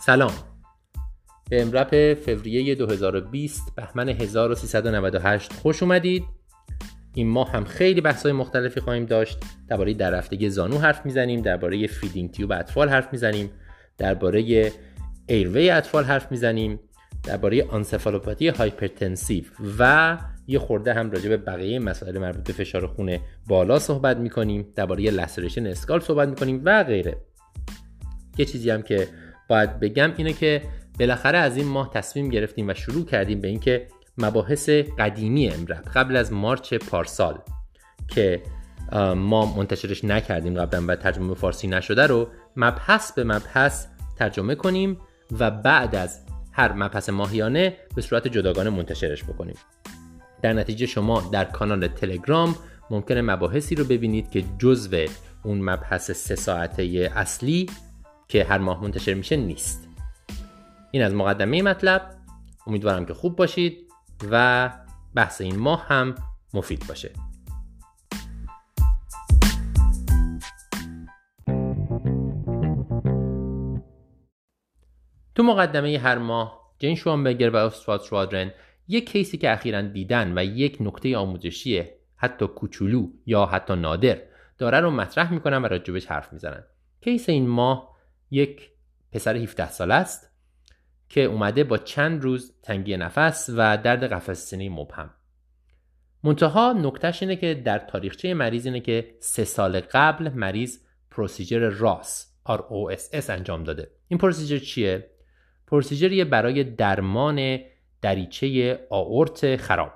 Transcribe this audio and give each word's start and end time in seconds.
سلام. 0.00 0.32
به 1.50 1.62
EM:RAP 1.62 2.14
فوریه 2.14 2.74
2020 2.74 3.74
بهمن 3.76 4.08
1398 4.08 5.52
خوش 5.52 5.82
اومدید. 5.82 6.24
این 7.14 7.28
ماه 7.28 7.52
هم 7.52 7.64
خیلی 7.64 8.00
بحث‌های 8.00 8.32
مختلفی 8.32 8.80
خواهیم 8.80 9.04
داشت. 9.04 9.38
درباره 9.68 9.94
دررفتگی 9.94 10.48
زانو 10.48 10.78
حرف 10.78 11.06
می‌زنیم 11.06 11.42
درباره 11.42 11.86
feeding 11.86 12.30
tube 12.30 12.52
اطفال 12.52 12.88
حرف 12.88 13.12
می‌زنیم 13.12 13.50
درباره 13.98 14.72
airway 15.26 15.70
اطفال 15.70 16.04
حرف 16.04 16.30
می‌زنیم 16.30 16.80
درباره 17.22 17.66
آنسفالوپاتی 17.68 18.48
hypertensive 18.48 19.44
و 19.78 20.18
یه 20.46 20.58
خورده 20.58 20.94
هم 20.94 21.10
راجع 21.10 21.28
به 21.28 21.36
بقیه 21.36 21.78
مسائل 21.78 22.18
مربوط 22.18 22.46
به 22.46 22.52
فشار 22.52 22.86
خون 22.86 23.18
بالا 23.48 23.78
صحبت 23.78 24.16
می‌کنیم 24.16 24.72
درباره 24.74 25.10
laceration 25.10 25.66
scalp 25.66 26.00
صحبت 26.00 26.28
می‌کنیم 26.28 26.62
و 26.64 26.84
غیره. 26.84 27.16
یه 28.38 28.44
چیزی 28.44 28.70
هم 28.70 28.82
که 28.82 29.08
باید 29.50 29.80
بگم 29.80 30.12
اینه 30.16 30.32
که 30.32 30.62
بالاخره 30.98 31.38
از 31.38 31.56
این 31.56 31.66
ماه 31.66 31.90
تصمیم 31.94 32.28
گرفتیم 32.28 32.68
و 32.68 32.74
شروع 32.74 33.04
کردیم 33.04 33.40
به 33.40 33.48
اینکه 33.48 33.86
مباحث 34.18 34.68
قدیمی 34.68 35.48
EM:RAP 35.48 35.84
قبل 35.94 36.16
از 36.16 36.32
March 36.32 36.74
پارسال 36.74 37.38
که 38.08 38.42
ما 39.16 39.54
منتشرش 39.56 40.04
نکردیم 40.04 40.54
قبلا 40.54 40.84
و 40.86 40.96
ترجمه 40.96 41.34
فارسی 41.34 41.68
نشده 41.68 42.06
رو 42.06 42.28
مبحث 42.56 43.12
به 43.12 43.24
مبحث 43.24 43.86
ترجمه 44.18 44.54
کنیم 44.54 44.98
و 45.38 45.50
بعد 45.50 45.94
از 45.94 46.20
هر 46.52 46.72
مبحث 46.72 47.08
ماهیانه 47.08 47.76
به 47.94 48.02
صورت 48.02 48.28
جداگانه 48.28 48.70
منتشرش 48.70 49.24
بکنیم. 49.24 49.56
در 50.42 50.52
نتیجه 50.52 50.86
شما 50.86 51.28
در 51.32 51.44
کانال 51.44 51.88
تلگرام 51.88 52.56
ممکنه 52.90 53.22
مباحثی 53.22 53.74
رو 53.74 53.84
ببینید 53.84 54.30
که 54.30 54.44
جزو 54.58 55.06
اون 55.42 55.60
مبحث 55.60 56.10
سه 56.10 56.34
ساعته 56.34 57.12
اصلی 57.16 57.66
که 58.30 58.44
هر 58.44 58.58
ماه 58.58 58.82
منتشر 58.82 59.14
میشه 59.14 59.36
نیست. 59.36 59.88
این 60.90 61.02
از 61.02 61.14
مقدمه 61.14 61.62
مطلب. 61.62 62.14
امیدوارم 62.66 63.06
که 63.06 63.14
خوب 63.14 63.36
باشید 63.36 63.92
و 64.30 64.70
بحث 65.14 65.40
این 65.40 65.58
ماه 65.58 65.86
هم 65.88 66.14
مفید 66.54 66.84
باشه. 66.88 67.10
تو 75.34 75.42
مقدمه 75.42 75.98
هر 75.98 76.18
ماه 76.18 76.74
جین 76.78 76.94
شوانبرگر 76.94 77.50
و 77.50 77.56
استوات 77.56 78.04
شوادرن 78.04 78.50
یک 78.88 79.10
کیسی 79.10 79.38
که 79.38 79.52
اخیرا 79.52 79.82
دیدن 79.82 80.38
و 80.38 80.44
یک 80.44 80.76
نکته 80.80 81.16
آموزشی 81.16 81.84
حتی 82.16 82.46
کوچولو 82.46 83.08
یا 83.26 83.46
حتی 83.46 83.76
نادر 83.76 84.18
داره 84.58 84.80
رو 84.80 84.90
مطرح 84.90 85.32
می‌کنن 85.32 85.62
و 85.62 85.66
راجبش 85.66 86.06
حرف 86.06 86.32
می‌زنن. 86.32 86.64
کیس 87.00 87.28
این 87.28 87.48
ماه 87.48 87.89
یک 88.30 88.70
پسر 89.12 89.36
17 89.36 89.70
ساله 89.70 89.94
است 89.94 90.30
که 91.08 91.20
اومده 91.20 91.64
با 91.64 91.78
چند 91.78 92.22
روز 92.22 92.54
تنگی 92.62 92.96
نفس 92.96 93.50
و 93.56 93.78
درد 93.78 94.12
قفس 94.12 94.46
سینه 94.50 94.68
مبهم. 94.68 95.10
منتها 96.24 96.72
نکتهش 96.72 97.22
اینه 97.22 97.36
که 97.36 97.54
در 97.54 97.78
تاریخچه 97.78 98.34
مریض 98.34 98.66
اینه 98.66 98.80
که 98.80 99.14
سه 99.20 99.44
سال 99.44 99.80
قبل 99.80 100.28
مریض 100.28 100.78
procedure 101.10 101.58
راس 101.58 102.34
Ross 102.48 103.30
انجام 103.30 103.64
داده. 103.64 103.90
این 104.08 104.18
procedure 104.18 104.58
چیه؟ 104.58 105.10
procedure 105.66 106.13
یه 106.13 106.24
برای 106.24 106.64
درمان 106.64 107.58
دریچه 108.02 108.80
آورت 108.90 109.56
خراب. 109.56 109.92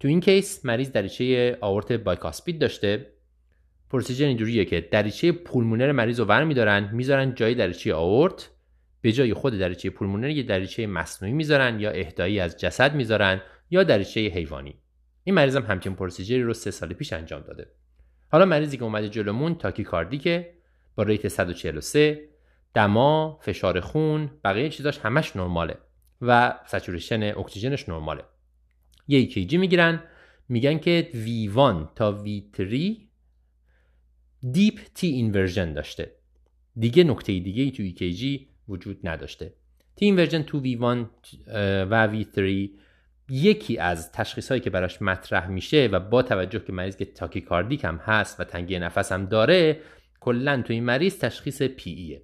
تو 0.00 0.08
این 0.08 0.20
کیس 0.20 0.64
مریض 0.64 0.90
دریچه 0.90 1.58
آورت 1.60 1.92
bicuspid 1.92 2.60
داشته. 2.60 3.12
procedure 3.92 4.26
اینجوریه 4.26 4.64
که 4.64 4.80
دریچه 4.80 5.32
پولمونر 5.32 5.92
مریض 5.92 6.20
رو 6.20 6.26
ور 6.26 6.44
میدارن 6.44 6.90
می‌ذارن 6.92 7.34
جای 7.34 7.54
دریچه 7.54 7.94
آورت 7.94 8.50
به 9.00 9.12
جای 9.12 9.34
خود 9.34 9.58
دریچه 9.58 9.90
پولمونر 9.90 10.28
یه 10.28 10.42
دریچه 10.42 10.86
مصنوعی 10.86 11.34
می‌ذارن 11.34 11.80
یا 11.80 11.90
اهدایی 11.90 12.40
از 12.40 12.56
جسد 12.56 12.94
می‌ذارن 12.94 13.40
یا 13.70 13.82
دریچه 13.82 14.20
حیوانی. 14.20 14.74
این 15.24 15.34
مریض 15.34 15.56
هم 15.56 15.62
همچین 15.62 15.94
procedure 15.94 16.37
ی 16.37 16.42
رو 16.42 16.54
سه 16.54 16.70
سال 16.70 16.92
پیش 16.92 17.12
انجام 17.12 17.42
داده. 17.42 17.66
حالا 18.28 18.44
مریضی 18.44 18.76
که 18.76 18.84
اومده 18.84 19.08
جلومون 19.08 19.54
tachycardic 19.54 20.46
ه 20.46 20.54
با 20.94 21.02
rate 21.02 21.28
143 21.28 22.20
دما 22.74 23.38
فشار 23.42 23.80
خون 23.80 24.30
بقیه 24.44 24.68
چیزاش 24.68 24.98
همش 24.98 25.36
نرماله 25.36 25.78
و 26.22 26.54
saturation 26.66 27.22
اکسیژنش 27.22 27.88
نرماله. 27.88 28.22
یه 29.08 29.18
EKG 29.18 29.58
می‌گیرن 29.58 30.02
میگن 30.48 30.78
که 30.78 31.08
V1 31.12 31.94
تا 31.94 32.24
V3 32.24 32.76
deep 34.50 34.80
T 34.94 35.06
inversion 35.06 35.72
داشته. 35.72 36.12
دیگه 36.76 37.04
نکته 37.04 37.38
دیگه 37.38 37.62
ای 37.62 37.70
تو 37.70 37.82
EKG 37.82 38.48
وجود 38.68 39.08
نداشته. 39.08 39.54
T 39.96 40.04
inversion 40.04 40.42
تو 40.42 40.62
V1 40.62 41.06
و 41.90 42.08
V3 42.12 42.40
یکی 43.28 43.78
از 43.78 44.12
تشخیص 44.12 44.48
هایی 44.48 44.60
که 44.60 44.70
براش 44.70 45.02
مطرح 45.02 45.46
میشه 45.46 45.88
و 45.92 46.00
با 46.00 46.22
توجه 46.22 46.64
که 46.64 46.72
مریض 46.72 46.96
که 46.96 47.04
tachycardic 47.04 47.84
هم 47.84 47.96
هست 47.96 48.40
و 48.40 48.44
تنگی 48.44 48.78
نفس 48.78 49.12
هم 49.12 49.26
داره 49.26 49.80
کلا 50.20 50.62
تو 50.62 50.72
این 50.72 50.84
مریض 50.84 51.18
تشخیص 51.18 51.62
PE 51.62 51.90
ـه 51.90 52.22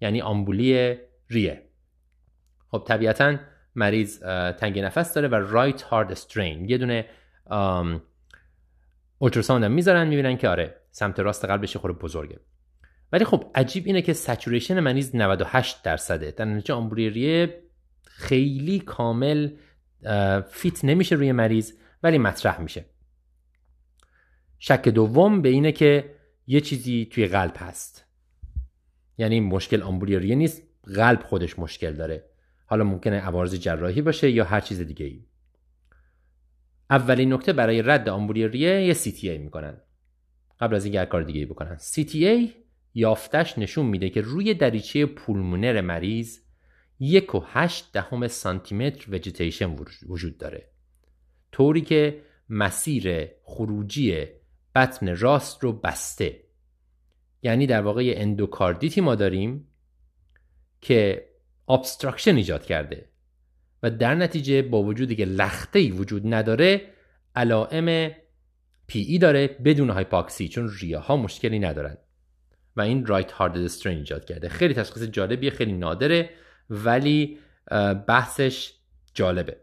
یعنی 0.00 0.20
آمبولی 0.20 0.96
ریه. 1.30 1.62
خب 2.68 2.84
طبیعتا 2.86 3.36
مریض 3.74 4.20
تنگی 4.58 4.80
نفس 4.80 5.14
داره 5.14 5.28
و 5.28 5.34
right 5.34 5.82
heart 5.82 6.12
strain 6.12 6.70
یه 6.70 6.78
دونه 6.78 7.06
ultrasound 9.18 9.64
هم 9.64 9.72
می‌ذارن 9.72 10.08
می‌بینن 10.08 10.36
که 10.36 10.48
آره 10.48 10.79
سمت 10.90 11.20
راست 11.20 11.44
قلبش 11.44 11.76
خورده 11.76 11.98
بزرگه. 11.98 12.40
ولی 13.12 13.24
خب 13.24 13.50
عجیب 13.54 13.86
اینه 13.86 14.02
که 14.02 14.12
saturation 14.12 14.80
مریض 14.80 15.16
98 15.16 15.82
درصده. 15.82 16.30
در 16.30 16.44
نتیجه 16.44 16.74
آمبولی 16.74 17.10
ریه 17.10 17.62
خیلی 18.04 18.78
کامل 18.78 19.50
فیت 20.50 20.84
نمیشه 20.84 21.14
روی 21.14 21.32
مریض 21.32 21.72
ولی 22.02 22.18
مطرح 22.18 22.60
میشه. 22.60 22.84
شک 24.58 24.88
دوم 24.88 25.42
به 25.42 25.48
اینه 25.48 25.72
که 25.72 26.14
یه 26.46 26.60
چیزی 26.60 27.08
توی 27.10 27.26
قلب 27.26 27.54
هست. 27.56 28.06
یعنی 29.18 29.40
مشکل 29.40 29.82
آمبولی 29.82 30.18
ریه 30.18 30.34
نیست 30.34 30.62
قلب 30.94 31.22
خودش 31.22 31.58
مشکل 31.58 31.92
داره. 31.92 32.30
حالا 32.66 32.84
ممکنه 32.84 33.20
عوارض 33.20 33.54
جراحی 33.54 34.02
باشه 34.02 34.30
یا 34.30 34.44
هر 34.44 34.60
چیز 34.60 34.80
دیگه 34.80 35.06
ای 35.06 35.24
اولین 36.90 37.32
نکته 37.32 37.52
برای 37.52 37.82
رد 37.82 38.08
آمبولی 38.08 38.48
ریه 38.48 38.82
یه 38.82 38.94
CTA 38.94 39.38
می‌کنن. 39.38 39.80
قبل 40.60 40.74
از 40.74 40.84
اینکه 40.84 41.04
کار 41.04 41.22
دیگه 41.22 41.46
بکنن. 41.46 41.78
CTA 41.78 42.48
یافتش 42.94 43.58
نشون 43.58 43.86
میده 43.86 44.10
که 44.10 44.20
روی 44.20 44.54
دریچه 44.54 45.06
پولمونر 45.06 45.80
مریض 45.80 46.38
یک 46.98 47.34
و 47.34 47.42
هشت 47.46 47.92
دهم 47.92 48.28
سانتی 48.28 48.74
متر 48.74 49.14
وجیتیشن 49.14 49.76
وجود 50.08 50.38
داره. 50.38 50.70
طوری 51.52 51.80
که 51.80 52.22
مسیر 52.48 53.28
خروجی 53.42 54.26
بطن 54.74 55.16
راست 55.16 55.64
رو 55.64 55.72
بسته. 55.72 56.40
یعنی 57.42 57.66
در 57.66 57.82
واقع 57.82 58.14
اندوکاردیتی 58.16 59.00
ما 59.00 59.14
داریم 59.14 59.68
که 60.80 61.28
obstruction 61.68 62.36
ایجاد 62.36 62.66
کرده. 62.66 63.08
و 63.82 63.90
در 63.90 64.14
نتیجه 64.14 64.62
با 64.62 64.82
وجودی 64.82 65.16
که 65.16 65.24
لخته 65.24 65.92
وجود 65.92 66.34
نداره 66.34 66.90
علائم 67.36 68.10
PE 68.90 69.18
داره 69.18 69.48
بدون 69.48 69.90
هایپوکسی 69.90 70.48
چون 70.48 70.70
ریه 70.80 70.98
ها 70.98 71.16
مشکلی 71.16 71.58
ندارن. 71.58 71.96
و 72.76 72.80
این 72.80 73.06
right 73.06 73.32
heart 73.32 73.58
strain 73.58 73.98
ایجاد 73.98 74.24
کرده. 74.24 74.48
خیلی 74.48 74.74
تشخیص 74.74 75.02
جالبیه 75.02 75.50
خیلی 75.50 75.72
نادره 75.72 76.30
ولی 76.70 77.38
بحثش 78.08 78.72
جالبه. 79.14 79.56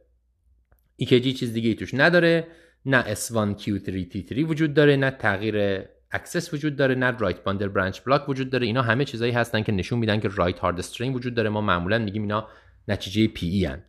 EKG 1.01 1.27
چیز 1.27 1.53
دیگه 1.53 1.69
ای 1.69 1.75
توش 1.75 1.93
نداره 1.93 2.47
نه 2.85 3.15
S1Q3T3 3.15 4.37
وجود 4.37 4.73
داره 4.73 4.95
نه 4.95 5.11
تغییر 5.11 5.85
axis 6.11 6.53
وجود 6.53 6.75
داره 6.75 6.95
نه 6.95 7.11
right 7.11 7.43
bundle 7.43 7.67
branch 7.67 8.01
block 8.01 8.29
وجود 8.29 8.49
داره. 8.49 8.67
اینا 8.67 8.81
همه 8.81 9.05
چیزایی 9.05 9.31
هستن 9.31 9.63
که 9.63 9.71
نشون 9.71 9.99
میدن 9.99 10.19
که 10.19 10.27
right 10.27 10.59
heart 10.59 10.79
strain 10.79 11.13
وجود 11.13 11.35
داره. 11.35 11.49
ما 11.49 11.61
معمولا 11.61 11.99
میگیم 11.99 12.21
اینا 12.21 12.47
نتیجه 12.87 13.27
PE 13.27 13.65
ان. 13.65 13.83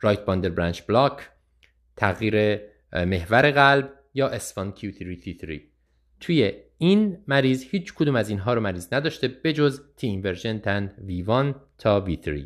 right 0.00 0.24
bundle 0.24 0.48
branch 0.48 0.82
block 0.82 1.30
تغییر 1.96 2.60
محور 2.92 3.50
قلب 3.50 3.95
یا 4.16 4.38
S1Q3T3 4.38 5.60
توی 6.20 6.52
این 6.78 7.18
مریض 7.28 7.64
هیچ 7.70 7.94
کدوم 7.94 8.16
از 8.16 8.28
اینها 8.28 8.54
رو 8.54 8.60
مریض 8.60 8.92
نداشته 8.92 9.28
بجز 9.28 9.80
T 9.96 10.06
inversion 10.06 10.58
تو 10.58 10.94
V1 11.08 11.54
تا 11.78 12.06
V3 12.06 12.40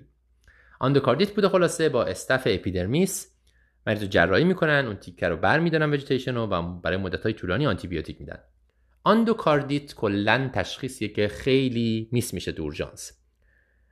آندوکاردیت 0.81 1.31
بوده 1.35 1.49
خلاصه 1.49 1.89
با 1.89 2.05
staph 2.05 2.43
epidermidis. 2.47 3.37
مریض 3.87 4.03
رو 4.03 4.09
جراحی 4.09 4.45
می‌کنن 4.45 4.85
اون 4.87 4.97
تیکه 4.97 5.29
رو 5.29 5.37
بر 5.37 5.61
میدارن 5.61 5.93
وجیتیشن 5.93 6.35
رو 6.35 6.43
و 6.43 6.81
برای 6.81 6.97
مدت 6.97 7.23
های 7.23 7.33
طولانی 7.33 7.67
آنتی 7.67 7.89
بیوتیک 7.89 8.21
میدن. 8.21 8.39
آندوکاردیت 9.05 9.95
کلا 9.95 10.51
تشخیصیه 10.55 11.09
که 11.09 11.29
خیلی 11.29 12.09
miss 12.13 12.35
میشه 12.35 12.53
تو 12.53 12.70
اورژانس 12.70 13.13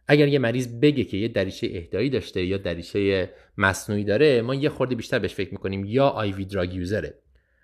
اگر 0.08 0.28
یه 0.28 0.38
مریض 0.38 0.80
بگه 0.80 1.04
که 1.04 1.16
یه 1.16 1.28
دریچه 1.28 1.70
اهدایی 1.74 2.10
داشته 2.10 2.44
یا 2.44 2.58
دریچه 2.58 3.30
مصنوعی 3.58 4.04
داره 4.04 4.42
ما 4.42 4.54
یه 4.54 4.68
خورده 4.68 4.94
بیشتر 4.94 5.18
بهش 5.18 5.34
فکر 5.34 5.50
می‌کنیم 5.50 5.84
یا 5.84 6.08
IV 6.08 6.32
drug 6.32 6.44
user 6.44 6.74
ه 6.74 7.18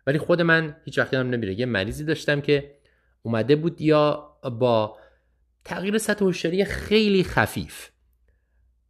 ولی 0.07 0.19
خود 0.19 0.43
من 0.43 0.77
هیچ 0.85 0.99
وقت 0.99 1.15
هم 1.15 1.31
نمیره. 1.31 1.61
یه 1.61 1.67
مریضی 1.67 2.05
داشتم 2.05 2.41
که 2.41 2.75
اومده 3.23 3.57
بود 3.57 3.81
یا 3.81 4.31
با 4.61 4.99
تغییر 5.65 5.99
سطح 5.99 6.25
هوشیاری 6.25 6.65
خیلی 6.65 7.25
خفیف. 7.25 7.89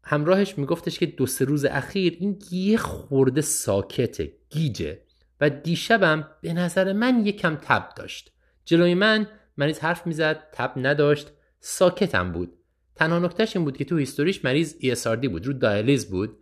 همراهش 0.04 0.58
میگفتش 0.58 0.98
که 0.98 1.06
دو 1.06 1.26
سه 1.26 1.44
روز 1.44 1.64
اخیر 1.64 2.16
این 2.20 2.38
یه 2.50 2.76
خورده 2.76 3.40
ساکته 3.40 4.32
گیجه 4.50 5.00
و 5.40 5.50
دیشبم 5.50 6.28
به 6.40 6.52
نظر 6.52 6.92
من 6.92 7.26
یکم 7.26 7.56
تب 7.56 7.88
داشت. 7.96 8.32
جلوی 8.64 8.94
من 8.94 9.26
مریض 9.56 9.78
حرف 9.78 10.06
می‌زد 10.06 10.50
تب 10.52 10.72
نداشت 10.76 11.30
ساکتم 11.60 12.32
بود. 12.32 12.52
تنها 12.96 13.18
نکتهش 13.18 13.56
این 13.56 13.64
بود 13.64 13.76
که 13.76 13.84
تو 13.84 13.96
هیستوریش 13.96 14.44
مریض 14.44 14.74
ESRD 14.80 15.28
بود 15.28 15.46
رو 15.46 15.52
دایلیز 15.52 16.10
بود 16.10 16.38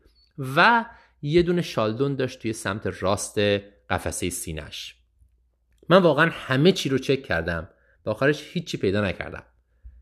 و 0.56 0.84
یه 1.22 1.42
دونه 1.42 1.62
شالدون 1.62 2.16
داشت 2.16 2.42
توی 2.42 2.52
سمت 2.52 3.02
راست 3.02 3.38
قفسه 3.92 4.30
سینش 4.30 4.94
من 5.88 6.02
واقعا 6.02 6.30
همه 6.32 6.72
چی 6.72 6.88
رو 6.88 6.98
چک 6.98 7.22
کردم 7.22 7.68
و 8.06 8.10
آخرش 8.10 8.44
هیچی 8.52 8.76
پیدا 8.76 9.00
نکردم. 9.00 9.42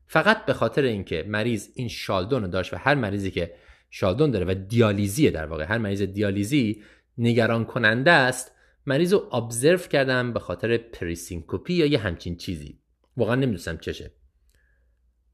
فقط 0.06 0.46
به 0.46 0.52
خاطر 0.52 0.82
اینکه 0.82 1.24
مریض 1.28 1.68
این 1.74 1.88
شالدون 1.88 2.42
رو 2.42 2.48
داشت 2.48 2.74
و 2.74 2.76
هر 2.76 2.94
مریضی 2.94 3.30
که 3.30 3.54
شالدون 3.90 4.30
داره 4.30 4.44
و 4.44 4.54
دیالیزیه 4.54 5.30
در 5.30 5.46
واقع 5.46 5.64
هر 5.64 5.78
مریض 5.78 6.02
دیالیزی 6.02 6.82
نگران 7.18 7.64
کننده 7.64 8.10
است 8.10 8.52
مریض 8.86 9.12
رو 9.12 9.28
observe 9.32 9.78
کردم 9.78 10.32
به 10.32 10.40
خاطر 10.40 10.76
presyncope 10.76 11.65
ی 11.65 11.74
یا 11.74 11.86
یه 11.86 11.98
همچین 11.98 12.36
چیزی. 12.36 12.78
واقعا 13.16 13.34
نمی‌دونستم 13.34 13.76
چشه 13.76 14.10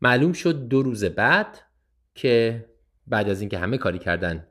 معلوم 0.01 0.33
شد 0.33 0.69
دو 0.69 0.83
روز 0.83 1.05
بعد 1.05 1.59
که 2.15 2.65
بعد 3.07 3.29
از 3.29 3.41
اینکه 3.41 3.59
همه 3.59 3.79
کاری 3.79 3.99
کردن 3.99 4.47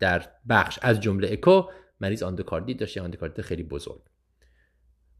در 0.00 0.26
بخش 0.48 0.78
از 0.82 1.00
جمله 1.00 1.32
اکو 1.32 1.62
مریض 2.00 2.22
آندوکاردیت 2.22 2.78
داشت 2.78 2.98
آندوکاردیت 2.98 3.46
خیلی 3.46 3.62
بزرگ. 3.62 4.00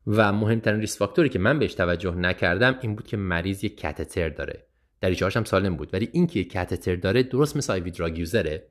و 0.06 0.32
مهمترین 0.32 0.81
risk 0.81 0.99
factor 0.99 1.24
ی 1.24 1.29
که 1.29 1.38
من 1.38 1.59
بهش 1.59 1.75
توجه 1.75 2.15
نکردم 2.15 2.79
این 2.81 2.94
بود 2.94 3.06
که 3.06 3.17
مریض 3.17 3.65
یک 3.65 3.82
کاتتر 3.82 4.29
داره. 4.29 4.67
دریچه‌هاش 5.00 5.37
هم 5.37 5.44
سالم 5.44 5.76
بود. 5.76 5.94
ولی 5.94 6.09
اینکه 6.12 6.41
یک 6.41 6.53
کاتتر 6.53 6.97
داره 6.97 7.23
درست 7.23 7.56
مثل 7.56 7.73
IV 7.73 7.91
drug 7.91 8.19
user 8.19 8.50
ه. 8.50 8.67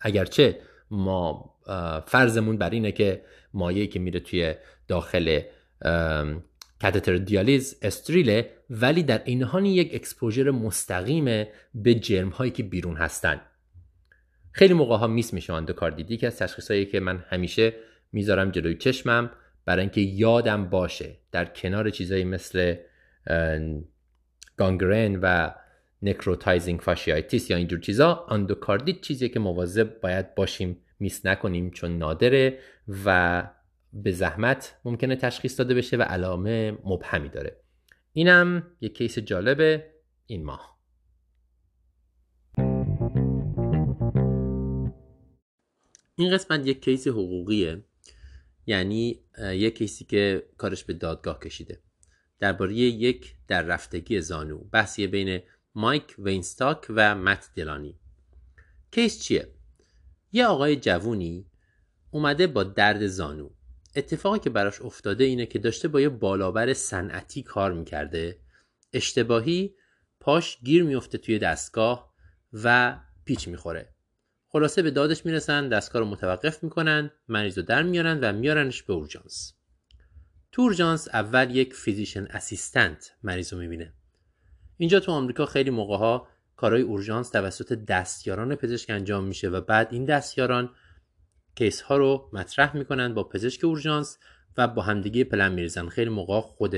اگرچه 0.00 0.58
ما 0.90 1.54
فرضمون 2.06 2.58
بر 2.58 2.70
اینه 2.70 2.92
که 2.92 3.24
مایعی 3.54 3.86
که 3.86 3.98
میره 3.98 4.20
توی 4.20 4.54
داخل 4.88 5.40
کاتتر 6.82 7.16
دیالیز 7.16 7.78
استریله 7.82 8.50
ولی 8.70 9.02
در 9.02 9.22
عین 9.24 9.42
حال 9.42 9.66
یک 9.66 9.94
exposure 9.94 10.50
مستقیم 10.50 11.44
به 11.74 11.94
جرم 11.94 12.28
هایی 12.28 12.50
که 12.50 12.62
بیرون 12.62 12.96
هستن. 12.96 13.40
خیلی 14.56 14.74
موقع 14.74 14.96
ها 14.96 15.06
miss 15.06 15.34
میشه 15.34 15.52
اندوکاردیت 15.52 16.20
یکی 16.20 16.26
از 16.26 16.38
تشخیص 16.38 16.70
هایی 16.70 16.86
که 16.86 17.00
من 17.00 17.24
همیشه 17.28 17.74
می‌ذارم 18.12 18.50
جلوی 18.50 18.74
چشمم 18.74 19.30
برای 19.64 19.80
اینکه 19.80 20.00
یادم 20.00 20.64
باشه 20.64 21.16
در 21.32 21.44
کنار 21.44 21.90
چیزایی 21.90 22.24
مثل 22.24 22.76
گانگرن 24.56 25.16
و 25.22 25.50
necrotizing 26.02 26.80
fasciitis 26.80 27.50
یا 27.50 27.56
اینجور 27.56 27.80
چیزا 27.80 28.26
اندوکاردیت 28.30 29.00
چیزی 29.00 29.28
که 29.28 29.40
مواظب 29.40 30.00
باید 30.00 30.34
باشیم 30.34 30.76
miss 31.00 31.26
نکنیم 31.26 31.70
چون 31.70 31.98
نادره 31.98 32.58
و 33.04 33.42
به 33.92 34.12
زحمت 34.12 34.76
ممکنه 34.84 35.16
تشخیص 35.16 35.58
داده 35.58 35.74
بشه 35.74 35.96
و 35.96 36.02
علائم 36.02 36.78
مبهمی 36.84 37.28
داره. 37.28 37.56
اینم 38.12 38.66
یک 38.80 38.96
case 38.96 39.18
جالب 39.18 39.82
این 40.26 40.44
ماه. 40.44 40.73
این 46.16 46.34
قسمت 46.34 46.66
یک 46.66 46.84
case 46.84 47.08
حقوقیه. 47.08 47.84
یعنی 48.66 49.20
یک 49.38 49.78
case 49.78 49.99
ی 49.99 50.04
که 50.04 50.48
کارش 50.56 50.84
به 50.84 50.92
دادگاه 50.92 51.38
کشیده. 51.38 51.82
درباره 52.40 52.74
یک 52.74 53.34
در 53.48 53.62
رفتگی 53.62 54.20
زانو. 54.20 54.58
بحثیه 54.58 55.06
بین 55.06 55.42
مایک 55.74 56.14
وینستاک 56.18 56.86
و 56.90 57.14
مت 57.14 57.50
دلانی. 57.54 57.98
case 58.92 59.22
چیه؟ 59.22 59.54
یه 60.32 60.46
آقای 60.46 60.76
جوونی 60.76 61.46
اومده 62.10 62.46
با 62.46 62.64
درد 62.64 63.06
زانو. 63.06 63.50
اتفاقی 63.96 64.38
که 64.38 64.50
براش 64.50 64.82
افتاده 64.82 65.24
اینه 65.24 65.46
که 65.46 65.58
داشته 65.58 65.88
با 65.88 66.00
یه 66.00 66.08
بالابر 66.08 66.72
صنعتی 66.72 67.42
کار 67.42 67.72
می‌کرده. 67.72 68.38
اشتباهی 68.92 69.74
پاش 70.20 70.58
گیر 70.60 70.82
میفته 70.82 71.18
توی 71.18 71.38
دستگاه 71.38 72.14
و 72.52 72.98
پیچ 73.24 73.48
می‌خوره. 73.48 73.93
خلاصه 74.54 74.82
به 74.82 74.90
دادش 74.90 75.26
می‌رسن 75.26 75.68
دستگاه 75.68 76.02
رو 76.02 76.08
متوقف 76.08 76.62
می‌کنن 76.64 77.10
مریض 77.28 77.58
رو 77.58 77.64
در 77.64 77.82
میارن 77.82 78.20
و 78.20 78.32
میارنش 78.32 78.82
به 78.82 78.92
اورژانس. 78.92 79.52
تو 80.52 80.62
اورژانس 80.62 81.08
اول 81.08 81.56
یک 81.56 81.74
physician 81.74 82.26
assistant 82.30 83.12
مریض 83.22 83.52
رو 83.52 83.58
می‌بینه. 83.58 83.92
اینجا 84.76 85.00
تو 85.00 85.12
آمریکا 85.12 85.46
خیلی 85.46 85.70
موقع 85.70 85.96
ها 85.96 86.28
کارهای 86.56 86.82
اورژانس 86.82 87.30
توسط 87.30 87.72
دستیاران 87.72 88.54
پزشک 88.54 88.90
انجام 88.90 89.24
میشه 89.24 89.48
و 89.48 89.60
بعد 89.60 89.88
این 89.90 90.04
دستیاران 90.04 90.70
case 91.54 91.80
ها 91.80 91.96
رو 91.96 92.30
مطرح 92.32 92.76
می‌کنن 92.76 93.14
با 93.14 93.24
پزشک 93.24 93.64
اورژانس 93.64 94.18
و 94.56 94.68
با 94.68 94.82
همدیگه 94.82 95.24
پلن 95.24 95.52
میریزن. 95.52 95.88
خیلی 95.88 96.10
موقع 96.10 96.40
خود 96.40 96.74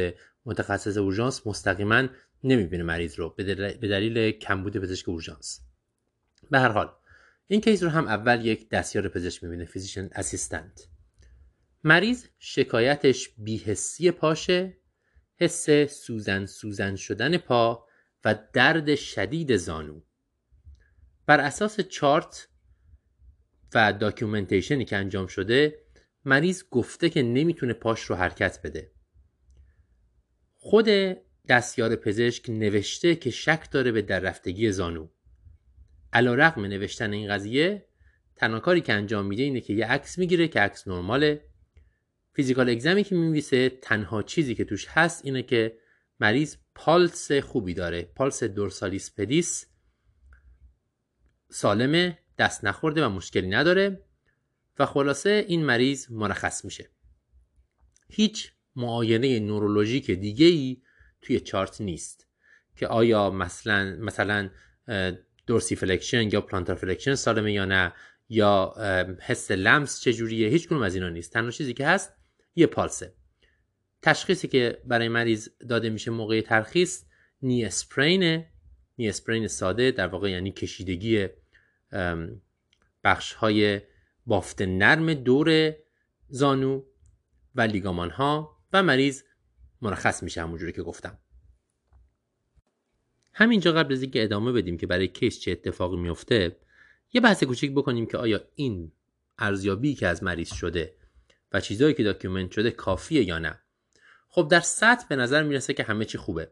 متخصص 0.47 0.97
اورژانس 0.97 1.47
مستقیما 1.47 2.09
نمی‌بینه 2.45 2.83
مریض 2.83 3.19
رو 3.19 3.35
به 3.37 3.45
دلیل 3.89 4.31
کمبود 4.31 4.77
پزشک 4.77 5.09
اورژانس. 5.09 5.61
به 6.51 6.59
هر 6.59 6.69
حال 6.69 6.93
این 7.49 7.61
case 7.61 7.83
رو 7.83 7.89
هم 7.89 8.09
اول 8.09 8.45
یک 8.47 8.69
دستیار 8.69 9.09
پزشک 9.09 9.45
می‌بینه 9.45 9.65
physician 9.65 10.09
assistant. 10.13 10.89
مریض 11.85 12.25
شکایتش 12.39 13.31
بی‌حسی 13.39 14.11
پاشه 14.11 14.77
حس 15.37 15.71
سوزن 15.71 16.47
سوزن 16.47 16.97
شدن 16.97 17.37
پا 17.37 17.87
و 18.25 18.39
درد 18.53 18.95
شدید 18.95 19.57
زانو. 19.57 20.01
بر 21.27 21.41
اساس 21.41 21.81
چارت 21.81 22.49
و 23.75 23.93
documentation 23.93 24.78
ی 24.78 24.85
که 24.85 24.97
انجام 24.97 25.27
شده 25.27 25.79
مریض 26.25 26.65
گفته 26.71 27.11
که 27.11 27.23
نمی‌تونه 27.23 27.73
پاش 27.73 28.03
رو 28.03 28.17
حرکت 28.17 28.61
بده. 28.65 28.91
خود 30.55 30.87
دستیار 31.49 31.97
پزشک 31.97 32.51
نوشته 32.51 33.17
که 33.17 33.31
شک 33.31 33.71
داره 33.71 33.93
به 33.93 34.03
در 34.03 34.21
رفتگی 34.21 34.73
زانو. 34.73 35.09
علی 36.13 36.35
رغم 36.35 36.65
نوشتن 36.65 37.13
این 37.13 37.29
قضیه 37.31 37.87
تنها 38.37 38.61
کاری 38.61 38.81
که 38.81 38.93
انجام 38.93 39.27
میده 39.27 39.43
اینه 39.43 39.61
که 39.61 39.73
یه 39.73 39.87
عکس 39.87 40.19
می‌گیره 40.19 40.49
که 40.49 40.61
عکس 40.61 40.89
نرماله. 40.89 41.45
physical 42.33 42.71
exam 42.71 42.98
ی 42.98 43.05
که 43.05 43.15
می‌نویسه 43.15 43.69
تنها 43.69 44.23
چیزی 44.23 44.55
که 44.55 44.65
توش 44.65 44.87
هست 44.89 45.25
اینه 45.25 45.43
که 45.43 45.79
مریض 46.21 46.57
پالس 46.75 47.33
خوبی 47.33 47.75
داره 47.75 48.03
pulse 48.03 48.45
dorsalis 48.45 49.15
pedis 49.15 49.67
سالمه 51.51 52.19
دست 52.39 52.65
نخورده 52.65 53.07
و 53.07 53.09
مشکلی 53.09 53.49
نداره 53.49 54.01
و 54.79 54.87
خلاصه 54.87 55.45
این 55.49 55.65
مریض 55.65 56.11
مرخص 56.11 56.65
میشه. 56.65 56.91
هیچ 58.09 58.53
معاینه 58.77 59.41
نورولوژیک 59.41 60.11
دیگه 60.11 60.47
ای 60.47 60.83
توی 61.23 61.41
چارت 61.41 61.81
نیست 61.81 62.27
که 62.77 62.87
آیا 62.87 63.31
مثلا 63.31 63.97
مثلا 64.01 64.51
dorsiflexion 65.47 66.31
یا 66.33 66.41
plantar 66.41 66.77
flexion 66.77 67.15
سالمه 67.15 67.53
یا 67.53 67.65
نه؟ 67.65 67.93
یا 68.29 68.75
حس 69.21 69.51
لمس 69.51 70.01
چجوریه؟ 70.01 70.49
هیچ 70.49 70.69
کدوم 70.69 70.83
از 70.83 70.95
اینا 70.95 71.09
نیست. 71.09 71.33
تنها 71.33 71.51
چیزی 71.51 71.75
که 71.75 71.87
هست 71.87 72.13
یه 72.55 72.67
پالسه. 72.67 73.15
تشخیصی 74.03 74.49
که 74.49 74.83
برای 74.85 75.09
مریض 75.09 75.49
داده 75.69 75.91
میشه 75.91 76.11
موقع 76.11 76.41
ترخیص 76.41 77.05
knee 77.43 77.65
sprain 77.65 78.53
ه. 78.99 79.02
knee 79.02 79.09
sprain 79.09 79.49
ساده 79.49 79.91
در 79.91 80.07
واقع 80.07 80.31
یعنی 80.31 80.53
کشیدگی 80.53 81.29
بخش 83.05 83.33
های 83.33 83.81
بافت 84.27 84.63
نرم 84.63 85.15
دور 85.15 85.75
زانو 86.29 86.83
و 87.55 87.61
لیگامان 87.61 88.11
ها 88.11 88.59
و 88.73 88.83
مریض 88.83 89.23
مرخص 89.83 90.23
میشه 90.23 90.43
همونجوری 90.43 90.73
که 90.73 90.83
گفتم. 90.83 91.19
همینجا 93.39 93.73
قبل 93.73 93.93
از 93.93 94.03
اینکه 94.03 94.25
ادامه 94.25 94.53
بدیم 94.53 94.77
که 94.77 94.87
برای 94.87 95.09
case 95.09 95.41
چه 95.41 95.51
اتفاقی 95.51 95.97
میفته 95.97 96.57
یه 97.13 97.21
بحث 97.21 97.43
کوچیک 97.43 97.73
بکنیم 97.73 98.07
که 98.07 98.19
آیا 98.19 98.41
این 98.55 98.93
ارزیابی 99.39 99.95
که 99.95 100.07
از 100.07 100.23
مریض 100.23 100.55
شده 100.55 100.95
و 101.53 101.61
چیزهایی 101.61 101.95
که 101.95 102.03
document 102.03 102.51
شده 102.51 102.71
کافیه 102.71 103.23
یا 103.23 103.39
نه؟ 103.39 103.61
خب 104.29 104.49
در 104.51 104.61
سطح 104.61 105.07
به 105.09 105.17
نظر 105.17 105.43
می‌رسه 105.43 105.75
که 105.75 105.83
همه 105.83 106.05
چی 106.05 106.19
خوبه. 106.19 106.51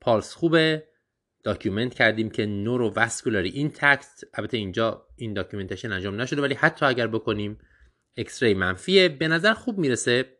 پالس 0.00 0.34
خوبه. 0.34 0.88
document 1.42 1.94
کردیم 1.94 2.30
که 2.30 2.46
neurovascularly 2.46 3.48
intact 3.48 4.20
البته 4.34 4.56
اینجا 4.56 5.06
این 5.16 5.32
documentation 5.32 5.92
انجام 5.92 6.20
نشده 6.20 6.42
ولی 6.42 6.54
حتی 6.54 6.86
اگر 6.86 7.06
بکنیم 7.06 7.58
X-ray 8.14 8.54
منفیه. 8.54 9.08
به 9.08 9.28
نظر 9.28 9.54
خوب 9.54 9.78
می‌رسه 9.78 10.38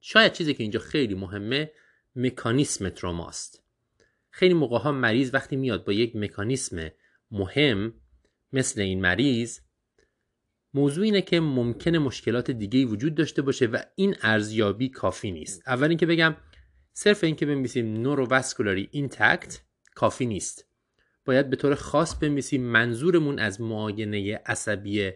شاید 0.00 0.32
چیزی 0.32 0.54
که 0.54 0.62
اینجا 0.62 0.80
خیلی 0.80 1.14
مهمه 1.14 1.72
مکانیسم 2.16 2.88
تروماست. 2.88 3.67
خیلی 4.38 4.54
موقع 4.54 4.78
ها 4.78 4.92
مریض 4.92 5.30
وقتی 5.34 5.56
میاد 5.56 5.84
با 5.84 5.92
یک 5.92 6.16
مکانیسم 6.16 6.90
مهم 7.30 7.94
مثل 8.52 8.80
این 8.80 9.00
مریض 9.00 9.60
موضوع 10.74 11.04
اینه 11.04 11.22
که 11.22 11.40
ممکنه 11.40 11.98
مشکلات 11.98 12.50
دیگه 12.50 12.84
وجود 12.84 13.14
داشته 13.14 13.42
باشه 13.42 13.66
و 13.66 13.78
این 13.94 14.16
ارزیابی 14.22 14.88
کافی 14.88 15.30
نیست. 15.30 15.62
اول 15.66 15.88
اینکه 15.88 16.06
بگم 16.06 16.36
صرف 16.92 17.24
اینکه 17.24 17.46
بنویسیم 17.46 18.02
neurovascularly 18.02 18.88
intact 18.92 19.60
کافی 19.94 20.26
نیست. 20.26 20.64
باید 21.24 21.50
به 21.50 21.56
طور 21.56 21.74
خاص 21.74 22.14
بنویسیم 22.14 22.62
منظورمون 22.62 23.38
از 23.38 23.60
معاینه 23.60 24.40
عصبی 24.46 25.10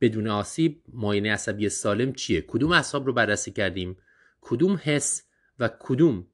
بدون 0.00 0.28
آسیب 0.28 0.82
معاینه 0.92 1.32
عصبی 1.32 1.68
سالم 1.68 2.12
چیه؟ 2.12 2.40
کدوم 2.40 2.72
اعصاب 2.72 3.06
رو 3.06 3.12
بررسی 3.12 3.50
کردیم؟ 3.50 3.96
کدوم 4.40 4.80
حس 4.84 5.22
و 5.58 5.70
کدوم 5.80 6.26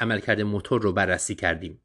عملکرد 0.00 0.40
موتور 0.40 0.82
رو 0.82 0.92
بررسی 0.92 1.34
کردیم. 1.34 1.80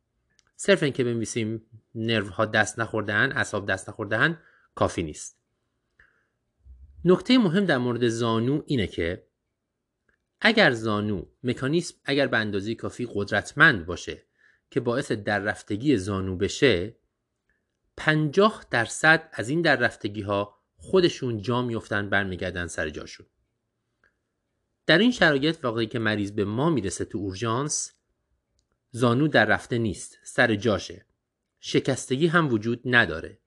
صرف 0.55 0.83
اینکه 0.83 1.03
بنویسیم 1.03 1.61
nerve 1.95 2.29
ها 2.29 2.45
دست 2.45 2.79
نخوردهن 2.79 3.31
اعصاب 3.31 3.71
دست 3.71 3.89
نخوردهن 3.89 4.37
کافی 4.75 5.03
نیست. 5.03 5.39
نکته 7.05 7.37
مهم 7.37 7.65
در 7.65 7.77
مورد 7.77 8.07
زانو 8.07 8.61
اینه 8.65 8.87
که 8.87 9.27
اگر 10.41 10.71
زانو 10.71 11.25
مکانیسم 11.43 11.95
اگر 12.05 12.27
به 12.27 12.37
اندازه 12.37 12.75
کافی 12.75 13.07
قدرتمند 13.13 13.85
باشه 13.85 14.23
که 14.69 14.79
باعث 14.79 15.11
دررفتگی 15.11 15.97
زانو 15.97 16.37
بشه 16.37 16.95
50 17.97 18.65
درصد 18.71 19.29
از 19.33 19.49
این 19.49 19.61
دررفتگی 19.61 20.21
ها 20.21 20.59
خودشون 20.77 21.41
جا 21.41 21.61
میفتن 21.61 22.09
برمیگردن 22.09 22.67
سر 22.67 22.89
جاشون. 22.89 23.25
در 24.85 24.97
این 24.97 25.11
شرایط 25.11 25.65
واقعی 25.65 25.87
که 25.87 25.99
مریض 25.99 26.31
به 26.31 26.45
ما 26.45 26.69
می‌رسه 26.69 27.05
تو 27.05 27.17
اورژانس 27.17 27.91
زانو 28.95 29.27
در 29.27 29.45
رفته 29.45 29.77
نیست 29.77 30.17
سر 30.23 30.55
جاشه. 30.55 31.05
شکستگی 31.59 32.27
هم 32.27 32.49
وجود 32.49 32.81
نداره. 32.85 33.39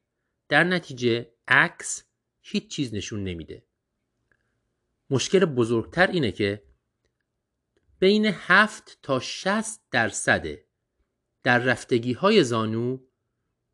در 0.48 0.64
نتیجه 0.64 1.32
عکس 1.48 2.04
هیچ 2.40 2.68
چیز 2.68 2.94
نشون 2.94 3.24
نمیده. 3.24 3.64
مشکل 5.10 5.44
بزرگتر 5.44 6.06
اینه 6.06 6.32
که 6.32 6.62
بین 7.98 8.26
7 8.26 8.98
تا 9.02 9.20
60 9.20 9.80
درصد 9.90 10.46
در 11.42 11.58
رفتگی 11.58 12.12
های 12.12 12.44
زانو 12.44 12.98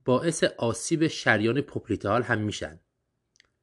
باعث 0.05 0.45
آسیب 0.45 1.07
شریان 1.07 1.61
popliteal 1.61 2.23
هم 2.23 2.41
میشن. 2.41 2.81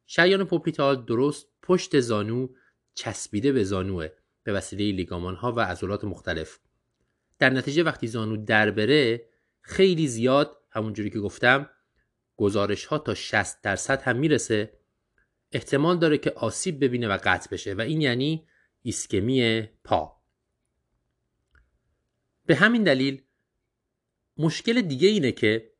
شریان 0.06 0.44
popliteal 0.44 1.04
درست 1.04 1.46
پشت 1.62 2.00
زانو 2.00 2.48
چسبیده 2.94 3.52
به 3.52 3.64
زانوه 3.64 4.08
به 4.42 4.52
وسیله 4.52 4.96
لیگامان 4.96 5.34
ها 5.34 5.52
و 5.52 5.60
عضلات 5.60 6.04
مختلف. 6.04 6.58
در 7.42 7.50
نتیجه 7.50 7.82
وقتی 7.82 8.06
زانو 8.06 8.36
در 8.36 8.70
بره 8.70 9.28
خیلی 9.60 10.08
زیاد 10.08 10.56
همونجوری 10.70 11.10
که 11.10 11.18
گفتم 11.18 11.70
گزارش 12.36 12.84
ها 12.84 12.98
تا 12.98 13.14
60 13.14 13.62
درصد 13.62 14.02
هم 14.02 14.16
می‌رسه 14.16 14.78
احتمال 15.52 15.98
داره 15.98 16.18
که 16.18 16.30
آسیب 16.30 16.84
ببینه 16.84 17.08
و 17.08 17.18
قطع 17.24 17.50
بشه 17.50 17.74
و 17.74 17.80
این 17.80 18.00
یعنی 18.00 18.48
ایسکمی 18.82 19.62
پا 19.84 20.22
به 22.46 22.54
همین 22.54 22.82
دلیل 22.84 23.22
مشکل 24.36 24.80
دیگه 24.80 25.08
اینه 25.08 25.32
که 25.32 25.72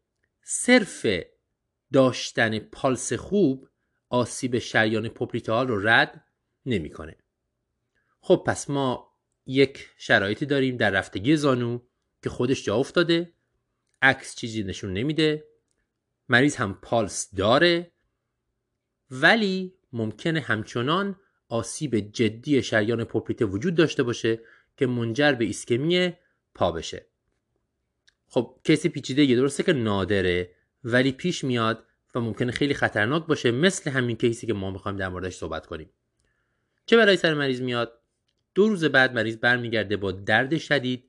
صرف 0.43 1.07
داشتن 1.93 2.59
پالس 2.59 3.13
خوب 3.13 3.69
آسیب 4.09 4.59
شریان 4.59 5.09
پوپلیتال 5.09 5.69
رو 5.69 5.89
رد 5.89 6.25
نمی‌کنه. 6.67 7.17
خب 8.21 8.45
پس 8.47 8.71
ما 8.71 9.12
یک 9.47 9.89
شرایطی 9.97 10.47
داریم 10.47 10.77
در 10.77 10.91
رفتگی 10.91 11.37
زانو 11.37 11.81
که 12.23 12.31
خودش 12.31 12.65
جا 12.65 12.77
افتاده 12.77 13.33
عکس 14.03 14.35
چیزی 14.35 14.63
نشون 14.63 14.93
نمیده 14.93 15.45
مریض 16.29 16.57
هم 16.57 16.79
پالس 16.83 17.35
داره 17.35 17.93
ولی 19.11 19.75
ممکنه 19.93 20.41
همچنان 20.41 21.21
آسیب 21.49 21.97
جدی 21.97 22.63
شریان 22.63 23.05
پوپلیته 23.05 23.45
وجود 23.45 23.75
داشته 23.75 24.03
باشه 24.03 24.41
که 24.77 24.87
منجر 24.87 25.33
به 25.33 25.45
ایسکمی 25.45 26.13
پا 26.55 26.73
بشه. 26.73 27.07
خب 28.27 28.61
کسی 28.65 28.89
پیچیده 28.89 29.25
یه 29.25 29.37
درسته 29.37 29.63
که 29.63 29.73
نادره 29.73 30.51
ولی 30.85 31.13
پیش 31.13 31.45
میاد 31.45 31.87
و 32.15 32.21
ممکنه 32.21 32.53
خیلی 32.53 32.75
خطرناک 32.75 33.27
باشه 33.27 33.51
مثل 33.51 33.91
همین 33.91 34.17
کیسی 34.17 34.47
که 34.47 34.53
ما 34.53 34.71
می‌خوایم 34.71 34.97
در 34.97 35.09
موردش 35.09 35.35
صحبت 35.35 35.67
کنیم. 35.67 35.91
چه 36.87 36.97
برای 36.97 37.17
سر 37.17 37.35
مریض 37.35 37.61
میاد؟ 37.61 38.02
دو 38.55 38.69
روز 38.69 38.85
بعد 38.85 39.15
مریض 39.15 39.37
برمیگرده 39.37 39.97
با 39.97 40.13
درد 40.13 40.59
شدید 40.59 41.05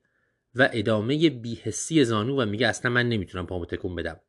و 0.55 0.69
ادامه 0.73 1.29
بیهسی 1.29 2.03
زانو 2.03 2.41
و 2.41 2.45
میگه 2.45 2.67
اصلا 2.67 2.91
من 2.91 3.09
نمی‌تونم 3.09 3.45
پامو 3.47 3.65
تکون 3.65 3.95
بدم. 3.95 4.19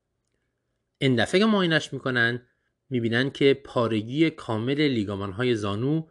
این 0.98 1.16
دفعه 1.16 1.40
که 1.40 1.46
معاینش 1.46 1.92
می‌کنن 1.92 2.42
می‌بینن 2.90 3.30
که 3.30 3.54
پارگی 3.64 4.30
کامل 4.30 4.80
لیگامان 4.80 5.32
های 5.32 5.54
زانو 5.54 6.06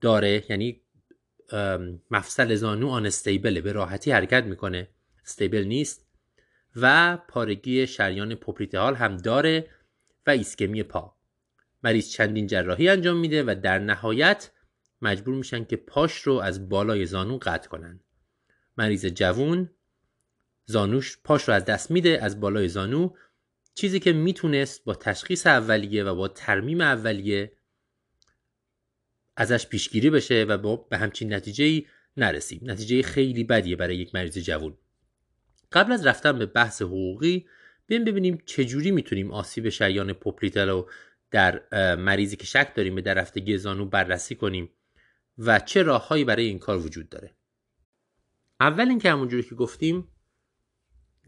داره 0.00 0.44
یعنی 0.50 0.80
مفصل 2.10 2.54
زانو 2.54 2.88
آن 2.88 3.06
استیبله 3.06 3.60
به 3.60 3.72
راحتی 3.72 4.10
حرکت 4.10 4.44
می‌کنه. 4.44 4.88
استیبل 5.24 5.62
نیست 5.64 6.06
و 6.76 7.16
پارگی 7.28 7.86
شریان 7.86 8.34
پوپلیتال 8.34 8.94
هم 8.94 9.16
داره 9.16 9.66
و 10.26 10.30
ایسکمی 10.30 10.82
پا. 10.82 11.14
مریض 11.82 12.10
چندین 12.10 12.46
جراحی 12.46 12.88
انجام 12.88 13.16
میده 13.16 13.42
و 13.42 13.54
در 13.62 13.78
نهایت 13.78 14.50
مجبور 15.02 15.34
میشن 15.34 15.64
که 15.64 15.76
پاش 15.76 16.20
رو 16.20 16.32
از 16.34 16.68
بالای 16.68 17.06
زانو 17.06 17.38
قطع 17.42 17.68
کنن. 17.68 18.00
مریض 18.76 19.06
جوون 19.06 19.70
زانوش 20.64 21.18
پاش 21.24 21.48
رو 21.48 21.54
از 21.54 21.64
دست 21.64 21.90
میده 21.90 22.18
از 22.22 22.40
بالای 22.40 22.68
زانو. 22.68 23.10
چیزی 23.74 24.00
که 24.00 24.12
می‌تونست 24.12 24.84
با 24.84 24.94
تشخیص 24.94 25.46
اولیه 25.46 26.04
و 26.04 26.14
با 26.14 26.28
ترمیم 26.28 26.80
اولیه 26.80 27.52
ازش 29.36 29.66
پیشگیری 29.66 30.10
بشه 30.10 30.44
و 30.48 30.58
با 30.58 30.76
به 30.76 30.98
همچین 30.98 31.32
نتیجه 31.32 31.64
ای 31.64 31.86
نرسیم. 32.16 32.60
نتیجه 32.62 33.02
خیلی 33.02 33.44
بدیه 33.44 33.76
برای 33.76 33.96
یک 33.96 34.14
مریض 34.14 34.38
جوون. 34.38 34.76
قبل 35.72 35.92
از 35.92 36.06
رفتن 36.06 36.38
به 36.38 36.46
بحث 36.46 36.82
حقوقی 36.82 37.46
بیم 37.86 38.04
ببینیم 38.04 38.42
چجوری 38.46 38.90
می‌تونیم 38.90 39.30
آسیب 39.30 39.68
شریان 39.68 40.12
popliteal 40.12 40.68
رو 40.68 40.90
در 41.30 41.62
مریضی 41.94 42.36
که 42.36 42.44
شک 42.44 42.74
داریم 42.74 42.94
به 42.94 43.00
در 43.00 43.14
رفتگی 43.14 43.58
زانو 43.58 43.84
بررسی 43.84 44.34
کنیم. 44.34 44.70
و 45.38 45.58
چه 45.58 45.82
راههایی 45.82 46.24
برای 46.24 46.46
این 46.46 46.58
کار 46.58 46.78
وجود 46.78 47.08
داره. 47.08 47.34
اول 48.60 48.88
اینکه 48.88 49.10
همونجوری 49.10 49.42
که 49.42 49.54
گفتیم 49.54 50.08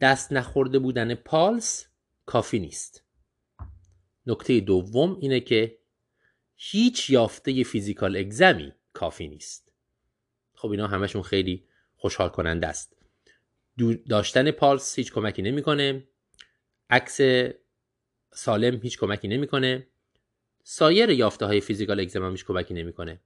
دست 0.00 0.32
نخورده 0.32 0.78
بودن 0.78 1.14
پالس 1.14 1.86
کافی 2.26 2.58
نیست. 2.58 3.04
نکته 4.26 4.60
دوم 4.60 5.16
اینه 5.20 5.40
که 5.40 5.78
هیچ 6.56 7.10
یافته 7.10 7.64
physical 7.64 8.16
exam 8.16 8.61
ی 8.61 8.72
کافی 8.92 9.28
نیست. 9.28 9.72
خب 10.54 10.70
اینا 10.70 10.86
همشون 10.86 11.22
خیلی 11.22 11.64
خوشحال 11.96 12.28
کننده 12.28 12.66
است 12.66 12.96
داشتن 14.08 14.50
پالس 14.50 14.98
هیچ 14.98 15.12
کمکی 15.12 15.42
نمی‌کنه. 15.42 16.08
عکس 16.90 17.20
سالم 18.32 18.80
هیچ 18.82 18.98
کمکی 18.98 19.28
نمی‌کنه. 19.28 19.86
سایر 20.64 21.10
یافته 21.10 21.46
های 21.46 21.60
physical 21.60 22.00
exam 22.00 22.24
هم 22.24 22.30
هیچ 22.30 22.44
کمکی 22.44 22.74
نمی‌کنه. 22.74 23.20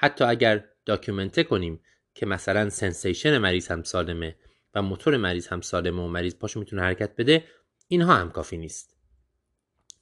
حتی 0.00 0.24
اگر 0.24 0.64
document 0.86 1.44
کنیم 1.44 1.80
که 2.14 2.26
مثلا 2.26 2.70
sensation 2.70 3.38
مریض 3.38 3.68
هم 3.68 3.82
سالمه 3.82 4.36
و 4.74 4.82
موتور 4.82 5.16
مریض 5.16 5.46
هم 5.46 5.60
سالمه 5.60 6.02
و 6.02 6.08
مریض 6.08 6.34
پاشو 6.34 6.60
می‌تونه 6.60 6.82
حرکت 6.82 7.16
بده 7.16 7.44
اینها 7.88 8.14
هم 8.14 8.30
کافی 8.30 8.56
نیست. 8.56 8.96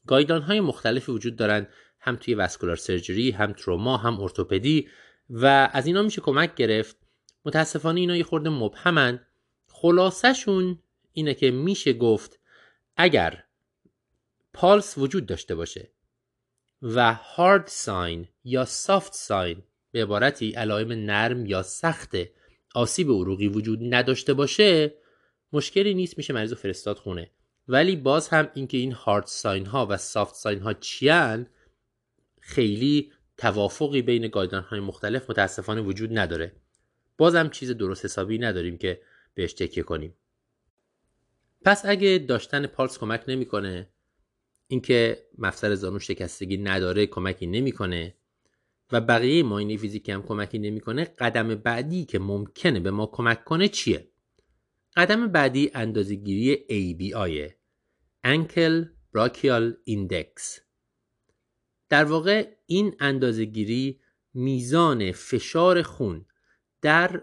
guideline 0.06 0.42
های 0.42 0.60
مختلفی 0.60 1.12
وجود 1.12 1.36
دارن 1.36 1.66
هم 2.00 2.16
توی 2.16 2.34
وسکولار 2.34 2.76
سرجری 2.76 3.30
هم 3.30 3.52
تروما 3.52 3.96
هم 3.96 4.20
ارتوپدی 4.20 4.88
و 5.30 5.70
از 5.72 5.86
اینا 5.86 6.02
میشه 6.02 6.20
کمک 6.20 6.54
گرفت. 6.54 6.96
متاسفانه 7.44 8.00
اینا 8.00 8.16
یه 8.16 8.24
خورده 8.24 8.50
مبهمن. 8.50 9.20
خلاصشون 9.68 10.78
اینه 11.12 11.34
که 11.34 11.50
میشه 11.50 11.92
گفت 11.92 12.40
اگر 12.96 13.44
پالس 14.52 14.98
وجود 14.98 15.26
داشته 15.26 15.54
باشه 15.54 15.90
و 16.82 17.14
هارد 17.14 17.66
ساین 17.66 18.28
یا 18.44 18.64
سافت 18.64 19.14
ساین 19.14 19.62
به 19.96 20.02
عبارتی 20.02 20.52
علائم 20.52 20.92
نرم 20.92 21.46
یا 21.46 21.62
سخت 21.62 22.16
آسیب 22.74 23.10
عروقی 23.10 23.48
وجود 23.48 23.94
نداشته 23.94 24.34
باشه 24.34 24.94
مشکلی 25.52 25.94
نیست 25.94 26.18
میشه 26.18 26.32
مریض 26.32 26.52
فرستاد 26.52 26.96
خونه. 26.96 27.30
ولی 27.68 27.96
باز 27.96 28.28
هم 28.28 28.50
اینکه 28.54 28.78
این 28.78 28.92
هارد 28.92 29.26
ساین 29.26 29.66
ها 29.66 29.86
و 29.90 29.96
سافت 29.96 30.34
ساین 30.34 30.60
ها 30.60 30.72
چیان 30.72 31.46
خیلی 32.40 33.12
توافقی 33.36 34.02
بین 34.02 34.28
گایدان 34.28 34.62
های 34.62 34.80
مختلف 34.80 35.30
متاسفانه 35.30 35.80
وجود 35.80 36.18
نداره. 36.18 36.52
بازم 37.18 37.48
چیز 37.48 37.70
درست 37.70 38.04
حسابی 38.04 38.38
نداریم 38.38 38.78
که 38.78 39.00
بهش 39.34 39.52
تکیه 39.52 39.82
کنیم. 39.82 40.14
پس 41.64 41.82
اگه 41.84 42.24
داشتن 42.28 42.66
پالس 42.66 42.98
کمک 42.98 43.24
نمی‌کنه 43.28 43.88
اینکه 44.68 45.26
مفصل 45.38 45.74
زانو 45.74 45.98
شکستگی 45.98 46.56
نداره 46.56 47.06
کمکی 47.06 47.46
نمی‌کنه 47.46 48.14
و 48.92 49.00
بقیه 49.00 49.42
ماینه 49.42 49.76
فیزیکی 49.76 50.12
هم 50.12 50.22
کمکی 50.22 50.58
نمی‌کنه 50.58 51.04
قدم 51.04 51.54
بعدی 51.54 52.04
که 52.04 52.18
ممکنه 52.18 52.80
به 52.80 52.90
ما 52.90 53.06
کمک 53.06 53.44
کنه 53.44 53.68
چیه؟ 53.68 54.08
قدم 54.96 55.28
بعدی 55.28 55.70
اندازهگیری 55.74 56.56
ABI 56.56 57.52
Ankle 58.26 58.86
Brachial 59.16 59.72
Index. 59.90 60.60
در 61.88 62.04
واقع 62.04 62.48
این 62.66 62.96
اندازهگیری 63.00 64.00
میزان 64.34 65.12
فشار 65.12 65.82
خون 65.82 66.26
در 66.82 67.22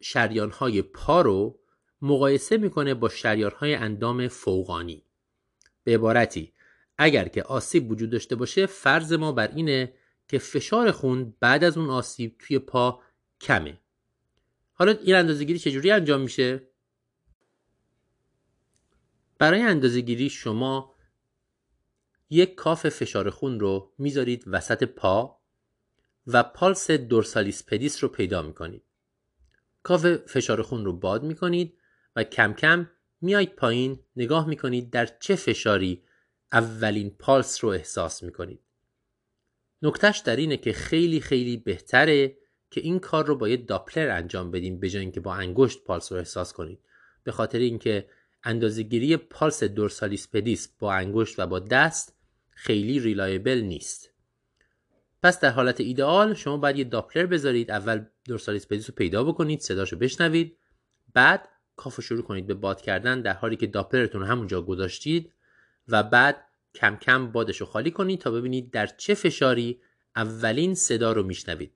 شریانهای 0.00 0.82
پا 0.82 1.20
رو 1.20 1.58
مقایسه 2.02 2.56
می‌کنه 2.56 2.94
با 2.94 3.08
شریانهای 3.08 3.74
اندام 3.74 4.28
فوقانی. 4.28 5.04
به 5.84 5.94
عبارتی 5.94 6.52
اگر 6.98 7.28
که 7.28 7.42
آسیب 7.42 7.90
وجود 7.90 8.10
داشته 8.10 8.36
باشه 8.36 8.66
فرض 8.66 9.12
ما 9.12 9.32
بر 9.32 9.48
اینه 9.48 9.94
که 10.28 10.38
فشار 10.38 10.90
خون 10.90 11.36
بعد 11.40 11.64
از 11.64 11.78
اون 11.78 11.90
آسیب 11.90 12.36
توی 12.38 12.58
پا 12.58 13.02
کمه. 13.40 13.80
حالا 14.72 14.92
این 14.92 15.16
اندازهگیری 15.16 15.58
چجوری 15.58 15.90
انجام 15.90 16.20
میشه؟ 16.20 16.68
برای 19.38 19.62
اندازهگیری 19.62 20.30
شما 20.30 20.94
یک 22.30 22.54
کاف 22.54 22.88
فشار 22.88 23.30
خون 23.30 23.60
رو 23.60 23.92
می‌ذارید 23.98 24.44
وسط 24.46 24.84
پا 24.84 25.40
و 26.26 26.42
پالس 26.42 26.90
دورسالیس 26.90 27.66
پدیس 27.66 28.02
رو 28.02 28.08
پیدا 28.08 28.42
می‌کنید. 28.42 28.84
کاف 29.82 30.06
فشار 30.06 30.62
خون 30.62 30.84
رو 30.84 30.92
باد 30.92 31.22
می‌کنید 31.22 31.78
و 32.16 32.24
کم 32.24 32.52
کم 32.52 32.90
میایید 33.20 33.56
پایین 33.56 34.00
نگاه 34.16 34.48
می‌کنید 34.48 34.90
در 34.90 35.06
چه 35.06 35.36
فشاری 35.36 36.04
اولین 36.52 37.10
پالس 37.10 37.64
رو 37.64 37.70
احساس 37.70 38.22
می‌کنید. 38.22 38.60
نکتهش 39.82 40.18
در 40.18 40.36
اینه 40.36 40.56
که 40.56 40.72
خیلی 40.72 41.20
خیلی 41.20 41.56
بهتره 41.56 42.36
که 42.70 42.80
این 42.80 42.98
کار 42.98 43.26
رو 43.26 43.36
با 43.36 43.48
یه 43.48 43.56
Doppler 43.56 44.10
انجام 44.10 44.50
بدیم 44.50 44.80
به 44.80 44.90
جای 44.90 45.02
اینکه 45.02 45.20
با 45.20 45.34
انگشت 45.34 45.84
پالس 45.84 46.12
رو 46.12 46.18
احساس 46.18 46.52
کنید 46.52 46.78
به 47.24 47.32
خاطر 47.32 47.58
اینکه 47.58 48.08
اندازهگیری 48.44 49.16
پالس 49.16 49.64
dorsalis 49.64 50.28
pedis 50.30 50.68
با 50.78 50.92
انگشت 50.94 51.38
و 51.38 51.46
با 51.46 51.58
دست 51.58 52.16
خیلی 52.50 53.00
reliable 53.00 53.60
نیست. 53.60 54.12
پس 55.22 55.40
در 55.40 55.50
حالت 55.50 55.80
ایدئال 55.80 56.34
شما 56.34 56.56
باید 56.56 56.78
یه 56.78 56.84
Doppler 56.84 57.26
بذارید 57.26 57.70
اول 57.70 58.04
dorsalis 58.24 58.66
pedis 58.66 58.90
رو 58.90 58.94
پیدا 58.94 59.24
بکنید 59.24 59.60
صداشو 59.60 59.96
بشنوید 59.96 60.58
بعد 61.14 61.48
cuff 61.76 62.00
شروع 62.00 62.22
کنید 62.22 62.46
به 62.46 62.54
باد 62.54 62.80
کردن 62.80 63.20
در 63.20 63.32
حالی 63.32 63.56
که 63.56 63.66
Doppler 63.66 64.05
تون 64.05 64.22
همونجا 64.22 64.62
گذاشتید 64.62 65.32
و 65.88 66.02
بعد 66.02 66.44
کم 66.74 66.96
کم 66.96 67.32
بادش 67.32 67.60
رو 67.60 67.66
خالی 67.66 67.90
کنید 67.90 68.20
تا 68.20 68.30
ببینید 68.30 68.70
در 68.70 68.86
چه 68.86 69.14
فشاری 69.14 69.80
اولین 70.16 70.74
صدا 70.74 71.12
رو 71.12 71.22
میشنوید. 71.22 71.72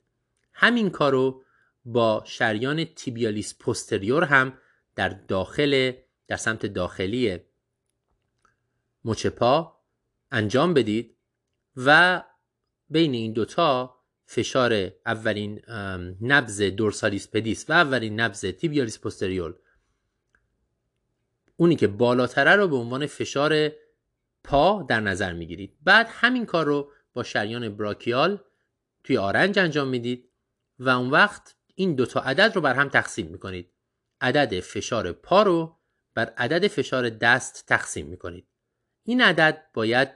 همین 0.53 0.91
کار 0.91 1.13
رو 1.13 1.43
با 1.85 2.23
شریان 2.27 2.85
تیبیالیس 2.85 3.55
پوستریور 3.59 4.25
هم 4.25 4.59
در 4.95 5.09
داخل 5.09 5.93
در 6.27 6.37
سمت 6.37 6.67
داخلی 6.67 7.39
مچپا 9.05 9.81
انجام 10.31 10.75
بدید 10.75 11.17
و 11.77 12.23
بین 12.91 13.15
این 13.15 13.33
دوتا 13.33 13.97
فشار 14.27 14.93
اولین 15.07 15.63
نبز 16.21 16.63
دورسالیس 16.63 17.31
پدیس 17.31 17.71
و 17.71 17.73
اولین 17.73 18.21
نبز 18.21 18.47
تیبیالیس 18.47 18.99
پوستریور. 18.99 19.55
اونی 21.57 21.77
که 21.77 21.87
بالاتره 21.87 22.57
رو 22.57 22.69
به 22.69 22.77
عنوان 22.77 23.07
فشار 23.07 23.73
پا 24.47 24.83
در 24.89 25.01
نظر 25.01 25.33
می‌گیرید. 25.33 25.77
بعد 25.85 26.09
همین 26.11 26.47
کار 26.47 26.67
رو 26.67 26.91
با 27.15 27.23
شریان 27.23 27.77
براکیال 27.77 28.41
توی 29.05 29.19
آرنج 29.19 29.59
انجام 29.59 29.89
می‌دید 29.89 30.29
و 30.79 30.89
اون 30.89 31.11
وقت 31.11 31.55
این 31.75 31.95
دوتا 31.95 32.21
عدد 32.21 32.53
رو 32.55 32.61
بر 32.61 32.75
هم 32.75 32.89
تقسیم 32.89 33.27
می‌کنید. 33.27 33.73
عدد 34.21 34.61
فشار 34.61 35.13
پا 35.13 35.43
رو 35.43 35.77
بر 36.15 36.33
عدد 36.37 36.67
فشار 36.67 37.09
دست 37.09 37.65
تقسیم 37.67 38.07
می‌کنید. 38.07 38.47
این 39.05 39.21
عدد 39.21 39.63
باید 39.75 40.09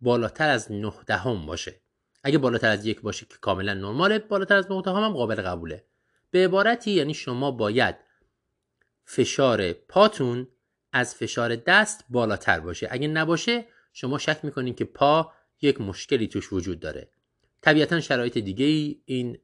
بالاتر 0.00 0.48
از 0.48 0.72
9 0.72 0.92
دهم 1.06 1.46
باشه. 1.46 1.80
اگه 2.22 2.38
بالاتر 2.38 2.68
از 2.68 2.86
یک 2.86 3.00
باشه 3.00 3.26
که 3.26 3.36
کاملا 3.40 3.74
نرماله 3.74 4.18
بالاتر 4.18 4.56
از 4.56 4.72
9 4.72 4.82
دهم 4.82 5.04
هم 5.04 5.12
قابل 5.12 5.42
قبوله. 5.42 5.84
به 6.30 6.44
عبارتی 6.44 6.90
یعنی 6.90 7.14
شما 7.14 7.50
باید 7.50 7.96
فشار 9.04 9.72
پاتون 9.72 10.48
از 10.92 11.14
فشار 11.14 11.56
دست 11.56 12.04
بالاتر 12.08 12.60
باشه. 12.60 12.88
اگه 12.90 13.08
نباشه 13.08 13.64
شما 13.92 14.18
شک 14.18 14.40
می‌کنید 14.42 14.76
که 14.76 14.84
پا 14.84 15.32
یک 15.62 15.80
مشکلی 15.80 16.28
توش 16.28 16.52
وجود 16.52 16.80
داره. 16.80 17.08
طبیعتا 17.60 18.00
شرایط 18.00 18.38
دیگه 18.38 18.64
ای 18.64 19.00
این 19.04 19.38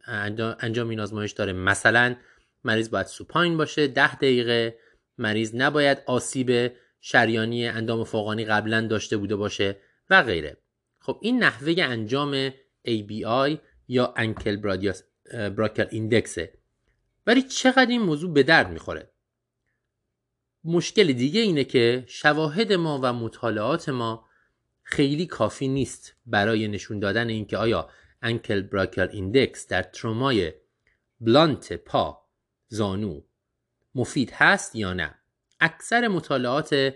انجام 0.61 0.89
این 0.89 1.01
آزمایش 1.01 1.33
داره. 1.33 1.53
مثلا 1.53 2.17
مریض 2.65 2.91
باید 2.91 3.07
سوپاین 3.07 3.57
باشه 3.57 3.87
ده 3.87 4.15
دقیقه. 4.15 4.79
مریض 5.19 5.55
نباید 5.55 5.99
آسیب 6.07 6.73
شریانی 7.01 7.69
اندام 7.69 8.05
فوقانی 8.05 8.45
قبلا 8.45 8.87
داشته 8.87 9.17
بوده 9.17 9.37
باشه 9.37 9.77
و 10.11 10.23
غیره. 10.23 10.57
خب 11.01 11.19
این 11.23 11.43
نحوه 11.43 11.75
انجام 11.79 12.51
ABI 12.89 13.59
یا 13.89 14.15
ankle-brachial 14.17 14.57
index 15.33 15.87
ه 15.91 16.53
ولی 17.27 17.43
چقدر 17.43 17.87
این 17.87 18.03
موضوع 18.03 18.33
به 18.33 18.43
درد 18.43 18.71
می‌خوره؟ 18.71 19.11
مشکل 20.65 21.13
دیگه 21.13 21.41
اینه 21.41 21.65
که 21.65 22.05
شواهد 22.07 22.73
ما 22.73 23.01
و 23.03 23.13
مطالعات 23.13 23.89
ما 23.89 24.28
خیلی 24.91 25.27
کافی 25.27 25.69
نیست 25.69 26.15
برای 26.27 26.69
نشون 26.69 26.99
دادن 26.99 27.29
اینکه 27.29 27.57
آیا 27.57 27.91
ankle-brachial 28.23 29.09
index 29.13 29.67
در 29.67 29.83
ترومای 29.83 30.53
blunt 31.21 31.73
پا 31.73 32.27
زانو 32.69 33.21
مفید 33.95 34.31
هست 34.35 34.77
یا 34.77 34.93
نه. 34.93 35.15
اکثر 35.61 36.09
مطالعات 36.09 36.95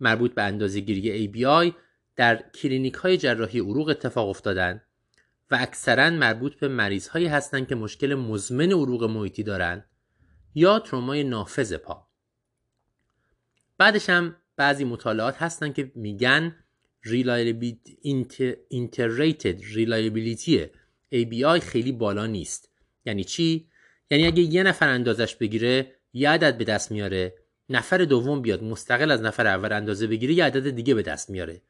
مربوط 0.00 0.34
به 0.34 0.42
اندازه 0.42 0.80
گیری 0.80 1.32
ABI 1.32 1.72
در 2.16 2.50
کلینیک 2.50 2.94
های 2.94 3.16
جراحی 3.16 3.60
عروق 3.60 3.88
اتفاق 3.88 4.28
افتادن 4.28 4.82
و 5.50 5.58
اکثرا 5.60 6.10
مربوط 6.10 6.54
به 6.54 6.68
مریض 6.68 7.08
هایی 7.08 7.26
هستند 7.26 7.68
که 7.68 7.74
مشکل 7.74 8.14
مزمن 8.14 8.72
عروق 8.72 9.04
محیطی 9.04 9.42
دارند 9.42 9.84
یا 10.54 10.78
ترومای 10.78 11.24
نافذ 11.24 11.74
پا. 11.74 12.08
بعدش 13.78 14.10
هم 14.10 14.36
بعضی 14.56 14.84
مطالعات 14.84 15.42
هستن 15.42 15.72
که 15.72 15.92
میگن 15.94 16.63
inter-rater 18.68 19.60
reliability 19.74 20.66
ABI 21.14 21.58
خیلی 21.58 21.92
بالا 21.92 22.26
نیست. 22.26 22.70
یعنی 23.04 23.24
چی؟ 23.24 23.68
یعنی 24.10 24.26
اگه 24.26 24.42
یه 24.42 24.62
نفر 24.62 24.88
اندازش 24.88 25.34
بگیره 25.34 25.92
یه 26.12 26.30
عدد 26.30 26.58
به 26.58 26.64
دست 26.64 26.92
میاره. 26.92 27.34
نفر 27.68 27.98
دوم 27.98 28.42
بیاد 28.42 28.64
مستقل 28.64 29.10
از 29.10 29.22
نفر 29.22 29.46
اول 29.46 29.72
اندازه 29.72 30.06
بگیره 30.06 30.34
یه 30.34 30.44
عدد 30.44 30.70
دیگه 30.70 30.94
به 30.94 31.02
دست 31.02 31.30
میاره. 31.30 31.62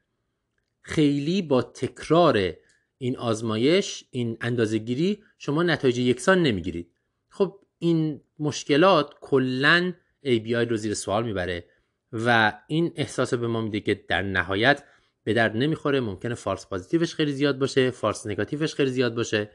خیلی 0.82 1.42
با 1.42 1.62
تکرار 1.62 2.54
این 2.98 3.16
آزمایش 3.16 4.04
این 4.10 4.36
اندازه 4.40 4.78
گیری 4.78 5.22
شما 5.38 5.62
نتایج 5.62 5.98
یکسان 5.98 6.42
نمی‌گیرید. 6.42 6.90
خب 7.28 7.60
این 7.78 8.20
مشکلات 8.38 9.14
کلا 9.20 9.92
ABI 10.26 10.52
رو 10.52 10.76
زیر 10.76 10.94
سوال 10.94 11.24
می‌بره 11.24 11.64
و 12.12 12.52
این 12.66 12.92
احساس 12.96 13.34
به 13.34 13.46
ما 13.46 13.60
میده 13.60 13.80
که 13.80 14.04
در 14.08 14.22
نهایت 14.22 14.84
به 15.24 15.34
درد 15.34 15.56
نمی‌خوره 15.56 16.00
ممکنه 16.00 16.34
فارس 16.34 16.66
پازیتیوش 16.66 17.14
خیلی 17.14 17.32
زیاد 17.32 17.58
باشه 17.58 17.90
فارس 17.90 18.26
نگاتیوش 18.26 18.74
خیلی 18.74 18.90
زیاد 18.90 19.14
باشه. 19.14 19.50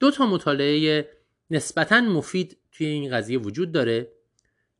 دو 0.00 0.10
تا 0.10 0.26
مطالعه 0.26 1.08
نسبتا 1.50 2.00
مفید 2.00 2.58
توی 2.72 2.86
این 2.86 3.10
قضیه 3.10 3.38
وجود 3.38 3.72
داره. 3.72 4.12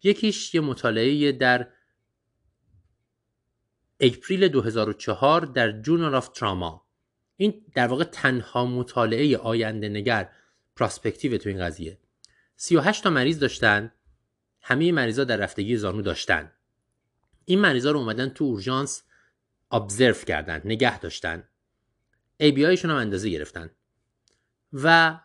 یکیش 0.03 0.55
یه 0.55 0.61
مطالعه 0.61 1.33
در 1.33 1.69
April 4.01 4.49
2004 4.49 5.41
در 5.41 5.81
Journal 5.81 6.15
of 6.15 6.29
Trauma 6.29 6.87
این 7.37 7.65
در 7.75 7.87
واقع 7.87 8.05
تنها 8.05 8.67
مطالعه 8.67 9.37
آینده 9.37 9.89
نگر 9.89 10.31
prospective 10.77 11.39
تو 11.39 11.49
این 11.49 11.61
قضیه. 11.61 11.99
38 12.57 13.03
تا 13.03 13.11
مریض 13.11 13.39
داشتن 13.39 13.93
همه 14.61 14.93
مریضا 14.93 15.25
در 15.25 15.37
رفتگی 15.37 15.77
زانو 15.77 16.03
داشتن. 16.03 16.53
این 17.45 17.59
مریضا 17.59 17.91
رو 17.91 17.99
اومدن 17.99 18.29
تو 18.29 18.45
اورژانس 18.45 19.03
observe 19.71 20.15
کردن 20.15 20.63
نگه 20.65 20.99
داشتن. 20.99 21.45
ABI 22.41 22.65
هم 22.65 22.91
اندازه 22.91 23.31
گرفتن. 23.31 23.71
و 24.73 25.19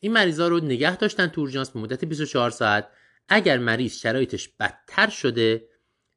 این 0.00 0.12
مریضا 0.12 0.48
رو 0.48 0.60
نگه 0.60 0.96
داشتن 0.96 1.26
تو 1.26 1.40
اورژانس 1.40 1.70
به 1.70 1.80
مدت 1.80 2.04
24 2.04 2.50
ساعت. 2.50 2.88
اگر 3.28 3.58
مریض 3.58 3.98
شرایطش 3.98 4.48
بدتر 4.48 5.08
شده 5.08 5.68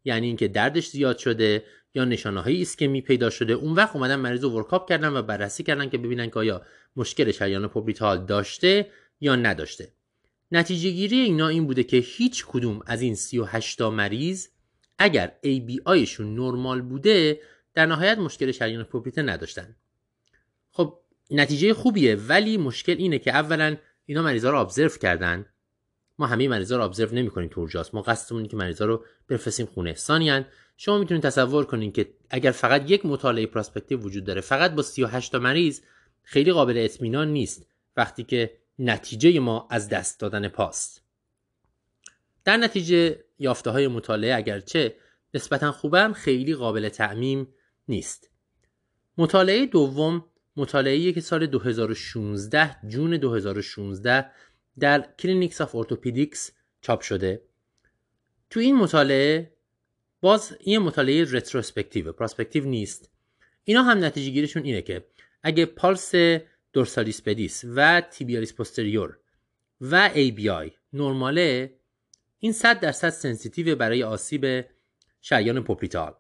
یعنی 0.05 0.27
اینکه 0.27 0.47
دردش 0.47 0.89
زیاد 0.89 1.17
شده 1.17 1.65
یا 1.95 2.05
نشانه 2.05 2.41
های 2.41 2.55
ایسکمی 2.55 3.01
پیدا 3.01 3.29
شده 3.29 3.53
اون 3.53 3.73
وقت 3.73 3.95
اومدن 3.95 4.15
مریض 4.15 4.43
رو 4.43 4.49
workup 4.49 4.89
کردن 4.89 5.13
و 5.13 5.21
بررسی 5.21 5.63
کردن 5.63 5.89
که 5.89 5.97
ببینن 5.97 6.29
که 6.29 6.39
آیا 6.39 6.62
مشکل 6.95 7.31
شریان 7.31 7.67
popliteal 7.67 8.25
داشته 8.25 8.91
یا 9.21 9.36
نداشته. 9.36 9.93
نتیجه 10.51 10.89
گیری 10.89 11.19
اینا 11.19 11.47
این 11.47 11.67
بوده 11.67 11.83
که 11.83 11.97
هیچ 11.97 12.45
کدوم 12.47 12.81
از 12.86 13.01
این 13.01 13.15
38 13.15 13.77
تا 13.77 13.89
مریض 13.89 14.47
اگر 14.97 15.32
ABIشون 15.45 16.25
نرمال 16.25 16.82
بوده 16.82 17.39
در 17.73 17.86
نهایت 17.86 18.17
مشکل 18.17 18.51
شریان 18.51 18.84
پوپیته 18.84 19.21
نداشتن. 19.21 19.75
خب 20.71 20.99
نتیجه 21.32 21.73
خوبیه 21.73 22.15
ولی 22.15 22.58
مشکل 22.58 22.95
اینه 22.97 23.19
که 23.19 23.32
اولا 23.32 23.77
اینا 24.06 24.21
مریضا 24.21 24.49
رو 24.51 24.58
ابزرو 24.60 24.89
کردن. 24.89 25.45
ما 26.19 26.27
همه 26.27 26.47
مریضا 26.47 26.77
رو 26.77 26.84
ابزرو 26.84 27.15
نمی‌کنیم 27.15 27.49
تو 27.49 27.60
اورژانس 27.60 27.93
ما 27.93 28.01
قصدمون 28.01 28.47
که 28.47 28.58
مریضا 28.58 28.86
رو 28.86 29.06
بفرستیم 29.29 29.65
خونه. 29.65 29.93
ثانیا 29.93 30.45
شما 30.77 30.97
می‌تونید 30.97 31.23
تصور 31.23 31.65
کنین 31.65 31.91
که 31.91 32.13
اگر 32.29 32.51
فقط 32.51 32.91
یک 32.91 33.06
مطالعه 33.06 33.45
پراسپکتیو 33.45 33.99
وجود 33.99 34.25
داره 34.25 34.41
فقط 34.41 34.71
با 34.71 34.82
38 34.82 35.32
تا 35.32 35.39
مریض 35.39 35.82
خیلی 36.23 36.51
قابل 36.51 36.77
اطمینان 36.77 37.27
نیست. 37.27 37.67
وقتی 37.97 38.23
که 38.23 38.58
نتیجه 38.79 39.39
ما 39.39 39.67
از 39.71 39.89
دست 39.89 40.19
دادن 40.19 40.47
پاست. 40.47 41.02
در 42.45 42.58
نتیجه 42.58 43.23
یافته 43.39 43.69
های 43.69 43.88
مطالعه 43.88 44.36
اگرچه 44.36 44.95
نسبتا 45.34 45.71
خوبم 45.71 46.13
خیلی 46.13 46.56
قابل 46.56 46.89
تعمیم 46.89 47.47
نیست. 47.88 48.29
مطالعه 49.17 49.65
دوم 49.65 50.25
مطالعه 50.56 51.12
که 51.12 51.21
سال 51.21 51.45
2016 51.45 52.75
June 52.88 53.17
2016 53.17 54.25
در 54.79 55.06
Clinics 55.19 55.62
of 55.62 55.75
Orthopedics 55.75 56.51
چاپ 56.82 57.01
شده. 57.01 57.41
تو 58.49 58.60
این 58.60 58.75
مطالعه 58.75 59.53
باز 60.21 60.58
این 60.60 60.79
مطالعه 60.79 61.23
retrospective 61.23 62.12
ه 62.12 62.16
prospective 62.16 62.65
نیست. 62.65 63.10
اینا 63.63 63.84
هم 63.84 64.03
نتیجه 64.03 64.32
گیرشون 64.32 64.63
اینه 64.63 64.82
که 64.82 65.06
اگه 65.43 65.65
pulse 65.65 66.12
dorsalis 66.73 67.21
pedis 67.21 67.65
و 67.75 68.01
tibialis 68.01 68.53
posterior 68.53 69.17
و 69.82 70.10
ABI 70.10 70.71
نرماله 70.93 71.73
این 72.43 72.51
100 72.51 72.79
درصد 72.79 73.10
sensitive 73.09 73.75
برای 73.75 74.03
آسیب 74.03 74.65
شریان 75.21 75.63
popliteal 75.63 76.13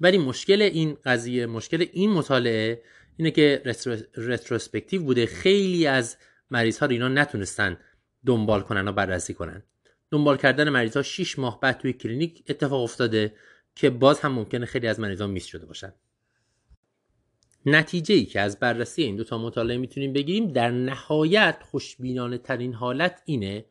ولی 0.00 0.18
مشکل 0.18 0.62
این 0.62 0.96
قضیه 1.04 1.46
مشکل 1.46 1.86
این 1.92 2.10
مطالعه 2.10 2.82
اینه 3.16 3.30
که 3.30 3.62
retrospective 4.16 5.02
بوده. 5.02 5.26
خیلی 5.26 5.86
از 5.86 6.16
مریض 6.50 6.78
ها 6.78 6.86
رو 6.86 6.92
اینا 6.92 7.08
نتونستن 7.08 7.78
دنبال 8.26 8.60
کنن 8.60 8.88
و 8.88 8.92
بررسی 8.92 9.34
کنن. 9.34 9.62
دنبال 10.10 10.36
کردن 10.36 10.68
مریض 10.68 10.96
ها 10.96 11.02
6 11.02 11.38
ماه 11.38 11.60
بعد 11.60 11.78
توی 11.78 11.92
کلینیک 11.92 12.44
اتفاق 12.48 12.82
افتاده 12.82 13.34
که 13.74 13.90
باز 13.90 14.20
هم 14.20 14.32
ممکنه 14.32 14.66
خیلی 14.66 14.86
از 14.86 15.00
مریض 15.00 15.20
ها 15.20 15.26
miss 15.26 15.46
شده 15.46 15.66
باشن. 15.66 15.92
نتیجه 17.66 18.14
ای 18.14 18.24
که 18.24 18.40
از 18.40 18.58
بررسی 18.58 19.02
این 19.02 19.16
دوتا 19.16 19.38
مطالعه 19.38 19.76
می‌تونیم 19.76 20.12
بگیریم 20.12 20.52
در 20.52 20.70
نهایت 20.70 21.62
خوشبینانه 21.70 22.38
ترین 22.38 22.74
حالت 22.74 23.22
اینه 23.24 23.64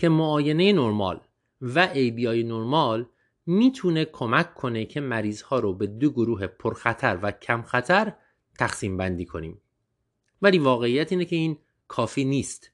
که 0.00 0.08
معاینه 0.08 0.72
نرمال 0.72 1.20
و 1.60 1.88
ABI 1.94 2.44
نرمال 2.44 3.06
می‌تونه 3.46 4.04
کمک 4.04 4.54
کنه 4.54 4.84
که 4.84 5.00
مریض 5.00 5.42
ها 5.42 5.58
رو 5.58 5.74
به 5.74 5.86
دو 5.86 6.10
گروه 6.10 6.46
پرخطر 6.46 7.18
و 7.22 7.30
کم 7.30 7.62
خطر 7.62 8.12
تقسیم 8.58 8.96
بندی 8.96 9.24
کنیم. 9.24 9.60
ولی 10.42 10.58
واقعیت 10.58 11.12
اینه 11.12 11.24
که 11.24 11.36
این 11.36 11.58
کافی 11.88 12.24
نیست 12.24 12.70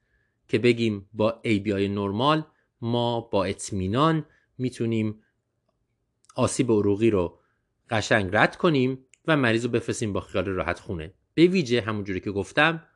که 0.48 0.58
بگیم 0.58 1.08
با 1.12 1.42
ABI 1.44 1.68
نرمال 1.68 2.46
ما 2.80 3.20
با 3.20 3.44
اطمینان 3.44 4.26
می‌تونیم 4.58 5.22
آسیب 6.36 6.70
عروقی 6.70 7.10
رو 7.10 7.38
قشنگ 7.90 8.30
رد 8.32 8.56
کنیم 8.56 9.06
و 9.26 9.36
مریض 9.36 9.64
رو 9.64 9.70
بفرستیم 9.70 10.12
با 10.12 10.20
خیال 10.20 10.44
راحت 10.44 10.80
خونه. 10.80 11.14
به 11.34 11.46
ویژه 11.46 11.80
همونجوری 11.80 12.20
که 12.20 12.30
گفتم 12.30 12.86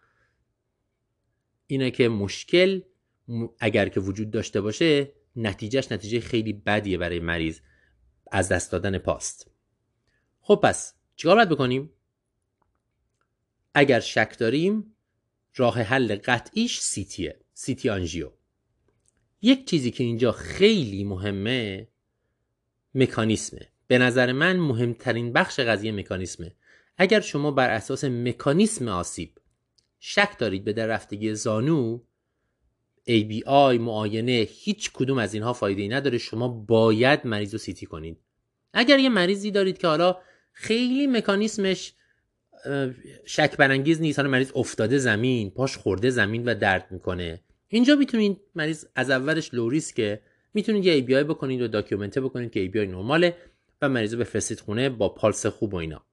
اینه 1.66 1.90
که 1.90 2.08
مشکل 2.08 2.80
اگر 3.58 3.88
که 3.88 4.00
وجود 4.00 4.30
داشته 4.30 4.60
باشه 4.60 5.12
نتیجهش 5.36 5.92
نتیجه 5.92 6.20
خیلی 6.20 6.52
بدیه 6.52 6.98
برای 6.98 7.20
مریض 7.20 7.60
از 8.32 8.48
دست 8.48 8.72
دادن 8.72 8.98
پاست. 8.98 9.50
خب 10.40 10.60
پس 10.62 10.94
چیکار 11.16 11.36
باید 11.36 11.48
بکنیم؟ 11.48 11.90
اگر 13.74 14.00
شک 14.00 14.38
داریم 14.38 14.94
راه 15.56 15.80
حل 15.80 16.16
قطعیش 16.24 16.80
سیتیه 16.80 17.40
سیتی 17.54 17.90
آنژیو. 17.90 18.30
یک 19.42 19.66
چیزی 19.66 19.90
که 19.90 20.04
اینجا 20.04 20.32
خیلی 20.32 21.04
مهمه 21.04 21.88
مکانیسمه. 22.94 23.68
به 23.86 23.98
نظر 23.98 24.32
من 24.32 24.56
مهمترین 24.56 25.32
بخش 25.32 25.60
قضیه 25.60 25.92
مکانیسمه. 25.92 26.54
اگر 26.96 27.20
شما 27.20 27.50
بر 27.50 27.70
اساس 27.70 28.04
مکانیسم 28.04 28.88
آسیب 28.88 29.38
شک 30.00 30.38
دارید 30.38 30.64
به 30.64 30.72
در 30.72 30.86
رفتگی 30.86 31.34
زانو 31.34 32.00
ABI 33.08 33.78
معاینه 33.80 34.48
هیچ 34.50 34.90
کدوم 34.92 35.18
از 35.18 35.34
اینها 35.34 35.52
فایده 35.52 35.82
ای 35.82 35.88
نداره. 35.88 36.18
شما 36.18 36.48
باید 36.48 37.26
مریض 37.26 37.52
رو 37.52 37.58
سیتی 37.58 37.86
کنید. 37.86 38.18
اگر 38.72 38.98
یه 38.98 39.08
مریضی 39.08 39.50
دارید 39.50 39.78
که 39.78 39.86
حالا 39.86 40.16
خیلی 40.52 41.06
مکانیسمش 41.06 41.92
شک 43.24 43.56
برانگیز 43.56 44.00
نیست 44.00 44.18
حالا 44.18 44.30
مریض 44.30 44.52
افتاده 44.54 44.98
زمین 44.98 45.50
پاش 45.50 45.76
خورده 45.76 46.10
زمین 46.10 46.44
و 46.44 46.54
درد 46.54 46.86
می‌کنه. 46.90 47.40
اینجا 47.68 47.96
می‌تونید 47.96 48.40
مریض 48.54 48.84
از 48.94 49.10
اولش 49.10 49.54
لو 49.54 49.68
ریسکه 49.68 50.20
می‌تونید 50.54 50.84
یه 50.84 51.02
ABI 51.02 51.24
بکنید 51.24 51.62
و 51.62 51.68
داکیومنته 51.68 52.20
بکنید 52.20 52.50
که 52.50 52.70
ABI 52.70 52.76
نرماله 52.76 53.36
و 53.82 53.88
مریض 53.88 54.14
به 54.14 54.24
فرستید 54.24 54.60
خونه 54.60 54.88
با 54.88 55.08
پالس 55.08 55.46
خوب 55.46 55.74
و 55.74 55.76
اینا. 55.76 56.04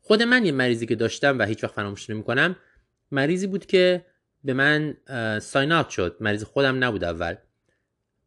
خود 0.00 0.22
من 0.22 0.46
یه 0.46 0.52
مریضی 0.52 0.86
که 0.86 0.94
داشتم 0.94 1.38
و 1.38 1.46
هیچ 1.46 1.64
وقت 1.64 1.74
فراموش 1.74 2.10
نمی‌کنم 2.10 2.56
مریضی 3.10 3.46
بود 3.46 3.66
که 3.66 4.06
به 4.44 4.54
من 4.54 4.96
ساین 5.40 5.88
شد. 5.88 6.16
مریض 6.20 6.42
خودم 6.42 6.84
نبود 6.84 7.04
اول. 7.04 7.34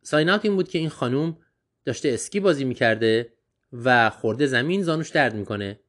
ساین 0.02 0.30
این 0.30 0.56
بود 0.56 0.68
که 0.68 0.80
این 0.80 0.90
خانوم 0.90 1.38
داشته 1.86 2.10
اسکی 2.10 2.40
بازی 2.40 2.64
می‌کرده 2.64 3.34
و 3.74 4.10
خورده 4.10 4.46
زمین 4.48 4.84
زانوش 4.84 5.10
درد 5.10 5.36
می‌کنه. 5.36 5.80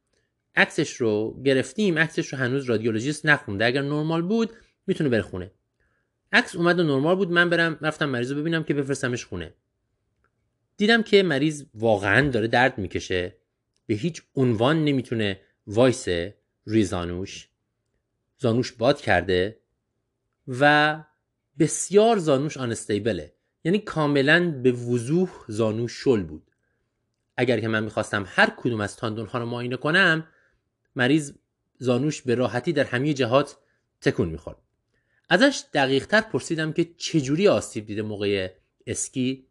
عکسش 0.56 0.92
رو 0.92 1.42
گرفتیم. 1.44 1.98
عکسش 1.98 2.32
رو 2.32 2.38
هنوز 2.38 2.64
رادیولوژیست 2.64 3.26
نخونده. 3.26 3.64
اگر 3.64 3.82
نرمال 3.82 4.22
بود 4.22 4.50
می‌تونه 4.86 5.10
بره 5.10 5.22
خونه 5.22 5.50
عکس 6.32 6.56
اومد 6.56 6.80
و 6.80 6.82
نرمال 6.82 7.16
بود. 7.16 7.30
من 7.30 7.50
برم 7.50 7.78
رفتم 7.80 8.08
مریض 8.08 8.32
رو 8.32 8.40
ببینم 8.40 8.64
که 8.64 8.74
بفرستمش 8.74 9.24
خونه. 9.24 9.54
دیدم 10.76 11.02
که 11.02 11.22
مریض 11.22 11.64
واقعا 11.74 12.30
داره 12.30 12.46
درد 12.46 12.78
می‌کشه. 12.78 13.36
به 13.86 13.94
هیچ 13.94 14.22
عنوان 14.34 14.84
نمی‌تونه 14.84 15.40
وایس 15.66 16.08
روی 16.64 16.84
زانوش 16.84 17.48
زانوش 18.38 18.72
باد 18.72 19.00
کرده. 19.00 19.58
و 20.48 21.04
بسیار 21.58 22.18
زانوش 22.18 22.56
آنستیبله 22.56 23.32
یعنی 23.64 23.78
کاملا 23.78 24.50
به 24.50 24.72
وضوح 24.72 25.30
زانوش 25.48 25.92
شل 25.92 26.22
بود. 26.22 26.50
اگر 27.36 27.60
که 27.60 27.68
من 27.68 27.84
می‌خواستم 27.84 28.24
هر 28.28 28.52
کدوم 28.56 28.80
از 28.80 28.96
تاندون 28.96 29.26
ها 29.26 29.38
رو 29.38 29.46
معاینه 29.46 29.76
کنم 29.76 30.26
مریض 30.96 31.32
زانوش 31.78 32.22
به 32.22 32.34
راحتی 32.34 32.72
در 32.72 32.84
همه 32.84 33.14
جهات 33.14 33.56
تکون 34.00 34.28
می‌خورد. 34.28 34.56
ازش 35.28 35.62
دقیق 35.74 36.06
تر 36.06 36.20
پرسیدم 36.20 36.72
که 36.72 36.84
چجوری 36.96 37.48
آسیب 37.48 37.86
دیده 37.86 38.02
موقع 38.02 38.50
اسکی؟ 38.86 39.46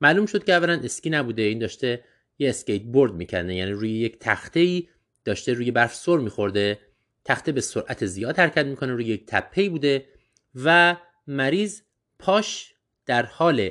معلوم 0.00 0.26
شد 0.26 0.44
که 0.44 0.52
اولا 0.52 0.80
اسکی 0.84 1.10
نبوده 1.10 1.42
این 1.42 1.58
داشته 1.58 2.04
یه 2.38 2.48
اسکیت 2.48 2.82
بورد 2.82 3.12
می‌کنه 3.12 3.56
یعنی 3.56 3.70
روی 3.70 3.90
یک 3.90 4.18
تخته 4.20 4.60
ای 4.60 4.88
داشته 5.24 5.52
روی 5.52 5.70
برف 5.70 5.94
سر 5.94 6.16
میخورده. 6.16 6.78
تخته 7.24 7.52
به 7.52 7.60
سرعت 7.60 8.06
زیاد 8.06 8.38
حرکت 8.38 8.66
می‌کنه 8.66 8.92
روی 8.92 9.04
یک 9.04 9.26
تپه 9.26 9.68
بوده. 9.68 10.06
و 10.64 10.96
مریض 11.26 11.82
پاش 12.18 12.74
در 13.06 13.26
حال 13.26 13.70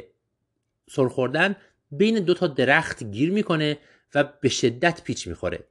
سر 0.89 1.07
خوردن. 1.07 1.55
بین 1.91 2.19
دو 2.19 2.33
تا 2.33 2.47
درخت 2.47 3.03
گیر 3.03 3.31
می‌کنه 3.31 3.77
و 4.15 4.23
به 4.23 4.49
شدت 4.49 5.03
پیچ 5.03 5.27
می‌خوره. 5.27 5.67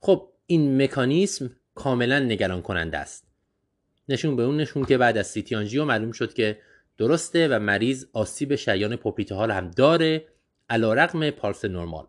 خب 0.00 0.32
این 0.46 0.82
مکانیسم 0.82 1.56
کاملا 1.74 2.18
نگران 2.18 2.62
کننده 2.62 2.98
است. 2.98 3.26
نشون 4.08 4.36
به 4.36 4.42
اون 4.42 4.56
نشون 4.56 4.84
که 4.84 4.98
بعد 4.98 5.18
از 5.18 5.26
CT 5.26 5.43
angio 5.43 5.84
معلوم 5.84 6.12
شد 6.12 6.34
که 6.34 6.58
درسته 6.98 7.48
و 7.48 7.58
مریض 7.58 8.06
آسیب 8.12 8.54
شریان 8.54 8.96
popliteal 8.96 9.50
هم 9.50 9.70
داره 9.70 10.28
علا 10.70 10.94
رقم 10.94 11.30
پالس 11.30 11.64
نرمال. 11.64 12.06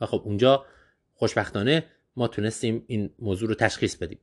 و 0.00 0.06
خب 0.06 0.22
اونجا 0.24 0.66
خوشبختانه 1.14 1.84
ما 2.16 2.28
تونستیم 2.28 2.84
این 2.86 3.10
موضوع 3.18 3.48
رو 3.48 3.54
تشخیص 3.54 3.96
بدیم. 3.96 4.18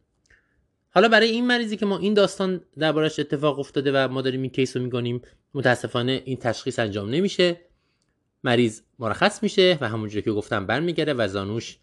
حالا 0.93 1.07
برای 1.07 1.29
این 1.29 1.47
مریضی 1.47 1.77
که 1.77 1.85
ما 1.85 1.97
این 1.97 2.13
داستان 2.13 2.61
دربارش 2.77 3.19
اتفاق 3.19 3.59
افتاده 3.59 3.91
و 3.95 4.07
ما 4.07 4.21
داریم 4.21 4.41
این 4.41 4.51
case 4.51 4.77
رو 4.77 4.83
میگنیم 4.83 5.21
متاسفانه 5.53 6.21
این 6.25 6.37
تشخیص 6.37 6.79
انجام 6.79 7.09
نمیشه. 7.09 7.61
مریض 8.43 8.81
مرخص 8.99 9.43
میشه 9.43 9.77
و 9.81 9.89
همونجوری 9.89 10.21
که 10.21 10.31
گفتم 10.31 10.65
برمیگرده 10.65 11.13
و 11.13 11.27
زانوش 11.27 11.77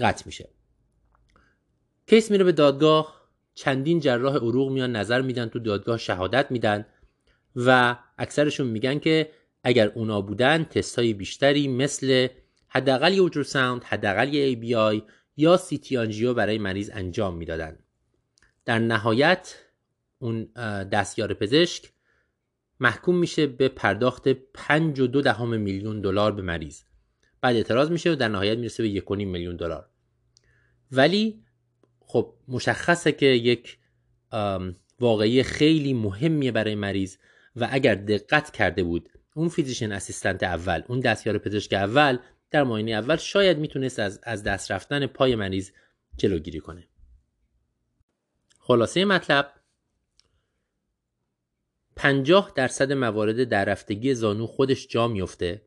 قطع 0.00 0.22
میشه. 0.26 0.48
case 2.06 2.30
میره 2.30 2.44
به 2.44 2.52
دادگاه 2.52 3.22
چندین 3.54 4.00
جراح 4.00 4.36
عروق 4.36 4.72
میان 4.72 4.96
نظر 4.96 5.20
میدن 5.20 5.46
تو 5.48 5.58
دادگاه 5.58 5.98
شهادت 5.98 6.50
میدن 6.50 6.86
و 7.56 7.96
اکثرشون 8.18 8.66
میگن 8.66 8.98
که 8.98 9.30
اگر 9.64 9.88
اونا 9.88 10.20
بودن 10.20 10.64
تست 10.64 10.98
های 10.98 11.14
بیشتری 11.14 11.68
مثل 11.68 12.28
حداقل 12.68 13.12
یه 13.12 13.42
ultrasound 13.42 13.84
حداقل 13.84 14.34
یه 14.34 14.54
ABI 14.54 15.02
یا 15.36 15.56
CT 15.56 15.96
angio 15.96 16.34
برای 16.34 16.58
مریض 16.58 16.90
انجام 16.94 17.36
می‌دادن. 17.36 17.78
در 18.64 18.78
نهایت 18.78 19.54
اون 20.18 20.44
دستیار 20.84 21.34
پزشک 21.34 21.92
محکوم 22.80 23.18
میشه 23.18 23.46
به 23.46 23.68
پرداخت 23.68 24.28
5 24.28 25.00
و 25.00 25.46
میلیون 25.46 26.00
دلار 26.00 26.32
به 26.32 26.42
مریض. 26.42 26.82
بعد 27.40 27.56
اعتراض 27.56 27.90
میشه 27.90 28.12
و 28.12 28.14
در 28.14 28.28
نهایت 28.28 28.58
می‌رسه 28.58 28.82
به 28.82 29.00
1.5 29.00 29.10
میلیون 29.10 29.56
دلار. 29.56 29.88
ولی 30.92 31.44
خب 32.00 32.34
مشخصه 32.48 33.12
که 33.12 33.26
یک 33.26 33.78
واقعی 35.00 35.42
خیلی 35.42 35.94
مهمیه 35.94 36.52
برای 36.52 36.74
مریض 36.74 37.16
و 37.56 37.68
اگر 37.70 37.94
دقت 37.94 38.50
کرده 38.50 38.82
بود 38.82 39.08
اون 39.34 39.48
فیزیشن 39.48 39.92
اسیستنت 39.92 40.42
اول 40.42 40.82
اون 40.88 41.00
دستیار 41.00 41.38
پزشک 41.38 41.72
اول 41.72 42.18
در 42.50 42.64
معاینه 42.64 42.90
اول 42.92 43.16
شاید 43.16 43.58
می‌تونست 43.58 43.98
از, 43.98 44.20
از 44.22 44.42
دست 44.42 44.72
رفتن 44.72 45.06
پای 45.06 45.36
مریض 45.36 45.70
جلوگیری 46.16 46.60
کنه. 46.60 46.88
خلاصه 48.72 49.04
مطلب 49.04 49.52
50 51.96 52.52
درصد 52.56 52.92
موارد 52.92 53.44
در 53.44 53.64
رفتگی 53.64 54.14
زانو 54.14 54.46
خودش 54.46 54.88
جا 54.88 55.08
میفته 55.08 55.62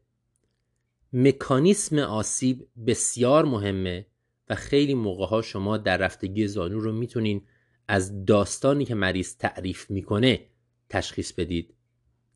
مکانیسم 1.13 1.99
آسیب 1.99 2.67
بسیار 2.87 3.45
مهمه 3.45 4.05
و 4.49 4.55
خیلی 4.55 4.93
موقع 4.93 5.25
ها 5.25 5.41
شما 5.41 5.77
در 5.77 5.97
رفتگی 5.97 6.47
زانو 6.47 6.79
رو 6.79 6.91
می‌تونین 6.91 7.47
از 7.87 8.25
داستانی 8.25 8.85
که 8.85 8.95
مریض 8.95 9.37
تعریف 9.37 9.91
می‌کنه 9.91 10.45
تشخیص 10.89 11.33
بدید. 11.33 11.73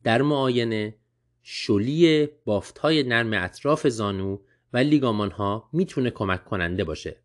در 0.04 0.22
معاینه 0.22 0.94
شلی 1.42 2.26
بافت 2.44 2.78
های 2.78 3.02
نرم 3.02 3.44
اطراف 3.44 3.86
زانو 3.86 4.38
و 4.72 4.78
لیگامان 4.78 5.30
ها 5.30 5.70
می‌تونه 5.72 6.10
کمک 6.10 6.44
کننده 6.44 6.84
باشه. 6.84 7.16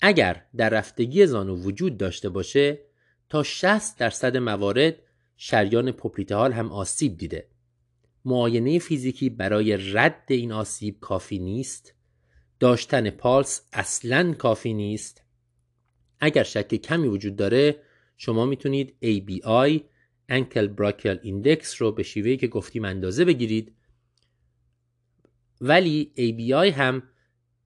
اگر 0.00 0.44
در 0.56 0.68
رفتگی 0.68 1.26
زانو 1.26 1.56
وجود 1.56 1.96
داشته 1.96 2.28
باشه 2.28 2.78
تا 3.28 3.42
60 3.42 3.98
درصد 3.98 4.36
موارد 4.36 4.96
شریان 5.36 5.92
popliteal 5.92 6.52
هم 6.52 6.72
آسیب 6.72 7.16
دیده. 7.16 7.48
معاینه 8.24 8.78
فیزیکی 8.78 9.30
برای 9.30 9.92
رد 9.92 10.24
این 10.28 10.52
آسیب 10.52 11.00
کافی 11.00 11.38
نیست. 11.38 11.94
داشتن 12.60 13.10
پالس 13.10 13.62
اصلا 13.72 14.32
کافی 14.32 14.74
نیست. 14.74 15.22
اگر 16.20 16.42
شک 16.42 16.74
کمی 16.74 17.08
وجود 17.08 17.36
داره 17.36 17.82
شما 18.16 18.46
می‌تونید 18.46 18.94
ABI 19.02 19.80
Ankle 20.30 20.68
Brachial 20.78 21.18
Index 21.24 21.76
رو 21.78 21.92
به 21.92 22.02
شیوه‌ای 22.02 22.36
که 22.36 22.46
گفتیم 22.46 22.84
اندازه 22.84 23.24
بگیرید. 23.24 23.74
ولی 25.60 26.12
ABI 26.16 26.72
هم 26.72 27.02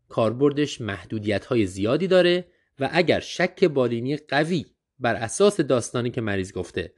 کاربردش 0.09 0.81
محدودیت 0.81 1.65
زیادی 1.65 2.07
داره 2.07 2.49
و 2.79 2.89
اگر 2.93 3.21
شک 3.21 3.65
بالینی 3.65 4.17
قوی 4.17 4.67
بر 4.99 5.15
اساس 5.15 5.61
داستانی 5.61 6.11
که 6.11 6.21
مریض 6.21 6.53
گفته 6.53 6.95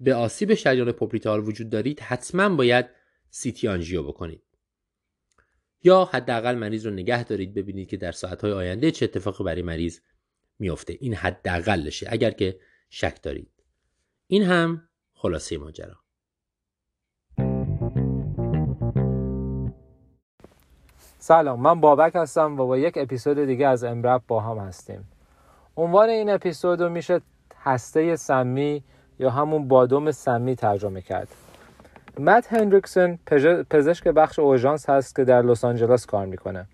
به 0.00 0.14
آسیب 0.14 0.54
شریان 0.54 0.92
پوپریتال 0.92 1.48
وجود 1.48 1.70
دارید 1.70 2.00
حتما 2.00 2.48
باید 2.48 2.86
سیتی 3.30 3.68
آنژیو 3.68 4.02
بکنید. 4.02 4.42
یا 5.84 6.04
حداقل 6.04 6.54
مریض 6.54 6.86
رو 6.86 6.92
نگه 6.92 7.24
دارید 7.24 7.54
ببینید 7.54 7.88
که 7.88 7.96
در 7.96 8.12
ساعتهای 8.12 8.52
آینده 8.52 8.90
چه 8.90 9.04
اتفاقی 9.04 9.44
برای 9.44 9.62
مریض 9.62 10.00
میافته. 10.58 10.96
این 11.00 11.14
حداقلشه 11.14 12.06
اگر 12.10 12.30
که 12.30 12.60
شک 12.90 13.22
دارید. 13.22 13.50
این 14.26 14.42
هم 14.42 14.88
خلاصه 15.12 15.58
ماجرا. 15.58 16.01
سلام 21.24 21.60
من 21.60 21.80
بابک 21.80 22.12
هستم 22.14 22.60
و 22.60 22.66
با 22.66 22.78
یک 22.78 22.94
اپیزود 22.96 23.38
دیگه 23.44 23.66
از 23.66 23.84
امرب 23.84 24.22
با 24.28 24.40
هم 24.40 24.58
هستیم. 24.58 25.04
عنوان 25.76 26.08
این 26.08 26.30
اپیزود 26.30 26.80
رو 26.80 26.88
میشه 26.88 27.20
هسته 27.62 28.16
سمی 28.16 28.82
یا 29.18 29.30
همون 29.30 29.68
بادوم 29.68 30.10
سمی 30.10 30.56
ترجمه 30.56 31.00
کرد. 31.00 31.28
مت 32.18 32.52
هندریکسون 32.52 33.18
پزشک 33.70 34.08
بخش 34.08 34.38
اوژانس 34.38 34.88
هست 34.88 35.16
که 35.16 35.24
در 35.24 35.42
لس 35.42 35.64
آنجلس 35.64 36.06
کار 36.06 36.26
می‌کنه. 36.26 36.66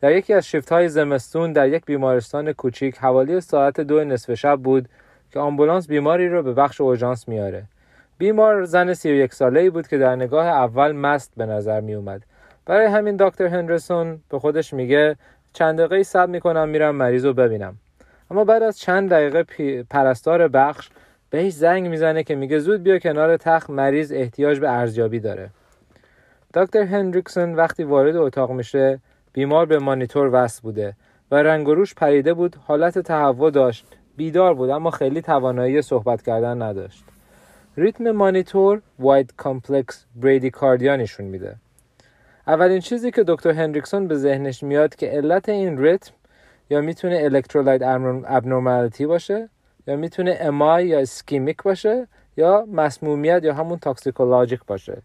در 0.00 0.12
یکی 0.12 0.34
از 0.34 0.46
شیفت 0.46 0.72
های 0.72 0.88
زمستون 0.88 1.52
در 1.52 1.68
یک 1.68 1.84
بیمارستان 1.84 2.52
کوچیک 2.52 2.98
حوالی 2.98 3.40
ساعت 3.40 3.80
دو 3.80 4.04
نصف 4.04 4.34
شب 4.34 4.60
بود 4.60 4.88
که 5.30 5.40
آمبولانس 5.40 5.88
بیماری 5.88 6.28
رو 6.28 6.42
به 6.42 6.52
بخش 6.52 6.80
اوژانس 6.80 7.28
میاره 7.28 7.64
بیمار 8.18 8.64
زن 8.64 8.94
31 8.94 9.34
ساله 9.34 9.60
ای 9.60 9.70
بود 9.70 9.88
که 9.88 9.98
در 9.98 10.16
نگاه 10.16 10.46
اول 10.46 10.92
مست 10.92 11.32
به 11.36 11.46
نظر 11.46 11.80
می 11.80 11.94
اومد 11.94 12.22
برای 12.66 12.86
همین 12.86 13.16
دکتر 13.16 13.46
هندرسون 13.46 14.20
به 14.28 14.38
خودش 14.38 14.72
میگه 14.72 15.16
چند 15.52 15.78
دقیقه 15.78 16.02
صبر 16.02 16.30
می‌کنم 16.30 16.68
میرم 16.68 16.94
مریض 16.94 17.24
رو 17.24 17.32
ببینم. 17.32 17.78
اما 18.30 18.44
بعد 18.44 18.62
از 18.62 18.78
چند 18.78 19.10
دقیقه 19.10 19.44
پرستار 19.90 20.48
بخش 20.48 20.90
بهش 21.30 21.52
زنگ 21.52 21.88
می‌زنه 21.88 22.22
که 22.22 22.34
میگه 22.34 22.58
زود 22.58 22.82
بیا 22.82 22.98
کنار 22.98 23.36
تخت 23.36 23.70
مریض 23.70 24.12
احتیاج 24.12 24.60
به 24.60 24.70
ارزیابی 24.70 25.20
داره. 25.20 25.50
دکتر 26.54 26.82
هندریکسون 26.82 27.54
وقتی 27.54 27.84
وارد 27.84 28.16
اتاق 28.16 28.50
میشه 28.50 29.00
بیمار 29.32 29.66
به 29.66 29.78
مانیتور 29.78 30.30
وصل 30.32 30.62
بوده 30.62 30.96
و 31.30 31.34
رنگ 31.34 31.68
و 31.68 31.74
روش 31.74 31.94
پریده 31.94 32.34
بود 32.34 32.56
حالت 32.66 32.98
تهوع 32.98 33.50
داشت 33.50 33.86
بیدار 34.16 34.54
بود 34.54 34.70
اما 34.70 34.90
خیلی 34.90 35.22
توانایی 35.22 35.82
صحبت 35.82 36.22
کردن 36.22 36.62
نداشت. 36.62 37.04
ریتم 37.76 38.10
مانیتور 38.10 38.82
wide 38.98 39.34
complex 39.36 40.06
bradycardia 40.16 40.96
نشون 40.96 41.26
میده. 41.26 41.56
اولین 42.46 42.80
چیزی 42.80 43.10
که 43.10 43.24
دکتر 43.28 43.50
هندریکسون 43.50 44.08
به 44.08 44.16
ذهنش 44.16 44.62
میاد 44.62 44.96
که 44.96 45.06
علت 45.06 45.48
این 45.48 45.78
ریتم 45.78 46.12
یا 46.70 46.80
می‌تونه 46.80 47.20
electrolyte 47.22 47.82
abnormality 48.26 49.06
باشه 49.06 49.48
یا 49.86 49.96
می‌تونه 49.96 50.38
MI 50.40 50.86
یا 50.86 50.98
ischemic 50.98 51.62
باشه 51.62 52.06
یا 52.36 52.66
مسمومیت 52.72 53.44
یا 53.44 53.54
همون 53.54 53.78
toxicologic 53.78 54.60
باشه. 54.66 55.02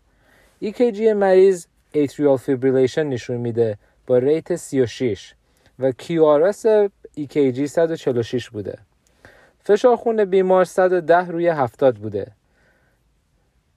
EKG 0.64 1.02
مریض 1.02 1.66
atrial 1.96 2.38
fibrillation 2.38 2.98
نشون 2.98 3.38
میده 3.38 3.78
با 4.08 4.18
rate 4.18 4.56
36 4.56 5.34
و 5.80 5.92
QRS 5.92 6.90
EKG 7.20 7.66
146 7.66 8.50
بوده. 8.50 8.78
فشار 9.64 9.96
خون 9.96 10.26
بیمار 10.26 10.66
110 10.66 11.28
روی 11.28 11.48
70 11.48 11.96
بوده. 11.96 12.32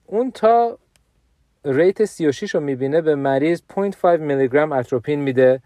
اون 0.05 0.31
تا 0.31 0.77
ریت 1.65 2.05
36 2.05 2.55
رو 2.55 2.61
می‌بینه 2.61 3.01
به 3.01 3.15
مریض 3.15 3.61
0.5 3.69 4.05
میلی 4.19 4.47
گرم 4.47 4.71
اتروپین 4.71 5.19
میده 5.19 5.61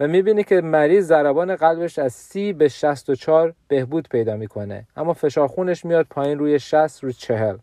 و 0.00 0.08
می‌بینی 0.08 0.44
که 0.44 0.60
مریض 0.60 1.06
ضربان 1.06 1.56
قلبش 1.56 1.98
از 1.98 2.12
30 2.12 2.52
به 2.52 2.68
64 2.68 3.54
بهبود 3.68 4.08
پیدا 4.08 4.36
می‌کنه. 4.36 4.86
اما 4.96 5.12
فشار 5.12 5.48
خونش 5.48 5.84
میاد 5.84 6.06
پایین 6.10 6.38
روی 6.38 6.58
60 6.58 7.04
روی 7.04 7.12
40 7.12 7.56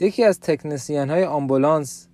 یکی 0.00 0.24
از 0.24 0.40
تکنسیان 0.40 1.10
های 1.10 1.24
آمبولانس 1.24 2.08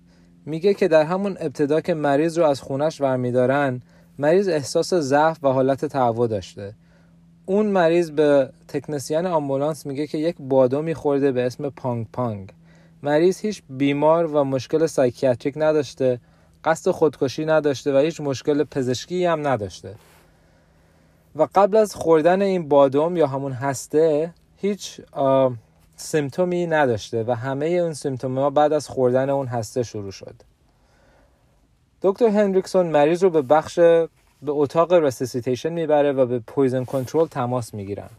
میگه 0.45 0.73
که 0.73 0.87
در 0.87 1.03
همون 1.03 1.37
ابتدا 1.39 1.81
که 1.81 1.93
مریض 1.93 2.37
رو 2.37 2.45
از 2.45 2.61
خونش 2.61 3.01
برمیدارن 3.01 3.81
مریض 4.19 4.47
احساس 4.47 4.93
ضعف 4.93 5.43
و 5.43 5.47
حالت 5.47 5.85
تهوع 5.85 6.27
داشته. 6.27 6.73
اون 7.45 7.65
مریض 7.65 8.11
به 8.11 8.49
تکنسین 8.67 9.25
آمبولانس 9.25 9.85
میگه 9.85 10.07
که 10.07 10.17
یک 10.17 10.35
بادوم 10.39 10.93
خورده 10.93 11.31
به 11.31 11.45
اسم 11.45 11.69
pong 11.69 12.07
pong. 12.13 12.49
مریض 13.03 13.39
هیچ 13.39 13.63
بیماری 13.69 14.25
و 14.25 14.43
مشکل 14.43 14.85
psychiatric 14.85 15.53
نداشته 15.57 16.19
قصد 16.63 16.91
خودکشی 16.91 17.45
نداشته 17.45 17.93
و 17.93 17.97
هیچ 17.97 18.21
مشکل 18.21 18.63
پزشکی 18.63 19.25
هم 19.25 19.47
نداشته. 19.47 19.95
و 21.35 21.47
قبل 21.55 21.77
از 21.77 21.95
خوردن 21.95 22.41
این 22.41 22.69
بادوم 22.69 23.17
یا 23.17 23.27
همون 23.27 23.51
هسته 23.51 24.33
هیچ 24.57 25.01
symptom 25.95 26.58
ی 26.58 26.67
نداشته 26.67 27.23
و 27.27 27.31
همه 27.31 27.65
اون 27.65 27.93
symptom 27.93 28.39
ها 28.39 28.49
بعد 28.49 28.73
از 28.73 28.87
خوردن 28.87 29.29
اون 29.29 29.47
هسته 29.47 29.83
شروع 29.83 30.11
شد. 30.11 30.35
دکتر 32.01 32.27
هندریکسون 32.27 32.87
مریض 32.87 33.23
رو 33.23 33.29
به 33.29 33.41
بخش 33.41 33.79
به 34.43 34.51
اتاق 34.51 34.93
resuscitation 34.93 35.69
می‌بره 35.69 36.11
و 36.11 36.25
به 36.25 36.39
poison 36.39 36.83
control 36.83 37.27
تماس 37.27 37.73
می‌گیرن. 37.73 38.09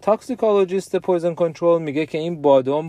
toxicologist 0.00 0.96
poison 0.96 1.34
control 1.34 1.82
میگه 1.82 2.06
که 2.06 2.18
این 2.18 2.42
بادوم 2.42 2.88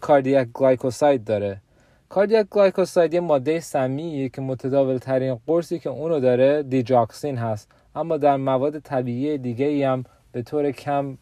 cardiac 0.00 0.48
glycoside 0.54 1.24
داره. 1.24 1.60
cardiac 2.08 2.46
glycoside 2.50 3.14
یه 3.14 3.20
ماده 3.20 3.60
سمیه 3.60 4.28
که 4.28 4.40
متداول 4.40 4.98
ترین 4.98 5.40
قرصی 5.46 5.78
که 5.78 5.90
اونو 5.90 6.20
داره 6.20 6.62
digoxin 6.62 7.36
هست. 7.36 7.68
اما 7.94 8.16
در 8.16 8.36
مواد 8.36 8.78
طبیعی 8.78 9.38
دیگه 9.38 9.66
ای 9.66 9.82
هم 9.82 10.04
به 10.32 10.42
طور 10.42 10.70
کم 10.70 11.18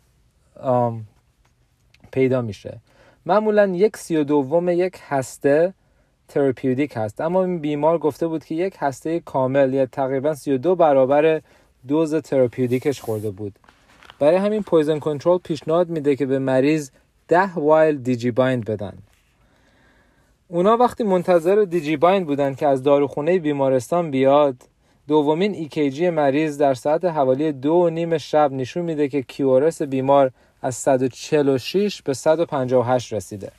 پیدا 2.13 2.43
میشه. 2.43 2.81
معمولا 3.27 3.67
یک 3.67 3.97
سی 3.97 4.17
و 4.17 4.25
دوم 4.25 4.69
یک 4.69 5.01
هسته 5.09 5.75
therapeutic 6.29 6.93
هست. 6.97 7.21
اما 7.21 7.45
این 7.45 7.59
بیمار 7.59 7.99
گفته 7.99 8.27
بود 8.27 8.45
که 8.45 8.55
یک 8.55 8.75
هسته 8.79 9.21
کامل 9.21 9.75
یا 9.75 9.87
تقریبا 9.87 10.35
32 10.35 10.75
برابر 10.75 11.41
دوز 11.89 12.15
therapeutic 12.15 12.87
ش 12.87 13.01
خورده 13.01 13.31
بود. 13.31 13.59
برای 14.19 14.37
همین 14.37 14.63
poison 14.63 14.99
control 14.99 15.39
پیشنهاد 15.39 15.89
میده 15.89 16.17
که 16.17 16.27
به 16.27 16.39
مریض 16.39 16.91
10 17.29 17.55
vial 17.55 17.99
Digibind 17.99 18.65
بدن. 18.65 18.93
اونا 20.49 20.77
وقتی 20.77 21.05
منتظر 21.05 21.65
Digibind 21.65 22.27
بودن 22.27 22.55
که 22.55 22.67
از 22.67 22.83
داروخونه 22.83 23.39
بیمارستان 23.39 24.11
بیاد 24.11 24.57
دومین 25.09 25.55
EKG 25.55 26.11
مریض 26.11 26.59
در 26.59 26.75
ساعت 26.75 27.05
حوالی 27.05 27.53
دو 27.53 27.73
و 27.73 27.89
نیم 27.89 28.19
شب 28.19 28.53
نشون 28.53 28.85
میده 28.85 29.09
که 29.09 29.23
QRS 29.23 29.83
بیمار 29.83 30.31
از 30.63 30.75
146 30.75 32.03
به 32.03 32.15
158 32.15 33.13
رسیده. 33.13 33.53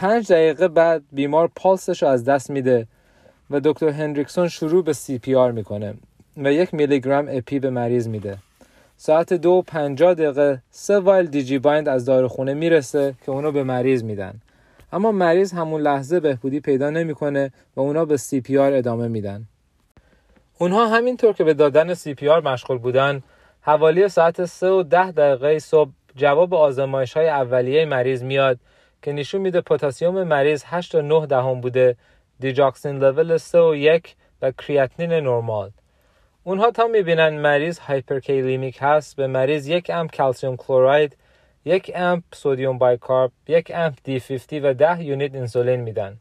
پنج 0.00 0.32
دقیقه 0.32 0.68
بعد 0.68 1.02
بیمار 1.12 1.50
پالسش 1.56 2.02
رو 2.02 2.08
از 2.08 2.24
دست 2.24 2.50
میده 2.50 2.86
و 3.50 3.60
دکتر 3.64 3.88
هندریکسون 3.88 4.48
شروع 4.48 4.84
به 4.84 4.92
CPR 4.92 5.52
می‌کنه 5.52 5.94
و 6.36 6.52
یک 6.52 6.74
میلی 6.74 7.00
گرم 7.00 7.26
epi 7.28 7.58
به 7.58 7.70
مریض 7.70 8.08
میده. 8.08 8.38
ساعت 8.96 9.32
دو 9.32 9.64
و 9.72 10.14
دقیقه 10.14 10.62
سه 10.70 10.98
vial 10.98 11.26
Digibind 11.26 11.88
از 11.88 12.04
داروخونه 12.04 12.54
می‌رسه 12.54 13.14
که 13.24 13.32
اونو 13.32 13.52
به 13.52 13.62
مریض 13.62 14.04
میدن. 14.04 14.34
اما 14.92 15.12
مریض 15.12 15.52
همون 15.52 15.80
لحظه 15.80 16.20
بهبودی 16.20 16.60
پیدا 16.60 16.90
نمی‌کنه 16.90 17.52
و 17.76 17.80
اونا 17.80 18.04
به 18.04 18.16
CPR 18.16 18.72
ادامه 18.72 19.08
میدن. 19.08 19.44
اونها 20.58 20.86
همینطور 20.86 21.32
که 21.32 21.44
به 21.44 21.54
دادن 21.54 21.94
CPR 21.94 22.40
مشغول 22.42 22.78
بودن 22.78 23.22
حوالی 23.60 24.08
ساعت 24.08 24.44
3 24.44 24.68
و 24.68 24.82
10 24.82 25.10
دقیقه 25.10 25.58
صبح 25.58 25.90
جواب 26.16 26.54
آزمایش 26.54 27.16
های 27.16 27.28
اولیه 27.28 27.84
مریض 27.84 28.22
میاد 28.22 28.58
که 29.02 29.12
نشون 29.12 29.40
میده 29.40 29.60
پتاسیم 29.60 30.22
مریض 30.22 30.64
8 30.66 30.94
و 30.94 31.02
9 31.02 31.26
دهم 31.26 31.60
بوده 31.60 31.96
digoxin 32.40 32.98
level 32.98 33.36
3 33.36 33.58
و 33.58 33.74
1 33.74 34.16
و 34.42 34.50
کریاتینین 34.50 35.12
نرمال. 35.12 35.70
اونها 36.44 36.70
تا 36.70 36.86
می‌بینن 36.86 37.38
مریض 37.38 37.78
hyperkalemic 37.78 38.78
هست 38.80 39.16
به 39.16 39.26
مریض 39.26 39.68
یک 39.68 39.90
amp 39.94 40.10
calcium 40.10 40.56
chloride 40.56 41.16
یک 41.64 41.92
amp 41.94 42.24
sodium 42.32 42.78
bicarb 42.78 43.32
یک 43.48 43.72
amp 43.74 43.94
D 44.04 44.20
50 44.20 44.70
و 44.70 44.74
10 44.74 45.04
unit 45.04 45.34
انسولین 45.34 45.80
میدن. 45.80 46.16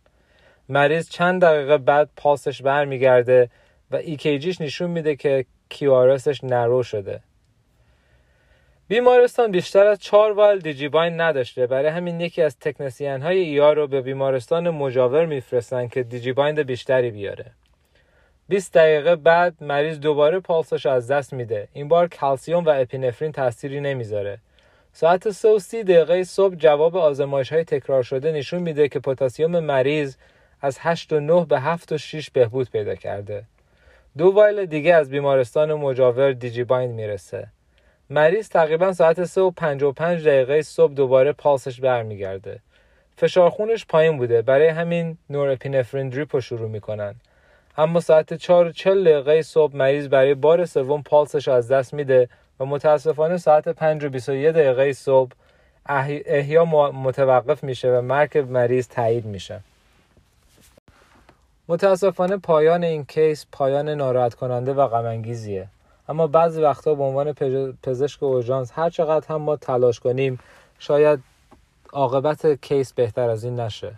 مریض 0.70 1.10
چند 1.10 1.42
دقیقه 1.42 1.78
بعد 1.78 2.10
پاسش 2.16 2.62
برمیگرده 2.62 3.50
و 3.92 3.96
EKG 3.96 4.36
ش 4.36 4.62
نشون 4.62 4.92
میده 4.92 5.16
که 5.16 5.46
QRS 5.70 6.14
ش 6.14 6.44
narrow 6.44 6.84
شده. 6.84 7.20
بیمارستان 8.90 9.52
بیشتر 9.52 9.86
از 9.88 10.00
چهار 10.00 10.32
وایل 10.32 10.60
دیجیباین 10.60 11.22
نداشته. 11.22 11.68
برای 11.68 11.88
همین 11.88 12.22
یکی 12.22 12.42
از 12.42 12.58
تکنسیان 12.60 13.22
های 13.22 13.38
ایا 13.38 13.74
رو 13.74 13.88
به 13.88 14.02
بیمارستان 14.02 14.70
مجاور 14.70 15.26
میفرستن 15.26 15.88
که 15.88 16.04
دیجیبایند 16.04 16.60
بیشتری 16.60 17.12
بیاره. 17.12 17.46
20 18.48 18.74
دقیقه 18.74 19.16
بعد 19.16 19.54
مریض 19.62 20.00
دوباره 20.00 20.40
پالسش 20.40 20.86
از 20.86 21.12
دست 21.12 21.34
میده. 21.34 21.68
این 21.74 21.88
بار 21.88 22.08
کلسیوم 22.08 22.66
و 22.66 22.70
اپینفرین 22.70 23.32
تاثیری 23.32 23.80
نمی‌ذاره. 23.80 24.38
ساعت 24.94 25.30
3 25.30 25.50
و 25.50 25.60
30 25.60 25.84
دقیقه 25.84 26.24
صبح 26.24 26.56
جواب 26.56 26.98
آزمایش 26.98 27.54
های 27.54 27.64
تکرار 27.64 28.04
شده 28.04 28.32
نشون 28.32 28.62
میده 28.62 28.88
که 28.88 29.00
پتاسیم 29.00 29.60
مریض 29.60 30.16
از 30.62 30.78
8 30.82 31.14
و 31.14 31.20
9 31.20 31.46
به 31.46 31.60
7 31.60 31.92
و 31.92 31.98
6 31.98 32.30
بهبود 32.30 32.72
پیدا 32.72 32.96
کرده. 32.96 33.44
دو 34.18 34.32
وایل 34.32 34.66
دیگه 34.66 34.94
از 34.96 35.10
بیمارستان 35.10 35.74
مجاور 35.74 36.32
دیجی 36.32 36.64
بایند 36.64 36.94
می‌رسه. 36.94 37.48
مریض 38.12 38.50
تقریبا 38.50 38.94
ساعت 38.94 39.24
3 39.26 39.42
و 39.42 39.52
55 39.52 40.28
دقیقه 40.28 40.62
صبح 40.62 40.94
دوباره 40.94 41.32
پالسش 41.32 41.80
برمیگرده. 41.80 42.60
فشار 43.18 43.50
خونش 43.50 43.86
پایین 43.86 44.18
بوده. 44.18 44.42
برای 44.42 44.68
همین 44.68 45.18
نورپینفرین 45.30 46.10
دریپ 46.10 46.36
رو 46.36 46.42
شروع 46.42 46.70
می‌کنن. 46.70 47.16
اما 47.78 48.00
ساعت 48.00 48.34
4 48.34 48.68
و 48.68 48.72
40 48.72 49.04
دقیقه 49.04 49.42
صبح 49.42 49.76
مریض 49.76 50.08
برای 50.08 50.34
بار 50.34 50.66
سوم 50.66 51.02
پالسش 51.02 51.48
از 51.48 51.72
دست 51.72 51.94
میده 51.94 52.30
و 52.60 52.66
متاسفانه 52.66 53.38
ساعت 53.38 53.70
5 53.70 54.04
و 54.04 54.10
21 54.10 54.48
دقیقه 54.48 54.94
صبح 54.94 55.32
احیا 55.86 56.66
متوقف 56.92 57.64
میشه 57.64 57.98
و 57.98 58.02
مرگ 58.02 58.38
مریض 58.50 58.88
تایید 58.88 59.26
میشه. 59.26 59.60
متاسفانه 61.68 62.38
پایان 62.38 62.84
این 62.84 63.06
case 63.06 63.46
پایان 63.52 63.90
ناراحت 63.90 64.34
کننده 64.34 64.74
و 64.74 64.88
غم‌انگیزیه. 64.88 65.68
اما 66.10 66.28
بعضی 66.28 66.62
وقتا 66.62 66.96
به 66.96 67.04
عنوان 67.04 67.34
پزشک 67.84 68.24
اورژانس 68.24 68.72
هر 68.76 68.90
چقدر 68.90 69.28
هم 69.28 69.42
ما 69.42 69.56
تلاش 69.56 70.00
کنیم 70.00 70.40
شاید 70.80 71.20
عاقبت 71.94 72.62
case 72.62 72.94
بهتر 72.94 73.30
از 73.30 73.44
این 73.44 73.60
نشه. 73.60 73.96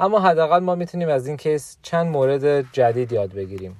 اما 0.00 0.20
حداقل 0.20 0.58
ما 0.58 0.74
می‌تونیم 0.74 1.08
از 1.08 1.26
این 1.26 1.36
case 1.36 1.76
چند 1.82 2.06
مورد 2.06 2.72
جدید 2.72 3.12
یاد 3.12 3.32
بگیریم. 3.32 3.76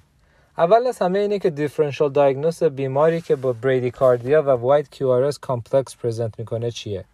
اول 0.58 0.86
از 0.86 0.98
همه 0.98 1.18
اینه 1.18 1.38
که 1.38 1.50
differential 1.50 2.12
diagnosis 2.12 2.62
بیماری 2.62 3.20
که 3.20 3.36
با 3.36 3.54
bradycardia 3.94 4.42
و 4.42 4.48
wide 4.48 4.90
QRS 4.90 5.32
complex 5.40 5.96
present 5.96 6.38
می‌کنه 6.38 6.70
چیه؟ 6.70 7.04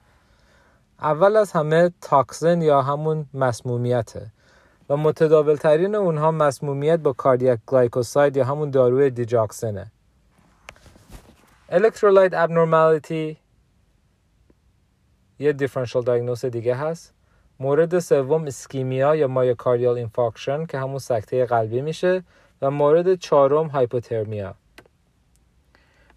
اول 1.01 1.37
از 1.37 1.53
همه 1.53 1.93
toxin 2.01 2.63
یا 2.63 2.83
همون 2.83 3.27
مسمومیته 3.35 4.27
و 4.91 4.97
متداول 4.97 5.57
ترین 5.57 5.95
اونها 5.95 6.31
مسمومیت 6.31 6.99
با 6.99 7.13
cardiac 7.13 7.59
glycoside 7.67 8.37
یا 8.37 8.45
همون 8.45 8.71
داروی 8.71 9.11
digoxin 9.11 9.73
ه. 9.73 9.91
electrolyte 11.71 12.35
abnormality 12.35 13.37
یه 15.39 15.53
differential 15.53 16.03
diagnosis 16.03 16.45
دیگه 16.45 16.75
هست. 16.75 17.15
مورد 17.61 17.99
سوم 17.99 18.45
ischemia 18.45 19.17
یا 19.17 19.29
myocardial 19.29 19.97
infarction 19.97 20.67
که 20.67 20.79
همون 20.79 20.99
سکته 20.99 21.47
قلبی 21.47 21.81
میشه 21.81 22.25
و 22.63 22.71
مورد 22.71 23.15
چهارم 23.15 23.67
hypothermia 23.67 24.55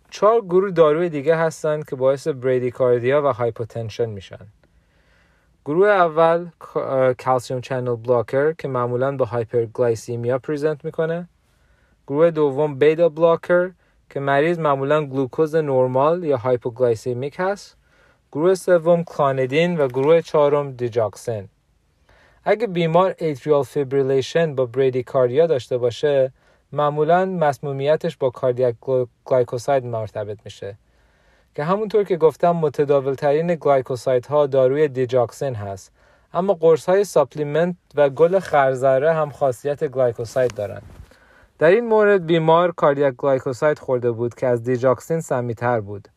چهار 0.09 0.41
گروه 0.41 0.71
داروی 0.71 1.09
دیگه 1.09 1.35
هستن 1.35 1.81
که 1.81 1.95
باعث 1.95 2.27
bradycardia 2.73 3.21
و 3.21 3.33
hypotension 3.33 4.09
میشن. 4.09 4.47
گروه 5.65 5.87
اول 5.87 6.49
calcium 7.19 7.61
channel 7.61 7.95
blocker 7.95 8.53
که 8.53 8.67
معمولا 8.67 9.17
با 9.17 9.25
hyperglycemia 9.25 10.39
present 10.39 10.85
می‌کنه. 10.85 11.27
گروه 12.07 12.31
دوم 12.31 12.75
beta 12.75 13.09
blocker 13.09 13.71
که 14.11 14.19
مریض 14.19 14.59
معمولا 14.59 15.05
گلوکوز 15.05 15.55
نرمال 15.55 16.23
یا 16.23 16.37
hypoglycemic 16.37 17.35
هست. 17.39 17.77
گروه 18.31 18.55
سوم 18.55 19.03
clonidine 19.03 19.77
و 19.77 19.87
گروه 19.87 20.21
چهارم 20.21 20.71
digoxin. 20.71 21.47
اگه 22.43 22.67
بیمار 22.67 23.15
atrial 23.17 23.63
fibrillation 23.63 24.55
با 24.55 24.69
bradycardia 25.05 25.47
داشته 25.47 25.77
باشه 25.77 26.31
معمولا 26.71 27.25
مسمومیتش 27.25 28.17
با 28.17 28.29
cardiac 28.29 28.75
glycoside 29.25 29.85
مرتبط 29.85 30.37
میشه. 30.45 30.77
که 31.55 31.63
همونطور 31.63 32.03
که 32.03 32.17
گفتم 32.17 32.51
متداول 32.51 33.13
ترین 33.13 33.55
glycoside 33.55 34.25
ها 34.25 34.47
داروی 34.47 34.87
digoxin 34.87 35.53
هست. 35.53 35.91
اما 36.33 36.53
قرص 36.53 36.89
های 36.89 37.03
supplement 37.03 37.75
و 37.95 38.09
گل 38.09 38.39
خرزره 38.39 39.13
هم 39.13 39.29
خاصیت 39.29 39.83
glycoside 39.87 40.53
دارند. 40.53 41.00
در 41.61 41.71
این 41.71 41.85
مورد 41.85 42.25
بیمار 42.25 42.71
cardiac 42.71 43.13
glycoside 43.15 43.79
خورده 43.79 44.11
بود 44.11 44.35
که 44.35 44.47
از 44.47 44.63
digoxin 44.63 45.19
سمی‌تر 45.19 45.81
بود. 45.81 46.07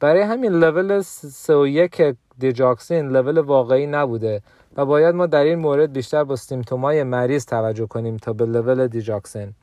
برای 0.00 0.22
همین 0.22 0.52
level 0.52 1.00
31 1.00 2.02
digoxin 2.38 3.08
level 3.08 3.38
واقعی 3.38 3.86
نبوده 3.86 4.42
و 4.76 4.86
باید 4.86 5.14
ما 5.14 5.26
در 5.26 5.44
این 5.44 5.58
مورد 5.58 5.92
بیشتر 5.92 6.24
با 6.24 6.36
symptom 6.36 6.87
های 6.87 7.02
مریض 7.02 7.46
توجه 7.46 7.86
کنیم 7.86 8.16
تا 8.16 8.32
به 8.32 8.46
level 8.46 8.86
digoxin. 8.86 9.54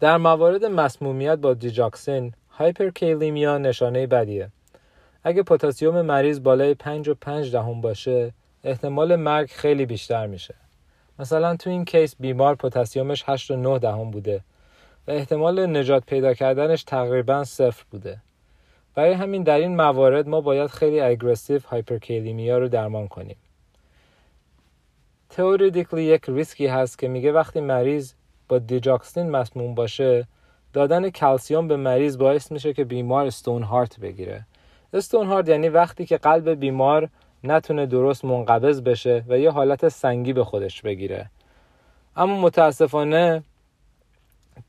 در 0.00 0.16
موارد 0.16 0.64
مسمومیت 0.64 1.38
با 1.38 1.54
digoxin 1.54 2.32
hyperkalemia 2.50 3.58
نشانه 3.58 4.06
بدیه. 4.06 4.48
اگه 5.24 5.42
پتاسیم 5.42 6.00
مریض 6.00 6.40
بالای 6.42 6.74
5 6.74 7.08
و 7.08 7.14
5 7.14 7.52
دهم 7.52 7.80
باشه 7.80 8.32
احتمال 8.64 9.16
مرگ 9.16 9.48
خیلی 9.50 9.86
بیشتر 9.86 10.26
میشه. 10.26 10.54
مثلا 11.18 11.56
تو 11.56 11.70
این 11.70 11.84
case 11.84 12.16
بیمار 12.20 12.54
پتاسیمش 12.54 13.24
8 13.26 13.50
و 13.50 13.56
9 13.56 13.78
دهم 13.78 14.10
بوده 14.10 14.40
و 15.08 15.10
احتمال 15.10 15.76
نجات 15.76 16.02
پیدا 16.06 16.34
کردنش 16.34 16.82
تقریبا 16.82 17.44
صفر 17.44 17.84
بوده. 17.90 18.18
برای 18.94 19.12
همین 19.12 19.42
در 19.42 19.58
این 19.58 19.76
موارد 19.76 20.28
ما 20.28 20.40
باید 20.40 20.70
خیلی 20.70 21.00
aggressive 21.00 21.60
hyperkalemia 21.66 22.58
رو 22.58 22.68
درمان 22.68 23.08
کنیم. 23.08 23.36
theoretically 25.30 26.02
یک 26.02 26.24
ریسکی 26.28 26.66
هست 26.66 26.98
که 26.98 27.08
میگه 27.08 27.32
وقتی 27.32 27.60
مریض 27.60 28.12
با 28.48 28.58
digoxin 28.58 29.30
مسموم 29.30 29.74
باشه 29.74 30.26
دادن 30.72 31.10
کلسیوم 31.10 31.68
به 31.68 31.76
مریض 31.76 32.18
باعث 32.18 32.52
میشه 32.52 32.72
که 32.72 32.84
بیمار 32.84 33.26
stone 33.26 33.62
heart 33.62 34.00
بگیره. 34.00 34.46
stone 34.92 35.26
heart 35.26 35.48
یعنی 35.48 35.68
وقتی 35.68 36.06
که 36.06 36.16
قلب 36.16 36.48
بیمار 36.48 37.08
نتونه 37.44 37.86
درست 37.86 38.24
منقبض 38.24 38.80
بشه 38.80 39.24
و 39.28 39.38
یه 39.38 39.50
حالت 39.50 39.88
سنگی 39.88 40.32
به 40.32 40.44
خودش 40.44 40.82
بگیره. 40.82 41.30
اما 42.16 42.40
متاسفانه 42.40 43.42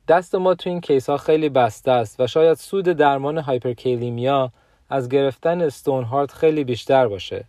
دست 0.07 0.36
ما 0.36 0.55
تو 0.55 0.70
این 0.70 0.82
case 0.82 1.09
ها 1.09 1.17
خیلی 1.17 1.49
بسته 1.49 1.91
است 1.91 2.20
و 2.20 2.28
شاید 2.28 2.57
سود 2.57 2.86
درمان 2.86 3.38
hyperkalemia 3.38 4.51
از 4.89 5.09
گرفتن 5.09 5.61
stone 5.61 6.03
heart 6.03 6.32
خیلی 6.32 6.63
بیشتر 6.63 7.07
باشه. 7.07 7.45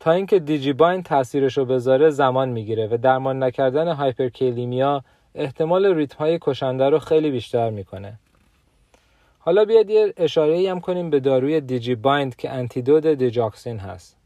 تا 0.00 0.12
اینکه 0.12 0.38
Digibind 0.38 1.02
تاثیرش 1.02 1.58
رو 1.58 1.64
بذاره 1.64 2.10
زمان 2.10 2.48
می‌گیره 2.48 2.86
و 2.86 2.96
درمان 2.96 3.42
نکردن 3.42 3.92
hyperkalemia 3.92 5.04
احتمال 5.34 5.86
ریتم 5.86 6.18
های 6.18 6.38
کشنده 6.40 6.88
رو 6.88 6.98
خیلی 6.98 7.30
بیشتر 7.30 7.70
می‌کنه. 7.70 8.12
حالا 9.38 9.64
بیاید 9.64 9.90
یه 9.90 10.14
اشاره 10.16 10.70
هم 10.70 10.80
کنیم 10.80 11.10
به 11.10 11.20
داروی 11.20 11.60
Digibind 11.60 12.36
که 12.36 12.50
antidote 12.50 13.06
digoxin 13.06 13.78
هست. 13.78 14.21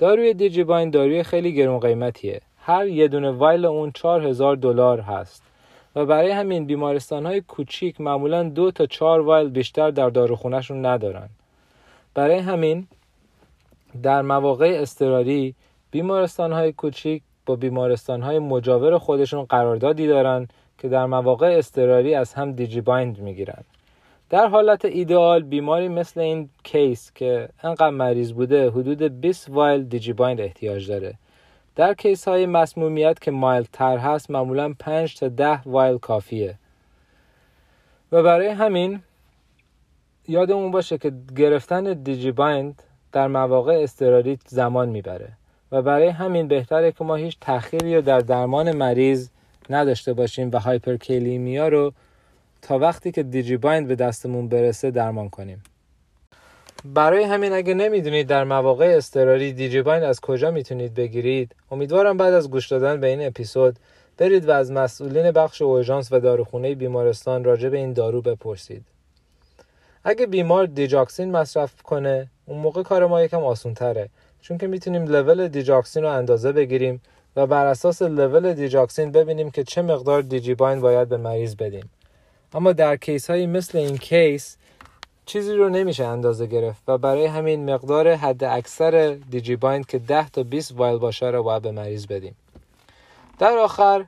داروی 0.00 0.34
Digibind 0.34 0.92
داروی 0.92 1.22
خیلی 1.22 1.54
گرون 1.54 1.78
قیمتیه. 1.80 2.40
هر 2.58 2.86
یه 2.86 3.08
دونه 3.08 3.30
vial 3.30 3.64
اون 3.64 3.92
4000 3.92 4.56
دلار 4.56 5.00
هست. 5.00 5.42
و 5.96 6.06
برای 6.06 6.30
همین 6.30 6.66
بیمارستان 6.66 7.26
های 7.26 7.40
کوچیک 7.40 8.00
معمولا 8.00 8.42
دو 8.42 8.70
تا 8.70 8.86
چهار 8.86 9.20
vial 9.20 9.48
بیشتر 9.48 9.90
در 9.90 10.10
داروخونهشون 10.10 10.86
ندارن. 10.86 11.28
برای 12.14 12.38
همین 12.38 12.86
در 14.02 14.22
مواقع 14.22 14.78
اضطراری 14.82 15.54
بیمارستان 15.90 16.52
های 16.52 16.72
کوچیک 16.72 17.22
با 17.46 17.56
بیمارستان 17.56 18.22
های 18.22 18.38
مجاور 18.38 18.98
خودشون 18.98 19.44
قراردادی 19.44 20.06
دارن 20.06 20.48
که 20.78 20.88
در 20.88 21.06
مواقع 21.06 21.54
اضطراری 21.58 22.14
از 22.14 22.34
هم 22.34 22.52
Digibind 22.52 23.18
می‌گیرن. 23.18 23.64
در 24.30 24.46
حالت 24.46 24.84
ایدئال 24.84 25.42
بیماری 25.42 25.88
مثل 25.88 26.20
این 26.20 26.50
case 26.62 27.12
که 27.14 27.48
انقدر 27.62 27.90
مریض 27.90 28.32
بوده 28.32 28.70
حدود 28.70 29.20
20 29.20 29.50
vial 29.50 29.84
Digibind 29.84 30.40
احتیاج 30.40 30.88
داره. 30.88 31.14
در 31.76 31.94
case 31.94 32.28
های 32.28 32.46
مسمومیت 32.46 33.20
که 33.20 33.30
mild 33.30 33.66
تر 33.72 33.98
هست 33.98 34.30
معمولا 34.30 34.74
5 34.78 35.16
تا 35.16 35.28
10 35.28 35.60
vial 35.66 35.98
کافیه. 35.98 36.54
و 38.12 38.22
برای 38.22 38.48
همین 38.48 39.00
یادمون 40.28 40.70
باشه 40.70 40.98
که 40.98 41.12
گرفتن 41.36 41.92
دیجی 41.92 42.32
بایند 42.32 42.82
در 43.12 43.26
مواقع 43.26 43.80
استراری 43.82 44.38
زمان 44.46 44.88
می‌بره. 44.88 45.32
و 45.72 45.82
برای 45.82 46.08
همین 46.08 46.48
بهتره 46.48 46.92
که 46.92 47.04
ما 47.04 47.14
هیچ 47.14 47.36
تأخیری 47.40 47.94
رو 47.96 48.02
در 48.02 48.18
درمان 48.18 48.76
مریض 48.76 49.28
نداشته 49.70 50.12
باشیم 50.12 50.50
و 50.52 50.58
هایپرکلیمیا 50.58 51.68
رو 51.68 51.92
تا 52.62 52.78
وقتی 52.78 53.12
که 53.12 53.22
دیجی 53.22 53.56
بایند 53.56 53.88
به 53.88 53.94
دستمون 53.94 54.48
برسه 54.48 54.90
درمان 54.90 55.28
کنیم. 55.28 55.62
برای 56.84 57.24
همین 57.24 57.52
اگه 57.52 57.74
نمی‌دونید 57.74 58.26
در 58.26 58.44
مواقع 58.44 58.94
استراری 58.96 59.52
دیجی 59.52 59.82
بایند 59.82 60.02
از 60.04 60.20
کجا 60.20 60.50
می‌تونید 60.50 60.94
بگیرید 60.94 61.54
امیدوارم 61.70 62.16
بعد 62.16 62.34
از 62.34 62.50
گوش 62.50 62.68
دادن 62.68 63.00
به 63.00 63.06
این 63.06 63.26
اپیزود 63.26 63.76
برید 64.18 64.48
و 64.48 64.50
از 64.50 64.72
مسئولین 64.72 65.30
بخش 65.30 65.62
اورژانس 65.62 66.12
و 66.12 66.20
داروخونه 66.20 66.74
بیمارستان 66.74 67.44
راجع 67.44 67.68
به 67.68 67.76
این 67.76 67.92
دارو 67.92 68.22
بپرسید. 68.22 68.84
اگه 70.04 70.26
بیمار 70.26 70.66
digoxin 70.66 71.30
مصرف 71.30 71.82
کنه 71.82 72.30
اون 72.46 72.58
موقع 72.58 72.82
کار 72.82 73.06
ما 73.06 73.22
یکم 73.22 73.44
آسون 73.44 73.74
تره 73.74 74.08
چون 74.40 74.58
که 74.58 74.66
می‌تونیم 74.66 75.04
level 75.04 75.48
digoxin 75.48 76.02
رو 76.02 76.08
اندازه 76.08 76.52
بگیریم 76.52 77.00
و 77.36 77.46
بر 77.46 77.66
اساس 77.66 78.02
level 78.02 78.52
digoxin 78.52 79.12
ببینیم 79.12 79.50
که 79.50 79.64
چه 79.64 79.82
مقدار 79.82 80.22
Digibind 80.22 80.80
باید 80.80 81.08
به 81.08 81.16
مریض 81.16 81.56
بدیم. 81.56 81.90
اما 82.54 82.72
در 82.72 82.96
case 82.96 83.30
هایی 83.30 83.46
مثل 83.46 83.78
این 83.78 83.98
case 83.98 84.56
چیزی 85.26 85.54
رو 85.54 85.68
نمیشه 85.68 86.04
اندازه 86.06 86.46
گرفت 86.46 86.82
و 86.88 86.98
برای 86.98 87.26
همین 87.26 87.74
مقدار 87.74 88.14
حداکثر 88.14 89.18
Digibind 89.30 89.86
که 89.86 89.98
10 89.98 90.28
تا 90.28 90.42
20 90.42 90.72
vial 90.72 90.98
باشه 90.98 91.26
رو 91.26 91.42
باید 91.42 91.62
به 91.62 91.70
مریض 91.72 92.06
بدیم. 92.06 92.36
در 93.38 93.58
آخر 93.58 94.04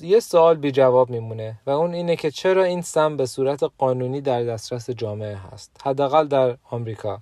یه 0.00 0.20
سوال 0.20 0.56
بی 0.56 0.72
جواب 0.72 1.10
میمونه 1.10 1.54
و 1.66 1.70
اون 1.70 1.94
اینه 1.94 2.16
که 2.16 2.30
چرا 2.30 2.64
این 2.64 2.82
سم 2.82 3.16
به 3.16 3.26
صورت 3.26 3.62
قانونی 3.78 4.20
در 4.20 4.42
دسترس 4.42 4.90
جامعه 4.90 5.36
هست؟ 5.36 5.70
حداقل 5.84 6.26
در 6.26 6.56
آمریکا. 6.70 7.20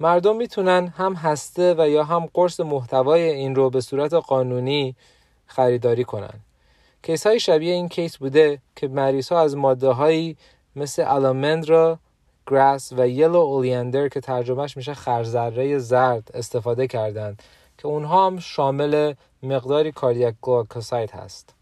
مردم 0.00 0.36
می‌تونن 0.36 0.86
هم 0.96 1.14
هسته 1.14 1.74
و 1.78 1.88
یا 1.88 2.04
هم 2.04 2.28
قرص 2.34 2.60
محتوای 2.60 3.22
این 3.22 3.54
رو 3.54 3.70
به 3.70 3.80
صورت 3.80 4.14
قانونی 4.14 4.96
خریداری 5.46 6.04
کنن. 6.04 6.40
کیس 7.06 7.26
های 7.26 7.40
شبیه 7.40 7.72
این 7.72 7.88
کیس 7.88 8.16
بوده 8.16 8.58
که 8.76 8.88
مریض 8.88 9.28
ها 9.28 9.40
از 9.40 9.56
ماده 9.56 9.88
هایی 9.88 10.36
مثل 10.76 11.04
الامندرا 11.06 11.98
گراس 12.46 12.92
و 12.92 13.08
یلو 13.08 13.38
اولیندر 13.38 14.08
که 14.08 14.20
ترجمهش 14.20 14.76
میشه 14.76 14.94
خرزره 14.94 15.78
زرد 15.78 16.30
استفاده 16.34 16.86
کردند 16.86 17.42
که 17.78 17.86
اونها 17.86 18.26
هم 18.26 18.38
شامل 18.38 19.14
مقداری 19.42 19.92
کاردیاک 19.92 20.34
گلاکوساید 20.42 21.10
هست. 21.10 21.54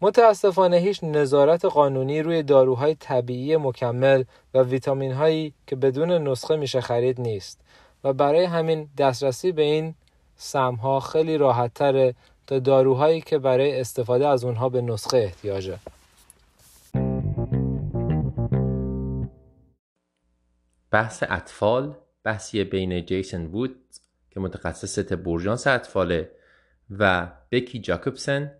متاسفانه 0.00 0.76
هیچ 0.76 1.04
نظارت 1.04 1.64
قانونی 1.64 2.22
روی 2.22 2.42
داروهای 2.42 2.94
طبیعی 2.94 3.56
مکمل 3.56 4.24
و 4.54 4.62
ویتامین 4.62 5.12
هایی 5.12 5.54
که 5.66 5.76
بدون 5.76 6.28
نسخه 6.28 6.56
میشه 6.56 6.80
خرید 6.80 7.20
نیست 7.20 7.60
و 8.04 8.12
برای 8.12 8.44
همین 8.44 8.88
دسترسی 8.98 9.52
به 9.52 9.62
این 9.62 9.94
سمها 10.36 11.00
خیلی 11.00 11.38
راحت 11.38 11.74
تره 11.74 12.14
داروهایی 12.58 13.20
که 13.20 13.38
برای 13.38 13.80
استفاده 13.80 14.28
از 14.28 14.44
اونها 14.44 14.68
به 14.68 14.80
نسخه 14.80 15.16
احتیاجه. 15.16 15.78
بحث 20.90 21.24
اطفال 21.28 21.96
بحثی 22.24 22.64
بین 22.64 23.06
جیسن 23.06 23.46
وود 23.46 23.76
که 24.30 24.40
متخصص 24.40 25.12
اورژانس 25.12 25.66
اطفاله 25.66 26.30
و 26.90 27.32
بکی 27.50 27.78
جاکوبسن 27.78 28.52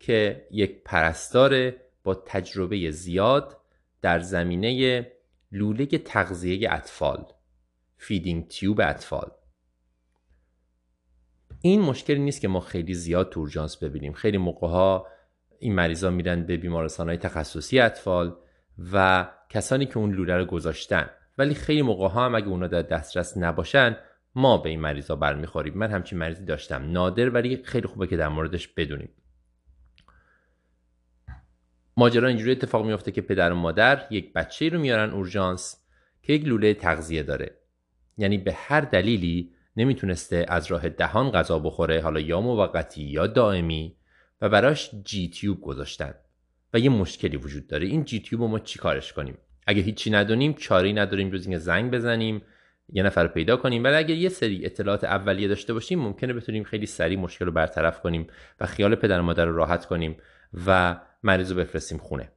که 0.00 0.46
یک 0.50 0.82
پرستار 0.84 1.72
با 2.04 2.14
تجربه 2.14 2.90
زیاد 2.90 3.56
در 4.02 4.20
زمینه 4.20 5.06
لوله 5.52 5.86
تغذیه 5.86 6.72
اطفال 6.72 7.26
feeding 7.96 8.48
tube 8.48 8.80
اطفال. 8.80 9.30
این 11.62 11.80
مشکلی 11.80 12.18
نیست 12.18 12.40
که 12.40 12.48
ما 12.48 12.60
خیلی 12.60 12.94
زیاد 12.94 13.30
تو 13.30 13.43
اورژانس 13.43 13.76
ببینیم. 13.76 14.12
خیلی 14.12 14.38
موقع 14.38 14.68
ها 14.68 15.06
این 15.58 15.74
مریضا 15.74 16.10
میرن 16.10 16.46
به 16.46 16.56
بیمارستان 16.56 17.08
های 17.08 17.16
تخصصی 17.16 17.80
اطفال 17.80 18.36
و 18.92 19.28
کسانی 19.48 19.86
که 19.86 19.98
اون 19.98 20.12
لوله 20.12 20.36
رو 20.36 20.44
گذاشتن. 20.44 21.10
ولی 21.38 21.54
خیلی 21.54 21.82
موقع 21.82 22.08
ها 22.08 22.24
هم 22.24 22.34
اگه 22.34 22.48
اونا 22.48 22.66
در 22.66 22.82
دسترس 22.82 23.36
نباشن 23.36 23.96
ما 24.34 24.58
به 24.58 24.68
این 24.68 24.80
مریضا 24.80 25.16
برمیخوریم. 25.16 25.74
من 25.74 25.90
همچین 25.90 26.18
مریضی 26.18 26.44
داشتم. 26.44 26.90
نادر 26.92 27.30
ولی 27.30 27.62
خیلی 27.64 27.86
خوبه 27.86 28.06
که 28.06 28.16
در 28.16 28.28
موردش 28.28 28.68
بدونیم. 28.68 29.08
ماجرا 31.96 32.28
اینجوری 32.28 32.52
اتفاق 32.52 32.86
میفته 32.86 33.12
که 33.12 33.20
پدر 33.20 33.52
و 33.52 33.56
مادر 33.56 34.06
یک 34.10 34.32
بچه 34.32 34.68
رو 34.68 34.78
میارن 34.78 35.10
اورژانس 35.10 35.76
که 36.22 36.32
یک 36.32 36.44
لوله 36.44 36.74
تغذیه 36.74 37.22
داره. 37.22 37.56
یعنی 38.18 38.38
به 38.38 38.52
هر 38.52 38.80
دلیلی 38.80 39.52
نمی‌تونسته 39.76 40.46
از 40.48 40.66
راه 40.66 40.88
دهان 40.88 41.30
غذا 41.30 41.58
بخوره 41.58 42.00
حالا 42.00 42.20
یا 42.20 42.40
موقتی 42.40 43.02
یا 43.02 43.26
دائمی 43.26 43.96
و 44.40 44.48
براش 44.48 44.90
جی 45.04 45.30
تیوب 45.30 45.60
گذاشتن. 45.60 46.14
و 46.74 46.78
یه 46.78 46.90
مشکلی 46.90 47.36
وجود 47.36 47.66
داره. 47.66 47.86
این 47.86 48.04
جی 48.04 48.20
تیوب 48.20 48.42
رو 48.42 48.48
ما 48.48 48.58
چیکارش 48.58 49.12
کنیم؟ 49.12 49.38
اگه 49.66 49.82
هیچی 49.82 50.10
ندونیم 50.10 50.52
چاری 50.52 50.92
نداریم 50.92 51.30
جز 51.30 51.42
اینکه 51.42 51.58
زنگ 51.58 51.90
بزنیم 51.90 52.42
یه 52.88 53.02
نفر 53.02 53.22
رو 53.22 53.28
پیدا 53.28 53.56
کنیم. 53.56 53.84
ولی 53.84 53.94
اگر 53.94 54.14
یه 54.14 54.28
سری 54.28 54.66
اطلاعات 54.66 55.04
اولیه 55.04 55.48
داشته 55.48 55.72
باشیم 55.72 55.98
ممکنه 55.98 56.32
بتونیم 56.32 56.64
خیلی 56.64 56.86
سریع 56.86 57.18
مشکل 57.18 57.44
رو 57.44 57.52
برطرف 57.52 58.00
کنیم 58.00 58.26
و 58.60 58.66
خیال 58.66 58.94
پدر 58.94 59.20
و 59.20 59.22
مادر 59.22 59.44
رو 59.44 59.56
راحت 59.56 59.86
کنیم 59.86 60.16
و 60.66 61.00
مریض 61.22 61.52
رو 61.52 61.58
بفرستیم 61.58 61.98
خونه. 61.98 62.32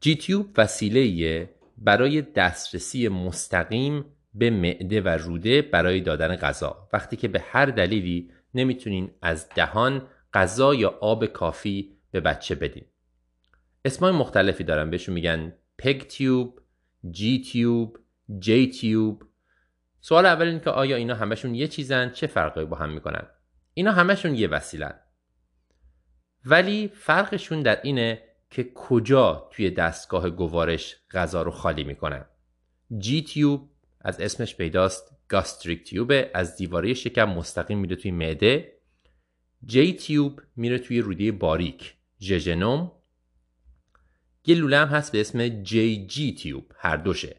جیتیوب 0.00 0.46
وسیله 0.56 1.50
برای 1.78 2.22
دسترسی 2.22 3.08
مستقیم 3.08 4.04
به 4.34 4.50
معده 4.50 5.00
و 5.00 5.08
روده 5.08 5.62
برای 5.62 6.00
دادن 6.00 6.36
غذا. 6.36 6.88
وقتی 6.92 7.16
که 7.16 7.28
به 7.28 7.40
هر 7.40 7.66
دلیلی 7.66 8.30
نمی‌تونین 8.54 9.10
از 9.22 9.48
دهان 9.48 10.06
غذا 10.32 10.74
یا 10.74 10.88
آب 11.00 11.26
کافی 11.26 11.96
به 12.10 12.20
بچه 12.20 12.54
بدین. 12.54 12.84
اسمای 13.84 14.12
مختلفی 14.12 14.64
دارن. 14.64 14.90
بهشون 14.90 15.14
میگن 15.14 15.52
پگ 15.78 15.98
تیوب 16.00 16.60
جی 17.10 17.40
تیوب 17.40 17.98
جی 18.38 18.70
تیوب. 18.70 19.22
سوال 20.00 20.26
اول 20.26 20.46
این 20.46 20.60
که 20.60 20.70
آیا 20.70 20.96
اینا 20.96 21.14
همشون 21.14 21.54
یه 21.54 21.68
چیزن؟ 21.68 22.10
چه 22.10 22.26
فرقی 22.26 22.64
با 22.64 22.76
هم 22.76 22.90
می‌کنن؟ 22.92 23.26
اینا 23.74 23.92
همشون 23.92 24.34
یه 24.34 24.48
وسیلن. 24.48 24.94
ولی 26.44 26.88
فرقشون 26.88 27.62
در 27.62 27.80
اینه 27.82 28.22
که 28.50 28.70
کجا 28.74 29.48
توی 29.52 29.70
دستگاه 29.70 30.30
گوارش 30.30 30.96
غذا 31.10 31.42
رو 31.42 31.50
خالی 31.50 31.84
می‌کنن. 31.84 32.24
جی 32.98 33.22
تیوب 33.22 33.70
از 34.00 34.20
اسمش 34.20 34.56
پیداست 34.56 35.16
گاستریک 35.28 35.84
تیوب 35.84 36.12
از 36.34 36.56
دیواره 36.56 36.94
شکم 36.94 37.28
مستقیم 37.28 37.78
میره 37.78 37.96
توی 37.96 38.10
معده. 38.10 38.72
J 39.66 39.92
tube 39.92 40.40
میره 40.56 40.78
توی 40.78 41.00
روده 41.00 41.32
باریک. 41.32 41.94
ژژونوم 42.20 42.92
یه 44.46 44.54
لوله 44.54 44.76
هم 44.76 44.88
هست 44.88 45.12
به 45.12 45.20
اسم 45.20 45.48
GJ 45.48 46.34
tube 46.34 46.72
هر 46.76 46.96
دوشه. 46.96 47.36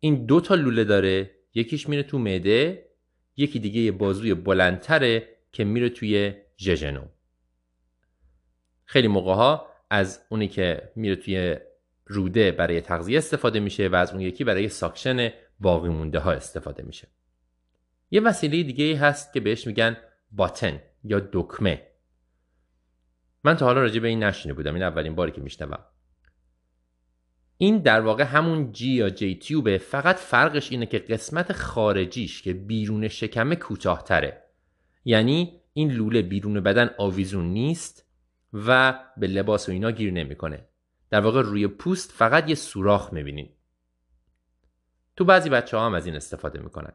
این 0.00 0.26
دو 0.26 0.40
تا 0.40 0.54
لوله 0.54 0.84
داره. 0.84 1.30
یکیش 1.54 1.88
میره 1.88 2.02
تو 2.02 2.18
معده. 2.18 2.86
یکی 3.36 3.58
دیگه 3.58 3.80
یه 3.80 3.92
بازوی 3.92 4.34
بلندتره 4.34 5.28
که 5.52 5.64
میره 5.64 5.88
توی 5.88 6.34
ژژونوم 6.58 7.08
خیلی 8.84 9.08
موقع 9.08 9.34
ها 9.34 9.66
از 9.90 10.20
اونی 10.28 10.48
که 10.48 10.92
میره 10.96 11.16
توی 11.16 11.56
روده 12.06 12.52
برای 12.52 12.80
تغذیه 12.80 13.18
استفاده 13.18 13.60
میشه 13.60 13.88
و 13.88 13.94
از 13.94 14.12
اون 14.12 14.20
یکی 14.20 14.44
برای 14.44 14.68
suction 14.68 15.32
باقی 15.60 15.88
مونده 15.88 16.18
ها 16.18 16.32
استفاده 16.32 16.82
میشه. 16.82 17.08
یه 18.10 18.20
وسیله 18.20 18.62
دیگه 18.62 18.98
هست 18.98 19.32
که 19.32 19.40
بهش 19.40 19.66
میگن 19.66 19.96
باتن 20.32 20.80
یا 21.04 21.28
دکمه. 21.32 21.82
من 23.44 23.56
تا 23.56 23.66
حالا 23.66 23.80
راجع 23.80 24.00
به 24.00 24.08
این 24.08 24.22
نشینه 24.22 24.54
بودم 24.54 24.74
این 24.74 24.82
اولین 24.82 25.14
باری 25.14 25.32
که 25.32 25.40
میشنوم. 25.40 25.78
این 27.58 27.78
در 27.78 28.00
واقع 28.00 28.24
همون 28.24 28.72
جی 28.72 28.90
یا 28.90 29.10
جی 29.10 29.34
تیوبه 29.34 29.78
فقط 29.78 30.16
فرقش 30.16 30.72
اینه 30.72 30.86
که 30.86 30.98
قسمت 30.98 31.52
خارجیش 31.52 32.42
که 32.42 32.52
بیرون 32.52 33.08
شکمه 33.08 33.56
کوتاهتره. 33.56 34.42
یعنی 35.04 35.60
این 35.72 35.90
لوله 35.92 36.22
بیرون 36.22 36.60
بدن 36.60 36.90
آویزون 36.98 37.44
نیست 37.44 38.06
و 38.52 38.98
به 39.16 39.26
لباس 39.26 39.68
و 39.68 39.72
اینا 39.72 39.90
گیر 39.90 40.12
نمی‌کنه. 40.12 40.68
در 41.14 41.20
واقع 41.20 41.42
روی 41.42 41.66
پوست 41.66 42.12
فقط 42.12 42.48
یه 42.48 42.54
سوراخ 42.54 43.12
می‌بینین 43.12 43.48
تو 45.16 45.24
بعضی 45.24 45.50
بچه 45.50 45.76
ها 45.76 45.86
هم 45.86 45.94
از 45.94 46.06
این 46.06 46.16
استفاده 46.16 46.60
می‌کنن. 46.60 46.92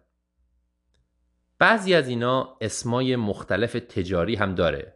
بعضی 1.60 1.94
از 1.94 2.08
اینا 2.08 2.58
اسمای 2.62 3.16
مختلف 3.16 3.74
تجاری 3.74 4.36
هم 4.36 4.56
داره. 4.56 4.96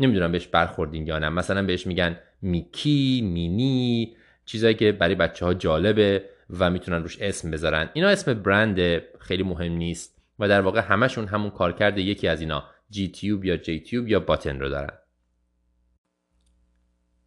نمی‌دونم 0.00 0.32
بهش 0.32 0.46
برخوردین 0.46 1.06
یا 1.06 1.18
نه. 1.18 1.28
مثلا 1.28 1.62
بهش 1.62 1.86
میگن 1.86 2.18
میکی 2.42 3.20
مینی 3.24 4.16
چیزایی 4.44 4.74
که 4.74 4.92
برای 4.92 5.14
بچه 5.14 5.46
ها 5.46 5.54
جالبه 5.54 6.24
و 6.50 6.70
می‌تونن 6.70 7.02
روش 7.02 7.18
اسم 7.20 7.50
بذارن. 7.50 7.90
اینا 7.94 8.08
اسم 8.08 8.34
برند 8.34 9.02
خیلی 9.18 9.42
مهم 9.42 9.72
نیست 9.72 10.22
و 10.38 10.48
در 10.48 10.60
واقع 10.60 10.80
همشون 10.80 11.26
همون 11.26 11.50
کارکرد 11.50 11.98
یکی 11.98 12.28
از 12.28 12.40
اینا 12.40 12.64
جی 12.90 13.08
تیوب 13.08 13.44
یا 13.44 13.56
جی 13.56 13.80
تیوب 13.80 14.08
یا 14.08 14.20
باتن 14.20 14.60
رو 14.60 14.68
دارن. 14.68 14.98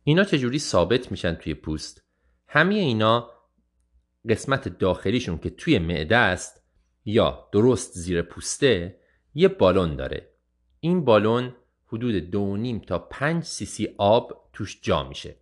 اینا 0.04 0.24
چجوری 0.24 0.60
ثابت 0.60 1.12
میشن 1.12 1.34
توی 1.34 1.54
پوست؟ 1.54 2.04
همه 2.48 2.76
اینا 2.76 3.30
قسمت 4.30 4.68
داخلیشون 4.68 5.38
که 5.38 5.50
توی 5.50 5.80
معده 5.80 6.18
است 6.18 6.64
یا 7.06 7.50
درست 7.52 7.98
زیر 7.98 8.22
پوسته 8.22 9.00
یه 9.34 9.48
بالون 9.48 9.96
داره. 9.96 10.30
این 10.80 11.06
بالون 11.06 11.56
حدود 11.88 12.16
دو 12.16 12.58
نیم 12.58 12.80
تا 12.80 13.00
5 13.00 13.44
سی 13.44 13.66
سی 13.66 13.96
آب 13.98 14.50
توش 14.54 14.80
جا 14.82 15.04
میشه. 15.04 15.36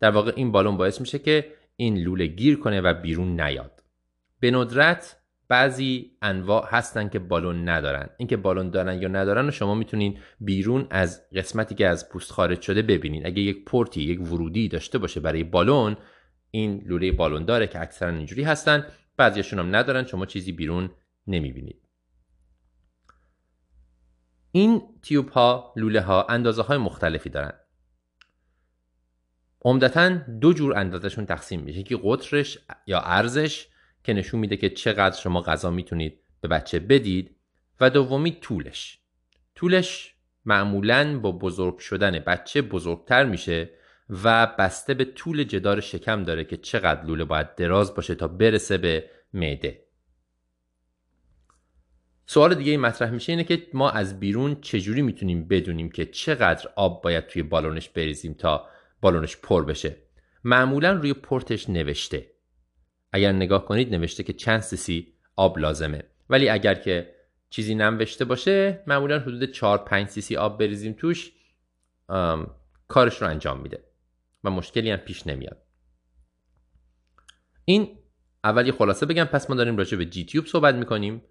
در 0.00 0.10
واقع 0.10 0.32
این 0.36 0.52
بالون 0.52 0.76
باعث 0.76 1.00
میشه 1.00 1.18
که 1.18 1.52
این 1.76 1.98
لوله 1.98 2.26
گیر 2.26 2.58
کنه 2.58 2.80
و 2.80 2.94
بیرون 2.94 3.40
نیاد. 3.40 3.82
به 4.40 4.50
ندرت 4.50 5.16
بعضی 5.48 6.16
انواع 6.22 6.68
هستن 6.70 7.08
که 7.08 7.18
بالون 7.18 7.68
ندارن. 7.68 8.08
اینکه 8.16 8.36
بالون 8.36 8.70
دارن 8.70 9.02
یا 9.02 9.08
ندارن 9.08 9.48
و 9.48 9.50
شما 9.50 9.74
می‌تونین 9.74 10.18
بیرون 10.40 10.86
از 10.90 11.30
قسمتی 11.30 11.74
که 11.74 11.88
از 11.88 12.08
پوست 12.08 12.32
خارج 12.32 12.60
شده 12.60 12.82
ببینین. 12.82 13.26
اگه 13.26 13.42
یک 13.42 13.64
پورتی 13.64 14.02
یک 14.02 14.20
ورودی 14.20 14.68
داشته 14.68 14.98
باشه 14.98 15.20
برای 15.20 15.44
بالون 15.44 15.96
این 16.50 16.82
لوله 16.86 17.12
بالون 17.12 17.44
داره 17.44 17.66
که 17.66 17.80
اکثرا 17.80 18.08
اینجوری 18.08 18.42
هستن. 18.42 18.86
بعضیشون 19.16 19.58
هم 19.58 19.76
ندارن 19.76 20.04
شما 20.04 20.26
چیزی 20.26 20.52
بیرون 20.52 20.90
نمی‌بینید. 21.26 21.82
این 24.52 24.82
تیوب 25.02 25.28
ها 25.28 25.72
لوله 25.76 26.00
ها 26.00 26.26
اندازه 26.28 26.62
های 26.62 26.78
مختلفی 26.78 27.30
دارن. 27.30 27.52
عمدتا 29.64 30.08
دو 30.40 30.52
جور 30.52 30.78
اندازشون 30.78 31.26
تقسیم 31.26 31.60
میشه. 31.60 31.78
یکی 31.78 32.00
قطرش 32.02 32.58
یا 32.86 33.00
ارزش 33.00 33.68
که 34.06 34.12
نشون 34.12 34.40
میده 34.40 34.56
که 34.56 34.70
چقدر 34.70 35.20
شما 35.20 35.40
غذا 35.40 35.70
می‌تونید 35.70 36.20
به 36.40 36.48
بچه 36.48 36.78
بدید 36.78 37.36
و 37.80 37.90
دومی 37.90 38.32
طولش. 38.40 38.98
طولش 39.54 40.14
معمولا 40.44 41.18
با 41.18 41.32
بزرگ 41.32 41.78
شدن 41.78 42.18
بچه 42.18 42.62
بزرگتر 42.62 43.24
میشه 43.24 43.70
و 44.10 44.46
بسته 44.58 44.94
به 44.94 45.04
طول 45.04 45.44
جدار 45.44 45.80
شکم 45.80 46.22
داره 46.22 46.44
که 46.44 46.56
چقدر 46.56 47.04
لوله 47.04 47.24
باید 47.24 47.54
دراز 47.54 47.94
باشه 47.94 48.14
تا 48.14 48.28
برسه 48.28 48.78
به 48.78 49.10
معده. 49.32 49.82
سوال 52.26 52.54
دیگه 52.54 52.76
مطرح 52.76 53.10
میشه 53.10 53.32
اینه 53.32 53.44
که 53.44 53.66
ما 53.74 53.90
از 53.90 54.20
بیرون 54.20 54.60
چجوری 54.60 55.02
می‌تونیم 55.02 55.48
بدونیم 55.48 55.90
که 55.90 56.06
چقدر 56.06 56.68
آب 56.76 57.02
باید 57.02 57.26
توی 57.26 57.42
بالونش 57.42 57.88
بریزیم 57.88 58.34
تا 58.34 58.68
بالونش 59.00 59.36
پر 59.36 59.64
بشه؟ 59.64 59.96
معمولا 60.44 60.92
روی 60.92 61.12
پورتش 61.12 61.70
نوشته. 61.70 62.35
اگر 63.12 63.32
نگاه 63.32 63.64
کنید 63.64 63.94
نوشته 63.94 64.22
که 64.22 64.32
چند 64.32 64.60
سیسی 64.60 65.12
آب 65.36 65.58
لازمه. 65.58 66.02
ولی 66.30 66.48
اگر 66.48 66.74
که 66.74 67.14
چیزی 67.50 67.74
ننوشته 67.74 68.24
باشه 68.24 68.82
معمولا 68.86 69.18
حدود 69.18 69.44
4 69.44 69.78
5 69.78 70.08
سیسی 70.08 70.36
آب 70.36 70.58
بریزیم 70.58 70.92
توش 70.92 71.32
کارش 72.88 73.22
رو 73.22 73.28
انجام 73.28 73.60
میده 73.60 73.84
و 74.44 74.50
مشکلی 74.50 74.90
هم 74.90 74.96
پیش 74.96 75.26
نمیاد. 75.26 75.62
این 77.64 77.98
اول 78.44 78.66
یه 78.66 78.72
خلاصه 78.72 79.06
بگم 79.06 79.24
پس 79.24 79.50
ما 79.50 79.56
داریم 79.56 79.76
راجع 79.76 79.98
به 79.98 80.06
جی 80.06 80.24
تیوب 80.24 80.46
صحبت 80.46 80.74
می‌کنیم. 80.74 81.22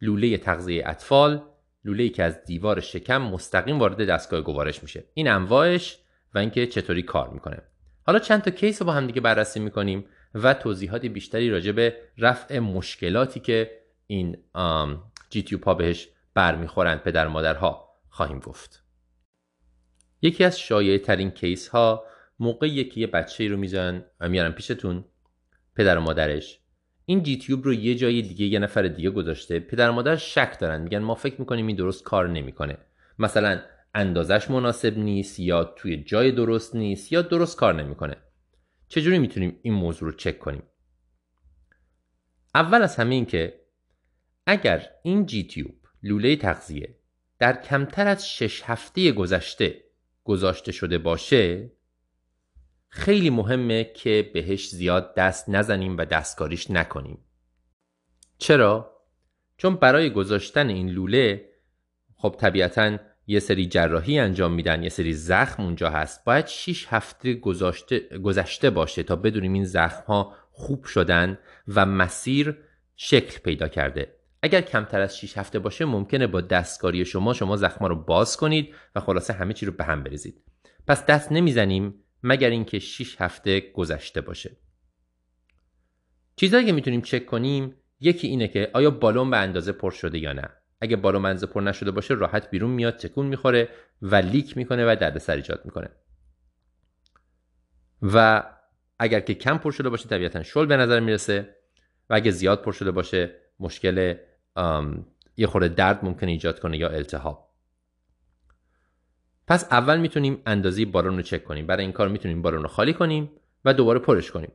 لوله 0.00 0.38
تغذیه 0.38 0.88
اطفال 0.88 1.42
لوله 1.84 2.08
که 2.08 2.22
از 2.22 2.44
دیوار 2.44 2.80
شکم 2.80 3.22
مستقیم 3.22 3.78
وارد 3.78 4.08
دستگاه 4.08 4.40
گوارش 4.40 4.82
میشه. 4.82 5.04
این 5.14 5.28
انواعش 5.28 5.98
و 6.34 6.38
اینکه 6.38 6.66
چطوری 6.66 7.02
کار 7.02 7.30
می‌کنه. 7.30 7.62
حالا 8.06 8.18
چند 8.18 8.42
تا 8.42 8.50
کیس 8.50 8.82
رو 8.82 8.86
با 8.86 8.92
هم 8.92 9.06
دیگه 9.06 9.20
بررسی 9.20 9.60
می‌کنیم. 9.60 10.04
و 10.34 10.54
توضیحات 10.54 11.06
بیشتری 11.06 11.50
راجع 11.50 11.72
به 11.72 11.96
رفع 12.18 12.58
مشکلاتی 12.58 13.40
که 13.40 13.70
این 14.06 14.36
جی 15.30 15.42
تیوب 15.42 15.62
ها 15.62 15.74
بهش 15.74 16.08
برمیخورند 16.34 17.02
پدر 17.02 17.28
مادرها 17.28 17.88
خواهیم 18.08 18.38
گفت. 18.38 18.84
یکی 20.22 20.44
از 20.44 20.60
شایع 20.60 20.98
ترین 20.98 21.30
کیس 21.30 21.68
ها 21.68 22.04
موقعی 22.38 22.84
که 22.84 23.00
یه 23.00 23.06
بچه 23.06 23.48
رو 23.48 23.56
میزن 23.56 24.04
میارن 24.20 24.52
پیشتون 24.52 25.04
پدر 25.76 25.98
و 25.98 26.00
مادرش. 26.00 26.58
این 27.06 27.22
جی 27.22 27.38
تیوب 27.38 27.64
رو 27.64 27.74
یه 27.74 27.94
جای 27.94 28.22
دیگه 28.22 28.46
یه 28.46 28.58
نفر 28.58 28.82
دیگه 28.82 29.10
گذاشته. 29.10 29.60
پدر 29.60 29.90
و 29.90 29.92
مادر 29.92 30.16
شک 30.16 30.58
دارن 30.60 30.80
میگن 30.80 30.98
ما 30.98 31.14
فکر 31.14 31.40
می‌کنیم 31.40 31.66
این 31.66 31.76
درست 31.76 32.04
کار 32.04 32.28
نمی‌کنه. 32.28 32.78
مثلا 33.18 33.60
اندازش 33.94 34.50
مناسب 34.50 34.98
نیست 34.98 35.40
یا 35.40 35.64
توی 35.64 35.96
جای 35.96 36.32
درست 36.32 36.74
نیست 36.74 37.12
یا 37.12 37.22
درست 37.22 37.56
کار 37.56 37.74
نمی‌کنه. 37.74 38.16
چجوری 38.92 39.18
می‌تونیم 39.18 39.58
این 39.62 39.74
موضوع 39.74 40.10
رو 40.10 40.16
چک 40.16 40.38
کنیم 40.38 40.62
اول 42.54 42.82
از 42.82 42.96
همه 42.96 43.14
این 43.14 43.26
که 43.26 43.60
اگر 44.46 44.88
این 45.02 45.26
جی 45.26 45.46
تیوب 45.46 45.74
لوله 46.02 46.36
تغذیه 46.36 46.98
در 47.38 47.62
کمتر 47.62 48.06
از 48.06 48.28
شش 48.28 48.62
هفته 48.62 49.12
گذشته 49.12 49.84
گذاشته 50.24 50.72
شده 50.72 50.98
باشه 50.98 51.72
خیلی 52.88 53.30
مهمه 53.30 53.84
که 53.84 54.30
بهش 54.34 54.68
زیاد 54.68 55.14
دست 55.14 55.48
نزنیم 55.48 55.96
و 55.96 56.04
دستکاریش 56.04 56.70
نکنیم 56.70 57.24
چرا؟ 58.38 58.96
چون 59.56 59.76
برای 59.76 60.10
گذاشتن 60.10 60.68
این 60.68 60.88
لوله 60.88 61.48
خب 62.16 62.36
طبیعتا 62.38 62.98
یه 63.26 63.40
سری 63.40 63.66
جراحی 63.66 64.18
انجام 64.18 64.52
میدن 64.52 64.82
یه 64.82 64.88
سری 64.88 65.12
زخم 65.12 65.62
اونجا 65.62 65.90
هست. 65.90 66.24
باید 66.24 66.46
6 66.46 66.86
هفته 66.88 67.34
گذشته 68.22 68.70
باشه 68.70 69.02
تا 69.02 69.16
بدونیم 69.16 69.52
این 69.52 69.64
زخم 69.64 70.04
ها 70.06 70.34
خوب 70.50 70.84
شدن 70.84 71.38
و 71.68 71.86
مسیر 71.86 72.58
شکل 72.96 73.38
پیدا 73.38 73.68
کرده. 73.68 74.14
اگر 74.42 74.60
کمتر 74.60 75.00
از 75.00 75.18
6 75.18 75.38
هفته 75.38 75.58
باشه 75.58 75.84
ممکنه 75.84 76.26
با 76.26 76.40
دستکاری 76.40 77.04
شما 77.04 77.34
شما 77.34 77.56
زخم 77.56 77.84
رو 77.84 77.96
باز 77.96 78.36
کنید 78.36 78.74
و 78.94 79.00
خلاصه 79.00 79.32
همه 79.32 79.54
چی 79.54 79.66
رو 79.66 79.72
به 79.72 79.84
هم 79.84 80.02
بریزید. 80.02 80.42
پس 80.86 81.06
دست 81.06 81.32
نمی‌زنیم 81.32 81.94
مگر 82.22 82.50
اینکه 82.50 82.78
6 82.78 83.20
هفته 83.20 83.60
گذشته 83.60 84.20
باشه. 84.20 84.56
چیزهایی 86.36 86.66
که 86.66 86.72
می‌تونیم 86.72 87.00
چک 87.00 87.26
کنیم 87.26 87.74
یکی 88.00 88.26
اینه 88.26 88.48
که 88.48 88.70
آیا 88.74 88.90
بالون 88.90 89.30
به 89.30 89.36
اندازه 89.36 89.72
پر 89.72 89.90
شده 89.90 90.18
یا 90.18 90.32
نه. 90.32 90.50
اگه 90.82 90.96
بالون 90.96 91.22
منزه 91.22 91.46
پر 91.46 91.60
نشده 91.60 91.90
باشه 91.90 92.14
راحت 92.14 92.50
بیرون 92.50 92.70
میاد 92.70 92.96
تکون 92.96 93.26
می‌خوره 93.26 93.68
و 94.02 94.16
لیک 94.16 94.56
می‌کنه 94.56 94.92
و 94.92 94.96
دردسر 95.00 95.36
ایجاد 95.36 95.64
می‌کنه. 95.64 95.90
و 98.02 98.42
اگر 98.98 99.20
که 99.20 99.34
کم 99.34 99.58
پر 99.58 99.70
شده 99.70 99.88
باشه 99.88 100.08
طبیعتا 100.08 100.42
شل 100.42 100.66
به 100.66 100.76
نظر 100.76 101.00
می‌رسه 101.00 101.56
و 102.10 102.14
اگه 102.14 102.30
زیاد 102.30 102.62
پر 102.62 102.72
شده 102.72 102.90
باشه 102.90 103.34
مشکل 103.60 104.14
یه 105.36 105.46
خورده 105.46 105.68
درد 105.68 106.04
ممکن 106.04 106.28
ایجاد 106.28 106.60
کنه 106.60 106.78
یا 106.78 106.88
التهاب. 106.88 107.52
پس 109.46 109.64
اول 109.70 110.00
می‌تونیم 110.00 110.42
اندازه 110.46 110.84
بالون 110.84 111.16
رو 111.16 111.22
چک 111.22 111.44
کنیم. 111.44 111.66
برای 111.66 111.82
این 111.82 111.92
کار 111.92 112.08
می‌تونیم 112.08 112.42
بالون 112.42 112.62
رو 112.62 112.68
خالی 112.68 112.92
کنیم 112.92 113.30
و 113.64 113.74
دوباره 113.74 113.98
پرش 113.98 114.30
کنیم. 114.30 114.52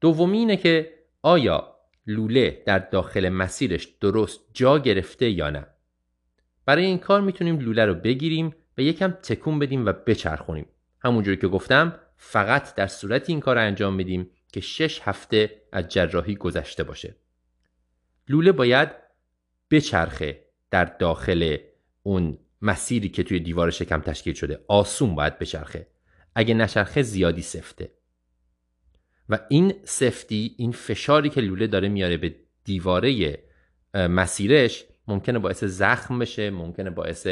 دومی 0.00 0.38
اینه 0.38 0.56
که 0.56 0.94
آیا 1.22 1.75
لوله 2.06 2.62
در 2.66 2.78
داخل 2.78 3.28
مسیرش 3.28 3.84
درست 4.00 4.40
جا 4.54 4.78
گرفته 4.78 5.30
یا 5.30 5.50
نه. 5.50 5.66
برای 6.66 6.84
این 6.84 6.98
کار 6.98 7.20
می‌تونیم 7.20 7.58
لوله 7.58 7.84
رو 7.84 7.94
بگیریم 7.94 8.54
و 8.78 8.80
یکم 8.80 9.10
تکون 9.10 9.58
بدیم 9.58 9.86
و 9.86 9.92
بچرخونیم. 9.92 10.66
همونجوری 11.00 11.36
که 11.36 11.48
گفتم 11.48 11.98
فقط 12.16 12.74
در 12.74 12.86
صورت 12.86 13.30
این 13.30 13.40
کار 13.40 13.58
انجام 13.58 13.94
میدیم 13.94 14.30
که 14.52 14.60
شش 14.60 15.00
هفته 15.00 15.62
از 15.72 15.88
جراحی 15.88 16.34
گذشته 16.34 16.84
باشه. 16.84 17.16
لوله 18.28 18.52
باید 18.52 18.90
بچرخه 19.70 20.44
در 20.70 20.84
داخل 20.84 21.56
اون 22.02 22.38
مسیری 22.62 23.08
که 23.08 23.22
توی 23.22 23.40
دیوار 23.40 23.70
شکم 23.70 24.00
تشکیل 24.00 24.34
شده. 24.34 24.60
آسون 24.68 25.14
باید 25.14 25.38
بچرخه. 25.38 25.86
اگه 26.34 26.54
نچرخه 26.54 27.02
زیادی 27.02 27.42
سفته. 27.42 27.90
و 29.28 29.38
این 29.48 29.74
سفتی 29.84 30.54
این 30.58 30.72
فشاری 30.72 31.30
که 31.30 31.40
لوله 31.40 31.66
داره 31.66 31.88
میاره 31.88 32.16
به 32.16 32.34
دیواره 32.64 33.38
مسیرش 33.94 34.84
ممکنه 35.08 35.38
باعث 35.38 35.64
زخم 35.64 36.18
بشه 36.18 36.50
ممکنه 36.50 36.90
باعث 36.90 37.26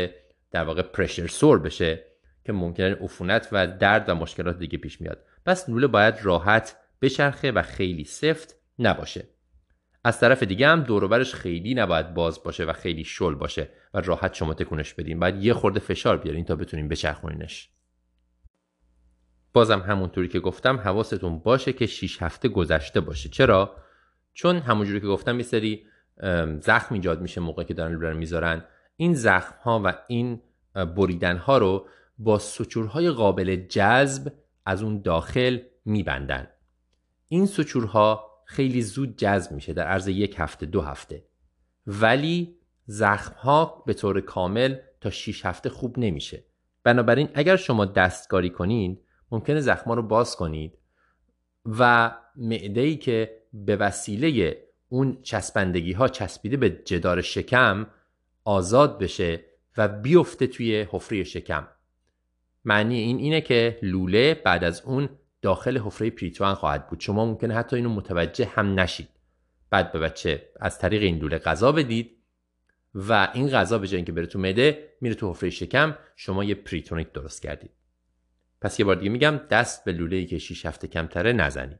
در 0.51 0.65
واقع 0.65 0.83
پرشر 0.83 1.27
سور 1.27 1.59
بشه 1.59 2.05
که 2.45 2.53
ممکنه 2.53 2.95
عفونت 2.95 3.49
و 3.53 3.67
درد 3.67 4.09
و 4.09 4.15
مشکلات 4.15 4.59
دیگه 4.59 4.79
پیش 4.79 5.01
میاد. 5.01 5.25
پس 5.47 5.69
لوله 5.69 5.87
باید 5.87 6.15
راحت 6.23 6.77
بچرخه 7.03 7.53
و 7.53 7.63
خیلی 7.63 8.05
سفت 8.05 8.57
نباشه. 8.79 9.29
از 10.05 10.21
طرف 10.21 10.43
دیگه 10.43 10.69
هم 10.69 10.81
دوروبرش 10.83 11.35
خیلی 11.35 11.75
نباید 11.75 12.15
باز 12.15 12.43
باشه 12.43 12.65
و 12.65 12.73
خیلی 12.73 13.05
شل 13.05 13.35
باشه 13.35 13.69
و 13.95 14.01
راحت 14.01 14.35
شما 14.35 14.55
تکونش 14.55 14.95
بدین. 14.95 15.21
باید 15.21 15.45
یه 15.45 15.53
خورده 15.53 15.81
فشار 15.81 16.17
بیارین 16.17 16.45
تا 16.45 16.57
بتونین 16.57 16.89
بچرخونینش. 16.89 17.71
بازم 19.55 19.81
همونطوری 19.81 20.29
که 20.29 20.41
گفتم 20.41 20.77
حواستون 20.77 21.39
باشه 21.39 21.73
که 21.73 21.87
6 21.87 22.23
هفته 22.23 22.49
گذشته 22.49 23.01
باشه. 23.01 23.29
چرا؟ 23.29 23.77
چون 24.33 24.57
همونجوری 24.57 25.01
که 25.01 25.07
گفتم 25.07 25.37
یه 25.37 25.43
سری 25.43 25.87
زخم 26.61 26.95
ایجاد 26.95 27.21
میشه 27.21 27.41
موقعی 27.41 27.65
که 27.65 27.75
دارن 27.75 27.93
لوله 27.93 28.11
رو 28.11 28.17
می‌ذارن. 28.17 28.65
این 28.97 29.15
زخم 29.15 29.55
ها 29.63 29.83
و 29.85 29.95
این 30.09 30.41
بریدن 30.97 31.37
ها 31.37 31.59
رو 31.59 31.87
با 32.19 32.39
سچورهای 32.39 33.11
قابل 33.11 33.57
جذب 33.57 34.33
از 34.67 34.83
اون 34.83 35.03
داخل 35.03 35.59
میبندن. 35.85 36.49
این 37.29 37.47
سچورها 37.47 38.31
خیلی 38.45 38.83
زود 38.83 39.17
جذب 39.17 39.53
میشه 39.53 39.73
در 39.73 39.87
عرض 39.87 40.09
یک 40.09 40.35
هفته 40.39 40.67
دو 40.67 40.81
هفته. 40.81 41.25
ولی 41.87 42.57
زخم 42.87 43.35
ها 43.35 43.83
به 43.87 43.95
طور 43.95 44.21
کامل 44.21 44.77
تا 45.01 45.11
6 45.11 45.47
هفته 45.47 45.69
خوب 45.71 45.99
نمیشه. 45.99 46.45
بنابراین 46.85 47.29
اگر 47.35 47.57
شما 47.57 47.85
دستکاری 47.85 48.51
کنید 48.51 49.04
ممکنه 49.35 49.61
زخما 49.61 49.95
رو 49.95 50.03
باز 50.03 50.37
کنید. 50.37 50.78
و 51.66 52.12
معده 52.37 52.80
ای 52.80 52.97
که 52.97 53.41
به 53.53 53.76
وسیله 53.76 54.59
اون 54.89 55.18
چسبندگی 55.22 55.93
ها 55.93 56.09
چسبیده 56.09 56.57
به 56.57 56.70
جدار 56.70 57.20
شکم 57.20 57.87
آزاد 58.45 58.99
بشه 58.99 59.45
و 59.76 59.89
بیفته 59.89 60.47
توی 60.47 60.87
حفره 60.91 61.24
شکم. 61.24 61.68
معنی 62.64 62.99
این 62.99 63.18
اینه 63.18 63.41
که 63.41 63.78
لوله 63.82 64.35
بعد 64.35 64.64
از 64.64 64.82
اون 64.85 65.09
داخل 65.43 65.78
حفره 65.78 66.11
پریتوان 66.11 66.55
خواهد 66.55 66.89
بود. 66.89 67.01
شما 67.01 67.24
ممکنه 67.24 67.55
حتی 67.55 67.76
اینو 67.76 67.89
متوجه 67.89 68.47
هم 68.47 68.80
نشید. 68.80 69.09
بعد 69.70 69.93
به 69.93 69.99
بچه 69.99 70.49
از 70.61 70.78
طریق 70.78 71.03
این 71.03 71.18
لوله 71.18 71.39
غذا 71.39 71.72
بدید 71.72 72.11
و 72.95 73.28
این 73.35 73.49
غذا 73.49 73.78
به 73.78 73.87
جای 73.87 73.97
اینکه 73.97 74.12
بره 74.12 74.26
تو 74.26 74.39
معده 74.39 74.89
میره 75.01 75.14
تو 75.14 75.30
حفره 75.30 75.51
شکم. 75.51 75.97
شما 76.16 76.45
یه 76.45 76.55
پریتونیت 76.55 77.12
درست 77.12 77.43
کردید. 77.43 77.70
پس 78.61 78.81
یه 78.81 78.87
بار 78.87 78.97
دیگه 78.97 79.11
میگم 79.11 79.41
دست 79.51 79.85
به 79.85 79.93
لوله 79.93 80.17
ای 80.17 80.27
که 80.27 80.39
6 80.39 80.67
هفته 80.67 80.89
کمتره 80.89 81.33
نزنید 81.33 81.79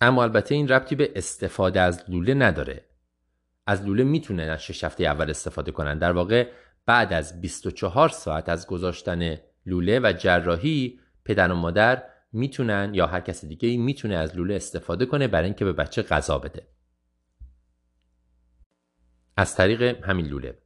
اما 0.00 0.22
البته 0.22 0.54
این 0.54 0.68
ربطی 0.68 0.94
به 0.94 1.12
استفاده 1.16 1.80
از 1.80 2.04
لوله 2.08 2.34
نداره. 2.34 2.84
از 3.66 3.82
لوله 3.82 4.04
می‌تونه 4.04 4.42
از 4.42 4.62
6 4.62 4.84
هفته 4.84 5.04
اول 5.04 5.30
استفاده 5.30 5.72
کنن. 5.72 5.98
در 5.98 6.12
واقع 6.12 6.50
بعد 6.86 7.12
از 7.12 7.40
24 7.40 8.08
ساعت 8.08 8.48
از 8.48 8.66
گذاشتن 8.66 9.36
لوله 9.66 10.00
و 10.00 10.12
جراحی 10.18 11.00
پدر 11.24 11.52
و 11.52 11.54
مادر 11.54 12.02
می‌تونن 12.32 12.94
یا 12.94 13.06
هر 13.06 13.20
کس 13.20 13.44
دیگه 13.44 13.76
می‌تونه 13.76 14.14
از 14.14 14.36
لوله 14.36 14.54
استفاده 14.54 15.06
کنه 15.06 15.28
برای 15.28 15.44
اینکه 15.44 15.64
به 15.64 15.72
بچه 15.72 16.02
غذا 16.02 16.38
بده. 16.38 16.66
از 19.36 19.56
طریق 19.56 19.82
همین 20.04 20.26
لوله. 20.26 20.58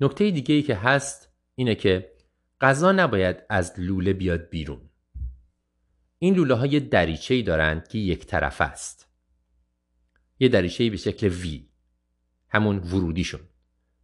نکته 0.00 0.30
دیگه 0.30 0.54
ای 0.54 0.62
که 0.62 0.74
هست 0.74 1.32
اینه 1.54 1.74
که 1.74 2.13
غذا 2.64 2.92
نباید 2.92 3.36
از 3.48 3.72
لوله 3.78 4.12
بیاد 4.12 4.48
بیرون. 4.48 4.80
این 6.18 6.34
لوله 6.34 6.54
های 6.54 6.80
دریچه 6.80 7.34
ای 7.34 7.42
دارند 7.42 7.88
که 7.88 7.98
یک 7.98 8.26
طرف 8.26 8.60
است. 8.60 9.08
یه 10.38 10.48
دریچه 10.48 10.90
به 10.90 10.96
شکل 10.96 11.28
وی 11.28 11.68
همون 12.48 12.78
ورودیشون. 12.78 13.40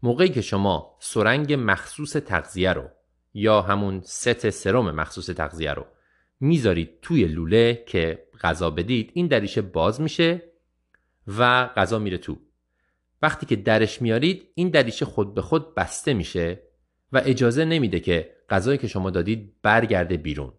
موقعی 0.03 0.29
که 0.29 0.41
شما 0.41 0.97
سرنگ 1.01 1.57
مخصوص 1.59 2.13
تغذیه 2.13 2.73
رو 2.73 2.89
یا 3.35 3.63
همون 3.63 4.01
ست 4.05 4.51
سرم 4.51 4.91
مخصوص 4.91 5.27
تغذیه 5.27 5.73
رو 5.73 5.87
می‌ذارید 6.41 7.01
توی 7.03 7.25
لوله 7.25 7.85
که 7.87 8.29
غذا 8.41 8.71
بدید 8.71 9.11
این 9.15 9.27
دریچه 9.27 9.63
باز 9.63 10.01
میشه 10.01 10.53
و 11.27 11.67
غذا 11.67 11.99
میره 11.99 12.19
تو. 12.19 12.39
وقتی 13.23 13.47
که 13.47 13.57
درش 13.57 14.03
میارید 14.03 14.49
این 14.55 14.71
دریچه 14.71 15.05
خود 15.05 15.35
به 15.35 15.43
خود 15.43 15.75
بسته 15.75 16.15
میشه 16.15 16.63
و 17.13 17.23
اجازه 17.25 17.65
نمیده 17.65 18.01
که 18.01 18.40
غذایی 18.51 18.79
که 18.79 18.89
شما 18.89 19.11
دادید 19.11 19.55
برگرده 19.63 20.17
بیرون. 20.17 20.53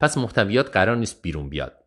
پس 0.00 0.18
محتویات 0.18 0.70
قرار 0.70 0.96
نیست 0.96 1.22
بیرون 1.22 1.48
بیاد. 1.48 1.84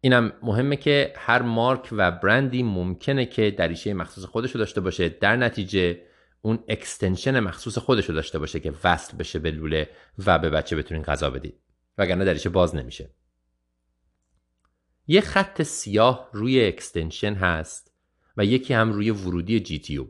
اینم 0.00 0.32
مهمه 0.42 0.76
که 0.76 1.12
هر 1.16 1.42
مارک 1.42 1.88
و 1.92 2.10
برندی 2.10 2.62
ممکنه 2.62 3.26
که 3.26 3.50
دریچه 3.50 3.94
مخصوص 3.94 4.24
خودشو 4.24 4.58
داشته 4.58 4.80
باشه. 4.80 5.08
در 5.08 5.36
نتیجه 5.36 6.00
اون 6.42 6.64
اکستنشن 6.68 7.40
مخصوص 7.40 7.78
خودشو 7.78 8.12
داشته 8.12 8.38
باشه 8.38 8.60
که 8.60 8.72
وصل 8.84 9.16
بشه 9.16 9.38
به 9.38 9.50
لوله 9.50 9.90
و 10.26 10.38
به 10.38 10.50
بچه 10.50 10.76
بتونین 10.76 11.02
غذا 11.02 11.30
بدید. 11.30 11.60
وگرنه 11.98 12.24
دریچه 12.24 12.48
باز 12.48 12.74
نمیشه. 12.74 13.10
یه 15.06 15.20
خط 15.20 15.62
سیاه 15.62 16.30
روی 16.32 16.66
extension 16.66 17.34
هست 17.34 17.94
و 18.36 18.44
یکی 18.44 18.74
هم 18.74 18.92
روی 18.92 19.10
ورودی 19.10 19.60
جی 19.60 19.78
تیو 19.78 20.06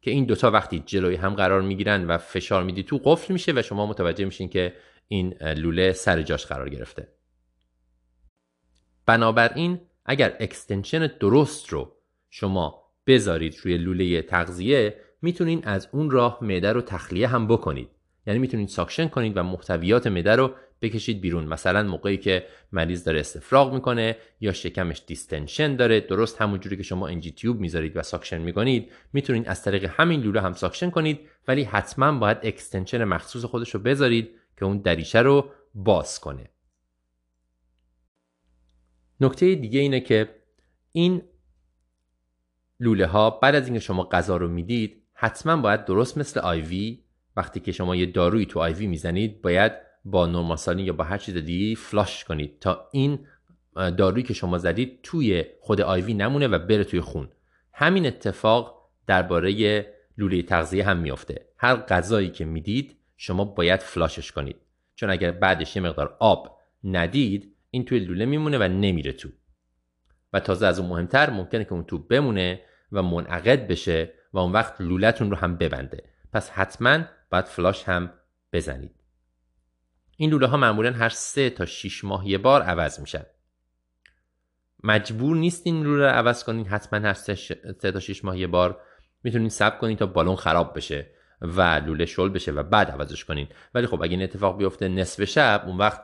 که 0.00 0.10
این 0.10 0.24
دوتا 0.24 0.50
وقتی 0.50 0.82
جلوی 0.86 1.16
هم 1.16 1.34
قرار 1.34 1.62
می‌گیرن 1.62 2.06
و 2.06 2.18
فشار 2.18 2.62
میدی 2.62 2.82
تو 2.82 3.00
قفل 3.04 3.32
میشه 3.32 3.52
و 3.56 3.62
شما 3.62 3.86
متوجه 3.86 4.24
میشین 4.24 4.48
که 4.48 4.74
این 5.08 5.34
لوله 5.42 5.92
سر 5.92 6.22
جاش 6.22 6.46
قرار 6.46 6.68
گرفته. 6.68 7.08
بنابراین 9.06 9.80
اگر 10.04 10.36
extension 10.40 11.06
درست 11.06 11.68
رو 11.68 11.96
شما 12.30 12.84
بذارید 13.06 13.56
روی 13.62 13.78
لوله 13.78 14.22
تغذیه 14.22 15.00
می‌تونین 15.22 15.64
از 15.64 15.88
اون 15.92 16.10
راه 16.10 16.38
معده 16.42 16.72
رو 16.72 16.80
تخلیه 16.80 17.28
هم 17.28 17.48
بکنید. 17.48 17.88
یعنی 18.26 18.38
می‌تونید 18.38 18.68
suction 18.68 19.08
کنید 19.08 19.36
و 19.36 19.42
محتویات 19.42 20.06
معده 20.06 20.36
رو 20.36 20.54
بکشید 20.82 21.20
بیرون. 21.20 21.44
مثلا 21.44 21.82
موقعی 21.82 22.16
که 22.16 22.46
مریض 22.72 23.04
داره 23.04 23.20
استفراغ 23.20 23.74
می‌کنه 23.74 24.16
یا 24.40 24.52
شکمش 24.52 25.02
distension 25.06 25.76
داره 25.76 26.00
درست 26.00 26.42
همونجوری 26.42 26.76
که 26.76 26.82
شما 26.82 27.08
NG 27.08 27.30
tube 27.30 27.60
می‌ذارید 27.60 27.96
و 27.96 28.02
suction 28.02 28.38
می‌کنید 28.38 28.92
می‌تونید 29.12 29.48
از 29.48 29.62
طریق 29.62 29.84
همین 29.84 30.20
لوله 30.20 30.40
هم 30.40 30.52
suction 30.52 30.90
کنید 30.90 31.20
ولی 31.48 31.62
حتما 31.62 32.18
باید 32.18 32.38
extension 32.42 33.04
مخصوص 33.04 33.44
خودش 33.44 33.70
رو 33.74 33.80
بذارید 33.80 34.30
که 34.56 34.64
اون 34.64 34.78
دریچه 34.78 35.22
رو 35.22 35.50
باز 35.74 36.20
کنه. 36.20 36.50
نکته 39.20 39.54
دیگه 39.54 39.80
اینه 39.80 40.00
که 40.00 40.34
این 40.92 41.22
لوله 42.80 43.06
ها 43.06 43.30
بعد 43.30 43.54
از 43.54 43.64
اینکه 43.64 43.80
شما 43.80 44.04
غذا 44.04 44.36
رو 44.36 44.48
می‌دید 44.48 45.02
حتما 45.12 45.56
باید 45.56 45.84
درست 45.84 46.18
مثل 46.18 46.40
IV 46.40 47.04
وقتی 47.36 47.60
که 47.60 47.72
شما 47.72 47.96
یه 47.96 48.06
دارویی 48.06 48.46
تو 48.46 48.60
آیوی 48.60 48.86
می‌زنید 48.86 49.42
باید 49.42 49.87
با 50.10 50.26
نورماسالین 50.26 50.86
یا 50.86 50.92
با 50.92 51.04
هر 51.04 51.18
چیز 51.18 51.36
دیگه 51.36 51.80
فلاش 51.80 52.24
کنید 52.24 52.58
تا 52.60 52.88
این 52.92 53.26
دارویی 53.74 54.22
که 54.22 54.34
شما 54.34 54.58
زدید 54.58 55.00
توی 55.02 55.44
خود 55.60 55.80
آیوی 55.80 56.14
نمونه 56.14 56.48
و 56.48 56.58
بره 56.58 56.84
توی 56.84 57.00
خون. 57.00 57.28
همین 57.72 58.06
اتفاق 58.06 58.88
درباره 59.06 59.86
لوله 60.18 60.42
تغذیه 60.42 60.84
هم 60.84 60.96
میافته. 60.96 61.46
هر 61.56 61.76
غذایی 61.76 62.30
که 62.30 62.44
می‌دید 62.44 62.96
شما 63.16 63.44
باید 63.44 63.80
فلاشش 63.80 64.32
کنید. 64.32 64.56
چون 64.94 65.10
اگر 65.10 65.30
بعدش 65.30 65.76
یه 65.76 65.82
مقدار 65.82 66.16
آب 66.20 66.58
ندید 66.84 67.54
این 67.70 67.84
توی 67.84 67.98
لوله 67.98 68.26
میمونه 68.26 68.58
و 68.58 68.62
نمیره 68.62 69.12
تو. 69.12 69.28
و 70.32 70.40
تازه 70.40 70.66
از 70.66 70.78
اون 70.78 70.88
مهمتر 70.88 71.30
ممکنه 71.30 71.64
که 71.64 71.72
اون 71.72 71.84
تو 71.84 71.98
بمونه 71.98 72.60
و 72.92 73.02
منعقد 73.02 73.66
بشه 73.66 74.12
و 74.32 74.38
اون 74.38 74.52
وقت 74.52 74.80
لولتون 74.80 75.30
رو 75.30 75.36
هم 75.36 75.56
ببنده. 75.56 76.04
پس 76.32 76.50
حتما 76.50 77.04
باید 77.30 77.44
فلاش 77.44 77.84
هم 77.84 78.10
بزنید. 78.52 78.97
این 80.20 80.30
لوله 80.30 80.46
ها 80.46 80.56
معمولا 80.56 80.92
هر 80.92 81.08
سه 81.08 81.50
تا 81.50 81.66
6 81.66 82.04
ماه 82.04 82.28
یه 82.28 82.38
بار 82.38 82.62
عوض 82.62 83.00
میشن. 83.00 83.22
مجبور 84.84 85.36
نیستین 85.36 85.82
لوله 85.82 86.06
رو 86.06 86.10
عوض 86.10 86.44
کنین 86.44 86.66
حتما 86.66 86.98
هر 86.98 87.12
سه, 87.12 87.34
تا 87.92 88.00
6 88.00 88.24
ماه 88.24 88.38
یه 88.38 88.46
بار 88.46 88.80
می‌تونین 89.22 89.48
سب 89.48 89.78
کنین 89.78 89.96
تا 89.96 90.06
بالون 90.06 90.36
خراب 90.36 90.76
بشه 90.76 91.10
و 91.40 91.62
لوله 91.62 92.06
شل 92.06 92.28
بشه 92.28 92.52
و 92.52 92.62
بعد 92.62 92.90
عوضش 92.90 93.24
کنین. 93.24 93.48
ولی 93.74 93.86
خب 93.86 94.02
اگه 94.02 94.10
این 94.10 94.22
اتفاق 94.22 94.58
بیفته 94.58 94.88
نصف 94.88 95.24
شب 95.24 95.62
اون 95.66 95.76
وقت 95.76 96.02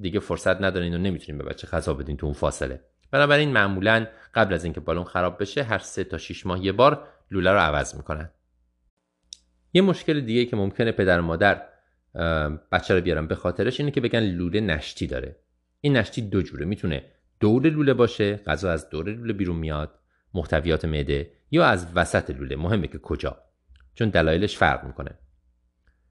دیگه 0.00 0.20
فرصت 0.20 0.60
ندارین 0.60 0.94
و 0.94 0.98
نمی‌تونین 0.98 1.38
به 1.42 1.44
بچه 1.44 1.68
غذا 1.68 1.94
بدین 1.94 2.16
تو 2.16 2.26
اون 2.26 2.34
فاصله. 2.34 2.84
بنابراین 3.10 3.52
معمولا 3.52 4.06
قبل 4.34 4.54
از 4.54 4.64
اینکه 4.64 4.80
بالون 4.80 5.04
خراب 5.04 5.40
بشه 5.42 5.62
هر 5.62 5.78
سه 5.78 6.04
تا 6.04 6.18
6 6.18 6.46
ماه 6.46 6.64
یه 6.64 6.72
بار 6.72 7.08
لوله 7.30 7.50
رو 7.50 7.58
عوض 7.58 7.94
می‌کنن. 7.94 8.30
یه 9.72 9.82
مشکل 9.82 10.20
دیگه 10.20 10.44
که 10.44 10.56
ممکنه 10.56 10.92
پدر 10.92 11.20
مادر 11.20 11.62
بچه 12.72 12.94
رو 12.94 13.00
بیارن 13.00 13.26
به 13.26 13.34
خاطرش 13.34 13.80
اینه 13.80 13.92
که 13.92 14.00
بگن 14.00 14.20
لوله 14.20 14.60
نشتی 14.60 15.06
داره. 15.06 15.36
این 15.80 15.96
نشتی 15.96 16.22
دو 16.22 16.42
جوره. 16.42 16.66
می‌تونه 16.66 17.04
دور 17.40 17.68
لوله 17.68 17.94
باشه 17.94 18.36
غذا 18.36 18.70
از 18.70 18.90
دور 18.90 19.12
لوله 19.12 19.32
بیرون 19.32 19.56
میاد 19.56 19.98
محتویات 20.34 20.84
معده 20.84 21.32
یا 21.50 21.66
از 21.66 21.86
وسط 21.94 22.30
لوله. 22.30 22.56
مهمه 22.56 22.86
که 22.86 22.98
کجا. 22.98 23.36
چون 23.94 24.08
دلایلش 24.08 24.56
فرق 24.56 24.84
می‌کنه. 24.84 25.10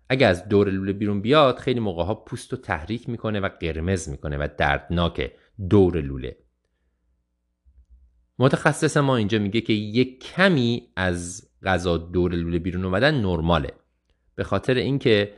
اگه 0.09 0.27
از 0.27 0.49
دور 0.49 0.69
لوله 0.69 0.93
بیرون 0.93 1.21
بیاد 1.21 1.57
خیلی 1.57 1.79
موقع 1.79 2.03
ها 2.03 2.15
پوست 2.15 2.51
رو 2.51 2.57
تحریک 2.57 3.09
می‌کنه 3.09 3.39
و 3.39 3.49
قرمز 3.59 4.09
می‌کنه 4.09 4.37
و 4.37 4.47
دردناکه 4.57 5.31
دور 5.69 6.01
لوله. 6.01 6.37
متخصص 8.39 8.97
ما 8.97 9.17
اینجا 9.17 9.39
میگه 9.39 9.61
که 9.61 9.73
یک 9.73 10.23
کمی 10.23 10.87
از 10.95 11.49
غذا 11.63 11.97
دور 11.97 12.35
لوله 12.35 12.59
بیرون 12.59 12.85
اومدن 12.85 13.21
نرماله. 13.21 13.73
به 14.35 14.43
خاطر 14.43 14.73
اینکه 14.73 15.33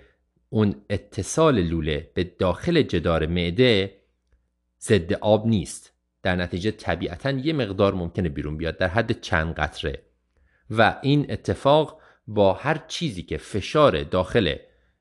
اون 0.50 0.76
اتصال 0.90 1.62
لوله 1.62 2.12
به 2.14 2.24
داخل 2.24 2.82
جدار 2.82 3.26
معده 3.26 3.98
ضد 4.82 5.14
آب 5.14 5.48
نیست. 5.48 5.94
در 6.24 6.36
نتیجه 6.36 6.72
طبیعتا 6.72 7.32
یه 7.32 7.54
مقدار 7.54 7.94
ممکنه 7.94 8.30
بیرون 8.30 8.58
بیاد 8.58 8.78
در 8.78 8.88
حد 8.88 9.22
چند 9.22 9.54
قطره. 9.54 10.02
و 10.70 11.00
این 11.02 11.32
اتفاق 11.32 12.02
با 12.28 12.54
هر 12.54 12.84
چیزی 12.88 13.24
که 13.24 13.38
فشار 13.38 14.04
داخل 14.04 14.56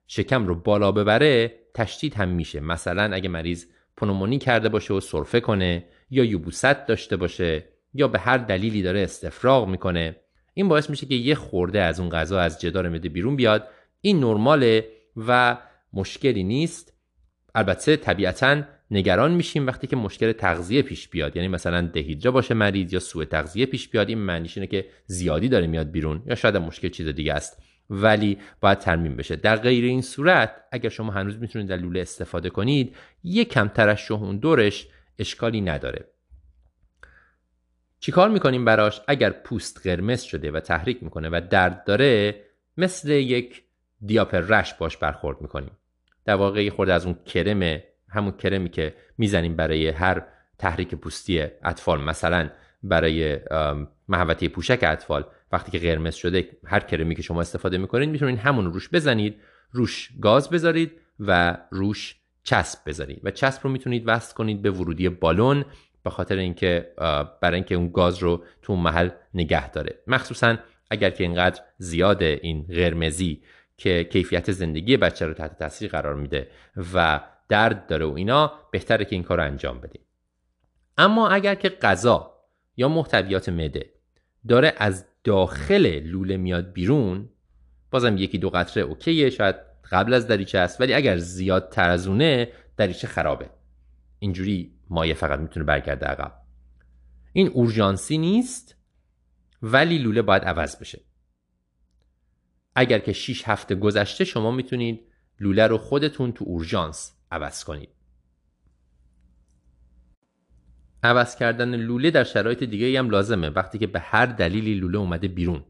شکم 0.06 0.46
رو 0.46 0.54
بالا 0.54 0.92
ببره 0.92 1.52
تشدید 1.74 2.14
هم 2.14 2.28
میشه. 2.28 2.60
مثلا 2.60 3.14
اگه 3.14 3.28
مریض 3.28 3.66
پنومونی 3.96 4.38
کرده 4.38 4.68
باشه 4.68 4.94
و 4.94 5.00
سرفه 5.00 5.40
کنه 5.40 5.84
یا 6.10 6.24
یوبوست 6.24 6.86
داشته 6.86 7.16
باشه 7.16 7.64
یا 7.94 8.08
به 8.08 8.18
هر 8.18 8.38
دلیلی 8.38 8.82
داره 8.82 9.00
استفراغ 9.00 9.68
می‌کنه 9.68 10.16
این 10.54 10.68
باعث 10.68 10.90
میشه 10.90 11.06
که 11.06 11.14
یه 11.14 11.34
خورده 11.34 11.80
از 11.80 12.00
اون 12.00 12.08
غذا 12.08 12.40
از 12.40 12.60
جدار 12.60 12.88
معده 12.88 13.08
بیرون 13.08 13.36
بیاد. 13.36 13.68
این 14.00 14.20
نرماله 14.20 14.88
و 15.16 15.58
مشکلی 15.92 16.44
نیست. 16.44 16.92
البته 17.54 17.96
طبیعتا 17.96 18.62
نگران 18.90 19.32
میشیم 19.32 19.66
وقتی 19.66 19.86
که 19.86 19.96
مشکل 19.96 20.32
تغذیه 20.32 20.82
پیش 20.82 21.08
بیاد. 21.08 21.36
یعنی 21.36 21.48
مثلا 21.48 21.80
دهیدرا 21.80 22.32
باشه 22.32 22.54
مریض 22.54 22.92
یا 22.92 23.00
سوء 23.00 23.24
تغذیه 23.24 23.66
پیش 23.66 23.88
بیاد 23.88 24.08
این 24.08 24.18
معنیش 24.18 24.58
اینه 24.58 24.66
که 24.66 24.86
زیادی 25.06 25.48
داره 25.48 25.66
میاد 25.66 25.90
بیرون 25.90 26.22
یا 26.26 26.34
شاید 26.34 26.56
مشکل 26.56 26.88
چیز 26.88 27.08
دیگه 27.08 27.34
است. 27.34 27.62
ولی 27.90 28.38
باید 28.60 28.78
ترمیم 28.78 29.16
بشه. 29.16 29.36
در 29.36 29.56
غیر 29.56 29.84
این 29.84 30.02
صورت 30.02 30.56
اگر 30.72 30.88
شما 30.88 31.12
هنوز 31.12 31.38
می‌تونید 31.38 31.68
در 31.68 31.76
لوله 31.76 32.00
استفاده 32.00 32.50
کنید 32.50 32.96
یک 33.24 33.48
کم 33.52 33.68
ترشح 33.68 34.14
اون 34.14 34.38
دورش 34.38 34.88
اشکالی 35.18 35.60
نداره. 35.60 36.04
چیکار 38.00 38.28
می‌کنیم 38.28 38.64
براش؟ 38.64 39.00
اگر 39.08 39.30
پوست 39.30 39.80
قرمز 39.84 40.22
شده 40.22 40.50
و 40.50 40.60
تحریک 40.60 41.02
می‌کنه 41.02 41.28
و 41.28 41.40
درد 41.50 41.84
داره 41.84 42.44
مثل 42.76 43.10
یک 43.10 43.62
دیاپر 44.06 44.40
رش 44.40 44.74
باش 44.74 44.96
برخورد 44.96 45.40
می‌کنیم. 45.40 45.70
در 46.24 46.34
واقع 46.34 46.70
خورده 46.70 46.92
از 46.92 47.06
اون 47.06 47.14
کرم 47.26 47.82
همون 48.08 48.32
کرمی 48.32 48.68
که 48.68 48.94
می‌زنیم 49.18 49.56
برای 49.56 49.88
هر 49.88 50.22
تحریک 50.58 50.94
پوستی 50.94 51.40
اطفال 51.40 52.00
مثلا 52.00 52.50
برای 52.82 53.38
محوطه 54.08 54.48
پوشک 54.48 54.78
اطفال 54.82 55.24
وقتی 55.52 55.70
که 55.70 55.78
قرمز 55.78 56.14
شده 56.14 56.48
هر 56.64 56.80
کرمی 56.80 57.14
که 57.14 57.22
شما 57.22 57.40
استفاده 57.40 57.78
می‌کنید 57.78 58.08
می‌تونید 58.08 58.38
همون 58.38 58.72
روش 58.72 58.88
بزنید 58.88 59.40
روش 59.72 60.10
گاز 60.20 60.50
بذارید 60.50 60.92
و 61.20 61.58
روش 61.70 62.16
چسب 62.42 62.78
بذارید. 62.86 63.20
و 63.24 63.30
چسب 63.30 63.60
رو 63.64 63.70
می‌تونید 63.70 64.02
وصل 64.06 64.34
کنید 64.34 64.62
به 64.62 64.70
ورودی 64.70 65.08
بالون 65.08 65.64
به 66.02 66.10
خاطر 66.10 66.36
اینکه 66.36 66.92
برای 67.40 67.54
اینکه 67.54 67.74
اون 67.74 67.88
گاز 67.88 68.18
رو 68.18 68.44
تو 68.62 68.72
اون 68.72 68.82
محل 68.82 69.08
نگه 69.34 69.70
داره. 69.70 69.98
مخصوصا 70.06 70.56
اگر 70.90 71.10
که 71.10 71.24
اینقدر 71.24 71.62
زیاد 71.78 72.22
این 72.22 72.62
قرمزی 72.62 73.42
که 73.76 74.04
کیفیت 74.04 74.52
زندگی 74.52 74.96
بچه 74.96 75.26
رو 75.26 75.34
تحت 75.34 75.58
تاثیر 75.58 75.90
قرار 75.90 76.14
میده 76.14 76.50
و 76.94 77.20
درد 77.48 77.86
داره 77.86 78.06
و 78.06 78.12
اینا 78.12 78.52
بهتره 78.72 79.04
که 79.04 79.16
این 79.16 79.22
کار 79.22 79.38
رو 79.38 79.44
انجام 79.44 79.80
بدیم. 79.80 80.00
اما 80.98 81.28
اگر 81.28 81.54
که 81.54 81.68
غذا 81.68 82.34
یا 82.76 82.88
محتویات 82.88 83.48
مده 83.48 83.90
داره 84.48 84.74
از 84.76 85.06
داخل 85.24 86.00
لوله 86.00 86.36
میاد 86.36 86.72
بیرون 86.72 87.28
بازم 87.90 88.16
یکی 88.16 88.38
دو 88.38 88.50
قطره 88.50 88.82
اوکیه 88.82 89.30
شاید 89.30 89.56
قبل 89.90 90.14
از 90.14 90.26
دریچه 90.26 90.58
است 90.58 90.80
ولی 90.80 90.94
اگر 90.94 91.16
زیاد 91.16 91.68
تر 91.68 91.90
از 91.90 92.06
اونه 92.06 92.48
دریچه 92.76 93.06
خرابه. 93.06 93.50
اینجوری 94.18 94.72
مایه 94.90 95.14
فقط 95.14 95.38
می‌تونه 95.38 95.66
برگرده 95.66 96.06
عقب. 96.06 96.32
این 97.32 97.48
اورژانسی 97.48 98.18
نیست 98.18 98.76
ولی 99.62 99.98
لوله 99.98 100.22
باید 100.22 100.44
عوض 100.44 100.76
بشه. 100.76 101.00
اگر 102.76 102.98
که 102.98 103.12
6 103.12 103.48
هفته 103.48 103.74
گذشته 103.74 104.24
شما 104.24 104.50
می‌تونید 104.50 105.00
لوله 105.40 105.66
رو 105.66 105.78
خودتون 105.78 106.32
تو 106.32 106.44
اورژانس 106.44 107.12
عوض 107.30 107.64
کنید. 107.64 107.88
عوض 111.02 111.36
کردن 111.36 111.76
لوله 111.76 112.10
در 112.10 112.24
شرایط 112.24 112.64
دیگه 112.64 112.98
هم 112.98 113.10
لازمه 113.10 113.48
وقتی 113.48 113.78
که 113.78 113.86
به 113.86 114.00
هر 114.00 114.26
دلیلی 114.26 114.74
لوله 114.74 114.98
اومده 114.98 115.28
بیرون. 115.28 115.64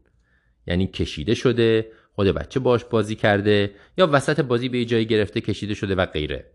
یعنی 0.67 0.87
کشیده 0.87 1.33
شده 1.33 1.91
خود 2.13 2.27
بچه 2.27 2.59
باش 2.59 2.85
بازی 2.85 3.15
کرده 3.15 3.71
یا 3.97 4.09
وسط 4.11 4.39
بازی 4.39 4.69
به 4.69 4.85
جایی 4.85 5.05
گرفته 5.05 5.41
کشیده 5.41 5.73
شده 5.73 5.95
و 5.95 6.05
غیره. 6.05 6.51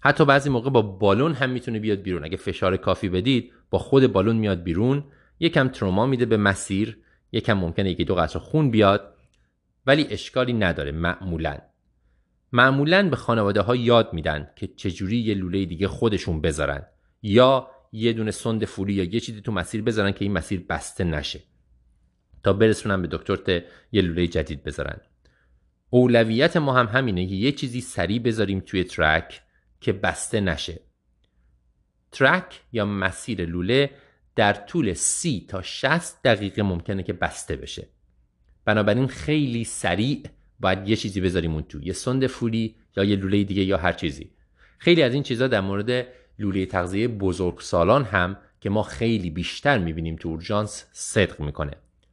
حتی 0.00 0.24
بعضی 0.24 0.50
موقع 0.50 0.70
با 0.70 0.82
بالون 0.82 1.32
هم 1.32 1.50
می‌تونه 1.50 1.78
بیاد 1.78 2.02
بیرون. 2.02 2.24
اگه 2.24 2.36
فشار 2.36 2.76
کافی 2.76 3.08
بدید 3.08 3.52
با 3.70 3.78
خود 3.78 4.12
بالون 4.12 4.36
میاد 4.36 4.62
بیرون. 4.62 5.04
یکم 5.40 5.68
تروما 5.68 6.06
میده 6.06 6.26
به 6.26 6.36
مسیر 6.36 6.98
یکم 7.32 7.52
ممکنه 7.52 7.90
یکی 7.90 8.04
دو 8.04 8.14
قطره 8.14 8.40
خون 8.40 8.70
بیاد. 8.70 9.11
ولی 9.86 10.06
اشکالی 10.10 10.52
نداره 10.52 10.92
معمولا. 10.92 11.58
معمولا 12.52 13.08
به 13.08 13.16
خانواده 13.16 13.60
ها 13.60 13.76
یاد 13.76 14.12
میدن 14.12 14.50
که 14.56 14.66
چجوری 14.66 15.18
یه 15.18 15.34
لوله 15.34 15.64
دیگه 15.64 15.88
خودشون 15.88 16.40
بذارن. 16.40 16.86
یا 17.22 17.70
یه 17.92 18.12
دونه 18.12 18.30
سند 18.30 18.64
فولی 18.64 18.92
یا 18.92 19.04
یه 19.04 19.20
چیزی 19.20 19.40
تو 19.40 19.52
مسیر 19.52 19.82
بذارن 19.82 20.12
که 20.12 20.24
این 20.24 20.32
مسیر 20.32 20.66
بسته 20.68 21.04
نشه. 21.04 21.40
تا 22.42 22.52
برسونن 22.52 23.02
به 23.02 23.08
دکتر 23.10 23.62
یه 23.92 24.02
لوله 24.02 24.26
جدید 24.26 24.64
بذارن. 24.64 25.00
اولویت 25.90 26.56
ما 26.56 26.72
هم 26.72 26.86
همینه 26.86 27.26
که 27.26 27.34
یه 27.34 27.52
چیزی 27.52 27.80
سریع 27.80 28.18
بذاریم 28.18 28.60
توی 28.60 28.84
ترک 28.84 29.42
که 29.80 29.92
بسته 29.92 30.40
نشه. 30.40 30.80
ترک 32.12 32.60
یا 32.72 32.84
مسیر 32.84 33.44
لوله 33.44 33.90
در 34.36 34.52
طول 34.52 34.94
سی 34.94 35.46
تا 35.48 35.62
60 35.62 36.22
دقیقه 36.22 36.62
ممکنه 36.62 37.02
که 37.02 37.12
بسته 37.12 37.56
بشه. 37.56 37.88
بنابراین 38.64 39.06
خیلی 39.06 39.64
سریع 39.64 40.22
باید 40.60 40.88
یه 40.88 40.96
چیزی 40.96 41.20
بذاریم 41.20 41.52
اون 41.52 41.62
تو. 41.62 41.82
یه 41.82 41.92
سند 41.92 42.26
فولی 42.26 42.74
یا 42.96 43.04
یه 43.04 43.16
لوله 43.16 43.44
دیگه 43.44 43.62
یا 43.62 43.76
هر 43.76 43.92
چیزی. 43.92 44.30
خیلی 44.78 45.02
از 45.02 45.14
این 45.14 45.22
چیزها 45.22 45.48
در 45.48 45.60
مورد 45.60 46.06
لوله 46.38 46.66
تغذیه 46.66 47.08
بزرگ 47.08 47.60
سالان 47.60 48.04
هم 48.04 48.36
که 48.60 48.70
ما 48.70 48.82
خیلی 48.82 49.30
بیشتر 49.30 49.78
می‌بینیم 49.78 50.16
تو 50.16 50.28
اورژانس 50.28 50.84
صدق 50.92 51.40
می‌کنه. 51.40 51.72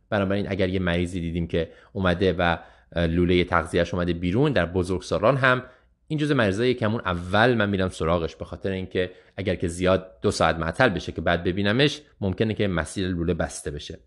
بنابراین 0.10 0.52
اگر 0.52 0.70
یه 0.70 0.80
مریضی 0.80 1.20
دیدیم 1.20 1.48
که 1.48 1.72
اومده 1.94 2.34
و 2.34 2.58
لوله 2.96 3.44
تغذیهش 3.44 3.94
اومده 3.94 4.14
بیرون 4.14 4.52
در 4.52 4.66
بزرگ 4.66 5.02
سالان 5.02 5.38
هم 5.38 5.64
این 6.08 6.20
جزء 6.20 6.34
مریضایی 6.34 6.74
که 6.74 6.86
همون 6.86 7.02
اول 7.06 7.54
من 7.54 7.70
میرم 7.70 7.90
سراغش 7.90 8.36
به 8.36 8.46
خاطر 8.46 8.72
اینکه 8.72 9.12
اگر 9.38 9.56
که 9.56 9.68
زیاد 9.68 10.12
دو 10.22 10.32
ساعت 10.32 10.56
معطل 10.56 10.90
بشه 10.90 11.12
که 11.12 11.22
بعد 11.22 11.44
ببینمش 11.44 12.02
ممکنه 12.22 12.54
که 12.54 12.68
مسیر 12.68 13.08
لوله 13.08 13.34
بسته 13.34 13.72
بشه. 13.72 14.00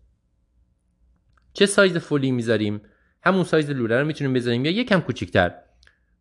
چه 1.53 1.65
سایز 1.65 1.97
فولی 1.97 2.31
می‌ذاریم؟ 2.31 2.81
همون 3.23 3.43
سایز 3.43 3.69
لوله 3.69 3.99
رو 3.99 4.05
می‌تونیم 4.05 4.33
بذاریم 4.33 4.65
یا 4.65 4.71
یکم 4.71 4.99
کوچیکتر. 4.99 5.53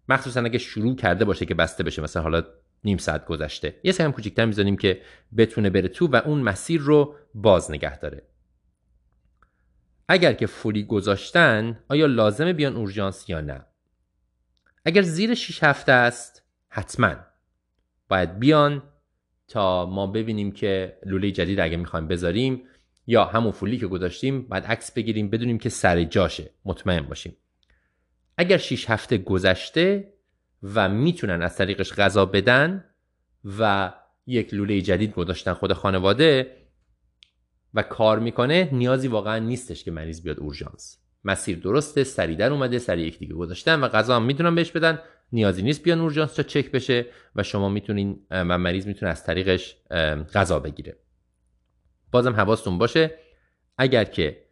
مخصوصا 0.09 0.41
اگه 0.41 0.59
شروع 0.59 0.97
کرده 0.97 1.25
باشه 1.25 1.47
که 1.47 1.55
بسته 1.55 1.85
بشه 1.85 2.03
مثلا 2.03 2.23
حالا 2.23 2.45
نیم 2.85 2.99
ساعت 2.99 3.27
گذشته. 3.27 3.81
یه 3.83 3.93
سیم 3.93 4.13
کوچیکتر 4.13 4.45
می‌ذاریم 4.45 4.77
که 4.77 5.03
بتونه 5.37 5.71
بره 5.71 5.89
تو 5.89 6.07
و 6.07 6.17
اون 6.17 6.41
مسیر 6.41 6.81
رو 6.81 7.17
باز 7.35 7.71
نگه 7.71 7.99
داره. 7.99 8.23
اگر 10.09 10.33
که 10.33 10.47
فولی 10.47 10.85
گذاشتن 10.85 11.79
آیا 11.89 12.07
لازمه 12.07 12.53
بیان 12.53 12.77
اورژانس 12.77 13.29
یا 13.29 13.41
نه؟ 13.41 13.65
اگر 14.85 15.03
زیر 15.03 15.35
6 15.35 15.65
هفته 15.65 15.93
است 15.93 16.43
حتما. 16.69 17.15
باید 18.09 18.39
بیان 18.39 18.83
تا 19.49 19.87
ما 19.87 20.07
ببینیم 20.07 20.53
که 20.53 20.99
لوله 21.07 21.31
جدید 21.31 21.61
اگه 21.61 21.77
می‌خوایم 21.77 22.09
بذاریم 22.09 22.63
یا 23.07 23.25
همون 23.25 23.53
فولی 23.53 23.79
که 23.79 23.87
گذاشتیم 23.87 24.43
باید 24.43 24.65
عکس 24.65 24.93
بگیریم 24.93 25.31
بدونیم 25.31 25.59
که 25.59 25.69
سر 25.69 26.05
جاشه. 26.05 26.51
مطمئن 26.65 27.03
باشیم. 27.03 27.37
اگر 28.37 28.59
6 28.59 28.91
هفته 28.91 29.19
گذشته 29.19 30.13
و 30.63 30.89
می‌تونن 30.89 31.43
از 31.43 31.57
طریقش 31.57 31.93
غذا 31.93 32.27
بدن 32.27 32.85
و 33.59 33.93
یک 34.27 34.55
لوله 34.55 34.81
جدید 34.81 35.15
گذاشتن 35.15 35.53
خود 35.53 35.73
خانواده 35.73 36.57
و 37.75 37.83
کار 37.83 38.19
می‌کنه 38.19 38.69
نیازی 38.73 39.09
واقعا 39.09 39.39
نیستش 39.39 39.85
که 39.85 39.91
مریض 39.91 40.23
بیاد 40.23 40.41
اورژانس. 40.41 40.99
مسیر 41.25 41.59
درسته 41.59 42.05
سریع 42.05 42.53
اومده 42.53 42.79
سریع 42.79 43.07
یک 43.07 43.19
دیگه 43.19 43.35
گذاشتن 43.35 43.81
و 43.81 43.89
غذا 43.89 44.17
هم 44.17 44.23
می‌تونن 44.23 44.55
بهش 44.55 44.71
بدن. 44.71 44.99
نیازی 45.33 45.63
نیست 45.63 45.83
بیان 45.83 46.01
اورژانس 46.01 46.35
تا 46.35 46.43
چک 46.43 46.71
بشه 46.71 47.07
و 47.37 47.43
شما 47.43 47.69
می‌تونین 47.69 48.27
و 48.31 48.59
مریض 48.59 48.87
می‌تونه 48.87 49.11
از 49.11 49.25
طریقش 49.25 49.77
غذا 50.35 50.59
بگیره. 50.59 50.97
بازم 52.13 52.33
حواستون 52.33 52.79
باشه. 52.79 53.19
اگر 53.79 54.05
که 54.05 54.45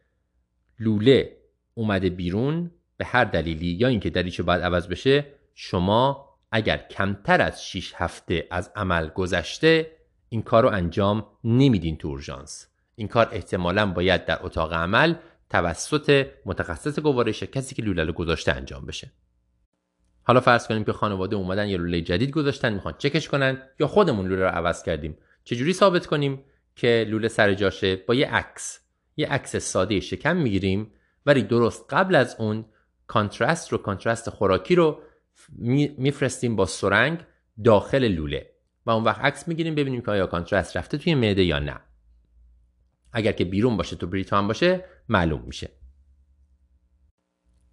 لوله 0.79 1.37
اومده 1.75 2.11
بیرون 2.11 2.71
به 2.97 3.05
هر 3.05 3.25
دلیلی 3.25 3.67
یا 3.67 3.89
اینکه 3.89 4.11
دریچه 4.11 4.43
باید 4.43 4.63
عوض 4.63 4.89
بشه 4.89 5.27
شما 5.55 6.31
اگر 6.53 6.77
کمتر 6.77 7.41
از 7.41 7.65
6 7.65 7.93
هفته 7.97 8.47
از 8.51 8.71
عمل 8.77 9.09
گذشته 9.09 9.91
این 10.29 10.43
کار 10.43 10.63
رو 10.63 10.69
انجام 10.69 11.27
نمیدین 11.45 11.97
تو 11.97 12.09
اورژانس. 12.09 12.67
این 12.95 13.09
کار 13.09 13.29
احتمالا 13.33 13.87
باید 13.87 14.25
در 14.25 14.39
اتاق 14.43 14.73
عمل 14.73 15.15
توسط 15.51 16.27
متخصص 16.45 16.99
گوارش 16.99 17.43
کسی 17.43 17.75
که 17.75 17.83
لوله 17.83 18.05
رو 18.05 18.13
گذاشته 18.13 18.53
انجام 18.53 18.87
بشه. 18.87 19.13
حالا 20.23 20.41
فرض 20.41 20.67
کنیم 20.67 20.85
که 20.85 20.93
خانواده 20.93 21.37
اومدن 21.37 21.69
یه 21.69 21.77
لوله 21.77 22.01
جدید 22.01 22.31
گذاشتن 22.31 22.73
می‌خوان 22.73 22.95
چکش 22.99 23.29
کنن 23.29 23.63
یا 23.81 23.87
خودمون 23.87 24.29
لوله 24.29 24.43
رو 24.43 24.49
عوض 24.49 24.83
کردیم. 24.83 25.19
چجوری 25.45 25.73
ثابت 25.73 26.07
کنیم؟ 26.07 26.45
که 26.81 27.07
لوله 27.09 27.29
سر 27.29 27.55
جاشه 27.55 27.97
با 27.97 28.15
یه 28.15 28.27
عکس 28.27 28.81
یه 29.17 29.29
عکس 29.29 29.57
ساده 29.57 30.01
شکم 30.01 30.37
می‌گیریم 30.37 30.93
ولی 31.27 31.43
درست 31.43 31.85
قبل 31.91 32.15
از 32.15 32.37
اون 32.39 32.65
کانترست 33.07 33.73
رو 33.73 33.79
کانترست 33.79 34.31
خوراکی 34.31 34.75
رو 34.75 35.03
میفرستیم 35.99 36.57
با 36.57 36.67
سرنگ 36.67 37.25
داخل 37.65 38.09
لوله 38.09 38.51
و 38.87 38.91
اون 38.91 39.05
وقت 39.05 39.21
عکس 39.21 39.49
می‌گیریم 39.49 39.75
ببینیم 39.75 40.01
که 40.01 40.11
آیا 40.11 40.27
کانترست 40.27 40.77
رفته 40.77 40.99
توی 40.99 41.15
معده 41.15 41.45
یا 41.45 41.59
نه. 41.59 41.81
اگر 43.13 43.33
که 43.33 43.45
بیرون 43.45 43.77
باشه 43.77 43.97
تو 43.97 44.07
بریتو 44.07 44.37
هم 44.37 44.49
باشه 44.49 44.85
معلوم 45.09 45.43
میشه. 45.47 45.71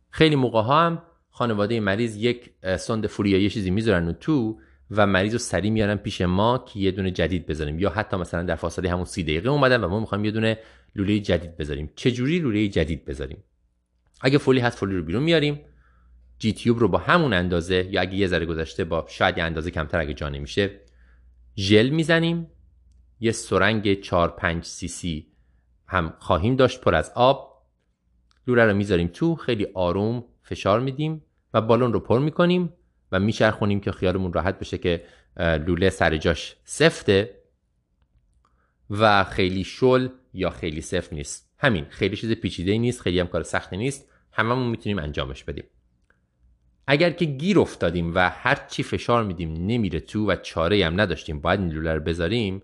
خیلی 0.09 0.35
موقع 0.35 0.61
ها 0.61 0.85
هم 0.85 1.03
خانواده 1.29 1.79
مریض 1.79 2.15
یک 2.15 2.51
سند 2.79 3.07
فوری 3.07 3.29
یا 3.29 3.37
یه 3.37 3.49
چیزی 3.49 3.69
می‌ذارن 3.69 4.13
تو 4.13 4.59
و 4.91 5.07
مریض 5.07 5.33
رو 5.33 5.39
سریع 5.39 5.71
میارن 5.71 5.95
پیش 5.95 6.21
ما 6.21 6.57
که 6.57 6.79
یه 6.79 6.91
دونه 6.91 7.11
جدید 7.11 7.45
بذاریم. 7.45 7.79
یا 7.79 7.89
حتی 7.89 8.17
مثلا 8.17 8.43
در 8.43 8.55
فاصله 8.55 8.89
همون 8.89 9.05
سی 9.05 9.23
دقیقه 9.23 9.49
اومدن 9.49 9.83
و 9.83 9.87
ما 9.87 9.99
می‌خوایم 9.99 10.25
یه 10.25 10.31
دونه 10.31 10.57
لوله 10.95 11.19
جدید 11.19 11.57
بذاریم. 11.57 11.91
چه 11.95 12.11
جوری 12.11 12.39
لوله 12.39 12.67
جدید 12.67 13.05
بذاریم؟ 13.05 13.43
اگه 14.21 14.37
فولی 14.37 14.59
هست 14.59 14.77
فولی 14.77 14.95
رو 14.95 15.03
بیرون 15.03 15.23
میاریم. 15.23 15.59
جی 16.39 16.53
تیوب 16.53 16.79
رو 16.79 16.87
با 16.87 16.97
همون 16.97 17.33
اندازه 17.33 17.87
یا 17.91 18.01
اگه 18.01 18.15
یه 18.15 18.27
ذره 18.27 18.45
گذشته 18.45 18.83
با 18.83 19.05
شاید 19.09 19.37
یه 19.37 19.43
اندازه 19.43 19.71
کمتر 19.71 19.99
اگه 19.99 20.13
جا 20.13 20.29
نمیشه 20.29 20.79
ژل 21.57 21.89
می‌زنیم. 21.89 22.47
یه 23.19 23.31
سرنگ 23.31 24.01
4 24.01 24.29
5 24.29 24.63
سی 24.63 24.87
سی 24.87 25.27
هم 25.87 26.13
خواهیم 26.19 26.55
داشت 26.55 26.81
پر 26.81 26.95
از 26.95 27.11
آب. 27.15 27.63
لوله 28.47 28.65
رو 28.65 28.73
می‌ذاریم 28.73 29.07
تو 29.07 29.35
خیلی 29.35 29.67
آروم 29.73 30.23
فشار 30.41 30.79
میدیم 30.79 31.23
و 31.53 31.61
بالون 31.61 31.93
رو 31.93 31.99
پر 31.99 32.19
می‌کنیم. 32.19 32.73
و 33.11 33.19
میچرخونیم 33.19 33.79
که 33.79 33.91
خیالمون 33.91 34.33
راحت 34.33 34.59
بشه 34.59 34.77
که 34.77 35.05
لوله 35.37 35.89
سر 35.89 36.17
جاش 36.17 36.55
سفته 36.63 37.37
و 38.89 39.23
خیلی 39.23 39.63
شل 39.63 40.09
یا 40.33 40.49
خیلی 40.49 40.81
سفت 40.81 41.13
نیست. 41.13 41.53
همین 41.57 41.85
خیلی 41.89 42.15
چیز 42.15 42.31
پیچیده 42.31 42.77
نیست 42.77 43.01
خیلی 43.01 43.19
هم 43.19 43.27
کار 43.27 43.43
سختی 43.43 43.77
نیست. 43.77 44.09
هممون 44.31 44.67
می‌تونیم 44.67 44.99
انجامش 44.99 45.43
بدیم. 45.43 45.63
اگر 46.87 47.09
که 47.09 47.25
گیر 47.25 47.59
افتادیم 47.59 48.15
و 48.15 48.29
هر 48.29 48.55
چی 48.69 48.83
فشار 48.83 49.23
میدیم 49.23 49.53
نمیره 49.53 49.99
تو 49.99 50.31
و 50.31 50.35
چاره 50.35 50.85
هم 50.85 51.01
نداشتیم 51.01 51.39
باید 51.39 51.59
این 51.59 51.69
لوله 51.69 51.93
رو 51.93 51.99
بذاریم. 51.99 52.63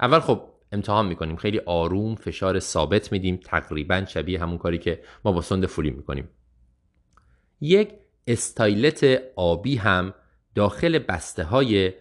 اول 0.00 0.20
خب 0.20 0.48
امتحان 0.72 1.06
می‌کنیم 1.06 1.36
خیلی 1.36 1.58
آروم 1.58 2.14
فشار 2.14 2.58
ثابت 2.58 3.12
میدیم 3.12 3.36
تقریبا 3.36 4.04
شبیه 4.04 4.42
همون 4.42 4.58
کاری 4.58 4.78
که 4.78 5.02
ما 5.24 5.32
با 5.32 5.40
سند 5.40 5.66
فولی 5.66 5.90
می‌کنیم. 5.90 6.28
یک 7.60 7.90
استایلت 8.30 9.22
آبی 9.36 9.76
هم 9.76 10.14
داخل 10.54 10.98
بسته 10.98 11.44
های 11.44 11.92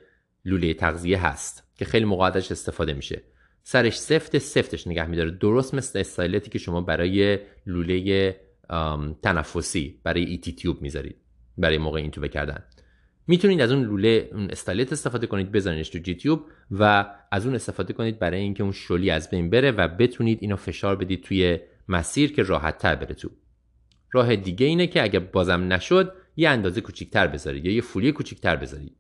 لوله 0.46 0.74
تغذیه 0.74 1.26
هست 1.26 1.64
که 1.76 1.86
خیلی 1.86 2.06
موقع 2.06 2.26
استفاده 2.26 2.94
میشه. 2.94 3.22
سرش 3.64 4.00
سفت 4.00 4.38
سفتش 4.38 4.88
نگه 4.88 5.06
میداره. 5.06 5.32
درست 5.32 5.74
مثل 5.74 6.00
استایلتی 6.00 6.50
که 6.50 6.60
شما 6.60 6.82
برای 6.82 7.40
لوله 7.66 8.36
تنفسی 9.24 10.00
برای 10.04 10.26
ایتی 10.26 10.52
تیوب 10.52 10.82
می‌ذارید 10.82 11.16
برای 11.58 11.78
موقع 11.78 12.00
این 12.00 12.12
توبه 12.12 12.28
کردن. 12.28 12.64
می‌تونید 13.28 13.62
از 13.62 13.72
اون 13.72 13.84
لوله 13.84 14.30
اون 14.34 14.52
استایلت 14.52 14.94
استفاده 14.94 15.28
کنید 15.28 15.52
بزنیدش 15.52 15.90
تو 15.90 16.00
تیوب 16.00 16.46
و 16.72 17.06
از 17.32 17.46
اون 17.46 17.56
استفاده 17.56 17.94
کنید 17.94 18.20
برای 18.20 18.40
اینکه 18.40 18.64
اون 18.64 18.72
شلی 18.72 19.10
از 19.10 19.30
بین 19.30 19.50
بره 19.50 19.72
و 19.72 19.88
بتونید 19.88 20.38
اینو 20.42 20.56
فشار 20.56 20.96
بدید 20.96 21.24
توی 21.24 21.60
مسیر 21.88 22.34
که 22.34 22.44
راحت 22.44 22.78
تر 22.78 22.96
بره 22.96 23.16
تو. 23.16 23.30
راه 24.12 24.36
دیگه 24.36 24.66
اینه 24.66 24.88
که 24.88 25.04
اگه 25.04 25.20
بازم 25.20 25.74
نشد 25.74 26.14
یه 26.36 26.50
اندازه 26.50 26.82
کوچیکتر 26.82 27.28
بذارید 27.28 27.66
یا 27.66 27.72
یه 27.72 27.82
فولی 27.82 28.12
کوچیکتر 28.12 28.56
بذارید. 28.56 28.96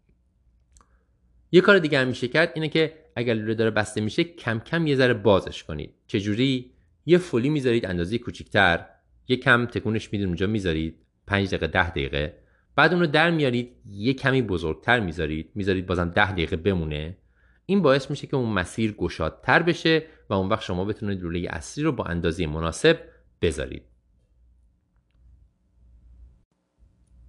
یه 1.52 1.62
کار 1.62 1.80
دیگه 1.80 2.00
هم 2.00 2.08
میشه 2.08 2.28
کرد 2.28 2.52
اینه 2.56 2.68
که 2.68 2.94
اگر 3.16 3.34
لوله 3.34 3.54
داره 3.54 3.72
بسته 3.72 4.02
میشه 4.02 4.24
کم 4.24 4.60
کم 4.60 4.88
یه 4.88 4.96
ذره 4.96 5.14
بازش 5.14 5.64
کنید. 5.64 5.94
چجوری؟ 6.08 6.72
یه 7.06 7.18
فولی 7.18 7.50
می‌ذارید 7.50 7.86
اندازه 7.86 8.18
کوچیکتر. 8.18 8.86
یه 9.28 9.38
کم 9.38 9.66
تکونش 9.66 10.14
می‌دید 10.14 10.28
اونجا 10.28 10.48
می‌ذارید. 10.48 10.96
5 11.28 11.48
دقیقه 11.48 11.68
10 11.68 11.90
دقیقه. 11.90 12.38
بعد 12.76 12.92
اون 12.92 13.02
رو 13.02 13.08
در 13.08 13.32
میارید 13.32 13.76
یه 13.86 14.14
کمی 14.14 14.42
بزرگتر 14.42 15.00
می‌ذارید. 15.00 15.52
می‌ذارید 15.56 15.86
بازم 15.86 16.10
10 16.10 16.32
دقیقه 16.32 16.56
بمونه. 16.56 17.18
این 17.66 17.82
باعث 17.82 18.10
میشه 18.10 18.28
که 18.28 18.36
اون 18.36 18.50
مسیر 18.50 18.92
گشادتر 18.92 19.64
بشه 19.64 20.04
و 20.30 20.34
اون 20.34 20.50
وقت 20.50 20.62
شما 20.64 20.86
بتونید 20.86 21.22
لوله 21.22 21.48
اصلی 21.50 21.84
رو 21.84 21.92
با 21.92 22.04
اندازه 22.04 22.48
مناسب 22.48 23.00
بذارید. 23.42 23.84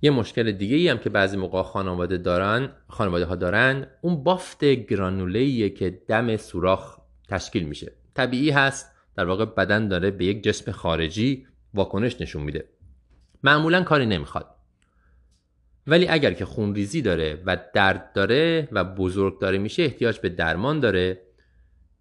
یه 0.02 0.10
مشکل 0.10 0.52
دیگه 0.52 0.76
ای 0.76 0.88
هم 0.88 0.98
که 0.98 1.10
بعضی 1.10 1.36
موقع 1.36 1.62
خانواده 1.62 2.18
دارن 2.18 2.68
خانواده 2.88 3.24
ها 3.24 3.36
دارن 3.36 3.86
اون 4.00 4.22
بافت 4.22 4.64
گرانوله 4.64 5.68
که 5.70 5.90
دم 6.08 6.36
سوراخ 6.36 6.98
تشکیل 7.28 7.62
میشه. 7.62 7.92
طبیعی 8.14 8.50
هست 8.50 8.90
در 9.16 9.24
واقع 9.24 9.44
بدن 9.44 9.88
داره 9.88 10.10
به 10.10 10.24
یک 10.24 10.42
جسم 10.42 10.72
خارجی 10.72 11.46
واکنش 11.74 12.20
نشون 12.20 12.42
میده. 12.42 12.64
معمولا 13.42 13.82
کاری 13.82 14.06
نمی‌خواد. 14.06 14.54
ولی 15.86 16.08
اگر 16.08 16.32
که 16.32 16.44
خونریزی 16.44 17.02
داره 17.02 17.42
و 17.46 17.56
درد 17.74 18.12
داره 18.12 18.68
و 18.72 18.84
بزرگ 18.84 19.40
داره 19.40 19.58
میشه 19.58 19.82
احتیاج 19.82 20.18
به 20.18 20.28
درمان 20.28 20.80
داره. 20.80 21.22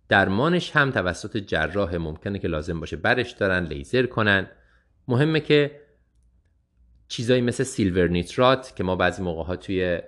درمانش 0.10 0.72
هم 0.72 0.92
توسط 0.92 1.38
جراح 1.38 1.96
ممکنه 1.96 2.40
که 2.40 2.48
لازم 2.48 2.80
باشه. 2.80 2.96
برش 2.96 3.32
دارن 3.32 3.64
لیزر 3.64 4.06
کنن. 4.06 4.48
مهمه 5.08 5.40
که 5.40 5.82
چیزایی 7.10 7.42
مثل 7.42 7.64
سیلور 7.64 8.08
نیترات 8.08 8.76
که 8.76 8.84
ما 8.84 8.96
بعضی 8.96 9.24
موقع 9.24 9.44
ها 9.44 9.56
توی 9.56 10.02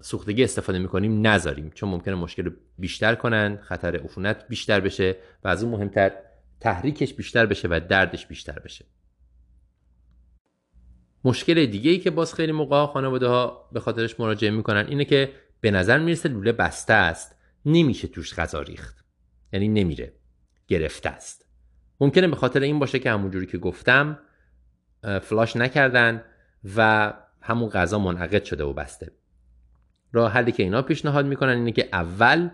سوختگی 0.00 0.44
استفاده 0.44 0.78
می‌کنیم 0.78 1.26
نذاریم 1.26 1.70
چون 1.74 1.88
ممکنه 1.88 2.14
مشکل 2.14 2.50
بیشتر 2.78 3.14
کنن 3.14 3.56
خطر 3.62 3.96
عفونت 3.96 4.48
بیشتر 4.48 4.80
بشه 4.80 5.16
و 5.44 5.48
از 5.48 5.62
اون 5.62 5.72
مهمتر 5.72 6.12
تحریکش 6.60 7.14
بیشتر 7.14 7.46
بشه 7.46 7.68
و 7.68 7.80
دردش 7.88 8.26
بیشتر 8.26 8.58
بشه. 8.58 8.84
مشکل 11.24 11.66
دیگه 11.66 11.90
ای 11.90 11.98
که 11.98 12.10
باز 12.10 12.34
خیلی 12.34 12.52
موقع 12.52 12.86
خانواده 12.86 13.26
ها 13.26 13.68
به 13.72 13.80
خاطرش 13.80 14.20
مراجعه 14.20 14.50
می‌کنن 14.50 14.86
اینه 14.88 15.04
که 15.04 15.32
به 15.60 15.70
نظر 15.70 15.98
می‌رسه 15.98 16.28
لوله 16.28 16.52
بسته 16.52 16.92
است 16.92 17.36
نمیشه 17.66 18.08
توش 18.08 18.34
غذا 18.34 18.60
ریخت. 18.60 19.04
یعنی 19.52 19.68
نمیره 19.68 20.12
گرفته 20.68 21.08
است. 21.08 21.46
ممکنه 22.00 22.28
به 22.28 22.36
خاطر 22.36 22.60
این 22.60 22.78
باشه 22.78 22.98
که 22.98 23.10
همونجوری 23.10 23.46
که 23.46 23.58
گفتم 23.58 24.18
فلاش 25.22 25.56
نکردن 25.56 26.24
و 26.76 27.12
همون 27.40 27.68
غذا 27.68 27.98
منعقد 27.98 28.44
شده 28.44 28.64
و 28.64 28.72
بسته. 28.72 29.12
راه 30.12 30.32
حلی 30.32 30.52
که 30.52 30.62
اینا 30.62 30.82
پیشنهاد 30.82 31.26
می‌کنن 31.26 31.52
اینه 31.52 31.72
که 31.72 31.88
اول 31.92 32.48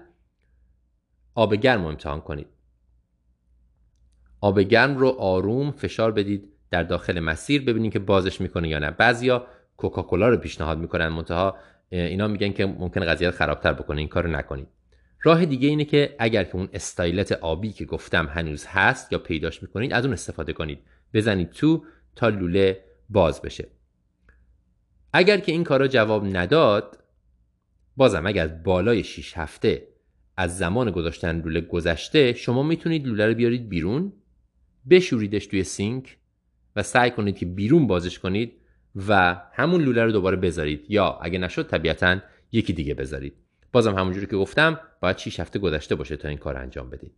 آب 1.35 1.55
گرم 1.55 1.83
رو 1.83 1.89
امتحان 1.89 2.21
کنید. 2.21 2.47
آب 4.41 4.61
گرم 4.61 4.97
رو 4.97 5.09
آروم 5.09 5.71
فشار 5.71 6.13
بدید 6.13 6.49
در 6.71 6.83
داخل 6.83 7.21
مسیر 7.21 7.65
ببینید 7.65 7.93
که 7.93 7.99
بازش 7.99 8.41
می‌کنه 8.41 8.69
یا 8.69 8.79
نه. 8.79 8.91
بعضیا 8.91 9.47
کوکاکولا 9.77 10.29
رو 10.29 10.37
پیشنهاد 10.37 10.79
می‌کنن 10.79 11.09
منتها 11.09 11.57
اینا 11.91 12.29
میگن 12.29 12.53
که 12.53 12.67
ممکن 12.67 13.05
قضیه 13.05 13.31
خرابتر 13.31 13.73
بکنه 13.73 13.99
این 13.99 14.09
کارو 14.09 14.31
نکنید. 14.31 14.69
راه 15.23 15.45
دیگه 15.47 15.69
اینه 15.69 15.85
که 15.85 16.17
اگر 16.19 16.45
که 16.45 16.57
اون 16.57 16.69
استایلت 16.73 17.33
آبی 17.33 17.73
که 17.73 17.85
گفتم 17.85 18.27
هنوز 18.27 18.67
هست 18.67 19.13
یا 19.13 19.19
پیداش 19.19 19.63
می‌کنید 19.63 19.93
از 19.93 20.05
اون 20.05 20.13
استفاده 20.13 20.53
کنید. 20.53 20.79
بزنید 21.15 21.51
تو 21.51 21.85
تا 22.19 22.29
لوله 22.29 22.85
باز 23.11 23.43
بشه. 23.43 23.69
اگر 25.13 25.39
که 25.39 25.53
این 25.53 25.65
کارا 25.65 25.89
جواب 25.89 26.37
نداد 26.37 27.05
بازم 27.97 28.27
اگر 28.27 28.49
بالای 28.49 29.05
6 29.05 29.39
هفته 29.39 29.89
از 30.37 30.59
زمان 30.59 30.91
گذاشتن 30.91 31.41
لوله 31.41 31.61
گذشته 31.61 32.33
شما 32.33 32.63
می‌تونید 32.63 33.07
لوله 33.07 33.27
رو 33.27 33.35
بیارید 33.35 33.69
بیرون 33.69 34.13
بشوریدش 34.91 35.47
توی 35.47 35.65
سینک 35.65 36.19
و 36.77 36.83
سعی 36.83 37.11
کنید 37.11 37.37
که 37.37 37.47
بیرون 37.47 37.87
بازش 37.87 38.19
کنید 38.19 38.53
و 39.09 39.41
همون 39.53 39.83
لوله 39.83 40.05
رو 40.05 40.13
دوباره 40.13 40.37
بذارید. 40.37 40.87
یا 40.89 41.19
اگه 41.23 41.39
نشد 41.39 41.67
طبیعتا 41.67 42.21
یکی 42.53 42.73
دیگه 42.73 42.95
بذارید. 42.95 43.35
بازم 43.73 43.95
همونجوری 43.95 44.27
که 44.27 44.37
گفتم 44.37 44.81
باید 45.01 45.19
6 45.19 45.41
هفته 45.41 45.59
گذشته 45.59 45.95
باشه 45.95 46.17
تا 46.17 46.29
این 46.29 46.39
کار 46.39 46.57
انجام 46.57 46.91
بدید. 46.91 47.13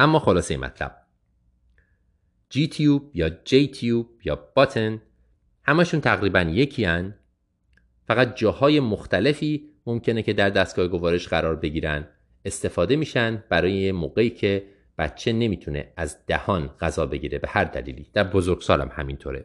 اما 0.00 0.18
خلاصه 0.18 0.56
مطلب. 0.56 1.07
G 2.54 2.68
تیوب 2.68 3.10
یا 3.14 3.28
J 3.28 3.70
تیوب 3.72 4.08
یا 4.24 4.48
باتن 4.54 5.02
همشون 5.62 6.00
تقریبا 6.00 6.40
یکی 6.40 6.84
هن. 6.84 7.14
فقط 8.06 8.36
جاهای 8.36 8.80
مختلفی 8.80 9.70
ممکنه 9.86 10.22
که 10.22 10.32
در 10.32 10.50
دستگاه 10.50 10.88
گوارش 10.88 11.28
قرار 11.28 11.56
بگیرن. 11.56 12.08
استفاده 12.44 12.96
میشن 12.96 13.44
برای 13.48 13.92
موقعی 13.92 14.30
که 14.30 14.66
بچه 14.98 15.32
نمی‌تونه 15.32 15.92
از 15.96 16.26
دهان 16.26 16.68
غذا 16.80 17.06
بگیره 17.06 17.38
به 17.38 17.48
هر 17.48 17.64
دلیلی. 17.64 18.06
در 18.12 18.24
بزرگسال 18.24 18.80
هم 18.80 18.90
همینطوره. 18.92 19.44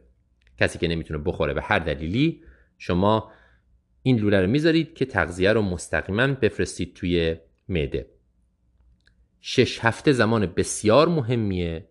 کسی 0.60 0.80
که 0.80 0.88
نمی‌تونه 0.88 1.20
بخوره 1.26 1.54
به 1.54 1.62
هر 1.62 1.80
دلیلی 1.80 2.42
شما 2.78 3.32
این 4.04 4.20
لوله 4.20 4.42
رو 4.42 4.48
می‌ذارید 4.48 4.94
که 4.94 5.06
تغذیه 5.06 5.54
رو 5.54 5.62
مستقیما 5.62 6.28
بفرستید 6.28 6.94
توی 6.94 7.36
معده. 7.70 8.10
شش 9.42 9.80
هفته 9.80 10.12
زمان 10.12 10.46
بسیار 10.46 11.08
مهمیه. 11.08 11.90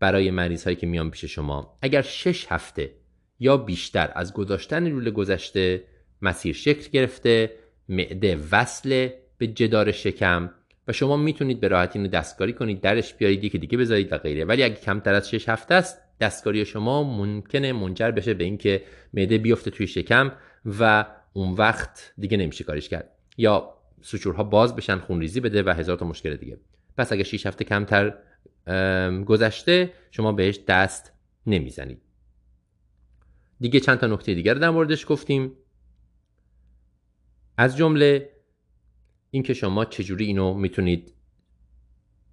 برای 0.00 0.30
مریض 0.30 0.64
هایی 0.64 0.76
که 0.76 0.86
میان 0.86 1.10
پیش 1.10 1.24
شما. 1.24 1.78
اگر 1.82 2.02
شش 2.02 2.46
هفته 2.48 2.90
یا 3.40 3.56
بیشتر 3.56 4.12
از 4.14 4.32
گذاشتن 4.32 4.88
لوله 4.88 5.10
گذشته 5.10 5.84
مسیر 6.22 6.54
شکل 6.54 6.90
گرفته 6.90 7.50
معده 7.88 8.38
وصل 8.52 9.08
به 9.38 9.46
جدار 9.46 9.92
شکم 9.92 10.50
و 10.88 10.92
شما 10.92 11.16
می‌تونید 11.16 11.60
به 11.60 11.68
راحتی 11.68 11.98
اینو 11.98 12.10
دستکاری 12.10 12.52
کنید 12.52 12.80
درش 12.80 13.14
بیارید 13.14 13.44
یکی 13.44 13.58
دیگه 13.58 13.78
بذارید 13.78 14.12
و 14.12 14.18
غیره. 14.18 14.44
ولی 14.44 14.62
اگه 14.62 14.74
کمتر 14.74 15.14
از 15.14 15.30
6 15.30 15.48
هفته 15.48 15.74
است 15.74 15.98
دستکاری 16.20 16.64
شما 16.64 17.02
ممکنه 17.02 17.72
منجر 17.72 18.10
بشه 18.10 18.34
به 18.34 18.44
اینکه 18.44 18.82
معده 19.14 19.38
بیفته 19.38 19.70
توی 19.70 19.86
شکم 19.86 20.32
و 20.80 21.06
اون 21.32 21.54
وقت 21.54 22.12
دیگه 22.18 22.36
نمیشه 22.36 22.64
کارش 22.64 22.88
کرد. 22.88 23.10
یا 23.36 23.74
سوچورها 24.02 24.44
باز 24.44 24.76
بشن 24.76 24.98
خونریزی 24.98 25.40
بده 25.40 25.62
و 25.62 25.70
هزار 25.70 25.96
تا 25.96 26.06
مشکل 26.06 26.36
دیگه. 26.36 26.58
پس 26.96 27.12
اگه 27.12 27.24
6 27.24 27.46
هفته 27.46 27.64
کمتر 27.64 28.14
گذشته 29.26 29.92
شما 30.10 30.32
بهش 30.32 30.60
دست 30.68 31.12
نمی‌زنید. 31.46 32.02
دیگه 33.60 33.80
چند 33.80 33.98
تا 33.98 34.06
نکته 34.06 34.34
دیگر 34.34 34.54
در 34.54 34.70
موردش 34.70 35.06
گفتیم. 35.08 35.52
از 37.56 37.76
جمله 37.76 38.30
اینکه 39.30 39.54
شما 39.54 39.84
چجوری 39.84 40.24
اینو 40.24 40.54
می‌تونید 40.54 41.14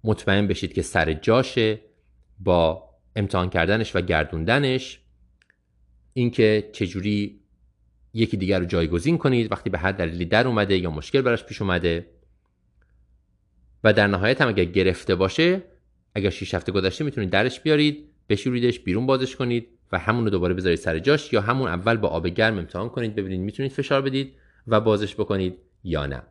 مطمئن 0.04 0.46
بشید 0.46 0.72
که 0.72 0.82
سر 0.82 1.12
جاشه 1.12 1.80
با 2.38 2.90
امتحان 3.16 3.50
کردنش 3.50 3.96
و 3.96 4.00
گردوندنش. 4.00 5.00
اینکه 6.12 6.70
چجوری 6.72 7.40
یکی 8.14 8.36
دیگر 8.36 8.58
رو 8.58 8.64
جایگزین 8.64 9.18
کنید 9.18 9.52
وقتی 9.52 9.70
به 9.70 9.78
هر 9.78 9.92
دلیلی 9.92 10.24
در 10.24 10.46
اومده 10.46 10.78
یا 10.78 10.90
مشکل 10.90 11.20
براش 11.20 11.44
پیش 11.44 11.62
اومده. 11.62 12.10
و 13.84 13.92
در 13.92 14.06
نهایت 14.06 14.40
هم 14.40 14.48
اگر 14.48 14.64
گرفته 14.64 15.14
باشه 15.14 15.62
اگر 16.16 16.30
6 16.30 16.54
هفته 16.54 16.72
گذشته 16.72 17.04
می‌تونید 17.04 17.30
درش 17.30 17.60
بیارید 17.60 18.08
بشوریدش 18.28 18.80
بیرون 18.80 19.06
بازش 19.06 19.36
کنید 19.36 19.68
و 19.92 19.98
همون 19.98 20.24
رو 20.24 20.30
دوباره 20.30 20.54
بذارید 20.54 20.78
سر 20.78 20.98
جاش 20.98 21.32
یا 21.32 21.40
همون 21.40 21.68
اول 21.68 21.96
با 21.96 22.08
آب 22.08 22.26
گرم 22.26 22.58
امتحان 22.58 22.88
کنید 22.88 23.14
ببینید 23.14 23.40
می‌تونید 23.40 23.72
فشار 23.72 24.02
بدید 24.02 24.34
و 24.66 24.80
بازش 24.80 25.14
بکنید 25.14 25.58
یا 25.84 26.06
نه. 26.06 26.22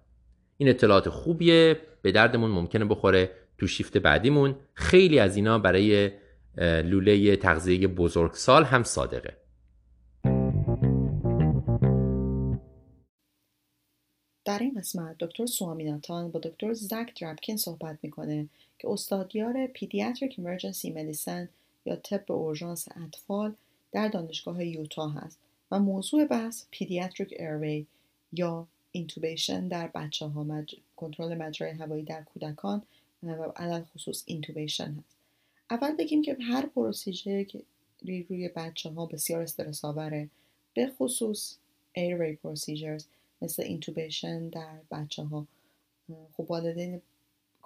این 0.57 0.69
اطلاعات 0.69 1.09
خوبیه 1.09 1.79
به 2.01 2.11
دردمون 2.11 2.51
ممکنه 2.51 2.85
بخوره 2.85 3.31
تو 3.57 3.67
شیفت 3.67 3.97
بعدیمون. 3.97 4.55
خیلی 4.73 5.19
از 5.19 5.35
اینا 5.35 5.59
برای 5.59 6.11
لوله 6.57 7.35
تغذیه 7.35 7.87
بزرگسال 7.87 8.63
هم 8.63 8.83
صادقه. 8.83 9.37
در 14.45 14.59
این 14.59 14.73
قسمت 14.77 15.15
دکتر 15.19 15.45
سوامیناتان 15.45 16.31
با 16.31 16.39
دکتر 16.39 16.73
زک 16.73 17.21
دربکین 17.21 17.57
صحبت 17.57 17.99
می‌کنه. 18.01 18.49
که 18.85 18.91
استادیار 18.91 19.67
pediatric 19.67 20.35
emergency 20.39 20.91
medicine 20.91 21.49
یا 21.85 21.95
طب 21.95 22.31
اورژانس 22.31 22.87
اطفال 23.05 23.55
در 23.91 24.07
دانشگاه 24.07 24.65
یوتا 24.65 25.09
هست 25.09 25.39
و 25.71 25.79
موضوع 25.79 26.25
بحث 26.25 26.65
pediatric 26.71 27.33
airway 27.39 27.85
یا 28.33 28.67
intubation 28.91 29.67
در 29.67 29.87
بچه 29.87 30.25
ها 30.25 30.43
مج... 30.43 30.75
کنترل 30.95 31.37
مجرای 31.37 31.71
هوایی 31.71 32.03
در 32.03 32.23
کودکان 32.23 32.81
و 33.23 33.43
علی‌الخصوص 33.55 34.23
intubation 34.25 34.91
هست. 34.91 35.17
اول 35.71 35.95
بگیم 35.95 36.21
که 36.21 36.37
هر 36.41 36.65
procedure 36.65 37.43
که 37.43 37.61
روی 38.01 38.49
بچه 38.55 38.89
ها 38.89 39.05
بسیار 39.05 39.41
استرس 39.41 39.85
آوره 39.85 40.29
به 40.73 40.91
خصوص 40.99 41.57
airway 41.93 42.35
procedures 42.35 43.05
مثل 43.41 43.63
intubation 43.63 44.49
در 44.49 44.79
بچه 44.91 45.23
ها 45.23 45.47
خب 46.37 46.51
والدین 46.51 47.01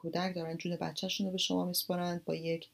کودک 0.01 0.35
دارن 0.35 0.57
جون 0.57 0.75
بچهشون 0.75 1.25
رو 1.25 1.31
به 1.31 1.37
شما 1.37 1.65
میسپارند 1.65 2.25
با 2.25 2.35
یک 2.35 2.69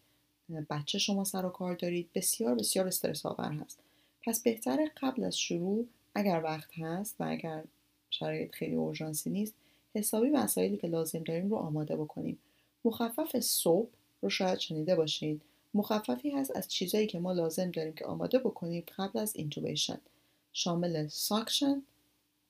بچه 0.70 0.98
شما 1.00 1.24
سر 1.24 1.46
و 1.46 1.50
کار 1.50 1.76
دارید. 1.76 2.10
بسیار 2.16 2.56
بسیار 2.56 2.88
استرس 2.88 3.26
آور 3.26 3.52
هست. 3.52 3.80
پس 4.24 4.44
بهتره 4.44 4.92
قبل 5.02 5.24
از 5.24 5.38
شروع 5.38 5.86
اگر 6.16 6.42
وقت 6.44 6.80
هست 6.80 7.16
و 7.20 7.24
اگر 7.24 7.64
شرایط 8.10 8.52
خیلی 8.52 8.76
اورژانسی 8.76 9.30
نیست 9.30 9.54
حسابی 9.96 10.30
وسایلی 10.30 10.78
که 10.78 10.88
لازم 10.88 11.24
داریم 11.24 11.50
رو 11.50 11.56
آماده 11.56 11.96
بکنیم. 11.96 12.40
مخفف 12.86 13.40
SOAP 13.40 13.90
رو 14.22 14.30
شاید 14.30 14.60
شنیده 14.60 14.96
باشید 14.96 15.42
مخففی 15.74 16.30
هست 16.30 16.56
از 16.56 16.68
چیزایی 16.68 17.08
که 17.08 17.20
ما 17.20 17.34
لازم 17.34 17.72
داریم 17.72 17.94
که 17.94 18.06
آماده 18.06 18.40
بکنیم 18.40 18.84
قبل 18.98 19.20
از 19.20 19.36
intubation 19.36 20.00
شامل 20.54 21.08
suction 21.08 21.82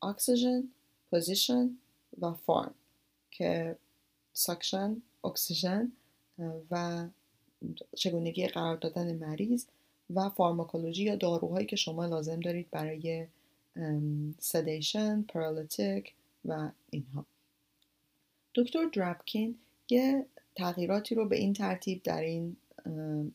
اکسیژن 0.02 0.64
position 1.10 1.78
و 2.22 2.34
pharm 2.34 2.76
که 3.32 3.78
suction 4.38 5.02
اکسیژن 5.24 5.92
و 6.72 7.08
چگونگی 7.96 8.48
قرار 8.48 8.78
دادن 8.78 9.16
مریض 9.16 9.66
و 10.10 10.30
فارماکولوژی 10.30 11.04
یا 11.04 11.16
داروهایی 11.16 11.66
که 11.66 11.76
شما 11.76 12.06
لازم 12.06 12.40
دارید 12.40 12.72
برای 12.72 13.28
sedation، 14.40 15.22
paralytic 15.22 16.14
و 16.46 16.70
اینها. 16.90 17.26
دکتر 18.56 18.86
درابکین 18.94 19.58
یه 19.90 20.26
تغییراتی 20.56 21.16
رو 21.16 21.28
به 21.28 21.36
این 21.36 21.54
ترتیب 21.54 22.04
در 22.04 22.22
این 22.22 22.58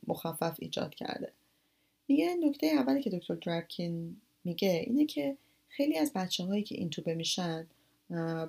مخفف 0.07 0.57
ایجاد 0.59 0.95
کرده. 0.95 1.33
میگه 2.09 2.35
نکته 2.35 2.67
اولی 2.67 3.03
که 3.03 3.11
دکتر 3.11 3.35
درابکین 3.35 4.21
میگه 4.45 4.85
اینه 4.87 5.07
که 5.07 5.37
خیلی 5.69 5.99
از 5.99 6.13
بچه 6.13 6.45
هایی 6.45 6.63
که 6.63 6.75
اینتوبه 6.75 7.15
میشن 7.15 7.67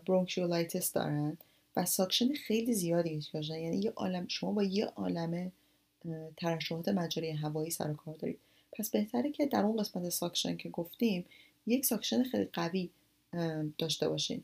bronchiolitis 0.08 0.94
دارن. 0.94 1.38
و 1.76 1.86
suction 1.86 2.34
خیلی 2.34 2.74
زیادی 2.74 3.16
احتیاج 3.16 3.50
یعنی 3.50 3.78
یه 3.78 3.92
عالم 3.96 4.28
شما 4.28 4.52
با 4.52 4.64
یه 4.64 4.86
عالم 4.86 5.52
ترشحات 6.38 6.88
مجاری 6.88 7.32
هوایی 7.32 7.72
سر 7.72 7.92
و 7.92 7.94
کار 7.94 8.16
دارید. 8.16 8.40
پس 8.74 8.90
بهتره 8.90 9.32
که 9.32 9.46
در 9.46 9.66
اون 9.66 9.78
قسمت 9.78 10.10
suction 10.10 10.58
که 10.58 10.70
گفتیم 10.70 11.26
یک 11.68 11.86
suction 11.86 12.24
خیلی 12.24 12.46
قوی 12.54 12.90
داشته 13.78 14.10
باشین. 14.10 14.44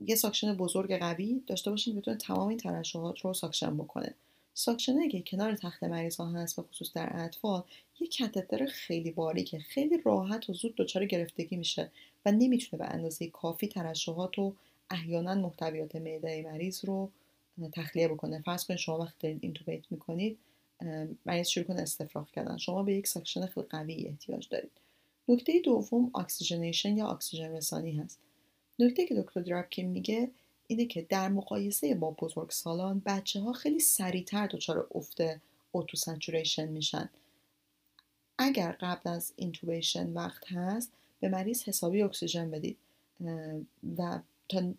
یه 0.00 0.14
suction 0.14 0.54
بزرگ 0.54 0.98
قوی 0.98 1.42
داشته 1.46 1.70
باشین 1.70 1.96
بتونه 1.96 2.16
تمام 2.16 2.48
این 2.48 2.58
ترشحات 2.58 3.20
رو 3.20 3.34
suction 3.34 3.76
بکنه. 3.76 4.14
suction 4.54 5.01
ه 5.01 5.08
که 5.08 5.22
کنار 5.22 5.54
تخت 5.54 5.84
مریض 5.84 6.16
ها 6.16 6.30
هست 6.30 6.56
به 6.56 6.62
خصوص 6.62 6.92
در 6.92 7.10
اطفال 7.14 7.62
یه 8.00 8.06
catheter 8.06 8.66
خیلی 8.66 9.10
باریکه 9.10 9.58
خیلی 9.58 9.98
راحت 10.04 10.50
و 10.50 10.52
زود 10.52 10.74
دچار 10.76 11.04
گرفتگی 11.04 11.56
میشه 11.56 11.90
و 12.26 12.32
نمی‌تونه 12.32 12.84
به 12.84 12.94
اندازه 12.94 13.26
کافی 13.26 13.68
ترشحات 13.68 14.38
و 14.38 14.54
احیانا 14.90 15.34
محتویات 15.34 15.96
معده 15.96 16.42
مریض 16.42 16.84
رو 16.84 17.10
تخلیه 17.72 18.08
بکنه. 18.08 18.42
فرض 18.42 18.64
کنید 18.64 18.78
شما 18.78 18.98
وقتی 18.98 19.16
دارید 19.20 19.38
intubate 19.42 19.82
می‌کنید 19.90 20.38
مریض 21.26 21.48
شروع 21.48 21.66
کنه 21.66 21.82
استفراغ 21.82 22.30
کردن. 22.30 22.56
شما 22.56 22.82
به 22.82 22.94
یک 22.94 23.06
suction 23.06 23.46
خیلی 23.46 23.66
قوی 23.66 24.06
احتیاج 24.06 24.48
دارید. 24.48 24.70
نکته 25.28 25.60
دوم 25.64 26.10
oxygenation 26.14 26.96
یا 26.96 27.08
اکسیژن 27.08 27.52
رسانی 27.52 27.92
هست. 27.92 28.18
نکته 28.78 29.06
که 29.06 29.22
دکتر 29.22 29.40
درابکین 29.40 29.88
میگه 29.88 30.30
اینه 30.66 30.86
که 30.86 31.02
در 31.02 31.28
مقایسه 31.28 31.94
با 31.94 32.10
بزرگسالان 32.10 33.02
بچه 33.06 33.40
ها 33.40 33.52
خیلی 33.52 33.80
سریعتر 33.80 34.46
دچار 34.46 34.88
افت 34.94 35.20
O2 35.72 35.96
saturation 35.96 36.68
میشن. 36.68 37.10
اگر 38.38 38.76
قبل 38.80 39.10
از 39.10 39.32
intubation 39.36 40.12
وقت 40.12 40.52
هست 40.52 40.92
به 41.20 41.28
مریض 41.28 41.62
حسابی 41.62 42.02
اکسیژن 42.02 42.50
بدید. 42.50 42.78
و 43.98 44.20
تا, 44.48 44.74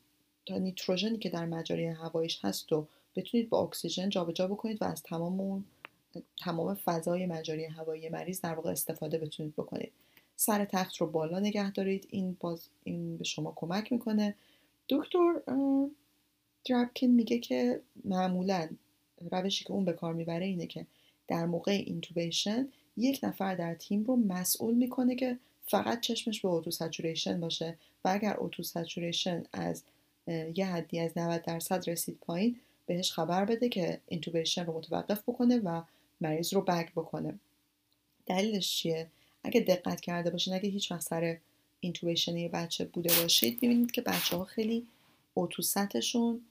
تا 0.46 0.58
نیتروژنی 0.58 1.18
که 1.18 1.30
در 1.30 1.46
مجاری 1.46 1.86
هوایش 1.86 2.46
هست 2.46 2.74
و 2.74 2.88
بتونید 3.16 3.50
با 3.50 3.64
اکسیژن 3.64 4.10
جابجا 4.10 4.48
بکنید 4.48 4.82
و 4.82 4.86
از 4.86 5.04
تمام 5.04 5.66
تمام 6.38 6.76
فضای 6.76 7.26
مجاری 7.26 7.66
هوایی 7.66 8.10
مریض 8.10 8.42
در 8.42 8.54
واقع 8.54 8.72
استفاده 8.72 9.18
بتونید 9.18 9.54
بکنید. 9.56 9.92
سر 10.36 10.66
تخت 10.66 10.98
رو 10.98 11.08
بالا 11.08 11.40
نگه 11.40 11.72
دارید. 11.72 12.08
این 12.10 12.38
باز 12.40 12.70
این 12.84 13.18
به 13.18 13.24
شما 13.24 13.54
کمک 13.56 13.92
می‌کنه. 13.92 14.36
دکتر 14.90 15.42
درابکین 16.66 17.16
میگه 17.16 17.40
که 17.40 17.82
معمولا 18.06 18.70
روشی 19.32 19.66
که 19.66 19.72
اون 19.72 19.86
به 19.86 19.94
کار 19.94 20.14
می‌بره 20.14 20.46
اینه 20.46 20.68
که 20.68 20.86
در 21.28 21.46
موقع 21.46 21.72
intubation 21.72 22.68
یک 22.98 23.20
نفر 23.24 23.56
در 23.56 23.76
تیم 23.76 24.04
رو 24.04 24.16
مسئول 24.16 24.74
می‌کنه 24.74 25.16
که 25.16 25.40
فقط 25.70 26.02
چشمش 26.02 26.42
به 26.42 26.48
O2 26.48 26.72
saturation 26.72 27.40
باشه 27.40 27.78
و 28.06 28.10
اگر 28.10 28.34
O2 28.34 28.64
saturation 28.64 29.44
از 29.54 29.84
یه 30.56 30.66
حدی 30.66 31.00
از 31.00 31.18
90 31.18 31.42
درصد 31.42 31.90
رسید 31.90 32.18
پایین 32.22 32.60
بهش 32.86 33.12
خبر 33.12 33.46
بده 33.46 33.70
که 33.70 34.02
intubation 34.08 34.66
رو 34.66 34.78
متوقف 34.78 35.22
بکنه 35.28 35.58
و 35.58 35.82
مریض 36.22 36.54
رو 36.54 36.62
bag 36.62 36.90
بکنه. 36.92 37.40
دلیلش 38.26 38.76
چیه؟ 38.76 39.08
اگه 39.44 39.62
دقت 39.62 40.02
کرده 40.02 40.30
باشین 40.30 40.54
اگه 40.54 40.70
هیچ 40.70 40.92
وقت 40.92 41.02
سر 41.02 41.38
intubation 41.80 42.38
یه 42.38 42.50
بچه 42.50 42.86
بوده 42.86 43.22
باشید 43.22 43.60
می‌بینید 43.62 43.92
که 43.92 44.02
بچه 44.02 44.38
ها 44.38 44.46
خیلی 44.46 44.88
O2 45.34 45.58
sat 45.58 45.94
شون 45.94 46.42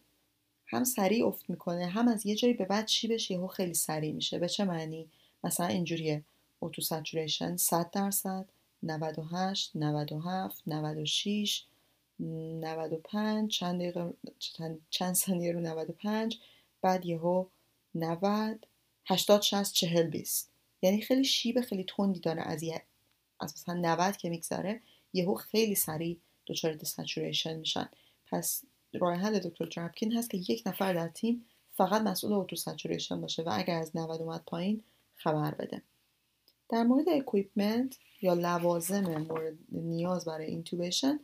هم 0.67 0.85
سریع 0.85 1.27
افت 1.27 1.51
می‌کنه 1.51 1.87
هم 1.87 2.09
از 2.09 2.27
یه 2.27 2.35
جایی 2.35 2.55
به 2.55 2.65
بعد 2.65 2.89
شیبش 2.89 3.31
یهو 3.31 3.47
خیلی 3.47 3.75
سریع 3.75 4.13
میشه. 4.13 4.39
به 4.39 4.49
چه 4.49 4.65
معنی؟ 4.65 5.07
مثلا 5.45 5.67
اینجوریه. 5.67 6.23
O2 6.61 6.83
saturation 6.83 7.57
100 7.57 7.91
درصد 7.91 8.47
98 8.83 9.71
97 9.75 10.63
96 10.67 11.65
95 12.21 13.51
چند 13.51 13.81
دقیقه 13.81 14.15
چند 14.91 15.15
ثانیه 15.15 15.53
رو 15.53 15.61
95 15.61 16.39
بعد 16.83 17.07
یهو 17.07 17.47
90 17.95 18.67
80 19.07 19.43
60 19.43 19.75
40 19.75 20.11
20 20.11 20.51
یعنی 20.83 21.01
خیلی 21.01 21.25
شیب 21.25 21.61
خیلی 21.61 21.85
تندی 21.85 22.21
داره 22.21 22.43
از 22.43 22.63
یه 22.63 22.83
از 23.41 23.53
مثلا 23.53 23.75
90 23.75 24.17
که 24.17 24.31
میگذره 24.31 24.81
یهو 25.13 25.35
خیلی 25.35 25.75
سریع 25.75 26.19
دچار 26.47 26.73
desaturation 26.73 27.57
میشن. 27.57 27.89
پس 28.27 28.65
راه 28.93 29.15
حل 29.15 29.39
دکتر 29.39 29.65
درابکین 29.65 30.13
هست 30.13 30.31
که 30.31 30.37
یک 30.37 30.63
نفر 30.67 30.93
در 30.93 31.09
تیم 31.09 31.45
فقط 31.77 32.03
مسئول 32.03 32.57
saturation 32.57 33.21
باشه 33.21 33.43
و 33.43 33.51
اگر 33.53 33.79
از 33.79 33.97
90 33.97 34.23
اومد 34.23 34.43
پایین 34.47 34.83
خبر 35.15 35.55
بده. 35.55 35.83
در 36.69 36.83
مورد 36.83 37.09
equipment 37.09 37.99
یا 38.23 38.35
لوازم 38.35 39.17
مورد 39.17 39.55
نیاز 39.73 40.25
برای 40.25 40.47
intubation 40.47 41.21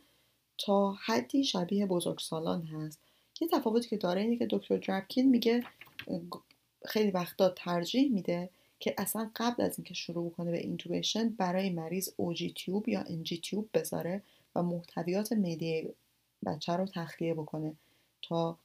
تا 0.57 0.91
حدی 0.91 1.43
شبیه 1.43 1.85
بزرگسالان 1.85 2.63
هست. 2.63 2.99
یه 3.41 3.47
تفاوتی 3.47 3.89
که 3.89 3.97
داره 3.97 4.21
اینه 4.21 4.37
که 4.37 4.47
دکتر 4.49 4.77
درابکین 4.77 5.29
میگه 5.29 5.63
خیلی 6.85 7.11
وقتا 7.11 7.49
ترجیح 7.49 8.11
میده 8.11 8.49
که 8.79 8.95
اصلا 8.97 9.31
قبل 9.35 9.63
از 9.63 9.79
اینکه 9.79 9.93
شروع 9.93 10.31
کنه 10.31 10.51
به 10.51 10.57
intubation 10.57 11.29
برای 11.29 11.69
مریض 11.69 12.09
OG 12.17 12.53
tube 12.57 12.89
یا 12.89 13.01
NG 13.01 13.37
tube 13.37 13.69
بذاره 13.73 14.23
و 14.55 14.63
محتویات 14.63 15.33
معده 15.33 15.93
بچه 16.45 16.73
رو 16.73 16.85
تخلیه 16.85 17.33
بکنه 17.33 17.75
تا 18.21 18.57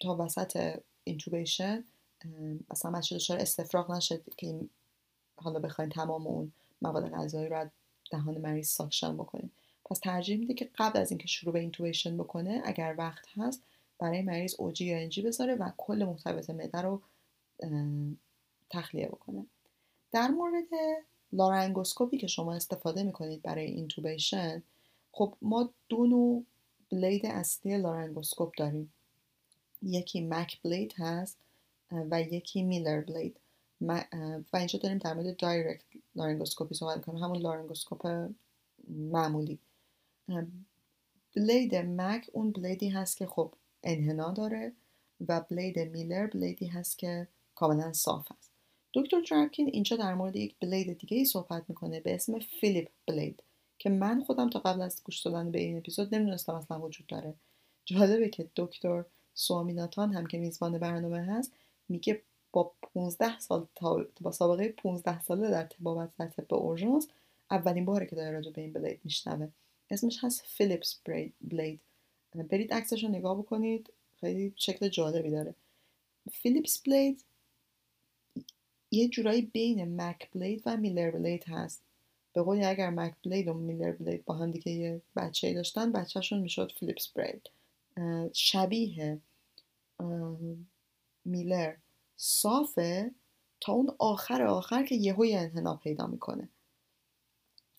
تا 0.00 0.16
وسط 0.18 0.80
intubation 1.04 1.84
اصلا 2.70 2.90
بچه 2.90 3.16
دچار 3.16 3.38
استفراغ 3.38 3.90
نشد 3.90 4.22
که 4.36 4.60
حالا 5.36 5.58
بخواین 5.58 5.90
تمام 5.90 6.26
اون 6.26 6.52
مواد 6.82 7.10
غذایی 7.10 7.48
رو 7.48 7.56
از 7.56 7.68
دهان 8.10 8.38
مریض 8.38 8.68
suction 8.68 9.16
بکنید 9.16 9.50
پس 9.90 9.98
ترجیح 9.98 10.38
میده 10.38 10.54
که 10.54 10.70
قبل 10.78 10.98
از 10.98 11.10
اینکه 11.10 11.28
شروع 11.28 11.52
به 11.52 11.60
intubation 11.60 12.16
بکنه 12.16 12.62
اگر 12.64 12.94
وقت 12.98 13.24
هست 13.36 13.62
برای 13.98 14.22
مریض 14.22 14.54
OG 14.58 14.84
یا 14.84 14.98
NG 14.98 15.22
بذاره 15.22 15.54
و 15.54 15.70
کل 15.76 16.04
محتویات 16.04 16.50
معده 16.50 16.82
رو 16.82 17.02
تخلیه 18.70 19.06
بکنه. 19.06 19.46
در 20.12 20.28
مورد 20.28 20.68
لارنگوسکوپی 21.32 22.18
که 22.18 22.26
شما 22.26 22.54
استفاده 22.54 23.02
می‌کنید 23.02 23.42
برای 23.42 23.64
intubation 23.64 24.62
خب 25.12 25.34
ما 25.42 25.70
دو 25.88 26.06
نوع 26.06 26.44
blade 26.92 27.26
اصلی 27.26 27.78
لارنگوسکوپ 27.78 28.54
داریم. 28.58 28.92
یکی 29.82 30.20
Mac 30.20 30.62
blade 30.62 30.94
هست 30.96 31.38
و 31.92 32.22
یکی 32.22 32.62
Miller 32.62 33.00
blade. 33.00 33.40
و 33.80 34.56
اینجا 34.56 34.78
داریم 34.78 34.98
در 34.98 35.14
مورد 35.14 35.36
direct 35.36 35.84
laryngoscopy 36.16 36.74
صحبت 36.74 36.96
می‌کنیم. 36.96 37.24
همون 37.24 37.38
لارنگوسکوپ 37.38 38.28
معمولی. 38.88 39.58
بلید 41.36 41.76
مک 41.76 42.30
اون 42.32 42.52
بلیدی 42.52 42.88
هست 42.88 43.16
که 43.16 43.26
خب 43.26 43.54
انحنا 43.82 44.30
داره 44.30 44.72
و 45.28 45.44
بلید 45.50 45.78
میلر 45.78 46.26
بلیدی 46.26 46.66
هست 46.66 46.98
که 46.98 47.28
کاملا 47.54 47.92
صاف 47.92 48.32
هست. 48.32 48.50
دکتر 48.94 49.20
درکین 49.30 49.70
اینجا 49.72 49.96
در 49.96 50.14
مورد 50.14 50.36
یک 50.36 50.56
بلید 50.60 50.98
دیگه 50.98 51.16
ای 51.16 51.24
صحبت 51.24 51.64
می‌کنه 51.68 52.00
به 52.00 52.14
اسم 52.14 52.38
فیلیپ 52.38 52.88
بلید 53.06 53.42
که 53.78 53.90
من 53.90 54.24
خودم 54.24 54.50
تا 54.50 54.58
قبل 54.58 54.82
از 54.82 55.02
گوش 55.04 55.20
دادن 55.20 55.50
به 55.50 55.60
این 55.60 55.76
اپیزود 55.76 56.14
نمی‌دونستم 56.14 56.54
اصلا 56.54 56.80
وجود 56.80 57.06
داره. 57.06 57.34
جالبه 57.84 58.28
که 58.28 58.48
دکتر 58.56 59.04
سوامیناتان 59.34 60.12
هم 60.12 60.26
که 60.26 60.38
میزبان 60.38 60.78
برنامه 60.78 61.22
هست 61.22 61.52
میگه 61.88 62.22
با 62.52 62.72
15 62.94 63.38
سال 63.38 63.66
با 64.20 64.30
سابقه 64.32 64.68
15 64.68 65.22
ساله 65.22 65.50
در 65.50 65.64
تبابت 65.64 66.10
در 66.18 66.26
طب 66.26 66.54
اورژانس 66.54 67.08
اولین 67.50 67.84
باره 67.84 68.06
که 68.06 68.16
داره 68.16 68.30
راجع 68.30 68.50
به 68.50 68.60
این 68.60 68.72
بلید 68.72 69.00
میشنوه. 69.04 69.48
اسمش 69.90 70.24
هست 70.24 70.44
فیلیپس 70.46 71.00
بلید 71.40 71.80
برید 72.34 72.74
عکسش 72.74 73.04
رو 73.04 73.10
نگاه 73.10 73.38
بکنید 73.38 73.92
خیلی 74.20 74.52
شکل 74.56 74.88
جالبی 74.88 75.30
داره. 75.30 75.54
فیلیپس 76.32 76.82
بلید 76.82 77.24
یه 78.90 79.08
جورایی 79.08 79.42
بین 79.42 80.00
مک 80.00 80.30
بلید 80.30 80.62
و 80.66 80.76
میلر 80.76 81.10
بلید 81.10 81.44
هست. 81.44 81.82
به 82.32 82.42
قولی 82.42 82.64
اگر 82.64 82.90
مک 82.90 83.14
بلید 83.24 83.48
و 83.48 83.54
میلر 83.54 83.92
بلید 83.92 84.24
با 84.24 84.34
هم 84.34 84.50
دیگه 84.50 84.72
یه 84.72 85.00
بچه 85.16 85.54
داشتن 85.54 85.92
بچهشون 85.92 86.40
می‌شد 86.40 86.72
فیلیپس 86.78 87.08
بلید 87.08 87.50
شبیه 88.32 89.18
میلر 91.24 91.76
صافه 92.16 93.14
تا 93.60 93.72
اون 93.72 93.90
آخر 93.98 94.42
آخر 94.42 94.84
که 94.84 94.94
یهو 94.94 95.24
یه 95.24 95.38
انحنا 95.38 95.76
پیدا 95.76 96.06
می‌کنه. 96.06 96.48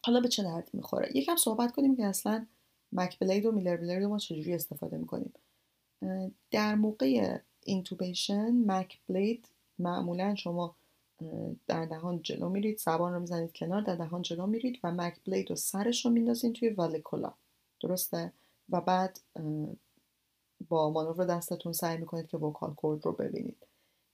حالا 0.04 0.20
به 0.20 0.28
چه 0.28 0.44
درد 0.44 0.70
می‌خوره؟ 0.74 1.18
یکم 1.18 1.36
صحبت 1.36 1.72
کنیم 1.72 1.96
که 1.96 2.06
اصلا 2.06 2.46
مک 2.92 3.20
بلید 3.20 3.46
و 3.46 3.52
میلر 3.52 3.78
بلید 3.78 4.04
رو 4.04 4.10
ما 4.10 4.18
چجوری 4.18 4.54
استفاده 4.54 4.98
می‌کنیم. 4.98 5.34
در 6.52 6.76
موقع 6.76 7.40
اینتوبیشن 7.64 8.52
مک 8.52 9.00
بلید 9.10 9.50
معمولا 9.80 10.36
شما 10.36 10.76
در 11.68 11.86
دهان 11.86 12.22
جلو 12.22 12.50
میرید 12.50 12.80
زبان 12.80 13.14
رو 13.14 13.20
می‌زنید 13.20 13.54
کنار 13.54 13.82
در 13.82 13.96
دهان 13.96 14.22
جلو 14.22 14.48
میرید 14.48 14.80
و 14.84 14.92
مک 14.92 15.24
بلید 15.26 15.52
و 15.52 15.56
سرش 15.56 16.06
رو 16.06 16.12
میندازین 16.12 16.54
توی 16.54 16.70
والکولا. 16.70 17.34
درسته؟ 17.82 18.34
و 18.70 18.82
بعد 18.82 19.20
با 20.70 20.90
مانور 20.90 21.26
دستتون 21.26 21.74
سعی 21.74 21.98
می‌کنید 21.98 22.28
که 22.28 22.38
وکال 22.38 22.74
کورد 22.74 23.06
رو 23.06 23.12
ببینید. 23.12 23.68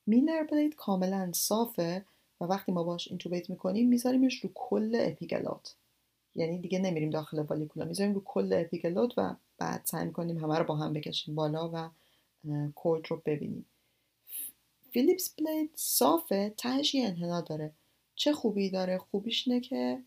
Miller 0.07 0.43
blade 0.43 0.75
کاملا 0.75 1.31
صافه 1.33 2.05
و 2.41 2.45
وقتی 2.45 2.71
ما 2.71 2.83
باش 2.83 3.07
intubate 3.07 3.49
می‌کنیم 3.49 3.89
میذاریمش 3.89 4.39
رو 4.43 4.49
کل 4.53 4.97
اپیگلوت 4.99 5.75
یعنی 6.35 6.59
دیگه 6.59 6.79
نمیریم 6.79 7.09
داخل 7.09 7.39
vallecula 7.39 7.85
می‌ذاریم 7.85 8.13
رو 8.13 8.21
کل 8.25 8.53
اپیگلوت 8.53 9.13
و 9.17 9.35
بعد 9.57 9.81
سعی 9.85 10.05
می‌کنیم 10.05 10.37
همه 10.37 10.57
رو 10.57 10.63
با 10.63 10.75
هم 10.75 10.93
بکشیم 10.93 11.35
بالا 11.35 11.71
و 11.73 11.89
cord 12.75 13.07
رو 13.07 13.21
ببینیم. 13.25 13.65
Phillips 14.91 15.35
blade 15.35 15.71
صافه 15.75 16.53
تهش 16.57 16.95
یه 16.95 17.07
انحنا 17.07 17.41
داره. 17.41 17.73
چه 18.15 18.33
خوبی 18.33 18.69
داره؟ 18.69 18.97
خوبیش 18.97 19.47
اینه 19.47 19.59
که 19.59 20.03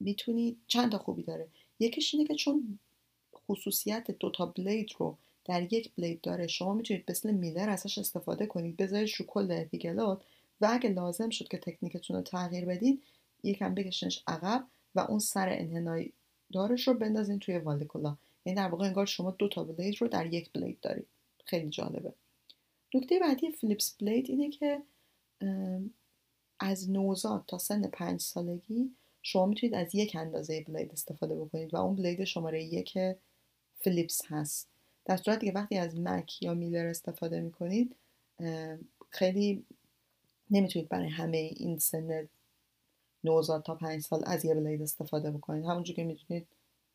می‌تونی 0.00 0.56
چند 0.66 0.92
تا 0.92 0.98
خوبی 0.98 1.22
داره؟ 1.22 1.48
یکیش 1.80 2.14
اینه 2.14 2.26
که 2.26 2.34
چون 2.34 2.78
خصوصیت 3.50 4.10
دوتا 4.10 4.46
blade 4.46 4.90
رو 4.98 5.16
در 5.44 5.72
یک 5.72 5.92
بلید 5.98 6.20
داره 6.20 6.46
شما 6.46 6.74
می‌تونید 6.74 7.04
مثل 7.10 7.30
میلر 7.30 7.68
ازش 7.70 7.98
استفاده 7.98 8.46
کنید 8.46 8.76
بذارید 8.76 9.10
رو 9.18 9.26
کل 9.26 9.48
اپیگلات 9.50 10.22
و 10.60 10.68
اگه 10.72 10.90
لازم 10.90 11.30
شد 11.30 11.48
که 11.48 11.58
تکنیکتون 11.58 12.16
رو 12.16 12.22
تغییر 12.22 12.64
بدین 12.64 13.02
یکم 13.42 13.74
بکشنش 13.74 14.22
عقب 14.26 14.66
و 14.94 15.00
اون 15.00 15.18
سر 15.18 15.48
انحنای 15.48 16.12
دارش 16.52 16.88
رو 16.88 16.94
بندازین 16.94 17.38
توی 17.38 17.58
والکولا. 17.58 18.16
یعنی 18.44 18.56
در 18.56 18.68
واقع 18.68 18.86
انگار 18.86 19.06
شما 19.06 19.30
دو 19.30 19.48
تا 19.48 19.64
بلید 19.64 19.96
رو 20.00 20.08
در 20.08 20.34
یک 20.34 20.52
بلید 20.52 20.80
دارید. 20.80 21.06
خیلی 21.44 21.70
جالبه. 21.70 22.12
نکته 22.94 23.18
بعدی 23.18 23.50
فلیپس 23.50 23.96
بلید 24.00 24.30
اینه 24.30 24.50
که 24.50 24.82
از 26.60 26.90
نوزاد 26.90 27.44
تا 27.46 27.58
سن 27.58 27.82
پنج 27.82 28.20
سالگی 28.20 28.90
شما 29.22 29.46
می‌تونید 29.46 29.74
از 29.74 29.94
یک 29.94 30.16
اندازه 30.16 30.64
بلید 30.68 30.92
استفاده 30.92 31.34
بکنید 31.34 31.74
و 31.74 31.76
اون 31.76 31.96
بلید 31.96 32.24
شماره 32.24 32.64
یک 32.64 32.98
فلیپس 33.80 34.20
هست. 34.28 34.68
در 35.04 35.16
صورتی 35.16 35.46
که 35.46 35.52
وقتی 35.52 35.76
از 35.76 36.00
مک 36.00 36.42
یا 36.42 36.54
میلر 36.54 36.86
استفاده 36.86 37.40
می‌کنید 37.40 37.96
خیلی 39.10 39.64
نمی‌تونید 40.50 40.88
برای 40.88 41.08
همه 41.08 41.36
این 41.36 41.78
سن 41.78 42.28
نوزاد 43.24 43.62
تا 43.62 43.74
پنج 43.74 44.02
سال 44.02 44.22
از 44.26 44.44
یه 44.44 44.54
بلید 44.54 44.82
استفاده 44.82 45.30
بکنید. 45.30 45.64
همونجور 45.64 45.96
که 45.96 46.04
می‌تونید 46.04 46.46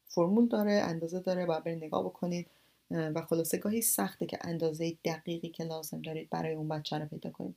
فرمول 0.08 0.48
داره 0.48 0.72
اندازه 0.72 1.20
داره 1.20 1.46
باید 1.46 1.64
برید 1.64 1.84
نگاه 1.84 2.04
بکنید. 2.04 2.48
و 2.92 3.22
خلاصه 3.22 3.58
گاهی 3.58 3.82
سخته 3.82 4.26
که 4.26 4.40
اندازه 4.42 4.98
دقیقی 5.06 5.50
که 5.50 5.64
لازم 5.64 6.02
دارید 6.02 6.30
برای 6.30 6.54
اون 6.54 6.68
بچه 6.68 6.98
رو 6.98 7.06
پیدا 7.06 7.30
کنید. 7.30 7.56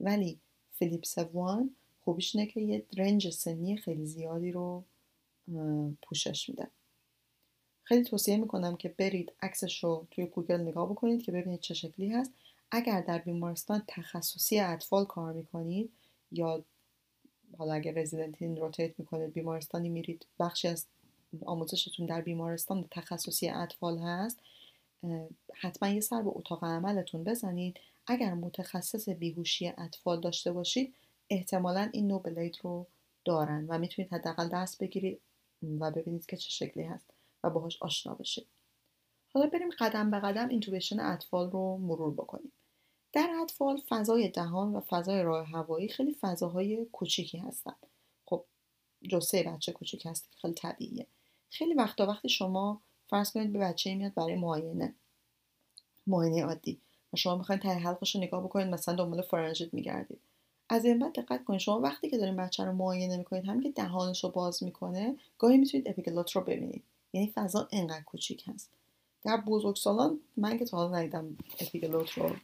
ولی 0.00 0.38
فیلیپس 0.72 1.18
وان 1.18 1.74
خوبیش 2.04 2.36
اینه 2.36 2.50
که 2.50 2.60
یه 2.60 2.84
رنج 2.96 3.30
سنی 3.30 3.76
خیلی 3.76 4.06
زیادی 4.06 4.52
رو 4.52 4.84
پوشش 6.02 6.48
میده. 6.48 6.66
خیلی 7.88 8.04
توصیه 8.04 8.36
می‌کنم 8.36 8.76
که 8.76 8.88
برید 8.88 9.32
عکسش 9.42 9.84
رو 9.84 10.06
توی 10.10 10.26
گوگل 10.26 10.60
نگاه 10.60 10.90
بکنید 10.90 11.22
که 11.22 11.32
ببینید 11.32 11.60
چه 11.60 11.74
شکلی 11.74 12.08
هست. 12.08 12.32
اگر 12.70 13.00
در 13.00 13.18
بیمارستان 13.18 13.82
تخصصی 13.88 14.60
اطفال 14.60 15.04
کار 15.04 15.32
می‌کنید 15.32 15.92
یا 16.32 16.64
حالا 17.58 17.72
اگر 17.74 17.92
رزیدنتین 17.92 18.56
روتیت 18.56 18.98
می‌کنید 18.98 19.32
بیمارستانی 19.32 19.88
میرید 19.88 20.26
بخشی 20.38 20.68
از 20.68 20.86
آموزشتون 21.44 22.06
در 22.06 22.20
بیمارستان 22.20 22.88
تخصصی 22.90 23.48
اطفال 23.48 23.98
هست 23.98 24.38
حتما 25.54 25.88
یه 25.88 26.00
سر 26.00 26.22
به 26.22 26.30
اتاق 26.34 26.64
عملتون 26.64 27.24
بزنید. 27.24 27.80
اگر 28.06 28.34
متخصص 28.34 29.08
بیهوشی 29.08 29.68
اطفال 29.68 30.20
داشته 30.20 30.52
باشید 30.52 30.94
احتمالا 31.30 31.90
این 31.92 32.06
نوع 32.06 32.22
بلید 32.22 32.58
رو 32.62 32.86
دارن 33.24 33.66
و 33.68 33.78
می‌تونید 33.78 34.12
حداقل 34.12 34.48
دست 34.48 34.78
بگیرید 34.78 35.20
و 35.80 35.90
ببینید 35.90 36.26
که 36.26 36.36
چه 36.36 36.50
شکلی 36.50 36.84
هست. 36.84 37.15
باهاش 37.50 37.82
آشنا 37.82 38.14
بشید 38.14 38.46
حالا 39.34 39.46
بریم 39.46 39.70
قدم 39.78 40.10
به 40.10 40.20
قدم 40.20 40.48
اینتوبیشن 40.48 41.00
اطفال 41.00 41.50
رو 41.50 41.76
مرور 41.76 42.12
بکنیم. 42.12 42.52
در 43.12 43.30
اطفال 43.42 43.80
فضای 43.88 44.28
دهان 44.28 44.74
و 44.74 44.80
فضای 44.80 45.22
راه 45.22 45.46
هوایی 45.46 45.88
خیلی 45.88 46.14
فضاهای 46.20 46.84
کوچیکی 46.84 47.38
هستن. 47.38 47.74
خب 48.26 48.44
جسه 49.10 49.42
بچه 49.42 49.72
کوچیک 49.72 50.06
هست 50.06 50.28
خیلی 50.42 50.54
طبیعیه. 50.54 51.06
خیلی 51.50 51.74
وقتا 51.74 52.06
وقتی 52.06 52.28
شما 52.28 52.80
فرض 53.08 53.32
کنید 53.32 53.52
به 53.52 53.58
بچه 53.58 53.94
میاد 53.94 54.14
برای 54.14 54.34
معاینه 54.34 54.94
معاینه 56.06 56.44
عادی 56.44 56.80
و 57.12 57.16
شما 57.16 57.36
می‌خواین 57.36 57.60
ته 57.60 57.68
حلقش 57.68 58.14
رو 58.14 58.20
نگاه 58.20 58.44
بکنید 58.44 58.66
مثلا 58.66 58.94
دنبال 58.94 59.22
فارنژیت 59.22 59.74
میگردید. 59.74 60.20
از 60.68 60.84
این 60.84 60.91
به 60.91 60.98
بعد 60.98 61.12
دقت 61.12 61.44
کنید 61.44 61.60
شما 61.60 61.80
وقتی 61.80 62.10
که 62.10 62.18
دارین 62.18 62.36
بچه 62.36 62.64
رو 62.64 62.72
معاینه 62.72 63.16
می‌کنید 63.16 63.44
همین 63.44 63.62
که 63.62 63.70
دهانش 63.70 64.24
رو 64.24 64.30
باز 64.30 64.62
می‌کنه 64.62 65.16
گاهی 65.38 65.58
می‌تونید 65.58 65.88
اپیگلوت 65.88 66.32
رو 66.32 66.40
ببینید. 66.40 66.84
یعنی 67.16 67.32
فضا 67.34 67.68
انقدر 67.72 68.02
کوچیک 68.02 68.44
هست. 68.46 68.70
در 69.24 69.36
بزرگسالان 69.36 70.20
من 70.36 70.58
که 70.58 70.64
تا 70.64 70.76
حالا 70.76 70.98
ندیدم 70.98 71.36
اپیگلوت 71.60 72.10
رو 72.10 72.36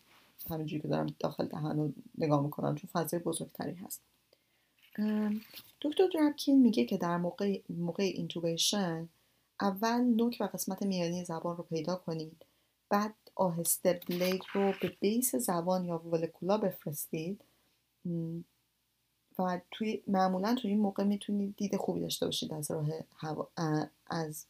همینجوری 0.51 0.83
که 0.83 0.89
دارم 0.89 1.07
داخل 1.19 1.47
دهن 1.47 1.77
رو 1.77 1.93
نگاه 2.19 2.43
می‌کنم 2.43 2.75
چون 2.75 2.91
فضای 2.93 3.21
بزرگتری 3.21 3.75
هست. 3.75 4.01
دکتر 5.81 6.09
درابکین 6.15 6.63
میگه 6.63 6.85
که 6.85 6.97
در 6.97 7.17
موقع, 7.17 7.61
موقع 7.69 8.03
intubation 8.03 9.09
اول 9.61 10.01
نوک 10.01 10.37
و 10.41 10.45
قسمت 10.45 10.83
میانی 10.83 11.25
زبان 11.25 11.57
رو 11.57 11.63
پیدا 11.63 11.97
کنید. 11.97 12.45
بعد 12.89 13.15
آهسته 13.35 14.01
بلید 14.09 14.43
رو 14.53 14.73
به 14.83 14.93
بیس 15.01 15.35
زبان 15.35 15.85
یا 15.85 15.99
ولکولا 15.99 16.59
بفرستید. 16.59 17.45
و 19.39 19.61
توی 19.71 20.03
معمولا 20.07 20.55
توی 20.55 20.71
این 20.71 20.81
موقع 20.81 21.05
می‌تونید 21.05 21.57
دید 21.57 21.77
خوبی 21.77 22.01
داشته 22.01 22.27
باشید 22.27 22.53
از 22.53 22.71
راه 22.71 22.89
هوا... 23.17 23.49
از 24.07 24.47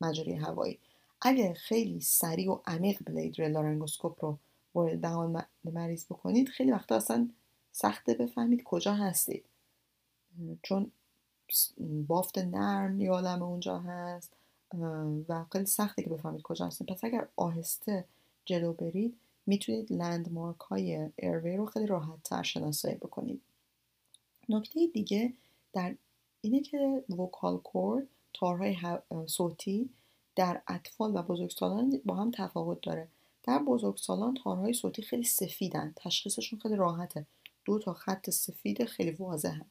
مجاری 0.00 0.34
هوایی. 0.34 0.78
اگه 1.20 1.54
خیلی 1.54 2.00
سریع 2.00 2.50
و 2.52 2.58
عمیق 2.66 2.98
بلید 3.06 3.40
لارنگوسکوپ 3.40 4.24
رو 4.24 4.38
وارد 4.74 5.00
دهان 5.00 5.44
مریض 5.64 6.04
بکنید 6.04 6.48
خیلی 6.48 6.72
وقتا 6.72 6.96
اصلا 6.96 7.28
سخته 7.72 8.14
بفهمید 8.14 8.62
کجا 8.62 8.94
هستید. 8.94 9.44
چون 10.62 10.92
بافت 12.08 12.38
نرم 12.38 13.00
یادم 13.00 13.42
اونجا 13.42 13.78
هست 13.78 14.32
و 15.28 15.44
خیلی 15.52 15.66
سخته 15.66 16.02
که 16.02 16.10
بفهمید 16.10 16.42
کجا 16.42 16.66
هستید. 16.66 16.86
پس 16.86 17.04
اگر 17.04 17.28
آهسته 17.36 18.04
جلو 18.44 18.72
برید 18.72 19.16
می‌تونید 19.46 19.92
لندمارک 19.92 20.60
های 20.60 21.10
ایروی 21.16 21.56
رو 21.56 21.66
خیلی 21.66 21.86
راحت 21.86 22.22
تر 22.22 22.42
شناسایی 22.42 22.96
بکنید. 22.96 23.42
نکته 24.48 24.86
دیگه 24.86 25.32
در 25.72 25.94
اینه 26.40 26.60
که 26.60 27.04
وکال 27.18 27.58
کورد 27.58 28.06
تارهای 28.34 28.76
صوتی 29.26 29.90
در 30.36 30.62
اطفال 30.68 31.16
و 31.16 31.22
بزرگسالان 31.22 32.00
با 32.04 32.14
هم 32.14 32.30
تفاوت 32.30 32.78
داره. 32.82 33.08
در 33.42 33.58
بزرگسالان 33.58 34.34
تارهای 34.44 34.72
صوتی 34.72 35.02
خیلی 35.02 35.24
سفیدن 35.24 35.92
تشخیصشون 35.96 36.58
خیلی 36.58 36.76
راحته. 36.76 37.26
دو 37.64 37.78
تا 37.78 37.92
خط 37.92 38.30
سفید 38.30 38.84
خیلی 38.84 39.10
واضحن. 39.10 39.66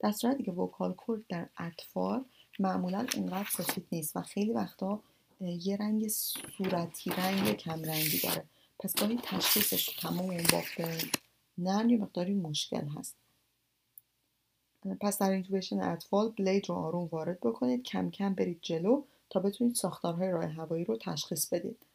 در 0.00 0.12
صورتی 0.12 0.42
که 0.42 0.52
وکال 0.52 0.92
کورد 0.92 1.22
در 1.28 1.48
اطفال 1.58 2.24
معمولا 2.58 3.06
اونقدر 3.16 3.48
سفید 3.50 3.86
نیست 3.92 4.16
و 4.16 4.22
خیلی 4.22 4.52
وقتا 4.52 5.00
یه 5.40 5.76
رنگ 5.76 6.08
صورتی 6.08 7.10
رنگ 7.10 7.52
کم 7.52 7.82
رنگی 7.82 8.20
داره. 8.20 8.44
پس 8.78 8.94
گاهی 8.94 9.18
تشخیصش 9.22 9.86
تمام 9.86 10.30
اون 10.30 10.42
بافت 10.52 10.80
نرم 11.58 11.90
یه 11.90 11.98
مقداری 11.98 12.34
مشکل 12.34 12.88
هست. 12.88 13.21
پس 15.00 15.18
در 15.18 15.30
اینتوبیشن 15.30 15.80
اطفال 15.80 16.32
بلید 16.38 16.68
رو 16.68 16.74
آروم 16.74 17.08
وارد 17.12 17.40
بکنید 17.40 17.82
کم 17.82 18.10
کم 18.10 18.34
برید 18.34 18.58
جلو 18.62 19.02
تا 19.30 19.40
بتونید 19.40 19.74
ساختارهای 19.74 20.30
راه 20.30 20.44
هوایی 20.44 20.84
رو 20.84 20.96
تشخیص 20.96 21.48
بدید. 21.48 21.86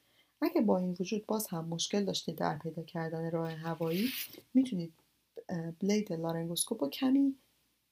اگه 0.42 0.62
با 0.62 0.78
این 0.78 0.98
وجود 1.00 1.26
باز 1.26 1.48
هم 1.48 1.66
مشکل 1.66 2.06
داشتید 2.06 2.36
در 2.36 2.58
پیدا 2.58 2.84
کردن 2.84 3.32
راه 3.32 3.52
هوایی 3.52 4.10
می‌تونید 4.54 4.94
بلید 5.80 6.14
لارنگوسکوپ 6.14 6.84
رو 6.84 6.90
کمی 6.90 7.36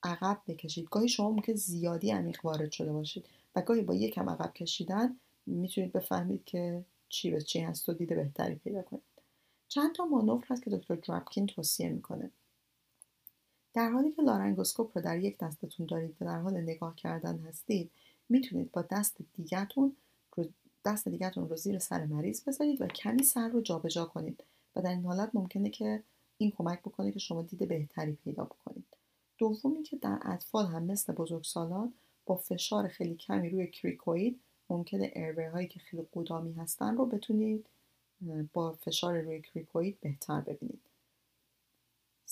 عقب 0.03 0.41
بکشید. 0.47 0.87
گاهی 0.91 1.09
شما 1.09 1.31
ممکن 1.31 1.53
زیادی 1.53 2.11
عمیق 2.11 2.45
وارد 2.45 2.71
شده 2.71 2.93
باشید 2.93 3.25
و 3.55 3.61
گاهی 3.61 3.81
با 3.81 3.95
یکم 3.95 4.29
عقب 4.29 4.53
کشیدن 4.53 5.19
می‌تونید 5.45 5.91
بفهمید 5.91 6.45
که 6.45 6.85
چی 7.09 7.31
به 7.31 7.41
چی 7.41 7.59
هست 7.59 7.89
و 7.89 7.93
دیده 7.93 8.15
بهتری 8.15 8.55
پیدا 8.55 8.81
کنید. 8.81 9.03
چند 9.67 9.95
تا 9.95 10.05
مانور 10.05 10.43
هست 10.47 10.63
که 10.63 10.69
دکتر 10.69 10.95
درابکین 10.95 11.47
توصیه 11.47 11.89
می‌کنه. 11.89 12.31
در 13.75 13.89
حالی 13.89 14.11
که 14.11 14.21
لارنگوسکوپ 14.21 14.97
رو 14.97 15.03
در 15.03 15.19
یک 15.19 15.37
دستتون 15.37 15.85
دارید 15.85 16.15
و 16.21 16.25
در 16.25 16.39
حال 16.39 16.61
نگاه 16.61 16.95
کردن 16.95 17.39
هستید 17.39 17.91
می‌تونید 18.29 18.71
با 18.71 18.81
دست 18.81 19.17
دیگهتون 19.33 19.95
رو 20.35 20.45
دست 20.85 21.07
دیگهتون 21.07 21.49
رو 21.49 21.55
زیر 21.55 21.79
سر 21.79 22.05
مریض 22.05 22.43
بذارید 22.43 22.81
و 22.81 22.87
کمی 22.87 23.23
سر 23.23 23.49
رو 23.49 23.61
جابجا 23.61 24.05
کنید 24.05 24.43
و 24.75 24.81
در 24.81 24.89
این 24.89 25.05
حالت 25.05 25.29
ممکنه 25.33 25.69
که 25.69 26.03
این 26.37 26.51
کمک 26.51 26.79
بکنه 26.79 27.11
که 27.11 27.19
شما 27.19 27.41
دید 27.41 27.67
بهتری 27.67 28.13
پیدا 28.13 28.43
بکنید. 28.43 28.85
دومی 29.37 29.83
که 29.83 29.97
در 29.97 30.19
اطفال 30.21 30.65
هم 30.65 30.83
مثل 30.83 31.13
بزرگسالان 31.13 31.93
با 32.25 32.35
فشار 32.35 32.87
خیلی 32.87 33.15
کمی 33.15 33.49
روی 33.49 33.67
کریکوید 33.67 34.39
ممکنه 34.69 35.11
ایروی 35.15 35.45
هایی 35.45 35.67
که 35.67 35.79
خیلی 35.79 36.03
قدامی 36.13 36.53
هستن 36.53 36.97
رو 36.97 37.05
بتونید 37.05 37.65
با 38.53 38.71
فشار 38.71 39.21
روی 39.21 39.41
کریکوید 39.41 39.97
بهتر 40.01 40.41
ببینید. 40.41 40.84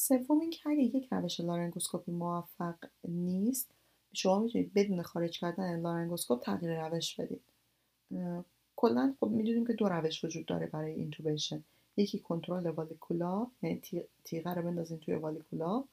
سوم 0.03 0.39
اینکه 0.39 0.69
اگه 0.69 0.81
یک 0.81 1.07
روش 1.11 1.39
لارنگوسکوپی 1.39 2.11
موفق 2.11 2.75
نیست 3.07 3.71
شما 4.13 4.39
می‌تونید 4.39 4.73
بدون 4.73 5.01
خارج 5.01 5.39
کردن 5.39 5.79
لارنگوسکوپ 5.79 6.41
تغییر 6.41 6.87
روش 6.87 7.19
بدید. 7.19 7.41
کلا 8.75 9.15
خب 9.19 9.27
می‌دونیم 9.27 9.67
که 9.67 9.73
دو 9.73 9.89
روش 9.89 10.23
وجود 10.23 10.45
داره 10.45 10.67
برای 10.67 10.93
intubation 10.93 11.63
یکی 11.97 12.19
کنترل 12.19 12.69
vallecula 12.69 13.47
یعنی 13.61 13.81
تیغه 14.23 14.53
رو 14.53 14.61
بندازین 14.61 14.99
توی 14.99 15.15
vallecula 15.15 15.83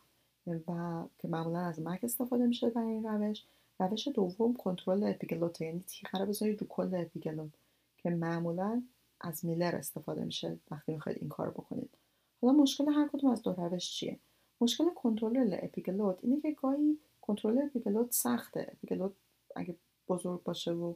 و 0.46 1.02
که 1.18 1.28
معمولا 1.28 1.60
از 1.60 1.80
Mac 1.80 2.04
استفاده 2.04 2.46
میشه 2.46 2.70
برای 2.70 2.92
این 2.92 3.04
روش. 3.04 3.44
روش 3.78 4.08
دوم 4.08 4.54
کنترل 4.54 5.04
اپیگلوت 5.04 5.60
یعنی 5.60 5.80
تیغه 5.80 6.18
رو 6.18 6.26
بذارید 6.26 6.60
رو 6.60 6.66
کل 6.66 6.94
اپیگلوت 6.94 7.52
که 7.96 8.10
معمولا 8.10 8.82
از 9.20 9.44
Miller 9.44 9.76
استفاده 9.76 10.24
میشه 10.24 10.58
وقتی 10.70 10.92
می‌خواید 10.92 11.18
این 11.18 11.28
کار 11.28 11.50
بکنید. 11.50 11.99
حالا 12.40 12.52
مشکل 12.52 12.88
هر 12.88 13.08
کدوم 13.08 13.30
از 13.30 13.42
دو 13.42 13.52
روش 13.52 13.90
چیه؟ 13.90 14.18
مشکل 14.60 14.84
کنترل 14.94 15.58
اپیگلوت 15.62 16.18
اینه 16.22 16.40
که 16.40 16.52
گاهی 16.52 16.98
کنترل 17.20 17.58
اپیگلوت 17.58 18.12
سخته. 18.12 18.72
اپیگلوت 18.72 19.12
اگه 19.56 19.76
بزرگ 20.08 20.42
باشه 20.42 20.72
و 20.72 20.94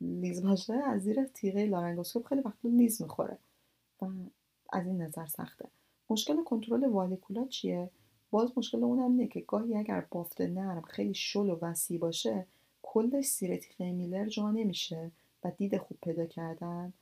لیز 0.00 0.42
باشه 0.42 0.74
از 0.74 1.02
زیر 1.02 1.24
تیغه 1.24 1.66
لارنگوسکوپ 1.66 2.26
خیلی 2.26 2.40
وقت 2.40 2.58
لیز 2.64 3.02
می‌خوره 3.02 3.38
و 4.02 4.06
از 4.72 4.86
این 4.86 5.02
نظر 5.02 5.26
سخته. 5.26 5.68
مشکل 6.10 6.44
کنترل 6.44 6.84
vallecula 6.84 7.46
چیه؟ 7.46 7.90
باز 8.30 8.52
مشکل 8.56 8.84
اونم 8.84 9.10
اینه 9.10 9.26
که 9.26 9.40
گاهی 9.40 9.76
اگر 9.76 10.06
بافت 10.10 10.40
نرم 10.40 10.82
خیلی 10.82 11.14
شل 11.14 11.50
و 11.50 11.58
وسیع 11.62 11.98
باشه 11.98 12.46
کلش 12.82 13.26
زیر 13.26 13.56
تیغه 13.56 13.92
Miller 13.92 14.28
جا 14.28 14.50
نمیشه 14.50 15.10
و 15.44 15.50
دید 15.50 15.78
خوب 15.78 15.98
پیدا 16.02 16.26
کردن 16.26 16.92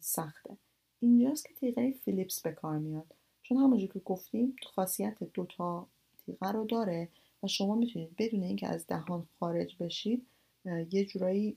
سخته. 0.00 0.56
اینجاست 1.04 1.46
که 1.48 1.54
تیغه 1.54 1.90
Phillips 1.90 2.40
به 2.40 2.52
کار 2.52 2.78
میاد. 2.78 3.14
چون 3.42 3.56
همونجور 3.56 3.88
که 3.88 3.98
گفتیم 3.98 4.56
خاصیت 4.74 5.22
دوتا 5.34 5.86
تیغه 6.26 6.52
رو 6.52 6.64
داره 6.64 7.08
و 7.42 7.48
شما 7.48 7.74
می‌تونید 7.74 8.16
بدون 8.18 8.42
اینکه 8.42 8.68
از 8.68 8.86
دهان 8.86 9.26
خارج 9.40 9.76
بشید 9.80 10.26
یه 10.90 11.04
جورایی 11.04 11.56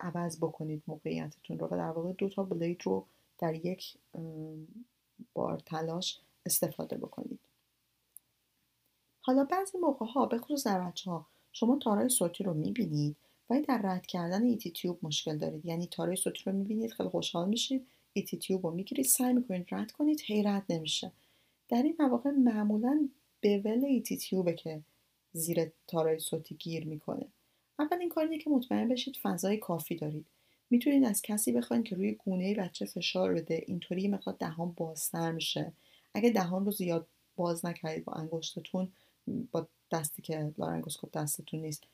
عوض 0.00 0.38
بکنید 0.38 0.82
موقعیتتون 0.86 1.58
رو 1.58 1.66
و 1.66 1.70
در 1.70 1.90
واقع 1.90 2.12
دو 2.12 2.28
تا 2.28 2.42
بلید 2.42 2.82
رو 2.82 3.06
در 3.38 3.66
یک 3.66 3.96
بار 5.34 5.58
تلاش 5.58 6.20
استفاده 6.46 6.96
بکنید. 6.96 7.40
حالا 9.20 9.44
بعضی 9.44 9.78
موقع 9.78 10.06
ها 10.06 10.26
به 10.26 10.38
خصوص 10.38 10.66
در 10.66 10.80
بچه 10.80 11.10
ها 11.10 11.26
شما 11.52 11.78
تارای 11.78 12.08
صوتی 12.08 12.44
رو 12.44 12.54
می‌بینید 12.54 13.16
ولی 13.50 13.62
در 13.62 13.80
رد 13.84 14.06
کردن 14.06 14.42
ایتی 14.42 14.70
تیوب 14.70 14.98
مشکل 15.02 15.38
دارید. 15.38 15.66
یعنی 15.66 15.86
تارای 15.86 16.16
صوتی 16.16 16.42
رو 16.46 16.52
می‌بینید 16.52 16.92
خیلی 16.92 17.08
خوشحال 17.08 17.48
میشید. 17.48 17.86
ایتی 18.18 18.36
تیوب 18.36 18.66
رو 18.66 18.74
می‌گیرید 18.74 19.04
سعی 19.04 19.32
می‌کنید 19.32 19.66
رد 19.70 19.92
کنید 19.92 20.22
هی 20.24 20.42
رد 20.42 20.64
نمیشه. 20.68 21.12
در 21.68 21.82
این 21.82 21.96
مواقع 21.98 22.30
معمولا 22.30 23.08
ول 23.44 23.84
ایتی 23.84 24.16
تیوبه 24.16 24.52
که 24.52 24.80
زیر 25.32 25.72
تارای 25.86 26.18
صوتی 26.18 26.54
گیر 26.54 26.86
می‌کنه. 26.86 27.26
اول 27.78 27.98
این 28.00 28.08
کار 28.08 28.36
که 28.36 28.50
مطمئن 28.50 28.88
بشید 28.88 29.16
فضای 29.16 29.56
کافی 29.56 29.96
دارید. 29.96 30.26
می‌تونید 30.70 31.04
از 31.04 31.22
کسی 31.22 31.52
بخواید 31.52 31.84
که 31.84 31.96
روی 31.96 32.12
گونه 32.12 32.54
بچه 32.54 32.86
فشار 32.86 33.34
بده 33.34 33.64
اینطوری 33.66 34.08
مقدار 34.08 34.36
دهان 34.38 34.72
بازتر 34.76 35.32
میشه. 35.32 35.72
اگه 36.14 36.30
دهان 36.30 36.64
رو 36.64 36.70
زیاد 36.70 37.06
باز 37.36 37.66
نکردید 37.66 38.04
با 38.04 38.12
انگشتتون 38.12 38.88
با 39.50 39.68
دستی 39.92 40.22
که 40.22 40.52
لارنگوسکوپ 40.58 41.10
دستتون 41.16 41.60
نیست 41.60 41.84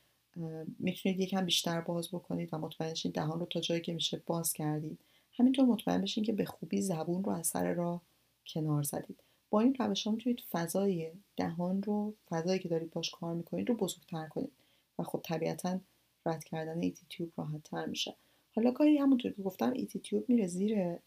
می‌تونید 0.79 1.21
یکم 1.21 1.45
بیشتر 1.45 1.81
باز 1.81 2.09
بکنید 2.09 2.49
و 2.53 2.59
مطمئن 2.59 2.95
شید 2.95 3.13
دهان 3.13 3.41
رو 3.41 3.47
تا 3.47 3.61
جایی 3.61 3.81
که 3.81 3.93
میشه 3.93 4.23
باز 4.27 4.53
کردید. 4.53 4.99
همینطور 5.37 5.65
مطمئن 5.65 6.03
بشین 6.03 6.25
که 6.25 6.33
به 6.33 6.45
خوبی 6.45 6.83
زبون 6.83 7.25
رو 7.25 7.31
از 7.33 7.47
سر 7.47 7.73
راه 7.73 8.03
کنار 8.47 8.83
زدید. 8.83 9.23
با 9.51 9.61
این 9.61 9.75
روش 9.75 10.07
ها 10.07 10.13
می‌تونید 10.13 10.41
فضای 10.41 11.13
دهان 11.37 11.83
رو 11.83 12.15
فضایی 12.29 12.59
که 12.59 12.69
دارید 12.69 12.91
باش 12.91 13.11
کار 13.11 13.35
می‌کنید 13.35 13.69
رو 13.69 13.75
بزرگتر 13.75 14.29
کنید 14.29 14.53
و 14.99 15.03
خب 15.03 15.21
طبیعتا 15.25 15.81
رد 16.27 16.45
کردن 16.45 16.83
ایتی 16.83 17.07
تیوب 17.11 17.33
راحت 17.37 17.63
تر 17.63 17.87
میشه. 17.87 18.15
حالا 18.55 18.71
گاهی 18.71 18.99
همونطور 18.99 19.33
که 19.33 19.43
گفتم 19.43 19.73
ایتی 19.73 19.99
تیوب 19.99 20.29
میره 20.29 20.47
زیر 20.47 20.99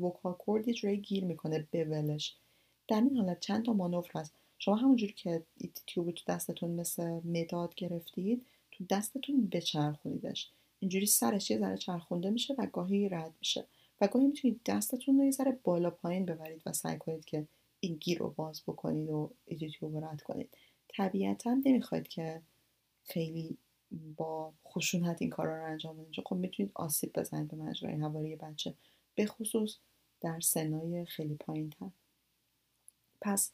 وکال 0.00 0.32
کورد 0.32 0.68
یه 0.68 0.96
گیر 0.96 1.24
می‌کنه 1.24 1.66
به 1.70 1.84
ولش. 1.84 2.36
در 2.88 3.00
این 3.00 3.16
حالت 3.16 3.40
چند 3.40 3.64
تا 3.64 3.72
مانور 3.72 4.10
هست. 4.14 4.34
شما 4.58 4.76
همونجوری 4.76 5.12
که 5.12 5.42
ایتی 5.58 5.82
تیوب 5.86 6.10
تو 6.10 6.22
دستتون 6.32 6.70
مثل 6.70 7.20
مداد 7.24 7.74
گرفتید 7.74 8.46
تو 8.72 8.84
دستتون 8.90 9.46
بچرخونیدش. 9.52 10.50
اینجوری 10.84 11.06
سرش 11.06 11.50
یه 11.50 11.58
ذره 11.58 11.76
چرخونده 11.76 12.30
میشه 12.30 12.54
و 12.58 12.66
گاهی 12.66 13.08
رد 13.08 13.34
میشه. 13.38 13.64
و 14.00 14.06
گاهی 14.06 14.26
می‌تونید 14.26 14.60
دستتون 14.66 15.18
رو 15.18 15.24
یه 15.24 15.30
ذره 15.30 15.58
بالا 15.64 15.90
پایین 15.90 16.26
ببرید 16.26 16.62
و 16.66 16.72
سعی 16.72 16.98
کنید 16.98 17.24
که 17.24 17.46
این 17.80 17.94
گیر 17.94 18.18
رو 18.18 18.30
باز 18.30 18.62
بکنید 18.66 19.10
و 19.10 19.30
ET 19.44 19.59
tube 19.59 19.88
رو 19.88 20.04
رد 20.04 20.22
کنید. 20.22 20.48
طبیعتا 20.88 21.54
نمی‌خواید 21.64 22.08
که 22.08 22.42
خیلی 23.04 23.58
با 24.16 24.52
خشونت 24.66 25.22
این 25.22 25.30
کارا 25.30 25.58
رو 25.58 25.72
انجام 25.72 25.96
بدید 25.96 26.24
خب 26.24 26.36
می‌تونید 26.36 26.72
آسیب 26.74 27.12
بزنید 27.12 27.48
به 27.48 27.56
مجرای 27.56 27.94
هوایی 27.94 28.36
بچه. 28.36 28.74
به 29.14 29.26
خصوص 29.26 29.76
در 30.20 30.40
سنای 30.40 31.04
خیلی 31.04 31.34
پایین 31.34 31.70
تر 31.70 31.90
پس 33.20 33.52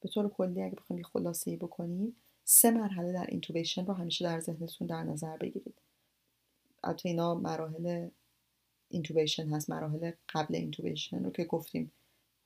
به 0.00 0.08
طور 0.08 0.28
کلی 0.28 0.62
اگه 0.62 0.74
بخوایم 0.74 1.02
خلاصه 1.02 1.50
ای 1.50 1.56
بکنیم 1.56 2.16
سه 2.44 2.70
مرحله 2.70 3.12
در 3.12 3.26
intubation 3.28 3.86
رو 3.86 3.94
همیشه 3.94 4.24
در 4.24 4.40
ذهنتون 4.40 4.86
در 4.86 5.02
نظر 5.02 5.36
بگیرید. 5.36 5.81
البته 6.84 7.08
اینا 7.08 7.34
مراحل 7.34 8.08
intubation 8.88 9.48
هست 9.48 9.70
مراحل 9.70 10.12
قبل 10.28 10.54
intubation 10.54 11.24
رو 11.24 11.30
که 11.30 11.44
گفتیم 11.44 11.92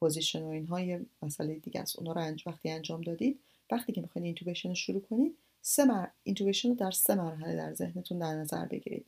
position 0.01 0.43
و 0.43 0.49
اینها 0.49 0.81
یه 0.81 1.07
مسئله 1.23 1.55
دیگه 1.55 1.81
است. 1.81 1.99
اونا 1.99 2.13
رو 2.13 2.37
وقتی 2.47 2.71
انجام 2.71 3.01
دادید 3.01 3.41
وقتی 3.71 3.93
که 3.93 4.01
می‌خواین 4.01 4.27
intubation 4.27 4.69
رو 4.69 4.75
شروع 4.75 5.01
کنید 5.01 5.39
سه 5.63 5.85
مر... 5.85 6.07
intubation 6.23 6.69
رو 6.69 6.75
در 6.75 6.91
سه 6.91 7.15
مرحله 7.15 7.57
در 7.57 7.75
ذهنتون 7.75 8.19
در 8.19 8.35
نظر 8.35 8.67
بگیرید. 8.67 9.07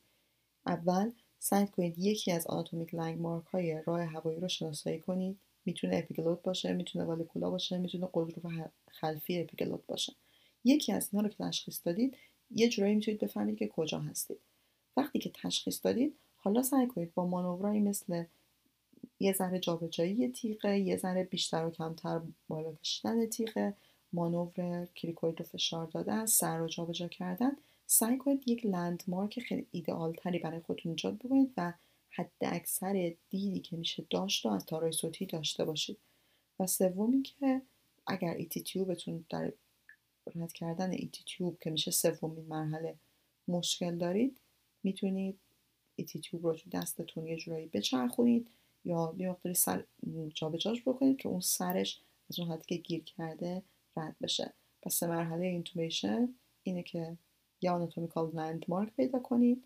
اول 0.67 1.11
سعی 1.39 1.67
کنید 1.67 1.99
یکی 1.99 2.33
از 2.33 2.47
anatomic 2.47 2.95
landmark 2.95 3.47
های 3.47 3.83
راه 3.87 4.03
هوایی 4.03 4.41
رو 4.41 4.49
شناسایی 4.49 4.99
کنید. 4.99 5.39
می‌تونه 5.65 5.97
اپیگلوت 5.97 6.43
باشه 6.43 6.73
می‌تونه 6.73 7.05
vallecula 7.05 7.51
باشه 7.51 7.79
می‌تونه 7.79 8.09
غضروف 8.15 8.47
خلفی 8.91 9.41
اپیگلوت 9.41 9.87
باشه. 9.87 10.13
یکی 10.65 10.93
از 10.93 11.09
اینا 11.13 11.23
رو 11.23 11.29
که 11.29 11.45
تشخیص 11.45 11.81
دادید 11.85 12.17
یه 12.51 12.69
جورایی 12.69 12.95
می‌تونید 12.95 13.21
بفهمید 13.21 13.59
که 13.59 13.69
کجا 13.69 13.99
هستید. 13.99 14.39
وقتی 14.99 15.19
که 15.19 15.31
تشخیص 15.35 15.85
دادید 15.85 16.15
حالا 16.37 16.62
سعی 16.62 16.87
کنید 16.87 17.15
با 17.15 17.27
مانورایی 17.27 17.81
مثل 17.81 18.25
یه 19.20 19.33
ذره 19.33 19.59
جابجایی 19.59 20.29
تیغه 20.29 20.79
یه 20.79 20.97
ذره 20.97 21.25
بیشتر 21.25 21.66
و 21.66 21.70
کمتر 21.70 22.20
بالا 22.49 22.73
کشیدن 22.75 23.27
تیغه 23.27 23.75
مانور 24.12 24.87
کلیکوید 24.97 25.39
رو 25.39 25.45
فشار 25.45 25.87
دادن 25.87 26.27
سر 26.27 26.59
رو 26.59 26.69
جابجا 26.69 27.09
کردن 27.09 27.57
سعی 27.87 28.19
کنید 28.19 28.49
یک 28.49 28.66
لندمارک 28.66 29.41
خیلی 29.41 29.66
ایدئال 29.70 30.12
تری 30.12 30.39
برای 30.39 30.61
خودتون 30.61 30.93
ایجاد 30.93 31.19
بکنید 31.19 31.53
و 31.57 31.73
حد 32.11 32.33
اکثر 32.43 33.15
دیدی 33.31 33.61
که 33.61 33.77
میشه 33.77 34.07
داشت 34.11 34.47
و 34.47 34.49
از 34.49 34.66
تارای 34.66 34.93
صوتی 34.93 35.27
داشته 35.27 35.65
باشید. 35.65 35.99
و 36.61 36.66
سومی 36.66 37.23
که 37.23 37.62
اگر 38.07 38.35
ET 38.35 38.62
tube 38.62 38.98
تون 38.98 39.24
در 39.29 39.53
رد 40.35 40.53
کردن 40.53 40.91
ET 40.90 41.24
tube 41.24 41.59
که 41.61 41.70
میشه 41.70 41.91
سومین 41.91 42.45
مرحله 42.49 42.95
مشکل 43.49 43.97
دارید 43.99 44.37
می‌تونید 44.83 45.39
ET 45.97 46.20
tube 46.20 46.47
رو 46.47 46.55
تو 46.55 46.71
دستتون 46.71 47.27
یه 47.27 47.37
جورایی 47.37 47.67
بچرخونید 47.67 48.51
یا 48.85 49.15
یه 49.19 49.31
مقداری 49.31 49.55
سر 49.55 49.85
جابجاش 50.35 50.83
بکنید 50.83 51.17
که 51.17 51.29
اون 51.29 51.41
سرش 51.41 52.01
از 52.31 52.41
اون 52.41 52.51
حدی 52.51 52.65
که 52.65 52.77
گیر 52.77 53.05
کرده 53.05 53.63
رد 53.97 54.17
بشه. 54.23 54.53
پس 54.83 55.03
مرحله 55.03 55.47
intubation 55.47 56.35
اینه 56.63 56.83
که 56.83 57.17
یا 57.63 57.75
anatomical 57.74 58.31
landmark 58.35 58.93
پیدا 58.93 59.19
کنید. 59.19 59.65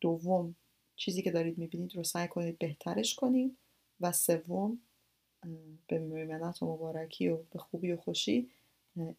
دوم 0.00 0.54
چیزی 0.96 1.22
که 1.22 1.30
دارید 1.30 1.58
می‌بینید 1.58 1.96
رو 1.96 2.04
سعی 2.04 2.28
کنید 2.28 2.58
بهترش 2.58 3.14
کنید. 3.14 3.56
و 4.00 4.12
سوم 4.12 4.78
به 5.86 5.98
میمنت 5.98 6.62
و 6.62 6.74
مبارکی 6.74 7.28
و 7.28 7.36
به 7.36 7.58
خوبی 7.58 7.92
و 7.92 7.96
خوشی 7.96 8.50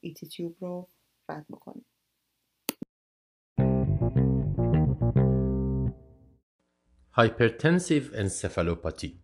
ET 0.01 0.27
tube 0.27 0.55
رو 0.59 0.87
رد 1.29 1.45
بکنید. 1.49 1.85
hypertensive 7.17 8.03
encephalopathy 8.13 9.19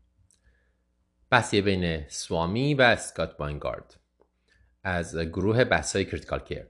بحثی 1.30 1.62
بین 1.62 2.08
سوامی 2.08 2.74
و 2.74 2.82
اسکات 2.82 3.38
باینگارد 3.38 4.00
از 4.84 5.18
گروه 5.18 5.64
بحثای 5.64 6.06
critical 6.06 6.40
care. 6.40 6.64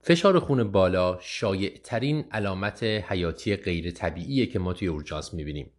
فشار 0.00 0.38
خون 0.38 0.72
بالا 0.72 1.18
شایع 1.20 1.80
ترین 1.84 2.24
علامت 2.30 2.82
حیاتی 2.82 3.56
غیر 3.56 3.90
طبیعیه 3.90 4.46
که 4.46 4.58
ما 4.58 4.72
توی 4.72 4.88
اورژانس 4.88 5.34
می‌بینیم. 5.34 5.70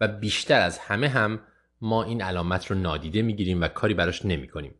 و 0.00 0.08
بیشتر 0.08 0.60
از 0.60 0.78
همه 0.78 1.08
هم 1.08 1.40
ما 1.80 2.04
این 2.04 2.22
علامت 2.22 2.66
رو 2.66 2.76
نادیده 2.76 3.22
می‌گیریم 3.22 3.60
و 3.60 3.68
کاری 3.68 3.94
براش 3.94 4.24
نمی‌کنیم. 4.24 4.74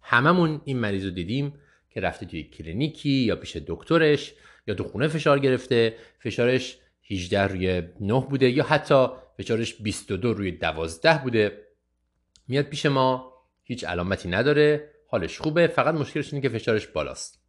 هممون 0.00 0.60
این 0.64 0.78
مریض 0.78 1.04
رو 1.04 1.10
دیدیم 1.10 1.54
که 1.90 2.00
رفته 2.00 2.26
توی 2.26 2.44
کلینیکی 2.44 3.10
یا 3.10 3.36
پیش 3.36 3.56
دکترش 3.56 4.34
یا 4.66 4.74
تو 4.74 4.84
خونه 4.84 5.08
فشار 5.08 5.38
گرفته 5.38 5.96
فشارش 6.18 6.78
18 7.10 7.42
روی 7.42 7.82
9 8.00 8.26
بوده 8.30 8.50
یا 8.50 8.64
حتی 8.64 9.06
فشارش 9.38 9.82
22 9.82 10.34
روی 10.34 10.52
12 10.52 11.22
بوده. 11.22 11.66
میاد 12.48 12.64
پیش 12.64 12.86
ما 12.86 13.32
هیچ 13.62 13.84
علامتی 13.84 14.28
نداره 14.28 14.90
حالش 15.08 15.38
خوبه 15.38 15.66
فقط 15.66 15.94
مشکلش 15.94 16.32
اینه 16.32 16.42
که 16.42 16.48
فشارش 16.48 16.86
بالاست. 16.86 17.40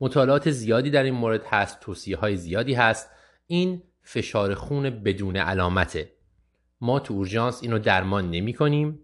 مطالعات 0.00 0.50
زیادی 0.50 0.90
در 0.90 1.02
این 1.02 1.14
مورد 1.14 1.44
هست 1.46 1.80
توصیه 1.80 2.16
های 2.16 2.36
زیادی 2.36 2.74
هست. 2.74 3.10
این 3.46 3.82
فشار 4.02 4.54
خون 4.54 4.90
بدون 4.90 5.36
علامته. 5.36 6.12
ما 6.80 7.00
تو 7.00 7.14
اورژانس 7.14 7.62
اینو 7.62 7.78
درمان 7.78 8.30
نمی 8.30 8.52
کنیم 8.52 8.98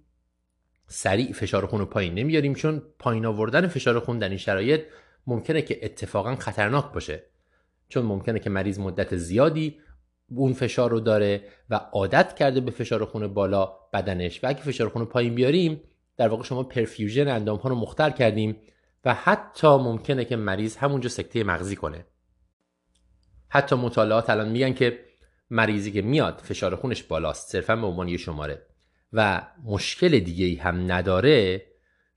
سریع 0.87 1.33
فشار 1.33 1.67
خون 1.67 1.81
رو 1.81 1.87
پایین 1.87 2.15
نمیاریم 2.15 2.55
چون 2.55 2.83
پایین 2.99 3.27
آوردن 3.27 3.67
فشار 3.67 4.01
خون 4.01 4.19
در 4.19 4.29
این 4.29 4.39
شرایط 4.39 4.83
ممکنه 5.27 5.63
که 5.63 5.79
اتفاقا 5.83 6.37
خطرناک 6.37 6.93
باشه. 6.93 7.23
چون 7.89 8.05
ممکنه 8.05 8.39
که 8.39 8.51
مریض 8.51 8.79
مدت 8.79 9.17
زیادی 9.17 9.79
اون 10.29 10.53
فشار 10.53 10.91
رو 10.91 11.01
داره 11.01 11.45
و 11.71 11.75
عادت 11.75 12.35
کرده 12.35 12.61
به 12.61 12.71
فشار 12.71 13.05
خون 13.05 13.27
بالا 13.27 13.73
بدنش. 13.93 14.45
و 14.45 14.49
اگه 14.49 14.61
فشار 14.61 14.89
خون 14.89 15.05
پایین 15.05 15.35
بیاریم 15.35 15.81
در 16.17 16.29
واقع 16.29 16.43
شما 16.43 16.63
پرفیوژن 16.63 17.29
اندام 17.29 17.59
ها 17.59 17.69
رو 17.69 17.75
مختل 17.75 18.11
کردیم 18.11 18.57
و 19.05 19.15
حتی 19.15 19.69
ممکنه 19.69 20.25
که 20.25 20.37
مریض 20.37 20.77
همونجا 20.77 21.09
سکته 21.09 21.45
مغزی 21.45 21.77
کنه. 21.77 22.07
حتی 23.49 23.77
مطالعات 23.77 24.31
الان 24.31 24.49
میگن 24.49 24.73
که 24.73 25.01
مریضی 25.51 25.93
که 25.93 26.03
میاد 26.03 26.41
فشار 26.45 26.77
خونش 26.77 27.03
بالاست 27.03 27.51
صرفا 27.51 27.77
به 27.77 27.87
عنوان 27.87 28.09
یه 28.09 28.17
شماره. 28.17 28.67
و 29.13 29.43
مشکل 29.65 30.19
دیگه 30.19 30.45
ای 30.45 30.55
هم 30.55 30.93
نداره 30.93 31.67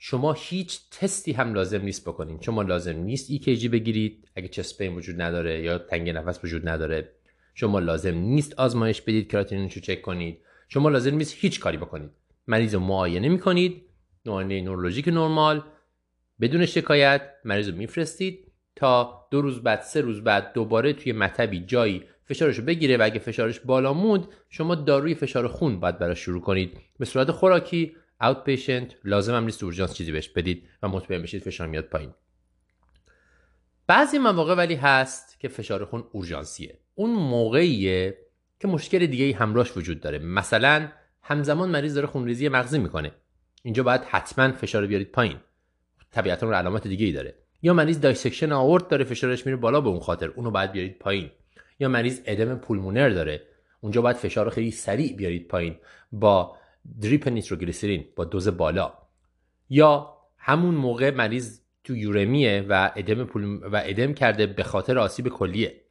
شما 0.02 0.34
هیچ 0.34 0.80
تستی 0.92 1.32
هم 1.32 1.54
لازم 1.54 1.82
نیست 1.82 2.06
بکنین. 2.06 2.42
شما 2.42 2.62
لازم 2.62 2.98
نیست 2.98 3.32
EKG 3.32 3.68
بگیرید. 3.68 4.28
اگه 4.36 4.48
چست 4.48 4.82
وجود 4.82 5.22
نداره 5.22 5.62
یا 5.62 5.78
تنگ 5.78 6.10
نفس 6.10 6.44
وجود 6.44 6.70
نداره 6.70 7.12
شما 7.54 7.80
لازم 7.80 8.16
نیست 8.16 8.54
آزمایش 8.60 9.02
بدید 9.02 9.32
کراتینینش 9.32 9.74
رو 9.74 9.82
چک 9.82 10.02
کنید. 10.02 10.42
شما 10.68 10.90
لازم 10.90 11.16
نیست 11.16 11.36
هیچ 11.38 11.60
کاری 11.60 11.78
بکنید. 11.78 12.10
مریض 12.48 12.74
رو 12.74 12.80
معاینه 12.80 13.30
می‌کنید. 13.30 13.82
معاینه 14.26 14.62
نورولوژیک 14.62 15.08
نرمال. 15.08 15.64
بدون 16.42 16.66
شکایت 16.66 17.22
مریض 17.46 17.70
رو 17.70 17.76
میفرستید 17.76 18.52
تا 18.76 19.28
دو 19.32 19.42
روز 19.42 19.64
بعد 19.64 19.82
سه 19.82 20.02
روز 20.02 20.24
بعد 20.24 20.54
دوباره 20.54 20.94
توی 20.94 21.12
مطبی 21.12 21.60
جایی 21.60 22.04
فشارش 22.26 22.58
رو 22.58 22.66
بگیره 22.66 22.98
و 22.98 23.02
اگه 23.04 23.20
فشارش 23.20 23.60
بالا 23.60 23.94
موند 23.94 24.28
شما 24.50 24.76
داروی 24.76 25.16
فشار 25.16 25.48
خون 25.48 25.80
باید 25.80 26.00
براش 26.00 26.20
شروع 26.20 26.42
کنید. 26.42 26.78
به 27.00 27.06
صورت 27.06 27.32
خوراکی 27.32 27.96
اوت 28.22 28.44
پیشنت 28.44 28.96
لازم 29.04 29.36
هم 29.36 29.44
نیست 29.44 29.64
اورژانس 29.64 29.94
چیزی 29.94 30.12
بهش 30.12 30.30
بدید 30.30 30.68
و 30.84 30.88
مطمئن 30.88 31.22
بشید 31.22 31.44
فشار 31.44 31.68
میاد 31.68 31.86
پایین. 31.86 32.14
بعضی 33.88 34.18
مواقع 34.18 34.56
ولی 34.56 34.76
هست 34.76 35.40
که 35.40 35.48
فشار 35.48 35.86
خون 35.86 36.04
اورژانسیه. 36.12 36.78
اون 36.96 37.10
موقعیه 37.10 38.18
که 38.60 38.68
مشکل 38.68 39.06
دیگه 39.06 39.26
ای 39.26 39.32
همراهش 39.32 39.78
وجود 39.78 40.02
داره. 40.02 40.20
مثلا 40.20 40.90
همزمان 41.22 41.70
مریض 41.70 41.96
داره 41.96 42.08
خونریزی 42.08 42.50
مغزی 42.50 42.80
می‌کنه. 42.80 43.12
اینجا 43.64 43.84
باید 43.84 44.02
حتما 44.02 44.52
فشار 44.52 44.88
بیارید 44.88 45.12
پایین. 45.12 45.38
طبیعتا 46.12 46.46
اون 46.46 46.56
علامت 46.56 46.88
دیگه 46.88 47.06
ای 47.06 47.12
داره. 47.12 47.36
یا 47.62 47.74
مریض 47.74 48.00
dissection 48.00 48.52
آورت 48.52 48.88
داره 48.88 49.04
فشارش 49.04 49.46
میره 49.46 49.58
بالا 49.58 49.82
به 49.82 49.90
اون 49.90 50.00
خاطر. 50.00 50.28
اونو 50.28 50.52
باید 50.52 50.72
بیارید 50.72 51.00
پایین. 51.00 51.32
یا 51.80 51.90
مریض 51.90 52.22
ادم 52.26 52.56
پولمونر 52.56 53.10
داره. 53.10 53.42
اونجا 53.82 54.02
باید 54.02 54.16
فشار 54.16 54.46
رو 54.46 54.52
خیلی 54.52 54.72
سریع 54.72 55.16
بیارید 55.16 55.48
پایین. 55.48 55.76
با 56.12 56.58
drip 57.02 57.28
نیتروگلیسرین 57.28 58.06
با 58.16 58.26
دوز 58.26 58.48
بالا. 58.48 58.94
یا 59.70 60.18
همون 60.38 60.76
موقع 60.76 61.12
مریض 61.12 61.60
تو 61.84 61.96
uremia 61.96 62.43
ئه 62.43 62.66
و 62.70 62.92
ادم 62.96 63.30
و 63.72 63.82
ادم 63.86 64.14
کرده 64.14 64.48
به 64.48 64.64
خاطر 64.64 65.00
آسیب 65.00 65.28
کلیه. 65.28 65.82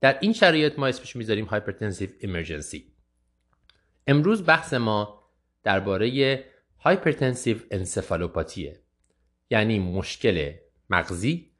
در 0.00 0.18
این 0.20 0.32
شرایط 0.32 0.78
ما 0.78 0.86
اسمش 0.86 1.16
می‌ذاریم 1.16 1.44
hypertensive 1.44 2.10
emergency 2.20 2.92
امروز 4.06 4.46
بحث 4.46 4.74
ما 4.74 5.22
درباره 5.62 6.44
hypertensive 6.78 7.56
encephalopathy 7.70 8.74
ه 8.74 8.82
یعنی 9.50 9.78
مشکل 9.78 10.52
مغزی 10.90 11.50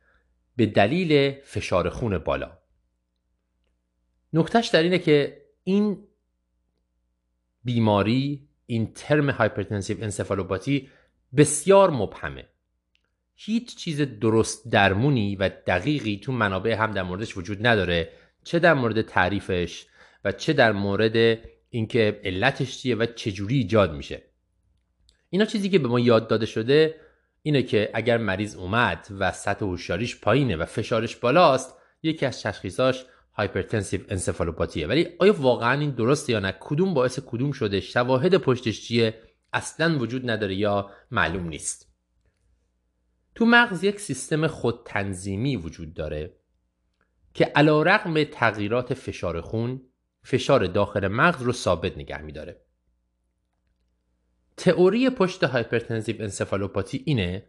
به 0.57 0.67
دلیل 0.67 1.41
فشار 1.45 1.91
خون 1.91 2.19
بالا. 2.19 2.59
نکتهش 4.33 4.69
در 4.69 4.83
اینه 4.83 4.99
که 4.99 5.47
این 5.65 6.09
بیماری 7.65 8.49
این 8.73 8.93
term 8.95 9.31
hypertensive 9.31 10.03
encephalopathy 10.03 10.89
بسیار 11.37 11.91
مبهمه. 11.91 12.45
هیچ 13.35 13.77
چیز 13.77 14.01
درست 14.01 14.69
درمونی 14.71 15.37
و 15.37 15.49
دقیقی 15.49 16.21
تو 16.25 16.33
منابع 16.33 16.75
هم 16.75 16.91
در 16.91 17.03
موردش 17.03 17.37
وجود 17.37 17.67
نداره 17.67 18.13
چه 18.45 18.59
در 18.59 18.75
مورد 18.75 19.03
تعریفش 19.03 19.87
و 20.25 20.33
چه 20.33 20.53
در 20.53 20.73
مورد 20.73 21.39
اینکه 21.71 22.21
علتش 22.25 22.79
چیه 22.79 22.97
و 22.97 23.07
چجوری 23.07 23.57
ایجاد 23.57 23.95
میشه. 23.95 24.23
اینا 25.31 25.45
چیزی 25.45 25.69
که 25.69 25.79
به 25.79 25.89
ما 25.89 26.01
یاد 26.01 26.29
داده 26.29 26.47
شده 26.47 26.95
اینه 27.43 27.63
که 27.63 27.91
اگر 27.95 28.19
مریض 28.19 28.55
اومد 28.55 29.07
و 29.19 29.33
سطح 29.33 29.65
هوشیاریش 29.65 30.21
پایینه 30.21 30.57
و 30.57 30.65
فشارش 30.65 31.17
بالاست 31.17 31.75
یکی 32.03 32.27
از 32.27 32.43
تشخیصاش 32.43 33.05
hypertensive 33.35 34.01
encephalopathy 34.09 34.82
ه 34.82 34.87
ولی 34.87 35.09
آیا 35.19 35.33
واقعا 35.33 35.81
این 35.81 35.91
درسته 35.91 36.33
یا 36.33 36.41
نه؟ 36.41 36.55
کدوم 36.61 36.95
باعث 36.95 37.19
کدوم 37.27 37.53
شده؟ 37.53 37.81
شواهد 37.81 38.37
پشتش 38.37 38.81
چیه؟ 38.81 39.23
اصلا 39.53 39.99
وجود 39.99 40.31
نداره 40.31 40.55
یا 40.55 40.91
معلوم 41.11 41.49
نیست؟ 41.49 41.93
تو 43.35 43.47
مغز 43.47 43.85
یک 43.85 44.01
سیستم 44.01 44.47
خودتنظیمی 44.47 45.57
وجود 45.57 45.95
داره 45.95 46.37
که 47.35 47.45
علی‌رغم 47.45 48.25
تغییرات 48.25 48.95
فشار 48.95 49.41
خون 49.41 49.81
فشار 50.23 50.67
داخل 50.67 51.09
مغز 51.09 51.43
رو 51.43 51.53
ثابت 51.53 51.99
نگه 51.99 52.23
میداره. 52.23 52.61
تئوری 54.57 55.11
پشت 55.11 55.45
hypertensive 55.45 56.23
encephalopathy 56.23 57.03
اینه 57.07 57.45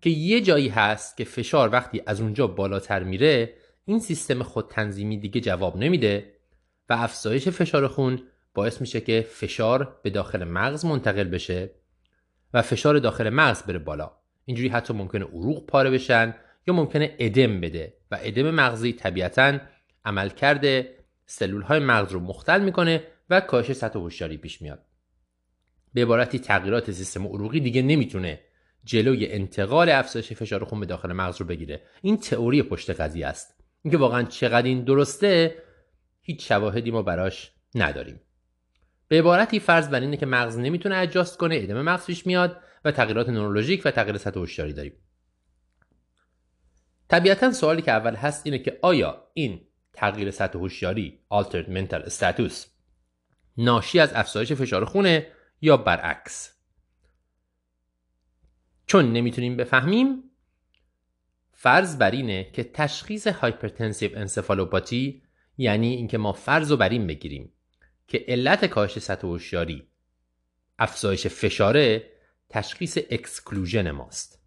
که 0.00 0.10
یه 0.10 0.40
جایی 0.40 0.68
هست 0.68 1.16
که 1.16 1.24
فشار 1.24 1.72
وقتی 1.72 2.02
از 2.06 2.20
اونجا 2.20 2.46
بالاتر 2.46 3.02
میره 3.02 3.54
این 3.84 4.00
سیستم 4.00 4.42
خودتنظیمی 4.42 5.18
دیگه 5.18 5.40
جواب 5.40 5.76
نمیده 5.76 6.32
و 6.88 6.92
افزایش 6.92 7.48
فشار 7.48 7.88
خون 7.88 8.22
باعث 8.54 8.80
میشه 8.80 9.00
که 9.00 9.26
فشار 9.30 10.00
به 10.02 10.10
داخل 10.10 10.44
مغز 10.44 10.84
منتقل 10.84 11.24
بشه 11.24 11.70
و 12.54 12.62
فشار 12.62 12.98
داخل 12.98 13.30
مغز 13.30 13.62
بره 13.62 13.78
بالا. 13.78 14.12
اینجوری 14.44 14.68
حتی 14.68 14.94
ممکنه 14.94 15.24
عروق 15.24 15.66
پاره 15.66 15.90
بشن 15.90 16.34
یا 16.66 16.74
ممکنه 16.74 17.16
ادم 17.18 17.60
بده 17.60 17.94
و 18.10 18.18
ادم 18.22 18.50
مغزی 18.50 18.92
طبیعتا 18.92 19.58
عمل 20.04 20.28
کرده 20.28 20.96
سلول 21.26 21.62
های 21.62 21.78
مغز 21.78 22.12
رو 22.12 22.20
مختل 22.20 22.60
می‌کنه 22.60 23.04
و 23.30 23.40
کاهش 23.40 23.72
سطح 23.72 23.98
هوشیاری 23.98 24.36
پیش 24.36 24.62
میاد. 24.62 24.84
به 25.94 26.02
عبارتی 26.02 26.38
تغییرات 26.38 26.90
سیستم 26.90 27.26
عروقی 27.26 27.60
دیگه 27.60 27.82
نمی‌تونه 27.82 28.40
جلوی 28.84 29.32
انتقال 29.32 29.88
افزایش 29.88 30.32
فشار 30.32 30.64
خون 30.64 30.80
به 30.80 30.86
داخل 30.86 31.12
مغز 31.12 31.40
رو 31.40 31.46
بگیره. 31.46 31.82
این 32.02 32.16
تئوری 32.16 32.62
پشت 32.62 32.90
قضیه 32.90 33.26
است. 33.26 33.61
اینکه 33.82 33.98
واقعا 33.98 34.22
چقدر 34.22 34.66
این 34.66 34.84
درسته 34.84 35.62
هیچ 36.20 36.48
شواهدی 36.48 36.90
ما 36.90 37.02
براش 37.02 37.52
نداریم. 37.74 38.20
به 39.08 39.18
عبارتی 39.18 39.60
فرض 39.60 39.88
بر 39.88 40.00
اینه 40.00 40.16
که 40.16 40.26
مغز 40.26 40.58
نمی‌تونه 40.58 40.96
اجاست 40.96 41.38
کنه 41.38 41.56
ادم 41.62 41.82
مغز 41.82 42.06
پیش 42.06 42.26
میاد 42.26 42.60
و 42.84 42.92
تغییرات 42.92 43.28
نورولوژیک 43.28 43.82
و 43.84 43.90
تغییر 43.90 44.18
سطح 44.18 44.40
هوشیاری 44.40 44.72
داریم. 44.72 44.92
طبیعتا 47.08 47.52
سوالی 47.52 47.82
که 47.82 47.92
اول 47.92 48.14
هست 48.14 48.46
اینه 48.46 48.58
که 48.58 48.78
آیا 48.82 49.28
این 49.34 49.66
تغییر 49.92 50.30
سطح 50.30 50.58
هوشیاری 50.58 51.20
altered 51.34 51.66
mental 51.66 52.10
status 52.10 52.66
ناشی 53.56 54.00
از 54.00 54.12
افزایش 54.14 54.52
فشار 54.52 54.84
خونه 54.84 55.26
یا 55.60 55.76
برعکس؟ 55.76 56.52
چون 58.86 59.12
نمی‌تونیم 59.12 59.56
بفهمیم 59.56 60.22
فرض 61.62 61.98
بر 61.98 62.10
اینه 62.10 62.50
که 62.52 62.64
تشخیص 62.64 63.26
hypertensive 63.26 64.10
encephalopathy 64.14 65.22
یعنی 65.58 65.94
اینکه 65.94 66.18
ما 66.18 66.32
فرض 66.32 66.70
رو 66.70 66.76
بر 66.76 66.88
این 66.88 67.06
بگیریم 67.06 67.52
که 68.08 68.24
علت 68.28 68.64
کاهش 68.64 68.98
سطح 68.98 69.26
هوشیاری 69.26 69.82
افزایش 70.78 71.26
فشاره 71.26 72.02
تشخیص 72.48 72.98
exclusion 73.10 73.90
ماست. 73.90 74.42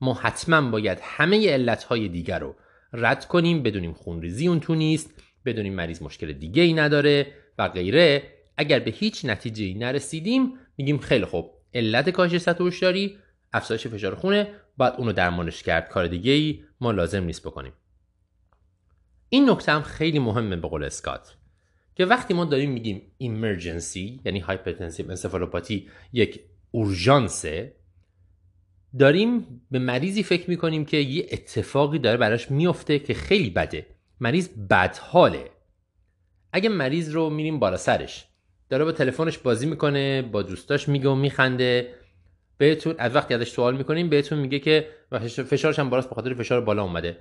ما 0.00 0.14
حتما 0.14 0.70
باید 0.70 0.98
همه 1.02 1.50
علتهای 1.52 2.08
دیگر 2.08 2.38
رو 2.38 2.56
رد 2.92 3.28
کنیم 3.28 3.62
بدونیم 3.62 3.92
خونریزی 3.92 4.48
اون 4.48 4.60
تو 4.60 4.74
نیست 4.74 5.14
بدونیم 5.44 5.74
مریض 5.74 6.02
مشکل 6.02 6.32
دیگه 6.32 6.62
ای 6.62 6.72
نداره 6.72 7.32
و 7.58 7.68
غیره. 7.68 8.22
اگر 8.56 8.78
به 8.78 8.90
هیچ 8.90 9.24
نتیجه 9.24 9.64
ای 9.64 9.74
نرسیدیم 9.74 10.52
میگیم 10.76 10.98
خیلی 10.98 11.24
خوب 11.24 11.50
علت 11.74 12.10
کاهش 12.10 12.36
سطح 12.36 12.64
هوشیاری 12.64 13.18
افزایش 13.52 13.86
فشار 13.86 14.14
خونه 14.14 14.48
باید 14.78 14.94
اونو 14.98 15.12
درمانش 15.12 15.62
کرد. 15.62 15.88
کار 15.88 16.06
دیگه 16.06 16.32
ای 16.32 16.64
ما 16.80 16.90
لازم 16.90 17.24
نیست 17.24 17.42
بکنیم. 17.46 17.72
این 19.28 19.50
نکته 19.50 19.72
هم 19.72 19.82
خیلی 19.82 20.18
مهمه 20.18 20.56
به 20.56 20.68
قول 20.68 20.84
اسکات 20.84 21.36
که 21.94 22.06
وقتی 22.06 22.34
ما 22.34 22.44
داریم 22.44 22.70
میگیم 22.70 23.02
emergency 23.18 24.20
یعنی 24.24 24.38
hypertensive 24.38 25.10
encephalopathy 25.10 25.88
یک 26.12 26.40
اورژانسه 26.70 27.74
داریم 28.98 29.62
به 29.70 29.78
مریضی 29.78 30.22
فکر 30.22 30.50
می‌کنیم 30.50 30.84
که 30.84 30.96
یه 30.96 31.26
اتفاقی 31.32 31.98
داره 31.98 32.16
براش 32.16 32.50
میفته 32.50 32.98
که 32.98 33.14
خیلی 33.14 33.50
بده. 33.50 33.86
مریض 34.20 34.48
بدحاله. 34.48 35.50
اگه 36.52 36.68
مریض 36.68 37.14
رو 37.14 37.30
میریم 37.30 37.58
بالا 37.58 37.76
سرش 37.76 38.26
داره 38.68 38.84
با 38.84 38.92
تلفنش 38.92 39.38
بازی 39.38 39.66
می‌کنه 39.66 40.22
با 40.22 40.42
دوستاش 40.42 40.88
میگه 40.88 41.08
و 41.08 41.14
میخنده 41.14 41.94
بهتون 42.58 42.94
از 42.98 43.14
وقتی 43.14 43.34
ازش 43.34 43.50
سوال 43.50 43.76
می‌کنیم 43.76 44.08
بهتون 44.08 44.38
میگه 44.38 44.58
که 44.58 44.88
فشارش 45.28 45.78
هم 45.78 45.90
بالاست 45.90 46.08
به 46.08 46.14
خاطر 46.14 46.34
فشار 46.34 46.60
بالا 46.60 46.82
اومده. 46.82 47.18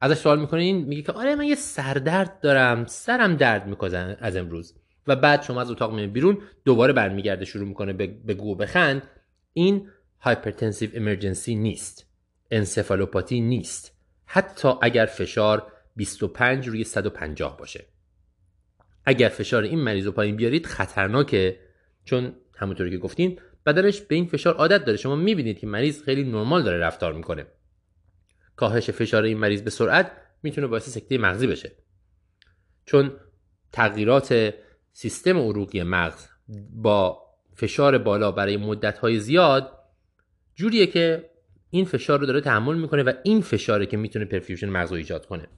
ازش 0.00 0.16
سوال 0.16 0.40
می‌کنین 0.40 0.84
میگه 0.84 1.02
که 1.02 1.12
آره 1.12 1.34
من 1.34 1.44
یه 1.44 1.54
سردرد 1.54 2.40
دارم 2.40 2.84
سرم 2.84 3.36
درد 3.36 3.66
می‌کنه 3.66 4.16
از 4.20 4.36
امروز. 4.36 4.74
و 5.06 5.16
بعد 5.16 5.42
شما 5.42 5.60
از 5.60 5.70
اتاق 5.70 5.94
میاد 5.94 6.10
بیرون 6.10 6.38
دوباره 6.64 6.92
برمیگرده 6.92 7.44
شروع 7.44 7.68
می‌کنه 7.68 7.92
به 7.92 8.34
بگو 8.34 8.54
بخند. 8.54 9.02
این 9.52 9.88
hypertensive 10.20 10.90
emergency 10.94 11.54
نیست. 11.54 12.06
انسفالوپاتی 12.50 13.40
نیست. 13.40 13.96
حتی 14.26 14.68
اگر 14.82 15.06
فشار 15.06 15.72
25 15.96 16.68
روی 16.68 16.84
150 16.84 17.56
باشه. 17.56 17.84
اگر 19.04 19.28
فشار 19.28 19.62
این 19.62 19.78
مریض 19.78 20.06
رو 20.06 20.12
پایین 20.12 20.36
بیارید 20.36 20.66
خطرناکه. 20.66 21.58
چون 22.04 22.32
همونطوری 22.56 22.90
که 22.90 22.98
گفتیم 22.98 23.36
بدنش 23.66 24.00
به 24.00 24.14
این 24.14 24.26
فشار 24.26 24.54
عادت 24.54 24.84
داره. 24.84 24.98
شما 24.98 25.16
می‌بینید 25.16 25.58
که 25.58 25.66
مریض 25.66 26.02
خیلی 26.02 26.24
نرمال 26.24 26.62
داره 26.62 26.78
رفتار 26.78 27.12
می‌کنه. 27.12 27.46
کاهش 28.56 28.90
فشار 28.90 29.22
این 29.22 29.38
مریض 29.38 29.62
به 29.62 29.70
سرعت 29.70 30.12
می‌تونه 30.42 30.66
باعث 30.66 30.88
سکته 30.88 31.18
مغزی 31.18 31.46
بشه. 31.46 31.72
چون 32.84 33.12
تغییرات 33.72 34.54
سیستم 34.92 35.38
عروقی 35.38 35.82
مغز 35.82 36.26
با 36.72 37.24
فشار 37.54 37.98
بالا 37.98 38.32
برای 38.32 38.56
مدت 38.56 38.98
های 38.98 39.20
زیاد 39.20 39.78
جوریه 40.54 40.86
که 40.86 41.30
این 41.70 41.84
فشار 41.84 42.20
رو 42.20 42.26
داره 42.26 42.40
تحمل 42.40 42.76
می‌کنه 42.76 43.02
و 43.02 43.12
این 43.22 43.40
فشاره 43.40 43.86
که 43.86 43.96
می‌تونه 43.96 44.24
perfusion 44.24 44.68
مغز 44.68 44.90
رو 44.90 44.96
ایجاد 44.96 45.26
کنه. 45.26 45.48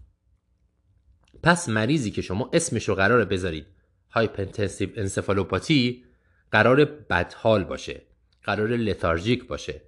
پس 1.43 1.69
مریضی 1.69 2.11
که 2.11 2.23
شما 2.23 2.51
اسمش 2.53 2.89
رو 2.89 2.95
قراره 2.95 3.25
بذارید 3.25 3.67
hypertensive 4.11 4.89
encephalopathy 4.97 6.05
قراره 6.53 6.85
بدحال 6.85 7.65
باشه. 7.65 8.03
قراره 8.43 8.69
lethargic 8.69 9.47
باشه. 9.47 9.81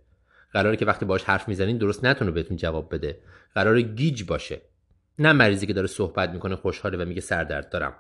قراره 0.53 0.77
که 0.77 0.87
وقتی 0.87 1.05
باش 1.05 1.25
حرف 1.25 1.49
می‌زنین 1.49 1.79
درست 1.79 2.05
نتونه 2.05 2.31
بهتون 2.31 2.57
جواب 2.57 2.95
بده. 2.95 3.21
قراره 3.55 3.83
گیج 3.83 4.25
باشه. 4.25 4.61
نه 5.19 5.33
مریضی 5.33 5.67
که 5.67 5.73
داره 5.73 5.87
صحبت 5.87 6.31
می‌کنه 6.31 6.57
خوشحاله 6.57 6.99
و 6.99 7.05
میگه 7.05 7.21
سردرد 7.21 7.71
دارم. 7.71 7.95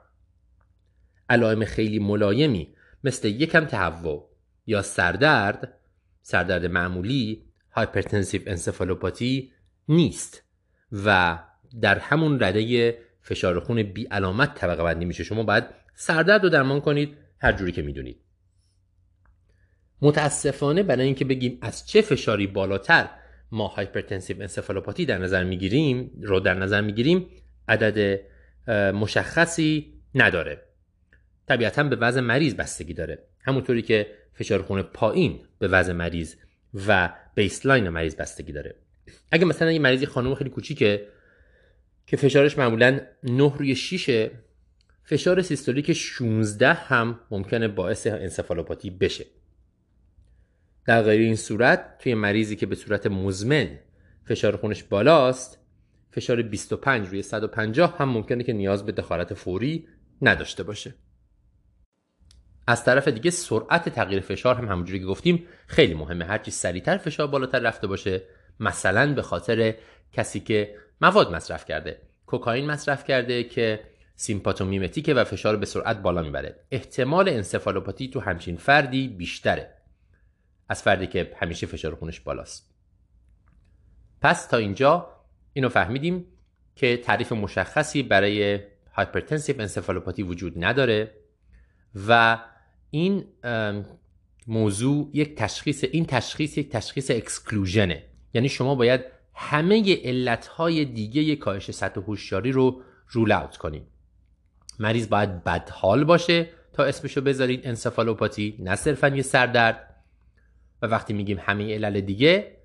علائم 1.30 1.64
خیلی 1.64 1.98
ملایمی 1.98 2.74
مثل 3.05 3.28
یکم 3.28 3.64
تهوع 3.64 4.28
یا 4.66 4.82
سردرد 4.82 5.74
سردرد 6.22 6.66
معمولی 6.66 7.44
hypertensive 7.73 8.43
encephalopathy 8.47 9.53
نیست 9.89 10.43
و 10.93 11.39
در 11.80 11.98
همون 11.98 12.40
رده 12.40 12.98
فشار 13.20 13.60
خون 13.60 13.82
بی 13.82 14.05
علامت 14.05 14.55
طبقه 14.55 14.82
بندی 14.82 15.05
میشه. 15.05 15.24
شما 15.24 15.43
باید 15.43 15.64
سردرد 15.94 16.43
رو 16.43 16.48
درمان 16.48 16.80
کنید 16.80 17.16
هر 17.40 17.52
جوری 17.52 17.72
که 17.72 17.82
می‌دونید. 17.82 18.20
متاسفانه 20.03 20.83
برای 20.83 21.07
اینکه 21.07 21.25
بگیم 21.25 21.59
از 21.62 21.87
چه 21.89 22.01
فشاری 22.01 22.47
بالاتر 22.47 23.09
ما 23.53 23.66
hypertensive 23.66 24.40
encephalopathy 24.40 25.07
در 25.07 25.19
نظر 25.19 25.45
می‌گیریم 25.45 26.11
رو 26.23 26.41
در 26.41 26.55
نظر 26.55 26.81
می‌گیریم 26.81 27.27
عدد 27.69 28.20
مشخصی 28.95 29.93
نداره. 30.15 30.62
طبیعتا 31.49 31.83
به 31.83 31.97
وضع 31.97 32.20
مریض 32.20 32.55
بستگی 32.55 32.95
داره. 32.95 33.19
همونطوری 33.41 33.83
که 33.83 34.07
فشار 34.35 34.62
خون 34.62 34.83
پایین 34.83 35.41
به 35.59 35.69
وضع 35.69 35.93
مریض 35.93 36.35
و 36.87 37.12
baseline 37.35 37.89
مریض 37.89 38.16
بستگی 38.16 38.53
داره. 38.53 38.75
اگه 39.33 39.45
مثلا 39.45 39.73
یه 39.73 39.79
مریضی 39.79 40.07
خانم 40.07 40.35
خیلی 40.35 40.51
کوچیکه 40.51 41.09
که 42.07 42.16
فشارش 42.16 42.59
معمولا 42.59 43.01
9 43.23 43.53
روی 43.59 43.77
6 43.77 44.31
فشار 45.05 45.43
سیستولیک 45.43 45.93
16 45.93 46.73
هم 46.73 47.20
ممکنه 47.31 47.69
باعث 47.69 48.07
انسفالوپاتی 48.07 48.91
بشه. 48.91 49.25
در 50.89 51.02
غیر 51.02 51.20
این 51.20 51.36
صورت 51.36 51.98
توی 51.98 52.15
مریضی 52.15 52.56
که 52.56 52.66
به 52.66 52.74
صورت 52.74 53.06
مزمن 53.06 53.78
فشار 54.24 54.56
خونش 54.56 54.82
بالاست 54.82 55.59
فشار 56.10 56.43
25 56.43 57.09
روی 57.09 57.23
150 57.23 57.97
هم 57.98 58.09
ممکنه 58.09 58.44
که 58.44 58.52
نیاز 58.52 58.86
به 58.86 58.93
دخالت 58.93 59.35
فوری 59.35 59.89
نداشته 60.23 60.62
باشه. 60.62 60.94
از 62.66 62.85
طرف 62.85 63.09
دیگه 63.09 63.31
سرعت 63.31 63.89
تغییر 63.89 64.20
فشار 64.20 64.55
هم 64.55 64.69
همونجوری 64.69 64.98
که 64.98 65.06
گفتیم 65.06 65.47
خیلی 65.66 65.94
مهمه. 65.94 66.24
هرچی 66.24 66.51
سریعتر 66.51 66.97
فشار 66.97 67.27
بالاتر 67.27 67.59
رفته 67.59 67.86
باشه 67.86 68.23
مثلا 68.60 69.15
به 69.15 69.23
خاطر 69.23 69.74
کسی 70.12 70.40
که 70.40 70.74
مواد 71.01 71.35
مصرف 71.35 71.65
کرده 71.65 72.02
کوکائین 72.27 72.66
مصرف 72.66 73.05
کرده 73.05 73.44
که 73.44 73.81
sympathomimetic 74.16 75.08
ه 75.08 75.15
و 75.15 75.24
فشار 75.24 75.56
به 75.56 75.66
سرعت 75.66 76.02
بالا 76.02 76.23
می‌بره. 76.23 76.56
احتمال 76.70 77.28
انسفالوپاتی 77.28 78.09
تو 78.09 78.20
همچین 78.20 78.56
فردی 78.56 79.09
بیشتره. 79.09 79.78
از 80.69 80.82
فردی 80.82 81.07
که 81.07 81.32
همیشه 81.36 81.66
فشار 81.66 81.95
خونش 81.95 82.20
بالاست. 82.20 82.74
پس 84.20 84.47
تا 84.47 84.57
اینجا 84.57 85.09
اینو 85.53 85.69
فهمیدیم 85.69 86.27
که 86.74 86.97
تعریف 86.97 87.32
مشخصی 87.32 88.03
برای 88.03 88.61
hypertensive 88.93 89.61
encephalopathy 89.61 90.23
وجود 90.23 90.65
نداره 90.65 91.15
و 92.09 92.39
این 92.90 93.24
موضوع 94.47 95.11
یک 95.12 95.36
تشخیص 95.36 95.85
این 95.93 96.07
تشخیص 96.07 96.59
یک 96.59 96.70
تشخیص 96.70 97.11
exclusion 97.11 97.95
ه 97.95 98.05
یعنی 98.35 98.49
شما 98.49 98.74
باید 98.74 99.01
همه 99.35 99.99
علتهای 100.05 100.85
دیگه 100.85 101.36
کاهش 101.36 101.70
سطح 101.70 102.01
هوشیاری 102.01 102.53
رو 102.53 102.82
رول 103.09 103.32
اوت 103.32 103.57
کنید 103.57 103.82
مریض 104.78 105.09
باید 105.09 105.45
بدحال 105.45 106.05
باشه 106.05 106.49
تا 106.73 106.85
اسمشو 106.85 107.20
بذارید 107.20 107.66
انسفالوپاتی 107.66 108.57
نه 108.59 108.77
صرفا 108.77 109.09
یه 109.09 109.23
سردرد. 109.23 109.88
و 110.83 110.87
وقتی 110.87 111.13
میگیم 111.13 111.39
همه 111.41 111.75
علل 111.75 112.01
دیگه 112.01 112.57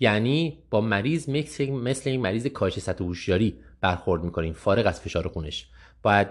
یعنی 0.00 0.62
با 0.70 0.80
مریض 0.80 1.28
مثل 1.28 2.10
این 2.10 2.20
مریض 2.20 2.46
کاهش 2.46 2.78
سطح 2.78 3.04
هوشیاری 3.04 3.58
برخورد 3.80 4.24
می‌کنین 4.24 4.52
فارغ 4.52 4.86
از 4.86 5.00
فشار 5.00 5.28
خونش. 5.28 5.68
باید 6.02 6.28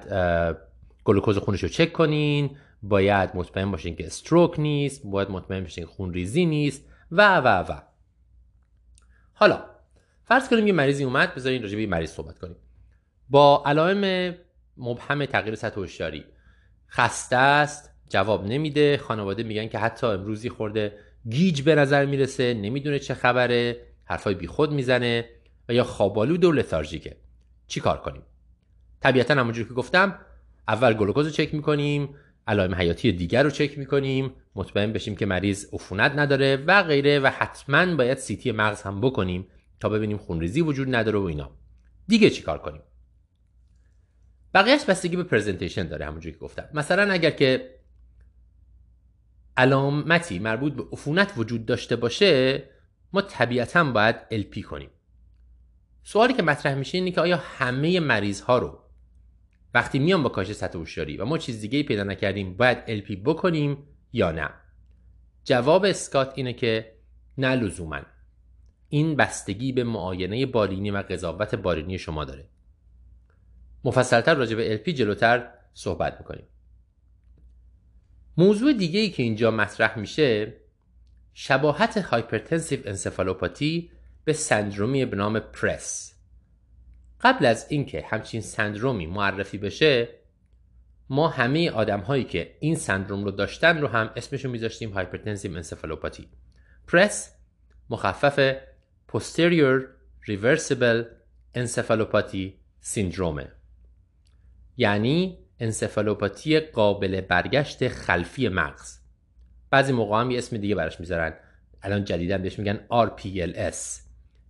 گلوکوز 1.04 1.38
خونش 1.38 1.64
رو 1.64 1.70
چک 1.70 1.94
کنین 1.94 2.58
باید 2.84 3.30
مطمئن 3.34 3.72
باشین 3.72 3.96
که 3.96 4.06
استروک 4.06 4.60
نیست 4.60 5.02
باید 5.06 5.30
مطمئن 5.30 5.62
باشین 5.62 5.84
که 5.84 5.92
خون 5.92 6.14
ریزی 6.14 6.46
نیست 6.46 6.86
و 7.12 7.38
و 7.38 7.48
و. 7.48 7.82
حالا 9.34 9.66
فرض 10.24 10.50
کنیم 10.50 10.68
یه 10.68 10.74
مریضی 10.74 11.04
اومد 11.04 11.36
بذارین 11.36 11.62
راجع 11.62 11.78
به 11.78 11.88
مریض 11.88 12.10
صحبت 12.10 12.40
کنیم. 12.40 12.56
با 13.30 13.64
علائم 13.66 14.36
مبهم 14.78 15.26
تغییر 15.26 15.56
سطح 15.56 15.76
هوشیاری 15.76 16.26
خسته 16.90 17.36
است 17.36 17.92
جواب 18.10 18.46
نمیده 18.46 18.98
خانواده 18.98 19.44
میگن 19.44 19.68
که 19.68 19.80
حتی 19.80 20.08
امروزی 20.08 20.50
خورده 20.50 20.98
گیج 21.30 21.62
به 21.62 21.76
نظر 21.76 22.06
می‌رسه 22.06 22.54
نمی‌دونه 22.54 23.00
چه 23.00 23.14
خبره 23.14 23.82
حرفای 24.06 24.36
بیخود 24.36 24.72
می‌زنه 24.72 25.30
و 25.70 25.74
یا 25.74 25.84
خوابالود 25.84 26.44
و 26.44 26.52
لتارژیکه 26.52 27.16
چی 27.68 27.80
کار 27.80 27.98
کنیم؟ 27.98 28.22
طبیعتا 29.02 29.34
همونجور 29.34 29.68
که 29.68 29.74
گفتم 29.74 30.20
اول 30.68 30.94
گلوکوز 30.94 31.26
رو 31.26 31.32
چک 31.32 31.54
می‌کنیم 31.54 32.16
علائم 32.48 32.76
حیاتی 32.76 33.12
دیگر 33.12 33.44
رو 33.44 33.50
چک 33.50 33.78
می‌کنیم 33.78 34.32
مطمئن 34.56 34.94
بشیم 34.94 35.16
که 35.16 35.26
مریض 35.26 35.74
عفونت 35.74 36.12
نداره 36.16 36.56
و 36.56 36.84
غیره 36.84 37.20
و 37.20 37.28
حتما 37.28 37.96
باید 37.96 38.18
سیتی 38.18 38.52
مغز 38.52 38.82
هم 38.82 39.02
بکنیم 39.02 39.48
تا 39.80 39.90
ببینیم 39.90 40.18
خونریزی 40.18 40.62
وجود 40.62 40.96
نداره 40.96 41.20
و 41.20 41.24
اینا. 41.24 41.52
دیگه 42.08 42.30
چی 42.30 42.42
کار 42.42 42.58
کنیم؟ 42.58 42.82
بقیهش 44.54 44.86
بستگی 44.86 45.16
به 45.16 45.24
پرزنتیشن 45.24 45.88
داره 45.88 46.06
همونجوری 46.06 46.34
که 46.34 46.40
گفتم. 46.40 46.70
مثلا 46.74 47.14
اگر 47.14 47.32
که 47.32 47.70
علامتی 49.58 50.40
مربوط 50.40 50.74
به 50.74 50.84
عفونت 50.92 51.34
وجود 51.38 51.66
داشته 51.66 51.96
باشه 51.96 52.64
ما 53.14 53.22
طبیعتا 53.22 53.84
باید 53.84 54.16
LP 54.32 54.64
کنیم. 54.64 54.90
سوالی 56.04 56.34
که 56.34 56.44
مطرح 56.44 56.76
میشه 56.76 56.98
اینه 56.98 57.12
که 57.12 57.22
آیا 57.22 57.38
همه 57.38 58.00
مریض 58.00 58.42
ها 58.42 58.58
رو 58.58 58.80
وقتی 59.74 60.00
میان 60.00 60.24
با 60.24 60.30
کاهش 60.30 60.52
سطح 60.52 60.78
هوشیاری 60.78 61.18
و 61.18 61.26
ما 61.26 61.38
چیز 61.38 61.62
دیگه 61.62 61.84
پیدا 61.84 62.04
نکردیم 62.04 62.58
باید 62.58 63.02
LP 63.02 63.18
بکنیم 63.26 63.78
یا 64.14 64.32
نه؟ 64.32 64.50
جواب 65.44 65.86
اسکات 65.86 66.34
اینه 66.36 66.54
که 66.54 66.94
نه 67.38 67.56
لزوما. 67.56 68.02
این 68.90 69.16
بستگی 69.16 69.72
به 69.72 69.84
معاینه 69.84 70.46
بالینی 70.46 70.92
و 70.92 70.98
قضاوت 70.98 71.56
بالینی 71.56 71.98
شما 71.98 72.26
داره. 72.26 72.46
مفصلتر 73.84 74.36
راجع 74.36 74.56
به 74.56 74.78
LP 74.78 74.90
جلوتر 74.90 75.52
صحبت 75.74 76.18
می‌کنیم. 76.20 76.46
موضوع 78.38 78.74
دیگه 78.74 79.00
ای 79.00 79.10
که 79.10 79.24
اینجا 79.24 79.52
مطرح 79.52 80.00
میشه 80.00 80.54
شباهت 81.34 81.98
hypertensive 81.98 82.80
encephalopathy 82.86 83.92
به 84.26 84.34
سندرومی 84.34 85.06
به 85.06 85.18
نام 85.18 85.40
PRES. 85.40 86.14
قبل 87.22 87.46
از 87.46 87.66
اینکه 87.70 88.06
همچین 88.10 88.42
سندرومی 88.42 89.06
معرفی 89.06 89.58
بشه 89.58 90.10
ما 91.10 91.28
همه 91.28 91.70
آدم 91.72 92.00
هایی 92.00 92.24
که 92.24 92.56
این 92.60 92.76
سندروم 92.76 93.24
رو 93.24 93.32
داشتن 93.32 93.82
رو 93.82 93.88
هم 93.88 94.12
اسمشو 94.16 94.50
میذاشتیم 94.50 94.92
hypertensive 94.92 95.56
encephalopathy. 95.56 96.28
PRES 96.88 97.36
مخفف 97.90 98.56
posterior 99.14 99.82
reversible 100.28 101.06
encephalopathy 101.56 102.54
syndrome. 102.84 103.48
یعنی 104.78 105.38
انسفالوپاتی 105.62 106.60
قابل 106.60 107.22
برگشت 107.22 107.88
خلفی 107.88 108.50
مغز. 108.50 109.00
بعضی 109.70 109.94
موقع 109.94 110.22
هم 110.22 110.32
یه 110.32 110.38
اسم 110.38 110.58
دیگه 110.58 110.76
براش 110.76 111.00
می‌ذارن. 111.00 111.34
الان 111.84 112.06
جدیدا 112.06 112.38
بهش 112.38 112.60
میگن 112.60 112.80
RPLS 112.92 114.02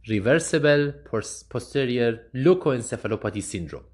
Reversible 0.06 0.94
Posterior 1.54 2.14
Leukoencephalopathy 2.36 3.42
Syndrome. 3.52 3.86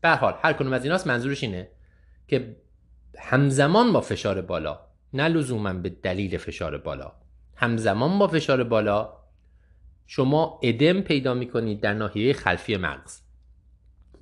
به 0.00 0.10
حال 0.10 0.34
هر 0.42 0.52
کنون 0.52 0.74
از 0.74 0.84
ایناست 0.84 1.06
منظورش 1.06 1.42
اینه 1.42 1.68
که 2.28 2.56
همزمان 3.18 3.92
با 3.92 4.00
فشار 4.00 4.40
بالا 4.40 4.80
نه 5.12 5.28
لزوما 5.28 5.72
به 5.72 5.88
دلیل 5.88 6.38
فشار 6.38 6.78
بالا. 6.78 7.12
همزمان 7.56 8.18
با 8.18 8.28
فشار 8.28 8.64
بالا 8.64 9.12
شما 10.06 10.60
ادم 10.62 11.00
پیدا 11.00 11.34
می‌کنید 11.34 11.80
در 11.80 11.94
ناحیه 11.94 12.32
خلفی 12.32 12.76
مغز. 12.76 13.20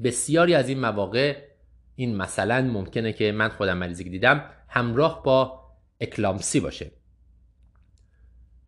بسیاری 0.02 0.54
از 0.54 0.68
این 0.68 0.80
مواقع 0.80 1.53
این 1.96 2.16
مثلا 2.16 2.60
ممکنه 2.60 3.12
که 3.12 3.32
من 3.32 3.48
خودم 3.48 3.78
مریضی 3.78 4.04
دیدم 4.04 4.50
همراه 4.68 5.22
با 5.22 5.64
اکلامسی 6.00 6.60
باشه. 6.60 6.90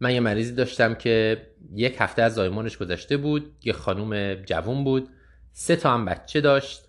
من 0.00 0.14
یه 0.14 0.20
مریضی 0.20 0.54
داشتم 0.54 0.94
که 0.94 1.46
یک 1.74 1.96
هفته 1.98 2.22
از 2.22 2.34
زایمانش 2.34 2.76
گذشته 2.76 3.16
بود 3.16 3.56
یه 3.64 3.72
خانوم 3.72 4.34
جوون 4.34 4.84
بود 4.84 5.08
سه 5.52 5.76
تا 5.76 5.94
هم 5.94 6.04
بچه 6.04 6.40
داشت. 6.40 6.88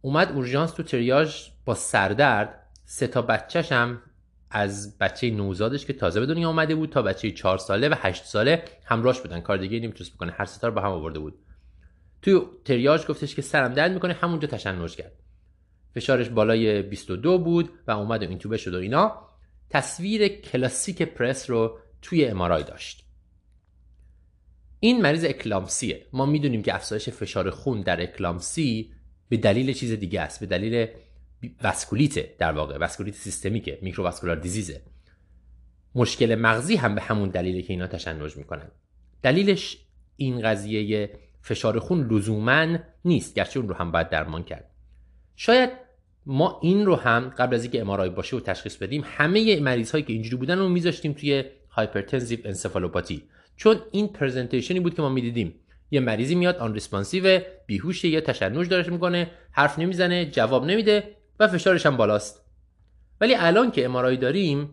اومد 0.00 0.32
اورژانس 0.32 0.70
تو 0.70 0.82
تریاژ 0.82 1.48
با 1.64 1.74
سردرد 1.74 2.66
سه 2.84 3.06
تا 3.06 3.22
بچهش 3.22 3.72
هم 3.72 4.02
از 4.50 4.98
بچه 4.98 5.30
نوزادش 5.30 5.86
که 5.86 5.92
تازه 5.92 6.20
به 6.20 6.26
دنیا 6.26 6.48
آمده 6.48 6.74
بود 6.74 6.90
تا 6.90 7.02
بچه 7.02 7.30
چهار 7.30 7.58
ساله 7.58 7.88
و 7.88 7.94
هشت 7.98 8.24
ساله 8.24 8.64
همراهش 8.84 9.20
بودن. 9.20 9.40
کار 9.40 9.56
دیگه 9.56 9.80
نمی‌تونست 9.80 10.14
بکنه. 10.14 10.32
هر 10.32 10.44
ستا 10.44 10.68
رو 10.68 10.74
با 10.74 10.80
هم 10.80 10.90
آورده 10.90 11.18
بود. 11.18 11.38
توی 12.22 12.40
تریاج 12.64 13.06
گفتش 13.06 13.34
که 13.34 13.42
سرم 13.42 13.74
درد 13.74 13.92
می‌کنه 13.92 14.12
همونجا 14.12 14.48
تشنج 14.48 14.96
کرد. 14.96 15.12
فشارش 15.94 16.28
بالای 16.28 16.82
22 16.82 17.38
بود 17.38 17.70
و 17.86 17.90
اومد 17.90 18.22
و 18.22 18.28
اینتوبه 18.28 18.56
شد 18.56 18.74
و 18.74 18.78
اینا. 18.78 19.26
تصویر 19.70 20.28
کلاسیک 20.28 21.02
پرس 21.02 21.50
رو 21.50 21.78
توی 22.02 22.24
امارای 22.24 22.62
داشت. 22.62 23.04
این 24.80 25.02
مریض 25.02 25.24
اکلامسیه. 25.24 26.06
ما 26.12 26.26
می‌دونیم 26.26 26.62
که 26.62 26.74
افزایش 26.74 27.08
فشار 27.08 27.50
خون 27.50 27.80
در 27.80 28.02
اکلامسی 28.02 28.92
به 29.28 29.36
دلیل 29.36 29.72
چیز 29.72 29.92
دیگه 29.92 30.20
است 30.20 30.40
به 30.40 30.46
دلیل 30.46 30.86
وسکولیت 31.62 32.36
در 32.36 32.52
واقع 32.52 32.78
وسکولیت 32.78 33.14
سیستمیکه 33.14 33.78
میکروواسکولار 33.82 34.36
دیزیزه. 34.36 34.82
مشکل 35.94 36.34
مغزی 36.34 36.76
هم 36.76 36.94
به 36.94 37.00
همون 37.00 37.28
دلیله 37.28 37.62
که 37.62 37.72
اینا 37.72 37.86
تشنج 37.86 38.36
می‌کنن. 38.36 38.70
دلیلش 39.22 39.78
این 40.16 40.40
قضیه 40.40 41.10
فشار 41.42 41.78
خون 41.78 42.12
لزوما 42.12 42.78
نیست 43.04 43.34
گرچه 43.34 43.60
اون 43.60 43.68
رو 43.68 43.74
هم 43.74 43.92
باید 43.92 44.08
درمان 44.08 44.42
کرد. 44.42 44.69
شاید 45.42 45.70
ما 46.26 46.60
این 46.62 46.86
رو 46.86 46.96
هم 46.96 47.28
قبل 47.38 47.54
از 47.54 47.62
اینکه 47.62 47.80
MRI 47.80 48.10
باشه 48.10 48.36
و 48.36 48.40
تشخیص 48.40 48.76
بدیم 48.76 49.04
همه 49.06 49.60
مریض 49.60 49.90
هایی 49.90 50.04
که 50.04 50.12
اینجوری 50.12 50.36
بودن 50.36 50.58
رو 50.58 50.68
میذاشتیم 50.68 51.12
توی 51.12 51.44
hypertensive 51.70 52.38
encephalopathy 52.44 53.22
چون 53.56 53.80
این 53.90 54.08
presentation 54.08 54.74
ی 54.74 54.80
بود 54.80 54.94
که 54.94 55.02
ما 55.02 55.08
می‌دیدیم. 55.08 55.54
یه 55.90 56.00
مریضی 56.00 56.34
میاد 56.34 56.56
unresponsive 56.56 57.40
بیهوش 57.66 58.04
یا 58.04 58.20
تشنج 58.20 58.68
داره 58.68 58.90
می‌کنه 58.90 59.30
حرف 59.52 59.78
نمی‌زنه 59.78 60.30
جواب 60.30 60.64
نمیده 60.64 61.16
و 61.40 61.48
فشارش 61.48 61.86
هم 61.86 61.96
بالاست. 61.96 62.44
ولی 63.20 63.34
الان 63.34 63.70
که 63.70 63.84
MRI 63.84 64.16
داریم 64.16 64.70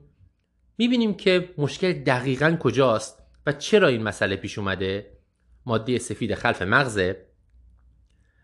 می‌بینیم 0.77 1.13
که 1.13 1.49
مشکل 1.57 1.93
دقیقا 1.93 2.57
کجاست 2.59 3.23
و 3.45 3.51
چرا 3.51 3.87
این 3.87 4.03
مسئله 4.03 4.35
پیش 4.35 4.57
اومده؟ 4.57 5.11
ماده 5.65 5.99
سفید 5.99 6.35
خلف 6.35 6.61
مغزه. 6.61 7.25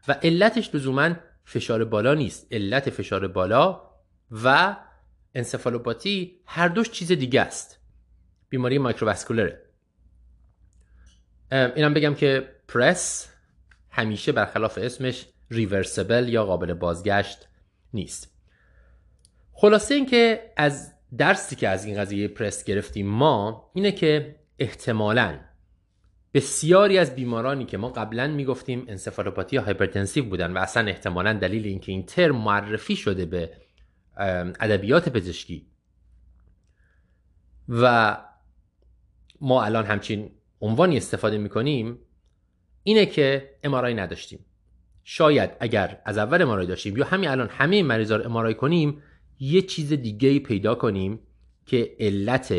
و 0.07 0.15
علتش 0.23 0.75
لزوما 0.75 1.15
فشار 1.45 1.83
بالا 1.85 2.13
نیست. 2.13 2.47
علت 2.51 2.89
فشار 2.89 3.27
بالا 3.27 3.81
و 4.31 4.75
انسفالوپاتی 5.35 6.39
هر 6.45 6.67
دوش 6.67 6.89
چیز 6.89 7.11
دیگه 7.11 7.41
است. 7.41 7.79
بیماری 8.49 8.77
مایکروواسکولره 8.77 9.61
اینم 11.51 11.93
بگم 11.93 12.15
که 12.15 12.49
پرس 12.67 13.29
همیشه 13.89 14.31
برخلاف 14.31 14.77
اسمش 14.81 15.25
ریورسبل 15.51 16.29
یا 16.29 16.45
قابل 16.45 16.73
بازگشت 16.73 17.47
نیست. 17.93 18.33
خلاصه 19.53 19.95
اینکه 19.95 20.51
از 20.57 20.93
درسی 21.17 21.55
که 21.55 21.69
از 21.69 21.85
این 21.85 22.01
قضیه 22.01 22.27
پرس 22.27 22.63
گرفتیم 22.63 23.07
ما 23.07 23.71
اینه 23.73 23.91
که 23.91 24.35
احتمالاً 24.59 25.39
بسیاری 26.34 26.97
از 26.97 27.15
بیمارانی 27.15 27.65
که 27.65 27.77
ما 27.77 27.89
قبلا 27.89 28.27
می‌گفتیم 28.27 28.85
انسفالوپاتی 28.88 29.55
یا 29.55 29.61
hypertensive 29.61 30.25
بودن 30.26 30.53
و 30.53 30.57
اصلا 30.57 30.88
احتمالا 30.88 31.34
دلیل 31.34 31.65
اینکه 31.65 31.91
این 31.91 32.05
ترم 32.05 32.35
معرفی 32.35 32.95
شده 32.95 33.26
به 33.26 33.51
ادبیات 34.60 35.10
پزشکی. 35.10 35.68
و 37.69 38.18
ما 39.41 39.64
الان 39.64 39.85
همچین 39.85 40.31
عنوانی 40.61 40.97
استفاده 40.97 41.38
می‌کنیم 41.38 41.99
اینه 42.84 43.05
که 43.05 43.55
MRI 43.63 43.93
نداشتیم. 43.93 44.45
شاید 45.03 45.49
اگر 45.60 46.01
از 46.05 46.18
اول 46.18 46.41
MRI 46.41 46.65
داشتیم 46.65 46.97
یا 46.97 47.05
همین 47.05 47.30
الان 47.30 47.49
همه 47.49 47.84
مریضا 47.84 48.15
رو 48.15 48.26
MRI 48.25 48.53
کنیم 48.53 49.03
یه 49.39 49.61
چیز 49.61 49.93
دیگه 49.93 50.39
پیدا 50.39 50.76
کنیم 50.76 51.19
که 51.65 51.95
علت 51.99 52.53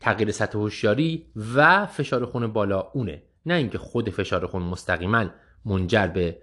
تغییر 0.00 0.30
سطح 0.30 0.58
هوشیاری 0.58 1.26
و 1.54 1.86
فشار 1.86 2.24
خون 2.24 2.52
بالا 2.52 2.80
اونه. 2.80 3.22
نه 3.46 3.54
اینکه 3.54 3.78
خود 3.78 4.10
فشار 4.10 4.46
خون 4.46 4.62
مستقیما 4.62 5.30
منجر 5.64 6.06
به 6.06 6.38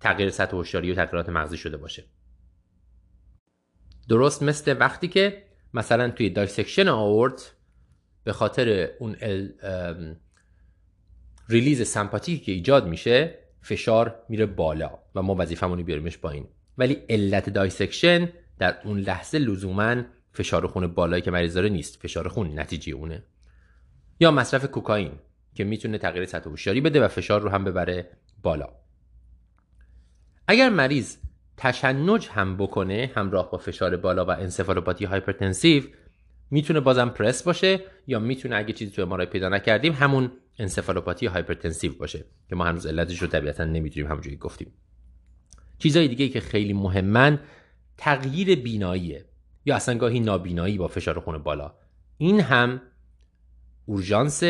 تغییر 0.00 0.30
سطح 0.30 0.56
هوشیاری 0.56 0.92
و 0.92 0.94
تغییرات 0.94 1.28
مغزی 1.28 1.56
شده 1.56 1.76
باشه. 1.76 2.04
درست 4.08 4.42
مثل 4.42 4.76
وقتی 4.80 5.08
که 5.08 5.44
مثلا 5.74 6.10
توی 6.10 6.30
dissection 6.30 6.88
آورت 6.88 7.54
به 8.24 8.32
خاطر 8.32 8.90
اون 9.00 9.16
release 11.48 11.88
سمپاتیکی 11.88 12.44
که 12.44 12.52
ایجاد 12.52 12.86
میشه 12.86 13.38
فشار 13.62 14.24
میره 14.28 14.46
بالا 14.46 14.98
و 15.14 15.22
ما 15.22 15.34
وظیفمونه 15.34 15.82
بیاریمش 15.82 16.18
پایین. 16.18 16.48
ولی 16.78 16.94
علت 17.08 17.50
dissection 17.50 18.28
در 18.58 18.76
اون 18.84 18.98
لحظه 18.98 19.38
لزوما 19.38 20.02
فشار 20.34 20.66
خون 20.66 20.86
بالایی 20.86 21.22
که 21.22 21.30
مریض 21.30 21.54
داره 21.54 21.68
نیست. 21.68 22.02
فشار 22.02 22.28
خون 22.28 22.58
نتیجه 22.58 22.92
اونه. 22.92 23.22
یا 24.20 24.30
مصرف 24.30 24.64
کوکائین 24.64 25.12
که 25.54 25.64
می‌تونه 25.64 25.98
تغییر 25.98 26.24
سطح 26.24 26.50
هوشیاری 26.50 26.80
بده 26.80 27.04
و 27.04 27.08
فشار 27.08 27.40
رو 27.40 27.48
هم 27.48 27.64
ببره 27.64 28.10
بالا. 28.42 28.68
اگر 30.48 30.70
مریض 30.70 31.16
تشنج 31.56 32.28
هم 32.28 32.56
بکنه 32.56 33.10
همراه 33.14 33.50
با 33.50 33.58
فشار 33.58 33.96
بالا 33.96 34.24
و 34.24 34.30
encephalopathy 34.30 35.04
hypertensive 35.04 35.84
می‌تونه 36.50 36.80
بازم 36.80 37.08
PRES 37.08 37.42
باشه 37.42 37.80
یا 38.06 38.18
می‌تونه 38.18 38.56
اگه 38.56 38.72
چیزی 38.72 38.92
تو 38.92 39.02
MRI 39.02 39.26
پیدا 39.26 39.48
نکردیم 39.48 39.92
همون 39.92 40.32
encephalopathy 40.58 41.26
hypertensive 41.26 41.98
باشه 41.98 42.24
که 42.48 42.56
ما 42.56 42.64
هنوز 42.64 42.86
علتش 42.86 43.22
رو 43.22 43.28
طبیعتا 43.28 43.64
نمی‌تونیم 43.64 44.10
همونجوری 44.10 44.36
گفتیم. 44.36 44.72
چیزهای 45.78 46.08
دیگه 46.08 46.28
که 46.28 46.40
خیلی 46.40 46.72
مهمن 46.72 47.40
تغییر 47.98 48.54
بیناییه 48.54 49.24
یا 49.64 49.76
اصلا 49.76 49.98
گاهی 49.98 50.20
نابینایی 50.20 50.78
با 50.78 50.88
فشار 50.88 51.20
خون 51.20 51.38
بالا. 51.38 51.74
این 52.18 52.40
هم 52.40 52.80
اورژانسه 53.86 54.42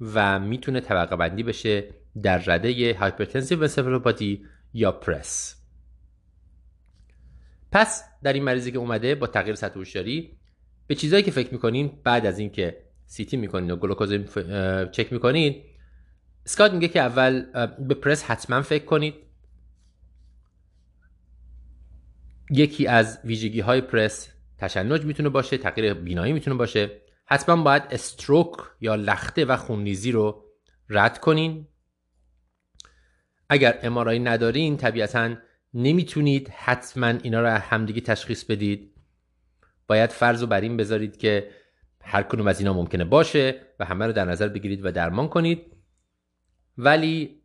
و 0.00 0.40
می‌تونه 0.40 0.80
طبقه 0.80 1.16
بندی 1.16 1.42
بشه 1.42 1.94
در 2.22 2.38
رده 2.38 2.96
hypertensive 3.00 3.62
encephalopathy 3.62 4.46
یا 4.72 4.92
PRES. 4.92 5.60
پس 7.72 8.04
در 8.22 8.32
این 8.32 8.42
مریضی 8.42 8.72
که 8.72 8.78
اومده 8.78 9.14
با 9.14 9.26
تغییر 9.26 9.54
سطح 9.54 9.74
هوشیاری 9.74 10.38
به 10.86 10.94
چیزایی 10.94 11.22
که 11.22 11.30
فکر 11.30 11.52
می‌کنین 11.52 12.00
بعد 12.04 12.26
از 12.26 12.38
اینکه 12.38 12.84
CT 13.06 13.36
می‌کنین 13.36 13.70
و 13.70 13.76
گلوکوز 13.76 14.12
چک 14.92 15.12
می‌کنین 15.12 15.62
اسکات 16.46 16.72
میگه 16.72 16.88
که 16.88 17.00
اول 17.00 17.40
به 17.78 17.94
پرس 17.94 18.24
حتما 18.24 18.62
فکر 18.62 18.84
کنید. 18.84 19.14
یکی 22.50 22.86
از 22.86 23.18
ویژگی 23.24 23.60
های 23.60 23.80
پرس 23.80 24.33
تشنج 24.58 25.04
می‌تونه 25.04 25.28
باشه 25.28 25.58
تغییر 25.58 25.94
بینایی 25.94 26.32
می‌تونه 26.32 26.56
باشه. 26.56 27.00
حتما 27.26 27.62
باید 27.62 27.82
استروک 27.90 28.50
یا 28.80 28.94
لخته 28.94 29.44
و 29.44 29.56
خونریزی 29.56 30.12
رو 30.12 30.44
رد 30.88 31.18
کنین. 31.20 31.68
اگر 33.48 33.78
امارایی 33.82 34.18
ندارین 34.18 34.76
طبیعتا 34.76 35.34
نمی‌تونید 35.74 36.48
حتما 36.48 37.06
اینا 37.06 37.40
رو 37.40 37.48
همدیگه 37.48 38.00
تشخیص 38.00 38.44
بدید. 38.44 38.94
باید 39.86 40.10
فرض 40.10 40.40
رو 40.40 40.46
بر 40.46 40.60
این 40.60 40.76
بذارید 40.76 41.16
که 41.16 41.50
هر 42.00 42.22
کدوم 42.22 42.46
از 42.46 42.60
اینا 42.60 42.72
ممکنه 42.72 43.04
باشه 43.04 43.60
و 43.80 43.84
همه 43.84 44.06
رو 44.06 44.12
در 44.12 44.24
نظر 44.24 44.48
بگیرید 44.48 44.84
و 44.84 44.92
درمان 44.92 45.28
کنید. 45.28 45.76
ولی 46.78 47.42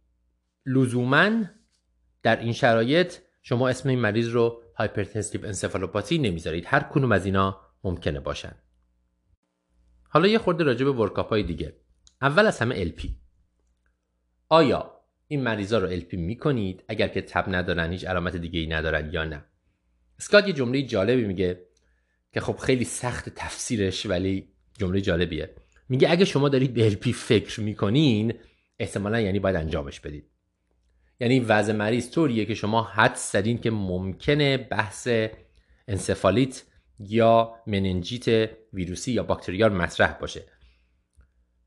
لزوما 0.65 1.29
در 2.23 2.39
این 2.39 2.53
شرایط 2.53 3.15
شما 3.41 3.69
اسم 3.69 3.89
این 3.89 3.99
مریض 3.99 4.29
رو 4.29 4.58
hypertensive 4.79 5.45
encephalopathy 5.45 6.17
نمی‌ذارید. 6.17 6.63
هر 6.67 6.79
کدوم 6.79 7.11
از 7.11 7.25
اینا 7.25 7.61
ممکنه 7.83 8.19
باشن. 8.19 8.55
حالا 10.09 10.27
یه 10.27 10.37
خورده 10.37 10.63
راجع 10.63 10.85
به 10.85 10.91
workup 10.91 11.29
های 11.29 11.43
دیگه. 11.43 11.75
اول 12.21 12.47
از 12.47 12.59
همه 12.59 12.85
LP 12.85 13.09
آیا 14.49 14.91
این 15.27 15.43
مریضا 15.43 15.77
رو 15.77 15.99
LP 15.99 16.13
می‌کنید؟ 16.13 16.83
اگر 16.87 17.07
که 17.07 17.21
تب 17.21 17.45
ندارن 17.47 17.91
هیچ 17.91 18.05
علامت 18.05 18.35
دیگه 18.35 18.59
ای 18.59 18.67
ندارن 18.67 19.13
یا 19.13 19.23
نه. 19.23 19.45
اسکات 20.19 20.47
یه 20.47 20.53
جمله 20.53 20.81
جالبی 20.81 21.25
میگه 21.25 21.65
که 22.33 22.41
خب 22.41 22.57
خیلی 22.57 22.85
سخت 22.85 23.29
تفسیرش 23.29 24.05
ولی 24.05 24.49
جمله 24.77 25.01
جالبیه. 25.01 25.55
میگه 25.89 26.11
اگه 26.11 26.25
شما 26.25 26.49
دارید 26.49 26.73
به 26.73 26.89
LP 26.91 27.11
فکر 27.11 27.61
می‌کنین 27.61 28.33
احتمالا 28.79 29.19
یعنی 29.19 29.39
باید 29.39 29.55
انجامش 29.55 29.99
بدید. 29.99 30.28
یعنی 31.19 31.39
وضع 31.39 31.73
مریض 31.73 32.11
طوریه 32.11 32.45
که 32.45 32.53
شما 32.53 32.83
حد 32.83 33.15
زدین 33.15 33.57
که 33.57 33.71
ممکنه 33.71 34.57
بحث 34.57 35.07
انسفالیت 35.87 36.63
یا 36.99 37.55
مننجیت 37.67 38.49
ویروسی 38.73 39.11
یا 39.11 39.23
باکتریال 39.23 39.73
مطرح 39.73 40.13
باشه. 40.13 40.43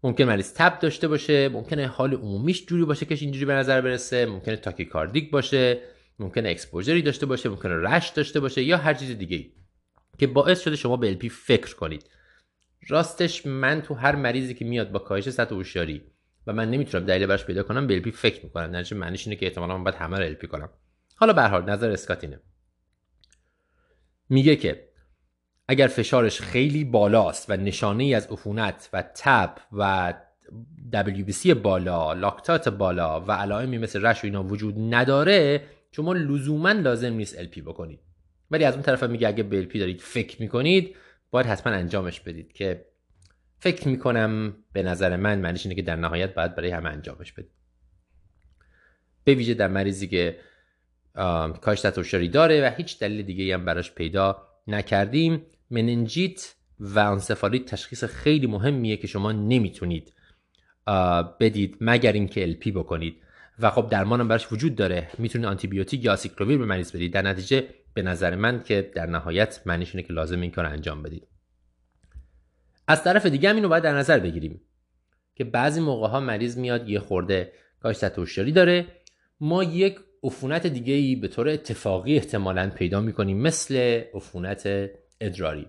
ممکن 0.02 0.24
مریض 0.24 0.52
تب 0.54 0.78
داشته 0.78 1.08
باشه 1.08 1.48
ممکنه 1.48 1.86
حال 1.86 2.14
عمومیش 2.14 2.66
جوری 2.66 2.84
باشه 2.84 3.06
که 3.06 3.18
اینجوری 3.20 3.44
به 3.44 3.52
نظر 3.52 3.80
برسه 3.80 4.26
ممکنه 4.26 4.56
تاکیکاردیک 4.56 5.30
باشه 5.30 5.80
ممکنه 6.18 6.48
اکسپوژری 6.48 7.02
داشته 7.02 7.26
باشه 7.26 7.48
ممکنه 7.48 7.74
رش 7.76 8.08
داشته 8.08 8.40
باشه 8.40 8.62
یا 8.62 8.76
هر 8.76 8.94
چیز 8.94 9.18
دیگه 9.18 9.50
که 10.18 10.26
باعث 10.26 10.60
شده 10.60 10.76
شما 10.76 10.96
به 10.96 11.08
الپی 11.08 11.28
فکر 11.28 11.76
کنید. 11.76 12.10
راستش 12.88 13.46
من 13.46 13.82
تو 13.82 13.94
هر 13.94 14.16
مریضی 14.16 14.54
که 14.54 14.64
میاد 14.64 14.92
با 14.92 14.98
کاهش 14.98 15.30
سطح 15.30 15.54
هوشیاری 15.54 16.02
و 16.46 16.52
من 16.52 16.70
نمی‌تونم 16.70 17.06
دلیل 17.06 17.26
براش 17.26 17.44
پیدا 17.44 17.62
کنم 17.62 17.86
به 17.86 17.94
الپی 17.94 18.10
فکر 18.10 18.44
می‌کنم. 18.44 18.76
نتیجه 18.76 18.96
معنیش 18.96 19.26
اینه 19.26 19.36
که 19.36 19.46
احتمالاً 19.46 19.78
من 19.78 19.84
باید 19.84 19.96
همه 19.96 20.18
رو 20.18 20.24
الپی 20.24 20.46
کنم. 20.46 20.70
حالا 21.16 21.32
به 21.32 21.42
حال 21.42 21.70
نظر 21.70 21.90
اسکاتینه 21.90 22.40
میگه 24.28 24.56
که 24.56 24.88
اگر 25.68 25.86
فشارش 25.86 26.40
خیلی 26.40 26.84
بالاست 26.84 27.50
و 27.50 27.56
نشانه 27.56 28.04
ای 28.04 28.14
از 28.14 28.26
عفونت 28.26 28.88
و 28.92 29.02
تب 29.02 29.54
و 29.72 30.14
WBC 30.92 31.46
بالا 31.46 32.12
لاکتات 32.12 32.68
بالا 32.68 33.20
و 33.20 33.32
علائمی 33.32 33.78
مثل 33.78 34.06
رش 34.06 34.24
و 34.24 34.26
اینا 34.26 34.42
وجود 34.42 34.74
نداره 34.94 35.62
شما 35.90 36.12
لزوما 36.12 36.72
لازم 36.72 37.12
نیست 37.12 37.42
LP 37.44 37.62
بکنید. 37.62 38.00
ولی 38.50 38.64
از 38.64 38.74
اون 38.74 38.82
طرف 38.82 39.02
میگه 39.02 39.28
اگه 39.28 39.42
به 39.42 39.64
LP 39.64 39.78
دارید 39.78 40.00
فکر 40.00 40.42
می‌کنید 40.42 40.96
باید 41.30 41.46
حتما 41.46 41.72
انجامش 41.72 42.20
بدید 42.20 42.52
که 42.52 42.86
فکر 43.62 43.88
می‌کنم 43.88 44.56
به 44.72 44.82
نظر 44.82 45.16
من 45.16 45.38
معنیش 45.38 45.66
اینه 45.66 45.74
که 45.74 45.82
در 45.82 45.96
نهایت 45.96 46.34
باید 46.34 46.54
برای 46.54 46.70
همه 46.70 46.90
انجامش 46.90 47.32
بدید 47.32 47.52
به 49.24 49.34
ویژه 49.34 49.54
در 49.54 49.68
مریضی 49.68 50.08
که 50.08 50.38
کاش 51.60 51.80
تتوشاری 51.80 52.28
داره 52.28 52.68
و 52.68 52.70
هیچ 52.76 52.98
دلیل 52.98 53.22
دیگه 53.22 53.54
هم 53.54 53.64
براش 53.64 53.94
پیدا 53.94 54.48
نکردیم 54.66 55.46
مننجیت 55.70 56.54
و 56.80 56.98
انسفالیت 56.98 57.66
تشخیص 57.66 58.04
خیلی 58.04 58.46
مهمیه 58.46 58.96
که 58.96 59.06
شما 59.06 59.32
نمی‌تونید 59.32 60.12
بدید 61.40 61.76
مگر 61.80 62.12
اینکه 62.12 62.42
LP 62.42 62.72
بکنید. 62.72 63.16
و 63.58 63.70
خب 63.70 63.88
درمان 63.90 64.20
هم 64.20 64.28
براش 64.28 64.52
وجود 64.52 64.74
داره. 64.74 65.08
می‌تونید 65.18 65.46
آنتی 65.46 65.66
بیوتیک 65.66 66.04
یا 66.04 66.16
آسیکلوویر 66.16 66.58
به 66.58 66.66
مریض 66.66 66.92
بدید. 66.92 67.12
در 67.12 67.22
نتیجه 67.22 67.68
به 67.94 68.02
نظر 68.02 68.34
من 68.34 68.62
که 68.62 68.90
در 68.94 69.06
نهایت 69.06 69.62
معنیش 69.66 69.94
اینه 69.94 70.06
که 70.06 70.12
لازم 70.12 70.40
این 70.40 70.50
کار 70.50 70.66
انجام 70.66 71.02
بدید. 71.02 71.31
از 72.88 73.04
طرف 73.04 73.26
دیگه 73.26 73.50
هم 73.50 73.56
اینو 73.56 73.68
باید 73.68 73.82
در 73.82 73.94
نظر 73.94 74.18
بگیریم 74.18 74.60
که 75.34 75.44
بعضی 75.44 75.80
موقع 75.80 76.08
ها 76.08 76.20
مریض 76.20 76.58
میاد 76.58 76.88
یه 76.88 76.98
خورده 76.98 77.52
کاهش 77.80 77.98
سطح 77.98 78.14
هوشیاری 78.14 78.52
داره. 78.52 78.86
ما 79.40 79.64
یک 79.64 79.98
عفونت 80.24 80.66
دیگه 80.66 80.94
ای 80.94 81.16
به 81.16 81.28
طور 81.28 81.48
اتفاقی 81.48 82.16
احتمالا 82.16 82.70
پیدا 82.70 83.00
می‌کنیم 83.00 83.38
مثل 83.38 84.02
عفونت 84.14 84.90
ادراری. 85.20 85.66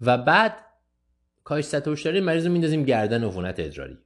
و 0.00 0.18
بعد 0.18 0.56
سطح 1.60 1.90
هوشیاری 1.90 2.20
مریض 2.20 2.46
رو 2.46 2.52
میندازیم 2.52 2.84
گردن 2.84 3.24
عفونت 3.24 3.60
ادراری. 3.60 3.98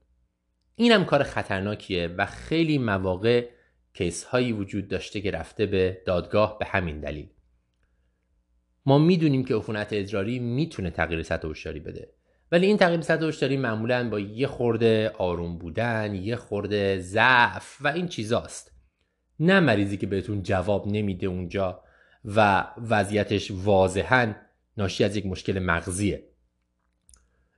این 0.76 0.92
هم 0.92 1.04
کار 1.04 1.22
خطرناکیه 1.22 2.08
و 2.08 2.26
خیلی 2.26 2.78
مواقع 2.78 3.48
کیس 3.94 4.24
هایی 4.24 4.52
وجود 4.52 4.88
داشته 4.88 5.20
که 5.20 5.30
رفته 5.30 5.66
به 5.66 6.02
دادگاه 6.06 6.58
به 6.58 6.64
همین 6.64 7.00
دلیل. 7.00 7.28
ما 8.86 8.98
می‌دونیم 8.98 9.44
که 9.44 9.54
عفونت 9.54 9.88
ادراری 9.92 10.38
می‌تونه 10.38 10.90
تغییر 10.90 11.22
سطح 11.22 11.48
هوشیاری 11.48 11.80
بده. 11.80 12.08
ولی 12.52 12.66
این 12.66 12.76
تغییر 12.76 13.00
سطح 13.00 13.24
هوشیاری 13.24 13.56
معمولا 13.56 14.10
با 14.10 14.20
یه 14.20 14.46
خورده 14.46 15.08
آروم 15.18 15.58
بودن 15.58 16.14
یه 16.14 16.36
خورده 16.36 16.98
ضعف 16.98 17.76
و 17.80 17.88
این 17.88 18.08
چیزاست. 18.08 18.72
نه 19.40 19.60
مریضی 19.60 19.96
که 19.96 20.06
بهتون 20.06 20.42
جواب 20.42 20.86
نمیده 20.86 21.26
اونجا 21.26 21.82
و 22.24 22.66
وضعیتش 22.88 23.50
واضحا 23.50 24.34
ناشی 24.76 25.04
از 25.04 25.16
یک 25.16 25.26
مشکل 25.26 25.58
مغزیه. 25.58 26.28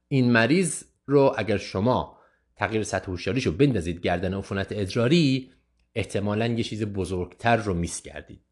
این 0.08 0.32
مریض 0.32 0.84
رو 1.06 1.34
اگر 1.38 1.56
شما 1.56 2.18
تغییر 2.56 2.82
سطح 2.82 3.10
هوشیاریشو 3.10 3.52
بندازید 3.52 4.00
گردن 4.00 4.34
عفونت 4.34 4.68
ادراری 4.70 5.50
احتمالا 5.94 6.46
یه 6.46 6.64
چیز 6.64 6.84
بزرگتر 6.84 7.56
رو 7.56 7.74
میس 7.74 8.02
کردید. 8.02 8.45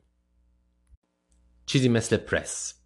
چیزی 1.67 1.89
مثل 1.89 2.17
پرس 2.17 2.85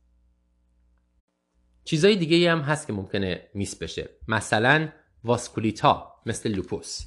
چیزهای 1.89 2.17
دیگه 2.17 2.53
هم 2.53 2.61
هست 2.61 2.87
که 2.87 2.93
ممکنه 2.93 3.49
میس 3.55 3.77
بشه. 3.77 4.09
مثلا 4.29 4.89
واسکولیتا 5.25 6.15
مثل 6.27 6.51
لوپوس 6.51 7.01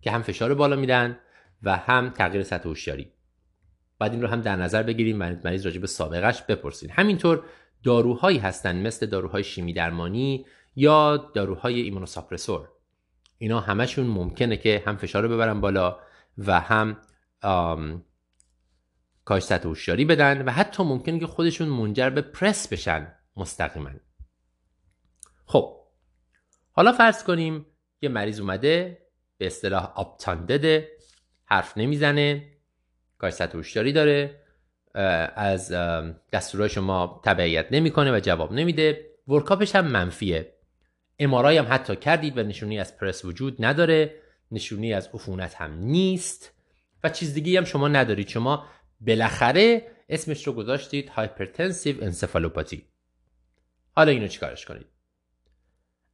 که 0.00 0.10
هم 0.10 0.22
فشار 0.22 0.54
بالا 0.54 0.76
میدن 0.76 1.18
و 1.62 1.76
هم 1.76 2.10
تغییر 2.10 2.42
سطح 2.42 2.68
هوشیاری. 2.68 3.12
بعد 3.98 4.12
این 4.12 4.22
رو 4.22 4.28
هم 4.28 4.40
در 4.40 4.56
نظر 4.56 4.82
بگیریم 4.82 5.20
و 5.20 5.34
مریض 5.44 5.66
راجع 5.66 5.80
به 5.80 5.86
سابقش 5.86 6.42
بپرسید 6.42 6.90
همینطور 6.90 7.44
داروهایی 7.82 8.38
هستند 8.38 8.86
مثل 8.86 9.06
داروهای 9.06 9.44
شیمی 9.44 9.72
درمانی 9.72 10.46
یا 10.76 11.16
داروهای 11.34 11.80
ایمونوساپرسور 11.80 12.68
اینا 13.38 13.60
همشون 13.60 14.06
ممکنه 14.06 14.56
که 14.56 14.82
هم 14.86 14.96
فشار 14.96 15.22
رو 15.22 15.28
ببرن 15.28 15.60
بالا 15.60 15.98
و 16.38 16.60
هم 16.60 16.96
کاهش 19.26 19.42
سطح 19.42 19.68
هوشیاری 19.68 20.04
بدن 20.04 20.42
و 20.42 20.50
حتی 20.50 20.82
ممکنه 20.82 21.20
که 21.20 21.26
خودشون 21.26 21.68
منجر 21.68 22.10
به 22.10 22.20
پرس 22.20 22.68
بشن 22.68 23.12
مستقیما. 23.36 23.90
خب 25.46 25.76
حالا 26.72 26.92
فرض 26.92 27.24
کنیم 27.24 27.66
یه 28.02 28.08
مریض 28.08 28.40
اومده 28.40 28.98
به 29.38 29.46
اصطلاح 29.46 29.92
obtunded 29.94 30.62
ئه 30.62 30.88
حرف 31.44 31.78
نمی‌زنه 31.78 32.52
کاهش 33.18 33.32
سطح 33.32 33.56
هوشیاری 33.56 33.92
داره 33.92 34.40
از 35.34 35.72
دستورهای 36.32 36.70
شما 36.70 37.20
تبعیت 37.24 37.66
نمی‌کنه 37.70 38.16
و 38.16 38.20
جواب 38.20 38.52
نمیده. 38.52 39.10
workup 39.28 39.62
ش 39.62 39.74
هم 39.74 39.86
منفیه. 39.86 40.52
MRI 41.18 41.58
هم 41.58 41.66
حتی 41.70 41.96
کردید 41.96 42.38
و 42.38 42.42
نشونی 42.42 42.78
از 42.78 42.98
PRES 42.98 43.24
وجود 43.24 43.64
نداره 43.64 44.14
نشونی 44.50 44.92
از 44.94 45.08
عفونت 45.14 45.54
هم 45.54 45.78
نیست 45.78 46.52
و 47.04 47.08
چیز 47.08 47.34
دیگه 47.34 47.58
هم 47.58 47.64
شما 47.64 47.88
ندارید. 47.88 48.28
شما 48.28 48.66
بالاخره 49.00 49.86
اسمش 50.08 50.46
رو 50.46 50.52
گذاشتید 50.52 51.08
hypertensive 51.08 52.04
encephalopathy 52.04 52.84
حالا 53.92 54.10
اینو 54.12 54.28
چیکارش 54.28 54.64
کنید؟ 54.64 54.86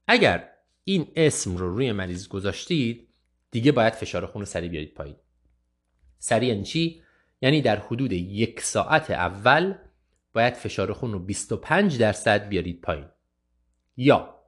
اگر 0.06 0.48
این 0.84 1.12
اسم 1.16 1.56
رو 1.56 1.74
روی 1.74 1.92
مریض 1.92 2.28
گذاشتید 2.28 3.08
دیگه 3.50 3.72
باید 3.72 3.92
فشار 3.92 4.26
خون 4.26 4.42
رو 4.42 4.46
سریع 4.46 4.68
بیارید 4.68 4.94
پایین. 4.94 5.16
سریع 6.18 6.48
یعنی 6.48 6.64
چی؟ 6.64 7.02
یعنی 7.42 7.62
در 7.62 7.76
حدود 7.76 8.12
یک 8.12 8.60
ساعت 8.60 9.10
اول 9.10 9.74
باید 10.32 10.54
فشار 10.54 10.92
خون 10.92 11.12
رو 11.12 11.18
25 11.18 11.98
درصد 11.98 12.48
بیارید 12.48 12.80
پایین. 12.80 13.06
یا 13.96 14.42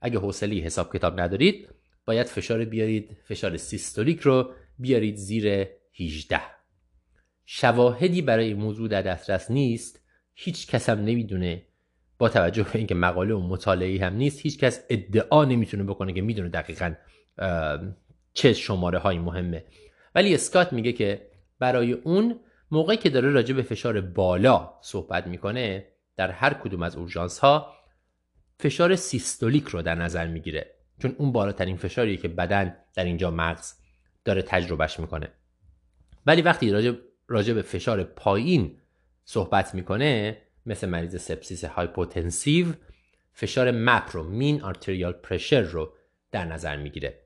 اگه 0.00 0.18
حوصله 0.18 0.56
حساب 0.56 0.96
کتاب 0.96 1.20
ندارید 1.20 1.68
باید 2.04 2.26
فشار 2.26 2.64
بیارید 2.64 3.16
فشار 3.24 3.56
سیستولیک 3.56 4.20
رو 4.20 4.54
بیارید 4.78 5.16
زیر 5.16 5.68
18 5.94 6.40
شواهدی 7.52 8.22
برای 8.22 8.46
این 8.46 8.56
موضوع 8.56 8.88
در 8.88 9.02
دسترس 9.02 9.50
نیست 9.50 10.00
هیچ 10.34 10.66
کس 10.66 10.88
هم 10.88 10.98
نمی‌دونه. 10.98 11.62
با 12.18 12.28
توجه 12.28 12.62
به 12.62 12.76
اینکه 12.76 12.94
مقاله 12.94 13.34
و 13.34 13.48
مطالعه 13.48 14.06
هم 14.06 14.14
نیست 14.14 14.40
هیچ 14.40 14.58
کس 14.58 14.84
ادعا 14.90 15.44
نمی‌تونه 15.44 15.84
بکنه 15.84 16.12
که 16.12 16.22
می‌دونه 16.22 16.48
دقیقا 16.48 16.94
چه 18.32 18.52
شماره 18.52 18.98
های 18.98 19.18
مهمه. 19.18 19.64
ولی 20.14 20.34
اسکات 20.34 20.72
میگه 20.72 20.92
که 20.92 21.26
برای 21.58 21.92
اون 21.92 22.40
موقعی 22.70 22.96
که 22.96 23.10
داره 23.10 23.30
راجع 23.30 23.54
به 23.54 23.62
فشار 23.62 24.00
بالا 24.00 24.70
صحبت 24.82 25.26
می‌کنه 25.26 25.86
در 26.16 26.30
هر 26.30 26.54
کدوم 26.54 26.82
از 26.82 26.96
اورژانس 26.96 27.38
ها 27.38 27.72
فشار 28.58 28.96
سیستولیک 28.96 29.64
رو 29.64 29.82
در 29.82 29.94
نظر 29.94 30.26
می‌گیره. 30.26 30.74
چون 31.02 31.14
اون 31.18 31.32
بالاترین 31.32 31.76
فشاریه 31.76 32.16
که 32.16 32.28
بدن 32.28 32.76
در 32.94 33.04
اینجا 33.04 33.30
مغز 33.30 33.74
داره 34.24 34.42
تجربهش 34.42 35.00
می‌کنه. 35.00 35.28
ولی 36.26 36.42
وقتی 36.42 36.70
راجع, 36.70 36.92
راجع 37.30 37.54
به 37.54 37.62
فشار 37.62 38.04
پایین 38.04 38.78
صحبت 39.24 39.74
می‌کنه 39.74 40.42
مثل 40.66 40.88
مریض 40.88 41.22
sepsis 41.22 41.64
hypotensive 41.64 42.66
فشار 43.32 43.70
MAP 43.70 44.08
رو 44.12 44.22
mean 44.22 44.62
arterial 44.62 45.12
pressure 45.12 45.60
رو 45.60 45.94
در 46.30 46.44
نظر 46.44 46.76
می‌گیره. 46.76 47.22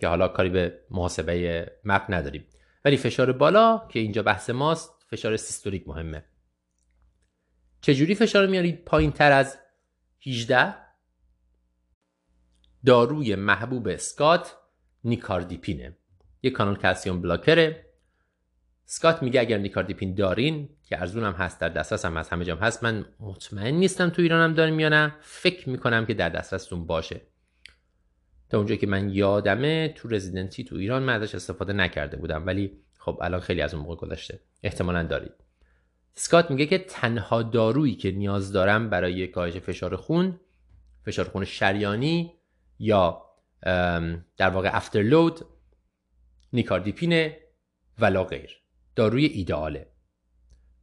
که 0.00 0.08
حالا 0.08 0.28
کاری 0.28 0.48
به 0.48 0.80
محاسبه 0.90 1.66
MAP 1.84 2.04
نداریم. 2.08 2.44
ولی 2.84 2.96
فشار 2.96 3.32
بالا 3.32 3.88
که 3.88 3.98
اینجا 3.98 4.22
بحث 4.22 4.50
ماست 4.50 5.04
فشار 5.10 5.36
سیستولیک 5.36 5.88
مهمه. 5.88 6.24
چجوری 7.80 8.14
فشار 8.14 8.46
میارید 8.46 8.84
پایین 8.84 9.12
تر 9.12 9.32
از 9.32 9.58
18 10.26 10.74
داروی 12.86 13.34
محبوب 13.34 13.88
اسکات 13.88 14.56
نیکاردیپینه. 15.04 15.96
یک 16.42 16.52
کانال 16.52 16.76
کلسیوم 16.76 17.22
بلاکره. 17.22 17.87
سکات 18.90 19.22
میگه 19.22 19.40
اگر 19.40 19.58
نیکاردیپین 19.58 20.14
دارین 20.14 20.68
که 20.84 21.00
ارزون 21.00 21.24
هم 21.24 21.32
هست 21.32 21.60
در 21.60 21.68
دسترس 21.68 22.04
هم 22.04 22.16
هست 22.16 22.32
همه 22.32 22.44
جام 22.44 22.58
هست 22.58 22.84
من 22.84 23.04
مطمئن 23.20 23.74
نیستم 23.74 24.10
تو 24.10 24.22
ایران 24.22 24.50
هم 24.50 24.54
داریم 24.54 24.80
یا 24.80 24.88
نه. 24.88 25.14
فکر 25.20 25.68
می‌کنم 25.68 26.06
که 26.06 26.14
در 26.14 26.28
دسترستون 26.28 26.86
باشه. 26.86 27.20
تا 28.50 28.58
اونجایی 28.58 28.78
که 28.78 28.86
من 28.86 29.10
یادمه 29.10 29.88
تو 29.88 30.08
رزیدنتی 30.08 30.64
تو 30.64 30.76
ایران 30.76 31.02
من 31.02 31.22
ازش 31.22 31.34
استفاده 31.34 31.72
نکرده 31.72 32.16
بودم. 32.16 32.46
ولی 32.46 32.78
خب 32.98 33.18
الان 33.22 33.40
خیلی 33.40 33.62
از 33.62 33.74
اون 33.74 33.82
موقع 33.82 33.96
گذشته. 33.96 34.40
احتمالا 34.62 35.02
دارید. 35.02 35.34
سکات 36.14 36.50
میگه 36.50 36.66
که 36.66 36.78
تنها 36.78 37.42
دارویی 37.42 37.94
که 37.94 38.10
نیاز 38.10 38.52
دارم 38.52 38.90
برای 38.90 39.26
کاهش 39.26 39.56
فشار 39.56 39.96
خون 39.96 40.40
فشار 41.04 41.28
خون 41.28 41.44
شریانی 41.44 42.34
یا 42.78 43.22
در 44.36 44.50
واقع 44.50 44.76
afterload 44.76 45.40
nicardipine 46.52 47.31
ه 47.31 47.38
ولا 47.98 48.24
غیر. 48.24 48.57
داروی 48.98 49.24
ایدئاله. 49.24 49.86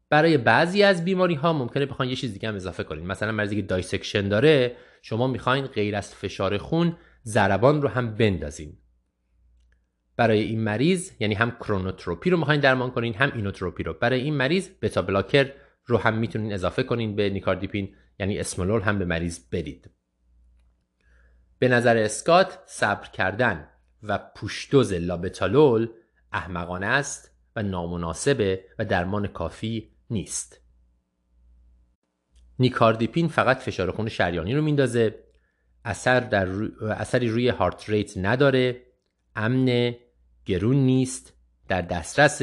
برای 0.10 0.38
بعضی 0.38 0.84
از 0.84 1.06
بیماری 1.06 1.36
ها 1.36 1.54
ممکنه 1.54 1.86
بخواین 1.86 2.10
یه 2.10 2.16
چیز 2.16 2.34
دیگه 2.34 2.48
هم 2.48 2.56
اضافه 2.56 2.84
کنید 2.84 3.04
مثلا 3.04 3.32
مریضی 3.32 3.56
که 3.56 3.62
dissection 3.62 4.30
داره 4.30 4.76
شما 5.02 5.28
می‌خواین 5.28 5.66
غیر 5.66 5.96
از 5.96 6.16
فشار 6.16 6.58
خون 6.58 6.98
ضربان 7.26 7.82
رو 7.82 7.88
هم 7.88 8.16
بندازین. 8.16 8.78
برای 10.18 10.40
این 10.40 10.64
مریض 10.64 11.12
یعنی 11.20 11.34
هم 11.34 11.52
chronotropy 11.52 12.30
رو 12.30 12.38
می‌خواین 12.38 12.62
درمان 12.62 12.92
کنین 12.92 13.14
هم 13.14 13.32
inotropy 13.36 13.84
رو. 13.84 13.94
برای 13.94 14.22
این 14.22 14.34
مریض 14.34 14.70
beta 14.82 15.02
blocker 15.02 15.52
رو 15.86 15.98
هم 15.98 16.18
می‌تونین 16.18 16.54
اضافه 16.54 16.84
کنین 16.84 17.16
به 17.16 17.30
نیکاردیپین 17.30 17.96
یعنی 18.20 18.40
اسمولول 18.40 18.82
هم 18.82 19.00
به 19.00 19.06
مریض 19.06 19.40
بدید. 19.52 19.90
به 21.60 21.68
نظر 21.68 21.98
اسکات 21.98 22.60
صبر 22.66 23.10
کردن 23.10 23.68
و 24.04 24.20
پوشدوز 24.36 24.94
لابتالول 24.94 25.88
احمقانه 26.32 26.86
است. 26.86 27.35
و 27.56 27.64
نامناسبه 27.64 28.66
و 28.80 28.86
درمان 28.86 29.28
کافی 29.28 29.92
نیست. 30.10 30.62
نیکاردیپین 32.60 33.28
فقط 33.28 33.58
فشار 33.58 33.92
خون 33.92 34.10
شریانی 34.10 34.56
رو 34.56 34.62
میندازه. 34.62 35.16
اثر 35.86 36.20
در 36.20 36.48
اثری 36.82 37.30
روی 37.30 37.50
هارت 37.50 37.90
ریت 37.90 38.18
نداره. 38.18 38.82
امن 39.36 39.96
گرون 40.46 40.76
نیست. 40.76 41.34
در 41.68 41.82
دسترس. 41.82 42.42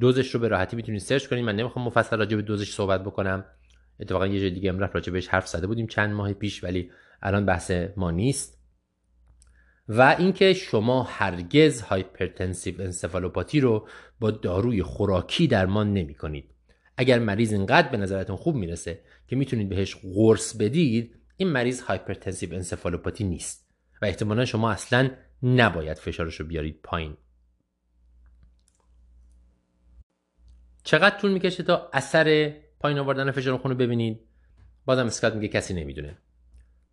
دوزش 0.00 0.34
رو 0.34 0.40
به 0.40 0.48
راحتی 0.48 0.76
می‌تونید 0.76 1.00
search 1.00 1.26
کنید. 1.26 1.44
من 1.44 1.56
نمی‌خوام 1.56 1.84
مفصل 1.84 2.18
راجع 2.18 2.36
به 2.36 2.42
دوزش 2.42 2.72
صحبت 2.74 3.04
بکنم. 3.04 3.44
اتفاقا 4.00 4.26
یه 4.26 4.40
جای 4.40 4.50
دیگه 4.50 4.70
EM:RAP 4.70 4.94
راجع 4.94 5.12
بهش 5.12 5.28
حرف 5.28 5.48
زده 5.48 5.66
بودیم 5.66 5.86
چند 5.86 6.12
ماه 6.12 6.32
پیش 6.32 6.64
ولی 6.64 6.90
الان 7.22 7.46
بحث 7.46 7.72
ما 7.96 8.10
نیست. 8.10 8.60
و 9.88 10.16
اینکه 10.18 10.52
شما 10.54 11.02
هرگز 11.02 11.82
hypertensive 11.82 12.80
encephalopathy 12.80 13.60
رو 13.60 13.88
با 14.20 14.30
داروی 14.30 14.82
خوراکی 14.82 15.46
درمان 15.46 15.94
نمی 15.94 16.14
کنید. 16.14 16.54
اگر 16.96 17.18
مریض 17.18 17.52
اینقدر 17.52 17.88
به 17.88 17.96
نظرتون 17.96 18.36
خوب 18.36 18.56
می‌رسه 18.56 19.02
که 19.28 19.36
می‌تونید 19.36 19.68
بهش 19.68 19.96
قرص 19.96 20.56
بدید 20.56 21.16
این 21.36 21.48
مریض 21.48 21.80
hypertensive 21.80 22.54
encephalopathy 22.54 23.24
نیست 23.24 23.70
و 24.02 24.04
احتمالا 24.04 24.44
شما 24.44 24.70
اصلا 24.70 25.10
نباید 25.42 25.98
فشارش 25.98 26.40
رو 26.40 26.46
بیارید 26.46 26.80
پایین. 26.82 27.16
چقدر 30.84 31.18
طول 31.18 31.32
می‌کشه 31.32 31.62
تا 31.62 31.90
اثر 31.92 32.54
پایین 32.80 32.98
آوردن 32.98 33.30
فشار 33.30 33.58
خون 33.58 33.70
رو 33.70 33.76
ببینید؟ 33.76 34.20
بازم 34.84 35.06
اسکات 35.06 35.34
میگه 35.34 35.48
کسی 35.48 35.74
نمی‌دونه. 35.74 36.18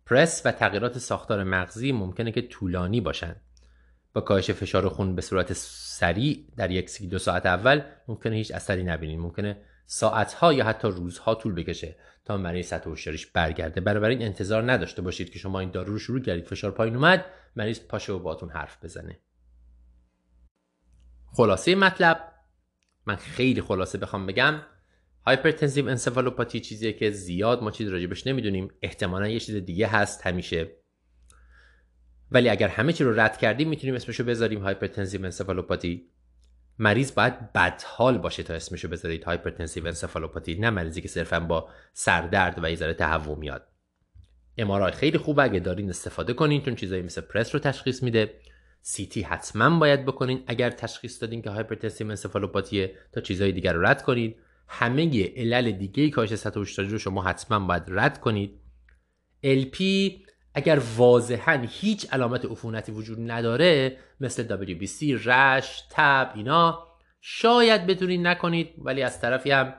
پرس 0.06 0.42
و 0.44 0.52
تغییرات 0.52 0.98
ساختار 0.98 1.44
مغزی 1.44 1.92
ممکنه 1.92 2.32
که 2.32 2.42
طولانی 2.42 3.00
باشن. 3.00 3.36
با 4.12 4.20
کاهش 4.20 4.50
فشار 4.50 4.88
خون 4.88 5.14
به 5.14 5.22
صورت 5.22 5.52
سریع 5.52 6.46
در 6.56 6.70
یک 6.70 7.02
دو 7.02 7.18
ساعت 7.18 7.46
اول 7.46 7.82
ممکنه 8.08 8.36
هیچ 8.36 8.50
اثری 8.50 8.82
نبینید 8.82 9.18
ممکنه 9.18 9.62
ساعتها 9.86 10.52
یا 10.52 10.64
حتی 10.64 10.88
روزها 10.88 11.34
طول 11.34 11.54
بکشه 11.54 11.96
تا 12.24 12.36
مریض 12.36 12.66
سطح 12.66 12.90
هوشیاریش 12.90 13.26
برگرده. 13.26 14.06
این 14.08 14.22
انتظار 14.22 14.72
نداشته 14.72 15.02
باشید 15.02 15.30
که 15.30 15.38
شما 15.38 15.60
این 15.60 15.70
دارو 15.70 15.92
رو 15.92 15.98
شروع 15.98 16.20
کردید 16.20 16.46
فشار 16.46 16.70
پایین 16.70 16.96
اومد 16.96 17.24
مریض 17.56 17.80
پاشه 17.80 18.12
و 18.12 18.18
باتون 18.18 18.50
حرف 18.50 18.84
بزنه. 18.84 19.18
خلاصه 21.32 21.74
مطلب 21.74 22.32
من 23.06 23.16
خیلی 23.16 23.62
خلاصه 23.62 23.98
بخوام 23.98 24.26
بگم 24.26 24.60
hypertensive 25.26 25.88
encephalopathy 25.88 26.60
چیزیه 26.60 26.92
که 26.92 27.10
زیاد 27.10 27.62
ما 27.62 27.70
چیز 27.70 27.88
راجبش 27.88 28.26
نمی‌دونیم. 28.26 28.68
احتمالا 28.82 29.28
یه 29.28 29.40
چیز 29.40 29.54
دیگه 29.56 29.86
هست 29.86 30.26
همیشه 30.26 30.70
ولی 32.30 32.48
اگر 32.48 32.68
همه 32.68 32.92
چی 32.92 33.04
رو 33.04 33.20
رد 33.20 33.38
کردیم 33.38 33.68
می‌تونیم 33.68 33.94
اسمشو 33.94 34.24
بذاریم 34.24 34.60
hypertensive 34.60 35.24
encephalopathy 35.24 36.08
مریض 36.78 37.14
باید 37.14 37.52
بدحال 37.52 38.18
باشه 38.18 38.42
تا 38.42 38.54
اسمشو 38.54 38.88
بذارید 38.88 39.24
hypertensive 39.24 39.86
encephalopathy 39.86 40.54
نه 40.54 40.70
مریضی 40.70 41.00
که 41.00 41.08
صرفا 41.08 41.40
با 41.40 41.68
سردرد 41.92 42.64
و 42.64 42.70
یه 42.70 42.76
ذره 42.76 42.94
تهوع 42.94 43.38
میاد. 43.38 43.66
MRI 44.58 44.92
خیلی 44.92 45.18
خوبه 45.18 45.42
اگه 45.42 45.60
دارین 45.60 45.90
استفاده 45.90 46.32
کنین 46.32 46.62
چون 46.62 46.74
چیزایی 46.74 47.02
مثل 47.02 47.20
PRES 47.20 47.54
رو 47.54 47.60
تشخیص 47.60 48.02
میده. 48.02 48.34
CT 49.10 49.22
حتما 49.22 49.78
باید 49.78 50.04
بکنین. 50.04 50.42
اگر 50.46 50.70
تشخیص 50.70 51.22
دادین 51.22 51.42
که 51.42 51.50
hypertensive 51.50 52.08
encephalopathy 52.08 52.88
ه 52.88 52.94
تا 53.12 53.20
چیزهای 53.20 53.52
دیگر 53.52 53.72
رو 53.72 53.86
رد 53.86 54.02
کنین. 54.02 54.34
همه 54.68 55.32
علل 55.36 55.70
دیگه 55.70 56.10
کاهش 56.10 56.34
سطح 56.34 56.60
رو 56.60 56.98
شما 56.98 57.22
حتما 57.22 57.66
باید 57.66 57.82
رد 57.86 58.20
کنید. 58.20 58.60
LP 59.44 59.82
اگر 60.58 60.82
واضحا 60.96 61.66
هیچ 61.68 62.06
علامت 62.12 62.44
عفونتی 62.44 62.92
وجود 62.92 63.30
نداره 63.30 63.98
مثل 64.20 64.66
WBC، 64.66 65.26
رش، 65.26 65.82
تب 65.90 66.32
اینا 66.34 66.88
شاید 67.20 67.86
بتونید 67.86 68.26
نکنید 68.26 68.74
ولی 68.78 69.02
از 69.02 69.20
طرفی 69.20 69.50
هم 69.50 69.74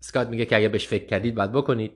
اسکات 0.00 0.28
میگه 0.28 0.46
که 0.46 0.56
اگر 0.56 0.68
بهش 0.68 0.88
فکر 0.88 1.06
کردید 1.06 1.34
باید 1.34 1.52
بکنید. 1.52 1.92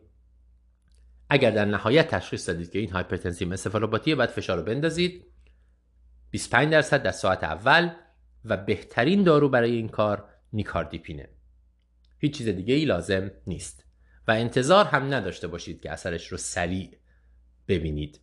اگر 1.31 1.51
در 1.51 1.65
نهایت 1.65 2.09
تشخیص 2.09 2.49
دادید 2.49 2.71
که 2.71 2.79
این 2.79 2.91
hypertensive 2.91 3.49
encephalopathy 3.49 4.11
ه 4.11 4.15
باید 4.15 4.31
فشار 4.31 4.59
رو 4.59 4.65
بندازید. 4.65 5.25
25 6.31 6.73
درصد 6.73 7.03
در 7.03 7.11
ساعت 7.11 7.45
اول 7.45 7.91
و 8.45 8.57
بهترین 8.57 9.23
دارو 9.23 9.49
برای 9.49 9.73
این 9.73 9.89
کار 9.89 10.29
nicardipine 10.53 11.17
ه. 11.17 11.29
هیچ 12.19 12.39
چیز 12.39 12.49
دیگه 12.49 12.75
ای 12.75 12.85
لازم 12.85 13.31
نیست. 13.47 13.85
و 14.29 14.31
انتظار 14.31 14.85
هم 14.85 15.15
نداشته 15.15 15.49
باشید 15.49 15.81
که 15.81 15.93
اثرش 15.93 16.27
رو 16.27 16.39
سریع 16.39 17.02
ببینید. 17.69 18.21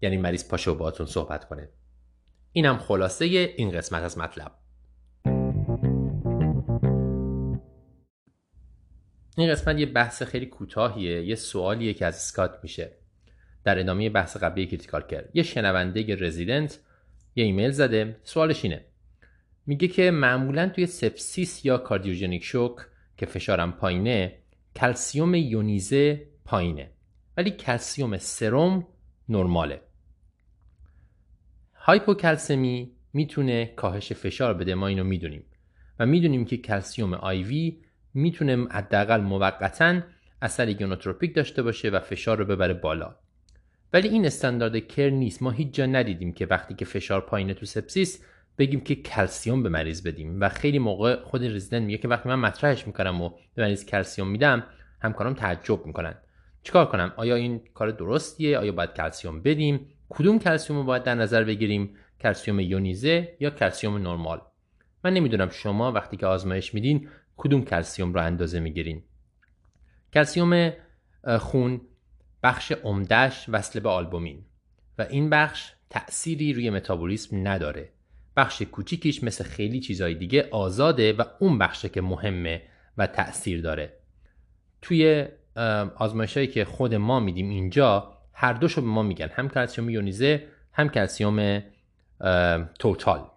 یعنی 0.00 0.16
مریض 0.16 0.48
پاشه 0.48 0.70
و 0.70 0.74
باهاتون 0.74 1.06
صحبت 1.06 1.48
کنه. 1.48 1.68
اینم 2.52 2.78
خلاصه 2.78 3.24
این 3.24 3.70
قسمت 3.70 4.02
از 4.02 4.18
مطلب. 4.18 4.52
این 9.36 9.50
قسمت 9.50 9.78
یه 9.78 9.86
بحث 9.86 10.22
خیلی 10.22 10.46
کوتاهیه. 10.46 11.22
یه 11.24 11.34
سوالیه 11.34 11.94
که 11.94 12.06
از 12.06 12.16
اسکات 12.16 12.58
میشه. 12.62 12.92
در 13.64 13.78
ادامه 13.78 14.10
بحث 14.10 14.36
قبلی 14.36 14.66
critical 14.66 15.02
care 15.02 15.30
یه 15.34 15.42
شنونده 15.42 16.14
رزیدنت 16.14 16.80
یه 17.36 17.44
ایمیل 17.44 17.70
زده. 17.70 18.16
سوالش 18.24 18.64
اینه. 18.64 18.84
میگه 19.66 19.88
که 19.88 20.10
معمولا 20.10 20.68
توی 20.68 20.86
sepsis 20.86 21.64
یا 21.64 21.78
cardiogenic 21.78 22.44
shock 22.44 22.76
که 23.16 23.26
فشارم 23.26 23.72
پایینه 23.72 24.38
کلسیوم 24.76 25.34
یونیزه 25.34 26.26
پایینه. 26.44 26.91
ولی 27.36 27.50
کلسیوم 27.50 28.18
سرم 28.18 28.86
نرماله. 29.28 29.80
هایپوکلسمی 31.74 32.92
می‌تونه 33.12 33.66
کاهش 33.66 34.12
فشار 34.12 34.54
بده 34.54 34.74
ما 34.74 34.86
اینو 34.86 35.04
می‌دونیم. 35.04 35.44
و 35.98 36.06
می‌دونیم 36.06 36.44
که 36.44 36.56
کلسیوم 36.56 37.14
IV 37.14 37.80
می‌تونه 38.14 38.66
حداقل 38.70 39.20
موقتا 39.20 40.00
اثر 40.42 40.72
inotropic 40.72 41.34
داشته 41.34 41.62
باشه 41.62 41.90
و 41.90 42.00
فشار 42.00 42.38
رو 42.38 42.44
ببره 42.44 42.74
بالا. 42.74 43.16
ولی 43.92 44.08
این 44.08 44.26
standard 44.26 44.88
care 44.88 45.10
نیست. 45.10 45.42
ما 45.42 45.50
هیچ 45.50 45.74
جا 45.74 45.86
ندیدیم 45.86 46.32
که 46.32 46.46
وقتی 46.46 46.74
که 46.74 46.84
فشار 46.84 47.20
پایینه 47.20 47.54
تو 47.54 47.66
sepsis 47.66 48.24
بگیم 48.58 48.80
که 48.80 48.94
کلسیوم 48.94 49.62
به 49.62 49.68
مریض 49.68 50.06
بدیم. 50.06 50.40
و 50.40 50.48
خیلی 50.48 50.78
موقع 50.78 51.22
خود 51.22 51.44
رزیدنت 51.44 51.82
میگه 51.82 51.98
که 51.98 52.08
وقتی 52.08 52.28
من 52.28 52.38
مطرحش 52.38 52.86
می‌کنم 52.86 53.20
و 53.20 53.30
به 53.54 53.62
مریض 53.62 53.84
کلسیوم 53.84 54.28
میدم 54.28 54.66
همکارم 55.00 55.34
تعجب 55.34 55.86
می‌کنن. 55.86 56.14
چیکار 56.62 56.86
کنم؟ 56.86 57.12
آیا 57.16 57.34
این 57.34 57.60
کار 57.74 57.90
درستیه؟ 57.90 58.58
آیا 58.58 58.72
باید 58.72 58.94
کلسیوم 58.94 59.42
بدیم؟ 59.42 59.86
کدوم 60.08 60.38
کلسیوم 60.38 60.78
رو 60.78 60.84
باید 60.84 61.02
در 61.02 61.14
نظر 61.14 61.44
بگیریم؟ 61.44 61.96
کلسیوم 62.20 62.60
یونیزه 62.60 63.36
یا 63.40 63.50
کلسیوم 63.50 63.96
نرمال؟ 63.96 64.40
من 65.04 65.14
نمی‌دونم 65.14 65.48
شما 65.48 65.92
وقتی 65.92 66.16
که 66.16 66.26
آزمایش 66.26 66.74
میدین 66.74 67.08
کدوم 67.36 67.64
کلسیوم 67.64 68.14
رو 68.14 68.20
اندازه 68.20 68.60
می‌گیرین. 68.60 69.02
کلسیوم 70.14 70.72
خون 71.38 71.80
بخش 72.42 72.72
عمدهش 72.72 73.46
وصل 73.48 73.80
به 73.80 73.88
آلبومین 73.88 74.44
و 74.98 75.06
این 75.10 75.30
بخش 75.30 75.72
تأثیری 75.90 76.52
روی 76.52 76.70
متابولیسم 76.70 77.48
نداره. 77.48 77.92
بخش 78.36 78.62
کوچیکیش 78.62 79.24
مثل 79.24 79.44
خیلی 79.44 79.80
چیزهای 79.80 80.14
دیگه 80.14 80.48
آزاده 80.50 81.12
و 81.12 81.22
اون 81.40 81.58
بخشه 81.58 81.88
که 81.88 82.00
مهمه 82.00 82.62
و 82.98 83.06
تأثیر 83.06 83.60
داره. 83.60 83.98
توی 84.82 85.28
آزمایش 85.96 86.36
هایی 86.36 86.46
که 86.46 86.64
خود 86.64 86.94
ما 86.94 87.20
میدیم 87.20 87.48
اینجا 87.48 88.12
هر 88.32 88.52
دوشو 88.52 88.80
به 88.80 88.86
ما 88.86 89.02
میگن. 89.02 89.28
هم 89.32 89.48
کلسیوم 89.48 89.90
یونیزه 89.90 90.46
هم 90.72 90.88
کلسیوم 90.88 91.62
توتال. 92.78 93.30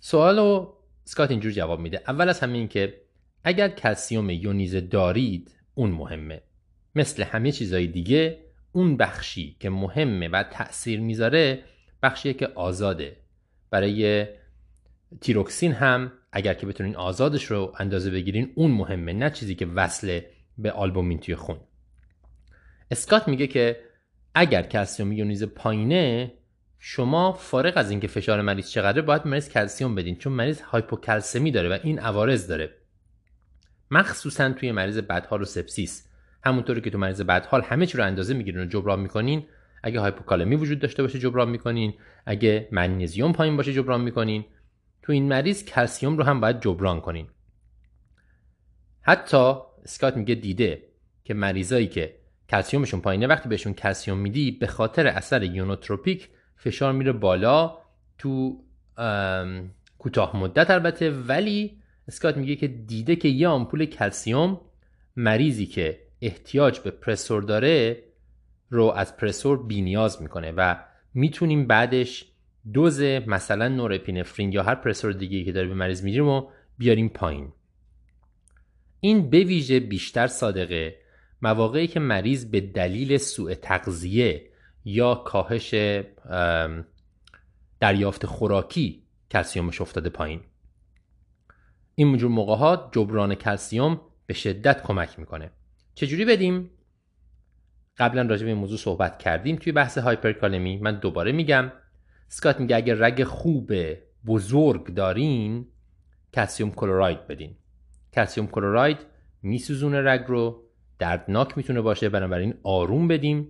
سوالو 0.00 0.72
سکات 1.04 1.30
اینجور 1.30 1.52
جواب 1.52 1.80
میده. 1.80 2.02
اول 2.08 2.28
از 2.28 2.40
همه 2.40 2.58
این 2.58 2.68
که 2.68 3.00
اگر 3.44 3.68
کلسیوم 3.68 4.30
یونیزه 4.30 4.80
دارید 4.80 5.54
اون 5.74 5.90
مهمه. 5.90 6.42
مثل 6.94 7.22
همه 7.22 7.52
چیزهای 7.52 7.86
دیگه 7.86 8.38
اون 8.72 8.96
بخشی 8.96 9.56
که 9.60 9.70
مهمه 9.70 10.28
و 10.28 10.42
تأثیر 10.42 11.00
می‌ذاره 11.00 11.64
بخشیه 12.02 12.32
که 12.32 12.46
آزاده. 12.46 13.16
برای 13.70 14.26
تیروکسین 15.20 15.72
هم 15.72 16.12
اگر 16.32 16.54
که 16.54 16.66
بتونین 16.66 16.96
آزادش 16.96 17.44
رو 17.44 17.74
اندازه 17.78 18.10
بگیرین 18.10 18.52
اون 18.54 18.70
مهمه. 18.70 19.12
نه 19.12 19.30
چیزی 19.30 19.54
که 19.54 19.66
وصله 19.66 20.30
به 20.58 20.72
آلبومین 20.72 21.18
توی 21.18 21.34
خون. 21.34 21.60
اسکات 22.90 23.28
میگه 23.28 23.46
که 23.46 23.80
اگر 24.34 24.62
کلسیوم 24.62 25.12
یونیز 25.12 25.44
پایینه 25.44 26.32
شما 26.78 27.32
فارغ 27.32 27.72
از 27.76 27.90
اینکه 27.90 28.08
فشار 28.08 28.42
مریض 28.42 28.70
چقدره 28.70 29.02
باید 29.02 29.26
مریض 29.26 29.48
کلسیوم 29.48 29.94
بدین 29.94 30.16
چون 30.16 30.32
مریض 30.32 30.60
هایپوکلسمی 30.60 31.50
داره 31.50 31.68
و 31.68 31.78
این 31.82 31.98
عوارض 31.98 32.46
داره. 32.46 32.74
مخصوصا 33.90 34.52
توی 34.52 34.72
مریض 34.72 34.98
بدحال 34.98 35.42
و 35.42 35.44
sepsis. 35.44 36.08
همونطوری 36.44 36.80
که 36.80 36.90
تو 36.90 36.98
مریض 36.98 37.20
بدحال 37.20 37.62
همه 37.62 37.86
چی 37.86 37.98
رو 37.98 38.04
اندازه 38.04 38.34
می‌گیرین 38.34 38.60
و 38.60 38.66
جبران 38.66 39.00
می‌کنین. 39.00 39.46
اگه 39.82 40.00
هایپوکالمی 40.00 40.56
وجود 40.56 40.78
داشته 40.78 41.02
باشه 41.02 41.18
جبران 41.18 41.50
می‌کنین. 41.50 41.94
اگه 42.26 42.68
منیزیم 42.72 43.32
پایین 43.32 43.56
باشه 43.56 43.72
جبران 43.72 44.00
می‌کنین. 44.00 44.44
تو 45.02 45.12
این 45.12 45.28
مریض 45.28 45.64
کلسیوم 45.64 46.16
رو 46.16 46.24
هم 46.24 46.40
باید 46.40 46.60
جبران 46.60 47.00
کنین. 47.00 47.28
حتی 49.00 49.54
اسکات 49.88 50.16
میگه 50.16 50.34
دیده 50.34 50.82
که 51.24 51.34
مریضایی 51.34 51.86
که 51.86 52.14
کلسیومشون 52.48 53.00
پایینه 53.00 53.26
وقتی 53.26 53.48
بهشون 53.48 53.74
کلسیوم 53.74 54.18
میدی 54.18 54.50
به 54.50 54.66
خاطر 54.66 55.06
اثر 55.06 55.42
یونوتروپیک 55.42 56.28
فشار 56.56 56.92
میره 56.92 57.12
بالا 57.12 57.78
تو 58.18 58.62
کوتاه 59.98 60.36
مدت 60.36 60.70
البته. 60.70 61.10
ولی 61.10 61.78
اسکات 62.08 62.36
میگه 62.36 62.56
که 62.56 62.68
دیده 62.68 63.16
که 63.16 63.28
یه 63.28 63.48
آمپول 63.48 63.84
کلسیوم 63.84 64.60
مریضی 65.16 65.66
که 65.66 65.98
احتیاج 66.22 66.78
به 66.78 66.90
پرسور 66.90 67.42
داره 67.42 68.02
رو 68.70 68.84
از 68.84 69.16
پرسور 69.16 69.66
بینیاز 69.66 70.22
می‌کنه 70.22 70.52
و 70.56 70.76
می‌تونیم 71.14 71.66
بعدش 71.66 72.24
دوز 72.72 73.02
مثلا 73.02 73.68
نورپینفرین 73.68 74.52
یا 74.52 74.62
هر 74.62 74.74
پرسور 74.74 75.12
دیگه 75.12 75.44
که 75.44 75.52
داره 75.52 75.68
به 75.68 75.74
مریض 75.74 76.04
میدیم 76.04 76.28
و 76.28 76.48
بیاریم 76.78 77.08
پایین. 77.08 77.52
این 79.00 79.30
به 79.30 79.38
ویژه 79.38 79.80
بیشتر 79.80 80.26
صادقه. 80.26 80.98
مواقعی 81.42 81.86
که 81.86 82.00
مریض 82.00 82.44
به 82.44 82.60
دلیل 82.60 83.18
سوء 83.18 83.54
تغذیه 83.54 84.50
یا 84.84 85.14
کاهش 85.14 85.74
دریافت 87.80 88.26
خوراکی 88.26 89.02
کلسیومش 89.30 89.80
افتاده 89.80 90.10
پایین. 90.10 90.40
این 91.94 92.24
موقع 92.24 92.56
ها 92.56 92.90
جبران 92.92 93.34
کلسیوم 93.34 94.00
به 94.26 94.34
شدت 94.34 94.82
کمک 94.82 95.18
می‌کنه. 95.18 95.50
چجوری 95.94 96.24
بدیم؟ 96.24 96.70
قبلا 97.96 98.22
راجع 98.22 98.42
به 98.42 98.50
این 98.50 98.58
موضوع 98.58 98.78
صحبت 98.78 99.18
کردیم 99.18 99.56
توی 99.56 99.72
بحث 99.72 99.98
هایپرکالمی. 99.98 100.76
من 100.76 100.98
دوباره 101.00 101.32
میگم 101.32 101.72
سکات 102.28 102.60
میگه 102.60 102.76
اگر 102.76 102.94
رگ 102.94 103.24
خوب 103.24 103.72
بزرگ 104.26 104.94
دارین 104.94 105.66
کلسیوم 106.34 106.70
کلوراید 106.70 107.26
بدین. 107.26 107.56
کلسیوم 108.14 108.46
کلوراید 108.46 108.98
میسوزونه 109.42 110.02
رگ 110.02 110.24
رو 110.26 110.62
دردناک 110.98 111.56
می‌تونه 111.56 111.80
باشه 111.80 112.08
بنابراین 112.08 112.54
آروم 112.62 113.08
بدیم 113.08 113.48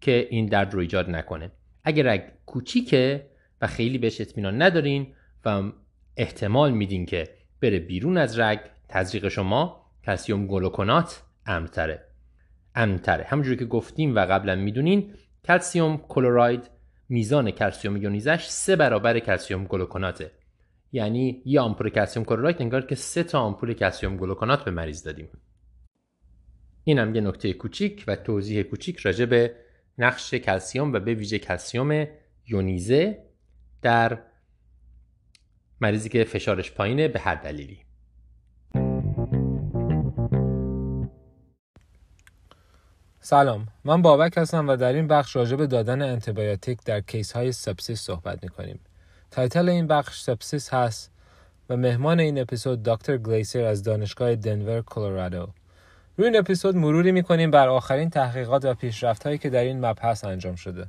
که 0.00 0.28
این 0.30 0.46
درد 0.46 0.74
رو 0.74 0.80
ایجاد 0.80 1.10
نکنه. 1.10 1.50
اگر 1.84 2.12
رگ 2.12 2.22
کوچیکه 2.46 3.26
و 3.60 3.66
خیلی 3.66 3.98
بهش 3.98 4.20
اطمینان 4.20 4.62
ندارین 4.62 5.06
و 5.44 5.72
احتمال 6.16 6.72
میدین 6.72 7.06
که 7.06 7.28
بره 7.60 7.78
بیرون 7.78 8.16
از 8.16 8.38
رگ 8.38 8.60
تزریق 8.88 9.28
شما 9.28 9.86
کلسیوم 10.04 10.46
گلوکونات 10.46 11.22
امتره 11.46 12.04
امتره 12.74 13.24
همونجوری 13.24 13.56
که 13.56 13.64
گفتیم 13.64 14.16
و 14.16 14.18
قبلا 14.18 14.54
می‌دونین 14.54 15.14
calcium 15.44 15.96
chloride 16.08 16.70
میزان 17.08 17.50
کلسیوم 17.50 17.96
یونیزش 17.96 18.46
سه 18.48 18.76
برابر 18.76 19.18
calcium 19.18 19.64
gluconate 19.64 20.18
ه. 20.18 20.30
یعنی 20.94 21.42
یه 21.44 21.60
آمپول 21.60 21.88
calcium 21.88 22.24
chloride 22.24 22.62
انگار 22.62 22.86
که 22.86 22.94
سه 22.94 23.22
تا 23.22 23.40
آمپول 23.40 23.72
calcium 23.72 24.16
gluconate 24.16 24.64
به 24.64 24.70
مریض 24.70 25.02
دادیم. 25.02 25.28
این 26.84 26.98
هم 26.98 27.14
یه 27.14 27.20
نکته 27.20 27.52
کوچیک 27.52 28.04
و 28.06 28.16
توضیح 28.16 28.62
کوچیک 28.62 28.98
راجع 28.98 29.24
به 29.24 29.56
نقش 29.98 30.34
کلسیوم 30.34 30.92
و 30.92 31.00
به 31.00 31.14
ویژه 31.14 31.38
کلسیوم 31.38 32.06
یونیزه 32.46 33.24
در 33.82 34.18
مریضی 35.80 36.08
که 36.08 36.24
فشارش 36.24 36.72
پایینه 36.72 37.08
به 37.08 37.20
هر 37.20 37.34
دلیلی. 37.34 37.78
سلام. 43.20 43.66
من 43.84 44.02
بابک 44.02 44.32
هستم 44.36 44.68
و 44.68 44.76
در 44.76 44.92
این 44.92 45.08
بخش 45.08 45.36
راجع 45.36 45.56
به 45.56 45.66
دادن 45.66 46.02
انتیبیوتیک 46.02 46.78
در 46.84 47.00
case 47.00 47.32
های 47.32 47.52
sepsis 47.52 48.00
صحبت 48.00 48.42
می‌کنیم. 48.42 48.80
title 49.34 49.68
این 49.68 49.86
بخش 49.86 50.22
sepsis 50.22 50.74
هست 50.74 51.10
و 51.70 51.76
مهمان 51.76 52.20
این 52.20 52.40
اپیزود 52.40 52.82
دکتر 52.82 53.16
گلیسیر 53.16 53.64
از 53.64 53.82
دانشگاه 53.82 54.34
دنور 54.34 54.82
کلرادو. 54.82 55.48
روی 56.16 56.26
این 56.26 56.36
اپیزود 56.36 56.76
مروری 56.76 57.12
می‌کنیم 57.12 57.50
بر 57.50 57.68
آخرین 57.68 58.10
تحقیقات 58.10 58.64
و 58.64 58.74
پیشرفت 58.74 59.26
هایی 59.26 59.38
که 59.38 59.50
در 59.50 59.60
این 59.60 59.86
مبحث 59.86 60.24
انجام 60.24 60.54
شده. 60.54 60.86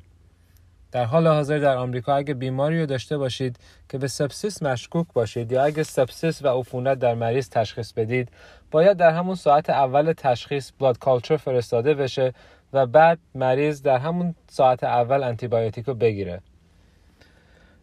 در 0.92 1.04
حال 1.04 1.28
حاضر 1.28 1.58
در 1.58 1.78
آمریکا 1.78 2.16
اگه 2.16 2.34
بیماری 2.34 2.80
رو 2.80 2.86
داشته 2.86 3.18
باشید 3.18 3.60
که 3.90 3.98
به 3.98 4.08
sepsis 4.08 4.64
مشکوک 4.64 5.08
باشید 5.14 5.52
یا 5.52 5.64
اگه 5.64 5.84
sepsis 5.84 6.42
و 6.42 6.48
عفونت 6.48 7.00
در 7.00 7.16
مریض 7.16 7.50
تشخیص 7.50 7.94
بدید 7.94 8.30
باید 8.72 8.98
در 8.98 9.12
همون 9.12 9.36
ساعت 9.36 9.70
اول 9.70 10.14
تشخیص 10.18 10.72
blood 10.80 11.00
culture 11.00 11.38
فرستاده 11.38 11.94
بشه 11.94 12.34
و 12.74 12.86
بعد 12.86 13.20
مریض 13.36 13.82
در 13.82 13.98
همون 13.98 14.36
ساعت 14.48 14.84
اول 14.84 15.24
انتیبیوتیک 15.24 15.86
رو 15.86 15.94
بگیره. 15.94 16.42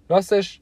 راستش 0.08 0.60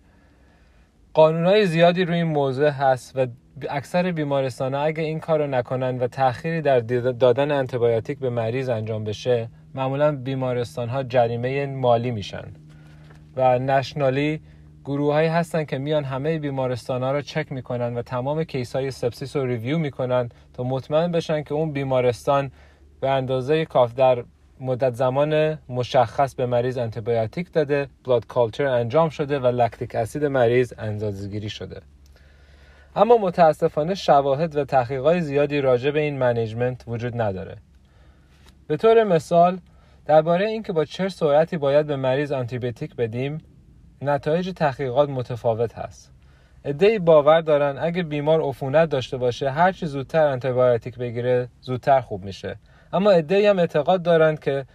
قانونهای 1.14 1.66
زیادی 1.66 2.04
روی 2.04 2.16
این 2.16 2.26
موضوع 2.26 2.68
هست 2.68 3.16
و 3.16 3.26
اکثر 3.70 4.12
بیمارستان 4.12 4.74
اگه 4.74 5.02
این 5.02 5.20
کار 5.20 5.38
رو 5.38 5.46
نکنن 5.46 5.98
و 5.98 6.06
تأخیری 6.06 6.62
در 6.62 6.80
دادن 6.80 7.50
انتیبیوتیک 7.50 8.18
به 8.18 8.30
مریض 8.30 8.68
انجام 8.68 9.04
بشه 9.04 9.48
معمولا 9.74 10.16
بیمارستان 10.16 10.88
ها 10.88 11.02
جریمه 11.02 11.66
مالی 11.66 12.10
میشن 12.10 12.44
و 13.36 13.58
nationally 13.58 14.40
گروه 14.84 15.12
هایی 15.12 15.28
هستن 15.28 15.64
که 15.64 15.78
میان 15.78 16.04
همه 16.04 16.38
بیمارستان 16.38 17.02
ها 17.02 17.12
رو 17.12 17.20
چک 17.22 17.52
می‌کنن 17.52 17.94
و 17.94 18.02
تمام 18.02 18.44
case 18.44 18.76
های 18.76 18.90
sepsis 18.90 19.36
رو 19.36 19.46
review 19.46 19.78
می‌کنن 19.78 20.28
تا 20.54 20.62
مطمئن 20.62 21.12
بشن 21.12 21.42
که 21.42 21.54
اون 21.54 21.72
بیمارستان 21.72 22.50
به 23.00 23.10
اندازه 23.10 23.64
کافی 23.64 23.94
در 23.94 24.24
مدت 24.60 24.94
زمان 24.94 25.58
مشخص 25.68 26.34
به 26.34 26.46
مریض 26.46 26.78
انتیبیوتیک 26.78 27.52
داده 27.52 27.88
blood 28.04 28.26
culture 28.26 28.66
انجام 28.66 29.08
شده 29.08 29.38
و 29.38 29.46
lactic 29.46 29.94
acid 29.94 30.24
مریض 30.24 30.72
اندازه‌گیری 30.78 31.50
شده. 31.50 31.80
اما 32.96 33.16
متاسفانه 33.16 33.94
شواهد 33.94 34.56
و 34.56 34.64
تحقیقات 34.64 35.20
زیادی 35.20 35.60
راجع 35.60 35.90
به 35.90 36.00
این 36.00 36.18
management 36.18 36.84
وجود 36.86 37.20
نداره. 37.20 37.56
به 38.66 38.76
طور 38.76 39.04
مثال 39.04 39.58
درباره 40.06 40.46
اینکه 40.46 40.72
با 40.72 40.84
چه 40.84 41.08
سرعتی 41.08 41.56
باید 41.56 41.86
به 41.86 41.96
مریض 41.96 42.32
آنتیبیوتیک 42.32 42.96
بدیم 42.96 43.38
نتایج 44.02 44.50
تحقیقات 44.50 45.08
متفاوت 45.08 45.78
هست. 45.78 46.12
عده‌ای 46.64 46.98
باور 46.98 47.40
دارن 47.40 47.78
اگه 47.80 48.02
بیمار 48.02 48.42
عفونت 48.42 48.88
داشته 48.88 49.16
باشه 49.16 49.50
هرچی 49.50 49.86
زودتر 49.86 50.26
انتیبیوتیک 50.26 50.98
بگیره 50.98 51.48
زودتر 51.60 52.00
خوب 52.00 52.24
میشه. 52.24 52.56
اما 52.92 53.10
عده‌ای 53.10 53.46
هم 53.46 53.58
اعتقاد 53.58 54.02
دارند 54.02 54.40
که 54.40 54.66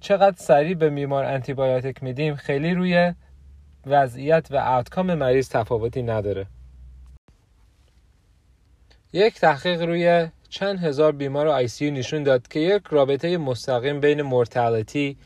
چقدر 0.00 0.36
سریع 0.38 0.74
به 0.74 0.90
بیمار 0.90 1.24
انتیبیوتیک 1.24 2.02
میدیم 2.02 2.34
خیلی 2.34 2.74
روی 2.74 3.14
وضعیت 3.86 4.46
و 4.50 4.56
outcome 4.56 5.14
مریض 5.14 5.48
تفاوتی 5.48 6.02
نداره 6.02 6.46
یک 9.12 9.34
تحقیق 9.34 9.82
روی 9.82 10.28
چند 10.48 10.78
هزار 10.78 11.12
بیمار 11.12 11.48
ICU 11.48 11.90
نشون 11.90 12.22
داد 12.22 12.48
که 12.48 12.60
یک 12.60 12.82
رابطه 12.90 13.38
مستقیم 13.38 14.00
بین 14.00 14.22
mortality 14.22 15.16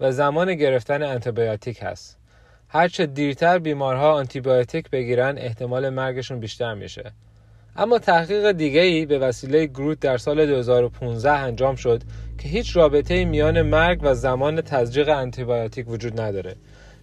و 0.00 0.12
زمان 0.12 0.54
گرفتن 0.54 1.02
انتیبیوتیک 1.02 1.78
هست. 1.82 2.18
هرچه 2.68 3.06
دیرتر 3.06 3.58
بیمارها 3.58 4.12
آنتیبیوتیک 4.12 4.90
بگیرن 4.90 5.38
احتمال 5.38 5.88
مرگشون 5.88 6.40
بیشتر 6.40 6.74
میشه. 6.74 7.12
اما 7.76 7.98
تحقیق 7.98 8.52
دیگه 8.52 8.80
ای 8.80 9.06
به 9.06 9.18
وسیله 9.18 9.66
گروت 9.66 10.00
در 10.00 10.18
سال 10.18 10.46
2015 10.46 11.32
انجام 11.32 11.76
شد 11.76 12.02
که 12.38 12.48
هیچ 12.48 12.76
رابطه 12.76 13.24
میان 13.24 13.62
مرگ 13.62 14.00
و 14.02 14.14
زمان 14.14 14.60
تزریق 14.60 15.08
انتیبیوتیک 15.08 15.88
وجود 15.88 16.20
نداره. 16.20 16.56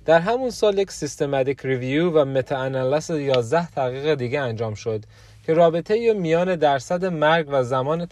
در 0.06 0.20
همون 0.20 0.50
سال 0.50 0.78
یک 0.78 0.91
systematic 0.91 1.60
review 1.64 2.12
و 2.12 2.26
متا 2.26 2.58
انالیز 2.58 3.10
11 3.10 3.68
تحقیق 3.68 4.16
دیگه 4.16 4.40
انجام 4.40 4.74
شد 4.74 5.04
که 5.46 5.54
رابطه 5.54 6.14
میان 6.14 6.56
درصد 6.56 7.06
مرگ 7.06 7.46
و 7.50 7.64
زمان 7.64 8.06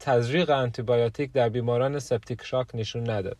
تزریق 0.00 0.50
انتیبیوتیک 0.50 1.32
در 1.32 1.48
بیماران 1.48 1.98
septic 1.98 2.42
shock 2.42 2.66
نشون 2.74 3.10
نداد. 3.10 3.36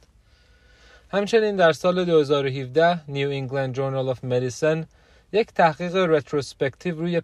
همچنین 1.08 1.56
در 1.56 1.72
سال 1.72 2.04
2017 2.04 3.00
New 3.08 3.28
England 3.28 3.74
Journal 3.74 4.08
of 4.08 4.24
Medicine 4.24 4.86
یک 5.34 5.52
تحقیق 5.52 5.96
retrospective 5.96 7.00
روی 7.00 7.20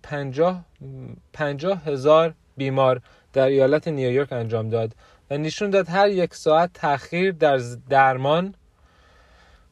50 1.32 1.84
هزار 1.86 2.34
بیمار 2.56 3.00
در 3.32 3.46
ایالت 3.46 3.88
نیویورک 3.88 4.32
انجام 4.32 4.68
داد 4.68 4.94
و 5.30 5.38
نشون 5.38 5.70
داد 5.70 5.88
هر 5.88 6.08
یک 6.08 6.34
ساعت 6.34 6.70
تاخیر 6.74 7.32
در 7.32 7.60
درمان 7.88 8.54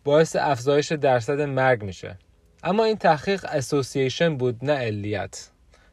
باعث 0.04 0.36
افزایش 0.36 0.92
درصد 0.92 1.40
مرگ 1.40 1.82
میشه. 1.82 2.18
اما 2.62 2.84
این 2.84 2.96
تحقیق 2.96 3.44
association 3.48 4.36
بود 4.36 4.56
نه 4.62 4.72
علیت. 4.72 5.48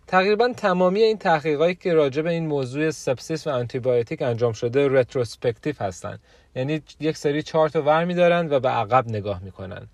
تقریبا 0.07 0.53
تمامی 0.57 1.01
این 1.01 1.17
تحقیقاتی 1.17 1.75
که 1.75 1.93
راجع 1.93 2.21
به 2.21 2.29
این 2.29 2.47
موضوع 2.47 2.91
sepsis 2.91 3.47
و 3.47 3.49
آنتیبیوتیک 3.49 4.21
انجام 4.21 4.53
شده 4.53 4.87
retrospective 4.87 5.75
هستند 5.79 6.19
یعنی 6.55 6.81
یک 6.99 7.17
سری 7.17 7.43
چارت 7.43 7.75
رو 7.75 7.81
ور 7.81 8.05
میدارن 8.05 8.49
و 8.49 8.59
به 8.59 8.69
عقب 8.69 9.09
نگاه 9.09 9.43
می‌کنن. 9.43 9.87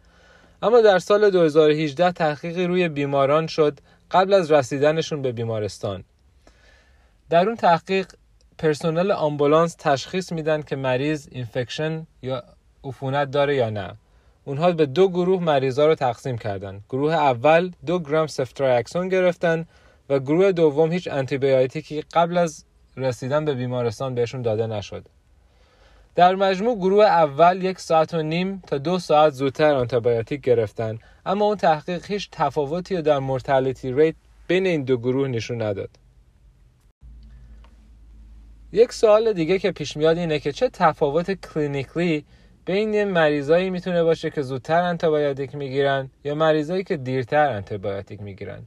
اما 0.62 0.82
در 0.82 1.00
سال 1.00 1.30
2018 1.30 2.12
تحقیقی 2.12 2.66
روی 2.66 2.90
بیماران 2.90 3.48
شد 3.48 3.80
قبل 4.12 4.34
از 4.34 4.52
رسیدنشون 4.52 5.22
به 5.22 5.32
بیمارستان. 5.32 6.04
در 7.30 7.48
اون 7.48 7.56
تحقیق 7.56 8.08
پرسنل 8.58 9.12
آمبولانس 9.12 9.76
تشخیص 9.80 10.32
میدن 10.32 10.62
که 10.62 10.76
مریض 10.76 11.28
infection 11.32 12.08
یا 12.22 12.44
عفونت 12.84 13.32
داره 13.32 13.56
یا 13.56 13.70
نه. 13.70 13.96
اونها 14.46 14.72
به 14.72 14.86
دو 14.86 15.10
گروه 15.10 15.44
مریضا 15.44 15.88
رو 15.88 15.96
تقسیم 15.96 16.38
کردن. 16.38 16.82
گروه 16.90 17.14
اول 17.14 17.72
دو 17.86 18.00
گرم 18.00 18.28
ceftriaxone 18.28 19.10
گرفتن 19.10 19.66
و 20.10 20.20
گروه 20.20 20.52
دوم 20.52 20.92
هیچ 20.92 21.08
آنتیبیوتیکی 21.08 22.02
قبل 22.02 22.38
از 22.38 22.66
رسیدن 22.98 23.46
به 23.46 23.54
بیمارستان 23.54 24.16
بهشون 24.16 24.42
داده 24.42 24.68
نشد. 24.68 25.06
در 26.16 26.36
مجموع 26.36 26.76
گروه 26.76 27.06
اول 27.06 27.64
یک 27.64 27.80
ساعت 27.80 28.14
و 28.14 28.22
نیم 28.22 28.64
تا 28.68 28.78
دو 28.78 29.00
ساعت 29.00 29.34
زودتر 29.34 29.74
آنتیبیوتیک 29.74 30.42
گرفتن 30.42 31.00
اما 31.26 31.46
اون 31.46 31.58
تحقیق 31.58 32.06
هیچ 32.06 32.30
تفاوتی 32.32 33.02
در 33.02 33.20
mortality 33.20 33.94
rate 33.94 34.16
بین 34.48 34.66
این 34.66 34.84
دو 34.84 34.98
گروه 34.98 35.28
نشون 35.28 35.62
نداد. 35.62 35.90
یک 38.72 38.94
سوال 38.94 39.34
دیگه 39.34 39.60
که 39.60 39.72
پیش 39.72 39.98
میاد 39.98 40.18
اینه 40.18 40.40
که 40.40 40.52
چه 40.52 40.70
تفاوت 40.70 41.32
clinical 41.32 42.15
ی 42.15 42.26
بین 42.66 43.04
مریضایی 43.04 43.70
می‌تونه 43.70 44.04
باشه 44.04 44.30
که 44.30 44.42
زودتر 44.42 44.82
انتیبیوتیک 44.82 45.56
می‌گیرن 45.56 46.10
یا 46.24 46.36
مریضایی 46.36 46.84
که 46.84 46.98
دیرتر 46.98 47.50
انتیبیوتیک 47.50 48.22
می‌گیرن؟ 48.22 48.64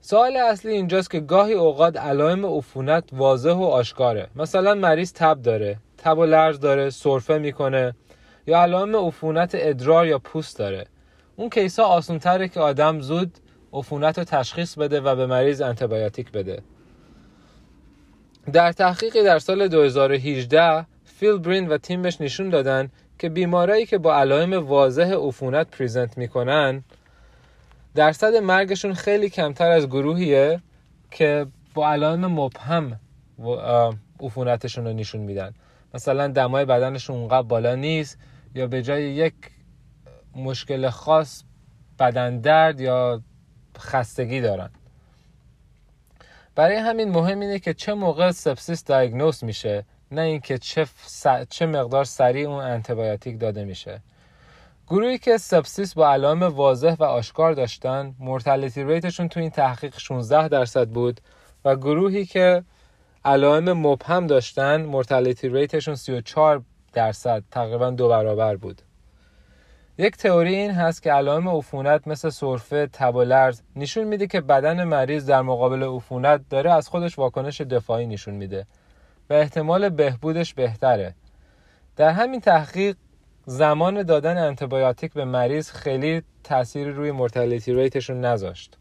سوال 0.00 0.36
اصلی 0.36 0.72
اینجاست 0.72 1.10
که 1.10 1.20
گاهی 1.20 1.52
اوقات 1.52 1.96
علائم 1.96 2.46
عفونت 2.46 3.04
واضح 3.12 3.52
و 3.52 3.62
آشکاره. 3.62 4.28
مثلا 4.36 4.74
مریض 4.74 5.12
تب 5.12 5.42
داره. 5.42 5.78
تب 6.06 6.18
و 6.18 6.24
لرز 6.24 6.60
داره 6.60 6.90
سرفه 6.90 7.38
می‌کنه 7.38 7.94
یا 8.46 8.62
علائم 8.62 8.96
عفونت 8.96 9.50
ادرار 9.54 10.06
یا 10.06 10.18
پوست 10.18 10.58
داره. 10.58 10.86
اون 11.36 11.50
case 11.50 11.77
ا 11.77 11.84
آسون 11.84 12.18
تره 12.18 12.48
که 12.48 12.60
آدم 12.60 13.00
زود 13.00 13.38
عفونت 13.72 14.18
رو 14.18 14.24
تشخیص 14.24 14.78
بده 14.78 15.00
و 15.00 15.16
به 15.16 15.26
مریض 15.26 15.60
انتیبیوتیک 15.60 16.32
بده. 16.32 16.62
در 18.52 18.72
تحقیقی 18.72 19.24
در 19.24 19.38
سال 19.38 19.68
2018 19.68 20.86
فیلبین 21.04 21.68
و 21.68 21.78
تیمش 21.78 22.20
نشون 22.20 22.50
دادن 22.50 22.90
که 23.18 23.28
بیمارایی 23.28 23.86
که 23.86 23.98
با 23.98 24.14
علائم 24.14 24.52
واضح 24.52 25.14
عفونت 25.14 25.70
present 25.70 26.18
می‌کنن 26.18 26.84
درصد 27.94 28.34
مرگشون 28.34 28.94
خیلی 28.94 29.28
کمتر 29.28 29.70
از 29.70 29.86
گروهیه 29.86 30.60
که 31.10 31.46
با 31.74 31.88
علائم 31.88 32.26
مبهم 32.26 33.00
عفونتشون 34.20 34.86
رو 34.86 34.92
نشون 34.92 35.20
میدن. 35.20 35.54
مثلا 35.96 36.28
دمای 36.28 36.64
بدنشون 36.64 37.16
اونقدر 37.16 37.42
بالا 37.42 37.74
نیست 37.74 38.18
یا 38.54 38.66
به 38.66 38.82
جای 38.82 39.02
یک 39.02 39.34
مشکل 40.34 40.90
خاص 40.90 41.42
بدن 41.98 42.38
درد 42.40 42.80
یا 42.80 43.22
خستگی 43.78 44.40
دارن. 44.40 44.70
برای 46.54 46.76
همین 46.76 47.08
مهم 47.10 47.40
اینه 47.40 47.58
که 47.58 47.74
چه 47.74 47.94
موقع 47.94 48.30
sepsis 48.30 48.84
diagnose 48.84 49.44
میشه 49.44 49.84
نه 50.10 50.20
اینکه 50.20 50.58
چه, 50.58 50.86
چه 51.50 51.66
مقدار 51.66 52.04
سریع 52.04 52.48
اون 52.48 52.64
انتیبیوتیک 52.64 53.40
داده 53.40 53.64
میشه. 53.64 54.00
گروهی 54.88 55.18
که 55.18 55.38
sepsis 55.38 55.94
با 55.94 56.10
علائم 56.10 56.42
واضح 56.42 56.96
و 56.98 57.04
آشکار 57.04 57.52
داشتن 57.52 58.14
mortality 58.18 58.84
rate 58.84 59.06
شون 59.06 59.28
تو 59.28 59.40
این 59.40 59.50
تحقیق 59.50 59.98
16 59.98 60.48
درصد 60.48 60.88
بود 60.88 61.20
و 61.64 61.76
گروهی 61.76 62.26
که 62.26 62.64
علائم 63.26 63.72
مبهم 63.72 64.26
داشتن 64.26 64.84
mortality 64.84 65.48
rate 65.48 65.71
شون 65.71 65.94
34 65.94 66.62
درصد 66.92 67.42
تقریبا 67.50 67.90
دو 67.90 68.08
برابر 68.08 68.56
بود 68.56 68.82
یک 69.98 70.16
تئوری 70.16 70.54
این 70.54 70.70
هست 70.70 71.02
که 71.02 71.12
علائم 71.12 71.48
عفونت 71.48 72.08
مثل 72.08 72.30
سرفه، 72.30 72.88
تب 72.92 73.14
و 73.14 73.22
لرز 73.22 73.62
نشون 73.76 74.04
میده 74.04 74.26
که 74.26 74.40
بدن 74.40 74.84
مریض 74.84 75.26
در 75.26 75.42
مقابل 75.42 75.82
عفونت 75.82 76.40
داره 76.50 76.72
از 76.72 76.88
خودش 76.88 77.18
واکنش 77.18 77.60
دفاعی 77.60 78.06
نشون 78.06 78.34
میده 78.34 78.66
و 79.30 79.34
احتمال 79.34 79.88
بهبودش 79.88 80.54
بهتره. 80.54 81.14
در 81.96 82.10
همین 82.10 82.40
تحقیق 82.40 82.96
زمان 83.46 84.02
دادن 84.02 84.38
انتیبیوتیک 84.38 85.12
به 85.12 85.24
مریض 85.24 85.70
خیلی 85.70 86.22
تأثیری 86.44 86.90
روی 86.90 87.10
mortality 87.10 87.74
rate 87.74 87.97
شون 87.97 88.20
نذاشت 88.20 88.78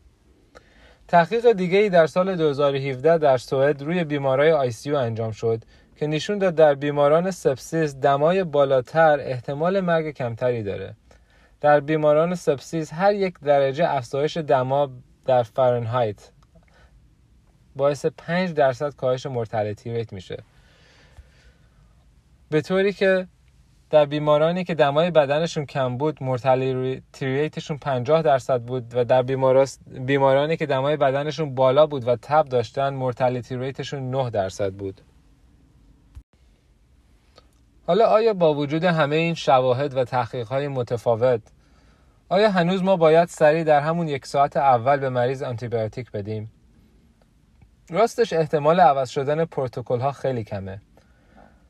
تحقیق 1.08 1.52
دیگه 1.52 1.78
ای 1.78 1.90
در 1.90 2.08
سال 2.08 2.36
2017 2.36 3.18
در 3.18 3.38
سوئد 3.38 3.82
روی 3.82 4.04
بیمارای 4.04 4.52
ICU 4.52 4.96
انجام 4.96 5.32
شد 5.32 5.64
که 5.96 6.08
نشون 6.08 6.38
داد 6.38 6.56
در 6.56 6.76
بیماران 6.76 7.32
sepsis 7.32 7.96
دمای 7.96 8.44
بالاتر 8.44 9.20
احتمال 9.20 9.80
مرگ 9.80 10.10
کمتری 10.10 10.64
داره. 10.64 10.96
در 11.62 11.80
بیماران 11.80 12.36
sepsis 12.36 12.94
هر 12.94 13.14
یک 13.14 13.40
درجه 13.40 13.90
افزایش 13.90 14.38
دما 14.38 14.92
در 15.26 15.44
فارنهایت 15.44 16.32
باعث 17.76 18.06
5 18.06 18.54
درصد 18.54 18.96
کاهش 18.96 19.26
mortality 19.26 19.94
rate 19.94 20.14
میشه. 20.14 20.44
به 22.50 22.62
طوری 22.62 22.94
که 22.94 23.28
در 23.96 24.06
بیمارانی 24.06 24.64
که 24.64 24.76
دمای 24.76 25.12
بدنشون 25.12 25.66
کم 25.66 25.98
بود 25.98 26.24
مرتلیتی 26.24 27.26
ریتشون 27.26 27.78
50 27.78 28.22
درصد 28.22 28.62
بود 28.62 28.84
و 28.96 29.06
در 29.06 29.22
بیمارانی 30.06 30.58
که 30.58 30.66
دمای 30.66 30.98
بدنشون 30.98 31.56
بالا 31.56 31.88
بود 31.88 32.08
و 32.08 32.16
تب 32.16 32.46
داشتن 32.46 32.94
مرتلیتی 32.94 33.58
ریتشون 33.58 34.12
9 34.12 34.30
درصد 34.30 34.74
بود 34.74 35.02
حالا 37.88 38.06
آیا 38.06 38.34
با 38.34 38.54
وجود 38.54 38.84
همه 38.84 39.16
این 39.16 39.34
شواهد 39.34 39.98
و 39.98 40.04
تحقیق 40.04 40.48
های 40.48 40.68
متفاوت 40.68 41.42
آیا 42.30 42.52
هنوز 42.52 42.84
ما 42.84 42.98
باید 42.98 43.28
سریع 43.28 43.64
در 43.64 43.80
همون 43.80 44.08
یک 44.08 44.26
ساعت 44.26 44.58
اول 44.58 44.98
به 44.98 45.10
مریض 45.10 45.44
آنتیبیوتیک 45.44 46.12
بدیم؟ 46.12 46.52
راستش 47.90 48.34
احتمال 48.34 48.80
عوض 48.80 49.10
شدن 49.10 49.46
پروتکل 49.46 50.00
ها 50.00 50.12
خیلی 50.12 50.44
کمه 50.44 50.82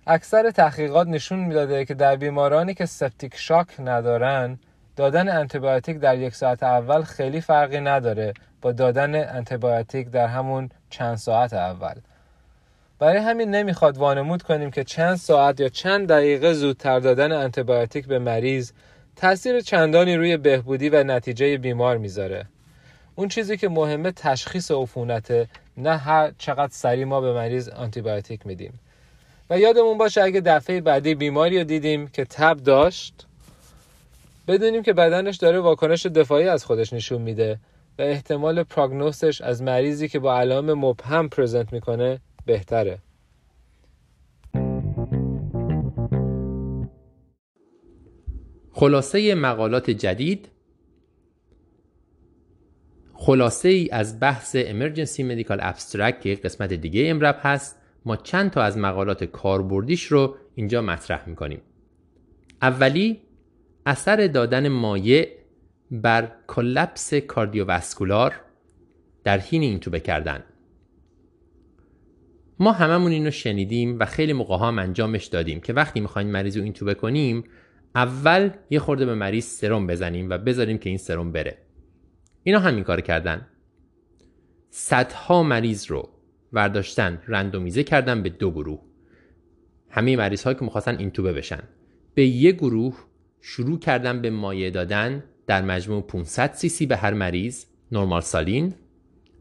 اکثر 0.07 0.52
تحقیقات 0.52 1.07
نشون 1.07 1.40
می‌داده 1.40 1.86
که 1.86 1.94
در 1.94 2.15
بیمارانی 2.15 2.73
که 2.73 2.86
septic 2.86 3.36
shock 3.36 3.68
ندارن 3.80 4.60
دادن 4.95 5.30
انتیبیوتیک 5.30 5.98
در 5.98 6.18
یک 6.18 6.36
ساعت 6.36 6.64
اول 6.64 7.02
خیلی 7.02 7.41
فرقی 7.41 7.80
نداره 7.80 8.34
با 8.61 8.72
دادن 8.72 9.36
انتیبیوتیک 9.36 10.10
در 10.10 10.27
همون 10.27 10.69
چند 10.90 11.15
ساعت 11.15 11.53
اول. 11.53 11.94
برای 12.99 13.18
همین 13.18 13.52
نمی‌خواد 13.52 13.98
وانمود 13.98 14.44
کنیم 14.44 14.72
که 14.72 14.84
چند 14.84 15.15
ساعت 15.15 15.60
یا 15.60 15.69
چند 15.69 16.07
دقیقه 16.07 16.53
زودتر 16.53 16.99
دادن 16.99 17.32
انتیبیوتیک 17.32 18.07
به 18.07 18.19
مریض 18.19 18.72
تاثیر 19.15 19.60
چندانی 19.60 20.15
روی 20.15 20.38
بهبودی 20.38 20.90
و 20.90 21.03
نتیجه 21.03 21.57
بیمار 21.57 21.98
می‌ذاره. 21.98 22.45
اون 23.15 23.27
چیزی 23.27 23.57
که 23.57 23.69
مهمه 23.69 24.11
تشخیص 24.11 24.72
عفونته 24.72 25.48
نه 25.77 25.98
هر 25.98 26.32
چقدر 26.38 26.72
سریع 26.72 27.06
ما 27.06 27.22
به 27.22 27.34
مریض 27.34 27.69
آنتیبیوتیک 27.69 28.48
میدیم. 28.48 28.80
و 29.49 29.59
یادمون 29.59 29.97
باشه 29.97 30.22
اگه 30.22 30.41
دفعه 30.41 30.81
بعدی 30.81 31.15
بیماری 31.15 31.57
رو 31.57 31.63
دیدیم 31.63 32.07
که 32.07 32.26
تب 32.26 32.57
داشت 32.57 33.27
بدونیم 34.47 34.84
که 34.84 34.93
بدنش 34.93 35.38
داره 35.38 35.59
واکنش 35.59 36.05
دفاعی 36.05 36.47
از 36.47 36.65
خودش 36.65 36.93
نشون 36.93 37.22
میده 37.22 37.59
و 37.99 38.01
احتمال 38.01 38.63
پراگنوسش 38.63 39.41
از 39.41 39.61
مریضی 39.61 40.07
که 40.07 40.19
با 40.19 40.39
علائم 40.39 40.73
مبهم 40.73 41.30
پرزنت 41.30 41.73
می‌کنه 41.73 42.19
بهتره. 42.45 42.99
خلاصه 48.72 49.35
مقالات 49.35 49.89
جدید 49.89 50.49
خلاصه 53.13 53.69
ای 53.69 53.89
از 53.91 54.19
بحث 54.19 54.55
Emergency 54.55 55.19
Medical 55.19 55.59
Abstract 55.59 56.19
که 56.22 56.35
قسمت 56.43 56.73
دیگه 56.73 57.09
امرب 57.09 57.39
هست. 57.41 57.85
ما 58.06 58.15
چند 58.15 58.52
تا 58.52 58.61
از 58.61 58.77
مقالات 58.77 59.23
کاربردیش 59.23 60.03
رو 60.03 60.36
اینجا 60.56 60.82
مطرح 60.82 61.30
می‌کنیم. 61.30 61.61
اولی 62.61 63.22
اثر 63.86 64.27
دادن 64.27 64.68
مایع 64.68 65.27
بر 65.91 66.32
کلپس 66.48 67.14
کاردیوواسکولار 67.14 68.41
در 69.23 69.38
حین 69.38 69.61
اینتوبه 69.61 69.99
کردن 69.99 70.44
ما 72.60 72.72
هممون 72.72 73.11
اینو 73.11 73.32
شنیدیم 73.32 73.99
و 73.99 74.06
خیلی 74.06 74.34
موقع 74.34 74.68
هم 74.68 74.80
انجامش 74.80 75.26
دادیم 75.26 75.60
که 75.60 75.73
وقتی 75.73 75.99
می‌خوایم 75.99 76.27
مریض 76.27 76.57
رو 76.57 76.64
اینتوبه 76.64 76.94
کنیم 76.94 77.44
اول 77.95 78.49
یه 78.69 78.80
خورده 78.80 79.06
به 79.06 79.15
مریض 79.15 79.45
سرم 79.45 79.88
بزنیم 79.88 80.30
و 80.30 80.38
بذاریم 80.38 80.77
که 80.77 80.90
این 80.90 80.98
سرم 80.98 81.32
بره. 81.32 81.57
اینا 82.44 82.60
همین 82.60 82.84
کار 82.84 83.02
کردن. 83.02 83.48
صدها 84.69 85.44
مریض 85.44 85.86
رو 85.86 86.10
ورداشتن 86.56 87.22
رندومیزه 87.27 87.84
کردن 87.84 88.23
به 88.23 88.30
دو 88.30 88.52
گروه. 88.52 88.80
همه 89.90 90.15
مریض 90.15 90.44
هایی 90.44 90.57
که 90.57 90.65
می‌خواستن 90.65 90.98
اینتوبه 90.98 91.34
بشن. 91.34 91.64
به 92.14 92.26
یه 92.26 92.52
گروه 92.52 92.98
شروع 93.41 93.80
کردن 93.80 94.22
به 94.22 94.30
مایع 94.30 94.69
دادن 94.69 95.23
در 95.48 95.61
مجموع 95.61 96.02
500 96.02 96.53
سی 96.53 96.69
سی 96.69 96.86
به 96.86 96.98
هر 96.98 97.14
مریض 97.14 97.65
نرمال 97.91 98.22
سالین. 98.22 98.73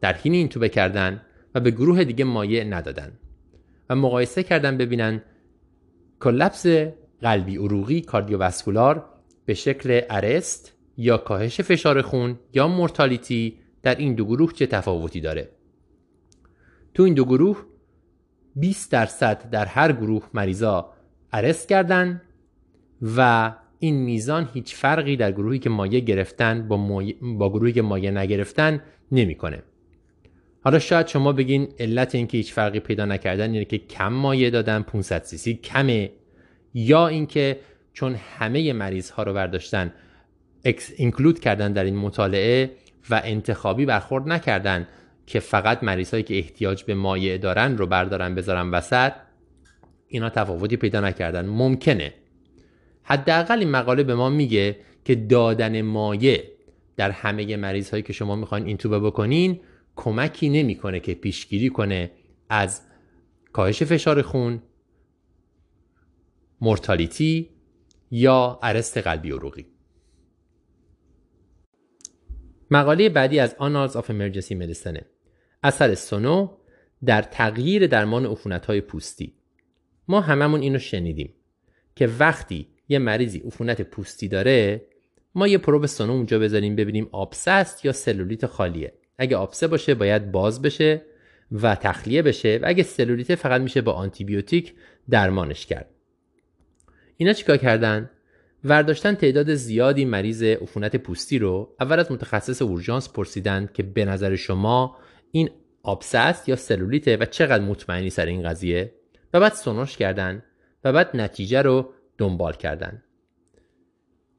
در 0.01 0.13
حین 0.13 0.33
اینتوبه 0.33 0.69
کردن 0.69 1.21
و 1.55 1.59
به 1.59 1.71
گروه 1.71 2.03
دیگه 2.03 2.25
مایع 2.25 2.63
ندادن. 2.63 3.11
و 3.89 3.95
مقایسه 3.95 4.43
کردن 4.43 4.77
ببینن 4.77 5.21
کلپس 6.19 6.65
قلبی 7.21 7.57
عروقی 7.57 8.01
کاردیوواسکولار 8.01 9.05
به 9.45 9.53
شکل 9.53 10.01
ارست 10.09 10.73
یا 10.97 11.17
کاهش 11.17 11.61
فشار 11.61 12.01
خون 12.01 12.39
یا 12.53 12.67
مورتالیتی 12.67 13.57
در 13.83 13.95
این 13.95 14.15
دو 14.15 14.25
گروه 14.25 14.53
چه 14.53 14.65
تفاوتی 14.67 15.21
داره؟ 15.21 15.49
تو 16.95 17.03
این 17.03 17.13
دو 17.13 17.25
گروه 17.25 17.65
20 18.55 18.91
درصد 18.91 19.49
در 19.49 19.65
هر 19.65 19.91
گروه 19.91 20.29
مریضا 20.33 20.93
ارست 21.33 21.69
کردن 21.69 22.21
و 23.17 23.51
این 23.79 23.95
میزان 23.95 24.49
هیچ 24.53 24.75
فرقی 24.75 25.17
در 25.17 25.31
گروهی 25.31 25.59
که 25.59 25.69
مایه 25.69 25.99
گرفتن 25.99 26.67
با, 26.67 27.03
با 27.21 27.49
گروهی 27.49 27.73
که 27.73 27.81
مایه 27.81 28.11
نگرفتن 28.11 28.81
نمی‌کنه. 29.11 29.63
حالا 30.63 30.79
شاید 30.79 31.07
شما 31.07 31.31
بگین 31.31 31.67
علت 31.79 32.15
اینکه 32.15 32.37
هیچ 32.37 32.53
فرقی 32.53 32.79
پیدا 32.79 33.05
نکردن 33.05 33.51
اینه 33.51 33.65
که 33.65 33.77
کم 33.77 34.13
مایه 34.13 34.49
دادن 34.49 34.81
500 34.81 35.23
سی 35.23 35.53
کمه 35.53 36.11
یا 36.73 37.07
اینکه 37.07 37.59
چون 37.93 38.15
همه 38.15 38.73
مریض 38.73 39.09
ها 39.09 39.23
رو 39.23 39.33
برداشتن 39.33 39.93
اینکلود 40.97 41.39
کردن 41.39 41.73
در 41.73 41.83
این 41.83 41.95
مطالعه 41.95 42.71
و 43.09 43.21
انتخابی 43.23 43.85
برخورد 43.85 44.27
نکردن 44.27 44.87
که 45.27 45.39
فقط 45.39 45.83
مریض 45.83 46.15
که 46.15 46.37
احتیاج 46.37 46.83
به 46.83 46.95
مایع 46.95 47.37
دارن 47.37 47.77
رو 47.77 47.87
بردارن 47.87 48.35
بذارن 48.35 48.71
وسط 48.71 49.13
اینا 50.07 50.29
تفاوتی 50.29 50.77
پیدا 50.77 50.99
نکردن. 50.99 51.45
ممکنه. 51.45 52.13
حداقل 53.03 53.59
این 53.59 53.69
مقاله 53.69 54.03
به 54.03 54.15
ما 54.15 54.29
میگه 54.29 54.79
که 55.05 55.15
دادن 55.15 55.81
مایع 55.81 56.43
در 56.97 57.11
همه 57.11 57.57
مریض 57.57 57.89
هایی 57.89 58.03
که 58.03 58.13
شما 58.13 58.35
می‌خواین 58.35 58.65
این 58.65 58.77
توبه 58.77 58.99
بکنین 58.99 59.59
کمکی 59.95 60.49
نمی‌کنه 60.49 60.99
که 60.99 61.13
پیشگیری 61.13 61.69
کنه 61.69 62.11
از 62.49 62.81
کاهش 63.53 63.83
فشار 63.83 64.21
خون 64.21 64.61
مورتالیتی 66.61 67.49
یا 68.11 68.59
ارست 68.63 68.97
قلبی 68.97 69.31
عروقی. 69.31 69.65
مقاله 72.71 73.09
بعدی 73.09 73.39
از 73.39 73.55
Annals 73.59 73.91
of 73.91 74.05
Emergency 74.05 74.51
Medicine 74.51 75.14
اثر 75.65 75.95
سونو 75.95 76.49
در 77.05 77.21
تغییر 77.21 77.87
درمان 77.87 78.37
های 78.67 78.81
پوستی. 78.81 79.33
ما 80.07 80.21
هممون 80.21 80.61
اینو 80.61 80.79
شنیدیم 80.79 81.33
که 81.95 82.09
وقتی 82.19 82.67
یه 82.89 82.99
مریضی 82.99 83.39
عفونت 83.39 83.81
پوستی 83.81 84.27
داره 84.27 84.81
ما 85.35 85.47
یه 85.47 85.57
پروب 85.57 85.85
سونو 85.85 86.13
اونجا 86.13 86.39
بذاریم 86.39 86.75
ببینیم 86.75 87.09
آبسه 87.11 87.51
است 87.51 87.85
یا 87.85 87.91
سلولیت 87.91 88.45
خالیه. 88.45 88.93
اگه 89.17 89.37
آبسه 89.37 89.67
باشه 89.67 89.95
باید 89.95 90.31
باز 90.31 90.61
بشه 90.61 91.01
و 91.51 91.75
تخلیه 91.75 92.21
بشه 92.21 92.59
و 92.61 92.65
اگه 92.67 92.83
سلولیت 92.83 93.35
فقط 93.35 93.61
میشه 93.61 93.81
با 93.81 93.91
آنتیبیوتیک 93.91 94.73
درمانش 95.09 95.65
کرد. 95.65 95.89
اینا 97.17 97.33
چیکار 97.33 97.57
کردن؟ 97.57 98.09
ورداشتن 98.63 99.15
تعداد 99.15 99.53
زیادی 99.53 100.05
مریض 100.05 100.43
عفونت 100.43 100.95
پوستی 100.95 101.39
رو 101.39 101.75
اول 101.79 101.99
از 101.99 102.11
متخصص 102.11 102.61
اورژانس 102.61 103.09
پرسیدن 103.09 103.69
که 103.73 103.83
به 103.83 104.05
نظر 104.05 104.35
شما 104.35 104.97
این 105.35 105.49
آبسه 105.83 106.35
یا 106.47 106.55
سلولیته 106.55 107.17
و 107.17 107.25
چقدر 107.25 107.63
مطمئنی 107.63 108.09
سر 108.09 108.25
این 108.25 108.43
قضیه؟ 108.43 108.93
و 109.33 109.39
بعد 109.39 109.53
سونوش 109.53 109.97
کردن 109.97 110.43
و 110.83 110.93
بعد 110.93 111.17
نتیجه 111.17 111.61
رو 111.61 111.93
دنبال 112.17 112.53
کردن. 112.53 113.03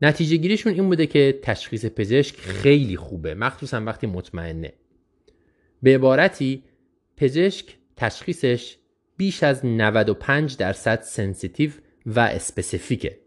نتیجه 0.03 0.37
گیریشون 0.37 0.73
این 0.73 0.89
بوده 0.89 1.07
که 1.07 1.41
تشخیص 1.43 1.87
پزشک 1.87 2.37
خیلی 2.37 2.97
خوبه 2.97 3.35
مخصوصا 3.35 3.85
وقتی 3.85 4.07
مطمئنه. 4.07 4.73
به 5.83 5.95
عبارتی 5.95 6.63
پزشک 7.17 7.77
تشخیصش 7.97 8.77
بیش 9.17 9.43
از 9.43 9.67
95 9.67 10.57
درصد 10.57 11.01
sensitive 11.01 11.71
و 12.07 12.21
specific 12.21 13.08
ه 13.08 13.19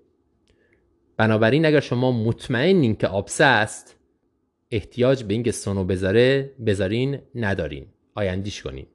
بنابراین 1.18 1.66
اگر 1.66 1.80
شما 1.80 2.12
مطمئنین 2.12 2.96
که 2.96 3.08
آبسه 3.08 3.46
است 3.46 3.99
احتیاج 4.72 5.24
به 5.24 5.34
اینکه 5.34 5.52
سونو 5.52 5.84
بذاره 5.84 6.52
بذارین 6.66 7.20
ندارین. 7.36 7.86
I&D 8.16 8.43
ش 8.43 8.62
کنین. 8.62 8.86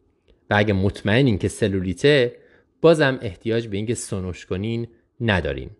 و 0.50 0.54
اگه 0.56 0.72
مطمئنین 0.72 1.38
که 1.38 1.48
سلولیته 1.48 2.36
بازم 2.80 3.18
احتیاج 3.22 3.68
به 3.68 3.76
اینکه 3.76 3.94
سونوش 3.94 4.46
کنین 4.46 4.86
ندارین. 5.20 5.70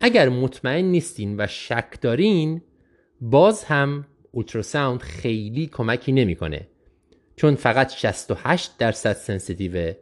اگر 0.00 0.28
مطمئن 0.28 0.84
نیستین 0.84 1.34
و 1.38 1.46
شک 1.46 2.00
دارین 2.00 2.62
باز 3.20 3.64
هم 3.64 4.06
ultrasound 4.30 5.00
خیلی 5.00 5.66
کمکی 5.66 6.12
نمی‌کنه. 6.12 6.68
چون 7.36 7.54
فقط 7.54 7.92
68 7.92 8.78
درصد 8.78 9.12
sensitive 9.12 9.88
ه 9.88 9.96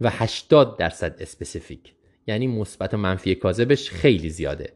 و 0.00 0.10
80 0.10 0.76
درصد 0.78 1.16
specific 1.22 1.94
یعنی 2.26 2.46
مثبت 2.46 2.94
و 2.94 2.96
منفی 2.96 3.34
کاذبش 3.34 3.90
خیلی 3.90 4.30
زیاده. 4.30 4.72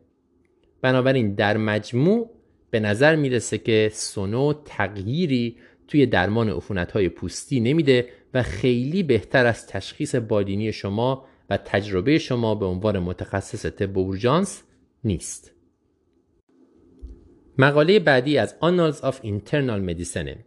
بنابراین 0.83 1.35
در 1.35 1.57
مجموع 1.57 2.31
به 2.71 2.81
نظر 2.81 3.17
می‌رسه 3.17 3.59
که 3.59 3.91
سونو 3.93 4.53
تغییری 4.65 5.57
توی 5.89 6.07
درمان 6.07 6.49
عفونت 6.49 6.93
های 6.93 7.09
پوستی 7.09 7.61
نمیده 7.61 8.09
و 8.35 8.43
خیلی 8.43 9.03
بهتر 9.03 9.47
از 9.47 9.67
تشخیص 9.67 10.15
بالینی 10.15 10.73
شما 10.73 11.25
و 11.51 11.57
تجربه 11.57 12.19
شما 12.19 12.55
به 12.55 12.67
عنوان 12.67 12.99
متخصص 12.99 13.67
طب 13.67 13.99
اورژانس 13.99 14.63
نیست. 15.05 15.53
مقاله 17.59 17.99
بعدی 17.99 18.39
از 18.39 18.55
Annals 18.63 19.01
of 19.01 19.15
Internal 19.15 19.91
Medicine 19.91 20.39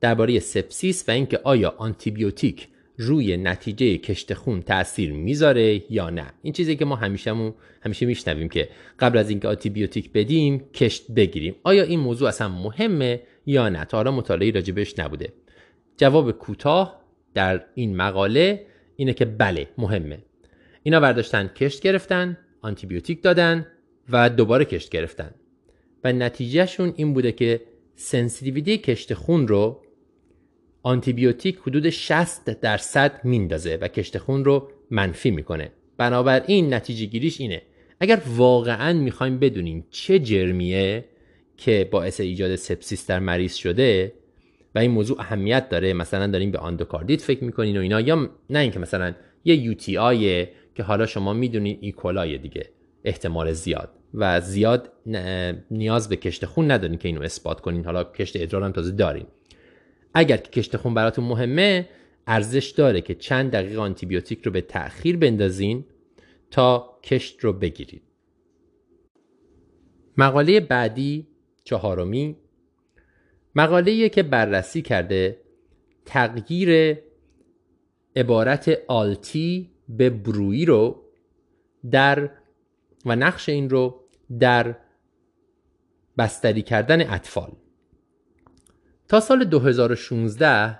درباره 0.00 0.38
سپسیس 0.40 1.08
و 1.08 1.10
اینکه 1.10 1.40
آیا 1.44 1.74
آنتیبیوتیک 1.78 2.68
روی 2.98 3.36
نتیجه 3.36 3.98
کشت 3.98 4.34
خون 4.34 4.62
تاثیر 4.62 5.12
می‌ذاره 5.12 5.92
یا 5.92 6.10
نه. 6.10 6.32
این 6.42 6.52
چیزی 6.52 6.76
که 6.76 6.84
ما 6.84 6.96
همیشه 6.96 7.52
همیشه 7.80 8.06
میشنویم 8.06 8.48
که 8.48 8.68
قبل 8.98 9.18
از 9.18 9.30
اینکه 9.30 9.48
آنتیبیوتیک 9.48 10.12
بدیم 10.12 10.58
کشت 10.58 11.10
بگیریم. 11.10 11.54
آیا 11.62 11.82
این 11.82 12.00
موضوع 12.00 12.28
اصلا 12.28 12.48
مهمه 12.48 13.22
یا 13.46 13.68
نه؟ 13.68 13.84
تا 13.84 13.96
حالا 13.96 14.10
مطالعه 14.10 14.50
راجبش 14.50 14.98
نبوده. 14.98 15.32
جواب 15.96 16.30
کوتاه 16.32 17.00
در 17.34 17.64
این 17.74 17.96
مقاله 17.96 18.66
اینه 18.96 19.12
که 19.12 19.24
بله 19.24 19.68
مهمه. 19.78 20.18
اینا 20.82 21.00
برداشتن 21.00 21.48
کشت 21.48 21.82
گرفتن 21.82 22.38
آنتیبیوتیک 22.62 23.22
دادن 23.22 23.66
و 24.08 24.30
دوباره 24.30 24.64
کشت 24.64 24.90
گرفتن. 24.90 25.30
و 26.04 26.12
نتیجهشون 26.12 26.92
این 26.96 27.14
بوده 27.14 27.32
که 27.32 27.60
sensitivity 27.96 28.78
کشت 28.78 29.14
خون 29.14 29.48
رو 29.48 29.82
آنتیبیوتیک 30.86 31.58
حدود 31.66 31.90
60 31.90 32.60
درصد 32.60 33.20
میندازه 33.24 33.78
و 33.80 33.88
کشت 33.88 34.18
خون 34.18 34.44
رو 34.44 34.68
منفی 34.90 35.30
می‌کنه. 35.30 35.72
بنابراین 35.96 36.74
نتیجه 36.74 37.06
گیریش 37.06 37.40
اینه. 37.40 37.62
اگر 38.00 38.22
واقعا 38.36 38.92
می‌خوایم 38.92 39.38
بدونیم 39.38 39.86
چه 39.90 40.18
جرمیه 40.18 41.04
که 41.56 41.88
باعث 41.90 42.20
ایجاد 42.20 42.56
sepsis 42.56 43.06
در 43.06 43.18
مریض 43.18 43.54
شده 43.54 44.12
و 44.74 44.78
این 44.78 44.90
موضوع 44.90 45.20
اهمیت 45.20 45.68
داره 45.68 45.92
مثلا 45.92 46.26
داریم 46.26 46.50
به 46.50 46.58
آندوکاردیت 46.58 47.20
فکر 47.20 47.44
می‌کنین 47.44 47.76
و 47.76 47.80
اینا 47.80 48.00
یا 48.00 48.30
نه 48.50 48.58
اینکه 48.58 48.78
مثلا 48.78 49.14
یه 49.44 49.56
UTI 49.56 50.46
که 50.74 50.82
حالا 50.82 51.06
شما 51.06 51.32
می‌دونین 51.32 51.78
E. 51.80 51.99
coli 51.99 52.38
دیگه 52.38 52.68
احتمال 53.04 53.52
زیاد. 53.52 53.90
و 54.14 54.40
زیاد 54.40 54.92
نیاز 55.70 56.08
به 56.08 56.16
کشت 56.16 56.46
خون 56.46 56.70
ندارین 56.70 56.98
که 56.98 57.08
اینو 57.08 57.22
اثبات 57.22 57.60
کنین. 57.60 57.84
حالا 57.84 58.04
کشت 58.04 58.36
ادرار 58.36 58.62
هم 58.62 58.72
تازه 58.72 58.90
دارین. 58.90 59.26
اگر 60.18 60.36
که 60.36 60.50
کشت 60.50 60.76
خون 60.76 60.94
براتون 60.94 61.24
مهمه 61.24 61.88
ارزش 62.26 62.70
داره 62.70 63.00
که 63.00 63.14
چند 63.14 63.50
دقیقه 63.50 63.80
آنتیبیوتیک 63.80 64.42
رو 64.42 64.52
به 64.52 64.60
تأخیر 64.60 65.16
بندازین 65.16 65.84
تا 66.50 66.98
کشت 67.04 67.44
رو 67.44 67.52
بگیرید. 67.52 68.02
مقاله 70.16 70.60
بعدی 70.60 71.26
چهارمی. 71.64 72.36
مقاله 73.54 74.08
که 74.08 74.22
بررسی 74.22 74.82
کرده 74.82 75.40
تغییر 76.04 76.98
عبارت 78.16 78.78
آلتی 78.88 79.70
به 79.88 80.10
برویی 80.10 80.64
رو 80.64 81.02
در 81.90 82.30
و 83.06 83.16
نقش 83.16 83.48
این 83.48 83.70
رو 83.70 84.00
در 84.40 84.76
بستری 86.18 86.62
کردن 86.62 87.10
اطفال. 87.10 87.52
تا 89.08 89.20
سال 89.20 89.44
2016 89.44 90.78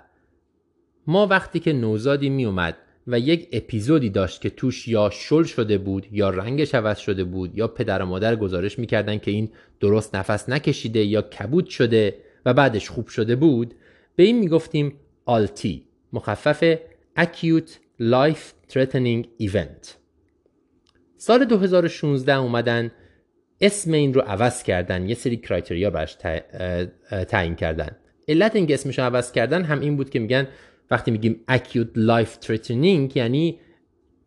ما 1.07 1.27
وقتی 1.27 1.59
که 1.59 1.73
نوزادی 1.73 2.29
می 2.29 2.45
اومد 2.45 2.77
و 3.07 3.19
یک 3.19 3.49
اپیزودی 3.51 4.09
داشت 4.09 4.41
که 4.41 4.49
توش 4.49 4.87
یا 4.87 5.09
شل 5.09 5.43
شده 5.43 5.77
بود 5.77 6.07
یا 6.11 6.29
رنگش 6.29 6.75
عوض 6.75 6.97
شده 6.97 7.23
بود 7.23 7.57
یا 7.57 7.67
پدر 7.67 8.01
و 8.01 8.05
مادر 8.05 8.35
گزارش 8.35 8.79
می‌کردن 8.79 9.17
که 9.17 9.31
این 9.31 9.49
درست 9.79 10.15
نفس 10.15 10.49
نکشیده 10.49 10.99
یا 10.99 11.21
کبود 11.21 11.67
شده 11.67 12.15
و 12.45 12.53
بعدش 12.53 12.89
خوب 12.89 13.07
شده 13.07 13.35
بود 13.35 13.73
به 14.15 14.23
این 14.23 14.39
می‌گفتیم 14.39 14.93
آلتی 15.25 15.83
مخفف 16.13 16.77
Acute 17.19 17.71
Life 18.01 18.73
Threatening 18.73 19.25
Event. 19.41 19.87
سال 21.17 21.45
2016 21.45 22.35
اومدن 22.35 22.91
اسم 23.61 23.91
این 23.91 24.13
رو 24.13 24.21
عوض 24.21 24.63
کردن 24.63 25.09
یه 25.09 25.15
سری 25.15 25.37
کرایتریا 25.37 25.89
براش 25.89 26.17
تعیین 27.27 27.55
کردن. 27.55 27.95
علت 28.27 28.55
اینکه 28.55 28.73
اسمش 28.73 28.99
عوض 28.99 29.31
کردن 29.31 29.63
هم 29.63 29.79
این 29.79 29.97
بود 29.97 30.09
که 30.09 30.19
میگن 30.19 30.47
وقتی 30.91 31.11
میگیم 31.11 31.43
acute 31.51 31.97
life 31.97 32.45
threatening 32.45 33.15
یعنی 33.15 33.59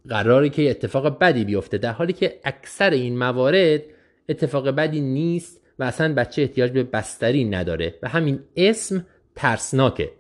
قراری 0.09 0.51
که 0.51 0.71
اتفاق 0.71 1.19
بدی 1.19 1.45
بیفته. 1.45 1.79
در 1.79 1.93
حالی 1.93 2.13
که 2.13 2.41
اکثر 2.45 2.91
این 2.91 3.19
موارد 3.19 3.83
اتفاق 4.29 4.69
بدی 4.69 5.01
نیست 5.01 5.61
و 5.79 5.85
اصلا 5.85 6.15
بچه 6.15 6.43
احتیاج 6.43 6.71
به 6.71 6.83
بستری 6.83 7.45
نداره. 7.45 7.95
و 8.03 8.09
همین 8.09 8.41
اسم 8.57 9.07
ترسناکه. 9.37 10.11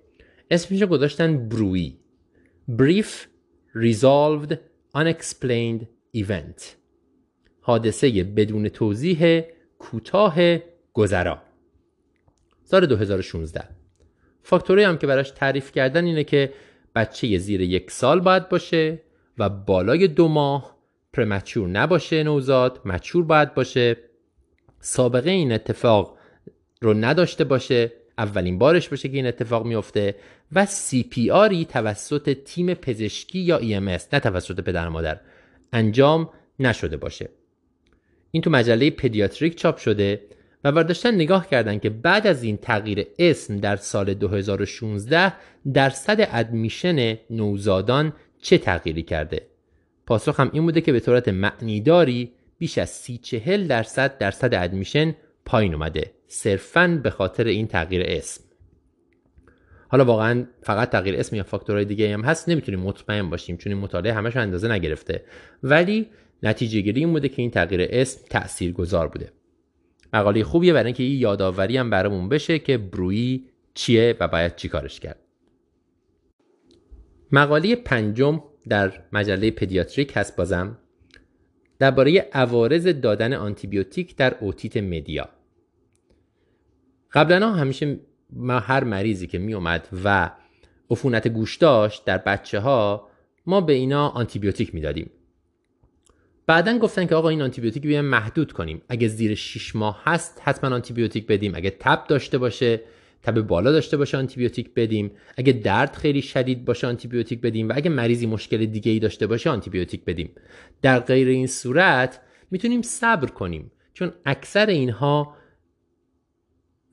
اسمش 0.50 0.82
گذاشتن 0.82 1.48
بروی. 1.48 1.96
Brief 2.70 3.26
Resolved 3.74 4.54
Unexplained 4.96 5.84
Event. 6.16 6.62
حادثه 7.60 8.24
بدون 8.24 8.68
توضیح 8.68 9.42
کوتاه 9.78 10.58
گذرا. 10.92 11.49
سال 12.70 12.86
2016 12.86 13.68
فاکتوری 14.42 14.82
هم 14.82 14.98
که 14.98 15.06
براش 15.06 15.30
تعریف 15.30 15.72
کردن 15.72 16.04
اینه 16.04 16.24
که 16.24 16.52
بچه 16.94 17.38
زیر 17.38 17.60
یک 17.60 17.90
سال 17.90 18.20
باید 18.20 18.48
باشه 18.48 19.00
و 19.38 19.48
بالای 19.48 20.08
دو 20.08 20.28
ماه 20.28 20.76
پرمچور 21.12 21.68
نباشه 21.68 22.22
نوزاد 22.22 22.80
مچور 22.84 23.24
باید 23.24 23.54
باشه. 23.54 23.96
سابقه 24.80 25.30
این 25.30 25.52
اتفاق 25.52 26.16
رو 26.80 26.94
نداشته 26.94 27.44
باشه 27.44 27.92
اولین 28.18 28.58
بارش 28.58 28.88
باشه 28.88 29.08
که 29.08 29.16
این 29.16 29.26
اتفاق 29.26 29.66
میفته 29.66 30.14
و 30.52 30.66
آری 31.32 31.64
توسط 31.64 32.36
تیم 32.44 32.74
پزشکی 32.74 33.38
یا 33.38 33.58
EMS 33.58 34.02
نه 34.12 34.20
توسط 34.20 34.60
پدر 34.60 34.88
مادر 34.88 35.20
انجام 35.72 36.30
نشده 36.58 36.96
باشه. 36.96 37.28
این 38.30 38.42
تو 38.42 38.50
مجله 38.50 38.90
پدیاتریک 38.90 39.56
چاپ 39.56 39.76
شده. 39.76 40.20
و 40.64 40.72
برداشتن 40.72 41.14
نگاه 41.14 41.48
کردن 41.48 41.78
که 41.78 41.90
بعد 41.90 42.26
از 42.26 42.42
این 42.42 42.56
تغییر 42.56 43.06
اسم 43.18 43.56
در 43.56 43.76
سال 43.76 44.14
2016 44.14 45.32
درصد 45.74 46.28
ادمیشن 46.32 47.18
نوزادان 47.30 48.12
چه 48.40 48.58
تغییری 48.58 49.02
کرده؟ 49.02 49.46
پاسخ 50.06 50.40
هم 50.40 50.50
این 50.52 50.62
بوده 50.62 50.80
که 50.80 50.92
به 50.92 51.00
طورت 51.00 51.28
معنیداری 51.28 52.32
بیش 52.58 52.78
از 52.78 52.90
سی 52.90 53.18
چهل 53.18 53.66
درصد 53.66 54.18
درصد 54.18 54.54
ادمیشن 54.54 55.14
پایین 55.44 55.74
اومده 55.74 56.10
صرفا 56.26 57.00
به 57.02 57.10
خاطر 57.10 57.44
این 57.44 57.66
تغییر 57.66 58.02
اسم. 58.06 58.44
حالا 59.88 60.04
واقعا 60.04 60.44
فقط 60.62 60.90
تغییر 60.90 61.16
اسم 61.16 61.36
یا 61.36 61.42
فاکتورهای 61.42 61.84
دیگه 61.84 62.14
هم 62.14 62.22
هست 62.22 62.48
نمی‌تونیم 62.48 62.80
مطمئن 62.80 63.30
باشیم 63.30 63.56
چون 63.56 63.72
این 63.72 63.82
مطالعه 63.82 64.12
همش 64.12 64.36
اندازه 64.36 64.68
نگرفته. 64.68 65.24
ولی 65.62 66.06
نتیجه 66.42 66.80
گیری 66.80 67.00
این 67.00 67.12
بوده 67.12 67.28
که 67.28 67.42
این 67.42 67.50
تغییر 67.50 67.88
اسم 67.90 68.20
تأثیر 68.30 68.72
گذار 68.72 69.08
بوده. 69.08 69.32
مقاله 70.12 70.44
خوبیه 70.44 70.72
برای 70.72 70.86
اینکه 70.86 71.02
یه 71.02 71.16
یادآوری 71.16 71.76
هم 71.76 71.90
برامون 71.90 72.28
بشه 72.28 72.58
که 72.58 72.78
برویی 72.78 73.44
چیه 73.74 74.16
و 74.20 74.28
باید 74.28 74.56
چی 74.56 74.68
کارش 74.68 75.00
کرد. 75.00 75.18
مقاله 77.32 77.76
پنجم 77.76 78.42
در 78.68 78.92
مجله 79.12 79.50
پدیاتریک 79.50 80.12
هست 80.16 80.36
بازم. 80.36 80.78
درباره 81.78 82.28
عوارض 82.32 82.86
دادن 82.86 83.32
آنتیبیوتیک 83.32 84.16
در 84.16 84.36
اوتیت 84.40 84.76
مدیا. 84.76 85.28
قبلا 87.12 87.50
همیشه 87.50 88.00
ما 88.32 88.58
هر 88.58 88.84
مریضی 88.84 89.26
که 89.26 89.38
می 89.38 89.54
اومد 89.54 89.88
و 90.04 90.30
عفونت 90.90 91.28
گوش 91.28 91.56
داشت 91.56 92.04
در 92.04 92.18
بچه 92.18 92.60
ها 92.60 93.08
ما 93.46 93.60
به 93.60 93.72
اینا 93.72 94.08
آنتیبیوتیک 94.08 94.74
می‌دادیم. 94.74 95.10
بعدا 96.50 96.78
گفتن 96.78 97.06
که 97.06 97.14
آقا 97.14 97.28
این 97.28 97.42
آنتیبیوتیک 97.42 97.82
بیایم 97.82 98.04
محدود 98.04 98.52
کنیم. 98.52 98.82
اگه 98.88 99.08
زیر 99.08 99.34
6 99.34 99.76
ماه 99.76 100.02
هست 100.04 100.40
حتما 100.44 100.74
آنتیبیوتیک 100.74 101.26
بدیم. 101.26 101.54
اگه 101.54 101.70
تب 101.70 102.06
داشته 102.08 102.38
باشه 102.38 102.80
تب 103.22 103.40
بالا 103.40 103.72
داشته 103.72 103.96
باشه 103.96 104.18
آنتیبیوتیک 104.18 104.74
بدیم. 104.74 105.10
اگه 105.36 105.52
درد 105.52 105.96
خیلی 105.96 106.22
شدید 106.22 106.64
باشه 106.64 106.86
آنتیبیوتیک 106.86 107.40
بدیم. 107.40 107.68
و 107.68 107.72
اگه 107.76 107.90
مریضی 107.90 108.26
مشکل 108.26 108.66
دیگه 108.66 108.92
ای 108.92 108.98
داشته 108.98 109.26
باشه 109.26 109.50
آنتیبیوتیک 109.50 110.04
بدیم. 110.04 110.30
در 110.82 111.00
غیر 111.00 111.28
این 111.28 111.46
صورت 111.46 112.20
می‌تونیم 112.50 112.82
صبر 112.82 113.28
کنیم. 113.28 113.72
چون 113.94 114.12
اکثر 114.26 114.66
اینها 114.66 115.34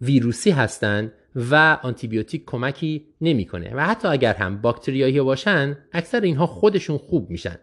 ویروسی 0.02 0.52
هستند 0.52 1.12
و 1.36 1.78
آنتیبیوتیک 1.84 2.46
کمکی 2.46 3.06
نمی‌کنه. 3.22 3.76
و 3.76 3.86
حتی 3.86 4.08
اگر 4.08 4.34
هم 4.34 4.62
باکتریایی 4.62 5.22
باشن 5.22 5.78
اکثر 5.92 6.22
اینها 6.22 6.46
خودشون 6.46 6.98
خوب 6.98 7.30
میشن. 7.30 7.60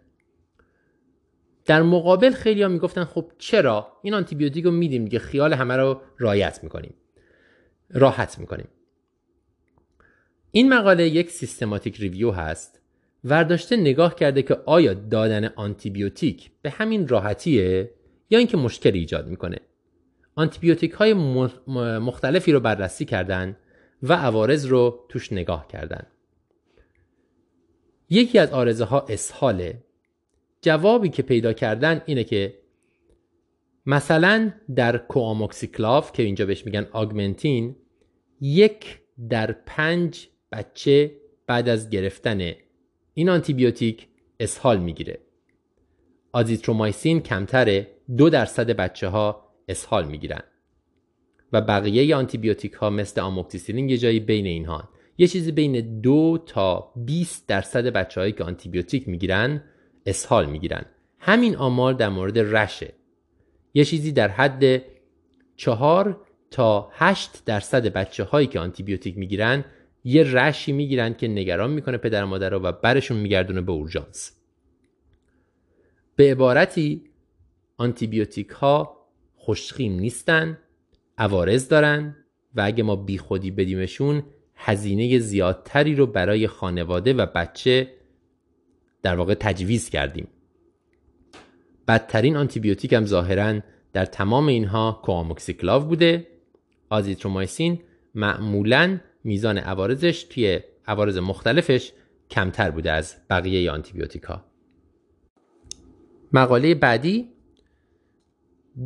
در 1.67 1.83
مقابل 1.83 2.31
خیلی 2.31 2.63
ها 2.63 2.69
می‌گفتن 2.69 3.05
خب 3.05 3.33
چرا؟ 3.39 3.93
این 4.03 4.15
آنتیبیوتیک 4.15 4.65
رو 4.65 4.71
میدیم 4.71 5.05
دیگه 5.05 5.19
خیال 5.19 5.53
همه 5.53 5.77
رو 5.77 6.01
رایت 6.19 6.61
می‌کنیم. 6.63 6.95
راحت 7.91 8.39
می‌کنیم. 8.39 8.69
این 10.51 10.75
مقاله 10.75 11.09
یک 11.09 11.31
systematic 11.31 11.97
review 11.97 12.31
هست. 12.31 12.81
ورداشته 13.25 13.77
نگاه 13.77 14.15
کرده 14.15 14.43
که 14.43 14.59
آیا 14.67 14.95
دادن 14.95 15.45
آنتیبیوتیک 15.45 16.51
به 16.63 16.71
همین 16.71 17.09
راحتیه 17.09 17.91
یا 18.31 18.39
اینکه 18.39 18.57
مشکلی 18.57 18.99
ایجاد 18.99 19.29
می‌کنه. 19.29 19.59
آنتیبیوتیک 20.35 20.93
های 20.93 21.15
مختلفی 21.99 22.53
رو 22.53 22.61
بررسی 22.61 23.05
کردن 23.05 23.57
و 24.03 24.13
عوارض 24.13 24.67
رو 24.67 25.07
توش 25.09 25.33
نگاه 25.33 25.69
کردن. 25.69 26.07
یکی 28.11 28.39
از 28.39 28.51
آرزه 28.51 28.85
ها 28.85 29.07
اسهاله. 29.09 29.83
جوابی 30.65 31.09
که 31.09 31.23
پیدا 31.23 31.53
کردن 31.53 32.03
اینه 32.07 32.25
که 32.25 32.59
مثلا 33.87 34.53
در 34.77 34.99
کوآموکسیکلاف 34.99 36.13
که 36.13 36.23
اینجا 36.23 36.47
بهش 36.47 36.67
میگن 36.67 36.87
آگمنتین 36.93 37.77
یک 38.41 38.99
در 39.29 39.53
پنج 39.53 40.29
بچه 40.53 41.17
بعد 41.47 41.69
از 41.69 41.91
گرفتن 41.91 42.53
این 43.15 43.29
آنتیبیوتیک 43.29 44.09
اسهال 44.41 44.81
می‌گیره. 44.81 45.19
آزیترومایسین 46.33 47.21
کمتره 47.21 47.91
دو 48.17 48.31
درصد 48.31 48.71
بچه 48.71 49.09
ها 49.09 49.49
اسهال 49.69 50.07
می‌گیرن. 50.07 50.43
و 51.53 51.61
بقیه 51.61 52.17
آنتیبیوتیک 52.17 52.73
ها 52.73 52.91
مثل 52.91 53.21
آموکسیسیلین 53.21 53.89
یه 53.89 53.97
جایی 53.97 54.21
بین 54.21 54.47
اینها. 54.47 54.89
یه 55.19 55.27
چیزی 55.27 55.53
بین 55.53 56.01
دو 56.01 56.39
تا 56.47 56.93
20 56.97 57.49
درصد 57.49 57.87
بچه 57.87 58.21
هایی 58.21 58.33
که 58.33 58.45
آنتیبیوتیک 58.45 59.09
می‌گیرن 59.09 59.63
اسهال 60.07 60.47
می‌گیرن. 60.47 60.85
همین 61.19 61.57
آمار 61.57 61.93
در 61.93 62.09
مورد 62.09 62.39
rash 62.39 62.75
ه. 62.75 62.93
یه 63.75 63.85
چیزی 63.85 64.13
در 64.13 64.29
حد 64.29 64.83
چهار 65.57 66.21
تا 66.51 66.91
8 66.93 67.45
درصد 67.45 67.87
بچه 67.87 68.25
هایی 68.25 68.47
که 68.47 68.61
آنتیبیوتیک 68.61 69.19
می‌گیرن 69.19 69.65
یه 70.05 70.23
رشی 70.23 70.73
می‌گیرن 70.73 71.15
که 71.15 71.29
نگران 71.29 71.71
می‌کنه 71.71 71.97
پدر 71.97 72.25
و 72.25 72.27
مادر 72.27 72.51
رو 72.51 72.59
و 72.59 72.73
برشون 72.73 73.17
میگردونه 73.17 73.61
به 73.61 73.73
اورژانس. 73.73 74.33
به 76.17 76.31
عبارتی 76.31 77.05
آنتیبیوتیک 77.77 78.49
ها 78.49 79.07
خوشخیم 79.37 79.93
نیستن 79.93 80.59
عوارض 81.19 81.69
دارن 81.69 82.17
و 82.55 82.61
اگه 82.65 82.83
ما 82.83 82.97
بیخودی 82.97 83.51
بدیمشون 83.51 84.23
هزینه 84.55 85.19
زیادتری 85.19 85.95
رو 85.95 86.07
برای 86.07 86.47
خانواده 86.47 87.13
و 87.13 87.27
بچه 87.27 87.91
در 89.05 89.17
واقع 89.17 89.35
تجویز 89.35 89.91
کردیم. 89.91 90.29
بدترین 91.89 92.37
آنتیبیوتیک 92.37 92.93
هم 92.93 93.05
ظاهرا 93.05 93.61
در 93.93 94.05
تمام 94.05 94.47
اینها 94.47 95.01
کواموکسیکلاو 95.03 95.85
بوده. 95.85 96.27
آزیترومایسین 96.91 97.81
معمولا 98.15 99.01
میزان 99.25 99.59
عوارضش 99.59 100.23
توی 100.23 100.61
عوارض 100.87 101.19
مختلفش 101.19 101.93
کمتر 102.31 102.71
بوده 102.71 102.93
از 102.93 103.17
بقیه 103.31 103.71
آنتیبیوتیکا 103.71 104.45
مقاله 106.33 106.75
بعدی 106.75 107.29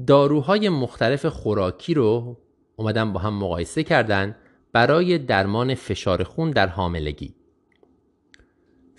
داروهای 0.06 0.68
مختلف 0.68 1.26
خوراکی 1.26 1.94
رو 1.94 2.36
اومدن 2.76 3.12
با 3.12 3.20
هم 3.20 3.34
مقایسه 3.34 3.82
کردن 3.82 4.36
برای 4.72 5.18
درمان 5.18 5.74
فشار 5.74 6.24
خون 6.24 6.50
در 6.50 6.66
حاملگی. 6.66 7.34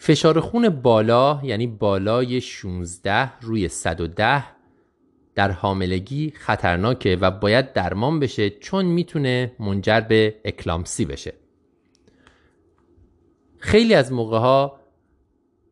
فشار 0.01 0.39
خون 0.39 0.69
بالا 0.69 1.39
یعنی 1.43 1.67
بالای 1.67 2.41
16 2.41 3.31
روی 3.41 3.67
110 3.67 4.43
در 5.35 5.51
حاملگی 5.51 6.33
خطرناکه 6.35 7.17
و 7.21 7.31
باید 7.31 7.73
درمان 7.73 8.19
بشه 8.19 8.49
چون 8.49 8.85
می‌تونه 8.85 9.51
منجر 9.59 10.01
به 10.01 10.35
اکلامسی 10.45 11.05
بشه. 11.05 11.33
خیلی 13.57 13.93
از 13.93 14.11
موقع 14.13 14.37
ها 14.37 14.79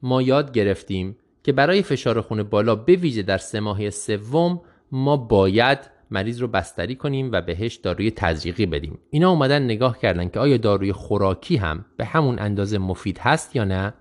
ما 0.02 0.22
یاد 0.22 0.52
گرفتیم 0.52 1.18
که 1.44 1.52
برای 1.52 1.82
فشار 1.82 2.22
خون 2.22 2.44
بالا 2.44 2.76
به 2.76 2.95
ویژه 2.95 3.22
در 3.22 3.38
سه 3.38 3.60
ماهه 3.60 3.90
سوم 3.90 4.62
ما 4.91 5.18
باید 5.18 5.80
مریض 6.12 6.41
رو 6.41 6.48
بستری 6.48 6.95
کنیم 6.95 7.30
و 7.32 7.41
بهش 7.41 7.76
داروی 7.76 8.12
تزریقی 8.12 8.66
بدیم. 8.66 8.99
اینا 9.10 9.30
اومدن 9.30 9.64
نگاه 9.64 9.99
کردن 9.99 10.30
که 10.30 10.40
آیا 10.40 10.58
داروی 10.58 10.91
خوراکی 10.91 11.56
هم 11.56 11.86
به 11.98 12.06
همون 12.06 12.40
اندازه 12.40 12.78
مفید 12.78 13.18
هست 13.18 13.56
یا 13.56 13.64
نه. 13.64 13.94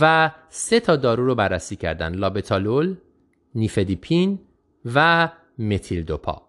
و 0.00 0.30
سه 0.48 0.80
تا 0.80 0.96
دارو 0.96 1.26
رو 1.26 1.34
بررسی 1.34 1.76
کردن. 1.76 2.14
لابتالول، 2.14 2.96
نیفدیپین 3.54 4.38
و 4.84 5.28
متیل 5.58 6.04
دوپا 6.04 6.42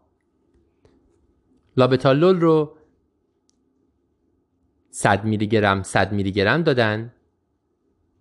لابتالول 1.78 2.40
رو 2.40 2.78
100 4.90 5.26
میلی 5.26 5.48
گرم 5.48 5.84
100 5.84 6.12
میلی 6.12 6.32
گرم 6.32 6.64
دادن 6.64 7.14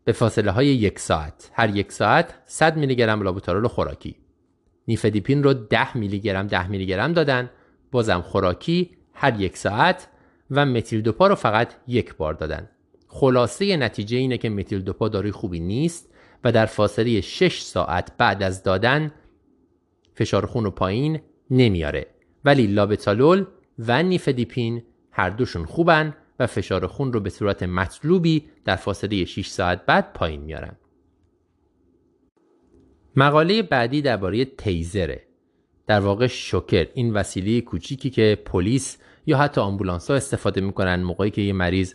به 0.04 0.12
فاصله 0.12 0.50
های 0.50 0.66
یک 0.66 0.98
ساعت. 0.98 1.50
هر 1.52 1.76
یک 1.76 1.92
ساعت 1.92 2.34
100 2.46 2.76
میلی 2.76 2.96
گرم 2.96 3.22
لابتالول 3.22 3.68
خوراکی. 3.68 4.16
نیفدیپین 4.88 5.42
رو 5.42 5.54
10 5.54 5.96
میلی 5.96 6.20
گرم 6.20 6.46
10 6.46 6.68
میلی 6.68 6.86
گرم 6.86 7.12
دادن. 7.12 7.50
بازم 7.90 8.20
خوراکی 8.20 8.90
هر 9.14 9.40
یک 9.40 9.56
ساعت 9.56 10.08
و 10.50 10.66
متیل 10.66 11.02
دوپا 11.02 11.26
رو 11.26 11.34
فقط 11.34 11.74
یک 11.86 12.14
بار 12.14 12.34
دادن. 12.34 12.68
خلاصه 13.14 13.76
نتیجه 13.76 14.16
اینه 14.16 14.38
که 14.38 14.50
متیل 14.50 14.80
دوپا 14.80 15.08
داروی 15.08 15.30
خوبی 15.30 15.60
نیست 15.60 16.14
و 16.44 16.52
در 16.52 16.66
فاصله 16.66 17.20
6 17.20 17.60
ساعت 17.60 18.12
بعد 18.18 18.42
از 18.42 18.62
دادن 18.62 19.12
فشار 20.14 20.46
خون 20.46 20.64
رو 20.64 20.70
پایین 20.70 21.20
نمیاره. 21.50 22.06
ولی 22.44 22.66
لابتالول 22.66 23.44
و 23.78 24.02
نیفدیپین 24.02 24.82
هر 25.10 25.30
دوشون 25.30 25.64
خوبن 25.64 26.14
و 26.38 26.46
فشار 26.46 26.86
خون 26.86 27.12
رو 27.12 27.20
به 27.20 27.30
صورت 27.30 27.62
مطلوبی 27.62 28.44
در 28.64 28.76
فاصله 28.76 29.24
6 29.24 29.46
ساعت 29.46 29.86
بعد 29.86 30.12
پایین 30.12 30.40
میارن. 30.40 30.76
مقاله 33.16 33.62
بعدی 33.62 34.02
درباره 34.02 34.44
تیزره. 34.44 35.22
در 35.86 36.00
واقع 36.00 36.26
شوکر 36.26 36.86
این 36.94 37.12
وسیله 37.12 37.60
کوچیکی 37.60 38.10
که 38.10 38.42
پلیس 38.44 38.98
یا 39.26 39.38
حتی 39.38 39.60
آمبولانس 39.60 40.10
ها 40.10 40.16
استفاده 40.16 40.60
می‌کنن 40.60 41.02
موقعی 41.02 41.30
که 41.30 41.42
یه 41.42 41.52
مریض 41.52 41.94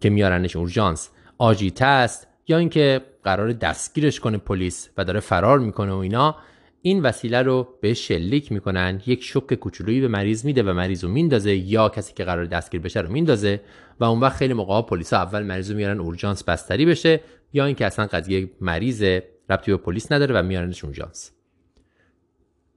که 0.00 0.10
میارنش 0.10 0.56
اورژانس. 0.56 1.10
آجیته 1.38 1.84
است 1.84 2.26
یا 2.48 2.58
اینکه 2.58 3.00
قرار 3.24 3.52
دستگیرش 3.52 4.20
کنه 4.20 4.38
پلیس 4.38 4.88
و 4.96 5.04
داره 5.04 5.20
فرار 5.20 5.58
می‌کنه 5.58 5.92
و 5.92 5.96
اینا 5.96 6.36
این 6.82 7.02
وسیله 7.02 7.42
رو 7.42 7.68
به 7.80 7.94
شلیک 7.94 8.52
می‌کنن. 8.52 9.02
یک 9.06 9.22
شوک 9.22 9.54
کوچولویی 9.54 10.00
به 10.00 10.08
مریض 10.08 10.44
میده 10.44 10.62
و 10.62 10.72
مریض 10.72 11.04
رو 11.04 11.10
میندازه 11.10 11.56
یا 11.56 11.88
کسی 11.88 12.14
که 12.14 12.24
قرار 12.24 12.44
دستگیر 12.44 12.80
بشه 12.80 13.00
رو 13.00 13.12
میندازه 13.12 13.60
و 14.00 14.04
اون 14.04 14.20
وقت 14.20 14.36
خیلی 14.36 14.54
موقع 14.54 14.82
پلیس 14.82 15.12
اول 15.12 15.42
مریض 15.42 15.70
رو 15.70 15.76
میارن 15.76 16.00
اورژانس 16.00 16.44
بستری 16.44 16.86
بشه 16.86 17.20
یا 17.52 17.64
اینکه 17.64 17.86
اصلا 17.86 18.06
قضیه 18.06 18.50
مریض 18.60 19.02
ربطی 19.50 19.70
به 19.70 19.76
پلیس 19.76 20.12
نداره 20.12 20.40
و 20.40 20.42
میارنش 20.42 20.84
اورژانس. 20.84 21.32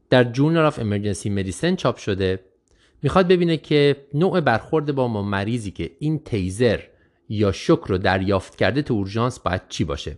در 0.10 0.24
Journal 0.24 0.66
of 0.66 0.80
Emergency 0.80 1.30
Medicine 1.30 1.76
چاپ 1.76 1.98
شده. 1.98 2.40
می‌خواد 3.04 3.28
ببینه 3.28 3.58
که 3.58 3.96
نوع 4.14 4.42
برخورد 4.42 4.96
با 4.96 5.08
ما 5.08 5.22
مریضی 5.22 5.72
که 5.72 5.92
این 6.00 6.20
Taser 6.20 6.80
یا 7.30 7.52
شوک 7.52 7.80
رو 7.80 7.98
دریافت 7.98 8.56
کرده 8.56 8.82
تو 8.82 8.94
اورژانس 8.94 9.40
باید 9.40 9.62
چی 9.70 9.84
باشه؟ 9.84 10.18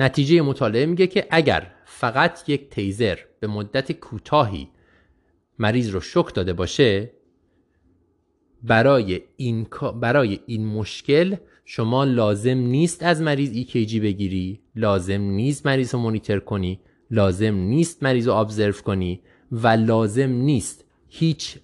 نتیجه 0.00 0.42
مطالعه 0.42 0.86
میگه 0.86 1.06
که 1.06 1.26
اگر 1.30 1.72
فقط 1.84 2.48
یک 2.48 2.70
Taser 2.70 3.18
به 3.40 3.46
مدت 3.46 3.92
کوتاهی 3.92 4.68
مریض 5.58 5.90
رو 5.90 6.00
شوک 6.00 6.34
داده 6.34 6.52
باشه 6.52 7.10
برای 8.62 9.20
این, 9.36 9.66
برای 10.00 10.40
این 10.46 10.66
مشکل 10.66 11.36
شما 11.64 12.04
لازم 12.04 12.58
نیست 12.58 13.02
از 13.02 13.22
مریض 13.22 13.50
EKG 13.50 13.94
بگیری 13.94 14.60
لازم 14.76 15.20
نیست 15.20 15.66
مریض 15.66 15.94
رو 15.94 16.00
مونیتر 16.00 16.38
کنی 16.38 16.80
لازم 17.10 17.54
نیست 17.54 18.02
مریض 18.02 18.28
رو 18.28 18.34
ابزرو 18.34 18.72
کنی 18.72 19.20
و 19.52 19.68
لازم 19.68 20.30
نیست 20.30 20.84
هیچ 21.08 21.58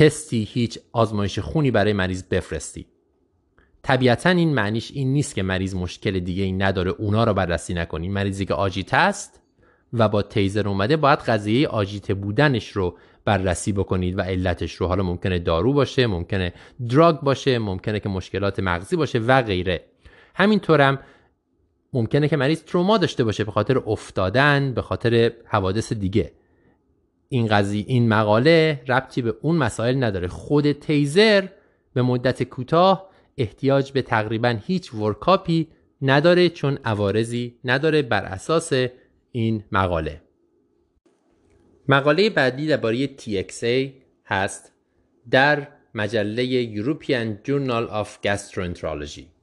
تستی 0.00 0.48
هیچ 0.52 0.78
آزمایش 0.92 1.38
خونی 1.38 1.70
برای 1.70 1.92
مریض 1.92 2.22
بفرستی. 2.22 2.86
طبیعتا 3.82 4.30
این 4.30 4.54
معنیش 4.54 4.90
این 4.94 5.12
نیست 5.12 5.34
که 5.34 5.42
مریض 5.42 5.74
مشکل 5.74 6.20
دیگه 6.20 6.42
ای 6.42 6.52
نداره 6.52 6.90
اونا 6.90 7.24
رو 7.24 7.34
بررسی 7.34 7.74
نکنی. 7.74 8.08
مریضی 8.08 8.44
که 8.44 8.54
آجیت 8.54 8.94
است 8.94 9.40
و 9.92 10.08
با 10.08 10.22
تیزر 10.22 10.68
اومده 10.68 10.96
باید 10.96 11.18
قضیه 11.18 11.68
آجیت 11.68 12.12
بودنش 12.12 12.70
رو 12.70 12.96
بررسی 13.24 13.72
بکنید 13.72 14.18
و 14.18 14.22
علتش 14.22 14.74
رو. 14.74 14.86
حالا 14.86 15.02
ممکنه 15.02 15.38
دارو 15.38 15.72
باشه 15.72 16.06
ممکنه 16.06 16.52
دراگ 16.88 17.20
باشه 17.20 17.58
ممکنه 17.58 18.00
که 18.00 18.08
مشکلات 18.08 18.60
مغزی 18.60 18.96
باشه 18.96 19.18
و 19.18 19.42
غیره. 19.42 19.84
همینطورم 20.34 20.98
ممکنه 21.92 22.28
که 22.28 22.36
مریض 22.36 22.62
تروما 22.62 22.98
داشته 22.98 23.24
باشه 23.24 23.44
به 23.44 23.52
خاطر 23.52 23.78
افتادن 23.86 24.72
به 24.74 24.82
خاطر 24.82 25.32
حوادث 25.44 25.92
دیگه. 25.92 26.32
این 27.32 27.46
قضیه 27.46 27.84
این 27.88 28.08
مقاله 28.08 28.82
ربطی 28.88 29.22
به 29.22 29.34
اون 29.42 29.56
مسائل 29.56 30.04
نداره. 30.04 30.28
خود 30.28 30.72
تیزر 30.72 31.48
به 31.94 32.02
مدت 32.02 32.42
کوتاه 32.42 33.10
احتیاج 33.38 33.92
به 33.92 34.02
تقریبا 34.02 34.58
هیچ 34.66 34.94
ورکاپی 34.94 35.68
نداره 36.02 36.48
چون 36.48 36.78
عوارضی 36.84 37.54
نداره 37.64 38.02
بر 38.02 38.24
اساس 38.24 38.72
این 39.32 39.64
مقاله. 39.72 40.20
مقاله 41.88 42.30
بعدی 42.30 42.66
درباره 42.66 43.06
TXA 43.06 43.90
هست 44.24 44.72
در 45.30 45.68
مجله 45.94 46.74
European 46.74 47.48
Journal 47.48 47.90
of 47.90 48.08
Gastroenterology. 48.26 49.39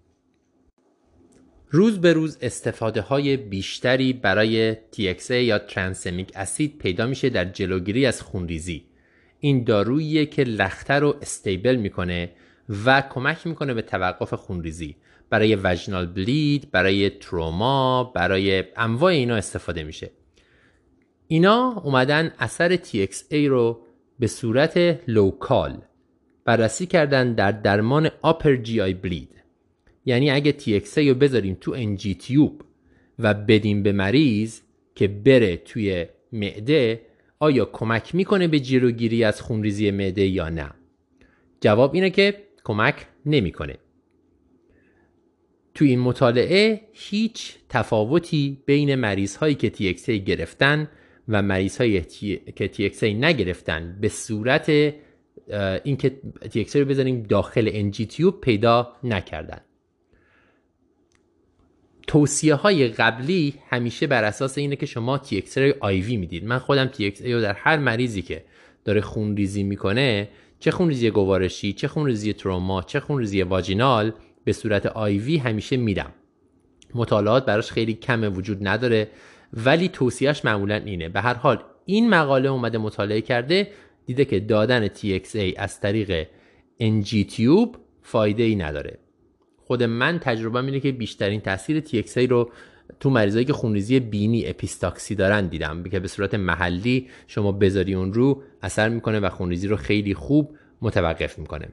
روز 1.70 2.02
به 2.02 2.14
روز 2.14 2.38
استفاده 2.42 3.02
های 3.02 3.38
بیشتری 3.38 4.14
برای 4.14 4.76
TXA 4.76 5.32
یا 5.32 5.60
ترانسمیک 5.60 6.32
اسید 6.36 6.78
پیدا 6.78 7.06
میشه 7.06 7.30
در 7.30 7.46
جلوگیری 7.46 8.06
از 8.06 8.22
خونریزی. 8.22 8.86
این 9.40 9.64
داروییه 9.64 10.26
که 10.26 10.44
لخته 10.44 10.94
رو 10.94 11.16
استیبل 11.22 11.76
می‌کنه 11.76 12.32
و 12.86 13.02
کمک 13.02 13.48
می‌کنه 13.48 13.74
به 13.74 13.82
توقف 13.82 14.34
خونریزی. 14.34 14.96
برای 15.30 15.56
vaginal 15.56 16.06
bleed 16.06 16.72
برای 16.72 17.10
تروما 17.10 18.04
برای 18.04 18.64
انواع 18.76 19.12
اینا 19.12 19.36
استفاده 19.36 19.84
میشه. 19.84 20.12
اینا 21.28 21.82
اومدن 21.84 22.32
اثر 22.40 22.76
TXA 22.76 23.34
رو 23.34 23.82
به 24.20 24.28
صورت 24.28 25.00
local 25.08 25.82
بررسی 26.46 26.86
کردن 26.86 27.34
در 27.34 27.52
درمان 27.52 28.10
upper 28.22 28.56
GI 28.56 28.82
bleed 28.82 29.37
یعنی 30.08 30.30
اگه 30.30 30.56
TXA 30.60 30.98
رو 30.98 31.14
بذاریم 31.14 31.58
تو 31.62 31.72
NG 31.72 32.16
tube 32.16 32.62
و 33.20 33.34
بدیم 33.34 33.84
به 33.84 33.92
مریض 33.92 34.60
که 34.96 35.08
بره 35.08 35.58
توی 35.58 36.06
معده 36.32 37.02
آیا 37.40 37.66
کمک 37.66 38.16
می‌کنه 38.16 38.48
به 38.48 38.60
جلوگیری 38.60 39.24
از 39.24 39.42
خونریزی 39.42 39.92
معده 39.92 40.26
یا 40.26 40.50
نه؟ 40.50 40.72
جواب 41.62 41.94
اینه 41.94 42.10
که 42.10 42.44
کمک 42.64 42.96
نمی‌کنه. 43.26 43.78
تو 45.74 45.86
این 45.86 46.00
مطالعه 46.00 46.82
هیچ 46.94 47.56
تفاوتی 47.70 48.64
بین 48.66 48.96
مریض 48.96 49.36
هایی 49.36 49.56
که 49.56 49.70
TXA 49.70 50.10
گرفتن 50.10 50.90
و 51.28 51.42
مریض 51.42 51.78
هایی 51.78 52.02
که 52.56 52.72
TXA 52.74 53.04
نگرفتن 53.04 53.98
به 54.02 54.10
صورت 54.10 54.70
اینکه 55.84 56.20
TXA 56.42 56.76
رو 56.76 56.86
بزنیم 56.86 57.24
داخل 57.24 57.70
انجی 57.74 58.06
تیوب 58.06 58.42
پیدا 58.42 58.94
نکردن. 59.04 59.62
توصیه 62.08 62.56
های 62.56 62.88
قبلی 62.88 63.54
همیشه 63.70 64.08
بر 64.08 64.24
اساس 64.24 64.58
اینه 64.58 64.76
که 64.76 64.86
شما 64.86 65.18
TXA 65.18 65.58
رو 65.58 65.74
آیوی 65.80 66.18
می‌دید. 66.18 66.46
من 66.46 66.60
خودم 66.60 66.88
TXA 66.88 67.26
رو 67.26 67.42
در 67.42 67.54
هر 67.54 67.78
مریضی 67.78 68.22
که 68.22 68.44
داره 68.86 69.02
خونریزی 69.02 69.64
می‌کنه 69.64 70.30
چه 70.60 70.72
خونریزی 70.72 71.10
گوارشی 71.10 71.74
چه 71.74 71.88
خونریزی 71.88 72.34
تروما 72.34 72.82
چه 72.82 73.00
خونریزی 73.00 73.42
واجینال 73.42 74.14
به 74.44 74.54
صورت 74.54 74.86
آیوی 74.86 75.38
همیشه 75.38 75.78
میدم. 75.78 76.12
مطالعات 76.96 77.46
براش 77.46 77.72
خیلی 77.72 77.94
کم 77.94 78.38
وجود 78.38 78.68
نداره 78.68 79.08
ولی 79.54 79.90
توصیهش 79.90 80.46
معمولا 80.46 80.76
اینه. 80.76 81.10
به 81.10 81.22
هر 81.22 81.34
حال 81.34 81.64
این 81.86 82.10
مقاله 82.10 82.50
اومده 82.50 82.78
مطالعه 82.78 83.22
کرده 83.22 83.72
دیده 84.06 84.26
که 84.26 84.40
دادن 84.40 84.88
TXA 84.88 85.54
از 85.58 85.80
طریق 85.80 86.28
NG 86.82 87.26
تیوب 87.30 87.76
فایده 88.02 88.44
ای 88.44 88.56
نداره. 88.56 89.00
خود 89.68 89.84
من 89.84 90.20
تجربه 90.20 90.60
اینه 90.60 90.80
که 90.80 90.92
بیشترین 90.92 91.42
تاثیر 91.42 91.82
TXA 91.82 92.18
رو 92.30 92.52
تو 93.00 93.10
مریضایی 93.10 93.46
که 93.46 93.54
خونریزی 93.54 94.00
بینی 94.00 94.48
اپیستاکسی 94.48 95.16
دارن 95.16 95.48
دیدم. 95.48 95.84
که 95.84 96.00
به 96.00 96.08
صورت 96.08 96.34
محلی 96.34 97.10
شما 97.28 97.52
بذاری 97.52 97.94
اون 97.94 98.14
رو 98.14 98.44
اثر 98.62 98.90
می‌کنه 98.90 99.20
و 99.20 99.30
خونریزی 99.30 99.68
رو 99.68 99.76
خیلی 99.76 100.14
خوب 100.14 100.56
متوقف 100.82 101.40
می‌کنه. 101.40 101.68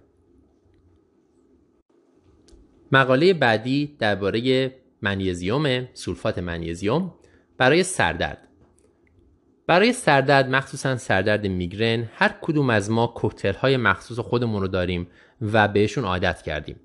مقاله 2.92 3.34
بعدی 3.34 3.96
درباره 3.98 4.72
منیزیوم 5.02 5.88
سولفات 5.94 6.38
منیزیوم 6.38 7.14
برای 7.58 7.82
سردرد. 7.82 8.48
برای 9.66 9.92
سردرد 9.92 10.48
مخصوصا 10.48 10.96
سردرد 10.96 11.46
میگرن 11.46 12.08
هر 12.14 12.34
کدوم 12.40 12.70
از 12.70 12.90
ما 12.90 13.06
کوکتل 13.06 13.52
های 13.52 13.76
مخصوص 13.76 14.18
خودمون 14.18 14.62
رو 14.62 14.68
داریم 14.68 15.06
و 15.52 15.68
بهشون 15.68 16.04
عادت 16.04 16.42
کردیم. 16.42 16.76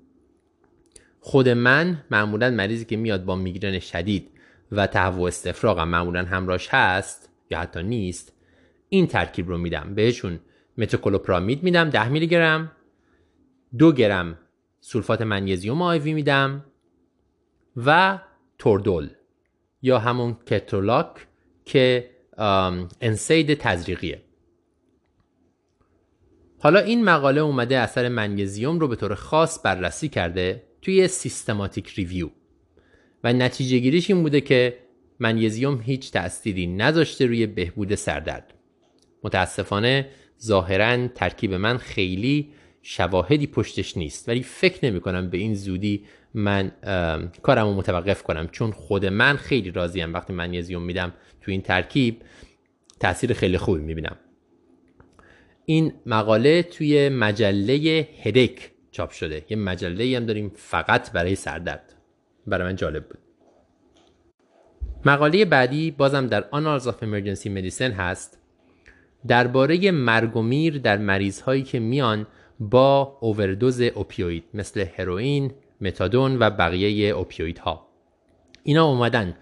خود 1.20 1.48
من 1.48 2.04
معمولا 2.10 2.50
مریضی 2.50 2.84
که 2.84 2.96
میاد 2.96 3.24
با 3.24 3.36
میگرن 3.36 3.78
شدید 3.78 4.30
و 4.72 4.86
تهوع 4.86 5.28
استفراغم 5.28 5.88
معمولا 5.88 6.24
همراش 6.24 6.68
هست 6.70 7.30
یا 7.50 7.58
حتی 7.60 7.82
نیست 7.82 8.32
این 8.88 9.06
ترکیب 9.06 9.48
رو 9.48 9.58
میدم. 9.58 9.94
بهشون 9.94 10.40
متوکلوپرامید 10.78 11.62
میدم 11.62 11.90
10 11.90 12.08
میلی 12.08 12.26
گرم 12.26 12.72
دو 13.78 13.92
گرم 13.92 14.38
سولفات 14.80 15.22
منیزیوم 15.22 15.82
آیوی 15.82 16.14
میدم. 16.14 16.64
و 17.76 18.18
توردول 18.58 19.10
یا 19.82 19.98
همون 19.98 20.36
کترولاک 20.46 21.26
که 21.64 22.10
انسید 23.00 23.54
تزریقیه. 23.54 24.22
حالا 26.58 26.80
این 26.80 27.04
مقاله 27.04 27.40
اومده 27.40 27.78
اثر 27.78 28.08
منیزیوم 28.08 28.78
رو 28.78 28.88
به 28.88 28.96
طور 28.96 29.14
خاص 29.14 29.60
بررسی 29.64 30.08
کرده. 30.08 30.69
توی 30.82 31.08
سیستماتیک 31.08 31.88
ریویو. 31.88 32.30
و 33.24 33.32
نتیجه 33.32 33.78
گیریش 33.78 34.10
این 34.10 34.22
بوده 34.22 34.40
که 34.40 34.78
منیزیوم 35.18 35.80
هیچ 35.80 36.10
تأثیری 36.12 36.66
نذاشته 36.66 37.26
روی 37.26 37.46
بهبود 37.46 37.94
سردرد. 37.94 38.54
متاسفانه 39.24 40.08
ظاهرا 40.42 41.08
ترکیب 41.08 41.54
من 41.54 41.78
خیلی 41.78 42.48
شواهدی 42.82 43.46
پشتش 43.46 43.96
نیست. 43.96 44.28
ولی 44.28 44.42
فکر 44.42 44.86
نمی 44.86 45.00
کنم 45.00 45.30
به 45.30 45.38
این 45.38 45.54
زودی 45.54 46.04
من 46.34 46.72
کارم 47.42 47.66
رو 47.66 47.74
متوقف 47.74 48.22
کنم. 48.22 48.48
چون 48.48 48.70
خود 48.70 49.06
من 49.06 49.36
خیلی 49.36 49.70
راضیم 49.70 50.14
وقتی 50.14 50.32
منیزیوم 50.32 50.82
میدم 50.82 51.12
تو 51.40 51.50
این 51.50 51.62
ترکیب 51.62 52.22
تاثیر 53.00 53.32
خیلی 53.32 53.58
خوبی 53.58 53.80
می‌بینم. 53.80 54.16
این 55.66 55.92
مقاله 56.06 56.62
توی 56.62 57.08
مجله 57.08 58.08
هدک 58.22 58.69
چاپ 58.90 59.10
شده. 59.10 59.44
یه 59.48 59.56
مجله 59.56 60.16
هم 60.16 60.26
داریم 60.26 60.52
فقط 60.54 61.12
برای 61.12 61.34
سردرد. 61.34 61.94
برای 62.46 62.68
من 62.68 62.76
جالب 62.76 63.08
بود. 63.08 63.18
مقاله 65.04 65.44
بعدی 65.44 65.90
بازم 65.90 66.26
در 66.26 66.40
Annals 66.40 66.84
of 66.84 67.02
Emergency 67.02 67.46
Medicine 67.46 67.80
هست. 67.80 68.38
درباره 69.26 69.90
مرگ 69.90 70.36
و 70.36 70.42
میر 70.42 70.78
در 70.78 70.98
مریض 70.98 71.40
هایی 71.40 71.62
که 71.62 71.78
میان 71.78 72.26
با 72.60 73.18
اووردوز 73.20 73.80
اوپیوید 73.80 74.44
مثل 74.54 74.86
هروئین، 74.96 75.52
متادون 75.80 76.38
و 76.38 76.50
بقیه 76.50 77.08
اوپیوید 77.08 77.58
ها 77.58 77.86
اینا 78.62 78.86
اومدن. 78.86 79.36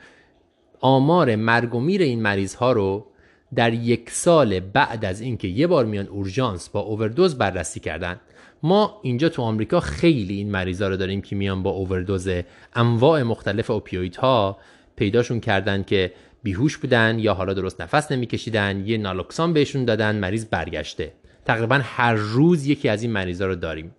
آمار 0.81 1.37
مرگ 1.37 1.75
و 1.75 1.81
میر 1.81 2.03
این 2.03 2.23
مریض 2.23 2.55
ها 2.55 2.73
رو 2.73 3.07
در 3.55 3.73
یک 3.73 4.11
سال 4.11 4.61
بعد 4.61 5.05
از 5.05 5.21
اینکه 5.21 5.49
یه 5.49 5.67
بار 5.67 5.85
میان 5.85 6.07
اورژانس 6.07 6.69
با 6.69 6.81
اووردوز 6.81 7.39
بررسی 7.39 7.81
کردن 7.81 8.21
ما 8.63 9.01
اینجا 9.03 9.29
تو 9.29 9.43
آمریکا 9.43 9.81
خیلی 9.81 10.35
این 10.37 10.51
مریضا 10.51 10.89
رو 10.89 10.97
داریم 10.97 11.21
که 11.21 11.37
میان 11.37 11.63
با 11.63 11.71
اووردوز 11.71 12.29
انواع 12.75 13.23
مختلف 13.23 13.71
ها 14.19 14.59
پیداشون 14.97 15.41
کردن 15.41 15.83
که 15.83 16.13
بیهوش 16.43 16.77
بودن 16.77 17.19
یا 17.19 17.35
حالا 17.35 17.55
درست 17.55 17.81
نفس 17.81 18.13
نمیکشیدن 18.13 18.83
یه 18.87 18.99
naloxone 18.99 19.53
بهشون 19.53 19.85
دادن 19.85 20.17
مریض 20.17 20.45
برگشته. 20.45 21.13
تقریبا 21.45 21.81
هر 21.83 22.15
روز 22.15 22.67
یکی 22.67 22.89
از 22.89 23.03
این 23.03 23.13
مریضا 23.13 23.47
رو 23.47 23.55
داریم. 23.55 23.95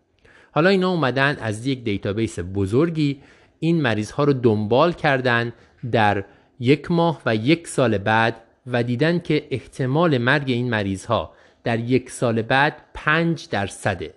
حالا 0.52 0.70
اینا 0.70 0.90
اومدن 0.90 1.38
از 1.42 1.68
یک 1.68 1.84
database 1.84 2.40
بزرگی 2.40 3.22
این 3.60 3.82
مریض 3.82 4.12
ها 4.12 4.24
رو 4.24 4.34
دنبال 4.34 4.94
کردن 4.94 5.54
در 5.92 6.24
یک 6.60 6.92
ماه 6.92 7.22
و 7.26 7.36
یک 7.36 7.68
سال 7.68 7.98
بعد 7.98 8.42
و 8.68 8.84
دیدن 8.84 9.20
که 9.20 9.48
احتمال 9.52 10.18
مرگ 10.18 10.50
این 10.52 10.70
مریض 10.70 11.06
ها 11.06 11.34
در 11.64 11.80
یک 11.80 12.10
سال 12.10 12.42
بعد 12.42 12.76
پنج 12.94 13.50
درصده. 13.50 14.14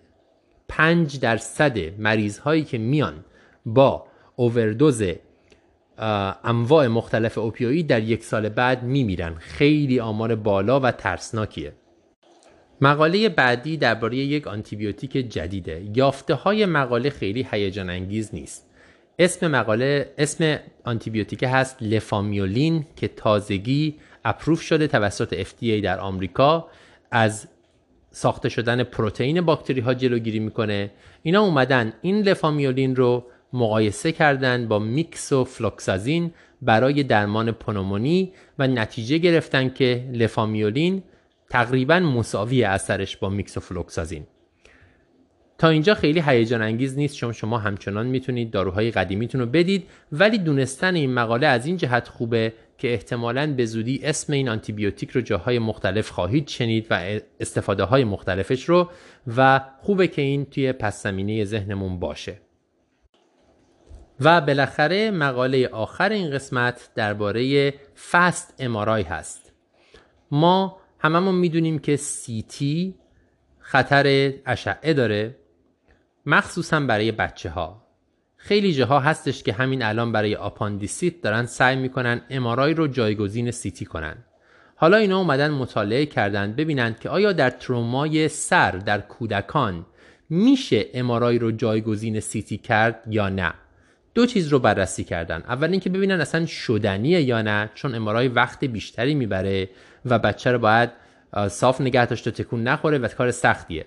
پنج 0.76 1.20
درصد 1.20 2.00
مریض 2.00 2.38
هایی 2.38 2.64
که 2.64 2.78
میان 2.78 3.24
با 3.66 4.06
اووردوز 4.36 5.02
انواع 6.44 6.86
مختلف 6.86 7.38
اوپیوید 7.38 7.86
در 7.86 8.02
یک 8.02 8.24
سال 8.24 8.48
بعد 8.48 8.82
میمیرن. 8.82 9.34
خیلی 9.34 10.00
آمار 10.00 10.34
بالا 10.34 10.80
و 10.80 10.90
ترسناکیه. 10.90 11.72
مقاله 12.80 13.28
بعدی 13.28 13.76
درباره 13.76 14.16
یک 14.16 14.46
آنتیبیوتیک 14.46 15.12
جدیده. 15.12 15.82
یافته 15.94 16.34
های 16.34 16.66
مقاله 16.66 17.10
خیلی 17.10 17.46
هیجان 17.50 17.90
انگیز 17.90 18.30
نیست. 18.32 18.66
اسم 19.18 19.50
مقاله 19.50 20.12
اسم 20.18 20.58
آنتیبیوتیک 20.84 21.44
هست 21.48 21.76
لفامیولین 21.80 22.86
که 22.96 23.08
تازگی 23.08 23.94
approve 24.24 24.60
شده 24.60 24.86
توسط 24.86 25.42
FDA 25.42 25.82
در 25.82 26.00
آمریکا. 26.00 26.68
از 27.10 27.48
ساخته 28.12 28.48
شدن 28.48 28.82
پروتئین 28.82 29.40
باکتری 29.40 29.80
ها 29.80 29.94
جلوگیری 29.94 30.38
می‌کنه. 30.38 30.90
اینا 31.22 31.40
اومدن 31.42 31.92
این 32.02 32.22
lefamulin 32.22 32.96
رو 32.96 33.24
مقایسه 33.52 34.12
کردن 34.12 34.68
با 34.68 34.78
moxifloxacin 34.78 36.30
برای 36.62 37.02
درمان 37.02 37.52
پنومونی 37.52 38.32
و 38.58 38.66
نتیجه 38.66 39.18
گرفتن 39.18 39.68
که 39.68 40.08
lefamulin 40.12 41.02
تقریبا 41.50 42.00
مساوی 42.00 42.64
اثرش 42.64 43.16
با 43.16 43.28
moxifloxacin 43.28 44.26
تا 45.58 45.68
اینجا 45.68 45.94
خیلی 45.94 46.22
هیجان 46.26 46.62
انگیز 46.62 46.98
نیست 46.98 47.16
چون 47.16 47.32
شما 47.32 47.58
همچنان 47.58 48.06
می‌تونید 48.06 48.50
داروهای 48.50 48.90
قدیمیتون 48.90 49.40
رو 49.40 49.46
بدید 49.46 49.86
ولی 50.12 50.38
دونستن 50.38 50.94
این 50.94 51.14
مقاله 51.14 51.46
از 51.46 51.66
این 51.66 51.76
جهت 51.76 52.08
خوبه 52.08 52.52
که 52.82 52.92
احتمالا 52.92 53.54
به 53.54 53.64
زودی 53.64 54.00
اسم 54.04 54.32
این 54.32 54.48
آنتیبیوتیک 54.48 55.10
رو 55.10 55.20
جاهای 55.20 55.58
مختلف 55.58 56.10
خواهید 56.10 56.48
شنید 56.48 56.86
و 56.90 57.20
استفاده 57.40 57.84
های 57.84 58.04
مختلفش 58.04 58.64
رو 58.64 58.90
و 59.36 59.60
خوبه 59.80 60.08
که 60.08 60.22
این 60.22 60.44
توی 60.44 60.72
پس 60.72 61.02
زمینه 61.02 61.44
ذهنمون 61.44 61.98
باشه. 61.98 62.40
و 64.20 64.40
بالاخره 64.40 65.10
مقاله 65.10 65.68
آخر 65.68 66.08
این 66.08 66.30
قسمت 66.30 66.90
درباره 66.94 67.74
فست 68.10 68.54
امارای 68.58 69.02
هست. 69.02 69.52
ما 70.30 70.80
هممون 70.98 71.34
می‌دونیم 71.34 71.78
که 71.78 71.96
سیتی 71.96 72.94
خطر 73.58 74.32
اشعه 74.46 74.92
داره 74.92 75.36
مخصوصا 76.26 76.80
برای 76.80 77.12
بچه 77.12 77.50
ها 77.50 77.81
خیلی 78.44 78.72
جاها 78.72 79.00
هستش 79.00 79.42
که 79.42 79.52
همین 79.52 79.82
الان 79.82 80.12
برای 80.12 80.34
آپاندیسیت 80.34 81.20
دارن 81.20 81.46
سعی 81.46 81.76
می‌کنن 81.76 82.20
MRI 82.30 82.74
رو 82.74 82.86
جایگزین 82.86 83.50
CT 83.50 83.84
کنن. 83.84 84.16
حالا 84.76 84.96
اینا 84.96 85.18
اومدن 85.18 85.50
مطالعه 85.50 86.06
کردن 86.06 86.52
ببینند 86.52 87.00
که 87.00 87.08
آیا 87.08 87.32
در 87.32 87.50
ترومای 87.50 88.28
سر 88.28 88.70
در 88.70 89.00
کودکان 89.00 89.86
میشه 90.30 90.86
MRI 90.94 91.38
رو 91.38 91.52
جایگزین 91.52 92.20
CT 92.20 92.58
کرد 92.58 93.04
یا 93.10 93.28
نه. 93.28 93.54
دو 94.14 94.26
چیز 94.26 94.48
رو 94.48 94.58
بررسی 94.58 95.04
کردن. 95.04 95.42
اول 95.48 95.70
اینکه 95.70 95.90
ببینن 95.90 96.20
اصلا 96.20 96.46
شدنیه 96.46 97.22
یا 97.22 97.42
نه 97.42 97.70
چون 97.74 97.94
MRI 97.94 98.28
وقت 98.28 98.64
بیشتری 98.64 99.14
می‌بره 99.14 99.68
و 100.04 100.18
بچه 100.18 100.52
رو 100.52 100.58
باید 100.58 100.90
صاف 101.48 101.80
نگه 101.80 102.06
داشته 102.06 102.30
تکون 102.30 102.62
نخوره 102.62 102.98
و 102.98 103.08
کار 103.08 103.30
سختیه. 103.30 103.84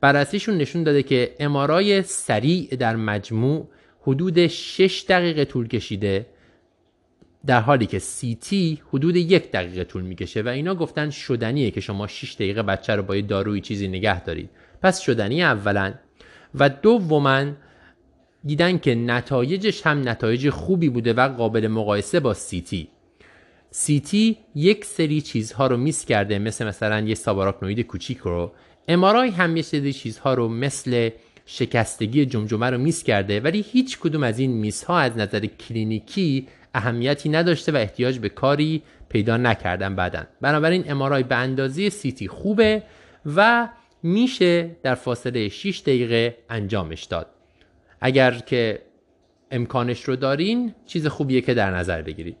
بررسیشون 0.00 0.56
نشون 0.56 0.82
داده 0.82 1.02
که 1.02 1.34
امارای 1.40 2.02
سریع 2.02 2.76
در 2.76 2.96
مجموع 2.96 3.68
حدود 4.06 4.46
6 4.46 5.04
دقیقه 5.08 5.44
طول 5.44 5.68
کشیده 5.68 6.26
در 7.46 7.60
حالی 7.60 7.86
که 7.86 8.00
تی 8.40 8.82
حدود 8.92 9.16
یک 9.16 9.50
دقیقه 9.50 9.84
طول 9.84 10.02
می‌کشه 10.02 10.42
و 10.42 10.48
اینا 10.48 10.74
گفتن 10.74 11.10
شدنیه 11.10 11.70
که 11.70 11.80
شما 11.80 12.06
6 12.06 12.34
دقیقه 12.34 12.62
بچه 12.62 12.94
رو 12.94 13.02
با 13.02 13.16
یه 13.16 13.22
داروی 13.22 13.60
چیزی 13.60 13.88
نگه 13.88 14.24
دارید. 14.24 14.50
پس 14.82 15.00
شدنی 15.00 15.42
اولا. 15.42 15.94
و 16.54 16.68
دوما 16.68 17.44
دیدن 18.44 18.78
که 18.78 18.94
نتایجش 18.94 19.86
هم 19.86 20.08
نتایج 20.08 20.50
خوبی 20.50 20.88
بوده 20.88 21.12
و 21.12 21.28
قابل 21.28 21.68
مقایسه 21.68 22.20
با 22.20 22.34
تی. 22.34 22.88
تی 24.00 24.36
یک 24.54 24.84
سری 24.84 25.20
چیزها 25.20 25.66
رو 25.66 25.76
miss 25.76 26.04
کرده 26.04 26.38
مثل 26.38 26.66
مثلا 26.66 27.00
یه 27.00 27.14
subarachnoid 27.14 27.80
کوچیک 27.80 28.18
رو. 28.18 28.52
MRI 28.88 29.30
هم 29.30 29.56
یه 29.56 29.62
سری 29.62 29.92
چیزها 29.92 30.34
رو 30.34 30.48
مثل 30.48 31.10
شکستگی 31.46 32.26
جمجمه 32.26 32.70
رو 32.70 32.78
miss 32.78 33.02
کرده 33.02 33.40
ولی 33.40 33.64
هیچ 33.72 33.98
کدوم 33.98 34.22
از 34.22 34.38
این 34.38 34.50
miss 34.52 34.84
ها 34.84 34.98
از 34.98 35.16
نظر 35.16 35.46
کلینیکی 35.46 36.46
اهمیتی 36.74 37.28
نداشته 37.28 37.72
و 37.72 37.76
احتیاج 37.76 38.18
به 38.18 38.28
کاری 38.28 38.82
پیدا 39.08 39.36
نکردن 39.36 39.96
بعدا. 39.96 40.22
بنابراین 40.40 40.90
MRI 40.90 41.22
به 41.22 41.34
اندازه 41.34 41.90
CT 41.90 42.28
خوبه 42.28 42.82
و 43.36 43.68
میشه 44.02 44.70
در 44.82 44.94
فاصله 44.94 45.48
6 45.48 45.80
دقیقه 45.80 46.36
انجامش 46.50 47.04
داد. 47.04 47.26
اگر 48.00 48.30
که 48.30 48.82
امکانش 49.50 50.02
رو 50.02 50.16
دارین 50.16 50.74
چیز 50.86 51.06
خوبیه 51.06 51.40
که 51.40 51.54
در 51.54 51.70
نظر 51.70 52.02
بگیرید. 52.02 52.36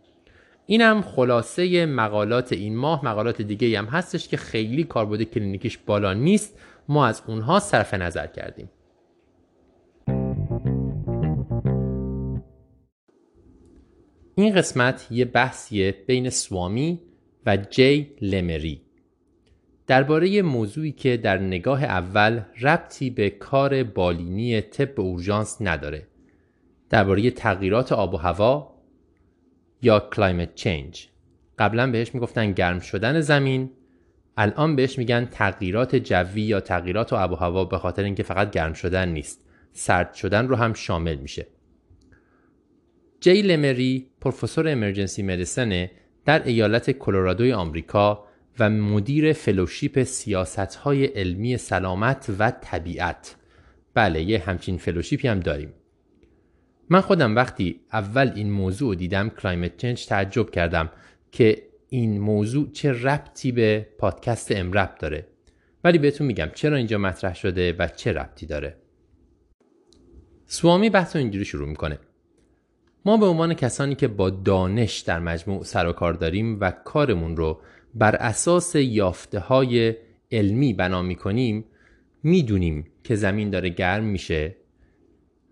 اینم 0.66 1.02
خلاصه 1.02 1.86
مقالات 1.86 2.52
این 2.52 2.76
ماه 2.76 3.04
مقالات 3.04 3.42
دیگه 3.42 3.78
هم 3.78 3.84
هستش 3.84 4.28
که 4.28 4.36
خیلی 4.36 4.84
کاربرد 4.84 5.22
کلینیکیش 5.22 5.78
بالا 5.86 6.14
نیست. 6.14 6.58
ما 6.88 7.06
از 7.06 7.22
اونها 7.26 7.58
صرف 7.58 7.94
نظر 7.94 8.26
کردیم. 8.26 8.68
این 14.38 14.54
قسمت 14.54 15.06
یه 15.10 15.24
بحثیه 15.24 15.92
بین 16.06 16.30
سوامی 16.30 17.00
و 17.46 17.56
جی 17.56 18.10
لمری 18.20 18.80
درباره 19.86 20.42
موضوعی 20.42 20.92
که 20.92 21.16
در 21.16 21.38
نگاه 21.38 21.84
اول 21.84 22.40
ربطی 22.60 23.10
به 23.10 23.30
کار 23.30 23.82
بالینی 23.82 24.60
طب 24.60 25.00
اورژانس 25.00 25.56
نداره. 25.60 26.06
درباره 26.90 27.30
تغییرات 27.30 27.92
آب 27.92 28.14
و 28.14 28.16
هوا 28.16 28.74
یا 29.82 30.00
climate 30.00 30.54
change 30.54 31.08
قبلا 31.58 31.90
بهش 31.90 32.14
می‌گفتن 32.14 32.52
گرم 32.52 32.80
شدن 32.80 33.20
زمین. 33.20 33.70
الان 34.36 34.76
بهش 34.76 34.98
میگن 34.98 35.24
تغییرات 35.24 35.96
جوی 35.96 36.42
یا 36.42 36.60
تغییرات 36.60 37.12
آب 37.12 37.32
و 37.32 37.34
هوا 37.34 37.64
به 37.64 37.78
خاطر 37.78 38.02
اینکه 38.02 38.22
فقط 38.22 38.50
گرم 38.50 38.72
شدن 38.72 39.08
نیست. 39.08 39.44
سرد 39.72 40.14
شدن 40.14 40.48
رو 40.48 40.56
هم 40.56 40.72
شامل 40.72 41.14
میشه. 41.14 41.46
Jay 43.26 43.42
Lemery 43.42 44.06
پروفسور 44.20 44.68
emergency 44.68 45.22
medicine 45.22 45.88
در 46.24 46.42
ایالت 46.44 46.90
کلرادوی 46.90 47.52
آمریکا 47.52 48.24
و 48.58 48.70
مدیر 48.70 49.32
fellowship 49.32 50.02
سیاست 50.02 50.74
های 50.74 51.04
علمی 51.04 51.56
سلامت 51.56 52.30
و 52.38 52.50
طبیعت. 52.50 53.36
بله 53.94 54.22
یه 54.22 54.38
همچین 54.38 54.78
fellowship 54.78 55.24
ی 55.24 55.28
هم 55.28 55.40
داریم. 55.40 55.72
من 56.90 57.00
خودم 57.00 57.36
وقتی 57.36 57.80
اول 57.92 58.32
این 58.34 58.50
موضوع 58.50 58.94
دیدم 58.94 59.28
climate 59.28 59.76
change 59.76 60.06
تعجب 60.06 60.50
کردم 60.50 60.90
که 61.32 61.62
این 61.88 62.20
موضوع 62.20 62.70
چه 62.72 62.92
ربطی 62.92 63.52
به 63.52 63.86
پادکست 63.98 64.52
EM:RAP 64.52 64.94
داره. 64.98 65.26
ولی 65.84 65.98
بهتون 65.98 66.26
میگم 66.26 66.50
چرا 66.54 66.76
اینجا 66.76 66.98
مطرح 66.98 67.34
شده 67.34 67.72
و 67.78 67.88
چه 67.96 68.12
ربطی 68.12 68.46
داره. 68.46 68.76
سوامی 70.46 70.90
بحث 70.90 71.16
اینجوری 71.16 71.44
شروع 71.44 71.68
می‌کنه. 71.68 71.98
ما 73.06 73.16
به 73.16 73.26
عنوان 73.26 73.54
کسانی 73.54 73.94
که 73.94 74.08
با 74.08 74.30
دانش 74.30 74.98
در 74.98 75.20
مجموع 75.20 75.64
سر 75.64 75.88
و 75.88 75.92
کار 75.92 76.12
داریم 76.12 76.60
و 76.60 76.70
کارمون 76.70 77.36
رو 77.36 77.60
بر 77.94 78.16
اساس 78.16 78.74
یافته 78.74 79.38
های 79.38 79.94
علمی 80.32 80.72
بنا 80.72 81.02
می‌کنیم 81.02 81.64
می‌دونیم 82.22 82.86
که 83.04 83.14
زمین 83.14 83.50
داره 83.50 83.68
گرم 83.68 84.04
میشه 84.04 84.56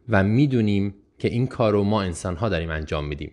و 0.09 0.24
می‌دونیم 0.24 0.94
که 1.18 1.28
این 1.28 1.47
کار 1.47 1.72
رو 1.72 1.85
ما 1.85 2.02
انسان 2.02 2.36
ها 2.36 2.48
داریم 2.48 2.70
انجام 2.70 3.05
میدیم. 3.05 3.32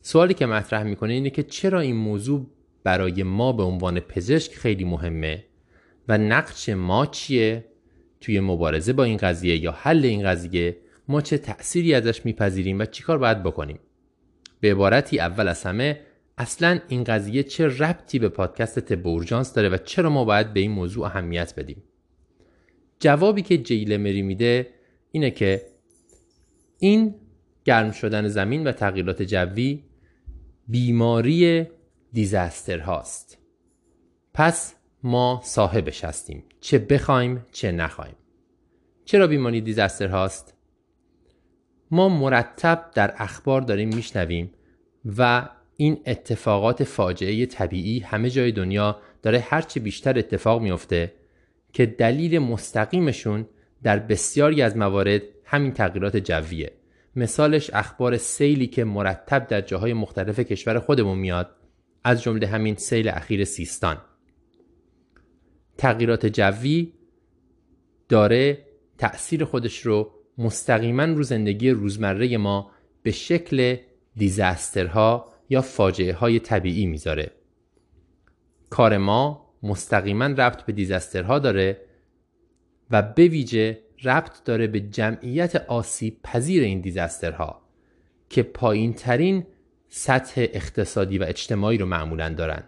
سوالی 0.00 0.34
که 0.34 0.46
مطرح 0.46 0.82
می‌کنه 0.82 1.12
اینه 1.12 1.30
که 1.30 1.42
چرا 1.42 1.80
این 1.80 1.96
موضوع 1.96 2.46
برای 2.84 3.22
ما 3.22 3.52
به 3.52 3.62
عنوان 3.62 4.00
پزشک 4.00 4.52
خیلی 4.54 4.84
مهمه 4.84 5.44
و 6.08 6.18
نقش 6.18 6.68
ما 6.68 7.06
چیه 7.06 7.64
توی 8.20 8.40
مبارزه 8.40 8.92
با 8.92 9.04
این 9.04 9.16
قضیه 9.16 9.56
یا 9.56 9.72
حل 9.72 10.04
این 10.04 10.22
قضیه 10.22 10.76
ما 11.08 11.20
چه 11.20 11.38
تأثیری 11.38 11.94
ازش 11.94 12.24
میپذیریم 12.24 12.78
و 12.78 12.84
چیکار 12.84 13.18
باید 13.18 13.42
بکنیم؟ 13.42 13.78
به 14.60 14.70
عبارتی 14.70 15.20
اول 15.20 15.48
از 15.48 15.62
همه 15.62 16.00
اصلا 16.38 16.80
این 16.88 17.04
قضیه 17.04 17.42
چه 17.42 17.66
ربطی 17.66 18.18
به 18.18 18.28
پادکست 18.28 18.78
تب 18.78 19.24
داره 19.54 19.68
و 19.68 19.76
چرا 19.76 20.10
ما 20.10 20.24
باید 20.24 20.52
به 20.52 20.60
این 20.60 20.70
موضوع 20.70 21.04
اهمیت 21.04 21.54
بدیم؟ 21.56 21.82
جوابی 23.00 23.42
که 23.42 23.58
جیل 23.58 23.96
مری 23.96 24.22
میده 24.22 24.68
اینه 25.10 25.30
که 25.30 25.62
این 26.78 27.14
گرم 27.64 27.90
شدن 27.90 28.28
زمین 28.28 28.66
و 28.66 28.72
تغییرات 28.72 29.22
جوی 29.22 29.84
بیماری 30.68 31.66
دیزاستر 32.12 32.78
هاست. 32.78 33.38
پس 34.34 34.74
ما 35.02 35.40
صاحبش 35.44 36.04
هستیم 36.04 36.44
چه 36.60 36.78
بخوایم 36.78 37.46
چه 37.52 37.72
نخوایم. 37.72 38.16
چرا 39.04 39.26
بیماری 39.26 39.60
دیزاستر 39.60 40.06
هاست؟ 40.06 40.55
ما 41.90 42.08
مرتب 42.08 42.90
در 42.94 43.14
اخبار 43.16 43.60
داریم 43.60 43.88
میشنویم 43.88 44.50
و 45.18 45.48
این 45.76 46.00
اتفاقات 46.06 46.84
فاجعه 46.84 47.46
طبیعی 47.46 47.98
همه 47.98 48.30
جای 48.30 48.52
دنیا 48.52 49.00
داره 49.22 49.38
هرچی 49.38 49.80
بیشتر 49.80 50.18
اتفاق 50.18 50.62
میفته 50.62 51.12
که 51.72 51.86
دلیل 51.86 52.38
مستقیمشون 52.38 53.46
در 53.82 53.98
بسیاری 53.98 54.62
از 54.62 54.76
موارد 54.76 55.22
همین 55.44 55.72
تغییرات 55.72 56.16
جویه. 56.16 56.72
مثالش 57.16 57.70
اخبار 57.74 58.16
سیلی 58.16 58.66
که 58.66 58.84
مرتب 58.84 59.46
در 59.46 59.60
جاهای 59.60 59.92
مختلف 59.92 60.40
کشور 60.40 60.78
خودمون 60.78 61.18
میاد 61.18 61.50
از 62.04 62.22
جمله 62.22 62.46
همین 62.46 62.76
سیل 62.76 63.08
اخیر 63.08 63.44
سیستان. 63.44 63.96
تغییرات 65.78 66.26
جوی 66.26 66.92
داره 68.08 68.58
تأثیر 68.98 69.44
خودش 69.44 69.80
رو 69.80 70.10
مستقیما 70.38 71.04
رو 71.04 71.22
زندگی 71.22 71.70
روزمره 71.70 72.36
ما 72.36 72.70
به 73.02 73.10
شکل 73.10 73.76
دیزاسترها 74.16 75.32
یا 75.48 75.60
فاجعه 75.60 76.12
های 76.12 76.38
طبیعی 76.38 76.86
می‌ذاره. 76.86 77.30
کار 78.70 78.98
ما 78.98 79.54
مستقیما 79.62 80.24
ربط 80.24 80.62
به 80.62 80.72
دیزاسترها 80.72 81.38
داره 81.38 81.80
و 82.90 83.02
به 83.02 83.28
ویژه 83.28 83.78
ربط 84.04 84.44
داره 84.44 84.66
به 84.66 84.80
جمعیت 84.80 85.56
آسیب 85.56 86.22
پذیر 86.22 86.62
این 86.62 86.80
دیزاسترها 86.80 87.62
که 88.28 88.42
پایین 88.42 88.92
ترین 88.92 89.46
سطح 89.88 90.46
اقتصادی 90.52 91.18
و 91.18 91.24
اجتماعی 91.24 91.78
رو 91.78 91.86
معمولا 91.86 92.28
دارن. 92.28 92.64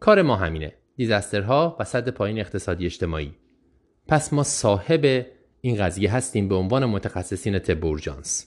کار 0.00 0.22
ما 0.22 0.36
همینه. 0.36 0.72
دیزاسترها 0.96 1.76
و 1.80 1.84
سطح 1.84 2.10
پایین 2.10 2.38
اقتصادی 2.40 2.86
اجتماعی. 2.86 3.34
پس 4.08 4.32
ما 4.32 4.42
صاحب 4.42 5.26
این 5.64 5.76
قضیه 5.76 6.12
هستیم 6.12 6.48
به 6.48 6.54
عنوان 6.54 6.86
متخصصین 6.86 7.58
طب 7.58 7.84
اورژانس. 7.84 8.46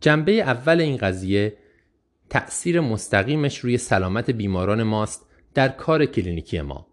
جنبه 0.00 0.32
اول 0.32 0.80
این 0.80 0.96
قضیه 0.96 1.56
تأثیر 2.30 2.80
مستقیمش 2.80 3.58
روی 3.58 3.78
سلامت 3.78 4.30
بیماران 4.30 4.82
ماست 4.82 5.26
در 5.54 5.68
کار 5.68 6.06
کلینیکی 6.06 6.60
ما. 6.60 6.86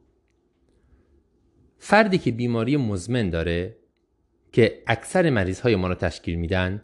فردی 1.78 2.18
که 2.18 2.32
بیماری 2.32 2.78
مزمن 2.78 3.30
داره 3.30 3.78
که 4.52 4.84
اکثر 4.88 5.30
مریض 5.30 5.60
های 5.60 5.76
ما 5.76 5.88
رو 5.88 5.95
تشکیل 5.95 6.36
میدن 6.36 6.84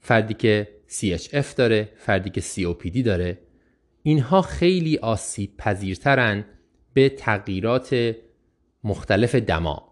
فردی 0.00 0.34
که 0.34 0.68
CHF 0.88 1.54
داره 1.56 1.92
فردی 1.96 2.30
که 2.30 2.40
COPD 2.40 3.02
داره 3.02 3.38
اینها 4.02 4.42
خیلی 4.42 4.98
آسیب 4.98 5.56
پذیرترن 5.56 6.44
به 6.94 7.08
تغییرات 7.08 8.14
مختلف 8.84 9.34
دما. 9.34 9.87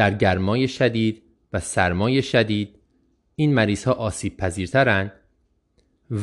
در 0.00 0.14
گرمای 0.14 0.68
شدید 0.68 1.22
و 1.52 1.60
سرمای 1.60 2.22
شدید. 2.22 2.78
این 3.36 3.54
مریض 3.54 3.84
ها 3.84 3.92
آسیب 3.92 4.36
پذیرترن 4.36 5.12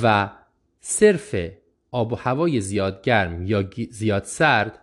و 0.04 0.30
صرف 0.80 1.36
آب 1.92 2.14
و 2.14 2.16
هوای 2.16 2.62
زیاد 2.62 3.02
گرم 3.02 3.46
یا 3.46 3.70
زیاد 3.90 4.24
سرد 4.24 4.80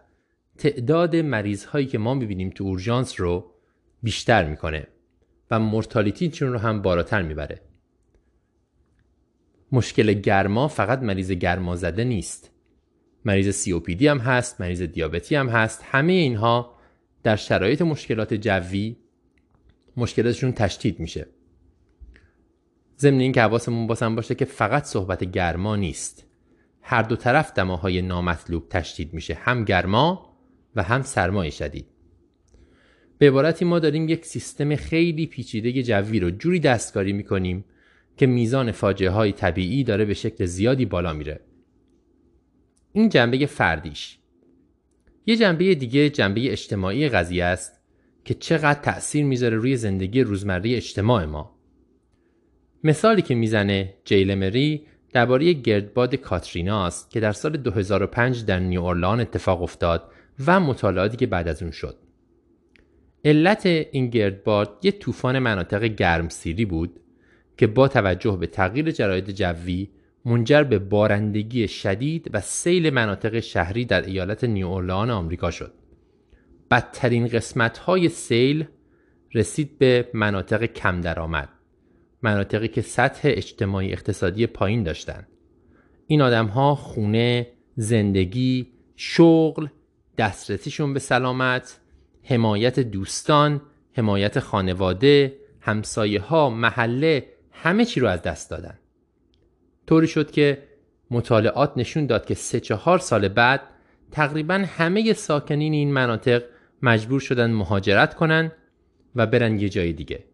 تعداد 0.59 1.16
مریض 1.16 1.65
هایی 1.65 1.87
که 1.87 1.99
ما 1.99 2.15
می‌بینیم 2.15 2.51
تو 2.51 2.65
اورژانس 2.65 3.21
رو 3.21 3.51
بیشتر 4.03 4.45
می‌کنه 4.45 4.87
و 5.51 5.61
مرتالیتیشون 5.61 6.53
رو 6.53 6.59
هم 6.59 6.83
بالاتر 6.83 7.23
می‌بره. 7.23 7.61
مشکل 9.73 10.12
گرما 10.12 10.69
فقط 10.69 10.99
مریض 11.03 11.31
گرما 11.31 11.77
زده 11.77 12.05
نیست. 12.05 12.51
مریض 13.25 13.51
سی 13.51 14.07
هم 14.07 14.19
هست 14.19 14.61
مریض 14.61 14.83
دیابتی 14.83 15.35
هم 15.35 15.49
هست. 15.49 15.83
همه 15.85 16.12
اینها 16.12 16.74
در 17.25 17.37
شرایط 17.37 17.83
مشکلات 17.83 18.35
جوی 18.35 18.97
مشکلاتشون 19.97 20.53
تشدید 20.53 21.01
میشه. 21.01 21.27
ضمن 22.99 23.21
اینکه 23.21 23.43
حواسمون 23.43 23.87
باسم 23.87 24.17
باشه 24.17 24.35
که 24.35 24.45
فقط 24.45 24.85
صحبت 24.85 25.25
گرما 25.25 25.77
نیست. 25.77 26.27
هر 26.83 27.03
دو 27.03 27.17
طرف 27.17 27.53
دماهای 27.53 28.03
نامطلوب 28.03 28.69
تشدید 28.69 29.15
میشه 29.15 29.35
هم 29.35 29.65
گرما 29.65 30.37
و 30.77 30.83
هم 30.83 31.03
سرمای 31.03 31.51
شدید. 31.51 31.87
به 33.19 33.29
عبارتی 33.29 33.65
ما 33.65 33.79
داریم 33.79 34.09
یک 34.09 34.27
سیستم 34.27 34.77
خیلی 34.77 35.27
پیچیده 35.27 35.83
جوی 35.83 36.21
رو 36.21 36.31
جوری 36.31 36.61
دستکاری 36.61 37.13
می‌کنیم 37.13 37.65
که 38.17 38.27
میزان 38.27 38.73
فاجعه 38.73 39.11
های 39.11 39.33
طبیعی 39.33 39.85
داره 39.85 40.05
به 40.05 40.15
شکل 40.15 40.45
زیادی 40.45 40.85
بالا 40.85 41.13
میره. 41.13 41.41
این 42.93 43.09
جنبه 43.09 43.47
فردیش. 43.47 44.19
یه 45.27 45.37
جنبه 45.37 45.75
دیگه 45.75 46.11
جنبه 46.11 46.53
اجتماعی 46.53 47.09
قضیه 47.09 47.45
است 47.45 47.81
که 48.25 48.35
چقدر 48.35 48.81
تأثیر 48.81 49.25
می‌ذاره 49.25 49.57
روی 49.57 49.77
زندگی 49.77 50.21
روزمره 50.21 50.77
اجتماع 50.77 51.25
ما. 51.25 51.55
مثالی 52.85 53.23
که 53.23 53.35
می‌زنه 53.35 53.95
جیلمری 54.05 54.87
درباره 55.13 55.53
گردباد 55.53 56.15
کاترینا 56.15 56.87
است 56.87 57.11
که 57.11 57.21
در 57.21 57.33
سال 57.33 57.57
2005 57.57 58.45
در 58.45 58.59
نیوورلان 58.59 59.21
اتفاق 59.21 59.63
افتاد 59.63 60.11
و 60.47 60.61
مطالعاتی 60.61 61.17
که 61.17 61.27
بعد 61.27 61.49
از 61.49 61.63
اون 61.63 61.71
شد. 61.71 61.97
علت 63.25 63.67
این 63.67 64.11
گردباد 64.11 64.79
یه 64.83 64.93
طوفان 64.93 65.39
مناطق 65.39 65.85
گرمسیری 65.85 66.65
بود 66.65 67.01
که 67.57 67.67
با 67.67 67.89
توجه 67.89 68.37
به 68.41 68.47
تغییر 68.47 68.91
جراید 68.91 69.31
جوی 69.31 69.89
منجر 70.25 70.63
به 70.63 70.79
بارندگی 70.79 71.69
شدید 71.69 72.31
و 72.33 72.41
سیل 72.41 72.91
مناطق 72.91 73.41
شهری 73.41 73.85
در 73.85 74.03
ایالت 74.03 74.45
نیوورلان 74.45 75.11
آمریکا 75.11 75.51
شد. 75.51 75.73
بدترین 76.71 77.29
قسمت 77.29 77.79
های 77.79 78.09
سیل 78.09 78.67
رسید 79.35 79.79
به 79.79 80.09
مناطق 80.15 80.65
کم 80.65 81.01
درآمد. 81.01 81.49
مناطقی 82.23 82.69
که 82.69 82.83
سطح 82.83 83.21
اجتماعی 83.25 83.93
اقتصادی 83.93 84.47
پایین 84.47 84.83
داشتند. 84.83 85.29
این 86.07 86.23
آدم 86.23 86.47
ها 86.47 86.75
خونه، 86.75 87.47
زندگی، 87.77 88.73
شغل، 88.97 89.69
دسترسیشون 90.19 90.95
به 90.95 91.01
سلامت، 91.01 91.81
حمایت 92.23 92.81
دوستان، 92.81 93.63
حمایت 93.93 94.41
خانواده، 94.41 95.37
همسایه 95.61 96.21
ها، 96.21 96.51
محله 96.51 97.27
همه 97.53 97.85
چی 97.85 98.01
رو 98.01 98.09
از 98.09 98.23
دست 98.23 98.51
دادن. 98.51 98.79
طوری 99.87 100.06
شد 100.06 100.30
که 100.30 100.63
مطالعات 101.11 101.72
نشون 101.77 102.06
داد 102.06 102.27
که 102.27 102.35
سه 102.35 102.61
چهار 102.61 102.98
سال 102.98 103.29
بعد 103.29 103.61
تقریبا 104.11 104.64
همه 104.69 105.13
ساکنین 105.13 105.72
این 105.72 105.93
مناطق 105.93 106.43
مجبور 106.82 107.21
شدن 107.21 107.51
مهاجرت 107.51 108.14
کنن 108.14 108.53
و 109.16 109.27
برن 109.27 109.59
یه 109.59 109.69
جای 109.69 109.93
دیگه. 109.93 110.24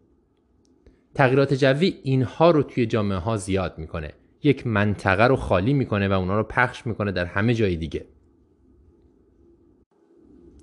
تغییرات 1.15 1.53
جوی 1.53 1.99
اینها 2.03 2.51
رو 2.51 2.63
توی 2.63 2.85
جامعه 2.85 3.17
ها 3.17 3.37
زیاد 3.37 3.77
می‌کنه. 3.77 4.13
یک 4.43 4.67
منطقه 4.67 5.23
رو 5.23 5.35
خالی 5.35 5.73
می‌کنه 5.73 6.07
و 6.07 6.11
اونا 6.11 6.37
رو 6.37 6.43
پخش 6.43 6.87
می‌کنه 6.87 7.11
در 7.11 7.25
همه 7.25 7.53
جای 7.53 7.75
دیگه. 7.75 8.05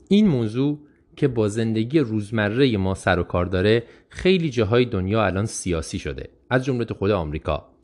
این 0.09 0.29
موضوع 0.29 0.79
که 1.17 1.29
با 1.29 1.49
زندگی 1.49 1.99
روزمره 1.99 2.77
ما 2.77 2.95
سر 2.95 3.19
و 3.19 3.23
کار 3.23 3.47
داره 3.47 3.85
خیلی 4.09 4.51
جاهای 4.51 4.85
دنیا 4.85 5.25
الان 5.25 5.47
سیاسی 5.47 5.99
شده 5.99 6.29
از 6.51 6.65
جمله 6.65 6.85
خود 6.85 7.11
آمریکا 7.11 7.78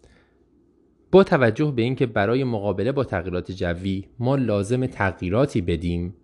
با 1.15 1.25
توجه 1.25 1.73
به 1.77 1.83
اینکه 1.83 2.07
برای 2.07 2.45
مقابله 2.45 2.93
با 2.93 3.05
تغییرات 3.05 3.53
جوی 3.53 4.05
ما 4.19 4.37
لازم 4.37 4.87
تغییراتی 4.87 5.61
بدیم 5.61 6.17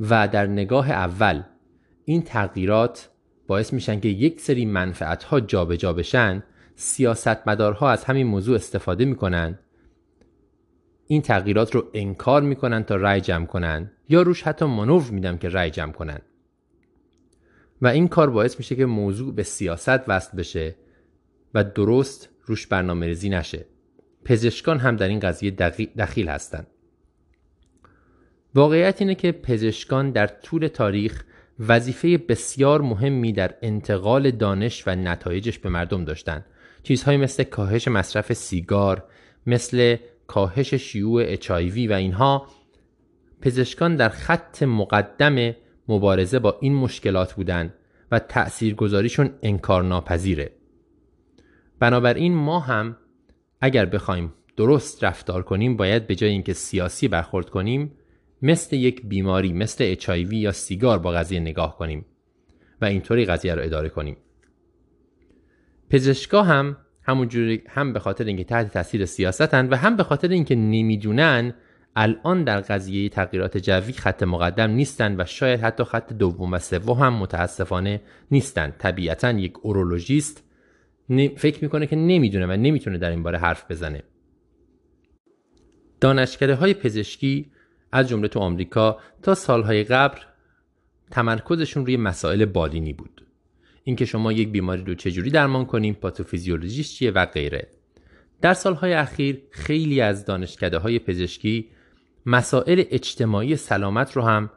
و 0.00 0.28
در 0.28 0.46
نگاه 0.46 0.90
اول 0.90 1.42
این 2.04 2.22
تغییرات 2.22 3.10
باعث 3.46 3.72
میشن 3.72 4.00
که 4.00 4.08
یک 4.08 4.40
سری 4.40 4.66
منفعت 4.66 5.24
ها 5.24 5.40
جابجا 5.40 5.92
بشن 5.92 6.42
سیاستمدارها 6.76 7.90
از 7.90 8.04
همین 8.04 8.26
موضوع 8.26 8.56
استفاده 8.56 9.04
می‌کنن 9.04 9.58
این 11.06 11.22
تغییرات 11.22 11.74
رو 11.74 11.84
انکار 11.94 12.42
می‌کنن 12.42 12.84
تا 12.84 12.96
رای 12.96 13.20
جمع 13.20 13.46
کنن 13.46 13.90
یا 14.08 14.22
روش 14.22 14.42
حتی 14.42 14.64
منوف 14.64 15.10
میدم 15.10 15.38
که 15.38 15.48
رای 15.48 15.70
جمع 15.70 15.92
کنن. 15.92 16.20
و 17.82 17.86
این 17.86 18.08
کار 18.08 18.30
باعث 18.30 18.58
میشه 18.58 18.76
که 18.76 18.86
موضوع 18.86 19.34
به 19.34 19.42
سیاست 19.42 20.08
وصل 20.08 20.36
بشه 20.36 20.74
و 21.54 21.64
درست 21.64 22.37
روش 22.48 22.66
برنامه 22.66 23.06
ریزی 23.06 23.28
نشه. 23.28 23.66
پزشکان 24.24 24.78
هم 24.78 24.96
در 24.96 25.08
این 25.08 25.20
قضیه 25.20 25.50
دخیل 25.98 26.28
هستند 26.28 26.66
واقعیت 28.54 29.00
اینه 29.00 29.14
که 29.14 29.32
پزشکان 29.32 30.10
در 30.10 30.26
طول 30.26 30.66
تاریخ 30.66 31.24
وظیفه 31.60 32.18
بسیار 32.18 32.80
مهمی 32.80 33.32
در 33.32 33.54
انتقال 33.62 34.30
دانش 34.30 34.84
و 34.86 34.94
نتایجش 34.94 35.58
به 35.58 35.68
مردم 35.68 36.04
داشتن. 36.04 36.44
چیزهایی 36.82 37.18
مثل 37.18 37.42
کاهش 37.42 37.88
مصرف 37.88 38.32
سیگار 38.32 39.04
مثل 39.46 39.96
کاهش 40.26 40.74
شیوع 40.74 41.22
اچایوی 41.26 41.86
و 41.86 41.92
اینها 41.92 42.46
پزشکان 43.40 43.96
در 43.96 44.08
خط 44.08 44.62
مقدم 44.62 45.54
مبارزه 45.88 46.38
با 46.38 46.58
این 46.60 46.74
مشکلات 46.74 47.34
بودند 47.34 47.74
و 48.12 48.18
تأثیرگذاریشون 48.18 49.30
انکار 49.42 49.82
ناپذیره. 49.82 50.57
بنابراین 51.80 52.34
ما 52.34 52.60
هم 52.60 52.96
اگر 53.60 53.86
بخوایم 53.86 54.32
درست 54.56 55.04
رفتار 55.04 55.42
کنیم 55.42 55.76
باید 55.76 56.06
به 56.06 56.14
جای 56.14 56.30
اینکه 56.30 56.52
سیاسی 56.52 57.08
برخورد 57.08 57.50
کنیم 57.50 57.92
مثل 58.42 58.76
یک 58.76 59.06
بیماری 59.06 59.52
مثل 59.52 59.84
اچایوی 59.86 60.36
یا 60.36 60.52
سیگار 60.52 60.98
با 60.98 61.10
قضیه 61.10 61.40
نگاه 61.40 61.78
کنیم 61.78 62.06
و 62.80 62.84
اینطوری 62.84 63.24
قضیه 63.24 63.54
رو 63.54 63.62
اداره 63.62 63.88
کنیم. 63.88 64.16
پزشکا 65.90 66.42
هم 66.42 66.76
همونجوری 67.02 67.62
هم 67.68 67.92
به 67.92 68.00
خاطر 68.00 68.24
اینکه 68.24 68.44
تحت 68.44 68.72
تاثیر 68.72 69.04
سیاستن 69.04 69.68
و 69.68 69.76
هم 69.76 69.96
به 69.96 70.02
خاطر 70.02 70.28
اینکه 70.28 70.54
نمی‌دونن 70.54 71.54
الان 71.96 72.44
در 72.44 72.60
قضیه 72.60 73.08
تغییرات 73.08 73.58
جوی 73.58 73.92
خط 73.92 74.22
مقدم 74.22 74.70
نیستن 74.70 75.20
و 75.20 75.24
شاید 75.24 75.60
حتی 75.60 75.84
خط 75.84 76.12
دوم 76.12 76.52
و 76.52 76.58
سوم 76.58 76.98
هم 76.98 77.14
متاسفانه 77.14 78.00
نیستن 78.30 78.74
طبیعتا 78.78 79.30
یک 79.30 79.52
اورولوژیست 79.62 80.47
فکر 81.36 81.62
می‌کنه 81.62 81.86
که 81.86 81.96
نمی‌دونه 81.96 82.46
و 82.46 82.52
نمی‌تونه 82.52 82.98
در 82.98 83.10
این 83.10 83.22
باره 83.22 83.38
حرف 83.38 83.70
بزنه. 83.70 84.02
دانشکده 86.00 86.54
های 86.54 86.74
پزشکی 86.74 87.50
از 87.92 88.08
جمله 88.08 88.28
تو 88.28 88.40
آمریکا 88.40 88.98
تا 89.22 89.34
سالهای 89.34 89.84
قبل 89.84 90.18
تمرکزشون 91.10 91.86
روی 91.86 91.96
مسائل 91.96 92.44
بالینی 92.44 92.92
بود. 92.92 93.26
اینکه 93.84 94.04
شما 94.04 94.32
یک 94.32 94.48
بیماری 94.48 94.84
رو 94.84 94.94
چجوری 94.94 95.30
درمان 95.30 95.64
کنیم 95.64 95.94
پاتوفیزیولوژیش 95.94 96.94
چیه 96.94 97.10
و 97.10 97.26
غیره. 97.26 97.68
در 98.40 98.54
سالهای 98.54 98.92
اخیر 98.92 99.42
خیلی 99.50 100.00
از 100.00 100.24
دانشکده 100.24 100.78
های 100.78 100.98
پزشکی 100.98 101.70
مسائل 102.26 102.82
اجتماعی 102.90 103.56
سلامت 103.56 104.12
رو 104.12 104.22
هم 104.22 104.50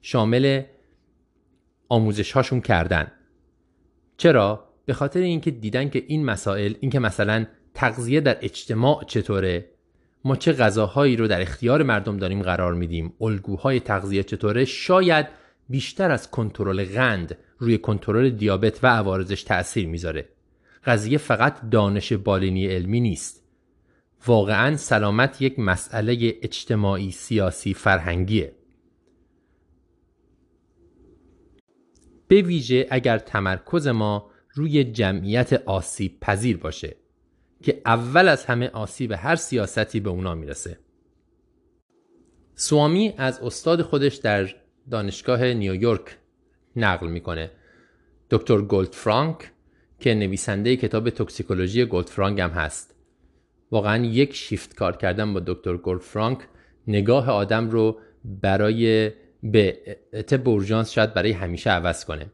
شامل 0.00 0.62
آموزش 1.88 2.32
هاشون 2.32 2.60
کردن. 2.60 3.12
چرا؟ 4.16 4.68
به 4.86 4.92
خاطر 4.92 5.20
اینکه 5.20 5.50
دیدن 5.50 5.88
که 5.88 6.04
این 6.06 6.24
مسائل 6.24 6.74
اینکه 6.80 6.98
مثلا 6.98 7.46
تغذیه 7.74 8.20
در 8.20 8.36
اجتماع 8.40 9.04
چطوره؟ 9.04 9.68
ما 10.24 10.36
چه 10.36 10.52
غذاهایی 10.52 11.16
رو 11.16 11.28
در 11.28 11.42
اختیار 11.42 11.82
مردم 11.82 12.16
داریم 12.16 12.42
قرار 12.42 12.74
میدیم؟ 12.74 13.12
الگوهای 13.20 13.80
تغذیه 13.80 14.22
چطوره؟ 14.22 14.64
شاید 14.64 15.26
بیشتر 15.68 16.10
از 16.10 16.30
کنترل 16.30 16.84
قند 16.84 17.36
روی 17.58 17.78
کنترل 17.78 18.30
دیابت 18.30 18.84
و 18.84 18.86
عوارضش 18.86 19.42
تأثیر 19.42 19.86
می‌ذاره. 19.86 20.28
قضیه 20.84 21.18
فقط 21.18 21.70
دانش 21.70 22.12
بالینی 22.12 22.66
علمی 22.66 23.00
نیست. 23.00 23.42
واقعا 24.26 24.76
سلامت 24.76 25.42
یک 25.42 25.58
مسئله 25.58 26.34
اجتماعی 26.42 27.10
سیاسی 27.10 27.74
فرهنگیه. 27.74 28.52
به 32.32 32.42
ویژه 32.42 32.86
اگر 32.90 33.18
تمرکز 33.18 33.86
ما 33.86 34.30
روی 34.54 34.84
جمعیت 34.84 35.52
آسیب 35.52 36.20
پذیر 36.20 36.56
باشه 36.56 36.96
که 37.62 37.80
اول 37.86 38.28
از 38.28 38.44
همه 38.44 38.68
آسیب 38.68 39.12
هر 39.12 39.36
سیاستی 39.36 40.00
به 40.00 40.10
اونا 40.10 40.34
می‌رسه. 40.34 40.78
سوامی 42.54 43.14
از 43.18 43.40
استاد 43.40 43.82
خودش 43.82 44.16
در 44.16 44.54
دانشگاه 44.90 45.44
نیویورک 45.44 46.18
نقل 46.76 47.06
می‌کنه. 47.06 47.50
دکتر 48.30 48.60
گولد 48.60 48.92
فرانک 48.92 49.52
که 50.00 50.14
نویسنده 50.14 50.76
کتاب 50.76 51.10
توکسیکولوژی 51.10 51.84
گولد 51.84 52.06
فرانک 52.06 52.38
هم 52.38 52.50
هست. 52.50 52.94
واقعا 53.70 54.04
یک 54.04 54.34
شیفت 54.34 54.74
کار 54.74 54.96
کردن 54.96 55.34
با 55.34 55.40
دکتر 55.40 55.76
گولد 55.76 56.00
فرانک 56.00 56.38
نگاه 56.86 57.30
آدم 57.30 57.70
رو 57.70 58.00
برای 58.24 59.10
به 59.42 59.78
طب 60.26 60.48
اورژانس 60.48 60.90
شاید 60.90 61.14
برای 61.14 61.32
همیشه 61.32 61.70
عوض 61.70 62.04
کنه. 62.04 62.26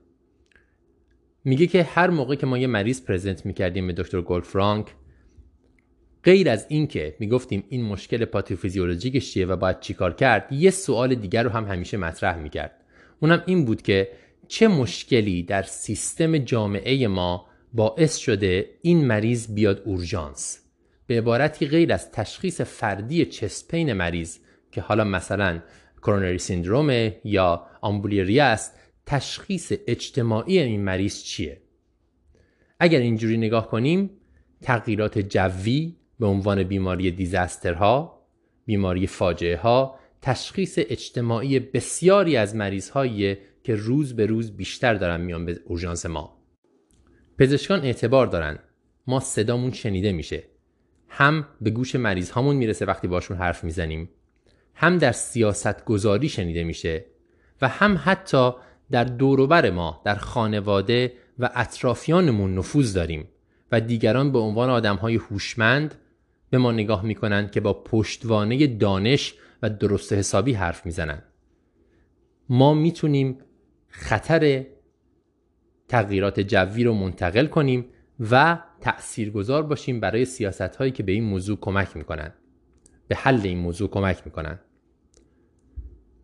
میگه 1.45 1.67
که 1.67 1.83
هر 1.83 2.11
موقع 2.11 2.35
که 2.35 2.47
ما 2.47 2.59
یه 2.59 2.67
مریض 2.67 3.03
پرزنت 3.03 3.47
می‌کردیم 3.47 3.87
به 3.87 3.93
دکتر 3.93 4.21
گولد 4.21 4.45
فرانک 4.45 4.87
غیر 6.25 6.51
از 6.51 6.67
اینکه 6.69 7.17
می‌گفتیم 7.21 7.65
این 7.69 7.85
مشکل 7.85 8.25
پاتوفیزیولوژیکش 8.25 9.33
چیه 9.33 9.47
و 9.47 9.57
باید 9.57 9.81
چیکار 9.81 10.15
کرد 10.15 10.53
یه 10.53 10.71
سوال 10.71 11.15
دیگر 11.15 11.43
رو 11.43 11.51
هم 11.51 11.65
همیشه 11.65 11.97
مطرح 11.97 12.39
می‌کرد. 12.39 12.85
اونم 13.21 13.43
این 13.47 13.65
بود 13.65 13.83
که 13.83 14.09
چه 14.49 14.69
مشکلی 14.69 15.43
در 15.43 15.63
سیستم 15.63 16.39
جامعه 16.39 17.09
ما 17.09 17.47
باعث 17.73 18.17
شده 18.17 18.71
این 18.83 19.07
مریض 19.07 19.55
بیاد 19.55 19.83
اورژانس؟ 19.85 20.61
به 21.07 21.19
عبارتی 21.19 21.67
غیر 21.67 21.93
از 21.93 22.13
تشخیص 22.13 22.61
فردی 22.61 23.25
چسپین 23.25 23.93
مریض 23.93 24.39
که 24.73 24.81
حالا 24.81 25.05
مثلا 25.05 25.61
کرونری 26.03 26.39
سیندروم 26.39 27.13
یا 27.25 27.67
آمبولیری 27.81 28.41
است 28.41 28.79
تشخیص 29.07 29.73
اجتماعی 29.87 30.59
این 30.59 30.85
مریض 30.85 31.23
چیه؟ 31.23 31.63
اگر 32.81 32.99
اینجوری 32.99 33.37
نگاه 33.37 33.69
کنیم 33.69 34.11
تغییرات 34.63 35.19
جوی 35.19 35.97
به 36.21 36.27
عنوان 36.27 36.63
بیماری 36.63 37.11
دیزاسترها 37.11 38.27
بیماری 38.65 39.07
فاجعه 39.07 39.57
ها 39.57 39.99
تشخیص 40.23 40.79
اجتماعی 40.79 41.59
بسیاری 41.59 42.37
از 42.37 42.57
مریض 42.57 42.91
که 43.63 43.75
روز 43.75 44.17
به 44.17 44.27
روز 44.27 44.57
بیشتر 44.57 44.95
دارن 44.95 45.21
میان 45.21 45.47
به 45.47 45.61
اورژانس 45.65 46.07
ما. 46.07 46.39
پزشکان 47.39 47.81
اعتبار 47.81 48.27
دارن. 48.27 48.59
ما 49.07 49.21
صدامون 49.21 49.73
شنیده 49.73 50.13
میشه. 50.13 50.45
هم 51.09 51.49
به 51.61 51.71
گوش 51.71 51.95
مریض 51.95 52.31
هامون 52.31 52.57
می‌رسه 52.57 52.85
وقتی 52.85 53.09
باشون 53.09 53.37
حرف 53.37 53.65
می‌زنیم. 53.65 54.09
هم 54.81 54.99
در 54.99 55.13
سیاست 55.13 55.85
گذاری 55.85 56.29
شنیده 56.29 56.65
میشه 56.65 57.05
و 57.63 57.69
هم 57.69 58.01
حتی 58.05 58.51
در 58.91 59.05
دوروبر 59.05 59.71
ما 59.71 60.03
در 60.05 60.15
خانواده 60.15 61.13
و 61.39 61.51
اطرافیانمون 61.55 62.55
نفوذ 62.55 62.95
داریم 62.95 63.29
و 63.73 63.81
دیگران 63.81 64.33
به 64.33 64.39
عنوان 64.39 64.71
آدم 64.71 64.97
های 64.97 65.17
هوشمند 65.17 65.95
به 66.51 66.59
ما 66.59 66.73
نگاه 66.73 67.05
می‌کنند 67.05 67.51
که 67.51 67.61
با 67.61 67.73
پشتوانه 67.73 68.67
دانش 68.67 69.35
و 69.63 69.71
درست 69.71 70.13
حسابی 70.13 70.53
حرف 70.53 70.87
می‌زنند 70.87 71.23
ما 72.49 72.75
می‌تونیم 72.75 73.39
خطر 73.89 74.67
تغییرات 75.89 76.41
جوی 76.41 76.85
رو 76.85 76.95
منتقل 76.95 77.47
کنیم 77.47 77.85
و 78.31 78.59
تأثیرگذار 78.81 79.63
باشیم 79.63 80.01
برای 80.01 80.25
سیاست 80.25 80.77
هایی 80.77 80.93
که 80.93 81.03
به 81.03 81.13
این 81.13 81.25
موضوع 81.25 81.59
کمک 81.61 81.97
می‌کنند 81.97 82.35
به 83.09 83.17
حل 83.17 83.41
این 83.45 83.59
موضوع 83.59 83.91
کمک 83.91 84.23
می‌کنند 84.25 84.61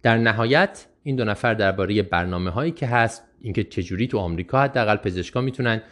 در 0.05 0.19
نهایت 0.19 0.87
این 1.03 1.17
دو 1.17 1.25
نفر 1.25 1.55
درباره 1.55 2.03
برنامه 2.03 2.51
هایی 2.51 2.73
که 2.73 2.87
هست 2.87 3.23
اینکه 3.41 3.65
چجوری 3.65 4.07
تو 4.07 4.19
آمریکا 4.19 4.63
حداقل 4.63 4.97
پزشکا 4.97 5.41
می‌تونن 5.41 5.83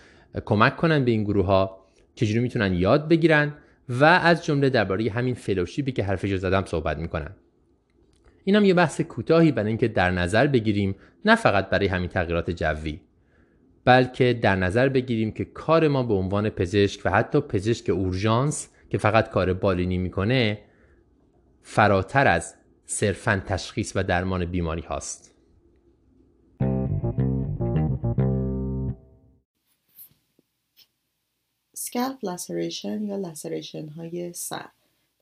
کمک 0.44 0.76
کنن 0.76 1.05
به 1.05 1.10
این 1.10 1.24
گروه 1.24 1.47
ها 1.47 1.86
چجوری 2.15 2.41
می‌تونن 2.41 2.74
یاد 2.74 3.08
بگیرن 3.08 3.55
و 3.89 4.05
از 4.05 4.44
جمله 4.44 4.70
درباره 4.70 5.10
همین 5.10 5.34
فلوشیپی 5.34 5.92
که 5.92 6.05
حرفش 6.05 6.34
زدم 6.34 6.65
صحبت 6.65 6.99
می‌کنن. 6.99 7.31
اینم 8.44 8.65
یه 8.65 8.74
بحث 8.74 9.00
کوتاهی 9.00 9.52
برای 9.52 9.68
اینکه 9.68 9.89
در 9.89 10.10
نظر 10.10 10.47
بگیریم 10.47 10.94
نه 11.24 11.36
فقط 11.36 11.70
برای 11.70 11.86
همین 11.86 12.08
تغییرات 12.08 12.50
جوی 12.50 13.00
بلکه 13.84 14.32
در 14.32 14.57
نظر 14.57 14.89
بگیریم 14.89 15.32
که 15.32 15.44
کار 15.44 15.89
ما 15.89 16.02
به 16.02 16.15
عنوان 16.15 16.50
پزشک 16.50 17.00
و 17.05 17.10
حتی 17.10 17.41
پزشک 17.41 17.91
اورژانس 17.91 18.68
که 18.91 18.99
فقط 18.99 19.31
کار 19.31 19.52
بالینی 19.52 19.99
می‌کنه 19.99 20.58
فراتر 21.62 22.26
از 22.26 22.55
صرفا 22.93 23.43
تشخیص 23.47 23.93
و 23.97 24.03
درمان 24.03 24.45
بیماری 24.45 24.83
هاست. 24.83 25.35
سکالپ 31.75 32.25
لسریشن 32.25 33.03
یا 33.03 33.17
لسریشن 33.17 33.89
های 33.89 34.33
سر. 34.33 34.69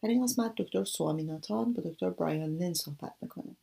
در 0.02 0.08
این 0.08 0.24
قسمت 0.24 0.54
دکتر 0.56 0.84
سوامیناتان 0.84 1.72
با 1.72 1.82
دکتر 1.82 2.10
برایان 2.10 2.56
لین 2.56 2.74
صحبت 2.74 3.14
می‌کنه. 3.20 3.56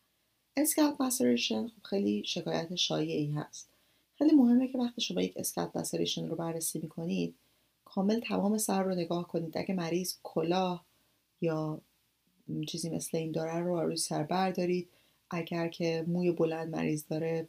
اسکالپ 0.57 1.01
لسریشن 1.01 1.67
خب 1.67 1.83
خیلی 1.83 2.23
شکایت 2.25 2.75
شایعی 2.75 3.31
هست. 3.31 3.69
خیلی 4.17 4.35
مهمه 4.35 4.67
که 4.67 4.77
وقتی 4.77 5.01
شما 5.01 5.21
یک 5.21 5.33
اسکالپ 5.35 5.77
لسریشن 5.77 6.27
رو 6.27 6.35
بررسی 6.35 6.79
می‌کنید 6.79 7.35
کامل 7.85 8.19
تمام 8.19 8.57
سر 8.57 8.83
رو 8.83 8.95
نگاه 8.95 9.27
کنید. 9.27 9.57
اگه 9.57 9.75
مریض 9.75 10.15
کلاه 10.23 10.85
یا 11.41 11.81
چیزی 12.67 12.89
مثل 12.89 13.17
این 13.17 13.31
داره 13.31 13.59
رو 13.59 13.81
روی 13.81 13.97
سر 13.97 14.23
بردارید. 14.23 14.89
اگر 15.29 15.67
که 15.67 16.05
موی 16.07 16.31
بلند 16.31 16.75
مریض 16.75 17.03
داره 17.09 17.47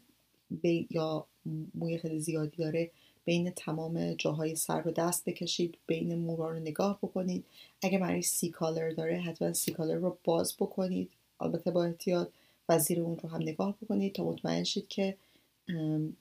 یا 0.90 1.26
موی 1.74 1.98
خیلی 1.98 2.20
زیادی 2.20 2.56
داره 2.56 2.90
بین 3.24 3.50
تمام 3.50 4.14
جاهای 4.14 4.56
سر 4.56 4.80
رو 4.80 4.90
دست 4.90 5.24
بکشید 5.24 5.78
بین 5.86 6.14
مورا 6.14 6.50
رو 6.50 6.58
نگاه 6.58 6.98
بکنید. 7.02 7.44
اگه 7.82 7.98
مریض 7.98 8.26
C-collar 8.26 8.90
داره 8.90 9.20
حتما 9.20 9.52
C-collar 9.52 9.94
رو 9.94 10.18
باز 10.24 10.56
بکنید 10.56 11.10
البته 11.40 11.70
با 11.70 11.84
احتیاط 11.84 12.28
و 12.68 12.78
زیر 12.78 13.00
اون 13.00 13.18
رو 13.18 13.28
هم 13.28 13.42
نگاه 13.42 13.76
بکنید 13.82 14.14
تا 14.14 14.24
مطمئن 14.24 14.64
شید 14.64 14.88
که 14.88 15.16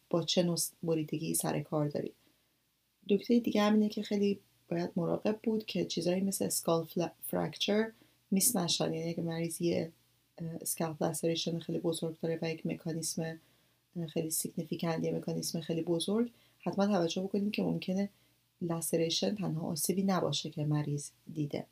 با 0.10 0.24
چه 0.24 0.44
نوع 0.44 0.58
بریدگی 0.84 1.34
سر 1.34 1.52
و 1.52 1.62
کار 1.62 1.88
دارید. 1.88 2.16
نکته 3.10 3.40
دیگه 3.40 3.62
همینه 3.62 3.90
که 3.90 4.02
خیلی 4.02 4.40
باید 4.70 4.90
مراقب 4.96 5.40
بود 5.44 5.66
که 5.66 5.86
چیزایی 5.86 6.22
مثل 6.22 6.46
skull 6.46 6.88
fracture 7.24 7.92
miss 8.32 8.56
نشن 8.56 8.94
یعنی 8.94 9.10
اگه 9.10 9.24
مریض 9.24 9.62
یه 9.62 9.92
scalp 10.62 11.04
laceration 11.04 11.60
خیلی 11.60 11.80
بزرگ 11.80 12.20
داره 12.20 12.40
و 12.42 12.50
یک 12.50 12.66
مکانیسم 12.66 13.40
خیلی 14.06 14.30
significant 14.30 15.04
یه 15.04 15.12
مکانیسم 15.12 15.62
خیلی 15.62 15.82
بزرگ. 15.82 16.32
حتما 16.60 16.88
توجه 16.88 17.22
بکنید 17.22 17.52
که 17.52 17.64
ممکنه 17.64 18.10
laceration 18.62 19.36
تنها 19.36 19.68
آسیبی 19.68 20.04
نباشه 20.04 20.50
که 20.50 20.66
مریض 20.66 21.10
دیده. 21.34 21.66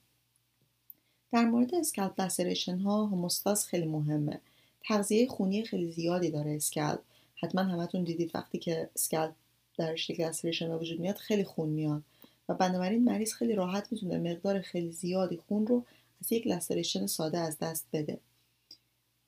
در 1.32 1.46
مورد 1.46 1.76
scalp 1.76 2.22
laceration 2.22 2.78
ها 2.78 3.06
هموستاز 3.06 3.66
خیلی 3.66 3.86
مهمه. 3.86 4.42
تغذیه 4.82 5.28
خونی 5.28 5.66
خیلی 5.66 5.92
زیادی 5.92 6.32
داره 6.32 6.52
اسکالپ 6.52 7.00
حتما 7.36 7.62
همتون 7.62 8.04
دیدید 8.04 8.32
وقتی 8.34 8.58
که 8.58 8.90
اسکالپ 8.96 9.34
درش 9.78 10.10
یک 10.10 10.20
لسریشن 10.20 10.72
وجود 10.72 11.00
میاد 11.00 11.16
خیلی 11.16 11.44
خون 11.44 11.70
میاد. 11.70 12.04
و 12.50 12.54
بنابراین 12.54 13.04
مریض 13.04 13.34
خیلی 13.34 13.56
راحت 13.56 13.92
می‌تونه 13.92 14.18
مقدار 14.18 14.62
خیلی 14.62 14.92
زیادی 14.92 15.38
خون 15.48 15.68
رو 15.68 15.84
از 16.22 16.32
یک 16.32 16.48
لسریشن 16.48 17.06
ساده 17.06 17.38
از 17.38 17.58
دست 17.60 17.88
بده. 17.94 18.20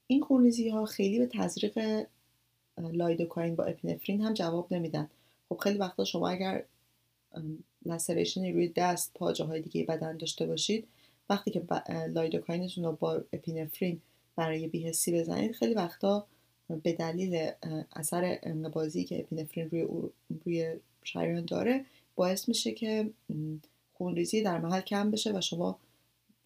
این 0.08 0.22
خونریزی 0.22 0.70
ها 0.70 0.86
خیلی 0.86 1.20
به 1.20 1.28
تزریق 1.28 2.06
لایدوکاین 2.78 3.56
با 3.56 3.64
اپینفرین 3.64 4.22
هم 4.22 4.34
جواب 4.34 4.74
نمیدن. 4.74 5.10
خب 5.50 5.58
خیلی 5.58 5.78
وقتا 5.78 6.06
شما 6.06 6.30
اگر 6.30 6.64
لسریشن 7.86 8.54
روی 8.54 8.68
دست 8.68 9.12
پا 9.14 9.34
جاهای 9.34 9.62
دیگه 9.62 9.84
بدن 9.84 10.18
داشته 10.18 10.46
باشید 10.46 10.88
وقتی 11.30 11.52
که 11.52 11.64
lidocaine 12.14 12.66
تون 12.66 12.84
رو 12.84 12.92
با 12.92 13.24
epinephrine 13.34 14.02
برای 14.36 14.68
بی‌حسی 14.68 15.20
بزنید 15.20 15.52
خیلی 15.52 15.74
وقتا 15.74 16.28
به 16.84 16.94
دلیل 16.94 17.52
اثر 17.96 18.40
انقباضی 18.44 19.04
که 19.04 19.20
epinephrine 19.20 19.70
روی 19.70 19.88
روی 20.46 20.80
شریان 21.04 21.46
داره 21.46 21.86
باعث 22.16 22.50
میشه 22.50 22.72
که 22.72 23.10
خونریزی 23.94 24.42
در 24.42 24.60
محل 24.60 24.82
کم 24.82 25.12
بشه 25.12 25.38
و 25.38 25.42
شما 25.42 25.80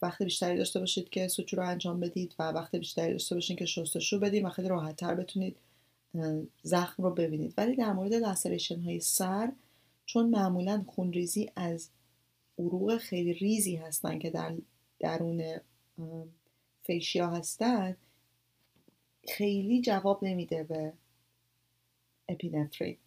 وقت 0.01 0.23
بیشتری 0.23 0.57
داشته 0.57 0.79
باشید 0.79 1.09
که 1.09 1.27
سوچو 1.27 1.57
رو 1.57 1.67
انجام 1.67 1.99
بدید 1.99 2.35
و 2.39 2.51
وقت 2.51 2.75
بیشتری 2.75 3.11
داشته 3.11 3.35
باشید 3.35 3.57
که 3.57 3.65
شستشو 3.65 4.19
بدید 4.19 4.45
و 4.45 4.49
خیلی 4.49 4.67
راحت 4.67 4.95
تر 4.95 5.15
بتونید 5.15 5.57
زخم 6.63 7.03
رو 7.03 7.11
ببینید. 7.11 7.53
ولی 7.57 7.75
در 7.75 7.93
مورد 7.93 8.13
laceration 8.13 8.81
های 8.81 8.99
سر 8.99 9.51
چون 10.05 10.29
معمولا 10.29 10.85
خونریزی 10.87 11.51
از 11.55 11.89
عروق 12.59 12.97
خیلی 12.97 13.33
ریزی 13.33 13.75
هستن 13.75 14.19
که 14.19 14.29
در 14.29 14.53
درون 14.99 15.43
fascia 16.83 17.29
هستن 17.29 17.97
خیلی 19.27 19.81
جواب 19.81 20.23
نمیده 20.23 20.63
به 20.63 20.93
epinephrine 22.29 22.97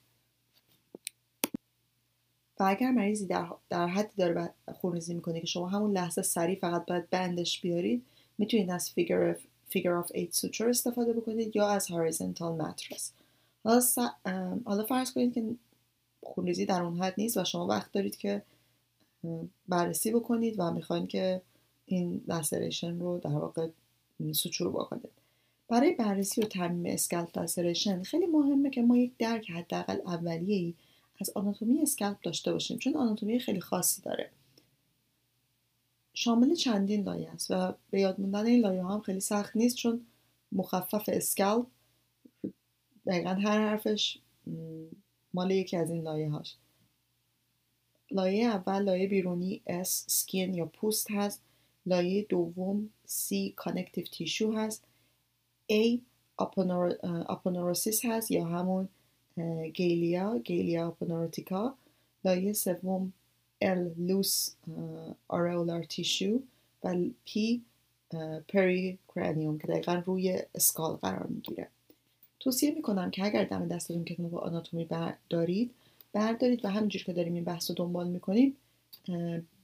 و 2.60 2.64
اگر 2.68 2.90
مریضی 2.90 3.26
در, 3.26 3.48
در 3.68 3.86
حدی 3.86 4.12
داره 4.16 4.50
خونریزی 4.80 5.14
می‌کنه 5.14 5.40
که 5.40 5.46
شما 5.46 5.68
همون 5.68 5.92
لحظه 5.92 6.22
سریع 6.22 6.58
فقط 6.58 6.86
باید 6.86 7.10
بندش 7.10 7.60
بیارید 7.60 8.04
می‌تونید 8.38 8.70
از 8.70 8.90
figure 8.90 9.36
figure 9.68 9.92
of 9.92 10.16
8 10.16 10.34
suture 10.34 10.68
استفاده 10.68 11.12
بکنید 11.12 11.56
یا 11.56 11.68
از 11.68 11.86
horizontal 11.86 12.56
mattress 12.56 13.12
حالا, 13.64 13.82
حالا 14.64 14.84
فرض 14.84 15.12
کنید 15.12 15.34
که 15.34 15.44
خونریزی 16.22 16.66
در 16.66 16.82
اون 16.82 17.02
حد 17.02 17.14
نیست 17.18 17.36
و 17.36 17.44
شما 17.44 17.66
وقت 17.66 17.92
دارید 17.92 18.16
که 18.16 18.42
بررسی 19.68 20.12
بکنید 20.12 20.54
و 20.58 20.70
می‌خواین 20.70 21.06
که 21.06 21.42
این 21.86 22.24
لسریشن 22.28 22.98
رو 22.98 23.18
در 23.18 23.30
واقع 23.30 23.68
سوچور 24.32 24.70
بکنید. 24.70 25.10
برای 25.68 25.92
بررسی 25.92 26.40
و 26.40 26.44
ترمیم 26.44 26.94
اسکلپ 26.94 27.38
لسریشن 27.38 28.02
خیلی 28.02 28.26
مهمه 28.26 28.70
که 28.70 28.82
ما 28.82 28.96
یک 28.96 29.12
درک 29.18 29.50
حداقل 29.50 30.00
اولیه 30.06 30.56
ای 30.56 30.74
از 31.24 31.32
آناتومی 31.34 31.82
اسکلپ 31.82 32.20
داشته 32.22 32.52
باشیم 32.52 32.78
چون 32.78 32.96
آناتومی 32.96 33.38
خیلی 33.38 33.60
خاصی 33.60 34.02
داره. 34.02 34.30
شامل 36.14 36.54
چندین 36.54 37.04
لایه 37.04 37.30
است 37.30 37.50
و 37.50 37.74
به 37.90 38.00
یاد 38.00 38.20
موندن 38.20 38.46
این 38.46 38.60
لایه 38.60 38.84
هم 38.84 39.00
خیلی 39.00 39.20
سخت 39.20 39.56
نیست 39.56 39.76
چون 39.76 40.06
مخفف 40.52 41.04
SCALP 41.08 41.66
دقیقا 43.06 43.30
هر 43.30 43.68
حرفش 43.68 44.18
مال 45.34 45.50
یکی 45.50 45.76
از 45.76 45.90
این 45.90 46.02
لایه 46.02 46.30
هاش. 46.30 46.56
لایه 48.10 48.46
اول 48.46 48.82
لایه 48.82 49.08
بیرونی 49.08 49.62
S 49.68 49.88
skin 49.88 50.54
یا 50.54 50.66
پوست 50.66 51.10
هست. 51.10 51.42
لایه 51.86 52.22
دوم 52.22 52.90
C 53.08 53.34
connective 53.56 54.04
tissue 54.04 54.52
هست. 54.52 54.84
A 55.72 55.98
aponeurosis 57.26 58.04
هست 58.04 58.30
یا 58.30 58.44
همون 58.44 58.88
galea 59.74 60.38
galea 60.38 60.86
aponeurotica 60.86 61.74
لایه 62.24 62.52
سوم 62.52 63.12
L 63.64 63.98
loose 63.98 64.54
areolar 65.28 65.84
tissue 65.84 66.42
و 66.84 66.94
P 67.26 67.60
pericranium 68.48 69.58
که 69.58 69.66
دقیقا 69.66 70.02
روی 70.06 70.38
skull 70.54 70.96
قرار 70.96 71.26
می‌گیره. 71.26 71.68
توصیه 72.40 72.70
می‌کنم 72.74 73.10
که 73.10 73.24
اگر 73.24 73.44
دم 73.44 73.68
دستتون 73.68 74.04
کتاب 74.04 74.34
آناتومی 74.34 74.88
دارید 75.30 75.70
بردارید 76.12 76.64
و 76.64 76.68
همینجور 76.68 77.02
که 77.02 77.12
داریم 77.12 77.34
این 77.34 77.44
بحث 77.44 77.70
رو 77.70 77.76
دنبال 77.76 78.08
می‌کنیم 78.08 78.56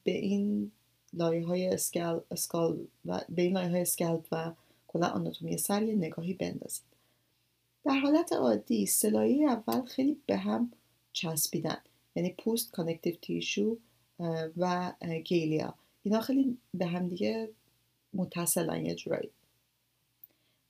به 0.05 0.13
این 0.13 0.73
لایه 1.13 1.47
های 1.47 1.67
skull, 1.67 2.21
skull 2.31 2.87
و 3.07 3.21
به 3.29 3.43
این 3.43 3.53
لایه 3.53 3.71
های 3.71 3.81
scalp 3.81 4.27
و 4.33 4.53
کلا 4.89 5.07
آناتومی 5.07 5.59
سر 5.59 5.81
نگاهی 5.81 6.35
بندازید. 6.35 6.90
در 7.85 7.99
حالت 7.99 8.33
عادی 8.33 8.87
سه 8.87 9.12
لایه 9.12 9.51
اول 9.51 9.83
خیلی 9.83 10.17
به 10.27 10.37
هم 10.37 10.73
چسبیدن. 11.13 11.79
یعنی 12.15 12.35
پوست 12.39 12.73
connective 12.73 13.15
tissue 13.23 13.77
و 14.57 14.93
galea. 15.25 15.75
اینا 16.03 16.21
خیلی 16.21 16.59
به 16.75 16.87
هم 16.87 17.09
دیگه 17.09 17.49
متصلن 18.15 18.87
یه 18.87 18.95
جورایی. 18.95 19.31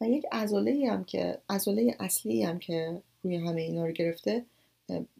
و 0.00 0.08
یک 0.08 0.26
عضله 0.32 0.90
هم 0.90 1.04
که 1.04 1.38
عضله 1.48 1.96
اصلی 2.00 2.42
هم 2.42 2.58
که 2.58 3.02
روی 3.22 3.36
همه 3.36 3.60
اینا 3.60 3.86
رو 3.86 3.92
گرفته 3.92 4.44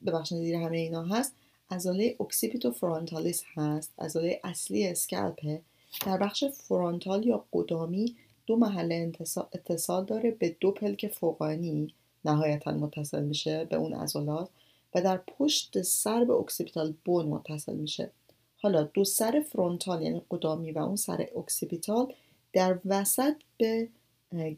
ببخشید 0.07 0.39
زیر 0.39 0.57
همه 0.57 0.77
اینا 0.77 1.03
هست 1.03 1.35
عضله 1.71 2.17
occipitofrontalis 2.21 3.43
هست 3.55 3.93
عضله 3.99 4.41
اصلی 4.45 4.87
scalp 4.87 5.41
ه. 5.41 5.63
در 6.07 6.19
بخش 6.19 6.45
frontal 6.45 7.27
یا 7.27 7.45
قدامی 7.53 8.17
دو 8.51 8.57
محل 8.57 9.13
اتصال 9.53 10.05
داره 10.05 10.31
به 10.31 10.57
دو 10.61 10.71
پلک 10.71 11.09
فوقانی 11.09 11.95
نهایتا 12.25 12.73
متصل 12.73 13.23
میشه 13.23 13.65
به 13.65 13.77
اون 13.77 13.95
عضلات 13.95 14.51
و 14.95 15.03
در 15.03 15.17
پشت 15.17 15.83
سر 15.83 16.25
به 16.25 16.33
occipital 16.33 16.95
bone 17.05 17.27
متصل 17.27 17.77
میشه. 17.77 18.11
حالا 18.57 18.83
دو 18.83 19.05
سر 19.05 19.45
frontal 19.53 20.03
یعنی 20.03 20.23
قدامی 20.31 20.73
و 20.73 20.79
اون 20.79 20.97
سر 20.97 21.27
occipital 21.37 22.15
در 22.53 22.79
وسط 22.85 23.35
به 23.59 23.89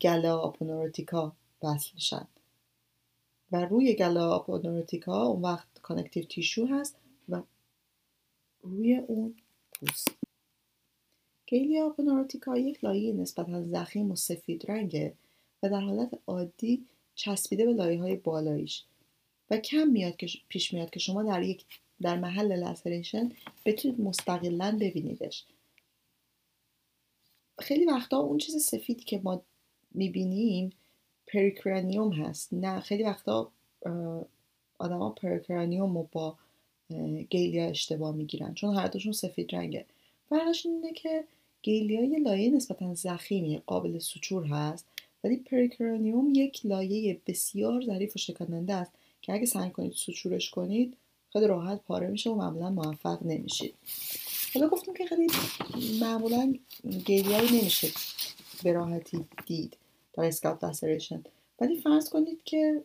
galea 0.00 0.38
aponeurotica 0.38 1.32
وصل 1.62 1.90
میشن. 1.94 2.26
و 3.52 3.64
روی 3.64 3.94
galea 3.94 4.30
aponeurotica 4.30 5.22
اون 5.22 5.42
وقت 5.42 5.68
connective 5.82 6.24
tissue 6.24 6.66
هست 6.66 6.96
و 7.28 7.42
روی 8.62 8.96
اون 8.96 9.34
پوست. 9.72 10.08
galea 11.52 11.86
aponeurotica 11.86 12.58
یک 12.58 12.84
لایه 12.84 13.12
نسبتا 13.12 13.62
زخیم 13.62 14.10
و 14.10 14.16
سفید 14.16 14.70
رنگه 14.70 15.14
و 15.62 15.68
در 15.68 15.80
حالت 15.80 16.18
عادی 16.26 16.84
چسبیده 17.14 17.66
به 17.66 17.72
لایه 17.72 18.00
های 18.00 18.16
بالاییش 18.16 18.84
و 19.50 19.56
کم 19.56 19.88
میاد 19.88 20.16
که 20.16 20.26
پیش 20.48 20.74
میاد 20.74 20.90
که 20.90 21.00
شما 21.00 21.22
در 21.22 21.42
یک 21.42 21.64
در 22.00 22.18
محل 22.18 22.52
laceration 22.52 23.32
بتونید 23.66 24.00
مستقلا 24.00 24.78
ببینیدش. 24.80 25.44
خیلی 27.58 27.84
وقتا 27.84 28.18
اون 28.18 28.38
چیز 28.38 28.64
سفیدی 28.64 29.04
که 29.04 29.20
ما 29.24 29.42
می‌بینیم 29.90 30.72
pericranium 31.26 32.12
هست. 32.12 32.52
نه 32.52 32.80
خیلی 32.80 33.02
وقتا 33.02 33.52
آدما 34.78 35.10
pericranium 35.10 35.98
رو 35.98 36.08
با 36.12 36.38
galea 37.30 37.68
اشتباه 37.68 38.14
می‌گیرن 38.14 38.54
چون 38.54 38.76
هر 38.76 38.86
دوشون 38.86 39.12
سفید 39.12 39.54
رنگه. 39.54 39.86
فرقش 40.28 40.66
اینه 40.66 40.92
که 40.92 41.24
galea 41.62 42.04
یه 42.04 42.18
لایه 42.18 42.50
نسبتا 42.50 42.94
زخیمی 42.94 43.62
قابل 43.66 43.98
suture 43.98 44.46
هست 44.46 44.86
ولی 45.24 45.36
pericranium 45.36 46.34
یک 46.34 46.66
لایه 46.66 47.20
بسیار 47.26 47.84
ظریف 47.86 48.16
و 48.16 48.18
شکننده 48.18 48.74
است 48.74 48.92
که 49.22 49.32
اگه 49.32 49.46
سعی 49.46 49.70
کنید 49.70 49.92
suture 49.92 50.36
ش 50.36 50.50
کنید 50.50 50.96
خیلی 51.32 51.46
راحت 51.46 51.82
پاره 51.82 52.08
میشه 52.08 52.30
و 52.30 52.34
معمولا 52.34 52.70
موفق 52.70 53.22
نمیشید. 53.22 53.74
حالا 54.54 54.68
گفتم 54.68 54.94
که 54.94 55.06
خیلی 55.06 55.26
معمولا 56.00 56.54
galea 57.06 57.45
یی 57.45 57.60
نمیشه 57.60 57.88
به 58.62 58.72
راحتی 58.72 59.24
دید 59.46 59.76
در 60.12 60.24
scalp 60.24 60.64
laceration. 60.64 61.24
ولی 61.60 61.76
فرض 61.76 62.08
کنید 62.08 62.44
که 62.44 62.82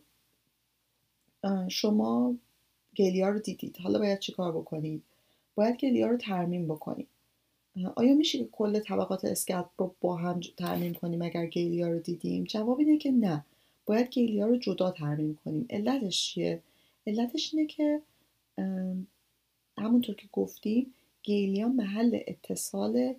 شما 1.68 2.34
galea 2.96 3.28
رو 3.28 3.38
دیدید 3.38 3.76
حالا 3.76 3.98
باید 3.98 4.18
چیکار 4.18 4.52
بکنید؟ 4.52 5.02
باید 5.54 5.76
گلیا 5.76 6.06
رو 6.06 6.16
ترمیم 6.16 6.68
بکنید. 6.68 7.08
آیا 7.86 8.14
میشه 8.14 8.38
که 8.38 8.44
کل 8.52 8.78
طبقات 8.78 9.24
scalp 9.24 9.70
رو 9.78 9.94
با 10.00 10.16
هم 10.16 10.40
ترمیم 10.56 10.94
کنیم 10.94 11.22
اگر 11.22 11.46
galea 11.46 11.88
رو 11.88 11.98
دیدیم؟ 11.98 12.44
جواب 12.44 12.78
اینه 12.78 12.98
که 12.98 13.10
نه. 13.10 13.44
باید 13.86 14.10
galea 14.10 14.46
رو 14.46 14.56
جدا 14.56 14.90
ترمیم 14.90 15.38
کنیم. 15.44 15.66
علتش 15.70 16.22
چیه؟ 16.22 16.62
علتش 17.06 17.54
اینه 17.54 17.66
که 17.66 18.00
همونطور 19.78 20.14
که 20.14 20.28
گفتیم 20.32 20.94
galea 21.22 21.68
محل 21.68 22.20
اتصال 22.26 23.14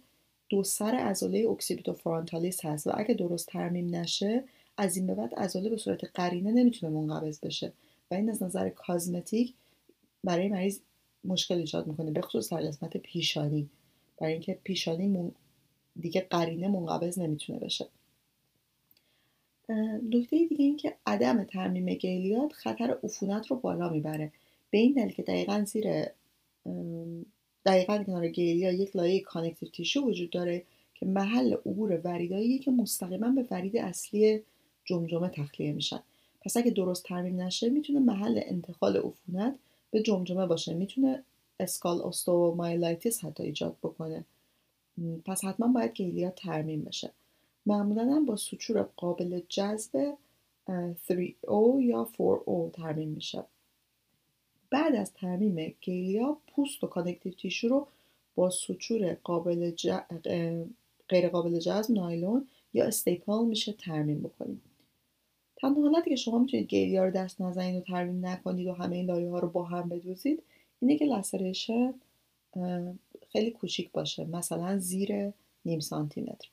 دو 0.50 0.64
سر 0.64 0.96
عضله 0.96 1.50
occipitofrontalis 1.50 2.66
هست 2.66 2.88
و 2.88 2.92
اگه 2.94 3.14
درست 3.14 3.48
ترمیم 3.48 3.96
نشه 3.96 4.44
از 4.78 4.98
این 4.98 5.08
به 5.08 5.16
بعد 5.16 5.36
عضله 5.36 5.70
به 5.70 5.78
صورت 5.78 6.04
قرینه 6.14 6.52
نمی‌تونه 6.52 6.94
منقبض 6.94 7.40
بشه. 7.40 7.72
و 8.12 8.14
این 8.14 8.30
از 8.30 8.44
نظر 8.44 8.70
cosmetic 8.70 9.54
برای 10.24 10.50
مریض 10.50 10.80
مشکل 11.24 11.56
ایجاد 11.56 11.88
می‌کنه 11.88 12.12
به 12.12 12.22
خصوص 12.22 12.54
در 12.54 12.62
قسمت 12.62 12.98
پیشانی. 12.98 13.70
برای 14.20 14.34
اینکه 14.34 14.60
پیشانی 14.64 15.32
دیگه 16.00 16.28
قرینه 16.30 16.68
منقبض 16.68 17.20
نمی‌تونه 17.20 17.60
بشه. 17.60 17.88
نکته 20.10 20.46
دیگه 20.46 20.66
این 20.66 20.78
که 20.78 20.96
عدم 21.06 21.44
ترمیم 21.44 21.86
galea 21.86 22.54
خطر 22.54 22.98
عفونت 23.04 23.48
رو 23.48 23.56
بالا 23.56 23.90
می‌بره. 23.90 24.32
به 24.70 24.78
این 24.78 24.94
دلیل 24.94 25.12
که 25.12 25.24
دقیقا 25.24 25.64
زیر 25.68 26.06
دقیقا 27.66 28.04
کنار 28.04 28.28
galea 28.28 28.72
یک 28.72 28.96
لایه 28.96 29.20
connective 29.20 29.70
tissue 29.70 30.02
وجود 30.02 30.30
داره 30.30 30.64
که 30.96 31.06
محل 31.06 31.54
عبور 31.54 32.02
وریدایی 32.04 32.60
که 32.60 32.72
مستقیما 32.72 33.30
به 33.30 33.46
ورید 33.52 33.78
اصلی 33.78 34.42
جمجمه 34.86 35.30
تخلیه 35.30 35.74
میشن 35.74 36.00
پس 36.42 36.58
اگه 36.58 36.72
درست 36.72 37.04
ترمیم 37.04 37.42
نشه 37.42 37.70
می‌تونه 37.70 38.00
محل 38.00 38.40
انتقال 38.44 38.98
عفونت 38.98 39.56
به 39.92 40.02
جمجمه 40.02 40.46
باشه. 40.46 40.74
می‌تونه 40.74 41.24
skull 41.60 42.02
osteomyelitis 42.02 43.26
حتی 43.26 43.44
ایجاد 43.44 43.78
بکنه. 43.84 44.26
پس 45.26 45.46
حتما 45.46 45.68
باید 45.68 45.94
galea 45.94 46.30
ترمیم 46.30 46.84
بشه. 46.84 47.12
معمولا 47.66 48.04
هم 48.04 48.26
با 48.26 48.36
suture 48.36 48.82
قابل 48.82 49.42
جذب 49.50 50.14
3O 51.08 51.82
یا 51.82 52.10
4O 52.18 52.72
ترمیم 52.74 53.10
میشه. 53.10 53.44
بعد 54.70 54.96
از 54.96 55.14
ترمیم 55.14 55.76
galea 55.82 56.38
پوست 56.48 56.84
و 56.84 56.88
connective 56.88 57.34
tissue 57.34 57.68
رو 57.68 57.88
با 58.36 58.50
suture 58.50 59.18
قابل 59.24 59.72
غیر 61.10 61.30
قابل 61.30 61.60
جذب 61.60 61.92
نایلون 61.92 62.48
یا 62.74 62.86
staple 62.86 63.46
میشه 63.46 63.74
ترمیم 63.74 64.20
بکنیم. 64.20 64.62
تنها 65.58 65.82
حالتی 65.82 66.10
که 66.10 66.16
شما 66.16 66.40
می‌تونید 66.40 66.68
galea 66.68 67.06
رو 67.06 67.12
دست 67.12 67.42
نزنید 67.42 67.76
و 67.76 67.86
ترمیم 67.86 68.26
نکنید 68.26 68.68
و 68.68 68.74
همه 68.74 68.96
این 68.96 69.06
لایه 69.06 69.30
ها 69.30 69.40
رو 69.40 69.50
با 69.50 69.64
هم 69.64 69.90
بدوزید 69.90 70.44
اینه 70.80 70.98
که 70.98 71.06
laceration 71.06 71.94
خیلی 73.32 73.52
کوچیک 73.52 73.92
باشه 73.92 74.26
مثلا 74.26 74.78
زیر 74.78 75.34
نیم 75.66 75.80
سانتی 75.80 76.22
متر 76.22 76.50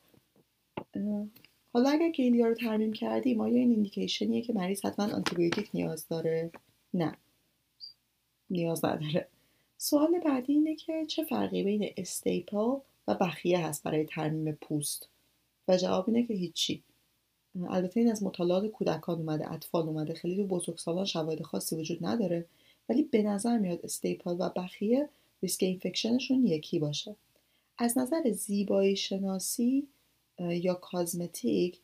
حالا 1.72 1.90
اگر 1.90 2.10
galea 2.10 2.47
رو 2.46 2.55
ترمیم 2.55 2.92
کردیم 2.92 3.40
آیا 3.40 3.55
این 3.55 3.70
indication 3.70 4.31
یه 4.31 4.42
که 4.42 4.52
مریض 4.52 4.84
حتما 4.84 5.14
آنتیبیوتیک 5.14 5.70
نیاز 5.74 6.08
داره؟ 6.08 6.50
نه. 6.94 7.16
نیاز 8.50 8.84
نداره. 8.84 9.28
سوال 9.76 10.20
بعدی 10.24 10.52
اینه 10.52 10.74
که 10.74 11.06
چه 11.06 11.24
فرقی 11.24 11.62
بین 11.62 11.92
staple 11.97 12.76
و 13.08 13.14
بخیه 13.20 13.66
هست 13.66 13.82
برای 13.82 14.05
ترمیم 14.05 14.52
پوست؟ 14.52 15.08
و 15.68 15.76
جواب 15.76 16.05
اینه 16.08 16.26
که 16.26 16.34
هیچی. 16.34 16.82
البته 17.68 18.00
این 18.00 18.10
از 18.10 18.22
مطالعات 18.22 18.66
کودکان 18.66 19.18
اومده 19.18 19.52
اطفال 19.52 19.88
اومده 19.88 20.14
خیلی 20.14 20.36
تو 20.36 20.46
بزرگسالان 20.46 21.05
شواهد 21.05 21.42
خاصی 21.42 21.76
وجود 21.76 22.06
نداره. 22.06 22.44
ولی 22.89 23.02
به 23.02 23.23
نظر 23.23 23.58
میاد 23.58 23.81
staple 23.84 24.36
و 24.39 24.50
بخیه 24.56 25.08
ریسک 25.42 25.62
infection 25.62 26.21
شون 26.21 26.47
یکی 26.47 26.78
باشه. 26.78 27.16
از 27.78 27.98
نظر 27.98 28.31
زیبایی 28.31 28.97
شناسی 28.97 29.89
یا 30.39 30.74
cosmetic 30.75 31.78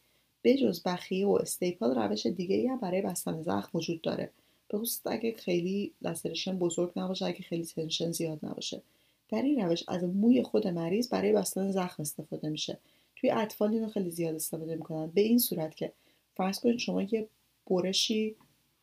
بجز 0.44 0.82
بخیه 0.82 1.26
و 1.26 1.30
staple 1.30 1.94
روش 1.94 2.26
دیگه 2.26 2.70
هم 2.70 2.78
برای 2.78 3.02
بستن 3.02 3.42
زخم 3.42 3.78
وجود 3.78 4.00
داره. 4.00 4.30
به 4.68 4.78
خصوص 4.78 5.00
اگه 5.04 5.32
خیلی 5.32 5.92
لسرشن 6.02 6.58
بزرگ 6.58 6.92
نباشه 6.96 7.24
اگه 7.26 7.42
خیلی 7.42 7.64
تنشن 7.64 8.12
زیاد 8.12 8.38
نباشه. 8.42 8.82
در 9.28 9.42
این 9.42 9.60
روش 9.64 9.84
از 9.88 10.04
موی 10.04 10.42
خود 10.42 10.68
مریض 10.68 11.08
برای 11.08 11.32
بستن 11.32 11.70
زخم 11.70 12.02
استفاده 12.02 12.48
میشه. 12.48 12.78
توی 13.16 13.30
اطفال 13.30 13.72
اینو 13.72 13.88
خیلی 13.88 14.10
زیاد 14.10 14.34
استفاده 14.34 14.74
می‌کنن. 14.74 15.06
به 15.06 15.20
این 15.20 15.38
صورت 15.38 15.76
که 15.76 15.92
فرض 16.34 16.60
کنید 16.60 16.78
شما 16.78 17.02
یه 17.02 17.28
برشی 17.66 18.36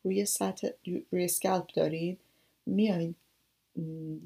روی 0.04 0.24
سطح 0.24 0.68
روی 1.10 1.24
اسکالپ 1.24 1.66
دارین 1.74 2.16
میایین 2.66 3.14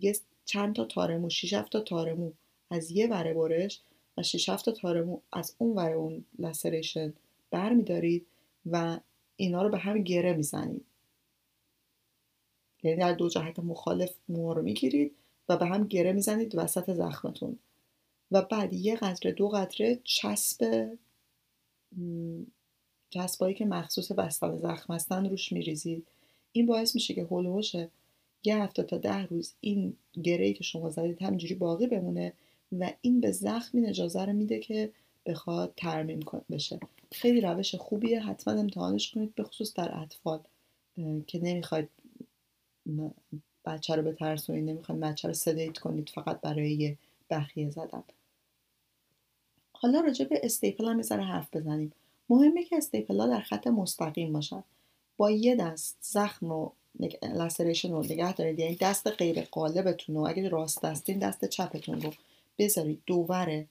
یه 0.01 0.17
چند 0.45 0.75
تا 0.75 0.85
تارمو 0.85 1.31
6 1.31 1.51
تا 1.71 1.81
تارمو 1.81 2.33
از 2.71 2.91
یه 2.91 3.07
وره 3.07 3.35
برش 3.35 3.81
و 4.17 4.23
6 4.23 4.47
تا 4.47 4.73
تارمو 4.73 5.21
از 5.33 5.55
اون 5.59 5.77
وره 5.77 5.95
اون 5.95 6.25
لسریشن 6.39 7.15
برمیدارید 7.51 8.27
و 8.67 9.01
اینا 9.37 9.63
رو 9.63 9.69
به 9.69 9.79
هم 9.79 10.03
گره 10.03 10.33
می‌زنید. 10.33 10.85
یعنی 12.83 12.97
در 12.97 13.13
دو 13.13 13.29
جهت 13.29 13.59
مخالف 13.59 14.15
موها 14.29 14.53
رو 14.53 14.63
می‌گیرید 14.63 15.17
و 15.49 15.57
به 15.57 15.67
هم 15.67 15.87
گره 15.87 16.13
می‌زنید 16.13 16.55
وسط 16.55 16.91
زخمتون. 16.91 17.59
و 18.31 18.43
بعد 18.43 18.73
یه 18.73 18.97
قطره 18.97 19.33
دو 19.33 19.49
قطره 19.49 20.01
چسب 20.05 20.89
چسبایی 23.15 23.55
که 23.55 23.65
مخصوص 23.65 24.13
بستن 24.13 24.57
زخم 24.57 24.95
هستن 24.95 25.31
روش 25.31 25.53
میریزید 25.53 26.07
این 26.53 26.67
باعث 26.67 26.95
میشه 26.95 27.15
که 27.15 27.27
هلوش 27.31 27.75
یه 28.45 28.57
هفته 28.57 28.83
تا 28.83 28.99
ده 28.99 29.27
روز 29.27 29.55
این 29.61 29.97
گره 30.23 30.53
که 30.53 30.65
شما 30.65 30.91
زدید 30.91 31.23
همینجوری 31.23 31.55
باقی 31.55 31.87
بمونه 31.87 32.33
و 32.73 32.93
این 33.01 33.21
به 33.21 33.33
زخم 33.33 33.79
این 33.79 33.89
اجازه 33.89 34.25
رو 34.25 34.33
میده 34.33 34.59
که 34.59 34.93
بخواد 35.27 35.73
ترمیم 35.77 36.21
بشه. 36.51 36.81
خیلی 37.13 37.41
روش 37.41 37.75
خوبیه. 37.75 38.21
حتما 38.21 38.61
امتحانش 38.61 39.13
کنید 39.13 39.35
به 39.35 39.43
خصوص 39.43 39.75
در 39.75 39.99
اطفال 39.99 40.41
که 41.27 41.41
نمی‌خواید 41.43 41.89
بچه 43.65 43.95
رو 43.95 44.03
بترسونید 44.03 44.71
نمی‌خواید 44.71 45.01
بچه 45.01 45.29
رو 45.29 45.35
sedate 45.35 45.79
کنید 45.79 46.09
فقط 46.09 46.41
برای 46.41 46.97
بخیه 47.31 47.71
زدن. 47.71 48.05
حالا 49.73 50.01
راجع 50.01 50.25
به 50.25 50.41
staple 50.43 50.85
هم 50.85 50.97
یه 50.97 51.06
ذره 51.06 51.23
حرف 51.23 51.57
بزنیم. 51.57 51.93
مهمه 52.29 52.65
که 52.65 52.77
staple 52.77 53.21
ها 53.21 53.27
در 53.27 53.41
خط 53.41 53.67
مستقیم 53.67 54.33
باشن. 54.33 54.65
با 55.17 55.31
یه 55.31 55.57
دست 55.57 55.97
زخم 56.01 56.53
و 56.53 56.71
laceration 57.23 57.93
رو 57.93 58.05
نگه 58.05 58.33
دارید 58.33 58.59
یعنی 58.59 58.75
دست 58.75 59.07
غیر 59.07 59.41
غالبتون 59.41 60.15
رو 60.15 60.27
اگه 60.27 60.49
راست 60.49 60.83
دستین 60.83 61.19
دست 61.19 61.45
چپتون 61.45 62.01
رو 62.01 62.13
بذارید 62.59 63.03
دور 63.07 63.65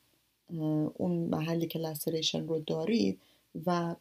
اون 0.94 1.12
محلی 1.12 1.68
که 1.68 1.80
laceration 1.80 2.48
رو 2.48 2.60
دارید 2.60 3.20
و 3.66 3.96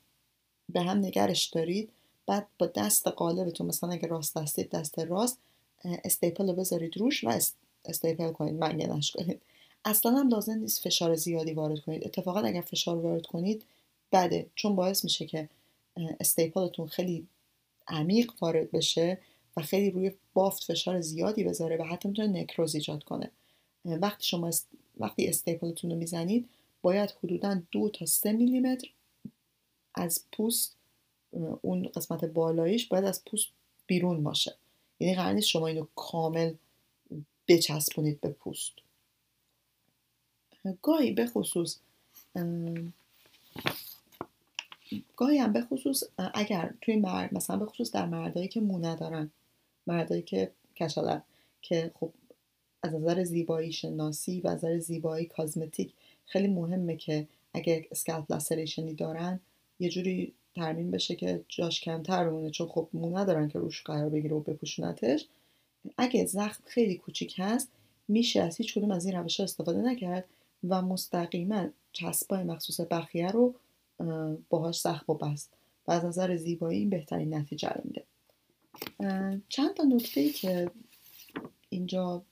به 0.68 0.80
هم 0.80 0.98
نگهش 0.98 1.46
دارید. 1.46 1.88
بعد 2.26 2.46
با 2.58 2.66
دست 2.66 3.08
غالبتون 3.08 3.66
مثلا 3.66 3.90
اگه 3.90 4.08
راست 4.08 4.36
دستید 4.36 4.70
دست 4.70 4.98
راست 4.98 5.38
staple 5.84 6.48
رو 6.48 6.52
بذارید 6.52 6.96
روش 6.96 7.24
و 7.24 7.40
staple 7.84 8.32
کنید 8.32 8.54
منگنش 8.54 9.12
کنید. 9.12 9.42
اصلا 9.84 10.12
هم 10.12 10.28
لازم 10.28 10.52
نیست 10.52 10.82
فشار 10.82 11.14
زیادی 11.14 11.52
وارد 11.52 11.80
کنید. 11.80 12.04
اتفاقا 12.04 12.40
اگر 12.40 12.60
فشار 12.60 12.96
وارد 12.96 13.26
کنید 13.26 13.64
بده. 14.12 14.50
چون 14.54 14.76
باعث 14.76 15.04
میشه 15.04 15.26
که 15.26 15.48
staple 16.20 16.64
تون 16.64 16.86
خیلی 16.86 17.26
عمیق 17.88 18.32
وارد 18.40 18.70
بشه 18.70 19.18
و 19.56 19.62
خیلی 19.62 19.90
روی 19.90 20.12
بافت 20.34 20.64
فشار 20.64 21.00
زیادی 21.00 21.44
بذاره 21.44 21.76
و 21.76 21.82
حتی 21.82 22.08
می‌تونه 22.08 22.40
نکروز 22.40 22.74
ایجاد 22.74 23.04
کنه. 23.04 23.30
وقتی 23.84 24.26
شما 24.26 24.50
وقتی 24.96 25.26
استیپلتون 25.28 25.90
رو 25.90 25.96
می‌زنید 25.96 26.48
باید 26.82 27.14
حدودا 27.22 27.62
دو 27.70 27.88
تا 27.88 28.06
سه 28.06 28.32
میلیمتر 28.32 28.88
از 29.94 30.24
پوست 30.32 30.76
اون 31.62 31.88
قسمت 31.88 32.24
بالاییش 32.24 32.86
باید 32.86 33.04
از 33.04 33.24
پوست 33.24 33.48
بیرون 33.86 34.22
باشه. 34.22 34.54
یعنی 35.00 35.14
قرار 35.14 35.32
نیست 35.32 35.48
شما 35.48 35.66
اینو 35.66 35.86
کامل 35.96 36.54
بچسبونید 37.48 38.20
به 38.20 38.28
پوست. 38.28 38.72
گاهی 40.82 41.12
به 41.12 41.26
خصوص 41.26 41.76
گاهی 45.16 45.38
هم 45.38 45.52
به 45.52 45.60
خصوص 45.62 46.04
اگر 46.34 46.74
توی 46.80 46.96
مرد 46.96 47.34
مثلا 47.34 47.56
به 47.56 47.66
خصوص 47.66 47.92
در 47.92 48.06
مردایی 48.06 48.48
که 48.48 48.60
مو 48.60 48.78
ندارن 48.78 49.30
مردایی 49.86 50.22
که 50.22 50.50
کشالن 50.76 51.22
که 51.62 51.90
خب 51.94 52.12
از 52.82 52.94
نظر 52.94 53.24
زیبایی 53.24 53.72
شناسی 53.72 54.40
و 54.40 54.48
از 54.48 54.56
نظر 54.56 54.78
زیبایی 54.78 55.26
کازمتیک 55.26 55.92
خیلی 56.26 56.48
مهمه 56.48 56.96
که 56.96 57.28
اگه 57.54 57.86
اسکالپ 57.90 58.32
لسریشنی 58.32 58.94
دارن 58.94 59.40
یه 59.80 59.88
جوری 59.88 60.32
ترمیم 60.54 60.90
بشه 60.90 61.16
که 61.16 61.44
جاش 61.48 61.80
کمتر 61.80 62.28
بمونه. 62.28 62.50
چون 62.50 62.68
خب 62.68 62.88
مو 62.92 63.18
ندارن 63.18 63.48
که 63.48 63.58
روش 63.58 63.82
قرار 63.82 64.08
بگیره 64.08 64.36
و 64.36 64.40
بپوشونتش. 64.40 65.26
اگه 65.98 66.26
زخم 66.26 66.62
خیلی 66.66 66.94
کوچیک 66.94 67.34
هست 67.38 67.68
میشه 68.08 68.42
از 68.42 68.56
هیچ 68.56 68.74
کدوم 68.74 68.90
از 68.90 69.06
این 69.06 69.16
روش 69.16 69.40
استفاده 69.40 69.82
نکرد 69.82 70.24
و 70.68 70.82
مستقیما 70.82 71.68
چسبای 71.92 72.42
مخصوص 72.42 72.80
بخیه 72.80 73.30
رو 73.30 73.54
باهاش 74.48 74.80
سخت 74.80 75.10
و 75.10 75.14
بست 75.14 75.52
و 75.88 75.92
از 75.92 76.04
نظر 76.04 76.36
زیبایی 76.36 76.78
این 76.78 76.90
بهترین 76.90 77.34
نتیجه 77.34 77.68
رو 77.68 77.80
میده. 77.84 78.04
چند 79.48 79.74
تا 79.74 79.82
نکته 79.82 80.20
ای 80.20 80.30
که 80.30 80.70
اینجا 81.68 82.22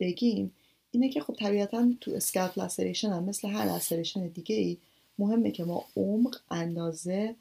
بگیم 0.00 0.52
اینه 0.90 1.08
که 1.08 1.20
خب 1.20 1.34
طبیعتا 1.34 1.92
تو 2.00 2.10
اسکالپ 2.10 2.58
لسریشن 2.58 3.10
هم 3.10 3.24
مثل 3.24 3.48
هر 3.48 3.64
لسریشن 3.64 4.26
دیگه 4.26 4.56
ای 4.56 4.76
مهمه 5.18 5.50
که 5.50 5.64
ما 5.64 5.84
عمق 5.96 6.36
اندازه 6.50 7.36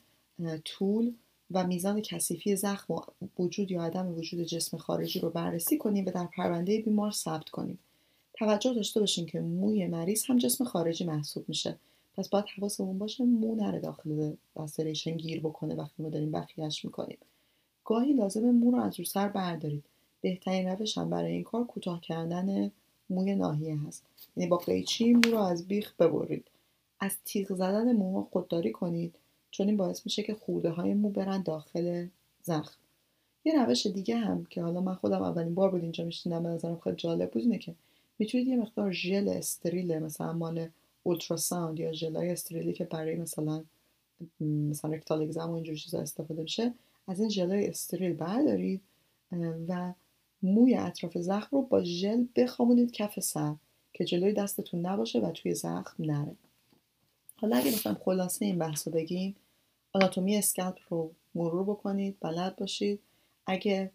طول 0.66 1.14
و 1.52 1.68
میزان 1.68 2.02
کثیفی 2.02 2.56
زخم 2.56 2.94
و 2.94 3.02
وجود 3.40 3.72
یا 3.72 3.84
عدم 3.84 4.18
وجود 4.18 4.44
جسم 4.44 4.78
خارجی 4.78 5.20
رو 5.20 5.30
بررسی 5.30 5.78
کنیم 5.78 6.06
و 6.06 6.12
در 6.12 6.26
پرونده 6.26 6.82
بیمار 6.82 7.12
ثبت 7.12 7.50
کنیم. 7.50 7.80
توجه 8.34 8.74
داشته 8.74 9.00
باشین 9.00 9.26
که 9.26 9.40
موی 9.40 9.88
مریض 9.88 10.26
هم 10.26 10.38
جسم 10.38 10.64
خارجی 10.64 11.06
محسوب 11.06 11.46
میشه. 11.48 11.80
پس 12.18 12.30
باید 12.30 12.46
حواسمون 12.58 12.98
باشه 12.98 13.24
مو 13.24 13.56
نره 13.56 13.80
داخل 13.80 14.34
لسریشن 14.56 15.18
گیر 15.18 15.40
بکنه 15.40 15.76
وقتی 15.76 16.04
ما 16.04 16.10
داریم 16.10 16.32
بخیهش 16.32 16.86
می‌کنیم. 16.86 17.18
گاهی 17.86 18.14
لازم 18.14 18.52
مو 18.52 18.72
رو 18.72 18.82
از 18.82 19.00
رو 19.00 19.06
سر 19.06 19.28
بردارید. 19.28 19.84
بهترین 20.22 20.68
روش 20.68 20.98
هم 20.98 21.10
برای 21.10 21.32
این 21.32 21.44
کار 21.44 21.64
کوتاه 21.64 22.02
کردن 22.02 22.72
موی 23.10 23.36
ناحیه 23.36 23.78
هست. 23.88 24.06
یعنی 24.38 24.50
با 24.50 24.58
قیچی 24.58 25.14
مو 25.14 25.22
رو 25.32 25.38
از 25.38 25.68
بیخ 25.68 25.94
ببرید. 26.00 26.46
از 27.00 27.16
تیغ 27.26 27.54
زدن 27.54 27.92
موها 27.94 28.28
خودداری 28.32 28.72
کنید 28.72 29.16
چون 29.52 29.68
این 29.68 29.78
باعث 29.78 30.02
میشه 30.06 30.24
که 30.24 30.34
خوده 30.34 30.70
های 30.70 30.94
مو 30.94 31.10
برن 31.10 31.42
داخل 31.42 32.08
زخم. 32.44 32.78
یه 33.46 33.66
روش 33.66 33.86
دیگه 33.88 34.18
هم 34.18 34.46
که 34.46 34.62
حالا 34.62 34.82
من 34.82 34.96
خودم 34.96 35.22
اولین 35.22 35.56
بار 35.56 35.72
بود 35.72 35.82
اینجا 35.82 36.06
میشینم 36.06 36.44
به 36.44 36.50
نظرم 36.50 36.80
خیلی 36.80 36.96
جالب 36.96 37.32
بود 37.32 37.42
اینه 37.42 37.58
که 37.58 37.76
می‌تونید 38.20 38.48
یه 38.48 38.56
مقدار 38.56 38.92
ژل 38.92 39.30
استریل 39.30 40.00
مثلا 40.00 40.34
مال 40.34 40.70
ultrasound 41.04 41.80
یا 41.80 41.92
ژلای 41.92 42.30
استریلی 42.30 42.74
که 42.74 42.84
برای 42.84 43.16
مثلا 43.16 43.64
مثلا 44.42 44.92
rectal 44.92 45.22
exam 45.22 45.50
و 45.50 45.54
اینجور 45.54 45.76
چیزا 45.76 46.00
استفاده 46.00 46.42
میشه 46.42 46.74
از 47.08 47.20
این 47.20 47.30
ژلای 47.30 47.68
استریل 47.68 48.14
بردارید 48.14 48.82
و 49.68 49.94
موی 50.44 50.76
اطراف 50.76 51.18
زخم 51.18 51.58
رو 51.58 51.62
با 51.62 51.84
ژل 51.84 52.26
بخوابونید 52.36 52.92
کف 52.92 53.20
سر 53.20 53.56
که 53.94 54.06
جلوی 54.06 54.34
دستتون 54.34 54.86
نباشه 54.86 55.20
و 55.20 55.32
توی 55.32 55.56
زخم 55.56 56.04
نره. 56.04 56.36
حالا 57.36 57.58
اگه 57.58 57.72
بخوایم 57.72 57.98
خلاصه 58.06 58.46
این 58.46 58.60
بحث 58.60 58.88
رو 58.88 58.94
بگیم 58.94 59.36
آناتومی 59.94 60.38
scalp 60.38 60.80
رو 60.90 61.12
مرور 61.36 61.64
بکنید 61.64 62.18
بلد 62.22 62.56
باشید. 62.56 63.00
اگه 63.46 63.92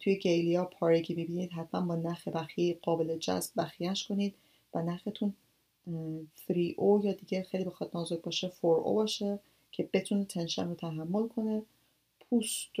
توی 0.00 0.18
galea 0.18 0.64
پارگی 0.64 1.14
می‌بینید 1.14 1.52
حتما 1.52 1.80
با 1.80 1.96
نخ 1.96 2.28
بخیه 2.28 2.78
قابل 2.82 3.18
جذب 3.18 3.52
بخیهش 3.56 4.06
کنید 4.06 4.34
و 4.74 4.82
نختون 4.82 5.34
3 5.86 6.74
او 6.76 7.00
یا 7.04 7.12
دیگه 7.12 7.42
خیلی 7.42 7.64
بخواد 7.64 7.90
نازک 7.94 8.22
باشه 8.22 8.52
4 8.62 8.80
او 8.80 8.94
باشه 8.94 9.38
که 9.72 9.88
بتونه 9.92 10.24
tension 10.24 10.68
رو 10.68 10.74
تحمل 10.74 11.28
کنه. 11.28 11.62
پوست 12.20 12.80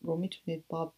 رو 0.00 0.16
می‌تونید 0.16 0.64
با 0.68 0.92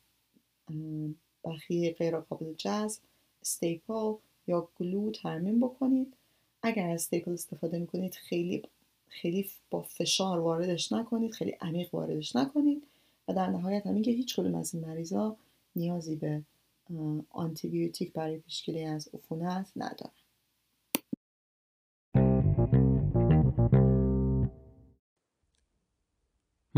بخیه 1.44 1.92
غیر 1.92 2.18
قابل 2.20 2.54
جذب 2.54 3.02
staple 3.42 4.14
یا 4.46 4.68
glue 4.80 5.10
ترمیم 5.10 5.60
بکنید. 5.60 6.14
اگر 6.62 6.90
از 6.90 7.00
staple 7.00 7.32
استفاده 7.32 7.78
می‌کنید 7.78 8.14
خیلی 8.14 8.62
خیلی 9.08 9.50
با 9.70 9.82
فشار 9.82 10.38
واردش 10.38 10.92
نکنید 10.92 11.34
خیلی 11.34 11.56
عمیق 11.60 11.94
واردش 11.94 12.36
نکنید 12.36 12.82
و 13.28 13.34
در 13.34 13.50
نهایت 13.50 13.86
هم 13.86 14.02
که 14.02 14.10
هیچ 14.10 14.36
کدوم 14.36 14.54
از 14.54 14.74
این 14.74 14.84
مریضا 14.84 15.36
نیازی 15.76 16.16
به 16.16 16.42
آنتیبیوتیک 17.30 18.12
برای 18.12 18.38
پیشگیری 18.38 18.84
از 18.84 19.08
عفونت 19.14 19.72
ندارن. 19.76 20.12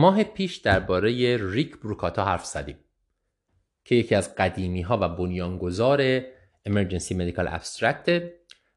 ماه 0.01 0.25
پیش 0.25 0.57
درباره 0.57 1.39
ریک 1.41 1.77
بروکاتا 1.81 2.25
حرف 2.25 2.45
زدیم 2.45 2.77
که 3.85 3.95
یکی 3.95 4.15
از 4.15 4.35
قدیمی 4.35 4.83
ها 4.83 4.99
و 5.01 5.09
بنیانگذار 5.09 6.21
Emergency 6.69 7.13
Medical 7.13 7.49
Abstract 7.59 8.09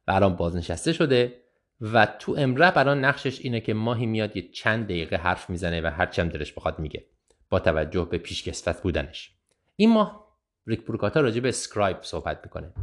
و 0.07 0.11
الان 0.11 0.35
بازنشسته 0.35 0.93
شده 0.93 1.33
و 1.81 2.05
تو 2.05 2.35
امرب 2.37 2.77
الان 2.77 3.05
نقشش 3.05 3.41
اینه 3.41 3.59
که 3.59 3.73
ماهی 3.73 4.05
میاد 4.05 4.37
یه 4.37 4.51
چند 4.51 4.85
دقیقه 4.85 5.15
حرف 5.15 5.49
می‌زنه 5.49 5.81
و 5.81 5.85
هر 5.85 6.05
چند 6.05 6.31
دلش 6.31 6.53
بخواد 6.53 6.79
میگه 6.79 7.05
با 7.49 7.59
توجه 7.59 8.07
به 8.11 8.17
پیشکسوت 8.17 8.81
بودنش. 8.81 9.31
این 9.75 9.89
ماه 9.89 10.37
ریک 10.67 10.85
بروکاتا 10.85 11.21
راجع 11.21 11.39
به 11.39 11.49
scribe 11.49 11.97
صحبت 12.01 12.39
می‌کنه. 12.43 12.73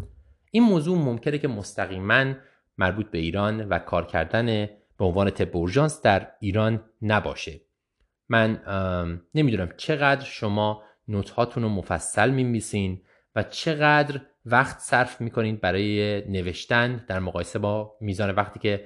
این 0.51 0.63
موضوع 0.63 0.99
ممکنه 0.99 1.39
که 1.39 1.49
مستقیما 1.49 2.35
مربوط 2.79 3.11
به 3.11 3.19
ایران 3.19 3.69
و 3.69 3.79
کار 3.79 4.07
کردن 4.07 4.47
به 4.99 5.05
عنوان 5.05 5.31
طب 5.31 5.57
اورژانس 5.57 6.03
در 6.03 6.31
ایران 6.41 6.85
نباشه. 7.03 7.61
من 8.31 8.61
نمی‌دونم 9.35 9.69
چقدر 9.77 10.25
شما 10.25 10.83
note 11.09 11.31
هاتون 11.31 11.63
رو 11.63 11.69
مفصل 11.69 12.31
می‌نویسین 12.31 13.03
و 13.37 13.43
چقدر 13.43 14.21
وقت 14.47 14.79
صرف 14.79 15.21
می‌کنین 15.21 15.57
برای 15.57 16.23
نوشتن 16.29 17.05
در 17.09 17.19
مقایسه 17.19 17.59
با 17.59 17.97
میزان 18.01 18.31
وقتی 18.31 18.61
که 18.61 18.85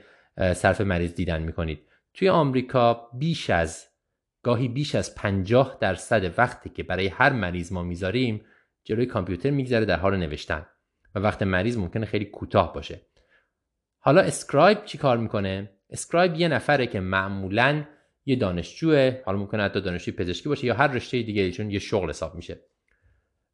صرف 0.55 0.81
مریض 0.81 1.15
دیدن 1.15 1.43
می‌کنید. 1.43 1.89
توی 2.15 2.29
آمریکا 2.29 3.09
بیش 3.13 3.51
از 3.51 3.87
گاهی 4.43 4.69
بیش 4.69 4.95
از 4.95 5.15
50 5.15 5.79
درصد 5.81 6.39
وقتی 6.39 6.71
که 6.71 6.83
برای 6.83 7.09
هر 7.09 7.33
مریض 7.33 7.73
ما 7.73 7.83
می‌ذاریم 7.83 8.45
جلوی 8.85 9.07
کامپیوتر 9.07 9.51
میگذره 9.51 9.85
در 9.85 9.97
حال 9.97 10.17
نوشتن 10.17 10.67
و 11.15 11.19
وقت 11.19 11.43
مریض 11.43 11.79
ممکنه 11.79 12.07
خیلی 12.07 12.25
کوتاه 12.25 12.73
باشه. 12.73 13.01
حالا 13.99 14.21
scribe 14.21 14.85
چی 14.85 14.99
کار 14.99 15.19
می‌کنه؟ 15.19 15.71
scribe 15.91 16.35
یه 16.35 16.49
نفره 16.49 16.87
که 16.87 17.01
معمولا 17.01 17.85
یه 18.27 18.37
دانشجوه 18.37 19.23
حالا 19.27 19.39
ممکنه 19.39 19.63
حتی 19.63 19.81
دانشجوی 19.81 20.15
پزشکی 20.15 20.49
باشه 20.49 20.67
یا 20.67 20.75
هر 20.75 20.87
رشته 20.87 21.23
دیگه 21.23 21.51
چون 21.51 21.71
یه 21.71 21.79
شغل 21.79 22.09
حساب 22.09 22.35
میشه. 22.35 22.61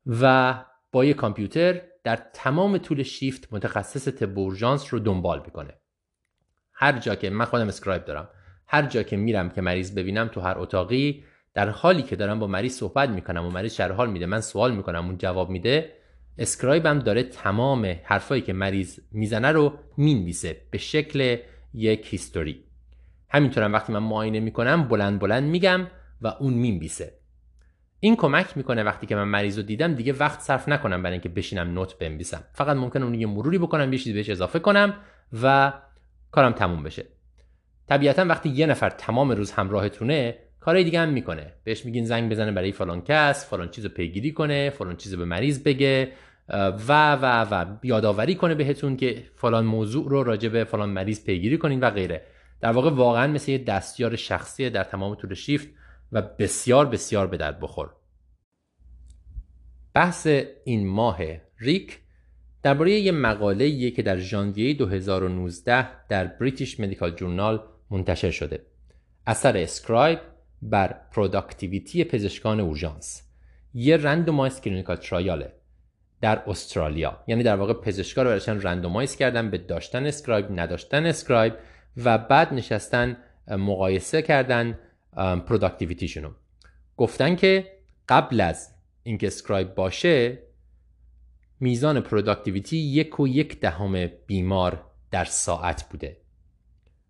و 0.06 0.54
با 0.92 1.04
یه 1.04 1.14
کامپیوتر 1.14 1.82
در 2.04 2.16
تمام 2.34 2.78
طول 2.78 3.02
شیفت 3.02 3.48
متخصص 3.50 4.04
طب 4.04 4.30
اورژانس 4.30 4.94
رو 4.94 4.98
دنبال 4.98 5.42
می‌کنه. 5.44 5.74
هر 6.72 6.98
جا 6.98 7.14
که 7.14 7.30
من 7.30 7.44
خودم 7.44 7.68
scribe 7.68 8.04
دارم 8.04 8.28
هر 8.66 8.82
جا 8.82 9.02
که 9.02 9.16
میرم 9.16 9.50
که 9.50 9.60
مریض 9.60 9.94
ببینم 9.94 10.28
تو 10.28 10.40
هر 10.40 10.58
اتاقی 10.58 11.24
در 11.54 11.68
حالی 11.68 12.02
که 12.02 12.16
دارم 12.16 12.38
با 12.38 12.46
مریض 12.46 12.76
صحبت 12.76 13.08
می‌کنم 13.08 13.46
و 13.46 13.50
مریض 13.50 13.74
شرح 13.74 13.92
حال 13.92 14.10
میده 14.10 14.26
من 14.26 14.40
سوال 14.40 14.76
می‌کنم 14.76 15.06
اون 15.06 15.18
جواب 15.18 15.50
میده 15.50 15.92
scribe 16.38 16.90
م 16.90 16.98
داره 16.98 17.22
تمام 17.22 17.96
حرفایی 18.04 18.42
که 18.42 18.52
مریض 18.52 18.98
می‌زنه 19.12 19.52
رو 19.52 19.78
می‌نویسه 19.96 20.56
به 20.70 20.78
شکل 20.78 21.36
یک 21.74 22.06
history. 22.10 22.69
همینطورم 23.30 23.72
وقتی 23.72 23.92
من 23.92 23.98
معاینه 23.98 24.40
می‌کنم 24.40 24.88
بلند 24.88 25.18
بلند 25.18 25.50
میگم 25.50 25.86
و 26.22 26.26
اون 26.26 26.52
می‌نویسه. 26.52 27.12
این 28.00 28.16
کمک 28.16 28.56
می‌کنه 28.56 28.82
وقتی 28.82 29.06
که 29.06 29.16
من 29.16 29.24
مریض 29.24 29.56
رو 29.56 29.62
دیدم 29.62 29.94
دیگه 29.94 30.12
وقت 30.12 30.40
صرف 30.40 30.68
نکنم 30.68 31.02
برای 31.02 31.12
اینکه 31.12 31.28
بشینم 31.28 31.74
note 31.74 31.98
بنویسم. 31.98 32.44
فقط 32.52 32.76
ممکنه 32.76 33.04
اون 33.04 33.14
یه 33.14 33.26
مروری 33.26 33.58
بکنم 33.58 33.92
یه 33.92 33.98
چیزی 33.98 34.12
بهش 34.12 34.30
اضافه 34.30 34.58
کنم 34.58 34.94
و 35.42 35.72
کارم 36.30 36.52
تموم 36.52 36.82
بشه. 36.82 37.04
طبیعتا 37.88 38.24
وقتی 38.24 38.48
یه 38.48 38.66
نفر 38.66 38.90
تمام 38.90 39.30
روز 39.30 39.52
همراهتونه 39.52 40.38
کارهای 40.60 40.84
دیگه 40.84 41.00
هم 41.00 41.08
می‌کنه. 41.08 41.52
بهش 41.64 41.84
میگین 41.84 42.04
زنگ 42.04 42.30
بزنه 42.30 42.52
برای 42.52 42.72
فلان 42.72 43.02
کس 43.02 43.50
فلان 43.50 43.68
چیز 43.68 43.84
رو 43.84 43.90
پیگیری 43.90 44.32
کنه 44.32 44.70
فلان 44.70 44.96
چیز 44.96 45.14
به 45.14 45.24
مریض 45.24 45.62
بگه 45.62 46.12
و 46.88 47.14
و 47.14 47.46
و 47.50 47.64
یادآوری 47.82 48.34
کنه 48.34 48.54
بهتون 48.54 48.96
که 48.96 49.24
فلان 49.36 49.64
موضوع 49.64 50.08
رو 50.08 50.22
راجع 50.22 50.48
به 50.48 50.64
فلان 50.64 50.90
مریض 50.90 51.24
پیگیری 51.24 51.58
کنین 51.58 51.80
و 51.80 51.90
غیره. 51.90 52.22
در 52.60 52.72
واقع 52.72 52.90
واقعا 52.90 53.26
مثل 53.26 53.50
یه 53.50 53.58
دستیار 53.58 54.16
شخصی 54.16 54.70
در 54.70 54.84
تمام 54.84 55.14
طول 55.14 55.34
شیفت 55.34 55.68
و 56.12 56.22
بسیار 56.22 56.86
بسیار 56.86 57.26
به 57.26 57.36
درد 57.36 57.60
بخور. 57.60 57.90
بحث 59.94 60.26
این 60.64 60.88
ماه 60.88 61.18
ریک 61.58 61.98
درباره 62.62 62.92
یه 62.92 63.12
مقاله 63.12 63.90
که 63.90 64.02
در 64.02 64.18
ژانویه 64.18 64.74
2019 64.74 66.06
در 66.08 66.26
British 66.26 66.80
Medical 66.80 67.10
Journal 67.10 67.62
منتشر 67.90 68.30
شده. 68.30 68.66
اثر 69.26 69.56
scribe 69.56 70.18
بر 70.62 70.96
productivity 71.12 72.04
پزشکان 72.04 72.60
اورژانس. 72.60 73.22
یه 73.74 73.96
randomized 73.96 74.60
clinical 74.60 74.96
trial 74.96 75.43
ه 75.43 75.52
در 76.20 76.42
استرالیا. 76.46 77.24
یعنی 77.26 77.42
در 77.42 77.56
واقع 77.56 77.72
پزشکا 77.72 78.22
رو 78.22 78.28
براشن 78.28 78.60
randomize 78.60 79.16
کردن 79.16 79.50
به 79.50 79.58
داشتن 79.58 80.06
scribe 80.06 80.46
نداشتن 80.60 81.06
scribe. 81.06 81.54
و 81.96 82.18
بعد 82.18 82.54
نشستن 82.54 83.16
مقایسه 83.48 84.22
کردن 84.22 84.78
productivity 85.16 86.05
شون 86.05 86.34
گفتن 86.96 87.36
که 87.36 87.72
قبل 88.08 88.40
از 88.40 88.74
اینکه 89.02 89.26
scribe 89.26 89.74
باشه 89.74 90.38
میزان 91.60 92.00
productivity 92.00 92.76
یک 92.76 93.20
و 93.20 93.28
یک 93.28 93.60
دهم 93.60 94.06
بیمار 94.26 94.84
در 95.10 95.24
ساعت 95.24 95.88
بوده. 95.90 96.16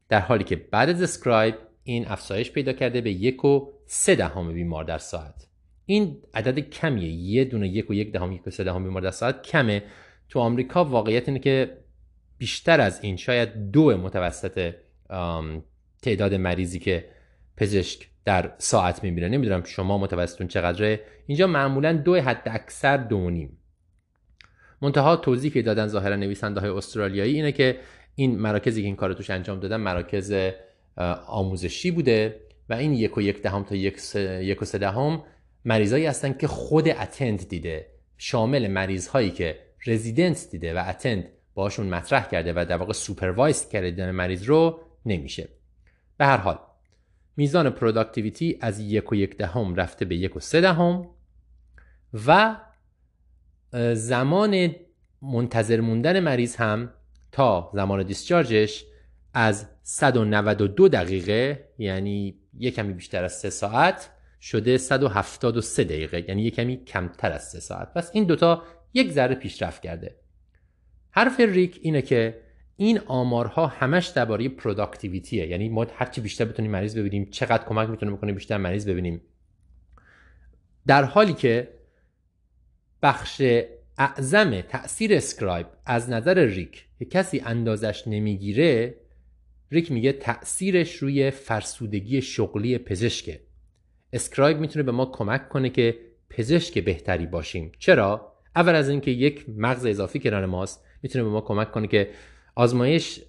در 0.09 0.21
حالی 0.21 0.45
که 0.45 0.57
بعد 0.57 0.89
از 0.89 1.03
scribe 1.03 1.55
این 1.85 2.09
افزایش 2.09 2.51
پیدا 2.51 2.73
کرده 2.73 3.01
به 3.01 3.13
یک 3.13 3.45
و 3.45 3.73
سه 3.87 4.15
دهم 4.15 4.53
بیمار 4.53 4.85
در 4.85 4.99
ساعت. 4.99 5.47
این 5.87 6.23
عدد 6.35 6.59
کمیه. 6.59 7.11
یه 7.11 7.45
دونه 7.45 7.69
یک 7.69 7.91
و 7.91 7.95
یک 7.95 8.13
دهم 8.13 8.33
یک 8.33 8.47
و 8.47 8.51
سه 8.51 8.65
دهم 8.65 8.85
بیمار 8.85 9.03
در 9.03 9.11
ساعت 9.11 9.43
کمه. 9.43 9.83
تو 10.29 10.39
آمریکا 10.39 10.85
واقعیت 10.85 11.29
اینه 11.29 11.41
که 11.41 11.79
بیشتر 12.41 12.81
از 12.81 12.99
این 13.03 13.17
شاید 13.17 13.71
دو 13.71 13.97
متوسط 13.97 14.75
تعداد 16.03 16.35
مریضی 16.35 16.79
که 16.79 17.05
پزشک 17.57 18.09
در 18.25 18.53
ساعت 18.59 19.05
می‌بینه. 19.05 19.29
نمی‌دونم 19.29 19.63
شما 19.65 19.99
متوسطون 19.99 20.49
چقدره. 20.49 21.01
اینجا 21.27 21.47
معمولا 21.47 21.93
دو 21.93 22.21
حد 22.21 22.43
اکثر 22.47 22.97
دو 22.97 23.31
نیم. 23.31 23.59
منتها 24.83 25.17
توضیح 25.17 25.53
که 25.53 25.63
دادن 25.63 25.87
ظاهرا 25.87 26.17
نویسنده 26.17 26.61
های 26.61 26.71
استرالیایی 26.71 27.35
اینه 27.35 27.53
که 27.53 27.79
این 28.15 28.39
مراکزی 28.39 28.81
که 28.81 28.87
این 28.87 28.97
کار 28.97 29.13
توش 29.13 29.31
انجام 29.31 29.61
دادن 29.61 29.77
مراکز 29.77 30.35
آموزشی 31.27 31.91
بوده 31.91 32.41
و 32.69 32.75
این 32.75 32.93
یک 32.93 33.17
و 33.17 33.21
یک 33.21 33.43
دهم 33.43 33.65
تا 33.65 33.75
یک, 33.75 34.15
یک 34.41 34.63
و 34.63 34.65
سه 34.65 34.79
دهم 34.79 35.23
مریضایی 35.65 36.07
هستن 36.07 36.33
که 36.33 36.47
خود 36.47 36.89
اتند 36.89 37.49
دیده. 37.49 37.87
شامل 38.19 38.69
مریض 38.69 39.09
هایی 39.09 39.31
که 39.31 39.59
رزیدنت 39.87 40.49
دیده 40.51 40.75
و 40.75 40.85
اتند 40.89 41.29
باشون 41.55 41.87
مطرح 41.87 42.29
کرده 42.29 42.53
و 42.57 42.65
در 42.69 42.77
واقع 42.77 42.93
supervise 42.93 43.69
کرده 43.69 44.11
مریض 44.11 44.45
رو 44.45 44.81
نمیشه. 45.07 45.49
به 46.17 46.27
هر 46.27 46.37
حال 46.37 46.59
میزان 47.37 47.71
productivity 47.71 48.59
از 48.61 48.81
یک 48.81 49.13
و 49.13 49.15
یک 49.15 49.37
دهم 49.37 49.75
رفته 49.75 50.05
به 50.05 50.17
یک 50.17 50.37
و 50.37 50.41
سه 50.41 50.61
دهم 50.61 51.09
و 52.27 52.57
زمان 53.95 54.71
منتظر 55.23 55.81
موندن 55.81 56.21
مریض 56.21 56.57
هم 56.57 56.93
تا 57.33 57.71
زمان 57.75 58.03
discharge 58.03 58.70
ش 58.70 58.85
از 59.35 59.67
192 59.83 60.89
دقیقه 60.89 61.69
یعنی 61.79 62.39
یک 62.59 62.75
کمی 62.75 62.93
بیشتر 62.93 63.25
از 63.25 63.33
3 63.33 63.51
ساعت 63.51 64.11
شده 64.41 64.79
173 64.79 65.85
دقیقه 65.85 66.25
یعنی 66.29 66.43
یک 66.43 66.55
کمی 66.55 66.85
کمتر 66.85 67.33
از 67.33 67.51
3 67.51 67.61
ساعت. 67.61 67.95
پس 67.95 68.11
این 68.13 68.25
دوتا 68.25 68.63
یک 68.95 69.13
ذره 69.13 69.35
پیشرفت 69.35 69.83
کرده. 69.83 70.17
حرف 71.11 71.41
ریک 71.41 71.79
اینه 71.83 72.03
که 72.03 72.41
این 72.77 72.99
آمارها 72.99 73.67
همش 73.67 74.07
درباره 74.07 74.49
productivity 74.49 75.39
ه 75.39 75.47
یعنی 75.47 75.69
ما 75.69 75.87
هرچی 75.95 76.21
بیشتر 76.21 76.45
بتونیم 76.45 76.71
مریض 76.71 76.99
ببینیم 76.99 77.31
چقدر 77.31 77.65
کمک 77.65 77.89
می‌تونه 77.89 78.13
بکنه 78.13 78.33
بیشتر 78.33 78.57
مریض 78.57 78.89
ببینیم. 78.89 79.23
در 80.87 81.05
حالی 81.05 81.33
که 81.33 81.69
بخش 83.03 83.43
اعظم 83.99 84.61
تاثیر 84.61 85.15
scribe 85.15 85.67
از 85.87 86.11
نظر 86.11 86.39
ریک 86.39 86.87
که 86.99 87.05
کسی 87.05 87.41
اندازش 87.41 88.03
نمی‌گیره 88.07 88.95
ریک 89.71 89.93
میگه 89.93 90.13
تاثیرش 90.13 90.97
روی 90.97 91.31
فرسودگی 91.31 92.23
شغلی 92.23 92.79
پزشکه. 92.79 93.41
اسکرایب 94.13 94.59
می‌تونه 94.59 94.83
به 94.83 94.93
ما 94.93 95.07
کمک 95.07 95.49
کنه 95.49 95.71
که 95.71 95.99
پزشک 96.31 96.79
بهتری 96.79 97.27
باشیم. 97.27 97.73
چرا؟ 97.79 98.33
اول 98.57 98.75
از 98.75 98.89
اینکه 98.89 99.11
یک 99.11 99.49
مغز 99.49 99.87
اضافی 99.87 100.19
کنار 100.19 100.47
ماست. 100.47 100.85
می‌تونه 101.03 101.25
به 101.25 101.31
ما 101.31 101.41
کمک 101.41 101.73
کنه 101.73 101.87
که 101.87 102.11
آزمایش 102.55 103.21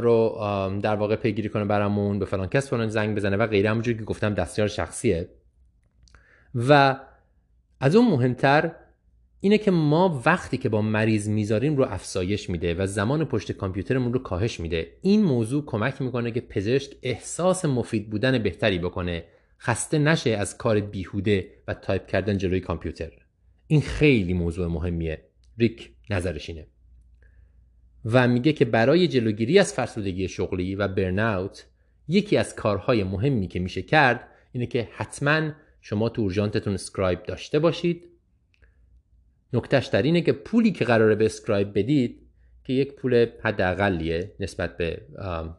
رو 0.00 0.38
در 0.82 0.96
واقع 0.96 1.16
پیگیری 1.16 1.48
کنه 1.48 1.64
برامون 1.64 2.18
به 2.18 2.24
فلان 2.24 2.48
کس 2.48 2.70
فلان 2.70 2.88
زنگ 2.88 3.16
بزنه 3.16 3.36
و 3.36 3.46
غیره. 3.46 3.70
همونجوری 3.70 3.98
که 3.98 4.04
گفتم 4.04 4.34
دستیار 4.34 4.68
شخصیه. 4.68 5.28
و 6.54 7.00
از 7.80 7.96
اون 7.96 8.10
مهمتر 8.10 8.72
اینه 9.40 9.58
که 9.58 9.70
ما 9.70 10.22
وقتی 10.26 10.56
که 10.56 10.68
با 10.68 10.82
مریض 10.82 11.28
می‌ذاریم 11.28 11.76
رو 11.76 11.84
افزایش 11.84 12.50
میده 12.50 12.74
و 12.74 12.86
زمان 12.86 13.24
پشت 13.24 13.52
کامپیوترمون 13.52 14.12
رو 14.12 14.18
کاهش 14.18 14.60
میده. 14.60 14.86
این 15.02 15.22
موضوع 15.22 15.64
کمک 15.66 16.02
می‌کنه 16.02 16.30
که 16.30 16.40
پزشک 16.40 16.92
احساس 17.02 17.64
مفید 17.64 18.10
بودن 18.10 18.38
بهتری 18.38 18.78
بکنه. 18.78 19.24
خسته 19.60 19.98
نشه 19.98 20.30
از 20.30 20.58
کار 20.58 20.80
بیهوده 20.80 21.50
و 21.68 21.74
تایپ 21.74 22.06
کردن 22.06 22.38
جلوی 22.38 22.60
کامپیوتر. 22.60 23.10
این 23.66 23.80
خیلی 23.80 24.34
موضوع 24.34 24.66
مهمیه. 24.66 25.24
ریک 25.58 25.90
نظرش 26.10 26.48
اینه. 26.48 26.66
و 28.12 28.28
میگه 28.28 28.52
که 28.52 28.64
برای 28.64 29.08
جلوگیری 29.08 29.58
از 29.58 29.72
فرسودگی 29.72 30.28
شغلی 30.28 30.74
و 30.74 30.88
burnout 30.88 31.66
یکی 32.08 32.36
از 32.36 32.54
کارهای 32.54 33.04
مهمی 33.04 33.48
که 33.48 33.60
میشه 33.60 33.82
کرد 33.82 34.28
اینه 34.52 34.66
که 34.66 34.88
حتما 34.92 35.50
شما 35.80 36.08
تو 36.08 36.22
اورژانتتون 36.22 36.74
اسکرایب 36.74 37.22
داشته 37.22 37.58
باشید. 37.58 38.08
نکتهش 39.52 39.86
در 39.86 40.02
اینه 40.02 40.20
که 40.20 40.32
پولی 40.32 40.72
که 40.72 40.84
قراره 40.84 41.14
به 41.14 41.26
scribe 41.26 41.78
بدید 41.78 42.20
که 42.64 42.72
یک 42.72 42.92
پول 42.92 43.26
حداقلیه 43.42 44.32
نسبت 44.40 44.76
به 44.76 45.02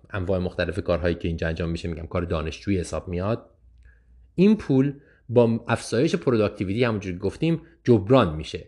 انواع 0.09 0.40
مختلف 0.40 0.84
کارهایی 0.84 1.16
که 1.16 1.27
اینجا 1.27 1.48
انجام 1.48 1.69
میشه 1.69 1.90
میگم 1.90 2.08
کار 2.08 2.22
دانشجویی 2.22 2.80
حساب 2.80 3.08
میاد. 3.08 3.50
این 4.35 4.58
پول 4.58 4.93
با 5.30 5.66
افزایش 5.67 6.16
productivity 6.16 6.84
همونجوری 6.84 7.17
گفتیم 7.17 7.61
جبران 7.84 8.35
میشه. 8.35 8.67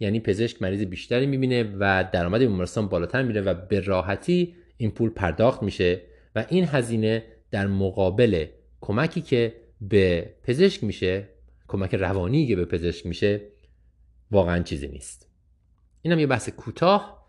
یعنی 0.00 0.20
پزشک 0.20 0.62
مریض 0.62 0.82
بیشتری 0.82 1.26
می‌بینه 1.26 1.76
و 1.78 2.08
درآمد 2.12 2.40
بیمارستان 2.40 2.88
بالاتر 2.88 3.22
میره 3.22 3.40
و 3.40 3.54
به 3.54 3.80
راحتی 3.80 4.54
این 4.76 4.90
پول 4.90 5.10
پرداخت 5.10 5.62
میشه 5.62 6.02
و 6.34 6.46
این 6.48 6.64
هزینه 6.64 7.24
در 7.50 7.66
مقابل 7.66 8.46
کمکی 8.80 9.20
که 9.20 9.54
به 9.80 10.34
پزشک 10.42 10.84
میشه 10.84 11.28
کمک 11.68 11.94
روانی 11.94 12.46
که 12.46 12.56
به 12.56 12.64
پزشک 12.64 13.06
میشه 13.06 13.40
واقعا 14.30 14.62
چیزی 14.62 14.88
نیست. 14.88 15.30
اینم 16.02 16.18
یه 16.18 16.26
بحث 16.26 16.48
کوتاه 16.48 17.28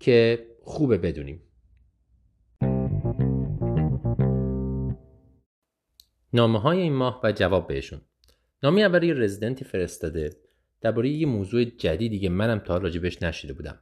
که 0.00 0.46
خوبه 0.62 0.98
بدونیم. 0.98 1.42
نامه 6.32 6.60
های 6.60 6.80
این 6.80 6.92
ماه 6.92 7.20
و 7.24 7.32
جواب 7.32 7.66
بهشون. 7.66 8.00
نامه 8.62 8.80
اول 8.80 9.02
یه 9.02 9.14
رزیدنتی 9.14 9.64
فرستاده 9.64 10.30
درباره 10.82 11.08
یه 11.08 11.26
موضوع 11.26 11.64
جدیدی 11.64 12.18
که 12.18 12.28
منم 12.28 12.58
تا 12.58 12.76
راجبش 12.76 13.22
نشیده 13.22 13.52
بودم. 13.52 13.78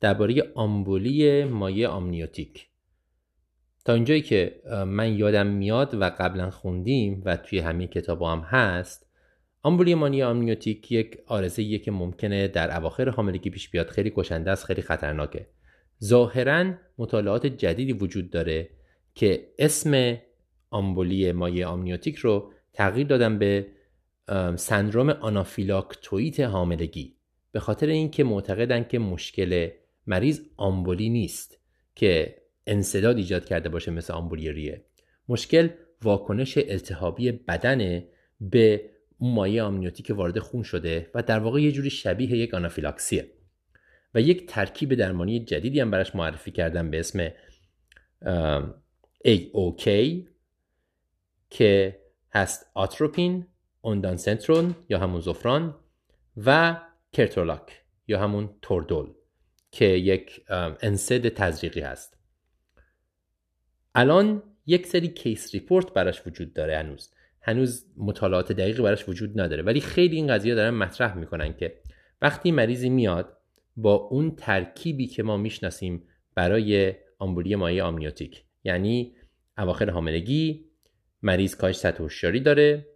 درباره 0.00 0.52
آمبولی 0.54 1.44
مایع 1.44 1.88
آمنیوتیک. 1.88 2.66
تا 3.84 3.94
اینجایی 3.94 4.22
که 4.22 4.62
من 4.86 5.18
یادم 5.18 5.46
میاد 5.46 5.94
و 5.94 6.04
قبلا 6.18 6.50
خوندیم 6.50 7.22
و 7.24 7.36
توی 7.36 7.58
همه 7.58 7.86
کتاب 7.86 8.22
هم 8.22 8.40
هست 8.40 9.10
آمبولی 9.62 9.94
مانی 9.94 10.22
آمنیوتیک 10.22 10.92
یک 10.92 11.18
آرزه 11.26 11.78
که 11.78 11.90
ممکنه 11.90 12.48
در 12.48 12.76
اواخر 12.76 13.08
حاملگی 13.08 13.50
پیش 13.50 13.70
بیاد 13.70 13.88
خیلی 13.88 14.12
کشنده 14.16 14.50
است 14.50 14.64
خیلی 14.64 14.82
خطرناکه. 14.82 15.46
ظاهرا 16.04 16.72
مطالعات 16.98 17.46
جدیدی 17.46 17.92
وجود 17.92 18.30
داره 18.30 18.70
که 19.14 19.48
اسم 19.58 20.18
آمبولی 20.70 21.32
مایع 21.32 21.66
آمنیوتیک 21.66 22.16
رو 22.16 22.52
تغییر 22.72 23.06
دادن 23.06 23.38
به 23.38 23.66
سندروم 24.56 25.10
آنافیلاکتویت 25.10 26.40
حاملگی. 26.40 27.16
به 27.52 27.60
خاطر 27.60 27.86
اینکه 27.86 28.24
معتقدن 28.24 28.84
که 28.84 28.98
مشکل 28.98 29.68
مریض 30.06 30.40
آمبولی 30.56 31.08
نیست 31.08 31.60
که 31.94 32.36
انصداد 32.66 33.16
ایجاد 33.16 33.44
کرده 33.44 33.68
باشه 33.68 33.90
مثل 33.90 34.12
آمبولی 34.12 34.52
ریه. 34.52 34.84
مشکل 35.28 35.68
واکنش 36.02 36.58
التهابی 36.58 37.32
بدن 37.32 38.04
به 38.40 38.90
مایع 39.20 39.62
آمنیوتیک 39.62 40.10
وارد 40.10 40.38
خون 40.38 40.62
شده 40.62 41.10
و 41.14 41.22
در 41.22 41.38
واقع 41.38 41.60
یه 41.60 41.72
جوری 41.72 41.90
شبیه 41.90 42.30
یک 42.36 42.54
آنافیلاکسیه. 42.54 43.30
و 44.14 44.20
یک 44.20 44.46
ترکیب 44.46 44.94
درمانی 44.94 45.44
جدیدی 45.44 45.80
هم 45.80 45.90
براش 45.90 46.14
معرفی 46.14 46.50
کردم 46.50 46.90
به 46.90 47.00
اسم 47.00 47.28
AOK 49.28 49.88
که 51.50 52.00
هست 52.32 52.70
آتروپین 52.74 53.46
اوندانسنترون 53.80 54.74
یا 54.88 54.98
همون 54.98 55.20
زفران 55.20 55.76
و 56.36 56.80
کرترولاک 57.12 57.82
یا 58.08 58.20
همون 58.20 58.50
توردول 58.62 59.12
که 59.70 59.84
یک 59.84 60.44
NSAID 60.80 61.28
تزریقی 61.28 61.80
هست. 61.80 62.18
الان 63.94 64.42
یک 64.66 64.86
سری 64.86 65.08
case 65.08 65.54
report 65.54 65.92
براش 65.92 66.26
وجود 66.26 66.52
داره 66.52 66.78
هنوز. 66.78 67.10
هنوز 67.42 67.86
مطالعات 67.96 68.52
دقیقی 68.52 68.82
براش 68.82 69.08
وجود 69.08 69.40
نداره. 69.40 69.62
ولی 69.62 69.80
خیلی 69.80 70.16
این 70.16 70.26
قضیه 70.26 70.54
دارن 70.54 70.74
مطرح 70.74 71.16
می‌کنن 71.16 71.56
که 71.56 71.80
وقتی 72.22 72.52
مریضی 72.52 72.88
میاد 72.88 73.36
با 73.76 73.94
اون 73.94 74.36
ترکیبی 74.36 75.06
که 75.06 75.22
ما 75.22 75.36
می‌شناسیم 75.36 76.02
برای 76.34 76.94
آمبولی 77.18 77.56
مایع 77.56 77.82
آمنیوتیک 77.82 78.44
یعنی 78.64 79.14
اواخر 79.58 79.90
حاملگی 79.90 80.64
مریض 81.22 81.56
کاهش 81.56 81.76
سطح 81.76 82.38
داره 82.38 82.86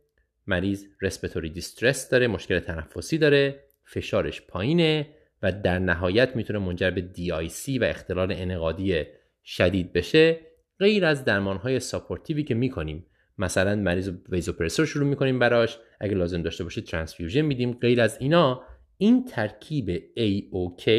مریض 0.46 0.86
respiratory 1.02 1.50
distress 1.50 2.08
داره 2.08 2.26
مشکل 2.26 2.58
تنفسی 2.58 3.18
داره 3.18 3.64
فشارش 3.84 4.42
پایینه 4.42 5.08
و 5.42 5.52
در 5.52 5.78
نهایت 5.78 6.36
می‌تونه 6.36 6.58
منجر 6.58 6.90
به 6.90 7.08
DIC 7.16 7.80
و 7.80 7.84
اختلال 7.84 8.32
انعقادی 8.32 9.04
شدید 9.44 9.92
بشه. 9.92 10.40
غیر 10.78 11.04
از 11.04 11.24
درمانهای 11.24 11.80
supportive 11.80 12.37
ی 12.37 12.42
که 12.42 12.54
می‌کنیم 12.54 13.06
مثلا 13.38 13.76
مریض 13.76 14.10
vasopressor 14.28 14.86
شروع 14.86 15.06
می‌کنیم 15.08 15.38
براش. 15.38 15.78
اگه 16.00 16.14
لازم 16.14 16.42
داشته 16.42 16.64
باشه 16.64 16.80
transfusion 16.80 17.40
میدیم. 17.40 17.72
غیر 17.72 18.00
از 18.00 18.16
اینا 18.20 18.62
این 18.98 19.24
ترکیب 19.24 20.02
AOK 20.16 20.90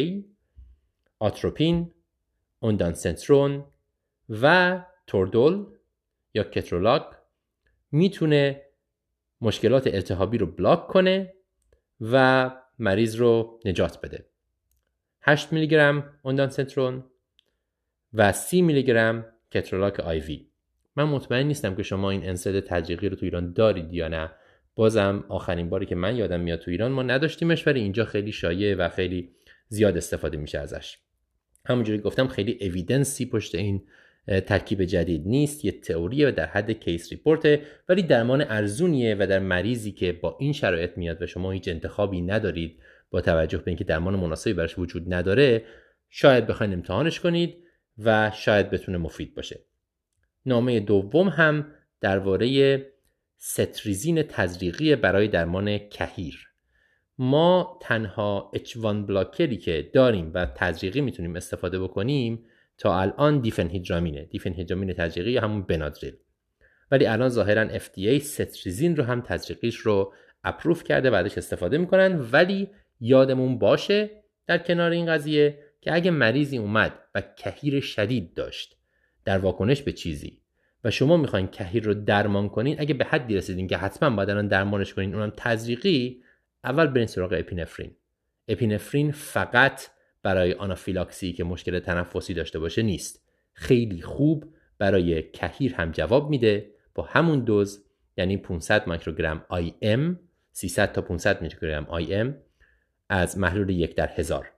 آتروپین 1.19 1.91
اوندانسترون 2.59 3.65
و 4.29 4.85
توردول 5.07 5.65
یا 6.33 6.43
کترولاک 6.43 7.05
می‌تونه 7.91 8.64
مشکلات 9.41 9.87
التهابی 9.87 10.37
رو 10.37 10.45
block 10.45 10.87
کنه 10.87 11.33
و 12.01 12.51
مریض 12.79 13.15
رو 13.15 13.59
نجات 13.65 14.01
بده. 14.01 14.25
8 15.21 15.53
میلی 15.53 15.67
گرم 15.67 16.19
اوندانسنترون 16.23 17.03
و 18.13 18.31
30 18.31 18.61
میلی 18.61 18.83
گرم 18.83 19.25
کترولاک 19.51 19.99
آیوی 19.99 20.47
من 20.95 21.03
مطمئن 21.03 21.47
نیستم 21.47 21.75
که 21.75 21.83
شما 21.83 22.11
این 22.11 22.29
انسد 22.29 22.59
تجریقی 22.59 23.09
رو 23.09 23.15
تو 23.15 23.25
ایران 23.25 23.53
دارید 23.53 23.93
یا 23.93 24.07
نه. 24.07 24.31
بازم 24.75 25.23
آخرین 25.29 25.69
باری 25.69 25.85
که 25.85 25.95
من 25.95 26.15
یادم 26.15 26.39
میاد 26.39 26.59
تو 26.59 26.71
ایران 26.71 26.91
ما 26.91 27.03
نداشتیمش 27.03 27.67
ولی 27.67 27.79
اینجا 27.79 28.05
خیلی 28.05 28.31
شایع 28.31 28.75
و 28.75 28.89
خیلی 28.89 29.31
زیاد 29.67 29.97
استفاده 29.97 30.37
میشه 30.37 30.59
ازش. 30.59 30.97
همونجوری 31.65 31.99
گفتم 31.99 32.27
خیلی 32.27 32.57
اویدنسی 32.61 33.25
پشت 33.25 33.55
این 33.55 33.83
ترکیب 34.27 34.83
جدید 34.83 35.27
نیست 35.27 35.65
یه 35.65 35.71
تئوریه 35.71 36.27
و 36.27 36.31
در 36.31 36.45
حد 36.45 36.71
کیس 36.71 37.11
ریپورته 37.11 37.61
ولی 37.89 38.03
درمان 38.03 38.41
ارزونیه 38.41 39.15
و 39.19 39.27
در 39.27 39.39
مریضی 39.39 39.91
که 39.91 40.11
با 40.13 40.37
این 40.39 40.53
شرایط 40.53 40.97
میاد 40.97 41.21
و 41.21 41.27
شما 41.27 41.51
هیچ 41.51 41.67
انتخابی 41.67 42.21
ندارید 42.21 42.79
با 43.11 43.21
توجه 43.21 43.57
به 43.57 43.67
اینکه 43.67 43.83
درمان 43.83 44.15
مناسبی 44.15 44.53
براش 44.53 44.79
وجود 44.79 45.13
نداره 45.13 45.65
شاید 46.09 46.47
بخواید 46.47 46.73
امتحانش 46.73 47.19
کنید 47.19 47.57
و 47.97 48.31
شاید 48.35 48.69
بتونه 48.69 48.97
مفید 48.97 49.35
باشه. 49.35 49.59
نامه 50.45 50.79
دوم 50.79 51.27
هم 51.27 51.67
درباره 52.01 52.85
ستریزین 53.37 54.23
تزریقی 54.23 54.95
برای 54.95 55.27
درمان 55.27 55.77
کهیر. 55.77 56.47
ما 57.17 57.79
تنها 57.81 58.51
H1 58.55 58.85
بلاکری 58.85 59.57
که 59.57 59.89
داریم 59.93 60.31
و 60.33 60.45
تزریقی 60.45 61.01
می‌تونیم 61.01 61.35
استفاده 61.35 61.79
بکنیم 61.79 62.45
تا 62.77 63.01
الان 63.01 63.39
دیفنهیدرامینه. 63.39 64.25
دیفنهیدرامین 64.25 64.93
تزریقی 64.93 65.37
همون 65.37 65.63
بنادریل. 65.63 66.13
ولی 66.91 67.05
الان 67.05 67.29
ظاهرا 67.29 67.79
FDA 67.79 68.17
ستریزین 68.17 68.95
رو 68.95 69.03
هم 69.03 69.21
تزریقیش 69.21 69.75
رو 69.75 70.13
اپروف 70.43 70.83
کرده 70.83 71.09
و 71.09 71.13
ازش 71.13 71.37
استفاده 71.37 71.77
می‌کنن. 71.77 72.19
ولی 72.31 72.69
یادمون 72.99 73.59
باشه 73.59 74.09
در 74.47 74.57
کنار 74.57 74.91
این 74.91 75.05
قضیه 75.05 75.59
که 75.81 75.93
اگه 75.93 76.11
مریضی 76.11 76.57
اومد 76.57 76.93
و 77.15 77.21
کهیر 77.21 77.79
شدید 77.79 78.33
داشت 78.33 78.77
در 79.25 79.37
واکنش 79.37 79.81
به 79.81 79.91
چیزی؟ 79.91 80.41
و 80.83 80.91
شما 80.91 81.17
می‌خواین 81.17 81.47
کهیر 81.47 81.83
رو 81.83 81.93
درمان 81.93 82.49
کنین 82.49 82.75
اگه 82.79 82.93
به 82.93 83.05
حدی 83.05 83.35
رسیدین 83.35 83.67
که 83.67 83.77
حتما 83.77 84.15
باید 84.15 84.29
الان 84.29 84.47
درمانش 84.47 84.93
کنین 84.93 85.15
اونم 85.15 85.33
تزریقی 85.37 86.21
اول 86.63 86.87
برین 86.87 87.07
سراغ 87.07 87.33
اپینفرین. 87.37 87.95
اپینفرین 88.47 89.11
فقط 89.11 89.87
برای 90.25 90.53
آنافیلاکسی 90.53 91.33
که 91.33 91.43
مشکل 91.43 91.79
تنفسی 91.79 92.33
داشته 92.33 92.59
باشه 92.59 92.81
نیست. 92.81 93.27
خیلی 93.53 94.01
خوب 94.01 94.45
برای 94.77 95.31
کهیر 95.31 95.75
هم 95.75 95.91
جواب 95.91 96.29
میده 96.29 96.71
با 96.95 97.03
همون 97.03 97.39
دوز 97.39 97.85
یعنی 98.17 98.37
500 98.37 98.87
میکروگرم 98.87 99.45
ام 99.81 100.19
300 100.51 100.91
تا 100.91 101.01
500 101.01 101.41
میکروگرم 101.41 101.87
ام 101.89 102.37
از 103.09 103.37
محلول 103.37 103.69
یک 103.69 103.95
در 103.95 104.09
هزار. 104.15 104.51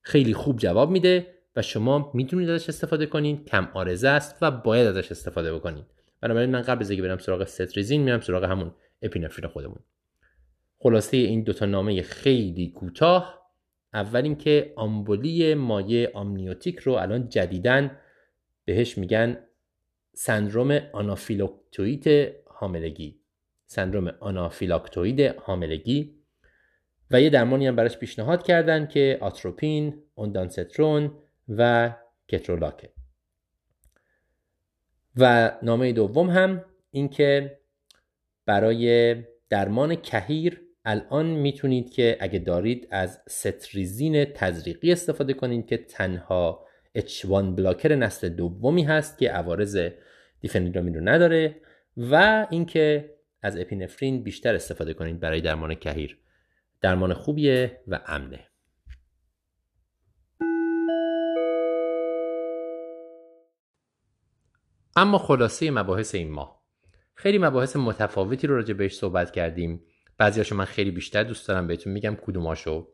خیلی 0.00 0.34
خوب 0.34 0.58
جواب 0.58 0.90
میده 0.90 1.26
و 1.56 1.62
شما 1.62 2.10
می‌تونید 2.14 2.50
ازش 2.50 2.68
استفاده 2.68 3.06
کنید 3.06 3.48
کم 3.48 3.68
آرزه 3.74 4.08
است 4.08 4.36
و 4.42 4.50
باید 4.50 4.86
ازش 4.86 5.10
استفاده 5.10 5.54
بکنید 5.54 5.84
بنابراین 6.20 6.50
من 6.50 6.62
قبل 6.62 6.80
از 6.80 6.90
اینکه 6.90 7.02
برم 7.02 7.18
سراغ 7.18 7.44
ستریزین 7.44 8.02
میرم 8.02 8.20
سراغ 8.20 8.44
همون 8.44 8.74
اپینفرین 9.02 9.50
خودمون. 9.50 9.78
خلاصه 10.78 11.16
این 11.16 11.42
دوتا 11.42 11.66
نامه 11.66 12.02
خیلی 12.02 12.68
کوتاه. 12.68 13.47
اول 13.94 14.22
اینکه 14.22 14.72
آمبولی 14.76 15.54
مایع 15.54 16.10
آمنیوتیک 16.14 16.78
رو 16.78 16.92
الان 16.92 17.28
جدیدن 17.28 17.98
بهش 18.64 18.98
میگن 18.98 19.38
سندروم 20.14 20.70
آنافیلاکتوید 20.92 22.08
حاملگی. 22.46 23.20
سندروم 23.66 24.08
آنافیلاکتوید 24.20 25.20
حاملگی. 25.20 26.14
و 27.10 27.20
یه 27.20 27.30
درمانی 27.30 27.66
هم 27.66 27.76
براش 27.76 27.98
پیشنهاد 27.98 28.42
کردن 28.42 28.86
که 28.86 29.18
آتروپین، 29.20 30.02
اوندانسترون 30.14 31.12
و 31.48 31.94
کترولاکه. 32.28 32.92
و 35.16 35.52
نامه 35.62 35.92
دوم 35.92 36.30
هم 36.30 36.64
اینکه 36.90 37.58
برای 38.46 39.14
درمان 39.50 39.94
کهیر 39.94 40.67
الان 40.84 41.26
می‌تونید 41.26 41.90
که 41.92 42.16
اگه 42.20 42.38
دارید 42.38 42.88
از 42.90 43.20
ستریزین 43.28 44.24
تزریقی 44.24 44.92
استفاده 44.92 45.34
کنید 45.34 45.66
که 45.66 45.76
تنها 45.76 46.66
H1 46.98 47.26
بلاکر 47.56 47.94
نسل 47.94 48.28
دومی 48.28 48.82
هست 48.82 49.18
که 49.18 49.30
عوارض 49.30 49.90
دیفنیدرامین 50.40 50.94
رو 50.94 51.00
نداره 51.08 51.60
و 51.96 52.46
اینکه 52.50 53.14
از 53.42 53.58
اپینفرین 53.58 54.22
بیشتر 54.22 54.54
استفاده 54.54 54.94
کنید 54.94 55.20
برای 55.20 55.40
درمان 55.40 55.74
کهیر. 55.74 56.18
درمان 56.80 57.14
خوبیه 57.14 57.80
و 57.86 58.00
امنه. 58.06 58.48
اما 64.96 65.18
خلاصه 65.18 65.70
مباحث 65.70 66.14
این 66.14 66.30
ماه. 66.30 66.62
خیلی 67.14 67.38
مباحث 67.38 67.76
متفاوتی 67.76 68.46
رو 68.46 68.56
راجع 68.56 68.74
بهش 68.74 68.96
صحبت 68.96 69.30
کردیم. 69.30 69.82
بعضیاشو 70.18 70.54
من 70.54 70.64
خیلی 70.64 70.90
بیشتر 70.90 71.22
دوست 71.22 71.48
دارم 71.48 71.66
بهتون 71.66 71.92
میگم 71.92 72.16
کدوماشو. 72.22 72.88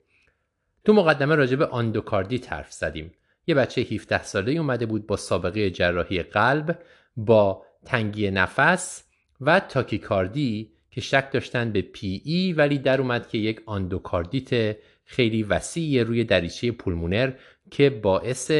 تو 0.84 0.92
مقدمه 0.92 1.34
راجع 1.34 1.56
به 1.56 1.66
آندوکاردی 1.66 2.42
حرف 2.48 2.72
زدیم. 2.72 3.12
یه 3.46 3.54
بچه 3.54 3.80
17 3.80 4.22
ساله 4.22 4.52
اومده 4.52 4.86
بود 4.86 5.06
با 5.06 5.16
سابقه 5.16 5.70
جراحی 5.70 6.22
قلب 6.22 6.78
با 7.16 7.62
تنگی 7.84 8.30
نفس 8.30 9.04
و 9.40 9.60
تاکیکاردی 9.60 10.72
که 10.90 11.00
شک 11.00 11.32
داشتن 11.32 11.72
به 11.72 11.82
پی 11.82 12.22
ای 12.24 12.52
ولی 12.52 12.78
در 12.78 13.00
اومد 13.00 13.28
که 13.28 13.38
یک 13.38 13.60
آندوکاردیت 13.66 14.76
خیلی 15.04 15.42
وسیع 15.42 16.02
روی 16.02 16.24
دریچه 16.24 16.72
پولمونر 16.72 17.32
که 17.70 17.90
باعث 17.90 18.50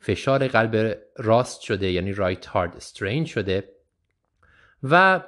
فشار 0.00 0.48
قلب 0.48 0.98
راست 1.16 1.60
شده 1.60 1.90
یعنی 1.90 2.12
رایت 2.12 2.46
هارد 2.46 2.76
استرین 2.76 3.24
شده. 3.24 3.64
و 4.82 5.22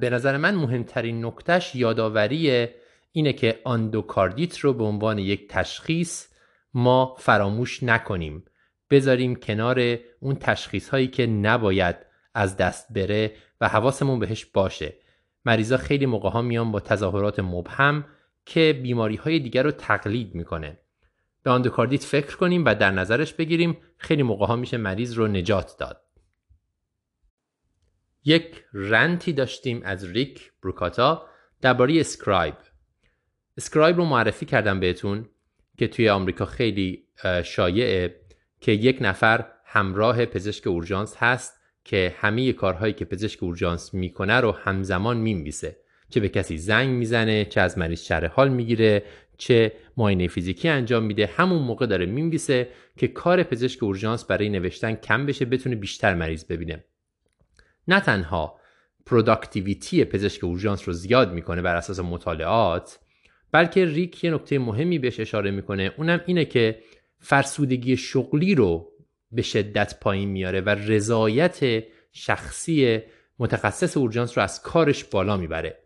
به 0.00 0.10
نظر 0.10 0.36
من 0.36 0.54
مهمترین 0.54 1.24
نکتهش 1.24 1.74
یادآوری 1.74 2.68
اینه 3.12 3.32
که 3.32 3.60
آندوکاردیت 3.64 4.58
رو 4.58 4.72
به 4.72 4.84
عنوان 4.84 5.18
یک 5.18 5.48
تشخیص 5.48 6.26
ما 6.74 7.16
فراموش 7.18 7.82
نکنیم. 7.82 8.44
بذاریم 8.90 9.36
کنار 9.36 9.98
اون 10.20 10.34
تشخیص 10.34 10.88
هایی 10.88 11.08
که 11.08 11.26
نباید 11.26 11.96
از 12.34 12.56
دست 12.56 12.92
بره 12.92 13.32
و 13.60 13.68
حواسمون 13.68 14.18
بهش 14.18 14.44
باشه. 14.44 14.94
مریضا 15.44 15.76
خیلی 15.76 16.06
موقع 16.06 16.30
ها 16.30 16.42
میان 16.42 16.72
با 16.72 16.80
تظاهرات 16.80 17.40
مبهم 17.40 18.04
که 18.46 18.80
بیماری 18.82 19.16
های 19.16 19.38
دیگر 19.38 19.62
رو 19.62 19.70
تقلید 19.70 20.34
می‌کنه. 20.34 20.78
به 21.42 21.50
آندوکاردیت 21.50 22.04
فکر 22.04 22.36
کنیم 22.36 22.64
و 22.64 22.74
در 22.74 22.90
نظرش 22.90 23.32
بگیریم 23.32 23.76
خیلی 23.96 24.22
موقع 24.22 24.46
ها 24.46 24.56
میشه 24.56 24.76
مریض 24.76 25.12
رو 25.12 25.28
نجات 25.28 25.76
داد. 25.78 26.01
یک 28.24 28.64
rant 28.72 29.20
ی 29.20 29.32
داشتیم 29.32 29.82
از 29.84 30.04
ریک 30.04 30.52
بروکاتا 30.62 31.26
درباره 31.60 32.00
scribe. 32.00 32.54
scribe 33.56 33.96
رو 33.96 34.04
معرفی 34.04 34.46
کردم 34.46 34.80
بهتون 34.80 35.28
که 35.78 35.88
توی 35.88 36.08
آمریکا 36.08 36.44
خیلی 36.44 37.04
شایعه 37.44 38.20
که 38.60 38.72
یک 38.72 38.98
نفر 39.00 39.44
همراه 39.64 40.24
پزشک 40.24 40.66
اورژانس 40.66 41.16
هست 41.16 41.60
که 41.84 42.14
همه 42.18 42.52
کارهایی 42.52 42.92
که 42.92 43.04
پزشک 43.04 43.42
اورژانس 43.42 43.94
می‌کنه 43.94 44.40
رو 44.40 44.52
همزمان 44.52 45.16
می‌نویسه. 45.16 45.76
چه 46.10 46.20
به 46.20 46.28
کسی 46.28 46.58
زنگ 46.58 46.88
می‌زنه 46.88 47.44
چه 47.44 47.60
از 47.60 47.78
مریض 47.78 48.02
شرح 48.02 48.30
حال 48.32 48.48
می‌گیره 48.48 49.02
چه 49.38 49.72
معاینه 49.96 50.28
فیزیکی 50.28 50.68
انجام 50.68 51.04
میده 51.04 51.26
همون 51.26 51.62
موقع 51.62 51.86
داره 51.86 52.06
می‌نویسه 52.06 52.68
که 52.96 53.08
کار 53.08 53.42
پزشک 53.42 53.82
اورژانس 53.82 54.24
برای 54.24 54.48
نوشتن 54.48 54.94
کم 54.94 55.26
بشه 55.26 55.44
بتونه 55.44 55.76
بیشتر 55.76 56.14
مریض 56.14 56.44
ببینه. 56.44 56.84
نه 57.88 58.00
تنها 58.00 58.58
productivity 59.06 60.04
پزشک 60.04 60.44
اورژانس 60.44 60.88
رو 60.88 60.92
زیاد 60.92 61.32
می‌کنه 61.32 61.62
بر 61.62 61.76
اساس 61.76 61.98
مطالعات 61.98 62.98
بلکه 63.52 63.84
ریک 63.84 64.24
یه 64.24 64.30
نکته 64.30 64.58
مهمی 64.58 64.98
بهش 64.98 65.20
اشاره 65.20 65.50
می‌کنه 65.50 65.92
اونم 65.96 66.20
اینه 66.26 66.44
که 66.44 66.78
فرسودگی 67.18 67.96
شغلی 67.96 68.54
رو 68.54 68.92
به 69.32 69.42
شدت 69.42 70.00
پایین 70.00 70.28
میاره 70.28 70.60
و 70.60 70.68
رضایت 70.68 71.84
شخصی 72.12 73.00
متخصص 73.38 73.96
اورژانس 73.96 74.38
رو 74.38 74.44
از 74.44 74.62
کارش 74.62 75.04
بالا 75.04 75.36
می‌بره 75.36 75.78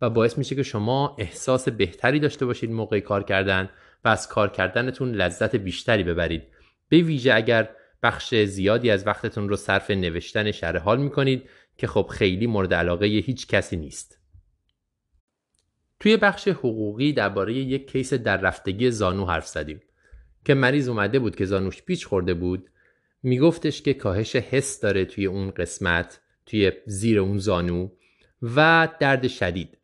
و 0.00 0.10
باعث 0.10 0.38
میشه 0.38 0.54
که 0.54 0.62
شما 0.62 1.16
احساس 1.18 1.68
بهتری 1.68 2.20
داشته 2.20 2.46
باشید 2.46 2.70
موقع 2.70 3.00
کار 3.00 3.22
کردن 3.24 3.70
و 4.04 4.08
از 4.08 4.28
کار 4.28 4.50
کردنتون 4.50 5.12
لذت 5.12 5.56
بیشتری 5.56 6.02
ببرید. 6.02 6.42
به 6.88 6.96
ویژه 6.96 7.34
اگر 7.34 7.68
بخش 8.02 8.34
زیادی 8.34 8.90
از 8.90 9.06
وقتتون 9.06 9.48
رو 9.48 9.56
صرف 9.56 9.90
نوشتن 9.90 10.50
شرح 10.50 10.82
حال 10.82 11.02
می‌کنید 11.02 11.48
که 11.76 11.86
خب 11.86 12.06
خیلی 12.10 12.46
مورد 12.46 12.74
علاقه 12.74 13.06
هیچ 13.06 13.46
کسی 13.46 13.76
نیست. 13.76 14.20
توی 16.00 16.16
بخش 16.16 16.48
حقوقی 16.48 17.12
درباره 17.12 17.54
یک 17.54 17.90
کیس 17.90 18.14
در 18.14 18.36
رفتگی 18.36 18.90
زانو 18.90 19.26
حرف 19.26 19.46
زدیم 19.46 19.80
که 20.44 20.54
مریض 20.54 20.88
اومده 20.88 21.18
بود 21.18 21.36
که 21.36 21.44
زانوش 21.44 21.82
پیچ 21.82 22.06
خورده 22.06 22.34
بود. 22.34 22.70
میگفتش 23.22 23.82
که 23.82 23.94
کاهش 23.94 24.36
حس 24.36 24.80
داره 24.80 25.04
توی 25.04 25.26
اون 25.26 25.50
قسمت 25.50 26.20
توی 26.46 26.72
زیر 26.86 27.18
اون 27.18 27.38
زانو 27.38 27.88
و 28.42 28.88
درد 29.00 29.28
شدید. 29.28 29.78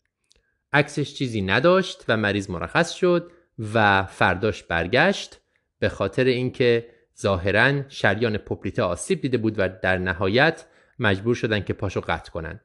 عکسش 0.72 1.14
چیزی 1.14 1.42
نداشت 1.42 2.04
و 2.08 2.16
مریض 2.16 2.50
مرخص 2.50 2.92
شد 2.92 3.32
و 3.74 4.04
فرداش 4.04 4.62
برگشت 4.62 5.40
به 5.78 5.88
خاطر 5.88 6.24
اینکه 6.24 6.88
ظاهرا 7.20 7.88
شریان 7.88 8.36
پوپلیته 8.36 8.82
آسیب 8.82 9.20
دیده 9.20 9.38
بود 9.38 9.54
و 9.58 9.68
در 9.82 9.98
نهایت 9.98 10.66
مجبور 10.98 11.34
شدن 11.34 11.60
که 11.60 11.72
پاشو 11.72 12.00
قطع 12.00 12.30
کنن. 12.30 12.60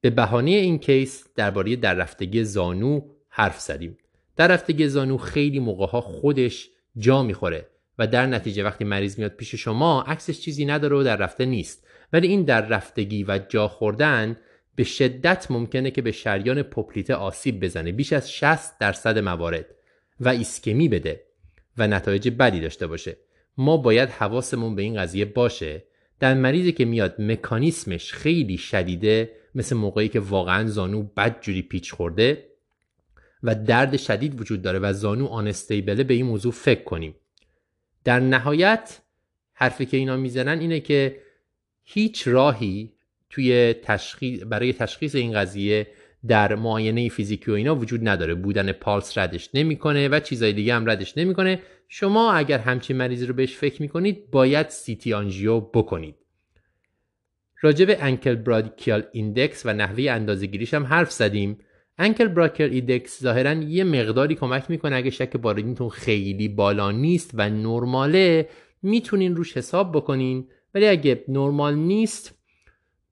به 0.00 0.10
بهانه 0.10 0.50
این 0.50 0.78
کیس 0.78 1.24
درباره 1.34 1.76
در 1.76 1.94
رفتگی 1.94 2.44
زانو 2.44 3.00
حرف 3.28 3.60
زدیم. 3.60 3.98
در 4.36 4.48
رفتگی 4.48 4.88
زانو 4.88 5.16
خیلی 5.16 5.58
موقع 5.58 5.86
ها 5.86 6.00
خودش 6.00 6.70
جا 6.96 7.22
می‌خوره 7.22 7.66
و 7.98 8.06
در 8.06 8.26
نتیجه 8.26 8.64
وقتی 8.64 8.84
مریض 8.84 9.18
میاد 9.18 9.32
پیش 9.32 9.54
شما 9.54 10.02
عکسش 10.02 10.40
چیزی 10.40 10.64
نداره 10.64 10.96
و 10.96 11.02
در 11.02 11.16
رفته 11.16 11.44
نیست. 11.44 11.86
ولی 12.12 12.28
این 12.28 12.42
در 12.42 12.66
رفتگی 12.66 13.24
و 13.24 13.38
جا 13.38 13.68
خوردن 13.68 14.36
به 14.74 14.84
شدت 14.84 15.50
ممکنه 15.50 15.90
که 15.90 16.02
به 16.02 16.12
شریان 16.12 16.62
پوپلیته 16.62 17.14
آسیب 17.14 17.64
بزنه. 17.64 17.92
بیش 17.92 18.12
از 18.12 18.32
60 18.32 18.78
درصد 18.78 19.18
موارد 19.18 19.66
و 20.20 20.28
ایسکمی 20.28 20.88
بده 20.88 21.24
و 21.78 21.86
نتایج 21.86 22.28
بدی 22.28 22.60
داشته 22.60 22.86
باشه. 22.86 23.16
ما 23.58 23.76
باید 23.76 24.08
حواسمون 24.08 24.74
به 24.74 24.82
این 24.82 24.96
قضیه 24.96 25.24
باشه. 25.24 25.82
در 26.20 26.34
مریضی 26.34 26.72
که 26.72 26.84
میاد 26.84 27.14
مکانیسمش 27.18 28.12
خیلی 28.12 28.58
شدیده 28.58 29.30
مثل 29.54 29.76
موقعی 29.76 30.08
که 30.08 30.20
واقعا 30.20 30.68
زانو 30.68 31.02
بد 31.02 31.40
جوری 31.40 31.62
پیچ 31.62 31.92
خورده 31.92 32.44
و 33.42 33.54
درد 33.54 33.96
شدید 33.96 34.40
وجود 34.40 34.62
داره 34.62 34.78
و 34.78 34.92
زانو 34.92 35.26
unstable 35.26 35.95
ه 35.95 36.04
به 36.04 36.14
این 36.14 36.26
موضوع 36.26 36.52
فکر 36.52 36.82
کنیم. 36.82 37.14
در 38.04 38.20
نهایت 38.20 38.98
حرفی 39.52 39.86
که 39.86 39.96
اینا 39.96 40.16
می‌زنن 40.16 40.60
اینه 40.60 40.80
که 40.80 41.16
هیچ 41.84 42.28
راهی 42.28 42.92
توی 43.30 43.74
تشخیص 43.82 44.42
برای 44.46 44.72
تشخیص 44.72 45.14
این 45.14 45.32
قضیه 45.32 45.86
در 46.26 46.54
معاینه 46.54 47.08
فیزیکی 47.08 47.50
و 47.50 47.54
اینا 47.54 47.74
وجود 47.74 48.08
نداره. 48.08 48.34
بودن 48.34 48.72
پالس 48.72 49.18
ردش 49.18 49.50
نمی‌کنه 49.54 50.08
و 50.08 50.20
چیزای 50.20 50.52
دیگه 50.52 50.74
هم 50.74 50.90
ردش 50.90 51.18
نمی‌کنه. 51.18 51.62
شما 51.88 52.32
اگر 52.32 52.58
همچین 52.58 52.96
مریضی 52.96 53.26
رو 53.26 53.34
بهش 53.34 53.56
فکر 53.56 53.82
می‌کنید 53.82 54.30
باید 54.30 54.68
CT 54.68 55.12
angio 55.12 55.60
بکنید. 55.60 56.14
راجع 57.60 57.96
ankle 58.00 58.34
brachial 58.34 59.02
index 59.12 59.66
و 59.66 59.72
نحوه 59.72 60.10
اندازه‌گیریش 60.10 60.74
هم 60.74 60.84
حرف 60.84 61.12
زدیم. 61.12 61.58
ankle 61.98 62.28
brachial 62.28 62.64
index 62.64 63.22
ظاهرا 63.22 63.52
یه 63.52 63.84
مقداری 63.84 64.34
کمک 64.34 64.70
می‌کنه 64.70 64.96
اگه 64.96 65.10
شک 65.10 65.36
بالینیتون 65.36 65.88
خیلی 65.88 66.48
بالا 66.48 66.90
نیست 66.90 67.30
و 67.34 67.50
نرماله 67.50 68.48
می‌تونین 68.82 69.36
روش 69.36 69.56
حساب 69.56 69.96
بکنین. 69.96 70.48
ولی 70.74 70.88
اگه 70.88 71.24
نرمال 71.28 71.74
نیست 71.74 72.38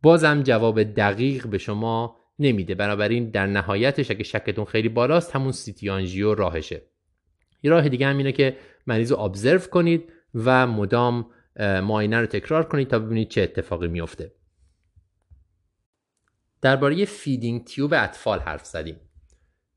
بازم 0.03 0.43
جواب 0.43 0.83
دقیق 0.83 1.47
به 1.47 1.59
شما 1.59 2.17
نمیده. 2.39 2.75
بنابراین 2.75 3.31
در 3.31 3.47
نهایتش 3.47 4.11
اگه 4.11 4.25
شکتون 4.25 4.65
خیلی 4.65 4.89
بالاست 4.89 5.37
همون 5.37 5.53
CT 5.53 5.76
angio 5.76 6.35
راهشه. 6.35 6.83
یه 7.67 7.73
راه 7.73 7.89
دیگه 7.89 8.07
هم 8.07 8.19
اینه 8.19 8.33
که 8.33 8.57
مریض 8.87 9.13
رو 9.13 9.21
observe 9.21 9.59
کنید 9.59 10.13
و 10.35 10.67
مدام 10.67 11.31
معاینه 11.61 12.21
رو 12.21 12.27
تکرار 12.27 12.69
کنید 12.69 12.89
تا 12.89 12.99
ببینید 12.99 13.29
چه 13.29 13.43
اتفاقی 13.43 13.89
میفته. 13.89 14.33
درباره 16.63 17.05
feeding 17.05 17.65
tube 17.65 17.95
اطفال 17.97 18.39
حرف 18.39 18.67
زدیم 18.67 19.01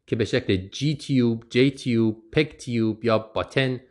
که 0.07 0.15
به 0.15 0.25
شکل 0.25 0.55
G 0.55 0.95
tube، 0.95 1.43
J 1.49 1.71
tube، 1.71 2.23
PEG 2.31 2.57
tube 2.57 3.05
یا 3.05 3.17
button 3.17 3.81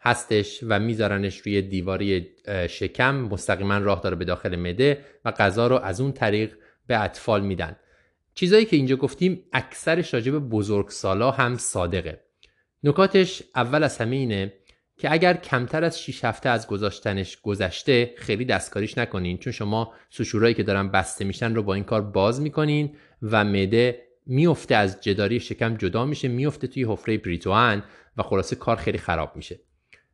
هستش 0.00 0.60
و 0.62 0.78
میذارنش 0.78 1.38
روی 1.38 1.62
دیواره‌ی 1.62 2.26
شکم. 2.68 3.14
مستقیما 3.14 3.78
راه 3.78 4.00
داره 4.00 4.16
به 4.16 4.24
داخل 4.24 4.56
معده 4.56 5.04
و 5.24 5.30
غذا 5.30 5.66
رو 5.66 5.76
از 5.76 6.00
اون 6.00 6.12
طریق 6.12 6.54
به 6.86 7.02
اطفال 7.02 7.40
میدن. 7.40 7.76
چیزایی 8.34 8.64
که 8.64 8.76
اینجا 8.76 8.96
گفتیم 8.96 9.44
اکثرش 9.52 10.14
راجع 10.14 10.32
به 10.32 10.38
بزرگسالا 10.38 11.30
هم 11.30 11.56
صادقه. 11.56 12.27
نکاتش 12.82 13.42
اول 13.54 13.82
از 13.82 13.98
همه 13.98 14.16
اینه 14.16 14.52
که 14.96 15.12
اگر 15.12 15.34
کمتر 15.34 15.84
از 15.84 16.02
6 16.02 16.24
هفته 16.24 16.48
از 16.48 16.66
گذاشتنش 16.66 17.40
گذشته 17.40 18.14
خیلی 18.16 18.44
دستکاریش 18.44 18.98
نکنین 18.98 19.38
چون 19.38 19.52
شما 19.52 19.92
suture 20.10 20.43
ایی 20.43 20.54
که 20.54 20.62
دارن 20.62 20.88
بسته 20.88 21.24
میشن 21.24 21.54
رو 21.54 21.62
با 21.62 21.74
این 21.74 21.84
کار 21.84 22.02
باز 22.02 22.40
می‌کنین 22.40 22.96
و 23.22 23.44
مده 23.44 24.02
میفته 24.26 24.74
از 24.74 25.00
جداری 25.00 25.40
شکم 25.40 25.76
جدا 25.76 26.04
میشه 26.04 26.28
میفته 26.28 26.66
توی 26.66 26.84
حفره 26.84 27.18
پریتوان 27.18 27.84
و 28.16 28.22
خلاصه 28.22 28.56
کار 28.56 28.76
خیلی 28.76 28.98
خراب 28.98 29.36
میشه. 29.36 29.60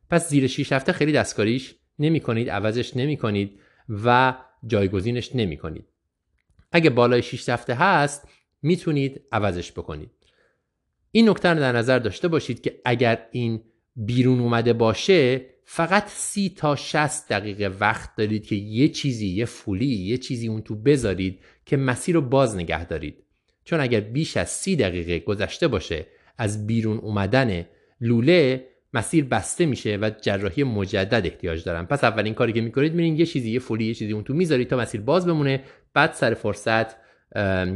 پس 0.09 0.29
زیر 0.29 0.47
6 0.47 0.71
هفته 0.73 0.91
خیلی 0.91 1.11
دستکاریش 1.11 1.75
نمی 1.99 2.19
کنید 2.19 2.49
عوضش 2.49 2.97
نمی 2.97 3.17
کنید 3.17 3.59
و 3.89 4.35
جایگزینش 4.67 5.35
نمی 5.35 5.57
کنید 5.57 5.85
اگه 6.71 6.89
بالای 6.89 7.21
6 7.21 7.49
هفته 7.49 7.73
هست 7.73 8.27
می‌تونید 8.61 9.21
عوضش 9.31 9.71
بکنید. 9.71 10.24
این 11.15 11.29
نکته 11.29 11.49
رو 11.49 11.59
در 11.59 11.71
نظر 11.71 11.99
داشته 11.99 12.27
باشید 12.27 12.61
که 12.61 12.81
اگر 12.85 13.19
این 13.31 13.61
بیرون 13.95 14.39
اومده 14.39 14.73
باشه 14.73 15.45
فقط 15.63 16.03
سی 16.07 16.53
تا 16.57 16.75
60 16.75 17.27
دقیقه 17.29 17.67
وقت 17.79 18.15
دارید 18.17 18.45
که 18.45 18.55
یه 18.55 18.89
چیزی 18.89 19.27
یه 19.27 19.45
فولی 19.45 19.85
یه 19.85 20.17
چیزی 20.17 20.47
اون 20.47 20.61
تو 20.61 20.75
بذارید 20.75 21.39
که 21.65 21.77
مسیر 21.77 22.15
رو 22.15 22.21
باز 22.21 22.55
نگه 22.55 22.85
دارید. 22.85 23.23
چون 23.63 23.79
اگر 23.79 23.99
بیش 23.99 24.37
از 24.37 24.49
سی 24.49 24.75
دقیقه 24.75 25.19
گذشته 25.19 25.67
باشه 25.67 26.05
از 26.37 26.67
بیرون 26.67 26.97
اومدن 26.97 27.65
لوله 28.01 28.67
مسیر 28.93 29.25
بسته 29.25 29.65
میشه 29.65 29.97
و 30.01 30.11
جراحی 30.21 30.63
مجدد 30.63 31.25
احتیاج 31.25 31.63
دارن. 31.63 31.85
پس 31.85 32.03
اولین 32.03 32.33
کاری 32.33 32.53
که 32.53 32.61
می‌کنید 32.61 32.93
میرین 32.93 33.15
یه 33.15 33.25
چیزی 33.25 33.51
یه 33.51 33.59
فولی 33.59 33.85
یه 33.85 33.93
چیزی 33.93 34.13
اون 34.13 34.23
تو 34.23 34.33
می‌ذارید 34.33 34.67
تا 34.67 34.77
مسیر 34.77 35.01
باز 35.01 35.25
بمونه. 35.25 35.63
بعد 35.93 36.13
سر 36.13 36.33
فرصت 36.33 36.95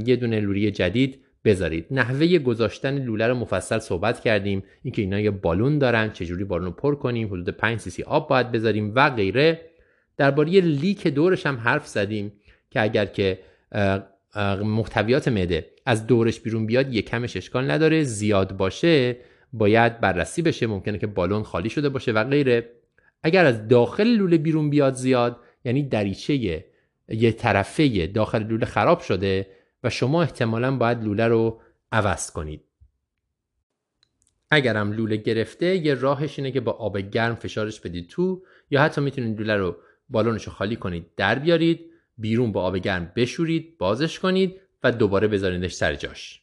یه 0.06 0.16
دونه 0.16 0.40
لوله 0.40 0.72
جدید 0.72 1.19
بذارید. 1.45 1.85
نحوه 1.92 2.38
گذاشتن 2.38 2.98
لوله 2.98 3.27
رو 3.27 3.35
مفصل 3.35 3.80
صحبت 3.80 4.19
کردیم. 4.19 4.64
اینکه 4.84 5.01
اینا 5.01 5.19
یه 5.19 5.32
بالون 5.32 5.77
دارن 5.77 6.11
چجوری 6.11 6.43
بالون 6.43 6.66
رو 6.66 6.72
پر 6.72 6.95
کنیم 6.95 7.27
حدود 7.27 7.50
5 7.50 7.80
سی 7.80 7.90
سی 7.90 8.03
آب 8.03 8.30
باید 8.30 8.51
بذاریم 8.51 8.92
و 8.95 9.09
غیره. 9.09 9.61
درباره 10.18 10.50
لیک 10.50 11.08
دورش 11.08 11.45
هم 11.45 11.58
حرف 11.58 11.88
زدیم 11.88 12.34
که 12.69 12.82
اگر 12.82 13.06
که 13.06 13.40
محتویات 14.64 15.27
معده 15.27 15.66
از 15.85 16.08
دورش 16.08 16.40
بیرون 16.40 16.66
بیاد 16.66 16.93
یه 16.93 17.01
کمش 17.01 17.38
اشکال 17.38 17.72
نداره. 17.72 18.03
زیاد 18.03 18.58
باشه 18.58 19.18
باید 19.53 20.00
بررسی 20.00 20.42
بشه. 20.42 20.68
ممکنه 20.68 20.98
که 20.98 21.08
بالون 21.08 21.43
خالی 21.43 21.69
شده 21.69 21.90
باشه 21.90 22.11
و 22.11 22.24
غیره. 22.24 22.69
اگر 23.24 23.45
از 23.45 23.68
داخل 23.68 24.08
لوله 24.08 24.38
بیرون 24.38 24.69
بیاد 24.69 24.93
زیاد 24.93 25.38
یعنی 25.66 25.84
دریچه 25.84 26.64
یه 27.09 27.32
طرفه 27.32 28.08
داخل 28.08 28.43
لوله 28.43 28.66
خراب 28.66 29.00
شده 29.00 29.48
و 29.83 29.90
شما 29.90 30.22
احتمالا 30.22 30.77
باید 30.77 31.03
لوله 31.03 31.27
رو 31.27 31.61
عوض 31.91 32.32
کنید. 32.32 32.64
اگرم 34.51 34.91
لوله 34.91 35.16
گرفته 35.16 35.77
یه 35.77 35.93
راهش 35.93 36.40
اینه 36.40 36.51
که 36.51 36.59
با 36.59 36.72
آب 36.72 36.98
گرم 36.98 37.35
فشارش 37.35 37.80
بدید 37.80 38.09
تو 38.09 38.43
یا 38.69 38.82
حتی 38.82 39.01
می‌تونید 39.01 39.40
لوله 39.40 39.56
رو 39.56 39.77
بالونش 40.09 40.43
رو 40.43 40.53
خالی 40.53 40.75
کنید 40.75 41.06
در 41.17 41.40
بیارید 41.40 41.91
بیرون 42.17 42.51
با 42.51 42.61
آب 42.61 42.77
گرم 42.77 43.11
بشورید 43.16 43.77
بازش 43.77 44.19
کنید 44.19 44.61
و 44.83 44.91
دوباره 44.91 45.27
بذاریدش 45.27 45.74
سر 45.74 45.95
جاش. 45.95 46.41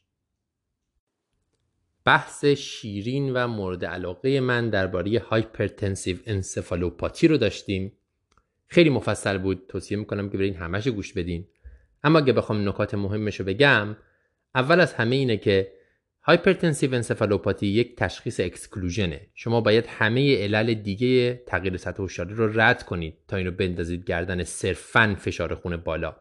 بحث 2.04 2.44
شیرین 2.44 3.32
و 3.32 3.46
مورد 3.46 3.84
علاقه 3.84 4.40
من 4.40 4.70
درباره 4.70 5.18
hypertensive 5.18 6.18
encephalopathy 6.26 7.28
رو 7.28 7.36
داشتیم. 7.36 7.92
خیلی 8.68 8.90
مفصل 8.90 9.38
بود 9.38 9.64
توصیه 9.68 9.98
می‌کنم 9.98 10.30
که 10.30 10.38
برین 10.38 10.54
همش 10.54 10.88
گوش 10.88 11.12
بدین. 11.12 11.48
اما 12.04 12.18
اگه 12.18 12.32
بخوام 12.32 12.68
نکات 12.68 12.94
مهمش 12.94 13.40
رو 13.40 13.46
بگم 13.46 13.96
اول 14.54 14.80
از 14.80 14.94
همه 14.94 15.16
اینه 15.16 15.36
که 15.36 15.72
hypertensive 16.22 16.94
encephalopathy 16.94 17.66
یک 17.66 17.96
تشخیص 17.96 18.40
exclusion 18.40 19.11
ه. 19.11 19.26
شما 19.34 19.60
باید 19.60 19.86
همه 19.86 20.42
علل 20.42 20.74
دیگه 20.74 21.42
تغییر 21.46 21.76
سطح 21.76 22.02
هوشیاری 22.02 22.34
رو 22.34 22.60
رد 22.60 22.82
کنید 22.82 23.14
تا 23.28 23.36
اینو 23.36 23.50
بندازید 23.50 24.04
گردن 24.04 24.44
صرفا 24.44 25.16
فشار 25.18 25.54
خون 25.54 25.76
بالا. 25.76 26.16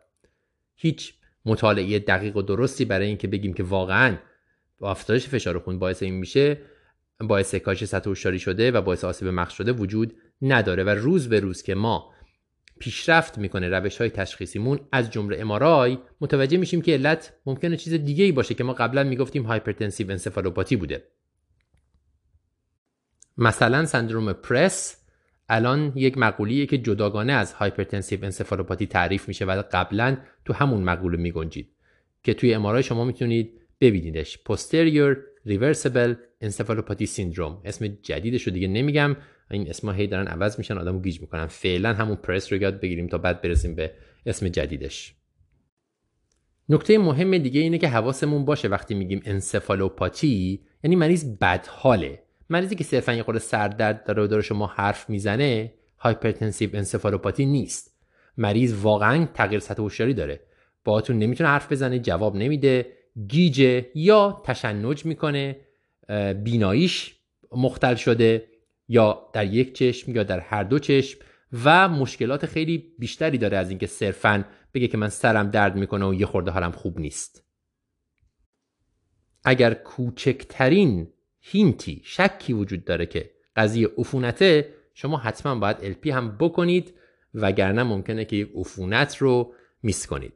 هیچ 0.75 1.13
مطالعه 1.45 1.99
دقیق 1.99 2.37
و 2.37 2.41
درستی 2.41 2.85
برای 2.85 3.07
اینکه 3.07 3.27
بگیم 3.27 3.53
که 3.53 3.63
واقعا 3.63 4.17
افزایش 4.81 5.27
فشار 5.27 5.59
خون 5.59 5.79
باعث 5.79 6.03
این 6.03 6.13
میشه 6.13 6.57
باعث 7.19 7.55
کاهش 7.55 7.85
سطح 7.85 8.09
هوشیاری 8.09 8.39
شده 8.39 8.71
و 8.71 8.81
باعث 8.81 9.03
آسیب 9.03 9.27
مغز 9.27 9.53
شده 9.53 9.71
وجود 9.71 10.13
نداره 10.41 10.83
و 10.83 10.89
روز 10.89 11.29
به 11.29 11.39
روز 11.39 11.63
که 11.63 11.75
ما 11.75 12.13
پیشرفت 12.79 13.37
می‌کنه 13.37 13.69
روش 13.69 13.97
های 13.97 14.09
تشخیصیمون. 14.09 14.79
از 14.91 15.11
جمله 15.11 15.41
MRI 15.41 15.97
متوجه 16.21 16.57
میشیم 16.57 16.81
که 16.81 16.93
علت 16.93 17.33
ممکنه 17.45 17.77
چیز 17.77 17.93
دیگه 17.93 18.23
ای 18.23 18.31
باشه 18.31 18.53
که 18.53 18.63
ما 18.63 18.73
قبلا 18.73 19.03
می‌گفتیم 19.03 19.43
hypertensive 19.43 20.11
encephalopathy 20.11 20.75
بوده. 20.75 21.03
مثلا 23.37 23.85
سندروم 23.85 24.33
PRES 24.33 25.01
الان 25.49 25.93
یک 25.95 26.17
مقوله‌ایه 26.17 26.65
که 26.65 26.77
جداگانه 26.77 27.33
از 27.33 27.53
hypertensive 27.53 28.25
encephalopathy 28.25 28.87
تعریف 28.87 29.27
میشه 29.27 29.45
و 29.45 29.63
قبلا 29.71 30.17
تو 30.45 30.53
همون 30.53 30.83
مقوله 30.83 31.17
میگنجید 31.17 31.69
که 32.23 32.33
توی 32.33 32.53
MRI 32.53 32.83
شما 32.83 33.05
می‌تونید 33.05 33.61
ببینیدش. 33.81 34.39
Posterior 34.49 35.15
reversible 35.47 36.15
encephalopathy 36.43 37.07
syndrome. 37.17 37.61
اسم 37.65 37.87
جدیدش 37.87 38.43
رو 38.43 38.53
دیگه 38.53 38.67
نمیگم. 38.67 39.15
این 39.51 39.69
اسما 39.69 39.91
هی 39.91 40.07
دارن 40.07 40.27
عوض 40.27 40.57
میشن 40.57 40.77
آدمو 40.77 41.01
گیج 41.01 41.21
می‌کنن. 41.21 41.47
فعلا 41.47 41.93
همون 41.93 42.15
PRES 42.15 42.53
رو 42.53 42.61
یاد 42.61 42.79
بگیریم 42.79 43.07
تا 43.07 43.17
بعد 43.17 43.41
برسیم 43.41 43.75
به 43.75 43.91
اسم 44.25 44.47
جدیدش. 44.47 45.15
نکته 46.69 46.97
مهم 46.97 47.37
دیگه 47.37 47.61
اینه 47.61 47.77
که 47.77 47.87
حواسمون 47.87 48.45
باشه 48.45 48.67
وقتی 48.67 48.93
میگیم 48.93 49.21
encephalopathy 49.25 50.61
یعنی 50.83 50.95
مریض 50.95 51.37
بدحاله. 51.37 52.19
مریضی 52.49 52.75
که 52.75 52.83
صرفا 52.83 53.13
یه 53.13 53.23
خورده 53.23 53.39
سردرد 53.39 54.03
داره 54.03 54.23
و 54.23 54.27
داره 54.27 54.41
شما 54.41 54.67
حرف 54.67 55.09
می‌زنه 55.09 55.73
hypertensive 55.97 56.69
encephalopathy 56.73 57.45
نیست. 57.45 57.95
مریض 58.37 58.73
واقعا 58.81 59.27
تغییر 59.33 59.59
سطح 59.59 59.81
هوشیاری 59.81 60.13
داره. 60.13 60.39
باهاتون 60.83 61.19
نمی‌تونه 61.19 61.49
حرف 61.49 61.71
بزنه 61.71 61.99
جواب 61.99 62.35
نمیده 62.35 62.87
گیجه 63.27 63.85
یا 63.95 64.41
تشنج 64.45 65.05
می‌کنه 65.05 65.55
بیناییش 66.43 67.15
مختل 67.51 67.95
شده. 67.95 68.47
یا 68.87 69.29
در 69.33 69.45
یک 69.45 69.75
چشم 69.75 70.15
یا 70.15 70.23
در 70.23 70.39
هر 70.39 70.63
دو 70.63 70.79
چشم 70.79 71.19
و 71.63 71.89
مشکلات 71.89 72.45
خیلی 72.45 72.93
بیشتری 72.99 73.37
داره 73.37 73.57
از 73.57 73.69
اینکه 73.69 73.87
صرفا 73.87 74.45
بگه 74.73 74.87
که 74.87 74.97
من 74.97 75.09
سرم 75.09 75.49
درد 75.49 75.75
می‌کنه 75.75 76.05
و 76.05 76.13
یه 76.13 76.25
خورده 76.25 76.51
حالم 76.51 76.71
خوب 76.71 76.99
نیست. 76.99 77.43
اگر 79.43 79.73
کوچکترین 79.73 81.07
هینتی 81.39 82.01
شکی 82.03 82.53
وجود 82.53 82.85
داره 82.85 83.05
که 83.05 83.31
قضیه 83.55 83.89
عفونته 83.97 84.73
شما 84.93 85.17
حتما 85.17 85.55
باید 85.55 85.77
الپی 85.81 86.11
هم 86.11 86.37
بکنید 86.37 86.93
وگرنه 87.33 87.83
ممکنه 87.83 88.25
که 88.25 88.35
یک 88.35 88.51
عفونت 88.55 89.17
رو 89.17 89.53
میس 89.83 90.07
کنید. 90.07 90.33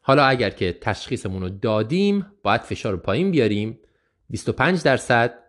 حالا 0.00 0.24
اگر 0.24 0.50
که 0.50 0.78
تشخیصمون 0.80 1.42
رو 1.42 1.48
دادیم 1.48 2.26
باید 2.42 2.60
فشار 2.60 2.92
رو 2.92 2.98
پایین 2.98 3.30
بیاریم. 3.30 3.78
25 4.30 4.82
درصد 4.82 5.43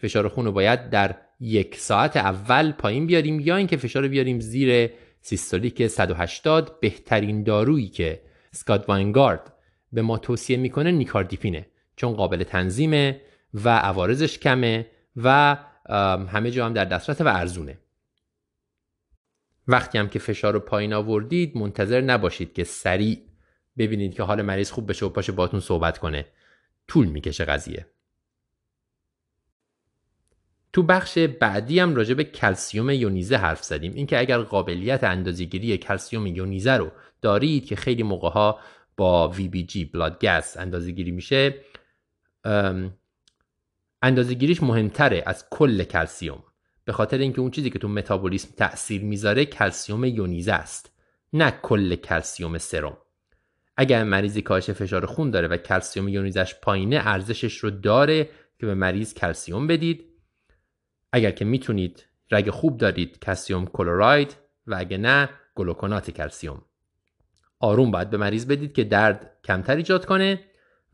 فشار 0.00 0.28
خون 0.28 0.44
رو 0.44 0.52
باید 0.52 0.90
در 0.90 1.16
یک 1.40 1.76
ساعت 1.76 2.16
اول 2.16 2.72
پایین 2.72 3.06
بیاریم 3.06 3.40
یا 3.40 3.56
اینکه 3.56 3.76
فشار 3.76 4.02
رو 4.02 4.08
بیاریم 4.08 4.40
زیر 4.40 4.90
سیستولیک 5.20 5.86
180 5.86 6.80
بهترین 6.80 7.42
دارویی 7.42 7.88
که 7.88 8.22
سکات 8.52 8.88
واینگارد 8.88 9.52
به 9.92 10.02
ما 10.02 10.18
توصیه 10.18 10.56
می‌کنه 10.56 10.90
نیکاردیپینه 10.90 11.66
چون 11.96 12.12
قابل 12.12 12.42
تنظیمه 12.42 13.20
و 13.54 13.78
عوارضش 13.78 14.38
کمه 14.38 14.86
و 15.16 15.56
همه 16.28 16.50
جا 16.50 16.66
هم 16.66 16.72
در 16.72 16.84
دسترس 16.84 17.20
و 17.20 17.28
ارزونه. 17.28 17.78
وقتی 19.68 19.98
هم 19.98 20.08
که 20.08 20.18
فشار 20.18 20.52
رو 20.52 20.60
پایین 20.60 20.92
آوردید 20.92 21.56
منتظر 21.56 22.00
نباشید 22.00 22.52
که 22.52 22.64
سریع 22.64 23.18
ببینید 23.78 24.14
که 24.14 24.22
حال 24.22 24.42
مریض 24.42 24.70
خوب 24.70 24.90
بشه 24.90 25.06
و 25.06 25.08
پاشه 25.08 25.32
باتون 25.32 25.60
صحبت 25.60 25.98
کنه. 25.98 26.26
طول 26.88 27.06
می‌کشه 27.06 27.44
قضیه. 27.44 27.86
تو 30.72 30.82
بخش 30.82 31.18
بعدی 31.18 31.80
هم 31.80 31.94
راجع 31.94 32.14
به 32.14 32.24
کلسیوم 32.24 32.90
یونیزه 32.90 33.36
حرف 33.36 33.62
زدیم. 33.64 33.92
اینکه 33.94 34.18
اگر 34.18 34.38
قابلیت 34.38 35.04
اندازهگیری 35.04 35.78
کلسیوم 35.78 36.26
یونیزه 36.26 36.72
رو 36.72 36.90
دارید 37.22 37.66
که 37.66 37.76
خیلی 37.76 38.02
موقع 38.02 38.28
ها 38.28 38.58
با 38.96 39.34
VBG 39.36 39.86
بلاد 39.92 40.24
گس 40.24 40.56
اندازهگیری 40.56 41.10
میشه 41.10 41.54
اندازهگیریش 44.02 44.62
مهمتره 44.62 45.22
از 45.26 45.44
کل 45.50 45.84
کلسیوم. 45.84 46.42
به 46.84 46.92
خاطر 46.92 47.18
اینکه 47.18 47.40
اون 47.40 47.50
چیزی 47.50 47.70
که 47.70 47.78
تو 47.78 47.88
متابولیسم 47.88 48.48
تاثیر 48.56 49.02
می‌ذاره 49.02 49.44
کلسیوم 49.44 50.04
یونیزه 50.04 50.52
است 50.52 50.92
نه 51.32 51.50
کل 51.62 51.94
کلسیوم 51.94 52.58
سرم. 52.58 52.98
اگر 53.76 54.04
مریضی 54.04 54.42
کاهش 54.42 54.70
فشار 54.70 55.06
خون 55.06 55.30
داره 55.30 55.48
و 55.48 55.56
کلسیوم 55.56 56.08
یونیزش 56.08 56.54
پایینه 56.62 57.00
ارزشش 57.04 57.56
رو 57.56 57.70
داره 57.70 58.24
که 58.58 58.66
به 58.66 58.74
مریض 58.74 59.14
کلسیوم 59.14 59.66
بدید. 59.66 60.09
اگر 61.12 61.30
که 61.30 61.44
می‌تونید 61.44 62.06
رگ 62.30 62.50
خوب 62.50 62.78
دارید 62.78 63.18
calcium 63.18 63.66
chloride 63.66 64.36
و 64.66 64.74
اگه 64.78 64.98
نه 64.98 65.28
گلوکونات 65.54 66.10
کلسیوم 66.10 66.62
آروم 67.58 67.90
باید 67.90 68.10
به 68.10 68.16
مریض 68.16 68.46
بدید 68.46 68.72
که 68.72 68.84
درد 68.84 69.36
کمتر 69.44 69.76
ایجاد 69.76 70.04
کنه 70.04 70.44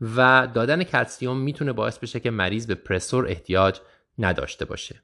و 0.01 0.47
دادن 0.53 0.83
کلسیوم 0.83 1.37
می‌تونه 1.37 1.73
باعث 1.73 1.97
بشه 1.97 2.19
که 2.19 2.31
مریض 2.31 2.67
به 2.67 2.75
پرسور 2.75 3.27
احتیاج 3.27 3.79
نداشته 4.17 4.65
باشه. 4.65 5.01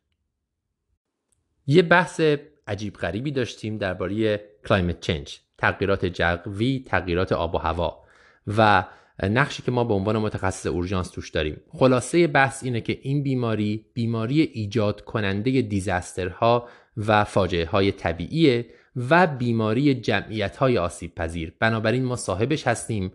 یه 1.68 1.82
بحث 1.82 2.22
عجیب 2.68 2.96
غریبی 2.96 3.32
داشتیم 3.32 3.78
درباره 3.78 4.38
کلایمت 4.68 5.00
چنج 5.00 5.40
تغییرات 5.58 6.06
جوی 6.06 6.86
تغییرات 6.88 7.32
آب 7.32 7.56
و 7.56 7.58
هوا 7.58 8.04
و 8.48 8.86
نقشی 9.24 9.64
که 9.64 9.72
ما 9.72 9.84
به 9.84 9.94
عنوان 9.94 10.18
متخصص 10.18 10.66
اورژانس 10.66 11.10
توش 11.10 11.30
داریم. 11.30 11.62
خلاصه 11.68 12.28
بحث 12.28 12.64
اینه 12.64 12.82
که 12.82 13.00
این 13.02 13.24
بیماری 13.24 13.86
بیماری 13.94 14.42
ایجاد 14.42 15.04
کننده 15.04 15.62
دیزاسترها 15.62 16.68
و 16.98 17.24
فاجعه 17.24 17.66
های 17.66 17.92
طبیعیه 17.92 18.66
و 19.10 19.28
بیماری 19.28 19.94
جمعیت 19.94 20.58
های 20.58 20.78
آسیب 20.78 21.16
پذیر 21.16 21.54
بنابراین 21.60 22.04
ما 22.06 22.16
صاحبش 22.16 22.68
هستیم 22.68 23.12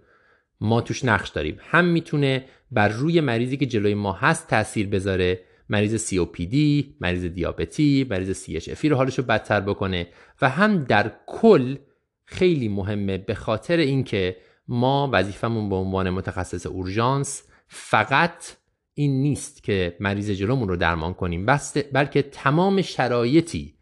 ما 0.60 0.81
توش 0.81 1.05
نقش 1.05 1.28
داریم. 1.28 1.57
هم 1.60 1.85
می‌تونه 1.85 2.44
بر 2.70 2.89
روی 2.89 3.20
مریضی 3.20 3.57
که 3.57 3.67
جلوی 3.67 3.94
ما 3.94 4.12
هست 4.12 4.49
تاثیر 4.49 4.86
بذاره 4.86 5.41
مریض 5.68 6.15
COPD، 6.15 6.57
مریض 7.01 7.25
دیابتی، 7.25 8.07
مریض 8.10 8.44
CHF 8.44 8.85
رو 8.85 8.97
حالش 8.97 9.18
رو 9.18 9.25
بدتر 9.25 9.60
بکنه 9.60 10.07
و 10.43 10.49
هم 10.49 10.85
در 10.85 11.12
کل 11.27 11.77
خیلی 12.25 12.68
مهمه 12.68 13.18
به 13.18 13.35
خاطر 13.35 13.77
اینکه 13.77 14.36
ما 14.68 15.10
وظیفمون 15.12 15.68
به 15.68 15.74
عنوان 15.76 16.10
متخصص 16.10 16.66
اورژانس 16.66 17.42
فقط 17.68 18.56
این 18.94 19.22
نیست 19.22 19.62
که 19.62 19.97
مریض 20.00 20.30
جلومون 20.30 20.68
رو 20.68 20.76
درمان 20.76 21.14
کنیم 21.14 21.47
بلکه 21.92 22.22
تمام 22.22 22.82
شرایطی 22.82 23.74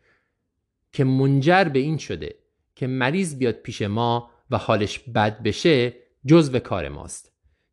که 0.92 1.04
منجر 1.04 1.64
به 1.64 1.78
این 1.78 1.98
شده 1.98 2.34
که 2.74 2.86
مریض 2.86 3.38
بیاد 3.38 3.54
پیش 3.54 3.82
ما 3.82 4.30
و 4.50 4.56
حالش 4.56 4.98
بد 4.98 5.42
بشه 5.42 5.94
جزو 6.26 6.58
کار 6.58 6.88
ماست. 6.88 7.32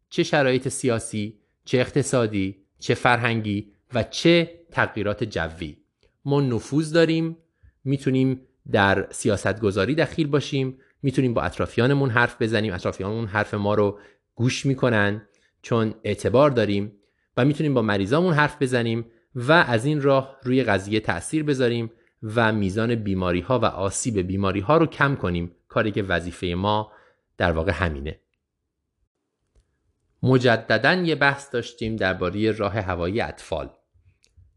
چه 0.10 0.24
شرایط 0.24 0.68
سیاسی 0.68 1.40
چه 1.66 1.78
اقتصادی 1.78 2.64
چه 2.80 2.94
فرهنگی 2.94 3.72
و 3.94 4.04
چه 4.04 4.60
تغییرات 4.72 5.24
جوی. 5.24 5.78
ما 6.26 6.42
نفوذ 6.42 6.94
داریم 6.94 7.38
می‌تونیم 7.84 8.42
در 8.72 9.08
سیاست 9.12 9.60
گذاری 9.60 9.96
دخیل 9.96 10.28
باشیم 10.28 10.78
می‌تونیم 11.04 11.34
با 11.34 11.42
اطرافیانمون 11.42 12.10
حرف 12.10 12.42
بزنیم. 12.42 12.74
اطرافیانمون 12.74 13.26
حرف 13.26 13.54
ما 13.54 13.74
رو 13.74 14.00
گوش 14.36 14.66
می‌کنن 14.66 15.28
چون 15.62 15.94
اعتبار 16.04 16.50
داریم 16.50 16.92
و 17.38 17.46
می‌تونیم 17.46 17.74
با 17.74 17.82
مریضامون 17.82 18.34
حرف 18.34 18.62
بزنیم 18.62 19.06
و 19.36 19.52
از 19.52 19.86
این 19.86 20.02
راه 20.02 20.38
روی 20.44 20.64
قضیه 20.64 21.00
تاثیر 21.00 21.44
بذاریم 21.44 21.92
و 22.24 22.52
میزان 22.52 22.96
بیماری 22.96 23.42
ها 23.42 23.60
و 23.60 23.66
آسیب 23.66 24.20
بیماری 24.20 24.60
ها 24.60 24.78
رو 24.78 24.86
کم 24.86 25.16
کنیم. 25.16 25.56
کاری 25.68 25.92
که 25.92 26.04
وظیفه 26.04 26.48
ما 26.48 26.92
در 27.38 27.52
واقع 27.52 27.72
همینه. 27.72 28.20
مجددا 30.24 30.94
یه 30.94 31.16
بحث 31.16 31.54
داشتیم 31.54 31.96
درباره 31.96 32.52
راه 32.52 32.80
هوایی 32.80 33.22
اطفال. 33.22 33.70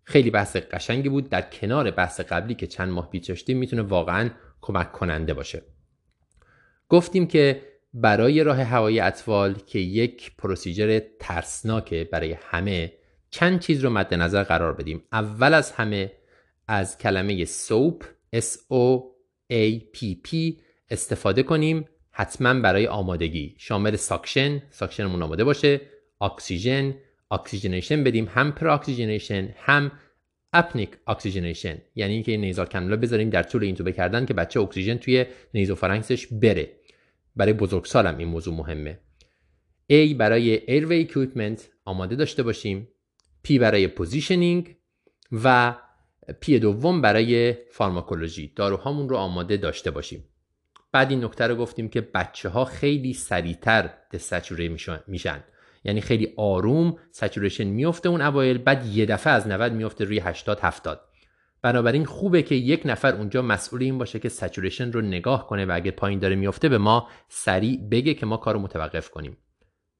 خیلی 0.04 0.30
بحث 0.30 0.56
قشنگی 0.56 1.08
بود. 1.08 1.28
در 1.28 1.42
کنار 1.42 1.90
بحث 1.90 2.20
قبلی 2.20 2.54
که 2.54 2.66
چند 2.66 2.88
ماه 2.88 3.10
پیش 3.10 3.26
داشتیم 3.26 3.58
می‌تونه 3.58 3.82
واقعا 3.82 4.30
کمک 4.60 4.92
کننده 4.92 5.34
باشه. 5.34 5.62
گفتیم 6.88 7.26
که 7.26 7.62
برای 7.94 8.44
راه 8.44 8.62
هوایی 8.62 9.00
اطفال 9.00 9.54
که 9.54 9.78
یک 9.78 10.36
پروسیجر 10.36 11.00
ترسناکه 11.20 12.08
برای 12.12 12.36
همه 12.50 12.92
چند 13.30 13.60
چیز 13.60 13.84
رو 13.84 13.90
مد 13.90 14.14
نظر 14.14 14.42
قرار 14.42 14.72
بدیم. 14.72 15.02
اول 15.12 15.54
از 15.54 15.72
همه 15.72 16.12
از 16.68 16.98
کلمه 16.98 17.44
soap 17.44 18.04
S 18.36 18.56
O 18.72 19.02
A 19.52 19.80
P 19.96 20.28
P 20.28 20.54
استفاده 20.90 21.42
کنیم. 21.42 21.84
حتما 22.10 22.54
برای 22.60 22.86
آمادگی. 22.86 23.54
شامل 23.58 23.96
suction 23.96 24.62
suction 24.70 25.07
مون 25.07 25.22
آماده 25.22 25.44
باشه. 25.44 25.80
اکسیژن 26.20 26.94
oxygenation 27.30 28.04
بدیم. 28.04 28.28
هم 28.34 28.52
pre-oxygenation 28.52 29.48
هم 29.56 29.92
apneic 30.58 30.90
oxygenation 31.06 31.78
یعنی 31.94 32.14
اینکه 32.14 32.36
nasal 32.36 32.66
cannula 32.66 32.96
بذاریم 32.96 33.30
در 33.30 33.42
طول 33.42 33.64
اینتوبه 33.64 33.92
کردن 33.92 34.26
که 34.26 34.34
بچه 34.34 34.60
اکسیژن 34.60 34.96
توی 34.96 35.26
nasopharynx 35.54 36.15
ش 36.15 36.26
بره. 36.26 36.70
برای 37.36 37.52
بزرگسالم 37.52 38.18
این 38.18 38.28
موضوع 38.28 38.54
مهمه. 38.54 38.98
A 39.92 40.14
برای 40.14 40.58
airway 40.58 41.10
equipment 41.10 41.60
آماده 41.84 42.16
داشته 42.16 42.42
باشیم. 42.42 42.88
P 43.48 43.52
برای 43.52 43.88
positioning 43.88 44.76
و 45.32 45.76
P 46.44 46.50
دوم 46.50 47.00
برای 47.00 47.54
pharmacology. 47.70 48.52
داروهامون 48.56 49.08
رو 49.08 49.16
آماده 49.16 49.56
داشته 49.56 49.90
باشیم. 49.90 50.24
بعد 50.92 51.10
این 51.10 51.24
نکته 51.24 51.46
رو 51.46 51.56
گفتیم 51.56 51.88
که 51.88 52.00
بچه 52.00 52.48
ها 52.48 52.64
خیلی 52.64 53.12
سریعتر 53.12 53.90
desature 54.12 54.76
میشن. 55.06 55.44
یعنی 55.86 56.00
خیلی 56.00 56.32
آروم 56.36 56.98
saturation 57.10 57.64
میفته 57.64 58.08
اون 58.08 58.20
اوایل 58.20 58.58
بعد 58.58 58.86
یه 58.86 59.06
دفعه 59.06 59.32
از 59.32 59.48
90 59.48 59.72
میفته 59.72 60.04
روی 60.04 60.18
80 60.18 60.58
70 60.60 61.00
بنابراین 61.62 62.04
خوبه 62.04 62.42
که 62.42 62.54
یک 62.54 62.82
نفر 62.84 63.14
اونجا 63.14 63.42
مسئول 63.42 63.82
این 63.82 63.98
باشه 63.98 64.18
که 64.18 64.28
saturation 64.28 64.92
رو 64.92 65.00
نگاه 65.00 65.46
کنه 65.46 65.66
و 65.66 65.72
اگه 65.74 65.90
پایین 65.90 66.18
داره 66.18 66.36
میفته 66.36 66.68
به 66.68 66.78
ما 66.78 67.08
سریع 67.28 67.80
بگه 67.90 68.14
که 68.14 68.26
ما 68.26 68.36
کارو 68.36 68.60
متوقف 68.60 69.10
کنیم. 69.10 69.36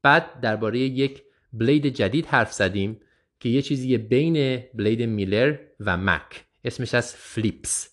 بعد 0.02 0.40
درباره 0.40 0.78
یک 0.78 1.22
بلید 1.52 1.86
جدید 1.86 2.26
حرف 2.26 2.52
زدیم 2.52 3.00
که 3.40 3.48
یه 3.48 3.62
چیزی 3.62 3.98
بین 3.98 4.64
بلید 4.74 5.02
میلر 5.02 5.56
و 5.80 5.96
مک 5.96 6.44
اسمش 6.64 6.94
از 6.94 7.14
فلیپس. 7.14 7.90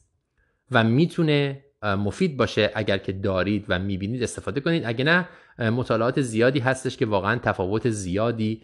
و 0.72 0.84
می‌تونه 0.84 1.63
مفید 1.84 2.38
باشه 2.38 2.72
اگر 2.76 2.98
که 2.98 3.12
دارید 3.12 3.66
و 3.70 3.80
می‌بینید 3.80 4.24
استفاده 4.24 4.62
کنید. 4.62 4.84
اگه 4.86 5.04
نه 5.04 5.28
مطالعات 5.70 6.22
زیادی 6.22 6.60
هستش 6.60 6.98
که 6.98 7.06
واقعا 7.06 7.40
تفاوت 7.40 7.90
زیادی 7.90 8.62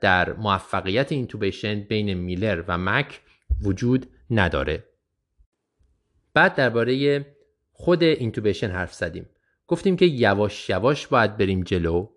در 0.00 0.32
موفقیت 0.32 1.12
اینتوبیشن 1.12 1.80
بین 1.80 2.14
میلر 2.14 2.64
و 2.68 2.78
مک 2.78 3.20
وجود 3.62 4.06
نداره. 4.30 4.84
بعد 6.34 6.54
درباره 6.54 7.26
خود 7.72 8.02
intubation 8.02 8.70
حرف 8.70 8.94
زدیم. 8.94 9.26
گفتیم 9.66 9.96
که 9.96 10.06
یواش 10.06 10.70
یواش 10.70 11.06
باید 11.06 11.36
بریم 11.36 11.62
جلو 11.62 12.08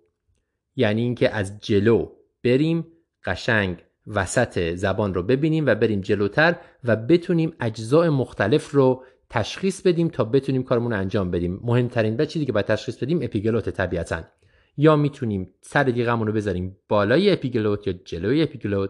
یعنی 0.76 1.02
اینکه 1.02 1.30
از 1.30 1.60
جلو 1.60 2.12
بریم 2.44 2.88
قشنگ 3.26 3.84
وسط 4.08 4.76
زبان 4.76 5.14
رو 5.14 5.24
ببینیم 5.24 5.66
و 5.66 5.76
بریم 5.76 6.02
جلوتر 6.02 6.56
و 6.84 6.96
بتونیم 6.96 7.54
اجزاء 7.60 8.10
مختلف 8.10 8.72
رو 8.72 9.06
تشخیص 9.36 9.82
بدیم 9.82 10.08
تا 10.08 10.24
بتونیم 10.24 10.64
کارمون 10.64 10.92
رو 10.92 10.98
انجام 10.98 11.32
بدیم. 11.32 11.60
مهمترین 11.64 12.16
و 12.18 12.26
چیزی 12.26 12.46
که 12.46 12.52
باید 12.52 12.66
تشخیص 12.66 13.04
بدیم 13.04 13.20
اپیگلوت 13.22 13.70
طبیعتا. 13.70 14.24
یا 14.78 14.96
می‌تونیم 14.96 15.54
سر 15.62 15.84
تیغه‌مون 15.84 16.28
رو 16.28 16.34
بذاریم 16.34 16.78
بالای 16.90 17.32
اپیگلوت 17.32 17.88
یا 17.88 17.94
جلوی 17.94 18.44
اپیگلوت 18.44 18.90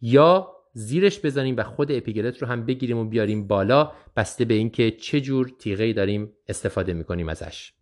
یا 0.00 0.48
زیرش 0.72 1.20
بزنیم 1.20 1.56
و 1.56 1.62
خود 1.62 1.92
اپیگلوت 1.92 2.42
رو 2.42 2.48
هم 2.48 2.66
بگیریم 2.66 2.98
و 2.98 3.04
بیاریم 3.04 3.46
بالا 3.46 3.92
بسته 4.16 4.44
به 4.44 4.54
اینکه 4.54 4.90
چه 4.90 5.20
جور 5.20 5.52
تیغه‌ای 5.58 5.92
داریم 5.92 6.32
استفاده 6.48 6.92
می‌کنیم 6.92 7.28
ازش. 7.28 7.72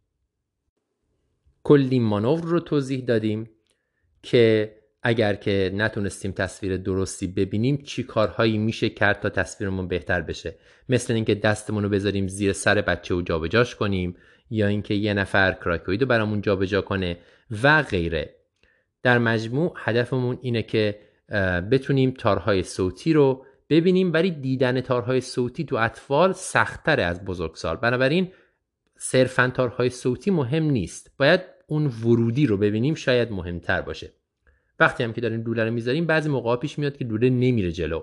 کلی 1.63 1.99
مانور 1.99 2.41
رو 2.41 2.61
توضیح 2.61 3.05
دادیم 3.05 3.51
که 4.23 4.75
اگر 5.03 5.35
که 5.35 5.71
نتونستیم 5.75 6.33
تصویر 6.33 6.77
درستی 6.77 7.27
ببینیم 7.27 7.77
چی 7.77 8.03
کارهایی 8.03 8.59
میشه 8.59 8.89
کرد 8.89 9.21
تا 9.21 9.29
تصویرمون 9.29 9.89
بهتر 9.89 10.21
بشه؟ 10.21 10.55
مثل 10.89 11.15
اینکه 11.15 11.35
دستمون 11.35 11.83
رو 11.83 11.89
بذاریم 11.89 12.29
زیر 12.29 12.53
سر 12.53 12.81
بچه 12.81 13.15
و 13.15 13.23
جابجاش 13.23 13.75
کنیم 13.75 14.17
یا 14.51 14.67
اینکه 14.67 14.95
یه 14.95 15.15
نفر 15.15 15.53
کراکوید 15.53 16.01
رو 16.03 16.09
برامون 16.09 16.41
جابجا 16.41 16.81
کنه 16.81 17.19
و 17.63 17.83
غیره. 17.83 18.35
در 19.03 19.19
مجموع 19.19 19.75
هدفمون 19.77 20.39
اینه 20.43 20.63
که 20.63 21.01
بتونیم 21.71 22.11
تارهای 22.11 22.63
صوتی 22.63 23.13
رو 23.13 23.45
ببینیم 23.71 24.13
ولی 24.13 24.31
دیدن 24.31 24.81
تارهای 24.81 25.21
صوتی 25.21 25.65
تو 25.65 25.77
اطفال 25.77 26.33
سختتره 26.33 27.03
از 27.03 27.25
بزرگسال. 27.25 27.77
بنابراین 27.77 28.33
صرفا 28.97 29.53
تارهای 29.55 29.91
صوتی 29.91 30.31
مهم 30.31 30.65
نیست. 30.65 31.11
باید 31.19 31.41
اون 31.67 31.87
ورودی 31.87 32.47
رو 32.47 32.57
ببینیم 32.57 32.95
شاید 32.95 33.33
مهمتر 33.33 33.81
باشه. 33.81 34.13
وقتی 34.81 35.05
هم 35.05 35.13
که 35.13 35.21
داریم 35.21 35.43
لوله 35.43 35.65
رو 35.65 35.71
می‌ذاریم 35.71 36.07
بعضی 36.07 36.29
موقع 36.29 36.57
پیش 36.57 36.79
میاد 36.79 36.97
که 36.97 37.05
لوله 37.05 37.31
نمیره 37.31 37.73
جلو. 37.73 38.03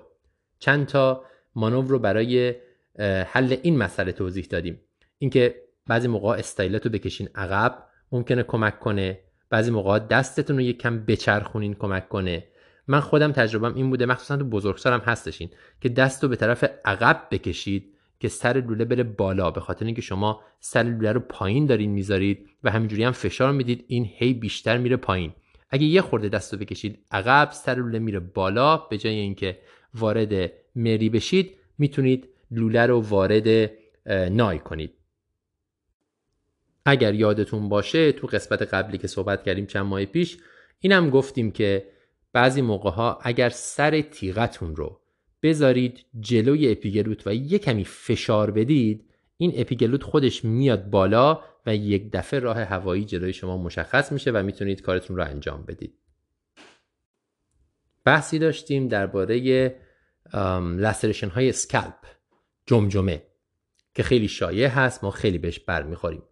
چند 0.58 0.86
تا 0.86 1.24
مانور 1.54 1.88
رو 1.88 1.98
برای 1.98 2.54
حل 3.26 3.56
این 3.62 3.78
مسئله 3.78 4.12
توضیح 4.12 4.46
دادیم. 4.50 4.80
اینکه 5.18 5.54
بعضی 5.86 6.08
موقع 6.08 6.28
استایلت 6.28 6.86
رو 6.86 6.92
بکشین 6.92 7.28
عقب 7.34 7.84
ممکنه 8.12 8.42
کمک 8.42 8.80
کنه. 8.80 9.20
بعضی 9.50 9.70
موقع 9.70 9.98
دستتون 9.98 10.56
رو 10.56 10.62
یک 10.62 10.78
کم 10.78 11.04
بچرخونین 11.04 11.74
کمک 11.74 12.08
کنه. 12.08 12.44
من 12.86 13.00
خودم 13.00 13.32
تجربم 13.32 13.74
این 13.74 13.90
بوده 13.90 14.06
مخصوصا 14.06 14.36
تو 14.36 14.44
بزرگسالم 14.44 15.00
هستشین 15.00 15.50
که 15.80 15.88
دست 15.88 16.22
رو 16.22 16.28
به 16.28 16.36
طرف 16.36 16.64
عقب 16.84 17.22
بکشید 17.30 17.94
که 18.20 18.28
سر 18.28 18.52
لوله 18.52 18.84
بره 18.84 19.02
بالا 19.02 19.50
به 19.50 19.60
خاطر 19.60 19.84
اینکه 19.84 20.02
شما 20.02 20.40
سر 20.60 20.82
لوله 20.82 21.12
رو 21.12 21.20
پایین 21.20 21.66
دارین 21.66 21.90
می‌ذارید 21.90 22.48
و 22.64 22.70
همینجوری 22.70 23.04
هم 23.04 23.12
فشار 23.12 23.52
می‌دید 23.52 23.84
این 23.88 24.10
هی 24.16 24.34
بیشتر 24.34 24.78
میره 24.78 24.96
پایین. 24.96 25.32
اگه 25.70 25.84
یه 25.84 26.00
خورده 26.00 26.28
دست 26.28 26.52
رو 26.52 26.58
بکشید 26.58 26.98
عقب 27.10 27.50
سر 27.52 27.74
لوله 27.74 27.98
میره 27.98 28.20
بالا 28.20 28.76
به 28.76 28.98
جای 28.98 29.14
اینکه 29.14 29.58
وارد 29.94 30.52
مری 30.76 31.08
بشید 31.10 31.56
می‌تونید 31.78 32.28
لوله 32.50 32.86
رو 32.86 33.00
وارد 33.00 33.70
نای 34.30 34.58
کنید. 34.58 34.94
اگر 36.84 37.14
یادتون 37.14 37.68
باشه 37.68 38.12
تو 38.12 38.26
قسمت 38.26 38.62
قبلی 38.62 38.98
که 38.98 39.06
صحبت 39.06 39.42
کردیم 39.42 39.66
چند 39.66 39.86
ماه 39.86 40.04
پیش 40.04 40.38
اینم 40.80 41.10
گفتیم 41.10 41.50
که 41.50 41.86
بعضی 42.32 42.62
موقع 42.62 42.90
ها 42.90 43.18
اگر 43.22 43.48
سر 43.48 44.00
تیغتون 44.00 44.76
رو 44.76 45.00
بذارید 45.42 46.04
جلوی 46.20 46.72
اپیگلوت 46.72 47.26
و 47.26 47.34
یه 47.34 47.58
کمی 47.58 47.84
فشار 47.84 48.50
بدید 48.50 49.07
این 49.40 49.52
اپیگلوت 49.56 50.02
خودش 50.02 50.44
میاد 50.44 50.90
بالا 50.90 51.42
و 51.66 51.76
یک 51.76 52.12
دفعه 52.12 52.40
راه 52.40 52.60
هوایی 52.60 53.04
جلوی 53.04 53.32
شما 53.32 53.56
مشخص 53.56 54.12
میشه 54.12 54.30
و 54.30 54.42
می‌تونید 54.42 54.82
کارتون 54.82 55.16
رو 55.16 55.24
انجام 55.24 55.64
بدید. 55.64 55.98
بحثی 58.04 58.38
داشتیم 58.38 58.88
درباره 58.88 59.76
لسرشن 60.76 61.28
های 61.28 61.52
سکلپ 61.52 62.06
جمجمه 62.66 63.22
که 63.94 64.02
خیلی 64.02 64.28
شایع 64.28 64.66
هست 64.66 65.04
ما 65.04 65.10
خیلی 65.10 65.38
بهش 65.38 65.58
برمیخوریم. 65.58 66.22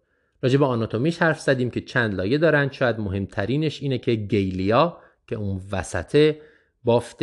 راجع 0.41 0.57
به 0.57 0.65
آناتومیش 0.65 1.21
حرف 1.21 1.39
زدیم 1.39 1.69
که 1.69 1.81
چند 1.81 2.15
لایه 2.15 2.37
دارن. 2.37 2.71
شاید 2.71 2.99
مهمترینش 2.99 3.81
اینه 3.81 3.97
که 3.97 4.15
گیلیا 4.15 5.01
که 5.27 5.35
اون 5.35 5.61
وسطه 5.71 6.41
بافت 6.83 7.19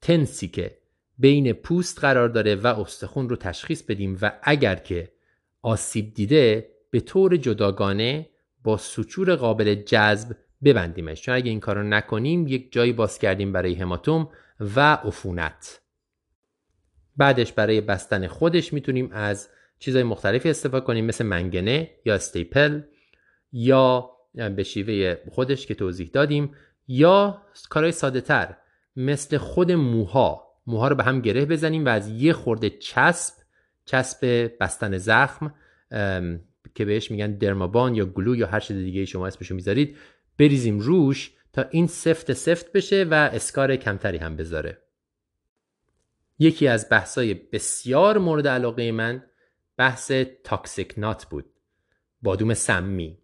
تنسی 0.00 0.48
که 0.48 0.79
بین 1.20 1.52
پوست 1.52 2.00
قرار 2.00 2.28
داره 2.28 2.54
و 2.54 2.66
استخون 2.66 3.28
رو 3.28 3.36
تشخیص 3.36 3.82
بدیم 3.82 4.18
و 4.22 4.32
اگر 4.42 4.76
که 4.76 5.12
آسیب 5.62 6.14
دیده 6.14 6.70
به 6.90 7.00
طور 7.00 7.36
جداگانه 7.36 8.28
با 8.62 8.76
سچور 8.76 9.34
قابل 9.34 9.74
جذب 9.74 10.36
ببندیمش. 10.64 11.22
چون 11.22 11.34
اگه 11.34 11.50
این 11.50 11.60
کار 11.60 11.76
رو 11.76 11.82
نکنیم 11.82 12.46
یک 12.46 12.72
جایی 12.72 12.92
باز 12.92 13.18
کردیم 13.18 13.52
برای 13.52 13.74
هماتوم 13.74 14.28
و 14.60 14.94
عفونت. 14.94 15.80
بعدش 17.16 17.52
برای 17.52 17.80
بستن 17.80 18.26
خودش 18.26 18.72
می‌تونیم 18.72 19.10
از 19.12 19.48
چیزهای 19.78 20.04
مختلفی 20.04 20.50
استفاده 20.50 20.86
کنیم 20.86 21.04
مثل 21.04 21.26
منگنه 21.26 21.90
یا 22.04 22.14
استیپل 22.14 22.80
یا 23.52 24.10
به 24.56 24.62
شیوه 24.62 25.16
خودش 25.30 25.66
که 25.66 25.74
توضیح 25.74 26.10
دادیم 26.12 26.54
یا 26.88 27.42
کارهای 27.68 27.92
ساده 27.92 28.20
تر 28.20 28.56
مثل 28.96 29.36
خود 29.36 29.72
موها. 29.72 30.49
موها 30.66 30.88
رو 30.88 30.96
به 30.96 31.04
هم 31.04 31.20
گره 31.20 31.44
بزنیم 31.44 31.84
و 31.84 31.88
از 31.88 32.08
یه 32.08 32.32
خورده 32.32 32.70
چسب 32.70 33.34
چسب 33.84 34.50
بستن 34.60 34.98
زخم 34.98 35.54
که 36.74 36.84
بهش 36.84 37.10
میگن 37.10 37.32
درمابان 37.38 37.94
یا 37.94 38.06
گلو 38.06 38.36
یا 38.36 38.46
هر 38.46 38.60
چیز 38.60 38.76
دیگه 38.76 39.04
شما 39.04 39.26
اسمشو 39.26 39.54
می‌ذارید 39.54 39.96
بریزیم 40.38 40.78
روش 40.78 41.32
تا 41.52 41.62
این 41.70 41.86
سفت 41.86 42.32
سفت 42.32 42.72
بشه 42.72 43.04
و 43.10 43.14
اسکار 43.14 43.76
کمتری 43.76 44.18
هم 44.18 44.36
بذاره. 44.36 44.82
یکی 46.38 46.68
از 46.68 46.86
بحثای 46.90 47.34
بسیار 47.34 48.18
مورد 48.18 48.48
علاقه 48.48 48.92
من 48.92 49.24
بحث 49.76 50.12
تاکسیک 50.44 50.94
نات 50.96 51.24
بود. 51.24 51.44
بادوم 52.22 52.54
سمی. 52.54 53.18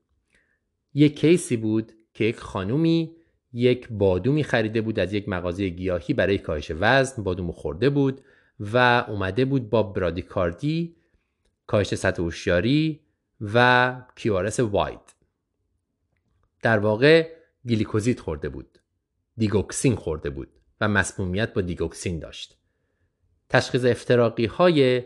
یک 0.94 1.20
کیسی 1.20 1.56
بود 1.56 1.92
که 2.14 2.24
یک 2.24 2.36
خانومی 2.36 3.16
یک 3.52 3.88
بادومی 3.90 4.44
خریده 4.44 4.80
بود 4.80 4.98
از 4.98 5.12
یک 5.12 5.28
مغازه 5.28 5.68
گیاهی 5.68 6.14
برای 6.14 6.38
کاهش 6.38 6.72
وزن 6.80 7.22
بادومو 7.22 7.52
خورده 7.52 7.90
بود 7.90 8.20
و 8.60 9.04
اومده 9.08 9.44
بود 9.44 9.70
با 9.70 9.82
برادیکاردی 9.82 10.96
کاهش 11.66 11.94
سطح 11.94 12.22
هوشیاری 12.22 13.00
و 13.40 13.96
کیوارس 14.16 14.60
واید 14.60 15.14
در 16.62 16.78
واقع 16.78 17.28
گلیکوزید 17.68 18.20
خورده 18.20 18.48
بود 18.48 18.78
دیگوکسین 19.36 19.94
خورده 19.94 20.30
بود 20.30 20.48
و 20.80 20.88
مسمومیت 20.88 21.54
با 21.54 21.60
دیگوکسین 21.60 22.18
داشت. 22.18 22.58
تشخیص 23.48 23.84
افتراقی 23.84 24.46
های 24.46 25.02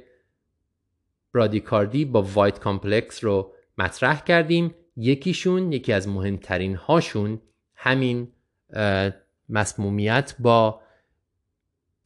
برادیکاردی 1.34 2.04
با 2.04 2.22
wide 2.22 2.58
complex 2.58 3.24
رو 3.24 3.52
مطرح 3.78 4.24
کردیم. 4.24 4.74
یکیشون 4.96 5.72
یکی 5.72 5.92
از 5.92 6.08
مهمترین 6.08 6.74
هاشون 6.74 7.40
همین 7.82 8.28
مسمومیت 9.48 10.34
با 10.38 10.80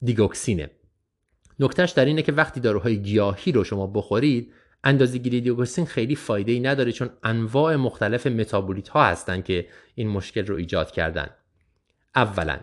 دیگوکسینه. 0.01 0.69
نکتهش 1.59 1.91
در 1.91 2.05
اینه 2.05 2.21
که 2.21 2.31
وقتی 2.31 2.59
داروهای 2.59 3.01
گیاهی 3.01 3.51
رو 3.51 3.63
شما 3.63 3.87
بخورید 3.87 4.53
اندازه 4.83 5.17
گیری 5.17 5.41
دیگوکسین 5.41 5.85
خیلی 5.85 6.15
فایده 6.15 6.51
ای 6.51 6.59
نداره 6.59 6.91
چون 6.91 7.09
انواع 7.23 7.75
مختلف 7.75 8.27
متابولیت 8.27 8.89
ها 8.89 9.05
هستن 9.05 9.41
که 9.41 9.67
این 9.95 10.07
مشکل 10.07 10.45
رو 10.45 10.55
ایجاد 10.55 10.91
کردن. 10.91 11.29
اولا. 12.15 12.59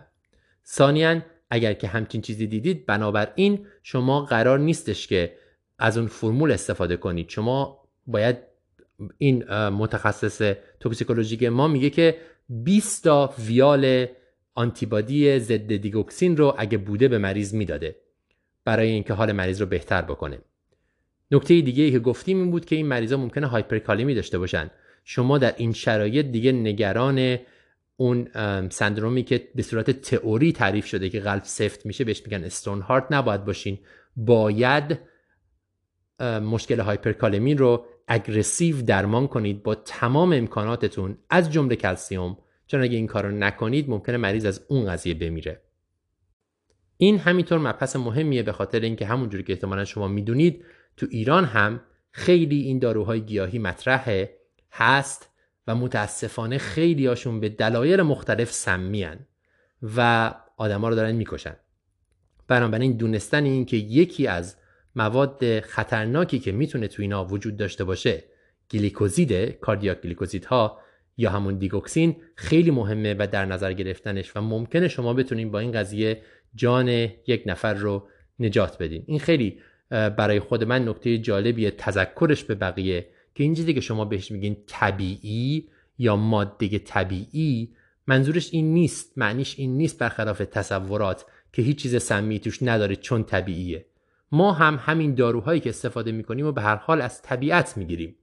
ثانیا 0.66 1.22
اگر 1.50 1.72
که 1.72 1.88
همچین 1.88 2.20
چیزی 2.20 2.46
دیدید 2.46 2.86
بنابراین 2.86 3.66
شما 3.82 4.20
قرار 4.24 4.58
نیستش 4.58 5.06
که 5.06 5.36
از 5.78 5.98
اون 5.98 6.06
فرمول 6.06 6.52
استفاده 6.52 6.96
کنید. 6.96 7.28
شما 7.28 7.88
باید 8.06 8.36
این 9.18 9.44
متخصص 9.68 10.54
توکسیکولوژیک 10.80 11.42
ما 11.42 11.68
میگه 11.68 11.90
که 11.90 12.16
20 12.48 13.04
تا 13.04 13.34
ویال 13.46 14.06
آنتیبادی 14.54 15.38
ضد 15.38 15.76
دیگوکسین 15.76 16.36
رو 16.36 16.54
اگه 16.58 16.78
بوده 16.78 17.08
به 17.08 17.18
مریض 17.18 17.54
می‌داده. 17.54 17.96
برای 18.64 18.90
اینکه 18.90 19.12
حال 19.12 19.32
مریض 19.32 19.60
رو 19.60 19.66
بهتر 19.66 20.02
بکنه. 20.02 20.38
نکته 21.30 21.60
دیگه 21.60 21.84
ای 21.84 21.90
که 21.90 21.98
گفتیم 21.98 22.38
این 22.38 22.50
بود 22.50 22.64
که 22.64 22.76
این 22.76 22.86
مریضا 22.86 23.16
ممکنه 23.16 23.46
هایپرکالیمی 23.46 24.14
داشته 24.14 24.38
باشن. 24.38 24.70
شما 25.04 25.38
در 25.38 25.54
این 25.56 25.72
شرایط 25.72 26.26
دیگه 26.26 26.52
نگران 26.52 27.38
اون 27.96 28.28
سندرومی 28.68 29.22
که 29.22 29.48
به 29.54 29.62
صورت 29.62 29.90
تئوری 29.90 30.52
تعریف 30.52 30.86
شده 30.86 31.08
که 31.08 31.20
قلب 31.20 31.42
سفت 31.44 31.86
میشه 31.86 32.04
بهش 32.04 32.22
میگن 32.24 32.44
استون 32.44 32.80
هارت 32.80 33.06
نباید 33.10 33.44
باشین. 33.44 33.78
باید 34.16 34.98
مشکل 36.20 36.80
هایپرکالمی 36.80 37.54
رو 37.54 37.86
اگرسیو 38.08 38.82
درمان 38.82 39.28
کنید 39.28 39.62
با 39.62 39.74
تمام 39.74 40.32
امکاناتتون 40.32 41.18
از 41.30 41.52
جمله 41.52 41.76
کلسیوم. 41.76 42.38
چون 42.66 42.82
اگه 42.82 42.96
این 42.96 43.06
کار 43.06 43.26
رو 43.26 43.30
نکنید 43.30 43.90
ممکنه 43.90 44.16
مریض 44.16 44.44
از 44.44 44.64
اون 44.68 44.86
قضیه 44.86 45.14
بمیره. 45.14 45.62
این 46.96 47.18
همینطور 47.18 47.58
مبحث 47.58 47.96
مهمیه 47.96 48.42
به 48.42 48.52
خاطر 48.52 48.80
اینکه 48.80 49.06
همونجوری 49.06 49.44
که 49.44 49.52
احتمالا 49.52 49.84
شما 49.84 50.08
می‌دونید 50.08 50.64
تو 50.96 51.06
ایران 51.10 51.44
هم 51.44 51.80
خیلی 52.10 52.60
این 52.60 52.78
داروهای 52.78 53.20
گیاهی 53.20 53.58
مطرحه 53.58 54.38
هست 54.72 55.28
و 55.66 55.74
متاسفانه 55.74 56.58
خیلی 56.58 57.06
هاشون 57.06 57.40
به 57.40 57.48
دلایل 57.48 58.02
مختلف 58.02 58.52
سمیان 58.52 59.18
و 59.96 60.34
آدما 60.56 60.88
رو 60.88 60.94
دارن 60.94 61.12
می‌کشن. 61.12 61.56
بنابراین 62.48 62.96
دونستن 62.96 63.44
این 63.44 63.64
که 63.64 63.76
یکی 63.76 64.26
از 64.26 64.56
مواد 64.96 65.60
خطرناکی 65.60 66.38
که 66.38 66.52
می‌تونه 66.52 66.88
تو 66.88 67.02
اینا 67.02 67.24
وجود 67.24 67.56
داشته 67.56 67.84
باشه. 67.84 68.24
گلیکوزیده 68.70 69.58
کاردیاک 69.60 70.00
گلیکوزیدها 70.00 70.78
یا 71.16 71.30
همون 71.30 71.58
دیگوکسین 71.58 72.16
خیلی 72.34 72.70
مهمه 72.70 73.14
و 73.18 73.26
در 73.32 73.44
نظر 73.44 73.72
گرفتنش 73.72 74.36
و 74.36 74.40
ممکنه 74.40 74.88
شما 74.88 75.14
بتونین 75.14 75.50
با 75.50 75.58
این 75.58 75.72
قضیه 75.72 76.22
جان 76.54 76.88
یک 77.26 77.42
نفر 77.46 77.74
رو 77.74 78.08
نجات 78.38 78.82
بدین. 78.82 79.04
این 79.06 79.18
خیلی 79.18 79.58
برای 79.90 80.40
خود 80.40 80.64
من 80.64 80.88
نکته 80.88 81.18
جالبیه 81.18 81.70
تذکرش 81.70 82.44
به 82.44 82.54
بقیه 82.54 83.06
که 83.34 83.44
این 83.44 83.54
چیزی 83.54 83.74
که 83.74 83.80
شما 83.80 84.04
بهش 84.04 84.30
میگین 84.30 84.56
طبیعی 84.66 85.68
یا 85.98 86.16
ماده 86.16 86.78
طبیعی 86.78 87.72
منظورش 88.06 88.48
این 88.52 88.74
نیست. 88.74 89.18
معنیش 89.18 89.58
این 89.58 89.76
نیست 89.76 89.98
برخلاف 89.98 90.38
تصورات 90.38 91.26
که 91.52 91.62
هیچ 91.62 91.82
چیز 91.82 92.02
سمی 92.02 92.38
توش 92.38 92.58
نداره 92.62 92.96
چون 92.96 93.24
طبیعیه. 93.24 93.86
ما 94.32 94.52
هم 94.52 94.80
همین 94.82 95.14
داروهایی 95.14 95.60
که 95.60 95.70
استفاده 95.70 96.12
می‌کنیم 96.12 96.46
و 96.46 96.52
به 96.52 96.62
هر 96.62 96.76
حال 96.76 97.00
از 97.00 97.22
طبیعت 97.22 97.76
می‌گیریم. 97.76 98.16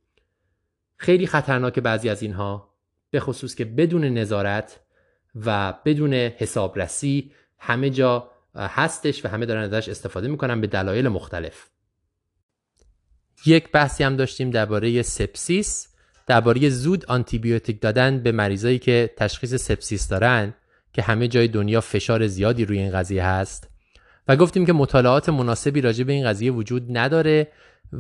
خیلی 0.98 1.28
خطرناک 1.28 1.80
بعضی 1.80 2.10
از 2.10 2.22
اینها 2.22 2.76
به 3.12 3.20
خصوص 3.20 3.56
که 3.56 3.66
بدون 3.66 4.06
نظارت 4.06 4.80
و 5.36 5.74
بدون 5.86 6.14
حسابرسی 6.14 7.32
همه 7.58 7.90
جا 7.90 8.32
هستش 8.56 9.26
و 9.26 9.28
همه 9.28 9.46
دارن 9.46 9.74
ازش 9.74 9.90
استفاده 9.90 10.28
می‌کنن 10.28 10.62
به 10.62 10.68
دلایل 10.68 11.08
مختلف. 11.08 11.70
یک 13.46 13.72
بحثی 13.72 14.04
هم 14.04 14.16
داشتیم 14.16 14.50
درباره 14.50 15.02
سپسیس 15.02 15.88
درباره 16.28 16.70
زود 16.70 17.06
آنتیبیوتیک 17.06 17.82
دادن 17.82 18.24
به 18.24 18.32
مریضایی 18.32 18.80
که 18.80 19.14
تشخیص 19.18 19.56
سپسیس 19.56 20.08
دارن 20.08 20.54
که 20.94 21.02
همه 21.02 21.28
جای 21.28 21.48
دنیا 21.48 21.82
فشار 21.82 22.28
زیادی 22.28 22.66
روی 22.66 22.78
این 22.80 22.92
قضیه 22.92 23.26
هست. 23.26 23.68
و 24.30 24.35
گفتیم 24.35 24.66
که 24.66 24.74
مطالعات 24.74 25.30
مناسبی 25.30 25.82
راجع 25.82 26.03
به 26.03 26.14
این 26.14 26.25
قضیه 26.25 26.51
وجود 26.51 26.98
نداره 26.98 27.48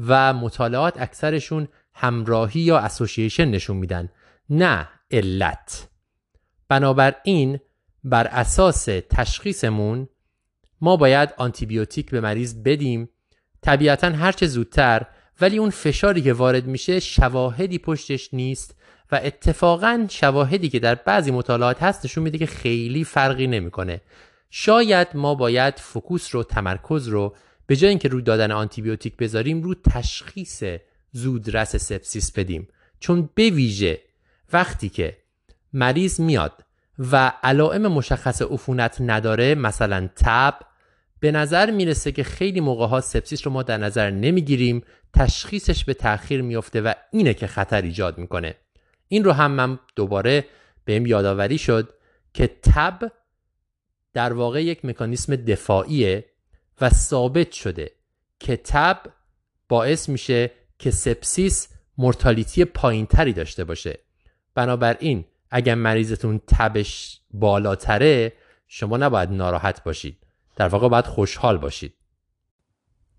و 0.07 0.33
مطالعات 0.33 1.01
اکثرشون 1.01 1.67
همراهی 1.93 2.61
یا 2.61 2.77
association 2.77 3.45
نشون 3.45 3.77
میدن 3.77 4.09
نه 4.49 4.89
علت. 5.11 5.87
بنابراین 6.67 7.59
بر 8.03 8.27
اساس 8.27 8.85
تشخیصمون 9.09 10.09
ما 10.81 10.97
باید 10.97 11.29
آنتیبیوتیک 11.37 12.11
به 12.11 12.21
مریض 12.21 12.55
بدیم. 12.63 13.09
طبیعتا 13.61 14.09
هرچه 14.09 14.47
زودتر 14.47 15.05
ولی 15.41 15.57
اون 15.57 15.69
فشاری 15.69 16.21
که 16.21 16.33
وارد 16.33 16.65
میشه 16.65 16.99
شواهدی 16.99 17.77
پشتش 17.77 18.33
نیست 18.33 18.75
و 19.11 19.19
اتفاقا 19.23 20.05
شواهدی 20.09 20.69
که 20.69 20.79
در 20.79 20.95
بعضی 20.95 21.31
مطالعات 21.31 21.83
هست 21.83 22.05
نشون 22.05 22.23
میده 22.23 22.37
که 22.37 22.45
خیلی 22.45 23.03
فرقی 23.03 23.47
نمی‌کنه. 23.47 24.01
شاید 24.49 25.07
ما 25.13 25.35
باید 25.35 25.79
فکوس 25.79 26.35
رو 26.35 26.43
تمرکز 26.43 27.07
رو 27.07 27.35
به 27.67 27.75
جای 27.75 27.89
اینکه 27.89 28.07
رو 28.07 28.21
دادن 28.21 28.51
آنتیبیوتیک 28.51 29.17
بذاریم 29.17 29.61
رو 29.61 29.73
تشخیص 29.73 30.63
زودرس 31.11 31.75
سپسیس 31.75 32.31
بدیم. 32.31 32.67
چون 32.99 33.29
به 33.35 33.49
ویژه 33.49 34.01
وقتی 34.53 34.89
که 34.89 35.17
مریض 35.73 36.19
میاد 36.19 36.63
و 36.99 37.33
علائم 37.43 37.87
مشخص 37.87 38.41
عفونت 38.41 38.97
نداره 38.99 39.55
مثلا 39.55 40.09
تب 40.15 40.59
به 41.19 41.31
نظر 41.31 41.71
می‌رسه 41.71 42.11
که 42.11 42.23
خیلی 42.23 42.59
موقع 42.59 42.87
ها 42.87 43.01
سپسیس 43.01 43.47
رو 43.47 43.53
ما 43.53 43.63
در 43.63 43.77
نظر 43.77 44.09
نمی‌گیریم 44.09 44.83
تشخیصش 45.13 45.85
به 45.85 45.93
تاخیر 45.93 46.41
میفته 46.41 46.81
و 46.81 46.93
اینه 47.11 47.33
که 47.33 47.47
خطر 47.47 47.81
ایجاد 47.81 48.17
می‌کنه. 48.17 48.55
این 49.07 49.23
رو 49.23 49.31
هم 49.31 49.51
من 49.51 49.79
دوباره 49.95 50.45
بهم 50.85 51.05
یادآوری 51.05 51.57
شد 51.57 51.93
که 52.33 52.47
تب 52.47 53.11
در 54.13 54.33
واقع 54.33 54.63
یک 54.63 54.85
مکانیسم 54.85 55.35
دفاعیه 55.35 56.25
و 56.81 56.89
ثابت 56.89 57.51
شده 57.51 57.91
که 58.39 58.57
تب 58.57 58.97
باعث 59.69 60.09
میشه 60.09 60.51
که 60.79 60.91
سپسیس 60.91 61.67
مرتالیتی 61.97 62.65
پایینتری 62.65 63.33
داشته 63.33 63.63
باشه. 63.63 63.99
بنابراین 64.55 65.25
اگر 65.51 65.75
مریضتون 65.75 66.41
تبش 66.47 67.21
بالاتره 67.31 68.33
شما 68.67 68.97
نباید 68.97 69.31
ناراحت 69.31 69.83
باشید. 69.83 70.17
در 70.55 70.67
واقع 70.67 70.89
باید 70.89 71.05
خوشحال 71.05 71.57
باشید. 71.57 71.93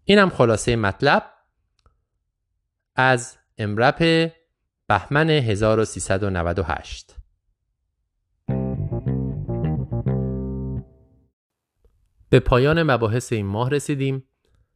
اینم 0.04 0.30
خلاصه 0.30 0.76
مطلب 0.76 1.32
از 2.96 3.38
امرپ 3.58 4.30
بهمن 4.86 5.30
1398 5.30 7.19
به 12.30 12.40
پایان 12.40 12.82
مباحث 12.82 13.32
این 13.32 13.46
ماه 13.46 13.70
رسیدیم. 13.70 14.24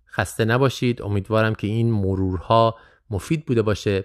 خسته 0.09 0.45
نباشید. 0.45 1.03
امیدوارم 1.03 1.55
که 1.55 1.67
این 1.67 1.93
مرورها 1.93 2.77
مفید 3.11 3.47
بوده 3.47 3.63
باشه. 3.63 4.05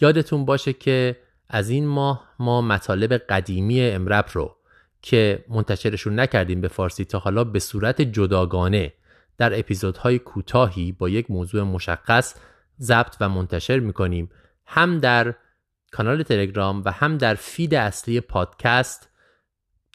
یادتون 0.00 0.44
باشه 0.44 0.72
که 0.72 1.16
از 1.48 1.70
این 1.70 1.86
ماه 1.86 2.34
ما 2.38 2.62
مطالب 2.62 3.12
قدیمی 3.12 3.82
امرب 3.82 4.26
رو 4.32 4.56
که 5.02 5.44
منتشرشون 5.48 6.20
نکردیم 6.20 6.60
به 6.60 6.68
فارسی 6.68 7.04
تا 7.04 7.18
حالا 7.18 7.44
به 7.44 7.58
صورت 7.58 8.02
جداگانه 8.02 8.92
در 9.38 9.58
اپیزودهای 9.58 10.18
کوتاهی 10.18 10.92
با 10.92 11.08
یک 11.08 11.30
موضوع 11.30 11.62
مشخص 11.62 12.34
ضبط 12.80 13.16
و 13.20 13.28
منتشر 13.28 13.78
می‌کنیم. 13.78 14.30
هم 14.66 14.98
در 14.98 15.34
کانال 15.92 16.22
تلگرام 16.22 16.82
و 16.84 16.90
هم 16.90 17.18
در 17.18 17.34
فید 17.34 17.74
اصلی 17.74 18.20
پادکست. 18.20 19.10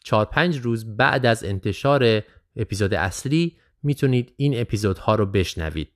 چهار 0.04 0.24
پنج 0.24 0.58
روز 0.58 0.96
بعد 0.96 1.26
از 1.26 1.44
انتشار 1.44 2.22
اپیزود 2.56 2.94
اصلی 2.94 3.56
می‌تونید 3.82 4.34
این 4.36 4.60
اپیزودها 4.60 5.14
رو 5.14 5.26
بشنوید. 5.26 5.88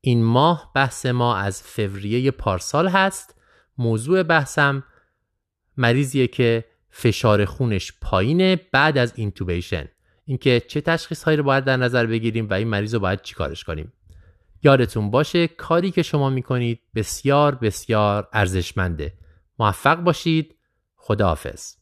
این 0.00 0.24
ماه 0.24 0.72
بحث 0.74 1.06
ما 1.06 1.36
از 1.36 1.62
فوریه 1.62 2.30
پارسال 2.30 2.88
هست. 2.88 3.34
موضوع 3.78 4.22
بحثم 4.22 4.84
مریضیه 5.76 6.26
که 6.26 6.64
فشار 6.90 7.44
خونش 7.44 7.92
پایینه 8.00 8.60
بعد 8.72 8.98
از 8.98 9.12
اینتوبیشن 9.16 9.88
اینکه 10.24 10.62
چه 10.68 10.80
تشخیص 10.80 11.22
هایی 11.22 11.36
رو 11.36 11.42
باید 11.42 11.64
در 11.64 11.76
نظر 11.76 12.06
بگیریم 12.06 12.48
و 12.48 12.54
این 12.54 12.68
مریض 12.68 12.94
رو 12.94 13.00
باید 13.00 13.22
چیکارش 13.22 13.64
کنیم. 13.64 13.92
یادتون 14.62 15.10
باشه 15.10 15.48
کاری 15.48 15.90
که 15.90 16.02
شما 16.02 16.30
می‌کنید 16.30 16.80
بسیار 16.94 17.54
بسیار 17.54 18.28
ارزشمنده. 18.32 19.12
موفق 19.58 19.96
باشید. 19.96 20.54
خداحافظ. 20.96 21.81